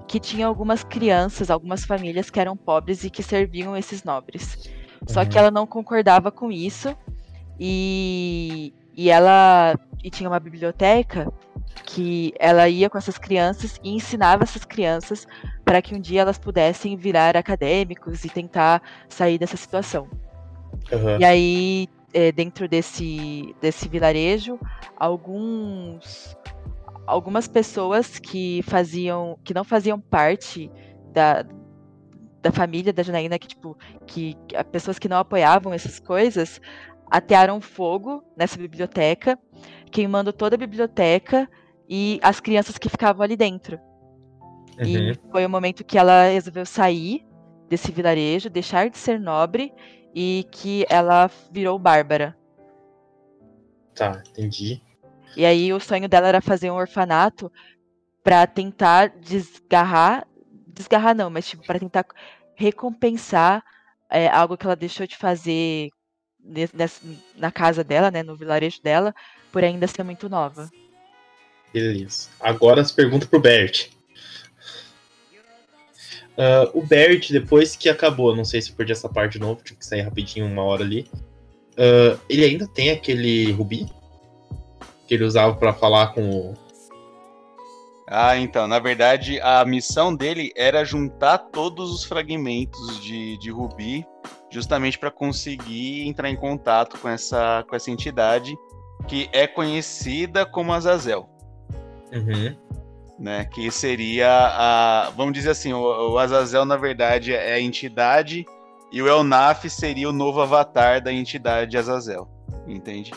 que 0.07 0.21
tinha 0.21 0.47
algumas 0.47 0.85
crianças, 0.85 1.51
algumas 1.51 1.85
famílias 1.85 2.31
que 2.31 2.41
eram 2.41 2.57
pobres 2.57 3.05
e 3.05 3.11
que 3.11 3.23
serviam 3.23 3.77
esses 3.77 4.05
nobres. 4.05 4.71
Só 5.07 5.25
que 5.25 5.39
ela 5.39 5.51
não 5.51 5.67
concordava 5.67 6.31
com 6.31 6.51
isso. 6.51 6.97
E, 7.59 8.73
e 8.97 9.11
ela 9.11 9.79
e 10.03 10.11
tinha 10.11 10.29
uma 10.29 10.41
biblioteca 10.41 11.33
que 11.85 12.35
ela 12.39 12.69
ia 12.69 12.91
com 12.91 12.99
essas 12.99 13.19
crianças 13.19 13.81
e 13.83 13.95
ensinava 13.95 14.43
essas 14.45 14.65
crianças 14.65 15.27
para 15.65 15.81
que 15.81 15.95
um 15.95 16.01
dia 16.01 16.21
elas 16.21 16.39
pudessem 16.39 16.97
virar 16.97 17.37
acadêmicos 17.37 18.25
e 18.25 18.29
tentar 18.29 18.83
sair 19.09 19.39
dessa 19.39 19.57
situação. 19.57 20.09
Uhum. 20.93 21.19
E 21.19 21.25
aí, 21.25 21.89
é, 22.15 22.31
dentro 22.31 22.69
desse, 22.69 23.55
desse 23.61 23.89
vilarejo, 23.89 24.59
alguns 24.97 26.37
algumas 27.07 27.47
pessoas 27.47 28.19
que 28.19 28.63
faziam 28.63 29.39
que 29.45 29.53
não 29.53 29.63
faziam 29.63 30.01
parte 30.01 30.71
da, 31.13 31.45
da 32.41 32.51
família 32.51 32.93
da 32.93 33.03
Janaína 33.03 33.39
que, 33.39 33.49
tipo, 33.49 33.77
que, 34.07 34.35
pessoas 34.73 34.99
que 34.99 35.09
não 35.09 35.19
apoiavam 35.19 35.75
essas 35.75 35.99
coisas 35.99 36.61
atearam 37.11 37.61
fogo 37.61 38.25
nessa 38.37 38.57
biblioteca, 38.57 39.39
queimando 39.91 40.33
toda 40.33 40.55
a 40.55 40.59
biblioteca 40.59 41.49
e 41.89 42.19
as 42.23 42.41
crianças 42.41 42.79
que 42.79 42.89
ficavam 42.89 43.23
ali 43.23 43.37
dentro. 43.37 43.79
Uhum. 44.79 44.87
E 44.87 45.15
foi 45.31 45.45
o 45.45 45.51
momento 45.51 45.85
que 45.85 45.99
ela 45.99 46.29
resolveu 46.29 46.65
sair 46.65 47.25
desse 47.69 47.93
vilarejo, 47.93 48.49
deixar 48.49 48.89
de 48.89 48.97
ser 48.97 49.21
nobre 49.21 49.73
e 50.15 50.47
que 50.51 50.87
ela 50.89 51.31
virou 51.51 51.79
bárbara. 51.79 52.37
Tá, 53.95 54.23
entendi. 54.29 54.81
E 55.37 55.45
aí 55.45 55.73
o 55.73 55.81
sonho 55.81 56.09
dela 56.09 56.29
era 56.29 56.41
fazer 56.41 56.71
um 56.71 56.77
orfanato 56.77 57.51
para 58.23 58.47
tentar 58.47 59.09
desgarrar 59.09 60.27
desgarrar 60.75 61.15
não, 61.15 61.31
mas 61.31 61.47
tipo, 61.47 61.65
para 61.65 61.79
tentar 61.79 62.05
recompensar 62.57 63.63
é, 64.11 64.29
algo 64.29 64.57
que 64.57 64.67
ela 64.67 64.77
deixou 64.77 65.07
de 65.07 65.17
fazer 65.17 65.89
nessa, 66.73 67.01
na 67.37 67.51
casa 67.51 67.83
dela, 67.83 68.11
né, 68.11 68.23
no 68.23 68.37
vilarejo 68.37 68.83
dela, 68.83 69.15
por 69.53 69.63
ainda 69.63 69.87
ser 69.87 70.03
muito 70.03 70.29
nova. 70.29 70.69
Beleza. 71.73 72.29
Agora 72.41 72.81
as 72.81 72.93
perguntas 72.93 73.29
pro 73.29 73.41
Bert. 73.41 73.91
Uh, 76.37 76.79
o 76.79 76.83
Bert, 76.83 77.31
depois 77.31 77.77
que 77.77 77.89
acabou, 77.89 78.35
não 78.35 78.45
sei 78.45 78.61
se 78.61 78.73
perdi 78.73 78.93
essa 78.93 79.09
parte 79.09 79.35
de 79.35 79.41
novo, 79.41 79.63
tive 79.63 79.79
que 79.79 79.87
sair 79.87 80.01
rapidinho, 80.01 80.47
uma 80.47 80.63
hora 80.63 80.83
ali. 80.83 81.09
Uh, 81.73 82.19
ele 82.29 82.45
ainda 82.45 82.67
tem 82.67 82.91
aquele 82.91 83.53
rubi 83.53 83.87
que 85.07 85.15
ele 85.15 85.25
usava 85.25 85.55
para 85.55 85.73
falar 85.73 86.09
com 86.09 86.29
o, 86.31 86.55
ah, 88.07 88.37
então, 88.37 88.69
na 88.69 88.79
verdade, 88.79 89.41
a 89.41 89.65
missão 89.65 90.15
dele 90.15 90.53
era 90.55 90.85
juntar 90.85 91.39
todos 91.39 91.91
os 91.91 92.05
fragmentos 92.05 93.03
de, 93.03 93.39
de 93.39 93.51
Rubi, 93.51 94.07
justamente 94.51 94.99
para 94.99 95.11
conseguir 95.11 96.07
entrar 96.07 96.29
em 96.29 96.37
contato 96.37 96.99
com 96.99 97.09
essa, 97.09 97.65
com 97.69 97.75
essa 97.75 97.91
entidade 97.91 98.55
que 99.09 99.29
é 99.33 99.47
conhecida 99.47 100.45
como 100.45 100.73
Azazel. 100.73 101.29
Uhum. 102.13 102.57
Né, 103.19 103.45
que 103.45 103.71
seria 103.71 104.29
a. 104.29 105.13
Vamos 105.17 105.35
dizer 105.35 105.51
assim, 105.51 105.73
o, 105.73 106.13
o 106.13 106.19
Azazel, 106.19 106.65
na 106.65 106.77
verdade, 106.77 107.33
é 107.33 107.53
a 107.53 107.61
entidade, 107.61 108.45
e 108.91 109.01
o 109.01 109.07
Elnaf 109.07 109.69
seria 109.71 110.09
o 110.09 110.13
novo 110.13 110.41
avatar 110.41 111.01
da 111.01 111.13
entidade 111.13 111.79
Azazel. 111.79 112.29
Entende? 112.67 113.13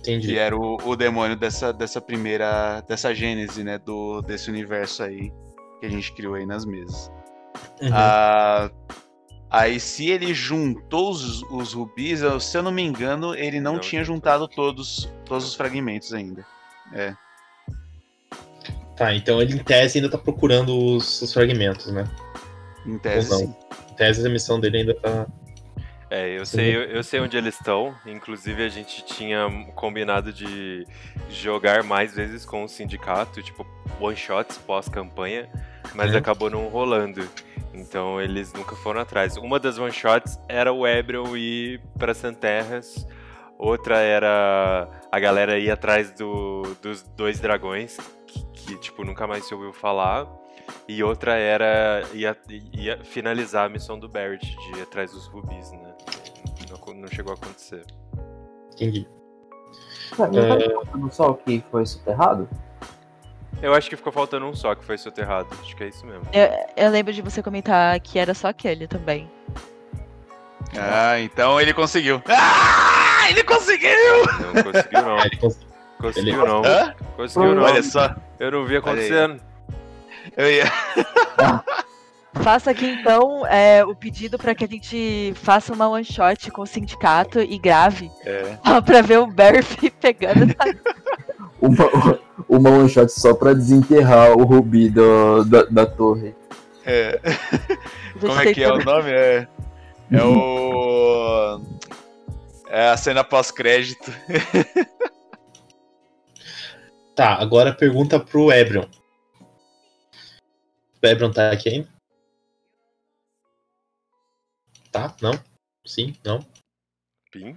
Entendi. 0.00 0.28
Que 0.28 0.38
era 0.38 0.56
o, 0.56 0.76
o 0.84 0.96
demônio 0.96 1.36
dessa, 1.36 1.72
dessa 1.72 2.00
primeira. 2.00 2.80
dessa 2.88 3.14
gênese, 3.14 3.64
né? 3.64 3.78
Do, 3.78 4.22
desse 4.22 4.50
universo 4.50 5.02
aí 5.02 5.32
que 5.80 5.86
a 5.86 5.88
gente 5.88 6.12
criou 6.12 6.34
aí 6.34 6.46
nas 6.46 6.64
mesas. 6.64 7.10
Uhum. 7.82 7.90
Ah, 7.92 8.70
aí, 9.50 9.80
se 9.80 10.08
ele 10.08 10.32
juntou 10.32 11.10
os, 11.10 11.42
os 11.44 11.72
rubis, 11.72 12.20
se 12.40 12.56
eu 12.56 12.62
não 12.62 12.72
me 12.72 12.82
engano, 12.82 13.34
ele 13.34 13.60
não, 13.60 13.74
não 13.74 13.80
tinha 13.80 14.04
juntado 14.04 14.46
todos, 14.48 15.10
todos 15.24 15.46
os 15.46 15.54
fragmentos 15.54 16.12
ainda. 16.12 16.46
É. 16.92 17.14
Tá, 18.96 19.14
então 19.14 19.42
ele 19.42 19.54
em 19.54 19.58
tese 19.58 19.98
ainda 19.98 20.10
tá 20.10 20.18
procurando 20.18 20.74
os, 20.76 21.20
os 21.20 21.32
fragmentos, 21.32 21.92
né? 21.92 22.04
Em 22.86 22.98
tese. 22.98 23.36
Sim. 23.36 23.54
Em 23.90 23.94
tese 23.94 24.26
a 24.26 24.30
missão 24.30 24.58
dele 24.58 24.78
ainda 24.78 24.94
tá. 24.94 25.26
É, 26.08 26.38
eu 26.38 26.46
sei, 26.46 26.74
eu, 26.76 26.82
eu 26.82 27.02
sei 27.02 27.20
onde 27.20 27.36
eles 27.36 27.54
estão. 27.56 27.94
Inclusive, 28.06 28.64
a 28.64 28.68
gente 28.68 29.04
tinha 29.04 29.48
combinado 29.74 30.32
de 30.32 30.86
jogar 31.28 31.82
mais 31.82 32.14
vezes 32.14 32.44
com 32.46 32.62
o 32.64 32.68
sindicato, 32.68 33.42
tipo, 33.42 33.66
one 34.00 34.16
shots 34.16 34.56
pós-campanha, 34.56 35.48
mas 35.94 36.12
Uhum. 36.12 36.18
acabou 36.18 36.48
não 36.48 36.68
rolando. 36.68 37.28
Então 37.74 38.20
eles 38.20 38.52
nunca 38.52 38.74
foram 38.76 39.00
atrás. 39.00 39.36
Uma 39.36 39.58
das 39.58 39.78
one 39.78 39.92
shots 39.92 40.38
era 40.48 40.72
o 40.72 40.86
Ebrion 40.86 41.36
ir 41.36 41.80
pra 41.98 42.14
Santerras, 42.14 43.06
outra 43.58 43.98
era 43.98 44.88
a 45.10 45.18
galera 45.20 45.58
ir 45.58 45.70
atrás 45.70 46.12
do, 46.12 46.62
dos 46.80 47.02
dois 47.16 47.40
dragões, 47.40 47.98
que, 48.66 48.76
tipo, 48.78 49.04
nunca 49.04 49.26
mais 49.26 49.44
se 49.46 49.54
ouviu 49.54 49.72
falar. 49.72 50.26
E 50.88 51.02
outra 51.04 51.34
era 51.36 52.02
ia, 52.12 52.36
ia 52.72 52.98
finalizar 53.04 53.66
a 53.66 53.68
missão 53.68 53.98
do 53.98 54.08
Barrett 54.08 54.44
de 54.44 54.78
ir 54.78 54.82
atrás 54.82 55.12
dos 55.12 55.26
rubis, 55.26 55.70
né? 55.72 55.94
Não, 56.68 56.94
não 56.94 57.08
chegou 57.08 57.32
a 57.32 57.36
acontecer. 57.36 57.84
Entendi. 58.74 59.08
Não 60.18 60.30
tá 60.30 60.74
faltando 60.74 61.12
só 61.14 61.30
o 61.30 61.34
que 61.34 61.62
foi 61.70 61.86
soterrado? 61.86 62.48
Eu 63.62 63.72
acho 63.74 63.88
que 63.88 63.96
ficou 63.96 64.12
faltando 64.12 64.44
um 64.46 64.54
só 64.54 64.74
que 64.74 64.84
foi 64.84 64.98
soterrado. 64.98 65.48
Acho 65.62 65.74
que 65.76 65.84
é 65.84 65.88
isso 65.88 66.04
mesmo. 66.04 66.22
Eu, 66.32 66.48
eu 66.84 66.90
lembro 66.90 67.12
de 67.12 67.22
você 67.22 67.42
comentar 67.42 67.98
que 68.00 68.18
era 68.18 68.34
só 68.34 68.48
aquele 68.48 68.86
também. 68.88 69.30
Ah, 70.78 71.18
então 71.20 71.60
ele 71.60 71.72
conseguiu. 71.72 72.20
Ah, 72.28 73.30
ele 73.30 73.42
conseguiu! 73.44 73.90
Não 74.54 74.62
conseguiu 74.62 75.02
não. 75.02 75.18
Ele 75.24 75.36
cons- 75.36 75.66
Conseguiu 76.00 76.46
não. 76.46 76.62
Hã? 76.64 76.94
Conseguiu 77.16 77.54
não. 77.54 77.62
Olha 77.62 77.82
só. 77.82 78.14
Eu 78.38 78.50
não 78.50 78.64
vi 78.66 78.76
acontecendo. 78.76 79.40
Eu 80.36 80.50
ia... 80.50 80.64
Faça 82.42 82.70
aqui 82.70 82.86
então 82.86 83.46
é, 83.46 83.82
o 83.82 83.94
pedido 83.94 84.36
para 84.36 84.54
que 84.54 84.64
a 84.64 84.68
gente 84.68 85.32
faça 85.36 85.72
uma 85.72 85.88
one 85.88 86.04
shot 86.04 86.50
com 86.50 86.62
o 86.62 86.66
sindicato 86.66 87.40
e 87.40 87.58
grave 87.58 88.10
É. 88.26 88.58
só 88.66 88.80
pra 88.82 89.00
ver 89.00 89.20
o 89.20 89.26
Barry 89.26 89.60
pegando 90.00 90.44
essa 90.44 90.78
Uma, 91.60 92.20
uma 92.46 92.70
one 92.70 92.90
shot 92.90 93.10
só 93.10 93.32
pra 93.32 93.54
desenterrar 93.54 94.32
o 94.32 94.44
rubi 94.44 94.90
do, 94.90 95.44
da, 95.44 95.62
da 95.64 95.86
torre. 95.86 96.34
é. 96.84 97.18
Como 98.20 98.38
é 98.38 98.52
que 98.52 98.62
é 98.62 98.70
o 98.70 98.84
nome? 98.84 99.10
É, 99.10 99.48
é 100.12 100.22
o. 100.22 101.60
É 102.68 102.88
a 102.90 102.96
cena 102.96 103.24
pós-crédito. 103.24 104.12
Tá, 107.16 107.34
agora 107.36 107.72
pergunta 107.72 108.20
pro 108.20 108.52
Ebrion. 108.52 108.84
O 111.02 111.06
Ebrion 111.06 111.30
tá 111.32 111.50
aqui 111.50 111.70
ainda? 111.70 111.88
Tá? 114.92 115.16
Não? 115.22 115.32
Sim? 115.86 116.14
Não? 116.22 116.40
Pim. 117.32 117.56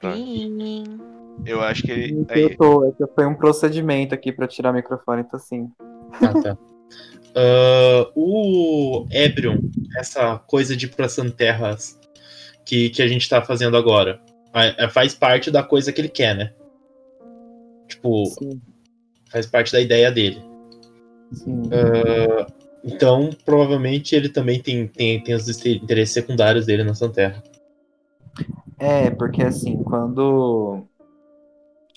Pim. 0.00 0.84
Eu 1.44 1.60
acho 1.60 1.82
que 1.82 1.90
ele. 1.90 2.20
Eu 2.20 2.26
Aí, 2.30 2.56
tô, 2.56 2.88
é 2.88 2.92
que 2.92 3.04
foi 3.14 3.26
um 3.26 3.34
procedimento 3.34 4.14
aqui 4.14 4.30
pra 4.30 4.46
tirar 4.46 4.70
o 4.70 4.74
microfone, 4.74 5.22
então 5.22 5.40
sim. 5.40 5.68
Ah, 6.12 6.40
tá. 6.40 6.56
Ah, 7.36 8.12
o 8.14 9.08
Ebrion, 9.10 9.58
essa 9.98 10.38
coisa 10.38 10.76
de 10.76 10.86
ir 10.86 10.94
pra 10.94 11.08
Santerras 11.08 11.98
que, 12.64 12.90
que 12.90 13.02
a 13.02 13.08
gente 13.08 13.28
tá 13.28 13.42
fazendo 13.42 13.76
agora, 13.76 14.20
faz 14.92 15.16
parte 15.16 15.50
da 15.50 15.60
coisa 15.60 15.92
que 15.92 16.00
ele 16.00 16.08
quer, 16.08 16.36
né? 16.36 16.54
Tipo, 17.88 18.26
Sim, 18.26 18.62
faz 19.34 19.46
parte 19.46 19.72
da 19.72 19.80
ideia 19.80 20.12
dele. 20.12 20.40
Ah, 21.72 22.46
então, 22.84 23.30
provavelmente 23.44 24.14
ele 24.14 24.28
também 24.28 24.62
tem, 24.62 24.86
tem, 24.86 25.20
tem 25.20 25.34
os 25.34 25.48
interesses 25.66 26.14
secundários 26.14 26.66
dele 26.66 26.84
na 26.84 26.94
Santerra. 26.94 27.42
É, 28.78 29.10
porque 29.10 29.42
assim, 29.42 29.82
quando 29.82 30.84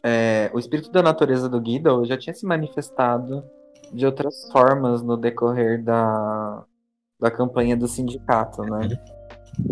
é, 0.04 0.50
o 0.52 0.58
espírito 0.58 0.92
da 0.92 1.04
natureza 1.04 1.48
do 1.48 1.62
Guido 1.62 2.04
já 2.06 2.18
tinha 2.18 2.34
se 2.34 2.46
manifestado 2.46 3.44
de 3.94 4.06
outras 4.06 4.50
formas 4.52 5.04
no 5.04 5.16
decorrer 5.16 5.84
da, 5.84 6.64
da 7.20 7.30
campanha 7.30 7.78
do 7.78 7.88
sindicato, 7.88 8.64
né? 8.64 8.98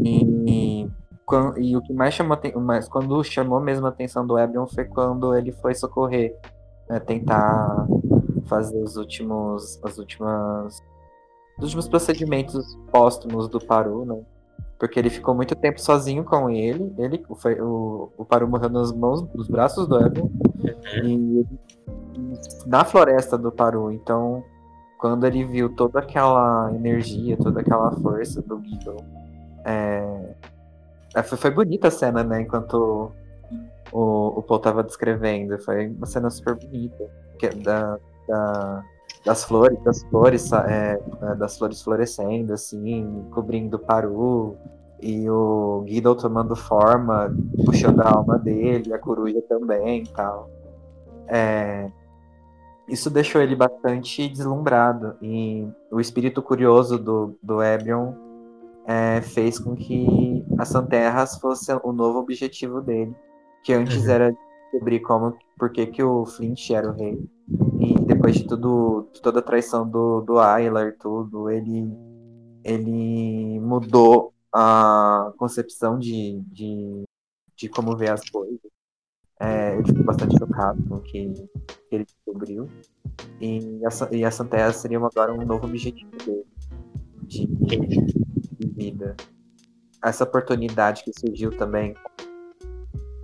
E, 0.03 0.87
quan- 1.25 1.55
e 1.57 1.75
o 1.75 1.81
que 1.81 1.93
mais 1.93 2.13
chamou 2.13 2.37
mas 2.61 2.87
quando 2.87 3.23
chamou 3.23 3.59
mesmo 3.59 3.85
a 3.87 3.89
atenção 3.89 4.25
do 4.25 4.37
Ebrion 4.37 4.67
foi 4.67 4.85
quando 4.85 5.35
ele 5.35 5.51
foi 5.51 5.73
socorrer, 5.73 6.35
né, 6.89 6.99
tentar 6.99 7.87
fazer 8.47 8.81
os 8.81 8.95
últimos, 8.95 9.79
as 9.83 9.97
últimas, 9.97 10.83
os 11.57 11.63
últimos 11.63 11.87
procedimentos 11.87 12.77
póstumos 12.91 13.47
do 13.47 13.59
Paru, 13.59 14.05
né? 14.05 14.21
Porque 14.77 14.99
ele 14.99 15.09
ficou 15.09 15.33
muito 15.33 15.55
tempo 15.55 15.79
sozinho 15.79 16.23
com 16.23 16.49
ele. 16.49 16.93
Ele, 16.97 17.23
o, 17.29 17.63
o, 17.63 18.11
o 18.17 18.25
Paru 18.25 18.47
morreu 18.47 18.69
nas 18.69 18.91
mãos, 18.91 19.21
nos 19.33 19.47
braços 19.47 19.87
do 19.87 19.99
Ebrion. 19.99 20.29
E 21.03 21.45
na 22.65 22.83
floresta 22.83 23.37
do 23.37 23.51
Paru. 23.51 23.91
Então, 23.91 24.43
quando 24.97 25.25
ele 25.25 25.45
viu 25.45 25.69
toda 25.75 25.99
aquela 25.99 26.71
energia, 26.73 27.37
toda 27.37 27.61
aquela 27.61 27.91
força 27.91 28.41
do 28.41 28.57
Guido, 28.57 28.97
é, 29.63 30.35
é, 31.15 31.23
foi, 31.23 31.37
foi 31.37 31.51
bonita 31.51 31.87
a 31.87 31.91
cena, 31.91 32.23
né? 32.23 32.41
Enquanto 32.41 33.11
o, 33.95 34.39
o 34.39 34.43
Paul 34.43 34.59
tava 34.59 34.83
descrevendo. 34.83 35.57
Foi 35.59 35.87
uma 35.87 36.05
cena 36.05 36.29
super 36.29 36.55
bonita. 36.55 37.09
Que, 37.39 37.47
é 37.47 37.49
da, 37.49 37.97
da- 38.27 38.83
das 39.25 39.43
flores, 39.43 39.81
das 39.83 40.03
flores, 40.03 40.51
é, 40.53 40.99
é, 41.21 41.35
das 41.35 41.57
flores 41.57 41.81
florescendo, 41.81 42.53
assim, 42.53 43.25
cobrindo 43.31 43.77
o 43.77 43.79
Paru. 43.79 44.55
E 45.01 45.29
o 45.29 45.81
Guido 45.85 46.15
tomando 46.15 46.55
forma, 46.55 47.33
puxando 47.65 48.01
a 48.01 48.09
alma 48.09 48.37
dele, 48.37 48.93
a 48.93 48.97
coruja 48.99 49.41
também 49.47 50.03
tal. 50.15 50.49
É, 51.27 51.91
isso 52.87 53.09
deixou 53.09 53.41
ele 53.41 53.55
bastante 53.55 54.27
deslumbrado. 54.29 55.15
E 55.21 55.67
o 55.91 55.99
espírito 55.99 56.41
curioso 56.41 56.97
do, 56.97 57.37
do 57.41 57.61
Ebrion 57.61 58.13
é, 58.85 59.21
fez 59.21 59.59
com 59.59 59.75
que 59.75 60.45
a 60.57 60.65
Santerras 60.65 61.37
fosse 61.37 61.71
o 61.83 61.91
novo 61.91 62.19
objetivo 62.19 62.81
dele. 62.81 63.15
Que 63.65 63.73
antes 63.73 64.03
Uhum. 64.03 64.11
era 64.11 64.31
descobrir 64.71 64.99
como, 64.99 65.37
por 65.57 65.71
que, 65.71 65.87
que 65.87 66.03
o 66.03 66.25
Flint 66.25 66.69
era 66.69 66.89
o 66.89 66.93
rei. 66.93 67.27
E 67.79 67.93
depois 68.05 68.35
de 68.35 68.47
tudo, 68.47 69.09
de 69.11 69.21
toda 69.21 69.39
a 69.39 69.41
traição 69.41 69.89
do, 69.89 70.21
do 70.21 70.39
Aylar 70.39 70.95
tudo, 70.99 71.49
ele, 71.49 71.91
ele 72.63 73.59
mudou 73.59 74.33
a 74.53 75.33
concepção 75.37 75.97
de, 75.97 76.41
de, 76.47 77.03
de 77.55 77.69
como 77.69 77.97
ver 77.97 78.11
as 78.11 78.29
coisas. 78.29 78.59
É, 79.39 79.73
ele 79.73 79.85
ficou 79.85 80.03
bastante 80.05 80.37
chocado 80.37 80.81
com 80.87 80.95
o 80.95 81.01
que, 81.01 81.33
que 81.89 81.95
ele 81.95 82.05
descobriu. 82.05 82.69
E 83.41 83.81
a, 83.83 84.15
e 84.15 84.23
a 84.23 84.31
Santerra 84.31 84.71
seria 84.71 84.97
agora 84.97 85.33
um 85.33 85.45
novo 85.45 85.65
objetivo 85.65 86.11
dele 86.23 86.45
de, 87.23 87.47
de 87.47 88.67
vida. 88.67 89.15
Essa 90.03 90.23
oportunidade 90.23 91.03
que 91.03 91.11
surgiu 91.19 91.55
também 91.57 91.95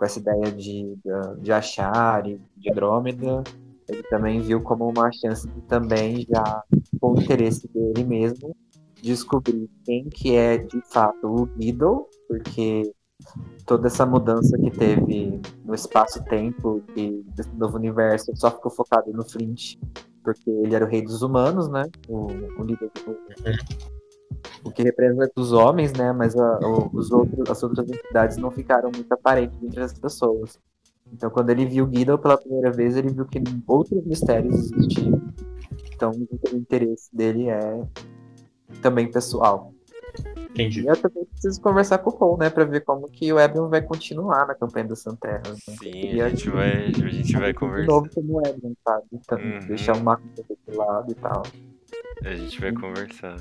com 0.01 0.05
essa 0.05 0.17
ideia 0.17 0.51
de, 0.51 0.97
de, 1.41 1.51
achar 1.51 2.25
e 2.25 2.41
de 2.57 2.71
Andrômeda, 2.71 3.43
ele 3.87 4.01
também 4.09 4.41
viu 4.41 4.59
como 4.59 4.89
uma 4.89 5.11
chance 5.11 5.47
de 5.47 5.61
também 5.61 6.25
já, 6.27 6.63
com 6.99 7.11
o 7.11 7.21
interesse 7.21 7.67
dele 7.67 8.03
mesmo, 8.03 8.55
descobrir 8.99 9.69
quem 9.85 10.09
que 10.09 10.35
é 10.35 10.57
de 10.57 10.81
fato 10.91 11.27
o 11.27 11.45
Beedle, 11.45 12.07
porque 12.27 12.91
toda 13.67 13.85
essa 13.85 14.03
mudança 14.03 14.57
que 14.57 14.71
teve 14.71 15.39
no 15.63 15.75
espaço-tempo 15.75 16.81
e 16.95 17.23
desse 17.35 17.53
novo 17.53 17.77
universo 17.77 18.31
só 18.33 18.49
ficou 18.49 18.71
focado 18.71 19.13
no 19.13 19.23
Flint, 19.23 19.75
porque 20.23 20.49
ele 20.49 20.73
era 20.73 20.83
o 20.83 20.87
rei 20.87 21.03
dos 21.03 21.21
humanos, 21.21 21.69
né? 21.69 21.83
O, 22.09 22.25
o 22.25 22.63
líder 22.63 22.89
do, 23.05 23.15
o 24.63 24.71
que 24.71 24.83
representa 24.83 25.31
os 25.35 25.51
homens, 25.51 25.93
né? 25.93 26.11
Mas 26.11 26.35
a- 26.35 26.59
o- 26.59 26.89
os 26.93 27.11
outros, 27.11 27.49
as 27.49 27.61
outras 27.63 27.89
entidades 27.89 28.37
não 28.37 28.51
ficaram 28.51 28.91
muito 28.93 29.11
aparentes 29.11 29.57
entre 29.63 29.81
as 29.81 29.93
pessoas. 29.97 30.59
Então, 31.11 31.29
quando 31.29 31.49
ele 31.49 31.65
viu 31.65 31.85
Guido 31.87 32.17
pela 32.17 32.37
primeira 32.37 32.71
vez, 32.71 32.95
ele 32.95 33.09
viu 33.09 33.25
que 33.25 33.41
outros 33.67 34.03
mistérios 34.05 34.55
existiam. 34.71 35.21
Então, 35.93 36.11
o 36.11 36.55
interesse 36.55 37.13
dele 37.15 37.49
é 37.49 37.81
também 38.81 39.11
pessoal. 39.11 39.73
Entendi. 40.49 40.81
E 40.81 40.87
eu 40.87 40.95
também 40.97 41.23
preciso 41.25 41.61
conversar 41.61 41.97
com 41.99 42.09
o 42.09 42.13
Paul, 42.17 42.37
né? 42.37 42.49
Pra 42.49 42.65
ver 42.65 42.81
como 42.81 43.07
que 43.09 43.31
o 43.31 43.39
Ebion 43.39 43.69
vai 43.69 43.81
continuar 43.81 44.45
na 44.47 44.55
campanha 44.55 44.87
do 44.87 44.95
Santerra. 44.95 45.41
Né? 45.47 45.55
Sim, 45.77 45.91
E 45.93 46.21
a 46.21 46.29
gente 46.29 46.49
vai, 46.49 46.87
a 46.87 46.91
gente 47.09 47.33
vai 47.37 47.53
De 47.53 47.59
conversar. 47.59 47.91
novo 47.91 48.09
como 48.13 48.39
o 48.39 48.47
Ebion, 48.47 48.73
sabe? 48.87 49.05
Então, 49.13 49.37
Uhum. 49.37 49.59
deixar 49.67 49.95
o 49.97 50.03
Marco 50.03 50.23
desse 50.35 50.77
lado 50.77 51.11
e 51.11 51.15
tal. 51.15 51.43
A 52.23 52.33
gente 52.35 52.59
vai 52.59 52.73
conversar. 52.73 53.37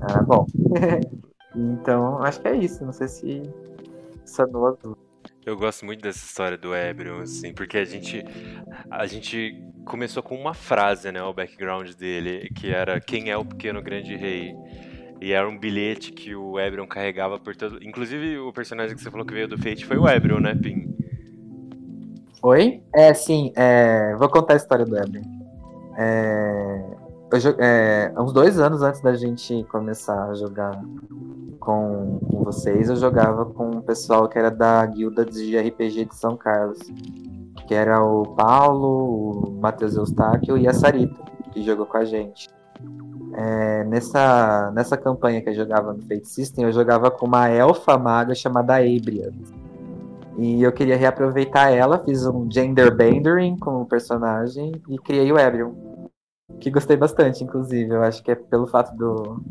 Ah, 0.00 0.22
bom. 0.22 0.46
então, 1.54 2.22
acho 2.22 2.40
que 2.40 2.48
é 2.48 2.56
isso. 2.56 2.84
Não 2.84 2.92
sei 2.92 3.08
se 3.08 3.42
sanou 4.24 4.68
as 4.68 4.78
dúvidas. 4.78 5.04
Eu 5.44 5.56
gosto 5.56 5.84
muito 5.84 6.00
dessa 6.00 6.24
história 6.24 6.56
do 6.56 6.74
Ebrion, 6.74 7.20
assim, 7.20 7.52
porque 7.52 7.76
a 7.76 7.84
gente 7.84 8.24
a 8.90 9.06
gente 9.06 9.62
começou 9.84 10.22
com 10.22 10.34
uma 10.34 10.54
frase, 10.54 11.12
né, 11.12 11.22
o 11.22 11.34
background 11.34 11.90
dele, 11.92 12.48
que 12.54 12.70
era 12.70 12.98
quem 12.98 13.30
é 13.30 13.36
o 13.36 13.44
pequeno 13.44 13.82
grande 13.82 14.16
rei. 14.16 14.54
E 15.20 15.32
era 15.32 15.48
um 15.48 15.58
bilhete 15.58 16.12
que 16.12 16.34
o 16.34 16.58
Ebron 16.58 16.86
carregava 16.86 17.38
por 17.38 17.54
todo. 17.54 17.82
Inclusive, 17.82 18.38
o 18.38 18.52
personagem 18.52 18.96
que 18.96 19.02
você 19.02 19.10
falou 19.10 19.24
que 19.24 19.32
veio 19.32 19.48
do 19.48 19.56
Fate 19.56 19.86
foi 19.86 19.96
o 19.96 20.08
Ebron, 20.08 20.40
né, 20.40 20.54
Pim? 20.54 20.94
Oi? 22.42 22.82
É, 22.94 23.14
sim. 23.14 23.52
é, 23.56 24.14
Vou 24.16 24.28
contar 24.28 24.54
a 24.54 24.56
história 24.56 24.84
do 24.84 24.96
Ebron. 24.96 25.22
É... 25.96 27.03
eu 27.32 27.38
jo- 27.38 27.56
é, 27.58 28.12
Uns 28.18 28.32
dois 28.32 28.58
anos 28.58 28.82
antes 28.82 29.00
da 29.00 29.14
gente 29.14 29.64
começar 29.64 30.30
a 30.30 30.34
jogar 30.34 30.80
com, 31.60 32.18
com 32.30 32.44
vocês, 32.44 32.88
eu 32.88 32.96
jogava 32.96 33.44
com 33.46 33.70
um 33.70 33.80
pessoal 33.80 34.28
que 34.28 34.38
era 34.38 34.50
da 34.50 34.84
guilda 34.86 35.24
de 35.24 35.56
RPG 35.56 36.06
de 36.06 36.14
São 36.14 36.36
Carlos. 36.36 36.78
Que 37.66 37.74
era 37.74 38.02
o 38.04 38.24
Paulo, 38.34 39.48
o 39.48 39.60
Matheus 39.60 39.96
Eustáquio 39.96 40.58
e 40.58 40.68
a 40.68 40.72
Sarita, 40.74 41.22
que 41.52 41.62
jogou 41.62 41.86
com 41.86 41.96
a 41.96 42.04
gente. 42.04 42.48
É, 43.36 43.84
nessa, 43.84 44.70
nessa 44.74 44.96
campanha 44.96 45.40
que 45.40 45.48
eu 45.48 45.54
jogava 45.54 45.92
no 45.94 46.02
Fate 46.02 46.28
System, 46.28 46.66
eu 46.66 46.72
jogava 46.72 47.10
com 47.10 47.26
uma 47.26 47.48
elfa 47.48 47.96
maga 47.98 48.34
chamada 48.34 48.74
Abria. 48.76 49.32
E 50.36 50.62
eu 50.62 50.72
queria 50.72 50.96
reaproveitar 50.96 51.70
ela, 51.70 51.98
fiz 52.04 52.26
um 52.26 52.50
gender 52.50 52.94
bendering 52.94 53.56
com 53.56 53.80
o 53.82 53.86
personagem 53.86 54.72
e 54.88 54.98
criei 54.98 55.32
o 55.32 55.38
Ebrion. 55.38 55.72
Que 56.60 56.70
gostei 56.70 56.96
bastante, 56.96 57.42
inclusive. 57.42 57.90
Eu 57.90 58.02
acho 58.02 58.22
que 58.22 58.30
é 58.30 58.34
pelo 58.34 58.66
fato 58.66 58.94
do, 58.96 59.42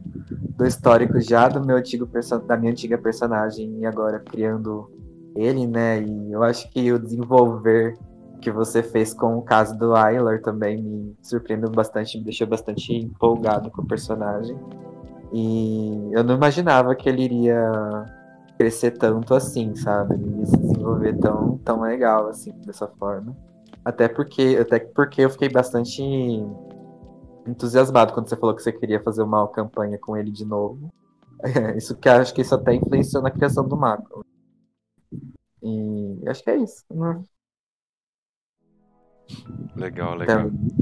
do 0.56 0.66
histórico 0.66 1.20
já 1.20 1.48
do 1.48 1.66
meu 1.66 1.78
antigo 1.78 2.08
da 2.48 2.56
minha 2.56 2.72
antiga 2.72 2.98
personagem 2.98 3.80
e 3.80 3.86
agora 3.86 4.20
criando 4.20 4.92
ele, 5.36 5.66
né? 5.66 6.02
E 6.02 6.32
eu 6.32 6.44
acho 6.44 6.70
que 6.70 6.92
o 6.92 7.00
desenvolver 7.00 7.98
que 8.40 8.52
você 8.52 8.84
fez 8.84 9.14
com 9.14 9.38
o 9.38 9.42
caso 9.42 9.78
do 9.78 9.96
Aylar 9.96 10.42
também 10.42 10.82
me 10.82 11.16
surpreendeu 11.22 11.72
bastante, 11.72 12.18
me 12.18 12.26
deixou 12.26 12.46
bastante 12.46 12.94
empolgado 12.94 13.72
com 13.72 13.82
o 13.82 13.88
personagem. 13.88 14.56
E 15.32 16.12
eu 16.12 16.24
não 16.24 16.36
imaginava 16.36 16.94
que 16.94 17.10
ele 17.10 17.24
iria 17.24 18.06
crescer 18.58 18.92
tanto 18.92 19.34
assim, 19.34 19.74
sabe? 19.76 20.14
Ele 20.14 20.46
se 20.46 20.58
desenvolver 20.58 21.18
tão, 21.18 21.58
tão 21.60 21.82
legal 21.82 22.28
assim, 22.28 22.52
dessa 22.66 22.88
forma. 22.88 23.36
Até 23.84 24.08
porque, 24.08 24.58
até 24.62 24.80
porque 24.80 25.22
eu 25.22 25.30
fiquei 25.30 25.50
bastante 25.50 26.02
entusiasmado 27.48 28.14
quando 28.14 28.28
você 28.28 28.36
falou 28.38 28.56
que 28.56 28.62
você 28.62 28.72
queria 28.72 29.02
fazer 29.02 29.24
uma 29.24 29.48
campanha 29.48 29.98
com 29.98 30.16
ele 30.18 30.32
de 30.32 30.46
novo. 30.46 30.90
isso 31.78 31.96
que 31.96 32.08
eu 32.08 32.14
acho 32.14 32.34
que 32.34 32.42
isso 32.42 32.56
até 32.56 32.74
influenciou 32.74 33.22
na 33.24 33.32
criação 33.32 33.68
do 33.68 33.78
Macro. 33.78 34.24
E 35.62 36.22
acho 36.28 36.44
que 36.44 36.50
é 36.50 36.58
isso. 36.58 36.84
Não- 36.92 37.24
Legal, 39.76 40.16
legal. 40.16 40.48
Então, 40.48 40.74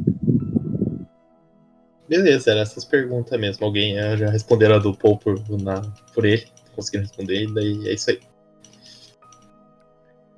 Beleza, 2.11 2.51
era 2.51 2.59
essas 2.59 2.83
perguntas 2.83 3.39
mesmo. 3.39 3.65
Alguém 3.65 3.97
eh, 3.97 4.17
já 4.17 4.29
respondeu 4.29 4.73
a 4.75 4.79
do 4.79 4.93
Paul 4.93 5.17
por, 5.17 5.39
na, 5.61 5.81
por 6.13 6.25
ele, 6.25 6.45
conseguiram 6.75 7.05
responder, 7.05 7.43
e 7.43 7.53
daí 7.53 7.87
é 7.87 7.93
isso 7.93 8.09
aí. 8.09 8.19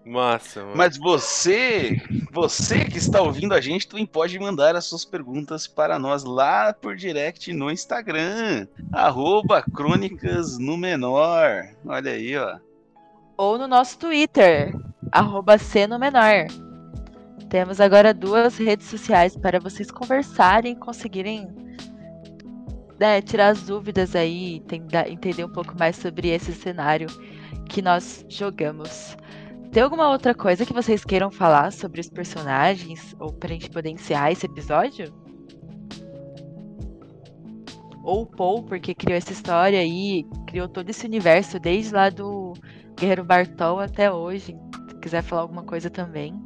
Massa, 0.06 0.62
mano. 0.62 0.76
Mas 0.76 0.98
você, 0.98 2.02
você 2.32 2.84
que 2.86 2.98
está 2.98 3.22
ouvindo 3.22 3.54
a 3.54 3.62
gente, 3.62 3.88
também 3.88 4.06
pode 4.06 4.38
mandar 4.38 4.76
as 4.76 4.86
suas 4.86 5.06
perguntas 5.06 5.66
para 5.66 5.98
nós 5.98 6.24
lá 6.24 6.74
por 6.74 6.96
direct 6.96 7.54
no 7.54 7.72
Instagram, 7.72 8.68
arroba 8.92 9.62
Crônicas 9.62 10.58
no 10.58 10.76
Menor. 10.78 11.70
Olha 11.86 12.12
aí, 12.12 12.38
ó. 12.38 12.58
Ou 13.38 13.58
no 13.58 13.68
nosso 13.68 13.98
Twitter, 13.98 14.76
arroba 15.12 15.58
Seno 15.58 15.98
Menor. 15.98 16.48
Temos 17.50 17.80
agora 17.80 18.14
duas 18.14 18.58
redes 18.58 18.88
sociais 18.88 19.38
para 19.38 19.60
vocês 19.60 19.90
conversarem 19.90 20.74
e 20.74 20.76
conseguirem 20.76 21.48
né, 23.00 23.22
tirar 23.22 23.50
as 23.50 23.64
dúvidas 23.64 24.16
aí, 24.16 24.62
entender 25.08 25.46
um 25.46 25.52
pouco 25.52 25.78
mais 25.78 25.96
sobre 25.96 26.30
esse 26.30 26.52
cenário 26.52 27.08
que 27.70 27.82
nós 27.82 28.26
jogamos. 28.28 29.16
Tem 29.74 29.82
alguma 29.82 30.08
outra 30.12 30.36
coisa 30.36 30.68
que 30.68 30.72
vocês 30.72 31.04
queiram 31.04 31.32
falar 31.32 31.72
sobre 31.72 32.00
os 32.00 32.08
personagens? 32.08 33.16
Ou 33.20 33.34
pra 33.34 33.50
gente 33.50 33.72
poder 33.72 33.90
encerrar 33.90 34.32
esse 34.32 34.46
episódio? 34.46 35.12
Ou 38.04 38.22
o 38.22 38.26
Paul, 38.28 38.62
porque 38.62 38.94
criou 38.94 39.18
essa 39.18 39.34
história 39.34 39.80
aí, 39.80 40.28
criou 40.46 40.68
todo 40.68 40.92
esse 40.92 41.08
universo 41.08 41.60
desde 41.60 41.92
lá 41.92 42.12
do 42.12 42.54
Guerreiro 42.96 43.24
Bartol 43.24 43.80
até 43.80 44.12
hoje. 44.12 44.56
Se 44.90 44.96
quiser 44.98 45.24
falar 45.24 45.42
alguma 45.42 45.64
coisa 45.64 45.90
também. 45.90 46.40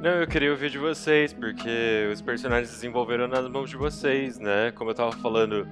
Não, 0.00 0.10
eu 0.10 0.26
queria 0.26 0.50
ouvir 0.50 0.70
de 0.70 0.78
vocês, 0.78 1.32
porque 1.32 2.08
os 2.12 2.20
personagens 2.20 2.70
desenvolveram 2.70 3.28
nas 3.28 3.46
mãos 3.48 3.70
de 3.70 3.76
vocês, 3.76 4.36
né? 4.40 4.72
Como 4.72 4.90
eu 4.90 4.94
tava 4.94 5.12
falando, 5.12 5.68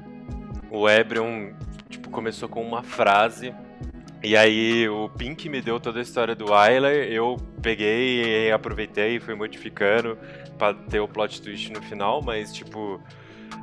o 0.70 0.88
Ebrion, 0.88 1.52
tipo, 1.88 2.10
começou 2.10 2.48
com 2.48 2.62
uma 2.62 2.84
frase, 2.84 3.52
e 4.22 4.36
aí 4.36 4.88
o 4.88 5.08
Pink 5.08 5.48
me 5.48 5.60
deu 5.60 5.78
toda 5.78 5.98
a 5.98 6.02
história 6.02 6.34
do 6.34 6.52
Ayler, 6.52 7.10
eu 7.12 7.36
peguei 7.62 8.48
e 8.48 8.52
aproveitei 8.52 9.16
e 9.16 9.20
fui 9.20 9.34
modificando 9.34 10.18
pra 10.56 10.74
ter 10.74 11.00
o 11.00 11.08
plot 11.08 11.40
twist 11.40 11.72
no 11.72 11.80
final, 11.82 12.20
mas, 12.22 12.52
tipo, 12.52 13.00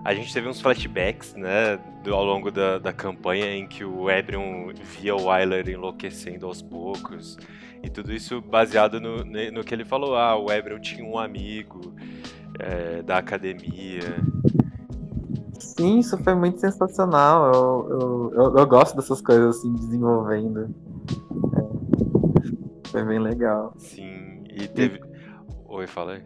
a 0.04 0.14
gente 0.14 0.34
teve 0.34 0.48
uns 0.48 0.62
flashbacks, 0.62 1.34
né, 1.36 1.80
ao 2.10 2.24
longo 2.24 2.52
da, 2.52 2.78
da 2.78 2.94
campanha 2.94 3.56
em 3.56 3.68
que 3.68 3.84
o 3.84 4.10
Ebrion 4.10 4.72
via 5.00 5.16
o 5.16 5.30
Ayler 5.30 5.68
enlouquecendo 5.68 6.46
aos 6.46 6.62
poucos, 6.62 7.38
e 7.84 7.90
tudo 7.90 8.12
isso 8.12 8.42
baseado 8.42 9.00
no, 9.00 9.24
no 9.24 9.64
que 9.64 9.74
ele 9.74 9.86
falou. 9.86 10.16
Ah, 10.16 10.36
o 10.36 10.52
Ebrion 10.52 10.80
tinha 10.80 11.06
um 11.06 11.20
amigo 11.20 11.96
é, 12.60 13.04
da 13.04 13.18
academia. 13.18 14.02
Sim, 15.60 16.00
isso 16.00 16.18
foi 16.18 16.36
muito 16.36 16.60
sensacional. 16.60 17.52
Eu, 17.54 17.90
eu, 17.90 18.34
eu, 18.34 18.58
eu 18.58 18.68
gosto 18.68 18.96
dessas 18.96 19.22
coisas 19.22 19.58
assim, 19.58 19.74
desenvolvendo. 19.74 20.74
É, 21.54 22.90
foi 22.90 23.04
bem 23.04 23.20
legal. 23.20 23.74
Sim, 23.78 24.44
e 24.50 24.68
teve. 24.68 25.00
Oi, 25.68 25.88
fala 25.88 26.14
aí. 26.14 26.24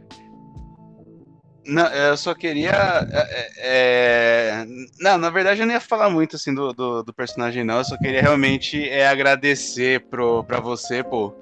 Não, 1.65 1.85
eu 1.87 2.17
só 2.17 2.33
queria. 2.33 2.71
é, 3.11 3.51
é, 3.57 4.65
Não, 4.99 5.17
na 5.17 5.29
verdade 5.29 5.61
eu 5.61 5.67
não 5.67 5.73
ia 5.73 5.79
falar 5.79 6.09
muito 6.09 6.35
assim 6.35 6.53
do, 6.53 6.73
do, 6.73 7.03
do 7.03 7.13
personagem, 7.13 7.63
não. 7.63 7.77
Eu 7.77 7.85
só 7.85 7.97
queria 7.97 8.21
realmente 8.21 8.87
é, 8.89 9.07
agradecer 9.07 9.99
pro, 10.09 10.43
pra 10.43 10.59
você, 10.59 11.03
pô. 11.03 11.33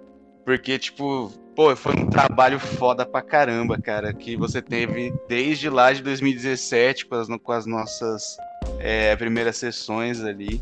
Porque, 0.45 0.79
tipo, 0.79 1.31
pô, 1.57 1.75
foi 1.75 1.95
um 1.95 2.05
trabalho 2.05 2.59
foda 2.59 3.03
pra 3.03 3.19
caramba, 3.19 3.79
cara. 3.79 4.13
Que 4.13 4.37
você 4.37 4.61
teve 4.61 5.11
desde 5.27 5.71
lá 5.71 5.91
de 5.91 6.03
2017 6.03 7.07
com 7.07 7.15
as, 7.15 7.27
com 7.27 7.51
as 7.51 7.65
nossas 7.65 8.37
é, 8.77 9.15
primeiras 9.15 9.57
sessões 9.57 10.23
ali. 10.23 10.61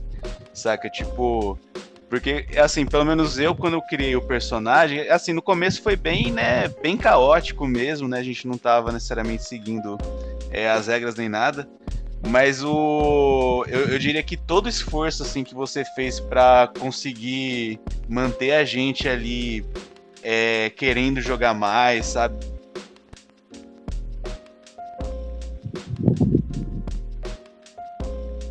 Saca? 0.53 0.89
Tipo. 0.89 1.59
Porque, 2.09 2.45
assim, 2.57 2.85
pelo 2.85 3.03
menos 3.03 3.37
eu, 3.37 3.53
quando 3.53 3.73
eu 3.73 3.81
criei 3.81 4.15
o 4.15 4.21
personagem, 4.21 5.09
assim, 5.09 5.33
no 5.33 5.41
começo 5.41 5.81
foi 5.81 5.97
bem, 5.97 6.31
né, 6.31 6.67
bem 6.81 6.95
caótico 6.95 7.67
mesmo, 7.67 8.07
né? 8.07 8.19
A 8.19 8.23
gente 8.23 8.47
não 8.47 8.57
tava 8.57 8.91
necessariamente 8.91 9.43
seguindo 9.43 9.97
é, 10.51 10.69
as 10.69 10.87
regras 10.87 11.15
nem 11.15 11.27
nada. 11.27 11.67
Mas 12.25 12.63
o. 12.63 13.65
Eu, 13.67 13.89
eu 13.89 13.99
diria 13.99 14.23
que 14.23 14.37
todo 14.37 14.69
esforço 14.69 15.23
assim, 15.23 15.43
que 15.43 15.53
você 15.53 15.83
fez 15.83 16.21
pra 16.21 16.71
conseguir 16.79 17.81
manter 18.07 18.53
a 18.53 18.63
gente 18.63 19.09
ali 19.09 19.65
é, 20.27 20.71
querendo 20.71 21.21
jogar 21.21 21.53
mais, 21.53 22.07
sabe? 22.07 22.35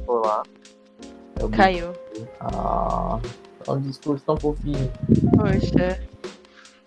Olá. 0.07 0.45
É 1.41 1.45
o 1.45 1.49
Caiu. 1.49 1.93
Ah, 2.39 3.19
é 3.67 3.71
um 3.73 3.81
discurso 3.81 4.25
tão 4.25 4.37
fofinho. 4.37 4.89
Poxa. 5.37 6.01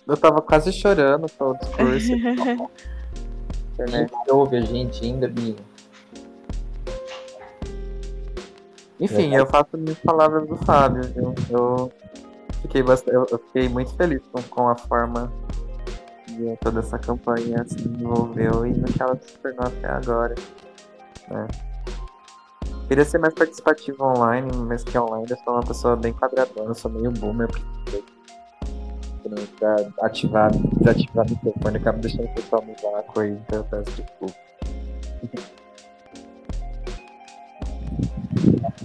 Eu 0.07 0.15
tava 0.15 0.41
quase 0.41 0.71
chorando 0.71 1.29
com 1.37 1.49
o 1.49 1.57
discurso. 1.57 2.13
internet. 3.73 4.13
Ouve 4.29 4.55
a 4.55 4.61
gente 4.61 5.03
ainda, 5.03 5.27
Binho? 5.27 5.57
Enfim, 9.01 9.35
eu 9.35 9.45
faço 9.45 9.77
minhas 9.77 9.99
palavras 9.99 10.47
do 10.47 10.55
Fábio, 10.55 11.03
viu? 11.13 11.35
Eu 11.49 11.91
fiquei, 12.61 12.83
bast... 12.83 13.07
eu, 13.09 13.25
fiquei 13.25 13.69
muito 13.69 13.93
feliz 13.95 14.21
com, 14.31 14.41
com 14.43 14.67
a 14.69 14.75
forma 14.75 15.31
que 16.25 16.57
toda 16.61 16.79
essa 16.79 16.99
campanha 16.99 17.65
se 17.67 17.75
desenvolveu 17.75 18.65
e 18.65 18.73
no 18.73 18.85
que 18.85 19.01
ela 19.01 19.15
se 19.15 19.37
tornou 19.39 19.65
até 19.65 19.87
agora. 19.87 20.35
né? 21.29 21.47
Queria 22.87 23.03
ser 23.03 23.17
mais 23.17 23.33
participativo 23.33 24.03
online, 24.03 24.49
mas 24.65 24.83
que 24.83 24.97
online 24.97 25.25
eu 25.29 25.37
sou 25.37 25.53
uma 25.53 25.63
pessoa 25.63 25.95
bem 25.95 26.13
quadradona, 26.13 26.73
sou 26.73 26.89
meio 26.91 27.11
boomer. 27.11 27.49
Pra 29.59 29.75
ativar, 30.03 30.51
desativar 30.79 31.25
o 31.25 31.29
microfone, 31.29 31.77
acaba 31.77 31.97
deixando 31.97 32.25
o 32.25 32.33
pessoal 32.33 32.63
no 32.65 32.73
vácuo 32.81 33.19
aí, 33.19 33.31
então 33.31 33.59
eu 33.59 33.63
peço 33.65 33.91
desculpa. 33.91 34.33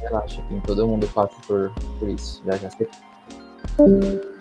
Relaxa, 0.00 0.42
todo 0.66 0.88
mundo 0.88 1.06
passa 1.14 1.34
por, 1.46 1.72
por 2.00 2.08
isso. 2.08 2.42
Já 2.44 2.56
já 2.56 2.70
você 2.70 2.88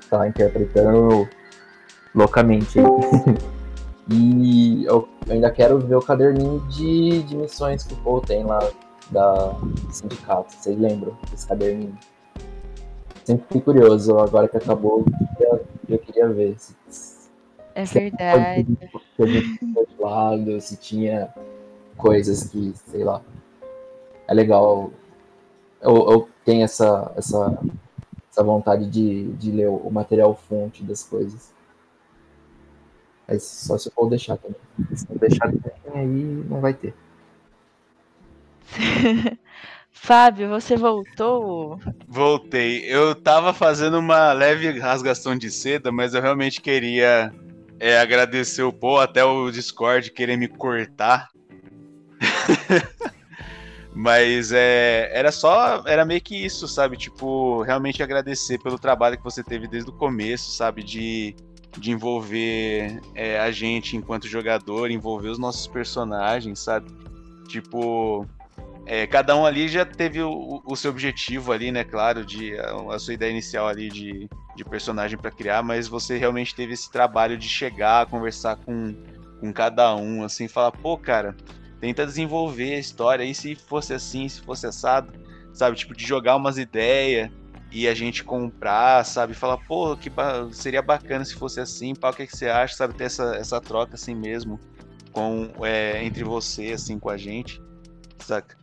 tá 0.10 0.28
interpretando 0.28 1.28
loucamente. 2.14 2.80
e 4.10 4.86
eu 4.86 5.08
ainda 5.30 5.50
quero 5.52 5.80
ver 5.80 5.96
o 5.96 6.02
caderninho 6.02 6.60
de, 6.68 7.24
de 7.24 7.36
missões 7.36 7.84
que 7.84 7.94
o 7.94 7.98
Paul 7.98 8.22
tem 8.22 8.44
lá 8.44 8.60
da 9.10 9.34
do 9.52 9.92
sindicato. 9.92 10.54
Vocês 10.54 10.78
lembram 10.78 11.18
desse 11.30 11.48
caderninho? 11.48 11.98
Sempre 13.24 13.44
fiquei 13.44 13.62
curioso, 13.62 14.18
agora 14.18 14.48
que 14.48 14.58
acabou, 14.58 15.06
eu, 15.40 15.66
eu 15.88 16.00
queria 16.00 16.28
ver 16.28 16.56
se, 16.58 16.76
É 17.76 17.84
verdade. 17.84 18.66
se 19.16 20.02
lado, 20.02 20.60
se 20.60 20.76
tinha 20.78 21.34
coisas 21.96 22.50
que, 22.50 22.74
sei 22.88 23.04
lá. 23.04 23.22
É 24.28 24.34
legal. 24.34 24.92
Eu, 25.82 25.96
eu 26.12 26.30
tenho 26.44 26.64
essa, 26.64 27.12
essa, 27.16 27.60
essa 28.32 28.44
vontade 28.44 28.90
de, 28.90 29.34
de 29.34 29.52
ler 29.52 29.68
o 29.68 29.90
material 29.92 30.34
fonte 30.48 30.84
das 30.84 31.04
coisas. 31.04 31.54
Mas 33.28 33.44
só 33.44 33.78
se 33.78 33.90
eu 33.90 33.94
for 33.94 34.10
deixar 34.10 34.38
também. 34.38 34.58
Se 34.96 35.06
não 35.10 35.18
deixar 35.18 35.52
também, 35.52 35.74
aí 35.94 36.08
não 36.50 36.62
vai 36.62 36.74
ter. 36.74 36.94
Fábio, 39.92 40.50
você 40.50 40.78
voltou? 40.78 41.78
Voltei. 42.08 42.86
Eu 42.86 43.14
tava 43.14 43.54
fazendo 43.54 44.00
uma 44.00 44.32
leve 44.32 44.80
rasgação 44.80 45.38
de 45.38 45.52
seda, 45.52 45.92
mas 45.92 46.14
eu 46.14 46.22
realmente 46.22 46.62
queria 46.62 47.32
é, 47.80 48.00
agradecer 48.00 48.64
o 48.64 48.72
Pô, 48.72 48.98
até 49.00 49.24
o 49.24 49.52
Discord 49.52 50.12
querer 50.12 50.38
me 50.38 50.48
cortar. 50.48 51.30
mas 53.94 54.52
é, 54.52 55.10
era 55.14 55.32
só, 55.32 55.84
era 55.86 56.06
meio 56.06 56.22
que 56.22 56.36
isso, 56.36 56.68
sabe? 56.68 56.96
Tipo, 56.96 57.62
realmente 57.64 58.02
agradecer 58.02 58.58
pelo 58.58 58.80
trabalho 58.80 59.18
que 59.18 59.24
você 59.24 59.44
teve 59.44 59.68
desde 59.68 59.90
o 59.90 59.94
começo, 59.94 60.52
sabe? 60.52 60.82
De, 60.82 61.36
de 61.78 61.92
envolver 61.92 63.02
é, 63.14 63.40
a 63.40 63.52
gente 63.52 63.98
enquanto 63.98 64.28
jogador, 64.28 64.90
envolver 64.90 65.30
os 65.30 65.38
nossos 65.38 65.68
personagens, 65.68 66.60
sabe? 66.60 66.90
Tipo, 67.50 68.26
é, 68.86 69.06
cada 69.06 69.36
um 69.36 69.46
ali 69.46 69.68
já 69.68 69.86
teve 69.86 70.22
o, 70.22 70.62
o 70.66 70.76
seu 70.76 70.90
objetivo 70.90 71.52
ali, 71.52 71.70
né? 71.70 71.84
Claro, 71.84 72.26
de 72.26 72.58
a, 72.58 72.96
a 72.96 73.00
sua 73.00 73.14
ideia 73.14 73.32
inicial 73.32 73.68
ali 73.68 73.90
de, 73.90 74.30
de 74.56 74.64
personagem 74.64 75.18
para 75.18 75.32
criar, 75.32 75.62
mas 75.62 75.90
você 75.90 76.18
realmente 76.18 76.56
teve 76.56 76.74
esse 76.74 76.90
trabalho 76.90 77.38
de 77.38 77.50
chegar, 77.50 78.06
conversar 78.06 78.56
com, 78.56 78.96
com 79.42 79.52
cada 79.52 79.94
um, 79.98 80.24
assim, 80.24 80.48
falar, 80.48 80.72
pô, 80.72 80.98
cara, 80.98 81.36
tenta 81.82 82.06
desenvolver 82.06 82.76
a 82.76 82.80
história 82.80 83.26
aí 83.26 83.34
se 83.34 83.56
fosse 83.56 83.94
assim, 83.94 84.30
se 84.30 84.40
fosse 84.42 84.68
assado, 84.68 85.12
sabe? 85.52 85.76
Tipo, 85.76 85.96
de 85.96 86.06
jogar 86.06 86.36
umas 86.36 86.58
ideias 86.60 87.30
e 87.72 87.88
a 87.88 87.94
gente 87.96 88.24
comprar, 88.24 89.04
sabe? 89.04 89.34
Falar, 89.34 89.58
pô, 89.58 89.98
que 89.98 90.10
ba- 90.10 90.48
seria 90.52 90.82
bacana 90.82 91.26
se 91.26 91.34
fosse 91.34 91.60
assim, 91.60 91.96
pá, 91.96 92.12
o 92.12 92.14
que, 92.14 92.28
que 92.28 92.38
você 92.38 92.48
acha, 92.48 92.76
sabe? 92.76 92.94
Ter 92.94 93.06
essa, 93.06 93.36
essa 93.36 93.60
troca 93.60 93.96
assim 93.96 94.14
mesmo 94.14 94.60
com 95.12 95.52
é, 95.66 96.04
entre 96.06 96.24
você, 96.24 96.72
assim, 96.74 97.00
com 97.00 97.10
a 97.10 97.18
gente, 97.18 97.60
saca? 98.20 98.56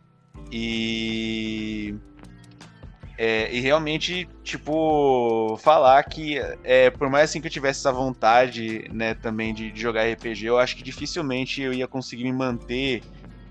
E. 0.51 1.93
é, 3.21 3.53
e 3.53 3.59
realmente, 3.59 4.29
tipo, 4.45 5.57
falar 5.57 6.01
que, 6.03 6.37
é, 6.63 6.89
por 6.89 7.09
mais 7.09 7.29
assim 7.29 7.41
que 7.41 7.47
eu 7.47 7.51
tivesse 7.51 7.81
essa 7.81 7.91
vontade, 7.91 8.89
né, 8.93 9.13
também 9.13 9.53
de, 9.53 9.69
de 9.73 9.81
jogar 9.81 10.09
RPG, 10.09 10.45
eu 10.45 10.57
acho 10.57 10.77
que 10.77 10.81
dificilmente 10.81 11.61
eu 11.61 11.73
ia 11.73 11.85
conseguir 11.85 12.23
me 12.23 12.31
manter 12.31 13.03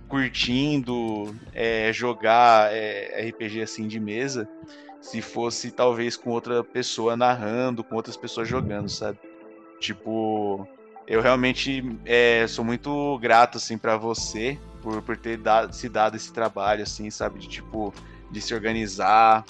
curtindo 0.08 1.36
é, 1.52 1.92
jogar 1.92 2.74
é, 2.74 3.28
RPG 3.28 3.60
assim 3.60 3.86
de 3.86 4.00
mesa, 4.00 4.48
se 5.02 5.20
fosse 5.20 5.70
talvez 5.70 6.16
com 6.16 6.30
outra 6.30 6.64
pessoa 6.64 7.14
narrando, 7.14 7.84
com 7.84 7.94
outras 7.94 8.16
pessoas 8.16 8.48
jogando, 8.48 8.88
sabe? 8.88 9.18
Tipo, 9.78 10.66
eu 11.06 11.20
realmente 11.20 11.84
é, 12.06 12.46
sou 12.48 12.64
muito 12.64 13.18
grato 13.18 13.58
assim 13.58 13.76
para 13.76 13.98
você 13.98 14.58
por, 14.80 15.02
por 15.02 15.18
ter 15.18 15.36
dado, 15.36 15.74
se 15.74 15.90
dado 15.90 16.16
esse 16.16 16.32
trabalho, 16.32 16.84
assim, 16.84 17.10
sabe? 17.10 17.38
De 17.38 17.48
tipo, 17.48 17.92
de 18.30 18.40
se 18.40 18.54
organizar, 18.54 19.44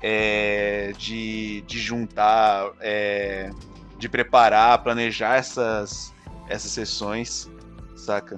é, 0.00 0.92
de, 0.96 1.62
de 1.62 1.78
juntar, 1.78 2.72
é, 2.80 3.50
de 3.98 4.08
preparar, 4.08 4.82
planejar 4.82 5.36
essas, 5.36 6.12
essas 6.48 6.70
sessões, 6.72 7.50
saca? 7.96 8.36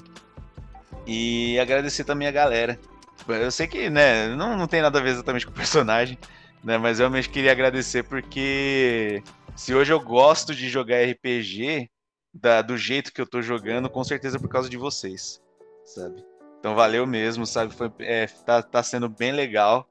E 1.06 1.58
agradecer 1.58 2.04
também 2.04 2.28
a 2.28 2.32
galera. 2.32 2.78
Eu 3.26 3.50
sei 3.50 3.66
que, 3.66 3.88
né, 3.88 4.28
não, 4.34 4.56
não 4.56 4.66
tem 4.66 4.82
nada 4.82 4.98
a 4.98 5.02
ver 5.02 5.10
exatamente 5.10 5.46
com 5.46 5.52
o 5.52 5.54
personagem, 5.54 6.18
né? 6.62 6.76
Mas 6.78 6.98
eu 6.98 7.04
realmente 7.04 7.28
queria 7.30 7.52
agradecer 7.52 8.02
porque 8.02 9.22
se 9.56 9.74
hoje 9.74 9.92
eu 9.92 10.00
gosto 10.00 10.54
de 10.54 10.68
jogar 10.68 10.96
RPG 11.02 11.88
da- 12.32 12.60
do 12.62 12.76
jeito 12.76 13.12
que 13.12 13.20
eu 13.20 13.26
tô 13.26 13.40
jogando, 13.40 13.88
com 13.88 14.02
certeza 14.04 14.36
é 14.36 14.40
por 14.40 14.48
causa 14.48 14.68
de 14.68 14.76
vocês, 14.76 15.40
sabe? 15.84 16.22
Então 16.64 16.74
valeu 16.74 17.06
mesmo, 17.06 17.44
sabe? 17.44 17.74
Foi, 17.74 17.92
é, 17.98 18.26
tá, 18.26 18.62
tá 18.62 18.82
sendo 18.82 19.06
bem 19.06 19.32
legal 19.32 19.86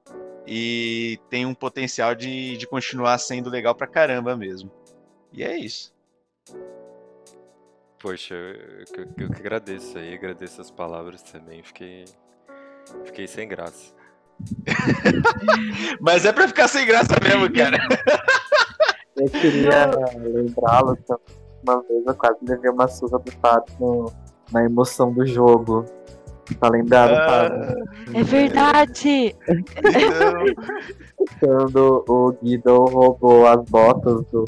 e 0.47 1.19
tem 1.29 1.45
um 1.45 1.53
potencial 1.53 2.15
de, 2.15 2.57
de 2.57 2.65
continuar 2.65 3.15
sendo 3.19 3.47
legal 3.47 3.75
pra 3.75 3.85
caramba 3.85 4.35
mesmo. 4.35 4.71
E 5.31 5.43
é 5.43 5.55
isso. 5.55 5.93
Poxa, 7.99 8.33
eu, 8.33 9.03
eu- 9.03 9.07
eu 9.19 9.29
que 9.29 9.39
agradeço 9.39 9.95
aí, 9.99 10.15
agradeço 10.15 10.59
as 10.61 10.71
palavras 10.71 11.21
também. 11.21 11.61
Fiquei, 11.61 12.05
fiquei 13.05 13.27
sem 13.27 13.47
graça. 13.47 13.93
Mas 16.01 16.25
é 16.25 16.33
pra 16.33 16.47
ficar 16.47 16.67
sem 16.67 16.87
graça 16.87 17.13
mesmo, 17.21 17.53
cara. 17.53 17.77
Eu 19.15 19.29
queria 19.29 19.91
lembrá-lo 20.25 20.97
que 20.97 21.13
uma 21.63 21.83
vez 21.83 22.03
eu 22.07 22.15
quase 22.15 22.39
levei 22.41 22.71
uma 22.71 22.87
surra 22.87 23.19
do 23.19 23.31
no- 23.79 24.11
na 24.51 24.63
emoção 24.65 25.13
do 25.13 25.23
jogo. 25.23 25.85
Tá 26.59 26.69
lembrado, 26.69 27.11
Ah. 27.13 27.73
É 28.13 28.23
verdade! 28.23 29.35
Quando 31.39 32.03
o 32.07 32.31
Guido 32.43 32.85
roubou 32.85 33.47
as 33.47 33.63
botas 33.69 34.25
do. 34.31 34.45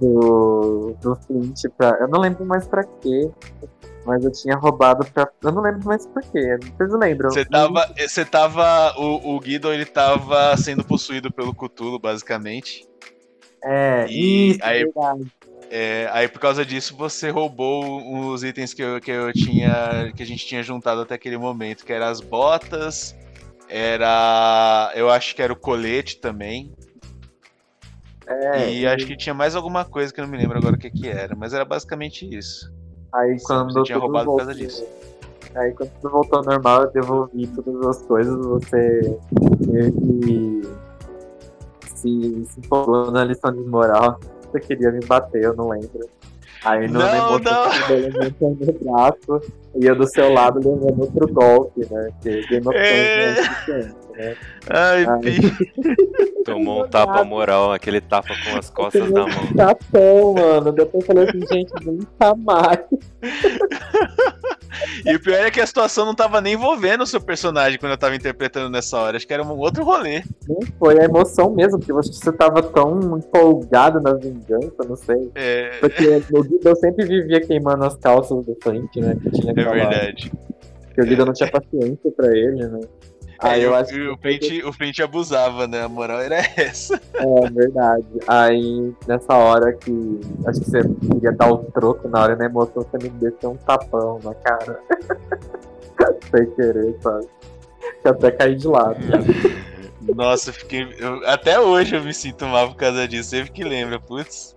do. 0.00 0.96
do 1.00 1.16
Flint 1.26 1.62
pra. 1.76 1.96
Eu 2.00 2.08
não 2.08 2.20
lembro 2.20 2.44
mais 2.44 2.66
pra 2.66 2.84
quê. 2.84 3.30
Mas 4.04 4.24
eu 4.24 4.32
tinha 4.32 4.56
roubado 4.56 5.04
pra. 5.12 5.28
Eu 5.42 5.52
não 5.52 5.62
lembro 5.62 5.86
mais 5.86 6.06
por 6.06 6.22
quê. 6.22 6.58
Vocês 6.76 6.92
lembram? 6.92 7.30
você 7.30 7.44
tava. 7.44 7.86
Você 7.96 8.24
tava. 8.24 8.94
O, 8.98 9.36
o 9.36 9.40
Guido 9.40 9.72
ele 9.72 9.84
tava 9.84 10.56
sendo 10.56 10.82
possuído 10.84 11.30
pelo 11.32 11.54
Cthulhu, 11.54 11.98
basicamente. 11.98 12.88
É, 13.62 14.06
E 14.08 14.50
isso, 14.52 14.60
aí- 14.62 14.84
verdade. 14.84 15.32
É, 15.70 16.08
aí 16.12 16.26
por 16.28 16.40
causa 16.40 16.64
disso 16.64 16.96
você 16.96 17.28
roubou 17.28 18.30
os 18.30 18.42
itens 18.42 18.72
que 18.72 18.82
eu, 18.82 19.00
que 19.00 19.10
eu 19.10 19.32
tinha. 19.32 20.12
que 20.14 20.22
a 20.22 20.26
gente 20.26 20.46
tinha 20.46 20.62
juntado 20.62 21.02
até 21.02 21.14
aquele 21.14 21.36
momento, 21.36 21.84
que 21.84 21.92
eram 21.92 22.06
as 22.06 22.20
botas, 22.20 23.14
era. 23.68 24.90
Eu 24.94 25.10
acho 25.10 25.34
que 25.34 25.42
era 25.42 25.52
o 25.52 25.56
colete 25.56 26.18
também. 26.18 26.72
É, 28.26 28.72
e 28.72 28.86
acho 28.86 29.06
que 29.06 29.16
tinha 29.16 29.34
mais 29.34 29.56
alguma 29.56 29.86
coisa 29.86 30.12
que 30.12 30.20
eu 30.20 30.24
não 30.24 30.30
me 30.30 30.36
lembro 30.36 30.58
agora 30.58 30.76
o 30.76 30.78
que, 30.78 30.90
que 30.90 31.08
era, 31.08 31.34
mas 31.34 31.54
era 31.54 31.64
basicamente 31.64 32.28
isso. 32.28 32.70
Aí 33.14 33.38
quando 33.42 33.72
você 33.72 33.84
tinha 33.84 33.98
roubado 33.98 34.26
por 34.26 34.32
voltou, 34.32 34.46
causa 34.46 34.54
disso. 34.54 34.86
Aí 35.54 35.72
quando 35.72 35.90
tudo 36.00 36.10
voltou 36.10 36.38
ao 36.40 36.44
normal, 36.44 36.82
eu 36.82 36.90
devolvi 36.90 37.46
todas 37.46 37.86
as 37.86 38.02
coisas, 38.02 38.36
você 38.36 39.18
meio 39.66 39.92
que 39.92 40.62
se, 41.86 42.44
se 42.44 42.60
empolgou 42.60 43.10
na 43.10 43.24
lição 43.24 43.50
de 43.50 43.62
moral. 43.62 44.20
Você 44.50 44.60
queria 44.60 44.90
me 44.90 45.04
bater, 45.04 45.42
eu 45.42 45.54
não 45.54 45.68
lembro. 45.68 46.08
Aí 46.64 46.88
no 46.88 46.98
Não, 46.98 47.38
não. 47.38 47.70
levantou 47.88 48.56
meu 48.60 48.72
braço 48.82 49.40
e 49.80 49.86
eu 49.86 49.94
do 49.94 50.06
seu 50.08 50.32
lado 50.32 50.58
levando 50.58 51.02
outro 51.02 51.32
golpe, 51.32 51.86
né? 51.88 52.10
Que 52.20 52.42
Game 52.48 52.66
of 52.66 52.76
Thrones 52.76 52.76
É. 52.76 53.16
não 53.16 53.30
é 53.30 53.44
suficiente, 53.44 53.96
né? 54.16 54.36
Ai, 54.68 55.04
Ai. 55.06 55.18
pi. 55.20 55.40
Tomou 56.44 56.84
um 56.84 56.88
tapa 56.88 57.22
moral, 57.22 57.72
aquele 57.72 58.00
tapa 58.00 58.30
com 58.44 58.58
as 58.58 58.68
costas 58.70 59.08
da 59.12 59.20
mão. 59.20 59.54
Tapão, 59.56 60.34
mano. 60.34 60.72
Depois 60.72 61.04
eu 61.04 61.06
falei 61.14 61.28
assim, 61.28 61.46
gente, 61.46 61.72
nunca 61.86 62.34
mais. 62.34 62.80
E 65.04 65.14
o 65.14 65.20
pior 65.20 65.38
é 65.40 65.50
que 65.50 65.60
a 65.60 65.66
situação 65.66 66.04
não 66.04 66.14
tava 66.14 66.40
nem 66.40 66.54
envolvendo 66.54 67.02
o 67.02 67.06
seu 67.06 67.20
personagem 67.20 67.78
quando 67.78 67.92
eu 67.92 67.98
tava 67.98 68.14
interpretando 68.16 68.70
nessa 68.70 68.98
hora. 68.98 69.16
Acho 69.16 69.26
que 69.26 69.32
era 69.32 69.42
um 69.42 69.56
outro 69.58 69.84
rolê. 69.84 70.22
Foi 70.78 70.98
a 71.00 71.04
emoção 71.04 71.50
mesmo, 71.54 71.78
porque 71.78 71.92
eu 71.92 71.98
acho 71.98 72.10
que 72.10 72.16
você 72.16 72.32
tava 72.32 72.62
tão 72.62 73.18
empolgado 73.18 74.00
na 74.00 74.12
vingança, 74.14 74.84
não 74.88 74.96
sei. 74.96 75.30
É, 75.34 75.78
Porque 75.80 76.06
o 76.32 76.42
Guido 76.42 76.76
sempre 76.76 77.06
vivia 77.06 77.40
queimando 77.40 77.84
as 77.84 77.96
calças 77.96 78.44
do 78.44 78.56
frente, 78.62 79.00
né? 79.00 79.16
Que 79.22 79.30
tinha 79.30 79.48
é 79.48 79.50
aquela- 79.52 79.72
verdade. 79.74 80.32
Porque 80.86 81.00
o 81.00 81.04
Guido 81.04 81.26
não 81.26 81.32
tinha 81.32 81.50
paciência 81.50 82.10
pra 82.16 82.28
ele, 82.36 82.66
né? 82.66 82.80
Aí 83.40 83.62
É, 83.62 83.66
eu 83.66 83.70
o- 83.70 83.74
acho 83.74 84.12
o, 84.12 84.16
Flint, 84.18 84.64
o 84.64 84.72
Flint 84.72 84.98
abusava, 85.00 85.66
né? 85.68 85.82
A 85.84 85.88
moral 85.88 86.20
era 86.20 86.36
essa. 86.56 87.00
é 87.14 87.50
verdade. 87.50 88.04
Aí, 88.26 88.92
nessa 89.06 89.34
hora 89.34 89.72
que 89.74 90.20
acho 90.46 90.60
que 90.60 90.70
você 90.70 90.80
queria 91.12 91.32
dar 91.32 91.52
o 91.52 91.58
troco 91.72 92.08
na 92.08 92.20
hora 92.22 92.34
na 92.36 92.46
emoção, 92.46 92.82
você 92.90 92.98
me 93.02 93.08
desceu 93.10 93.50
um 93.52 93.56
tapão 93.56 94.18
na 94.24 94.34
cara. 94.34 94.80
Sem 96.30 96.50
querer, 96.54 96.96
sabe? 97.00 97.26
Que 98.02 98.08
até 98.08 98.30
caí 98.32 98.54
de 98.56 98.66
lado. 98.68 98.98
Nossa, 100.14 100.50
eu 100.50 100.54
fiquei. 100.54 100.86
eu- 100.98 101.20
até 101.26 101.60
hoje 101.60 101.94
eu 101.96 102.02
me 102.02 102.14
sinto 102.14 102.44
mal 102.46 102.68
por 102.68 102.76
causa 102.76 103.06
disso. 103.06 103.30
Sempre 103.30 103.52
que 103.52 103.64
lembra, 103.64 104.00
putz. 104.00 104.56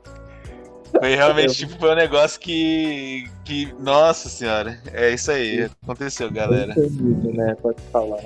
Foi 1.00 1.16
realmente, 1.16 1.56
tipo, 1.56 1.78
foi 1.80 1.92
um 1.92 1.96
negócio 1.96 2.40
que. 2.40 3.26
que. 3.46 3.74
Nossa 3.80 4.28
senhora. 4.30 4.80
É 4.94 5.10
isso 5.12 5.32
aí. 5.32 5.70
Aconteceu, 5.84 6.30
galera. 6.32 6.72
Entendido, 6.72 7.34
né? 7.34 7.56
Pode 7.62 7.82
falar. 7.92 8.20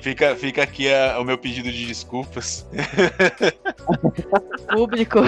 Fica, 0.00 0.34
fica 0.36 0.62
aqui 0.62 0.92
a- 0.92 1.18
o 1.20 1.24
meu 1.24 1.38
pedido 1.38 1.70
de 1.70 1.86
desculpas. 1.86 2.66
Público. 4.72 5.20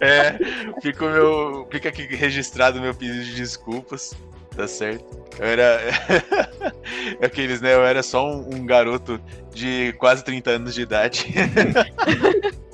É, 0.00 0.38
fica, 0.82 1.04
o 1.04 1.10
meu, 1.10 1.68
fica 1.70 1.88
aqui 1.88 2.02
registrado 2.14 2.78
o 2.78 2.82
meu 2.82 2.94
pedido 2.94 3.24
de 3.24 3.34
desculpas. 3.36 4.14
Tá 4.56 4.66
certo? 4.66 5.04
Eu 5.38 5.46
era. 5.46 5.78
Aqueles, 7.22 7.60
né? 7.60 7.74
Eu 7.74 7.84
era 7.86 8.02
só 8.02 8.26
um, 8.28 8.56
um 8.56 8.66
garoto 8.66 9.20
de 9.54 9.94
quase 9.98 10.24
30 10.24 10.50
anos 10.50 10.74
de 10.74 10.82
idade. 10.82 11.26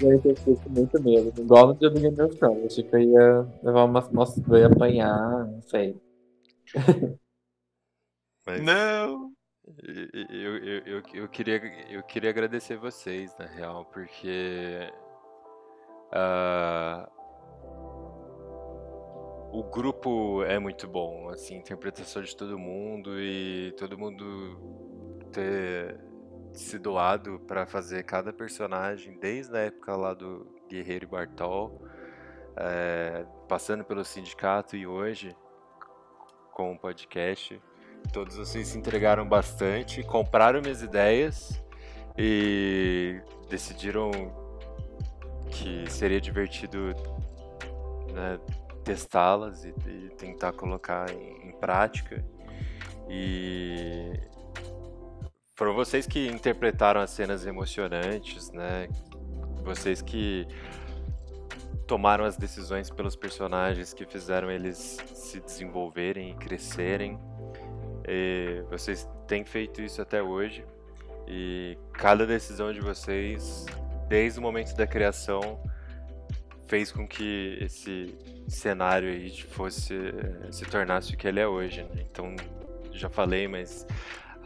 Eu 0.00 0.20
fiquei 0.20 0.56
com 0.56 0.70
muito 0.70 1.02
medo. 1.02 1.40
Igual 1.40 1.68
no 1.68 1.74
dia 1.74 1.90
do 1.90 2.00
Game 2.00 2.20
of 2.20 2.36
Thrones. 2.36 2.72
Achei 2.72 2.84
que 2.84 2.94
eu 2.94 3.00
ia 3.00 3.46
levar 3.62 3.84
umas. 3.84 4.10
Nossa, 4.10 4.42
eu 4.48 4.58
ia 4.58 4.66
apanhar, 4.66 5.46
não 5.46 5.62
sei. 5.62 5.96
Mas 8.46 8.60
Não! 8.62 9.32
eu, 9.84 10.56
eu, 10.56 10.78
eu, 10.84 11.02
eu, 11.14 11.28
queria, 11.28 11.60
eu 11.88 12.02
queria 12.02 12.30
agradecer 12.30 12.76
vocês, 12.76 13.36
na 13.38 13.46
real, 13.46 13.84
porque. 13.86 14.90
ah, 16.10 17.08
o 19.52 19.62
grupo 19.62 20.42
é 20.44 20.58
muito 20.58 20.88
bom, 20.88 21.28
assim, 21.28 21.56
interpretação 21.56 22.22
de 22.22 22.34
todo 22.34 22.58
mundo 22.58 23.20
e 23.20 23.72
todo 23.78 23.98
mundo 23.98 24.58
ter 25.30 26.00
se 26.52 26.78
doado 26.78 27.40
pra 27.46 27.66
fazer 27.66 28.04
cada 28.04 28.32
personagem, 28.32 29.18
desde 29.18 29.56
a 29.56 29.60
época 29.60 29.96
lá 29.96 30.14
do 30.14 30.46
Guerreiro 30.68 31.04
e 31.04 31.08
Bartol, 31.08 31.82
eh, 32.56 33.24
passando 33.48 33.84
pelo 33.84 34.04
sindicato 34.04 34.76
e 34.76 34.86
hoje 34.86 35.34
com 36.52 36.72
o 36.72 36.78
podcast. 36.78 37.60
Todos 38.12 38.36
vocês 38.36 38.68
se 38.68 38.78
entregaram 38.78 39.26
bastante, 39.26 40.02
compraram 40.02 40.60
minhas 40.60 40.82
ideias 40.82 41.62
e 42.18 43.20
decidiram 43.48 44.10
que 45.50 45.90
seria 45.90 46.20
divertido 46.20 46.94
né, 48.12 48.38
testá-las 48.84 49.64
e, 49.64 49.74
e 49.86 50.10
tentar 50.16 50.52
colocar 50.52 51.10
em, 51.10 51.48
em 51.48 51.52
prática. 51.52 52.24
E 53.08 54.12
foram 55.54 55.74
vocês 55.74 56.06
que 56.06 56.28
interpretaram 56.28 57.00
as 57.00 57.10
cenas 57.10 57.46
emocionantes, 57.46 58.50
né? 58.52 58.88
Vocês 59.62 60.00
que 60.02 60.46
tomaram 61.86 62.24
as 62.24 62.36
decisões 62.36 62.90
pelos 62.90 63.14
personagens 63.14 63.92
que 63.92 64.06
fizeram 64.06 64.50
eles 64.50 64.98
se 65.14 65.40
desenvolverem 65.40 66.30
e 66.30 66.34
crescerem. 66.34 67.18
E 68.08 68.64
vocês 68.70 69.08
têm 69.26 69.44
feito 69.44 69.82
isso 69.82 70.00
até 70.00 70.22
hoje. 70.22 70.64
E 71.28 71.78
cada 71.92 72.26
decisão 72.26 72.72
de 72.72 72.80
vocês, 72.80 73.66
desde 74.08 74.38
o 74.38 74.42
momento 74.42 74.74
da 74.74 74.86
criação, 74.86 75.62
fez 76.66 76.90
com 76.90 77.06
que 77.06 77.58
esse 77.60 78.16
cenário 78.48 79.08
aí 79.08 79.30
fosse 79.42 79.94
se 80.50 80.64
tornasse 80.64 81.14
o 81.14 81.16
que 81.16 81.28
ele 81.28 81.40
é 81.40 81.46
hoje. 81.46 81.82
né? 81.82 82.04
Então, 82.10 82.34
já 82.92 83.08
falei, 83.08 83.46
mas 83.46 83.86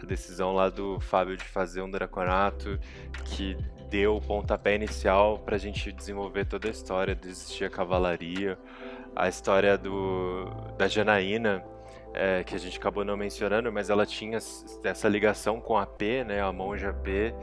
a 0.04 0.06
decisão 0.06 0.52
lá 0.52 0.68
do 0.68 1.00
Fábio 1.00 1.36
de 1.36 1.44
fazer 1.44 1.82
um 1.82 1.90
draconato 1.90 2.78
que 3.24 3.56
deu 3.88 4.16
o 4.16 4.20
pontapé 4.20 4.74
inicial 4.74 5.38
pra 5.38 5.58
gente 5.58 5.92
desenvolver 5.92 6.44
toda 6.44 6.68
a 6.68 6.70
história 6.70 7.14
de 7.14 7.28
existir 7.28 7.64
a 7.64 7.70
cavalaria, 7.70 8.58
a 9.14 9.28
história 9.28 9.78
do 9.78 10.44
da 10.76 10.88
Janaína, 10.88 11.64
é, 12.12 12.42
que 12.42 12.54
a 12.54 12.58
gente 12.58 12.78
acabou 12.78 13.04
não 13.04 13.16
mencionando, 13.16 13.72
mas 13.72 13.90
ela 13.90 14.04
tinha 14.06 14.38
essa 14.84 15.08
ligação 15.08 15.60
com 15.60 15.76
a 15.76 15.86
P, 15.86 16.24
né, 16.24 16.40
a 16.40 16.52
monja 16.52 16.92
P. 16.92 17.34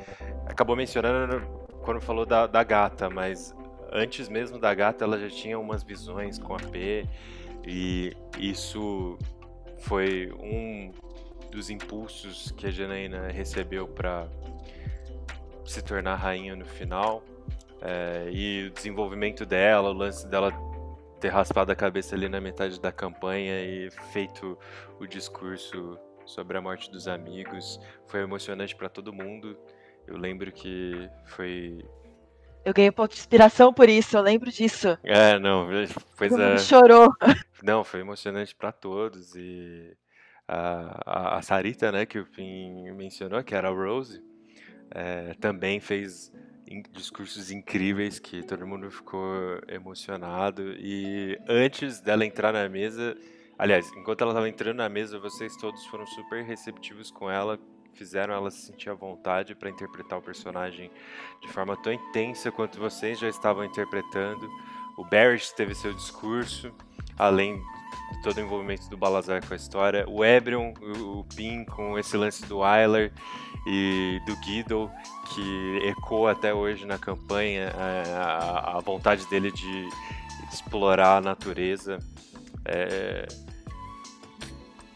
Acabou 0.46 0.76
mencionando 0.76 1.42
quando 1.84 2.02
falou 2.02 2.26
da, 2.26 2.48
da 2.48 2.64
gata, 2.64 3.10
mas 3.10 3.56
antes 3.92 4.28
mesmo 4.28 4.58
da 4.58 4.74
gata 4.74 5.04
ela 5.04 5.20
já 5.20 5.30
tinha 5.30 5.60
umas 5.60 5.84
visões 5.84 6.40
com 6.40 6.56
a 6.56 6.60
P 6.60 7.08
e 7.66 8.16
isso 8.38 9.18
foi 9.80 10.32
um 10.40 10.92
dos 11.54 11.70
impulsos 11.70 12.52
que 12.52 12.66
a 12.66 12.72
Janaína 12.72 13.28
recebeu 13.28 13.88
para 13.88 14.28
se 15.64 15.82
tornar 15.84 16.16
rainha 16.16 16.56
no 16.56 16.66
final. 16.66 17.24
É, 17.82 18.30
e 18.32 18.68
o 18.68 18.72
desenvolvimento 18.72 19.46
dela, 19.46 19.90
o 19.90 19.94
lance 19.94 20.28
dela 20.28 20.52
ter 21.20 21.30
raspado 21.30 21.72
a 21.72 21.76
cabeça 21.76 22.16
ali 22.16 22.28
na 22.28 22.42
metade 22.42 22.82
da 22.82 22.92
campanha 22.92 23.62
e 23.62 23.92
feito 24.12 24.58
o 25.00 25.06
discurso 25.06 25.98
sobre 26.26 26.58
a 26.58 26.62
morte 26.62 26.90
dos 26.90 27.08
amigos 27.08 27.80
foi 28.08 28.22
emocionante 28.22 28.76
para 28.76 28.90
todo 28.90 29.14
mundo. 29.14 29.58
Eu 30.08 30.18
lembro 30.18 30.52
que 30.52 31.10
foi. 31.26 31.86
Eu 32.66 32.74
ganhei 32.74 32.90
um 32.90 32.94
pouco 32.94 33.14
de 33.14 33.20
inspiração 33.20 33.74
por 33.74 33.90
isso, 33.90 34.18
eu 34.18 34.22
lembro 34.22 34.50
disso. 34.50 34.98
É, 35.04 35.38
não, 35.38 35.68
pois 36.18 36.32
Todo 36.32 36.42
é. 36.42 36.50
mundo 36.50 36.62
chorou. 36.62 37.10
Não, 37.62 37.84
foi 37.84 38.02
emocionante 38.02 38.54
para 38.54 38.74
todos 38.74 39.36
e 39.36 39.96
a, 40.48 41.38
a, 41.38 41.42
Sarita, 41.42 41.92
né, 41.92 42.06
que 42.06 42.20
o 42.20 42.26
Pim 42.26 42.92
mencionou, 42.92 43.44
que 43.44 43.56
era 43.56 43.70
a 43.70 43.72
Rose, 43.72 44.22
é, 44.92 45.34
também 45.40 45.80
fez 45.80 46.32
discursos 46.92 47.52
incríveis 47.52 48.20
que 48.20 48.42
todo 48.44 48.66
mundo 48.66 48.90
ficou 48.90 49.60
emocionado 49.68 50.74
e 50.78 51.38
antes 51.48 52.00
dela 52.00 52.26
entrar 52.26 52.52
na 52.52 52.68
mesa, 52.68 53.16
aliás, 53.58 53.92
enquanto 53.96 54.22
ela 54.22 54.32
estava 54.32 54.50
entrando 54.50 54.78
na 54.78 54.90
mesa, 54.90 55.20
vocês 55.20 55.56
todos 55.56 55.86
foram 55.86 56.06
super 56.08 56.44
receptivos 56.44 57.12
com 57.12 57.30
ela, 57.30 57.60
fizeram 57.94 58.34
ela 58.34 58.50
se 58.50 58.66
sentir 58.66 58.90
à 58.90 58.94
vontade 58.94 59.54
para 59.54 59.70
interpretar 59.70 60.18
o 60.18 60.22
personagem 60.22 60.90
de 61.42 61.48
forma 61.50 61.78
tão 61.78 61.94
intensa 61.94 62.52
quanto 62.52 62.80
vocês 62.80 63.20
já 63.20 63.30
estavam 63.30 63.64
interpretando. 63.64 64.50
O 64.98 65.04
Barrett 65.04 65.54
teve 65.56 65.76
seu 65.76 65.94
discurso, 65.94 66.74
além 67.18 67.62
todo 68.24 68.38
o 68.38 68.40
envolvimento 68.42 68.90
do 68.90 68.98
Balazar 68.98 69.46
com 69.46 69.54
a 69.54 69.58
história. 69.58 70.06
O 70.08 70.24
Ebrion, 70.24 70.74
o, 70.82 71.24
Pin 71.36 71.66
com 71.66 71.98
esse 72.00 72.16
lance 72.16 72.46
do 72.46 72.60
Wyler 72.60 73.12
e 73.68 74.20
do 74.26 74.36
Guido, 74.38 74.90
que 75.34 75.80
ecoa 75.88 76.32
até 76.32 76.54
hoje 76.54 76.86
na 76.86 76.98
campanha 76.98 77.74
a, 77.76 78.74
a- 78.74 78.78
a 78.78 78.80
vontade 78.80 79.26
dele 79.28 79.52
de 79.52 79.90
explorar 80.52 81.18
a 81.18 81.22
natureza. 81.22 82.00
É, 82.66 83.28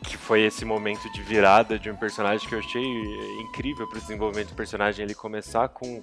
que 0.03 0.15
foi 0.15 0.41
esse 0.43 0.63
momento 0.63 1.11
de 1.11 1.21
virada 1.21 1.77
de 1.77 1.89
um 1.91 1.95
personagem 1.97 2.47
que 2.47 2.55
eu 2.55 2.59
achei 2.59 2.81
incrível 3.41 3.85
para 3.89 3.97
o 3.97 4.01
desenvolvimento 4.01 4.49
do 4.49 4.55
personagem. 4.55 5.03
Ele 5.03 5.13
começar 5.13 5.67
com 5.67 6.01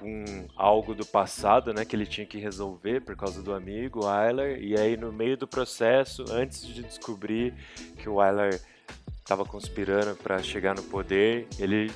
com 0.00 0.46
algo 0.56 0.94
do 0.94 1.04
passado, 1.04 1.74
né, 1.74 1.84
que 1.84 1.94
ele 1.94 2.06
tinha 2.06 2.26
que 2.26 2.38
resolver 2.38 3.02
por 3.02 3.14
causa 3.14 3.42
do 3.42 3.52
amigo, 3.52 4.00
o 4.00 4.06
Wyler, 4.06 4.58
e 4.58 4.74
aí 4.74 4.96
no 4.96 5.12
meio 5.12 5.36
do 5.36 5.46
processo, 5.46 6.24
antes 6.30 6.66
de 6.66 6.82
descobrir 6.82 7.52
que 7.98 8.08
o 8.08 8.14
Wyler 8.14 8.58
estava 9.18 9.44
conspirando 9.44 10.16
para 10.16 10.42
chegar 10.42 10.74
no 10.74 10.82
poder, 10.82 11.46
ele 11.58 11.92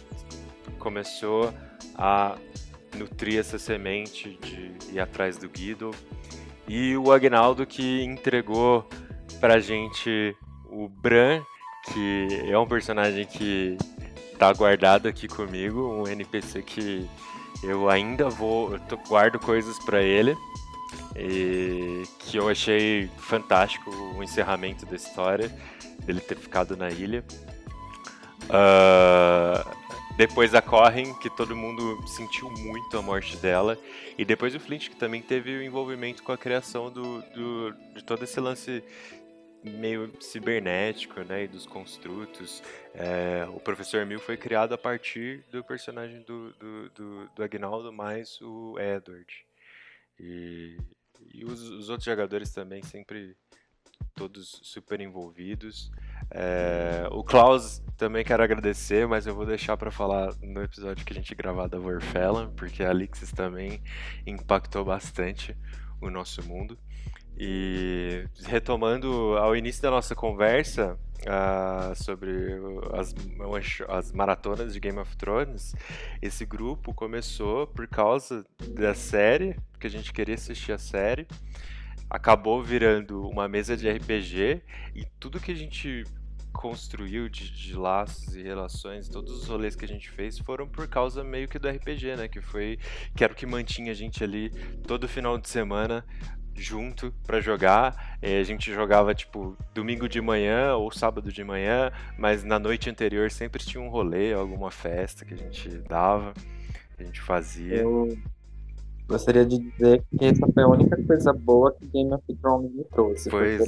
começou 0.79 1.53
a 1.97 2.37
nutrir 2.95 3.41
essa 3.41 3.59
semente 3.59 4.39
de 4.43 4.95
ir 4.95 5.01
atrás 5.01 5.39
do 5.39 5.49
Guido. 5.49 5.91
E 6.69 6.97
o 6.97 7.11
Agnaldo 7.11 7.67
que 7.67 8.03
entregou 8.03 8.87
pra 9.41 9.59
gente 9.59 10.37
o 10.67 10.89
Bran, 10.89 11.43
que 11.87 12.29
é 12.49 12.59
um 12.59 12.67
personagem 12.67 13.27
que 13.27 13.77
tá 14.39 14.53
guardado 14.53 15.09
aqui 15.09 15.27
comigo, 15.27 15.81
um 15.81 16.07
NPC 16.07 16.63
que 16.63 17.09
eu 17.67 17.89
ainda 17.89 18.29
vou, 18.29 18.75
eu 18.75 18.81
guardo 19.09 19.39
coisas 19.39 19.79
pra 19.85 20.03
ele. 20.03 20.37
E 21.17 22.03
que 22.19 22.37
eu 22.37 22.49
achei 22.49 23.09
fantástico 23.19 23.91
o 24.17 24.23
encerramento 24.23 24.85
da 24.87 24.97
história, 24.97 25.49
dele 26.05 26.21
ter 26.21 26.37
ficado 26.37 26.77
na 26.77 26.89
ilha. 26.91 27.25
Ah, 28.51 29.65
depois 30.17 30.55
a 30.55 30.63
Corrin, 30.63 31.13
que 31.15 31.31
todo 31.31 31.57
mundo 31.57 32.07
sentiu 32.07 32.51
muito 32.51 32.97
a 32.99 33.03
morte 33.03 33.37
dela. 33.37 33.79
E 34.17 34.25
depois 34.25 34.55
o 34.55 34.61
Flint, 34.61 34.89
que 34.91 34.97
também 34.97 35.21
teve 35.23 35.57
o 35.57 35.63
envolvimento 35.63 36.23
com 36.23 36.33
a 36.33 36.39
criação 36.39 36.91
do, 36.91 37.21
do- 37.35 37.75
de 37.95 38.05
todo 38.05 38.23
esse 38.23 38.39
lance 38.41 38.83
meio 39.65 40.13
cibernético, 40.21 41.21
né, 41.23 41.45
e 41.45 41.49
dos 41.49 41.67
construtos. 41.67 42.63
É, 42.95 43.47
o 43.49 43.59
Professor 43.59 44.05
Mil 44.05 44.21
foi 44.21 44.37
criado 44.37 44.75
a 44.75 44.79
partir 44.79 45.45
do 45.51 45.65
personagem 45.65 46.23
do, 46.23 46.53
do, 46.53 46.91
do, 46.91 47.29
do 47.35 47.43
Agnaldo 47.43 47.93
mais 47.93 48.41
o 48.41 48.79
Edward. 48.79 49.27
E, 50.21 50.77
e 51.33 51.45
os, 51.45 51.63
os 51.63 51.89
outros 51.89 52.05
jogadores 52.05 52.53
também 52.53 52.83
sempre 52.83 53.37
todos 54.15 54.61
super 54.63 55.01
envolvidos. 55.01 55.91
É, 56.31 57.07
o 57.11 57.23
Klaus 57.23 57.83
também 57.97 58.25
quero 58.25 58.43
agradecer, 58.43 59.07
mas 59.07 59.27
eu 59.27 59.35
vou 59.35 59.45
deixar 59.45 59.77
para 59.77 59.91
falar 59.91 60.35
no 60.41 60.63
episódio 60.63 61.05
que 61.05 61.13
a 61.13 61.17
gente 61.17 61.35
gravar 61.35 61.67
da 61.67 61.79
Warfelon, 61.79 62.51
porque 62.51 62.83
a 62.83 62.91
Alixis 62.91 63.33
também 63.33 63.83
impactou 64.27 64.85
bastante 64.85 65.57
o 66.01 66.11
nosso 66.11 66.43
mundo. 66.43 66.79
E 67.39 68.27
retomando 68.45 69.37
ao 69.39 69.57
início 69.57 69.83
da 69.83 69.91
nossa 69.91 70.15
conversa 70.15 70.97
uh, 71.23 71.95
sobre 72.03 72.31
as, 72.93 73.15
as 73.89 74.13
maratonas 74.13 74.73
de 74.73 74.81
Game 74.81 74.99
of 74.99 75.17
Thrones, 75.17 75.75
esse 76.23 76.47
grupo 76.47 76.95
começou 76.95 77.67
por 77.67 77.89
causa 77.89 78.45
da 78.71 78.95
série, 78.95 79.57
porque 79.73 79.87
a 79.87 79.91
gente 79.91 80.13
queria 80.13 80.35
assistir 80.37 80.73
a 80.73 80.79
série 80.79 81.27
acabou 82.15 82.63
virando 82.63 83.29
uma 83.29 83.49
mesa 83.49 83.77
de 83.77 83.91
RPG 83.91 84.63
e 84.95 85.05
tudo 85.19 85.41
que 85.41 85.51
a 85.51 85.55
gente 85.55 86.05
construiu 86.53 87.29
de, 87.29 87.51
de, 87.51 87.75
laços 87.75 88.37
e 88.37 88.43
relações, 88.43 89.09
todos 89.09 89.43
os 89.43 89.49
rolês 89.49 89.75
que 89.75 89.85
a 89.85 89.89
gente 89.89 90.09
fez 90.09 90.39
foram 90.39 90.69
por 90.69 90.87
causa 90.87 91.25
meio 91.25 91.49
que 91.49 91.59
do 91.59 91.69
RPG, 91.69 92.17
né? 92.17 92.29
Que 92.29 92.41
foi 92.41 92.79
que 93.17 93.25
era 93.25 93.33
o 93.33 93.37
que 93.37 93.45
mantinha 93.45 93.91
a 93.91 93.95
gente 93.95 94.23
ali 94.23 94.51
todo 94.87 95.09
final 95.09 95.37
de 95.37 95.49
semana 95.49 96.05
junto 96.55 97.13
para 97.27 97.41
jogar. 97.41 98.19
E 98.23 98.37
a 98.37 98.43
gente 98.43 98.73
jogava 98.73 99.15
tipo 99.15 99.57
domingo 99.75 100.09
de 100.09 100.21
manhã 100.21 100.75
ou 100.75 100.91
sábado 100.91 101.33
de 101.33 101.45
manhã, 101.45 101.91
mas 102.19 102.45
na 102.45 102.59
noite 102.59 102.89
anterior 102.89 103.31
sempre 103.31 103.63
tinha 103.63 103.83
um 103.83 103.89
rolê, 103.89 104.33
alguma 104.33 104.71
festa 104.71 105.25
que 105.25 105.35
a 105.35 105.37
gente 105.37 105.69
dava, 105.89 106.33
que 106.97 107.03
a 107.03 107.05
gente 107.05 107.21
fazia. 107.21 107.77
Eu 107.77 108.17
Gostaria 109.07 109.45
de 109.45 109.59
dizer 109.59 110.03
que 110.19 110.25
essa 110.25 110.47
foi 110.53 110.63
a 110.63 110.69
única 110.69 110.97
coisa 111.05 111.31
boa 111.33 111.73
que 111.73 111.87
Game 111.89 112.11
of 112.15 112.23
Thrones 112.41 112.73
me 112.75 112.85
trouxe. 112.85 113.29
Pois. 113.29 113.61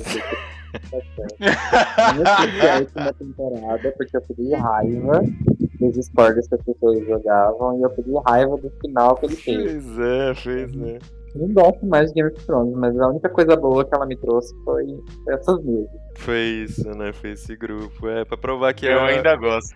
a 1.93 2.79
última 2.81 3.13
temporada, 3.13 3.95
porque 3.99 4.17
eu 4.17 4.23
peguei 4.23 4.55
raiva 4.55 5.23
dos 5.79 5.97
spoilers 5.99 6.49
que 6.49 6.55
as 6.55 6.63
pessoas 6.63 7.07
jogavam 7.07 7.79
e 7.79 7.83
eu 7.83 7.91
peguei 7.91 8.15
raiva 8.27 8.57
do 8.57 8.71
final 8.81 9.15
que 9.17 9.27
ele 9.27 9.37
fez. 9.37 9.85
Pois 9.85 9.99
é, 9.99 10.35
fez, 10.35 10.75
né? 10.75 10.99
não 11.37 11.53
gosto 11.53 11.87
mais 11.87 12.09
de 12.09 12.15
Game 12.15 12.31
of 12.31 12.47
Thrones, 12.47 12.75
mas 12.77 12.99
a 12.99 13.09
única 13.09 13.29
coisa 13.29 13.57
boa 13.57 13.85
que 13.85 13.95
ela 13.95 14.07
me 14.07 14.17
trouxe 14.17 14.55
foi 14.65 14.85
essas 15.29 15.63
duas. 15.63 15.89
Foi 16.17 16.39
isso, 16.39 16.89
né? 16.97 17.13
Foi 17.13 17.31
esse 17.31 17.57
grupo. 17.57 18.09
É, 18.09 18.25
pra 18.25 18.37
provar 18.37 18.75
que 18.75 18.87
Eu 18.87 18.93
ela... 18.93 19.09
ainda 19.09 19.37
gosto. 19.37 19.75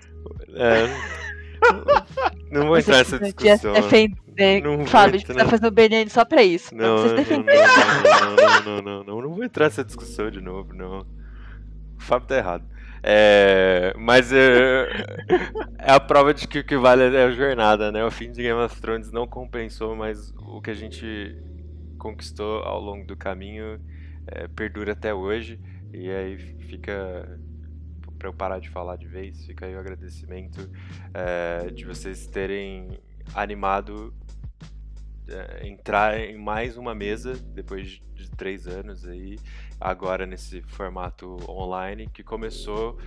É. 0.55 0.87
não 2.51 2.67
vou 2.67 2.79
entrar 2.79 2.99
nessa 2.99 3.19
discussão. 3.19 3.75
Se 3.75 3.81
defender, 3.81 4.63
não 4.63 4.87
Fábio, 4.87 5.17
a 5.17 5.19
gente 5.19 5.35
tá 5.35 5.45
fazendo 5.45 5.71
BNN 5.71 6.09
só 6.09 6.25
pra 6.25 6.43
isso. 6.43 6.75
Não, 6.75 6.97
pra 6.97 7.03
vocês 7.03 7.17
defenderem. 7.17 7.61
Não, 7.63 8.37
não, 8.37 8.83
não, 8.83 9.05
não, 9.05 9.23
não, 9.23 9.35
vou 9.35 9.45
entrar 9.45 9.67
nessa 9.67 9.85
discussão 9.85 10.31
de 10.31 10.41
novo, 10.41 10.73
não. 10.75 11.01
O 11.01 12.03
Fábio 12.03 12.29
tá 12.29 12.37
errado. 12.37 12.65
É, 13.03 13.95
mas 13.97 14.31
é, 14.31 14.87
é, 15.79 15.93
a 15.93 15.99
prova 15.99 16.35
de 16.35 16.47
que 16.47 16.59
o 16.59 16.65
que 16.65 16.77
vale 16.77 17.05
é 17.17 17.25
a 17.25 17.31
jornada, 17.31 17.91
né? 17.91 18.05
O 18.05 18.11
fim 18.11 18.31
de 18.31 18.43
Game 18.43 18.61
of 18.61 18.79
Thrones 18.81 19.11
não 19.11 19.27
compensou 19.27 19.97
mais 19.97 20.35
o 20.37 20.61
que 20.61 20.71
a 20.71 20.75
gente 20.75 21.37
conquistou 22.01 22.62
ao 22.62 22.81
longo 22.81 23.07
do 23.07 23.17
caminho 23.17 23.79
é, 24.27 24.49
perdura 24.49 24.93
até 24.93 25.15
hoje. 25.15 25.61
E 25.93 26.11
aí 26.11 26.39
fica 26.39 27.39
para 28.19 28.29
eu 28.29 28.35
parar 28.35 28.59
de 28.59 28.69
falar 28.69 28.97
de 28.97 29.07
vez, 29.07 29.47
fica 29.47 29.65
aí 29.67 29.75
o 29.75 29.79
agradecimento 29.79 30.70
é, 31.15 31.70
de 31.70 31.87
vocês 31.87 32.27
terem 32.27 33.01
animado 33.35 34.12
é, 35.27 35.67
entrar 35.67 36.19
em 36.19 36.37
mais 36.37 36.77
uma 36.77 36.95
mesa 36.95 37.35
depois 37.35 38.03
de 38.15 38.31
três 38.33 38.67
anos 38.67 39.07
aí, 39.07 39.39
agora 39.81 40.27
nesse 40.27 40.61
formato 40.62 41.39
online 41.49 42.09
que 42.09 42.23
começou 42.23 42.99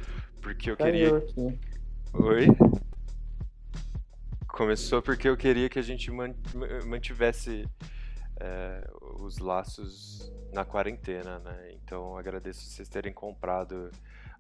porque 0.41 0.72
eu 0.72 0.77
queria. 0.77 1.23
Oi? 2.13 2.47
Começou 4.47 5.01
porque 5.01 5.30
eu 5.30 5.38
queria 5.38 5.69
que 5.69 5.80
a 5.80 5.83
gente 5.83 6.11
mantivesse 6.85 7.67
é, 8.43 8.85
os 9.19 9.38
laços 9.38 10.31
na 10.51 10.65
quarentena, 10.65 11.39
né? 11.39 11.72
Então 11.72 12.17
agradeço 12.17 12.61
vocês 12.65 12.89
terem 12.89 13.13
comprado 13.13 13.89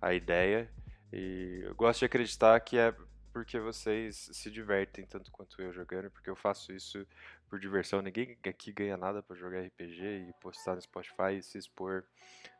a 0.01 0.13
ideia. 0.13 0.69
E 1.11 1.61
eu 1.63 1.73
gosto 1.73 1.99
de 1.99 2.05
acreditar 2.05 2.59
que 2.59 2.77
é 2.77 2.93
porque 3.31 3.59
vocês 3.59 4.29
se 4.31 4.51
divertem 4.51 5.05
tanto 5.05 5.31
quanto 5.31 5.59
eu 5.61 5.73
jogando, 5.73 6.11
porque 6.11 6.29
eu 6.29 6.35
faço 6.35 6.73
isso 6.73 7.05
por 7.49 7.59
diversão. 7.59 8.01
Ninguém 8.01 8.37
aqui 8.45 8.71
ganha 8.71 8.97
nada 8.97 9.23
para 9.23 9.35
jogar 9.35 9.61
RPG 9.61 10.29
e 10.29 10.33
postar 10.39 10.75
no 10.75 10.81
Spotify 10.81 11.37
e 11.37 11.41
se 11.41 11.57
expor 11.57 12.03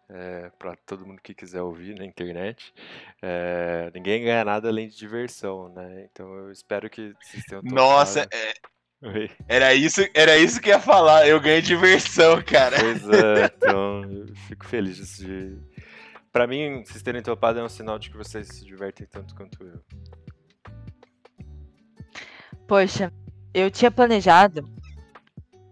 é, 0.10 0.50
para 0.58 0.76
todo 0.78 1.06
mundo 1.06 1.22
que 1.22 1.34
quiser 1.34 1.62
ouvir 1.62 1.96
na 1.96 2.06
internet. 2.06 2.74
É, 3.22 3.92
ninguém 3.94 4.24
ganha 4.24 4.46
nada 4.46 4.70
além 4.70 4.88
de 4.88 4.96
diversão, 4.96 5.70
né? 5.70 6.08
Então 6.12 6.34
eu 6.34 6.52
espero 6.52 6.90
que 6.90 7.14
vocês 7.22 7.44
tenham 7.44 7.62
Nossa, 7.64 8.28
é... 8.32 8.54
Era 9.48 9.74
isso, 9.74 10.02
era 10.14 10.38
isso 10.38 10.62
que 10.62 10.70
ia 10.70 10.80
falar. 10.80 11.28
Eu 11.28 11.40
ganhei 11.40 11.62
diversão, 11.62 12.42
cara. 12.42 12.78
Pois 12.80 13.10
é, 13.10 13.52
então 13.58 14.02
eu 14.04 14.36
fico 14.48 14.66
feliz 14.66 15.18
de 15.18 15.58
Pra 16.34 16.48
mim, 16.48 16.84
vocês 16.84 17.04
terem 17.04 17.22
topado 17.22 17.60
é 17.60 17.64
um 17.64 17.70
sinal 17.70 18.00
de 18.00 18.10
que 18.10 18.18
vocês 18.18 18.48
se 18.48 18.66
divertem 18.66 19.06
tanto 19.06 19.36
quanto 19.36 19.64
eu. 19.64 19.80
Poxa, 22.68 23.14
eu 23.54 23.70
tinha 23.70 23.92
planejado 23.92 24.68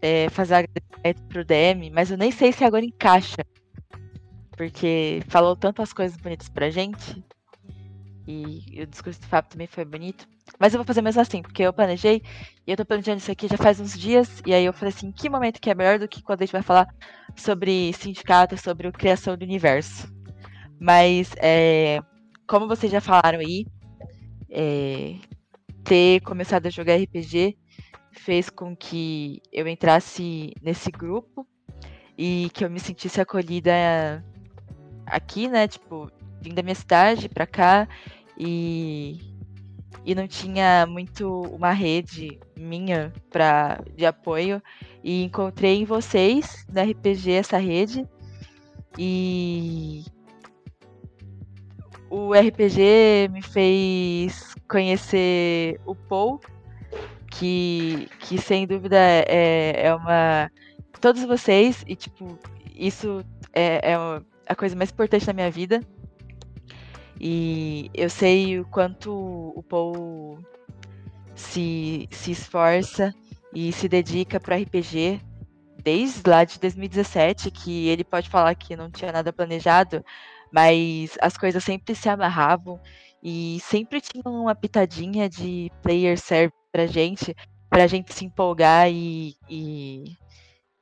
é, 0.04 0.30
fazer 0.30 0.54
agradecimento 0.54 1.24
pro 1.30 1.44
DM, 1.44 1.90
mas 1.90 2.12
eu 2.12 2.18
nem 2.18 2.32
sei 2.32 2.52
se 2.52 2.64
agora 2.64 2.86
encaixa. 2.86 3.44
Porque 4.52 5.24
falou 5.30 5.56
tantas 5.56 5.92
coisas 5.92 6.16
bonitas 6.16 6.48
pra 6.48 6.70
gente. 6.70 7.26
E 8.32 8.82
o 8.82 8.88
discurso 8.88 9.20
do 9.20 9.28
Fábio 9.28 9.52
também 9.52 9.68
foi 9.68 9.86
bonito. 9.86 10.28
Mas 10.60 10.74
eu 10.74 10.80
vou 10.80 10.86
fazer 10.86 11.02
mesmo 11.02 11.22
assim, 11.22 11.42
porque 11.42 11.64
eu 11.64 11.74
planejei 11.74 12.22
e 12.66 12.72
eu 12.72 12.78
tô 12.78 12.86
planejando 12.86 13.18
isso 13.18 13.32
aqui 13.32 13.48
já 13.48 13.58
faz 13.58 13.80
uns 13.80 13.98
dias. 13.98 14.42
E 14.46 14.54
aí 14.54 14.66
eu 14.66 14.74
falei 14.74 14.94
assim: 14.94 15.12
que 15.12 15.30
momento 15.30 15.60
que 15.60 15.70
é 15.70 15.76
melhor 15.76 16.00
do 16.00 16.08
que 16.08 16.22
quando 16.22 16.42
a 16.42 16.46
gente 16.46 16.54
vai 16.54 16.62
falar 16.62 16.88
sobre 17.36 17.94
sindicato, 17.94 18.58
sobre 18.58 18.88
a 18.88 18.92
criação 18.92 19.38
do 19.38 19.44
universo? 19.44 20.12
Mas, 20.80 21.32
é, 21.38 22.00
como 22.48 22.68
vocês 22.68 22.92
já 22.92 23.00
falaram 23.00 23.40
aí, 23.40 23.66
é, 24.50 25.16
ter 25.84 26.22
começado 26.22 26.66
a 26.66 26.70
jogar 26.70 26.96
RPG 26.96 27.58
fez 28.12 28.50
com 28.50 28.76
que 28.76 29.42
eu 29.52 29.68
entrasse 29.68 30.54
nesse 30.62 30.92
grupo 30.92 31.48
e 32.18 32.50
que 32.54 32.64
eu 32.66 32.70
me 32.70 32.80
sentisse 32.80 33.22
acolhida 33.22 33.72
aqui, 35.06 35.48
né? 35.48 35.68
Tipo, 35.68 36.12
vim 36.42 36.54
da 36.54 36.64
minha 36.64 36.76
cidade 36.76 37.30
pra 37.30 37.46
cá 37.46 37.88
e, 38.44 39.20
e 40.04 40.16
não 40.16 40.28
tinha 40.28 40.88
muito 40.88 41.42
uma 41.44 41.72
rede 41.72 42.40
minha 42.58 43.14
pra, 43.30 43.80
de 43.96 44.04
apoio. 44.04 44.62
E 45.04 45.24
encontrei 45.24 45.82
em 45.82 45.86
vocês, 45.86 46.66
na 46.72 46.82
RPG, 46.82 47.32
essa 47.34 47.58
rede. 47.58 48.08
E 48.98 50.04
o 52.10 52.34
RPG 52.34 53.30
me 53.32 53.42
fez 53.44 54.56
conhecer 54.68 55.80
o 55.86 55.94
Paul, 55.94 56.42
que, 57.30 58.10
que 58.20 58.40
sem 58.40 58.66
dúvida 58.66 58.98
é, 58.98 59.86
é 59.86 59.96
uma. 59.96 60.52
Todos 61.00 61.24
vocês, 61.24 61.84
e 61.88 61.96
tipo, 61.96 62.38
isso 62.76 63.24
é, 63.54 63.92
é 63.92 63.96
a 64.48 64.56
coisa 64.56 64.76
mais 64.76 64.92
importante 64.92 65.26
da 65.26 65.34
minha 65.34 65.50
vida. 65.50 65.80
E 67.24 67.92
eu 67.94 68.10
sei 68.10 68.60
o 68.60 68.66
quanto 68.66 69.14
o 69.56 69.62
Paul 69.62 70.40
se, 71.36 72.10
se 72.10 72.32
esforça 72.32 73.14
e 73.54 73.72
se 73.72 73.88
dedica 73.88 74.40
para 74.40 74.56
RPG 74.56 75.22
desde 75.84 76.28
lá 76.28 76.44
de 76.44 76.60
2017, 76.60 77.52
que 77.52 77.88
ele 77.90 78.04
pode 78.04 78.28
falar 78.28 78.56
que 78.56 78.76
não 78.76 78.90
tinha 78.90 79.12
nada 79.12 79.32
planejado, 79.32 80.04
mas 80.52 81.16
as 81.22 81.38
coisas 81.38 81.64
sempre 81.64 81.94
se 81.94 82.10
amarravam 82.10 82.80
e 83.22 83.60
sempre 83.62 84.02
tinha 84.02 84.24
uma 84.26 84.56
pitadinha 84.56 85.30
de 85.30 85.72
player 85.84 86.18
serve 86.18 86.52
pra 86.72 86.88
gente, 86.88 87.36
pra 87.70 87.86
gente 87.86 88.12
se 88.16 88.26
empolgar 88.26 88.90
e, 88.90 89.36
e, 89.48 90.18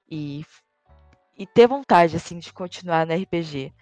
e, 0.10 0.46
e 1.38 1.46
ter 1.46 1.68
vontade, 1.68 2.16
assim, 2.16 2.40
de 2.40 2.54
continuar 2.54 3.06
no 3.06 3.14
RPG. 3.14 3.74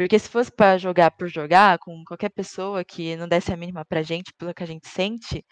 Porque 0.00 0.18
se 0.18 0.30
fosse 0.30 0.50
para 0.50 0.78
jogar 0.78 1.10
por 1.10 1.28
jogar, 1.28 1.78
com 1.78 2.02
qualquer 2.06 2.30
pessoa 2.30 2.82
que 2.82 3.14
não 3.16 3.28
desse 3.28 3.52
a 3.52 3.56
mínima 3.56 3.84
pra 3.84 4.00
gente, 4.00 4.32
pelo 4.32 4.54
que 4.54 4.62
a 4.62 4.66
gente 4.66 4.88
sente, 4.88 5.44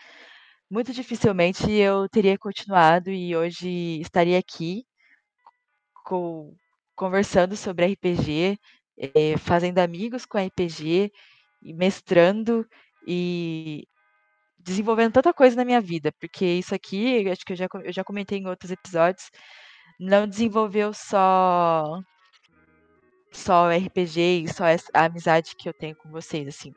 muito 0.70 0.90
dificilmente 0.90 1.70
eu 1.70 2.08
teria 2.08 2.38
continuado 2.38 3.10
e 3.10 3.36
hoje 3.36 4.00
estaria 4.00 4.38
aqui 4.38 4.86
com, 6.02 6.54
conversando 6.96 7.56
sobre 7.56 7.92
RPG, 7.92 8.58
é, 9.14 9.36
fazendo 9.36 9.80
amigos 9.80 10.24
com 10.24 10.38
RPG, 10.38 11.12
mestrando 11.62 12.66
e 13.06 13.86
desenvolvendo 14.58 15.12
tanta 15.12 15.34
coisa 15.34 15.56
na 15.56 15.64
minha 15.64 15.80
vida, 15.82 16.10
porque 16.18 16.46
isso 16.46 16.74
aqui, 16.74 17.28
acho 17.30 17.44
que 17.44 17.52
eu 17.52 17.56
já, 17.56 17.68
eu 17.84 17.92
já 17.92 18.02
comentei 18.02 18.38
em 18.38 18.46
outros 18.46 18.70
episódios, 18.70 19.30
não 20.00 20.26
desenvolveu 20.26 20.94
só 20.94 22.00
só 23.30 23.70
RPG 23.70 24.44
e 24.44 24.48
só 24.48 24.64
a 24.94 25.04
amizade 25.04 25.54
que 25.56 25.68
eu 25.68 25.72
tenho 25.72 25.96
com 25.96 26.10
vocês, 26.10 26.48
assim. 26.48 26.74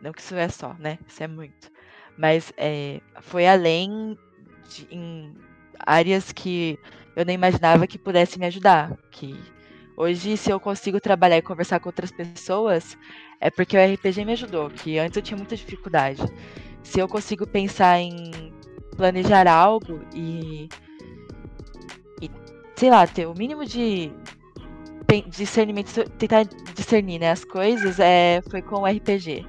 Não 0.00 0.12
que 0.12 0.20
isso 0.20 0.34
é 0.34 0.48
só, 0.48 0.74
né? 0.78 0.98
Isso 1.06 1.22
é 1.22 1.26
muito. 1.26 1.70
Mas 2.16 2.52
é, 2.56 3.00
foi 3.20 3.46
além 3.46 4.18
de, 4.68 4.86
em 4.90 5.34
áreas 5.78 6.32
que 6.32 6.78
eu 7.16 7.24
nem 7.24 7.34
imaginava 7.34 7.86
que 7.86 7.98
pudesse 7.98 8.38
me 8.38 8.46
ajudar. 8.46 8.96
Que 9.10 9.34
hoje, 9.96 10.36
se 10.36 10.50
eu 10.50 10.60
consigo 10.60 11.00
trabalhar 11.00 11.38
e 11.38 11.42
conversar 11.42 11.80
com 11.80 11.88
outras 11.88 12.12
pessoas, 12.12 12.96
é 13.40 13.50
porque 13.50 13.76
o 13.76 13.94
RPG 13.94 14.24
me 14.24 14.32
ajudou, 14.32 14.70
que 14.70 14.98
antes 14.98 15.16
eu 15.16 15.22
tinha 15.22 15.36
muita 15.36 15.56
dificuldade. 15.56 16.22
Se 16.82 17.00
eu 17.00 17.08
consigo 17.08 17.46
pensar 17.46 17.98
em 17.98 18.52
planejar 18.96 19.46
algo 19.48 20.00
e, 20.14 20.68
e 22.20 22.30
sei 22.76 22.90
lá, 22.90 23.06
ter 23.06 23.26
o 23.26 23.34
mínimo 23.34 23.64
de 23.64 24.12
discernimento, 25.28 26.08
tentar 26.18 26.44
discernir 26.74 27.18
né, 27.18 27.30
as 27.30 27.44
coisas, 27.44 27.98
é, 28.00 28.42
foi 28.50 28.62
com 28.62 28.82
o 28.82 28.86
RPG. 28.86 29.46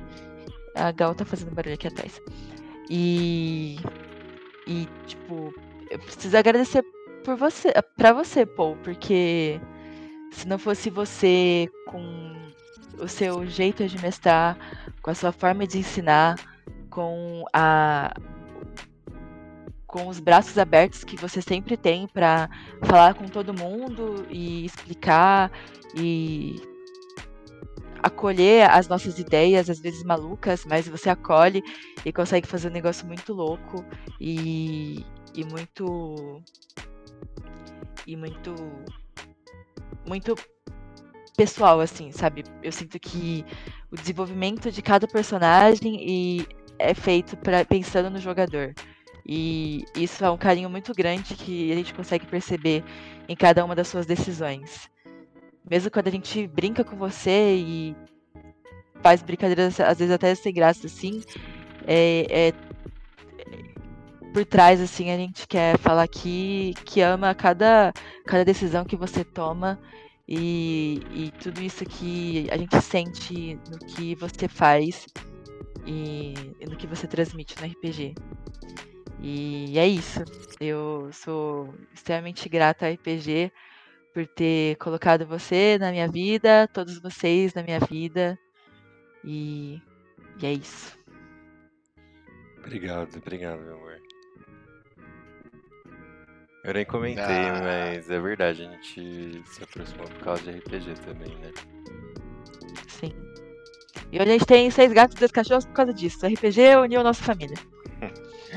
A 0.76 0.92
Gal 0.92 1.16
tá 1.16 1.26
fazendo 1.26 1.54
barulho 1.54 1.76
aqui 1.76 1.88
atrás. 1.88 2.22
E, 2.90 3.80
e 4.68 4.88
tipo, 5.08 5.54
eu 5.90 6.00
preciso 6.00 6.38
agradecer 6.38 6.84
por 7.24 7.36
você, 7.36 7.74
para 7.98 8.14
você, 8.14 8.46
Paul, 8.46 8.78
porque 8.84 9.60
se 10.32 10.48
não 10.48 10.60
fosse 10.60 10.90
você 10.90 11.70
com 11.88 12.36
o 13.00 13.08
seu 13.08 13.46
jeito 13.46 13.88
de 13.88 14.02
mestrar, 14.02 14.58
com 15.02 15.10
a 15.10 15.16
sua 15.16 15.32
forma 15.32 15.66
de 15.66 15.80
ensinar, 15.80 16.36
com 16.90 17.44
a 17.54 18.14
com 19.96 20.10
os 20.10 20.20
braços 20.20 20.58
abertos 20.58 21.06
que 21.06 21.16
você 21.16 21.42
sempre 21.42 21.78
tem 21.78 22.06
para 22.06 22.50
falar 22.84 23.14
com 23.14 23.30
todo 23.30 23.54
mundo 23.54 24.28
e 24.30 24.66
explicar 24.66 25.50
e 25.96 26.62
acolher 28.04 28.70
as 28.70 28.90
nossas 28.90 29.18
ideias, 29.18 29.70
às 29.70 29.80
vezes 29.80 30.04
malucas, 30.04 30.66
mas 30.66 30.86
você 30.86 31.10
acolhe 31.10 31.64
e 32.04 32.12
consegue 32.12 32.46
fazer 32.46 32.68
um 32.68 32.74
negócio 32.74 33.08
muito 33.08 33.32
louco 33.32 33.86
e, 34.20 35.06
e 35.34 35.46
muito 35.46 36.44
e 38.06 38.18
muito 38.18 38.54
muito 40.06 40.36
pessoal 41.38 41.80
assim, 41.80 42.12
sabe? 42.12 42.44
Eu 42.62 42.74
sinto 42.74 43.00
que 43.00 43.46
o 43.90 43.96
desenvolvimento 43.96 44.70
de 44.70 44.82
cada 44.82 45.08
personagem 45.08 45.96
e 46.06 46.48
é 46.78 46.94
feito 46.94 47.38
pra, 47.38 47.64
pensando 47.64 48.10
no 48.10 48.20
jogador. 48.20 48.74
E 49.26 49.84
isso 49.96 50.24
é 50.24 50.30
um 50.30 50.38
carinho 50.38 50.70
muito 50.70 50.94
grande 50.94 51.36
que 51.36 51.72
a 51.72 51.76
gente 51.76 51.94
consegue 51.94 52.26
perceber 52.28 52.84
em 53.28 53.36
cada 53.36 53.66
uma 53.66 53.76
das 53.76 53.88
suas 53.88 54.06
decisões. 54.06 54.90
Mesmo 55.68 55.90
quando 55.90 56.08
a 56.08 56.12
gente 56.12 56.46
brinca 56.48 56.84
com 56.84 56.96
você 56.96 57.56
e 57.56 57.96
faz 59.02 59.24
brincadeiras, 59.24 59.80
às 59.80 59.98
vezes 59.98 60.14
até 60.14 60.34
sem 60.36 60.54
graça, 60.54 60.86
assim, 60.86 61.22
é, 61.88 62.50
é- 62.50 62.54
por 64.32 64.46
trás, 64.46 64.82
assim, 64.82 65.12
a 65.12 65.18
gente 65.18 65.48
quer 65.48 65.78
falar 65.80 66.08
que, 66.10 66.74
que 66.84 67.00
ama 67.02 67.34
cada, 67.34 67.94
cada 68.26 68.44
decisão 68.44 68.84
que 68.84 68.98
você 68.98 69.24
toma 69.24 69.80
e, 70.28 71.00
e 71.14 71.32
tudo 71.42 71.62
isso 71.62 71.86
que 71.86 72.48
a 72.52 72.58
gente 72.58 72.80
sente 72.82 73.58
no 73.72 73.80
que 73.80 74.14
você 74.16 74.48
faz 74.50 75.08
e, 75.86 76.34
e 76.60 76.66
no 76.70 76.76
que 76.76 76.86
você 76.86 77.08
transmite 77.08 77.56
no 77.62 77.66
RPG. 77.66 78.14
E 79.22 79.78
é 79.78 79.88
isso. 79.88 80.20
Eu 80.60 81.10
sou 81.12 81.74
extremamente 81.94 82.48
grata 82.50 82.86
ao 82.86 82.94
RPG 82.94 83.52
por 84.14 84.26
ter 84.28 84.76
colocado 84.78 85.26
você 85.26 85.78
na 85.80 85.92
minha 85.92 86.08
vida, 86.08 86.68
todos 86.74 87.00
vocês 87.00 87.54
na 87.54 87.64
minha 87.64 87.80
vida. 87.80 88.38
E, 89.24 89.82
e 90.42 90.46
é 90.46 90.54
isso. 90.54 90.98
Obrigado, 92.60 93.16
obrigado, 93.18 93.60
meu 93.62 93.76
amor. 93.76 94.02
Eu 96.64 96.74
nem 96.74 96.86
comentei, 96.86 97.24
Ah. 97.24 97.62
mas 97.62 98.10
é 98.10 98.20
verdade, 98.20 98.64
a 98.64 98.72
gente 98.72 99.44
se 99.46 99.64
aproximou 99.64 100.08
por 100.08 100.24
causa 100.24 100.44
de 100.44 100.58
RPG 100.60 100.96
também, 101.06 101.36
né? 101.36 101.52
Sim. 102.88 103.14
E 104.12 104.20
hoje 104.20 104.30
a 104.30 104.34
gente 104.34 104.46
tem 104.48 104.72
seis 104.72 104.92
gatos 104.92 105.16
e 105.16 105.20
dois 105.20 105.32
cachorros 105.32 105.66
por 105.66 105.74
causa 105.74 105.94
disso. 105.94 106.26
O 106.26 106.30
RPG 106.30 106.76
uniu 106.78 107.02
a 107.02 107.04
nossa 107.04 107.24
família. 107.24 107.56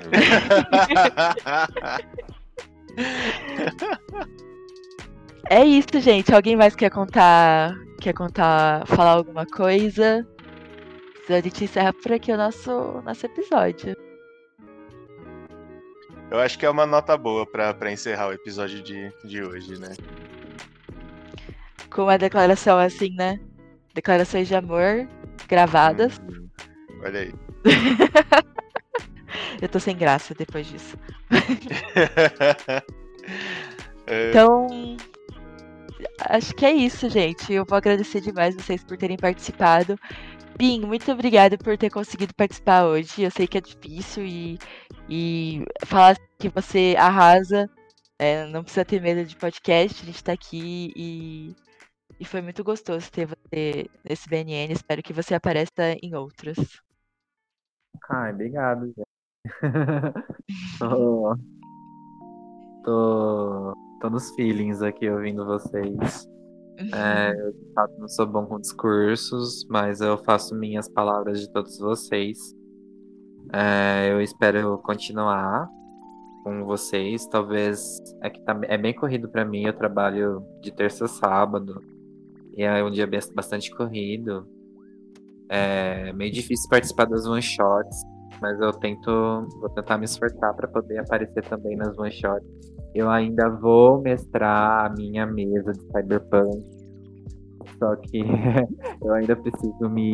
É 5.50 5.64
isso, 5.64 5.98
gente. 5.98 6.34
Alguém 6.34 6.56
mais 6.56 6.76
quer 6.76 6.90
contar? 6.90 7.74
Quer 8.00 8.12
contar, 8.12 8.86
falar 8.86 9.12
alguma 9.12 9.46
coisa? 9.46 10.26
A 11.28 11.40
gente 11.40 11.64
encerra 11.64 11.92
por 11.92 12.12
aqui 12.12 12.32
o 12.32 12.36
nosso, 12.36 13.02
nosso 13.02 13.26
episódio. 13.26 13.96
Eu 16.30 16.38
acho 16.38 16.58
que 16.58 16.66
é 16.66 16.70
uma 16.70 16.84
nota 16.84 17.16
boa 17.16 17.46
pra, 17.46 17.72
pra 17.72 17.90
encerrar 17.90 18.28
o 18.28 18.32
episódio 18.32 18.82
de, 18.82 19.10
de 19.24 19.42
hoje, 19.42 19.80
né? 19.80 19.94
Com 21.90 22.02
uma 22.02 22.18
declaração 22.18 22.78
assim, 22.78 23.14
né? 23.14 23.40
Declarações 23.94 24.48
de 24.48 24.54
amor 24.54 25.08
gravadas. 25.48 26.20
Olha 27.02 27.20
aí. 27.20 27.34
Eu 29.60 29.68
tô 29.68 29.80
sem 29.80 29.96
graça 29.96 30.34
depois 30.34 30.66
disso. 30.66 30.96
É, 34.06 34.30
Então, 34.30 34.66
acho 36.20 36.54
que 36.54 36.64
é 36.66 36.72
isso, 36.72 37.08
gente. 37.08 37.52
Eu 37.52 37.64
vou 37.66 37.76
agradecer 37.76 38.20
demais 38.20 38.54
vocês 38.54 38.82
por 38.84 38.96
terem 38.96 39.16
participado. 39.16 39.96
Pim, 40.58 40.80
muito 40.82 41.10
obrigada 41.12 41.56
por 41.58 41.76
ter 41.78 41.90
conseguido 41.90 42.34
participar 42.34 42.84
hoje. 42.86 43.22
Eu 43.22 43.30
sei 43.30 43.46
que 43.46 43.58
é 43.58 43.60
difícil 43.60 44.24
e, 44.26 44.58
e 45.08 45.64
falar 45.86 46.16
que 46.38 46.48
você 46.48 46.94
arrasa. 46.98 47.70
é, 48.18 48.46
não 48.48 48.62
precisa 48.64 48.84
ter 48.84 49.00
medo 49.02 49.24
de 49.26 49.36
podcast. 49.36 50.02
A 50.02 50.06
gente 50.06 50.24
tá 50.24 50.32
aqui 50.32 50.92
e, 50.96 51.56
e 52.20 52.24
foi 52.26 52.42
muito 52.42 52.64
gostoso 52.64 53.10
ter 53.12 53.26
você 53.26 53.88
nesse 54.04 54.28
BNN. 54.28 54.72
Espero 54.72 55.02
que 55.02 55.12
você 55.12 55.34
apareça 55.34 55.92
em 56.02 56.14
outros. 56.14 56.82
Ai, 58.10 58.32
obrigado, 58.32 58.86
gente. 58.86 59.17
tô, 60.78 61.36
tô, 62.84 63.72
tô 64.00 64.10
nos 64.10 64.30
feelings 64.34 64.82
aqui 64.82 65.08
ouvindo 65.08 65.44
vocês. 65.44 66.28
É, 66.94 67.32
eu 67.32 67.54
não 67.98 68.08
sou 68.08 68.26
bom 68.26 68.46
com 68.46 68.60
discursos, 68.60 69.66
mas 69.68 70.00
eu 70.00 70.16
faço 70.18 70.54
minhas 70.54 70.88
palavras 70.88 71.40
de 71.40 71.50
todos 71.52 71.78
vocês. 71.78 72.38
É, 73.52 74.12
eu 74.12 74.20
espero 74.20 74.78
continuar 74.78 75.68
com 76.44 76.64
vocês. 76.64 77.26
Talvez 77.26 77.98
é 78.22 78.30
que 78.30 78.40
tá, 78.42 78.58
é 78.62 78.78
bem 78.78 78.94
corrido 78.94 79.28
pra 79.28 79.44
mim. 79.44 79.64
Eu 79.64 79.72
trabalho 79.72 80.42
de 80.62 80.70
terça 80.70 81.06
a 81.06 81.08
sábado 81.08 81.82
e 82.56 82.62
é 82.62 82.82
um 82.82 82.90
dia 82.90 83.06
bas- 83.06 83.30
bastante 83.30 83.74
corrido. 83.74 84.46
É 85.48 86.12
meio 86.12 86.30
difícil 86.30 86.68
participar 86.68 87.06
das 87.06 87.26
one 87.26 87.42
shots, 87.42 87.96
mas 88.40 88.60
eu 88.60 88.72
tento, 88.72 89.46
vou 89.60 89.68
tentar 89.70 89.98
me 89.98 90.04
esforçar 90.04 90.54
para 90.54 90.68
poder 90.68 90.98
aparecer 90.98 91.42
também 91.44 91.76
nas 91.76 91.96
one 91.98 92.10
shots. 92.10 92.46
Eu 92.94 93.10
ainda 93.10 93.48
vou 93.50 94.00
mestrar 94.00 94.86
a 94.86 94.94
minha 94.94 95.26
mesa 95.26 95.72
de 95.72 95.80
Cyberpunk, 95.92 96.64
só 97.78 97.94
que 97.96 98.22
eu 99.02 99.12
ainda 99.12 99.36
preciso 99.36 99.90
me, 99.90 100.12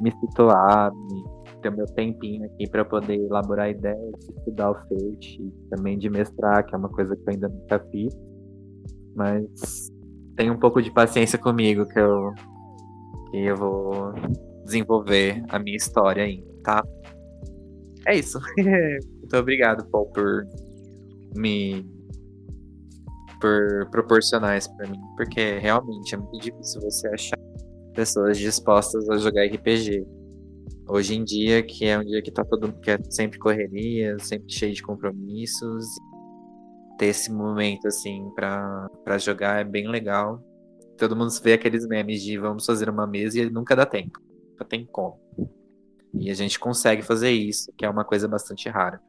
me 0.00 0.12
situar, 0.20 0.92
me, 0.92 1.24
ter 1.60 1.70
meu 1.70 1.86
tempinho 1.86 2.44
aqui 2.46 2.68
para 2.68 2.84
poder 2.84 3.16
elaborar 3.16 3.70
ideias, 3.70 4.14
estudar 4.36 4.70
o 4.70 4.74
Fate, 4.74 5.52
também 5.70 5.98
de 5.98 6.08
mestrar, 6.08 6.64
que 6.66 6.74
é 6.74 6.78
uma 6.78 6.88
coisa 6.88 7.14
que 7.14 7.22
eu 7.22 7.32
ainda 7.32 7.48
nunca 7.48 7.78
fiz. 7.90 8.14
Mas 9.14 9.90
tenha 10.36 10.52
um 10.52 10.58
pouco 10.58 10.80
de 10.80 10.90
paciência 10.90 11.38
comigo, 11.38 11.86
que 11.86 11.98
eu, 11.98 12.32
que 13.30 13.38
eu 13.38 13.56
vou 13.56 14.12
desenvolver 14.64 15.44
a 15.48 15.58
minha 15.58 15.76
história 15.76 16.24
ainda, 16.24 16.52
tá? 16.62 16.82
É 18.06 18.16
isso. 18.16 18.38
Muito 18.56 19.36
obrigado, 19.36 19.86
Paul, 19.90 20.06
por 20.06 20.46
me 21.36 21.86
por 23.40 23.88
proporcionar 23.90 24.58
isso 24.58 24.74
pra 24.76 24.86
mim, 24.86 25.00
porque 25.16 25.58
realmente 25.58 26.14
é 26.14 26.18
muito 26.18 26.38
difícil 26.40 26.80
você 26.82 27.08
achar 27.08 27.38
pessoas 27.94 28.38
dispostas 28.38 29.08
a 29.08 29.16
jogar 29.16 29.46
RPG. 29.46 30.06
Hoje 30.88 31.14
em 31.14 31.24
dia, 31.24 31.62
que 31.62 31.86
é 31.86 31.98
um 31.98 32.04
dia 32.04 32.20
que 32.20 32.30
tá 32.30 32.44
todo 32.44 32.66
mundo 32.66 32.80
que 32.80 32.90
é 32.90 32.98
sempre 33.08 33.38
correria, 33.38 34.18
sempre 34.18 34.52
cheio 34.52 34.74
de 34.74 34.82
compromissos, 34.82 35.86
ter 36.98 37.06
esse 37.06 37.32
momento 37.32 37.86
assim 37.86 38.30
pra 38.34 38.88
para 39.04 39.18
jogar 39.18 39.60
é 39.60 39.64
bem 39.64 39.88
legal. 39.88 40.42
Todo 40.98 41.16
mundo 41.16 41.30
vê 41.42 41.54
aqueles 41.54 41.86
memes 41.86 42.22
de 42.22 42.36
vamos 42.36 42.66
fazer 42.66 42.90
uma 42.90 43.06
mesa 43.06 43.38
e 43.38 43.48
nunca 43.48 43.74
dá 43.74 43.86
tempo. 43.86 44.20
Nunca 44.50 44.64
tem 44.64 44.84
como. 44.86 45.19
E 46.14 46.30
a 46.30 46.34
gente 46.34 46.58
consegue 46.58 47.02
fazer 47.02 47.30
isso, 47.30 47.72
que 47.76 47.84
é 47.84 47.90
uma 47.90 48.04
coisa 48.04 48.26
bastante 48.26 48.68
rara. 48.68 49.00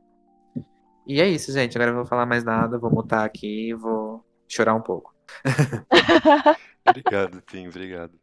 E 1.05 1.19
é 1.19 1.27
isso, 1.27 1.51
gente. 1.51 1.77
Agora 1.77 1.91
eu 1.91 1.95
vou 1.95 2.05
falar 2.05 2.25
mais 2.25 2.43
nada, 2.43 2.77
vou 2.77 2.91
mutar 2.91 3.25
aqui 3.25 3.69
e 3.69 3.73
vou 3.73 4.23
chorar 4.47 4.75
um 4.75 4.81
pouco. 4.81 5.13
Obrigado, 6.87 7.41
Pim, 7.43 7.67
obrigado. 7.67 8.19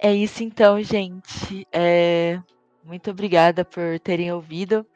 É 0.00 0.14
isso 0.14 0.42
então, 0.42 0.80
gente. 0.82 1.66
É, 1.72 2.40
Muito 2.84 3.10
obrigada 3.10 3.64
por 3.64 3.98
terem 4.00 4.32
ouvido. 4.32 4.86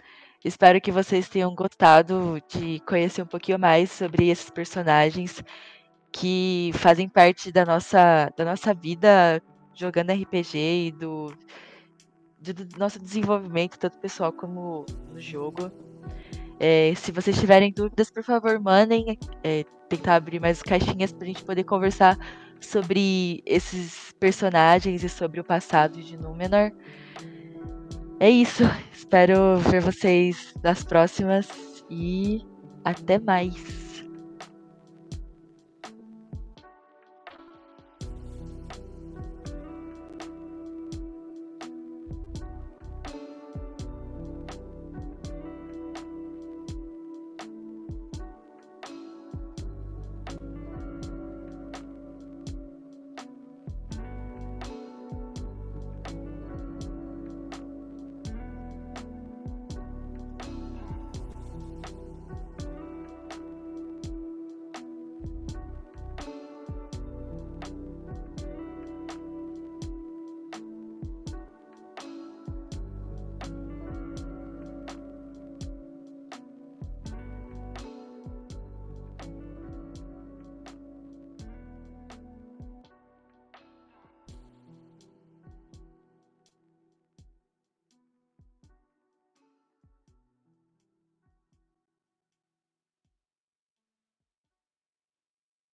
Espero 0.45 0.81
que 0.81 0.93
vocês 0.93 1.29
tenham 1.29 1.55
gostado 1.55 2.41
de 2.49 2.81
conhecer 2.81 3.23
um 3.23 3.27
pouquinho 3.27 3.59
mais 3.59 3.91
sobre 3.91 4.29
esses 4.29 4.49
personagens 4.51 5.43
que 6.13 6.71
fazem 6.75 7.09
parte 7.09 7.53
da 7.53 7.65
nossa, 7.65 8.33
da 8.37 8.45
nossa 8.45 8.75
vida 8.75 9.43
jogando 9.75 10.13
RPG 10.13 10.59
e 10.59 10.93
do, 10.93 11.33
do, 12.41 12.53
do 12.55 12.79
nosso 12.79 12.99
desenvolvimento, 12.99 13.79
tanto 13.79 13.99
pessoal 13.99 14.33
como 14.33 14.85
no 15.09 15.21
jogo. 15.21 15.71
É, 16.59 16.93
se 16.95 17.11
vocês 17.11 17.39
tiverem 17.39 17.73
dúvidas, 17.73 18.11
por 18.11 18.23
favor, 18.23 18.59
mandem. 18.61 19.19
É, 19.43 19.65
tentar 19.91 20.15
abrir 20.15 20.41
mais 20.41 20.63
caixinhas 20.63 21.13
para 21.13 21.25
a 21.25 21.27
gente 21.27 21.45
poder 21.45 21.65
conversar 21.65 22.17
sobre 22.61 23.43
esses 23.45 24.13
personagens 24.21 25.03
e 25.03 25.09
sobre 25.09 25.41
o 25.41 25.45
passado 25.45 26.01
de 26.01 26.17
Númenor. 26.17 26.71
É 28.21 28.31
isso. 28.31 28.63
Espero 28.93 29.57
ver 29.59 29.81
vocês 29.81 30.55
nas 30.63 30.85
próximas 30.85 31.49
e 31.91 32.47
até 32.85 33.19
mais. 33.19 33.90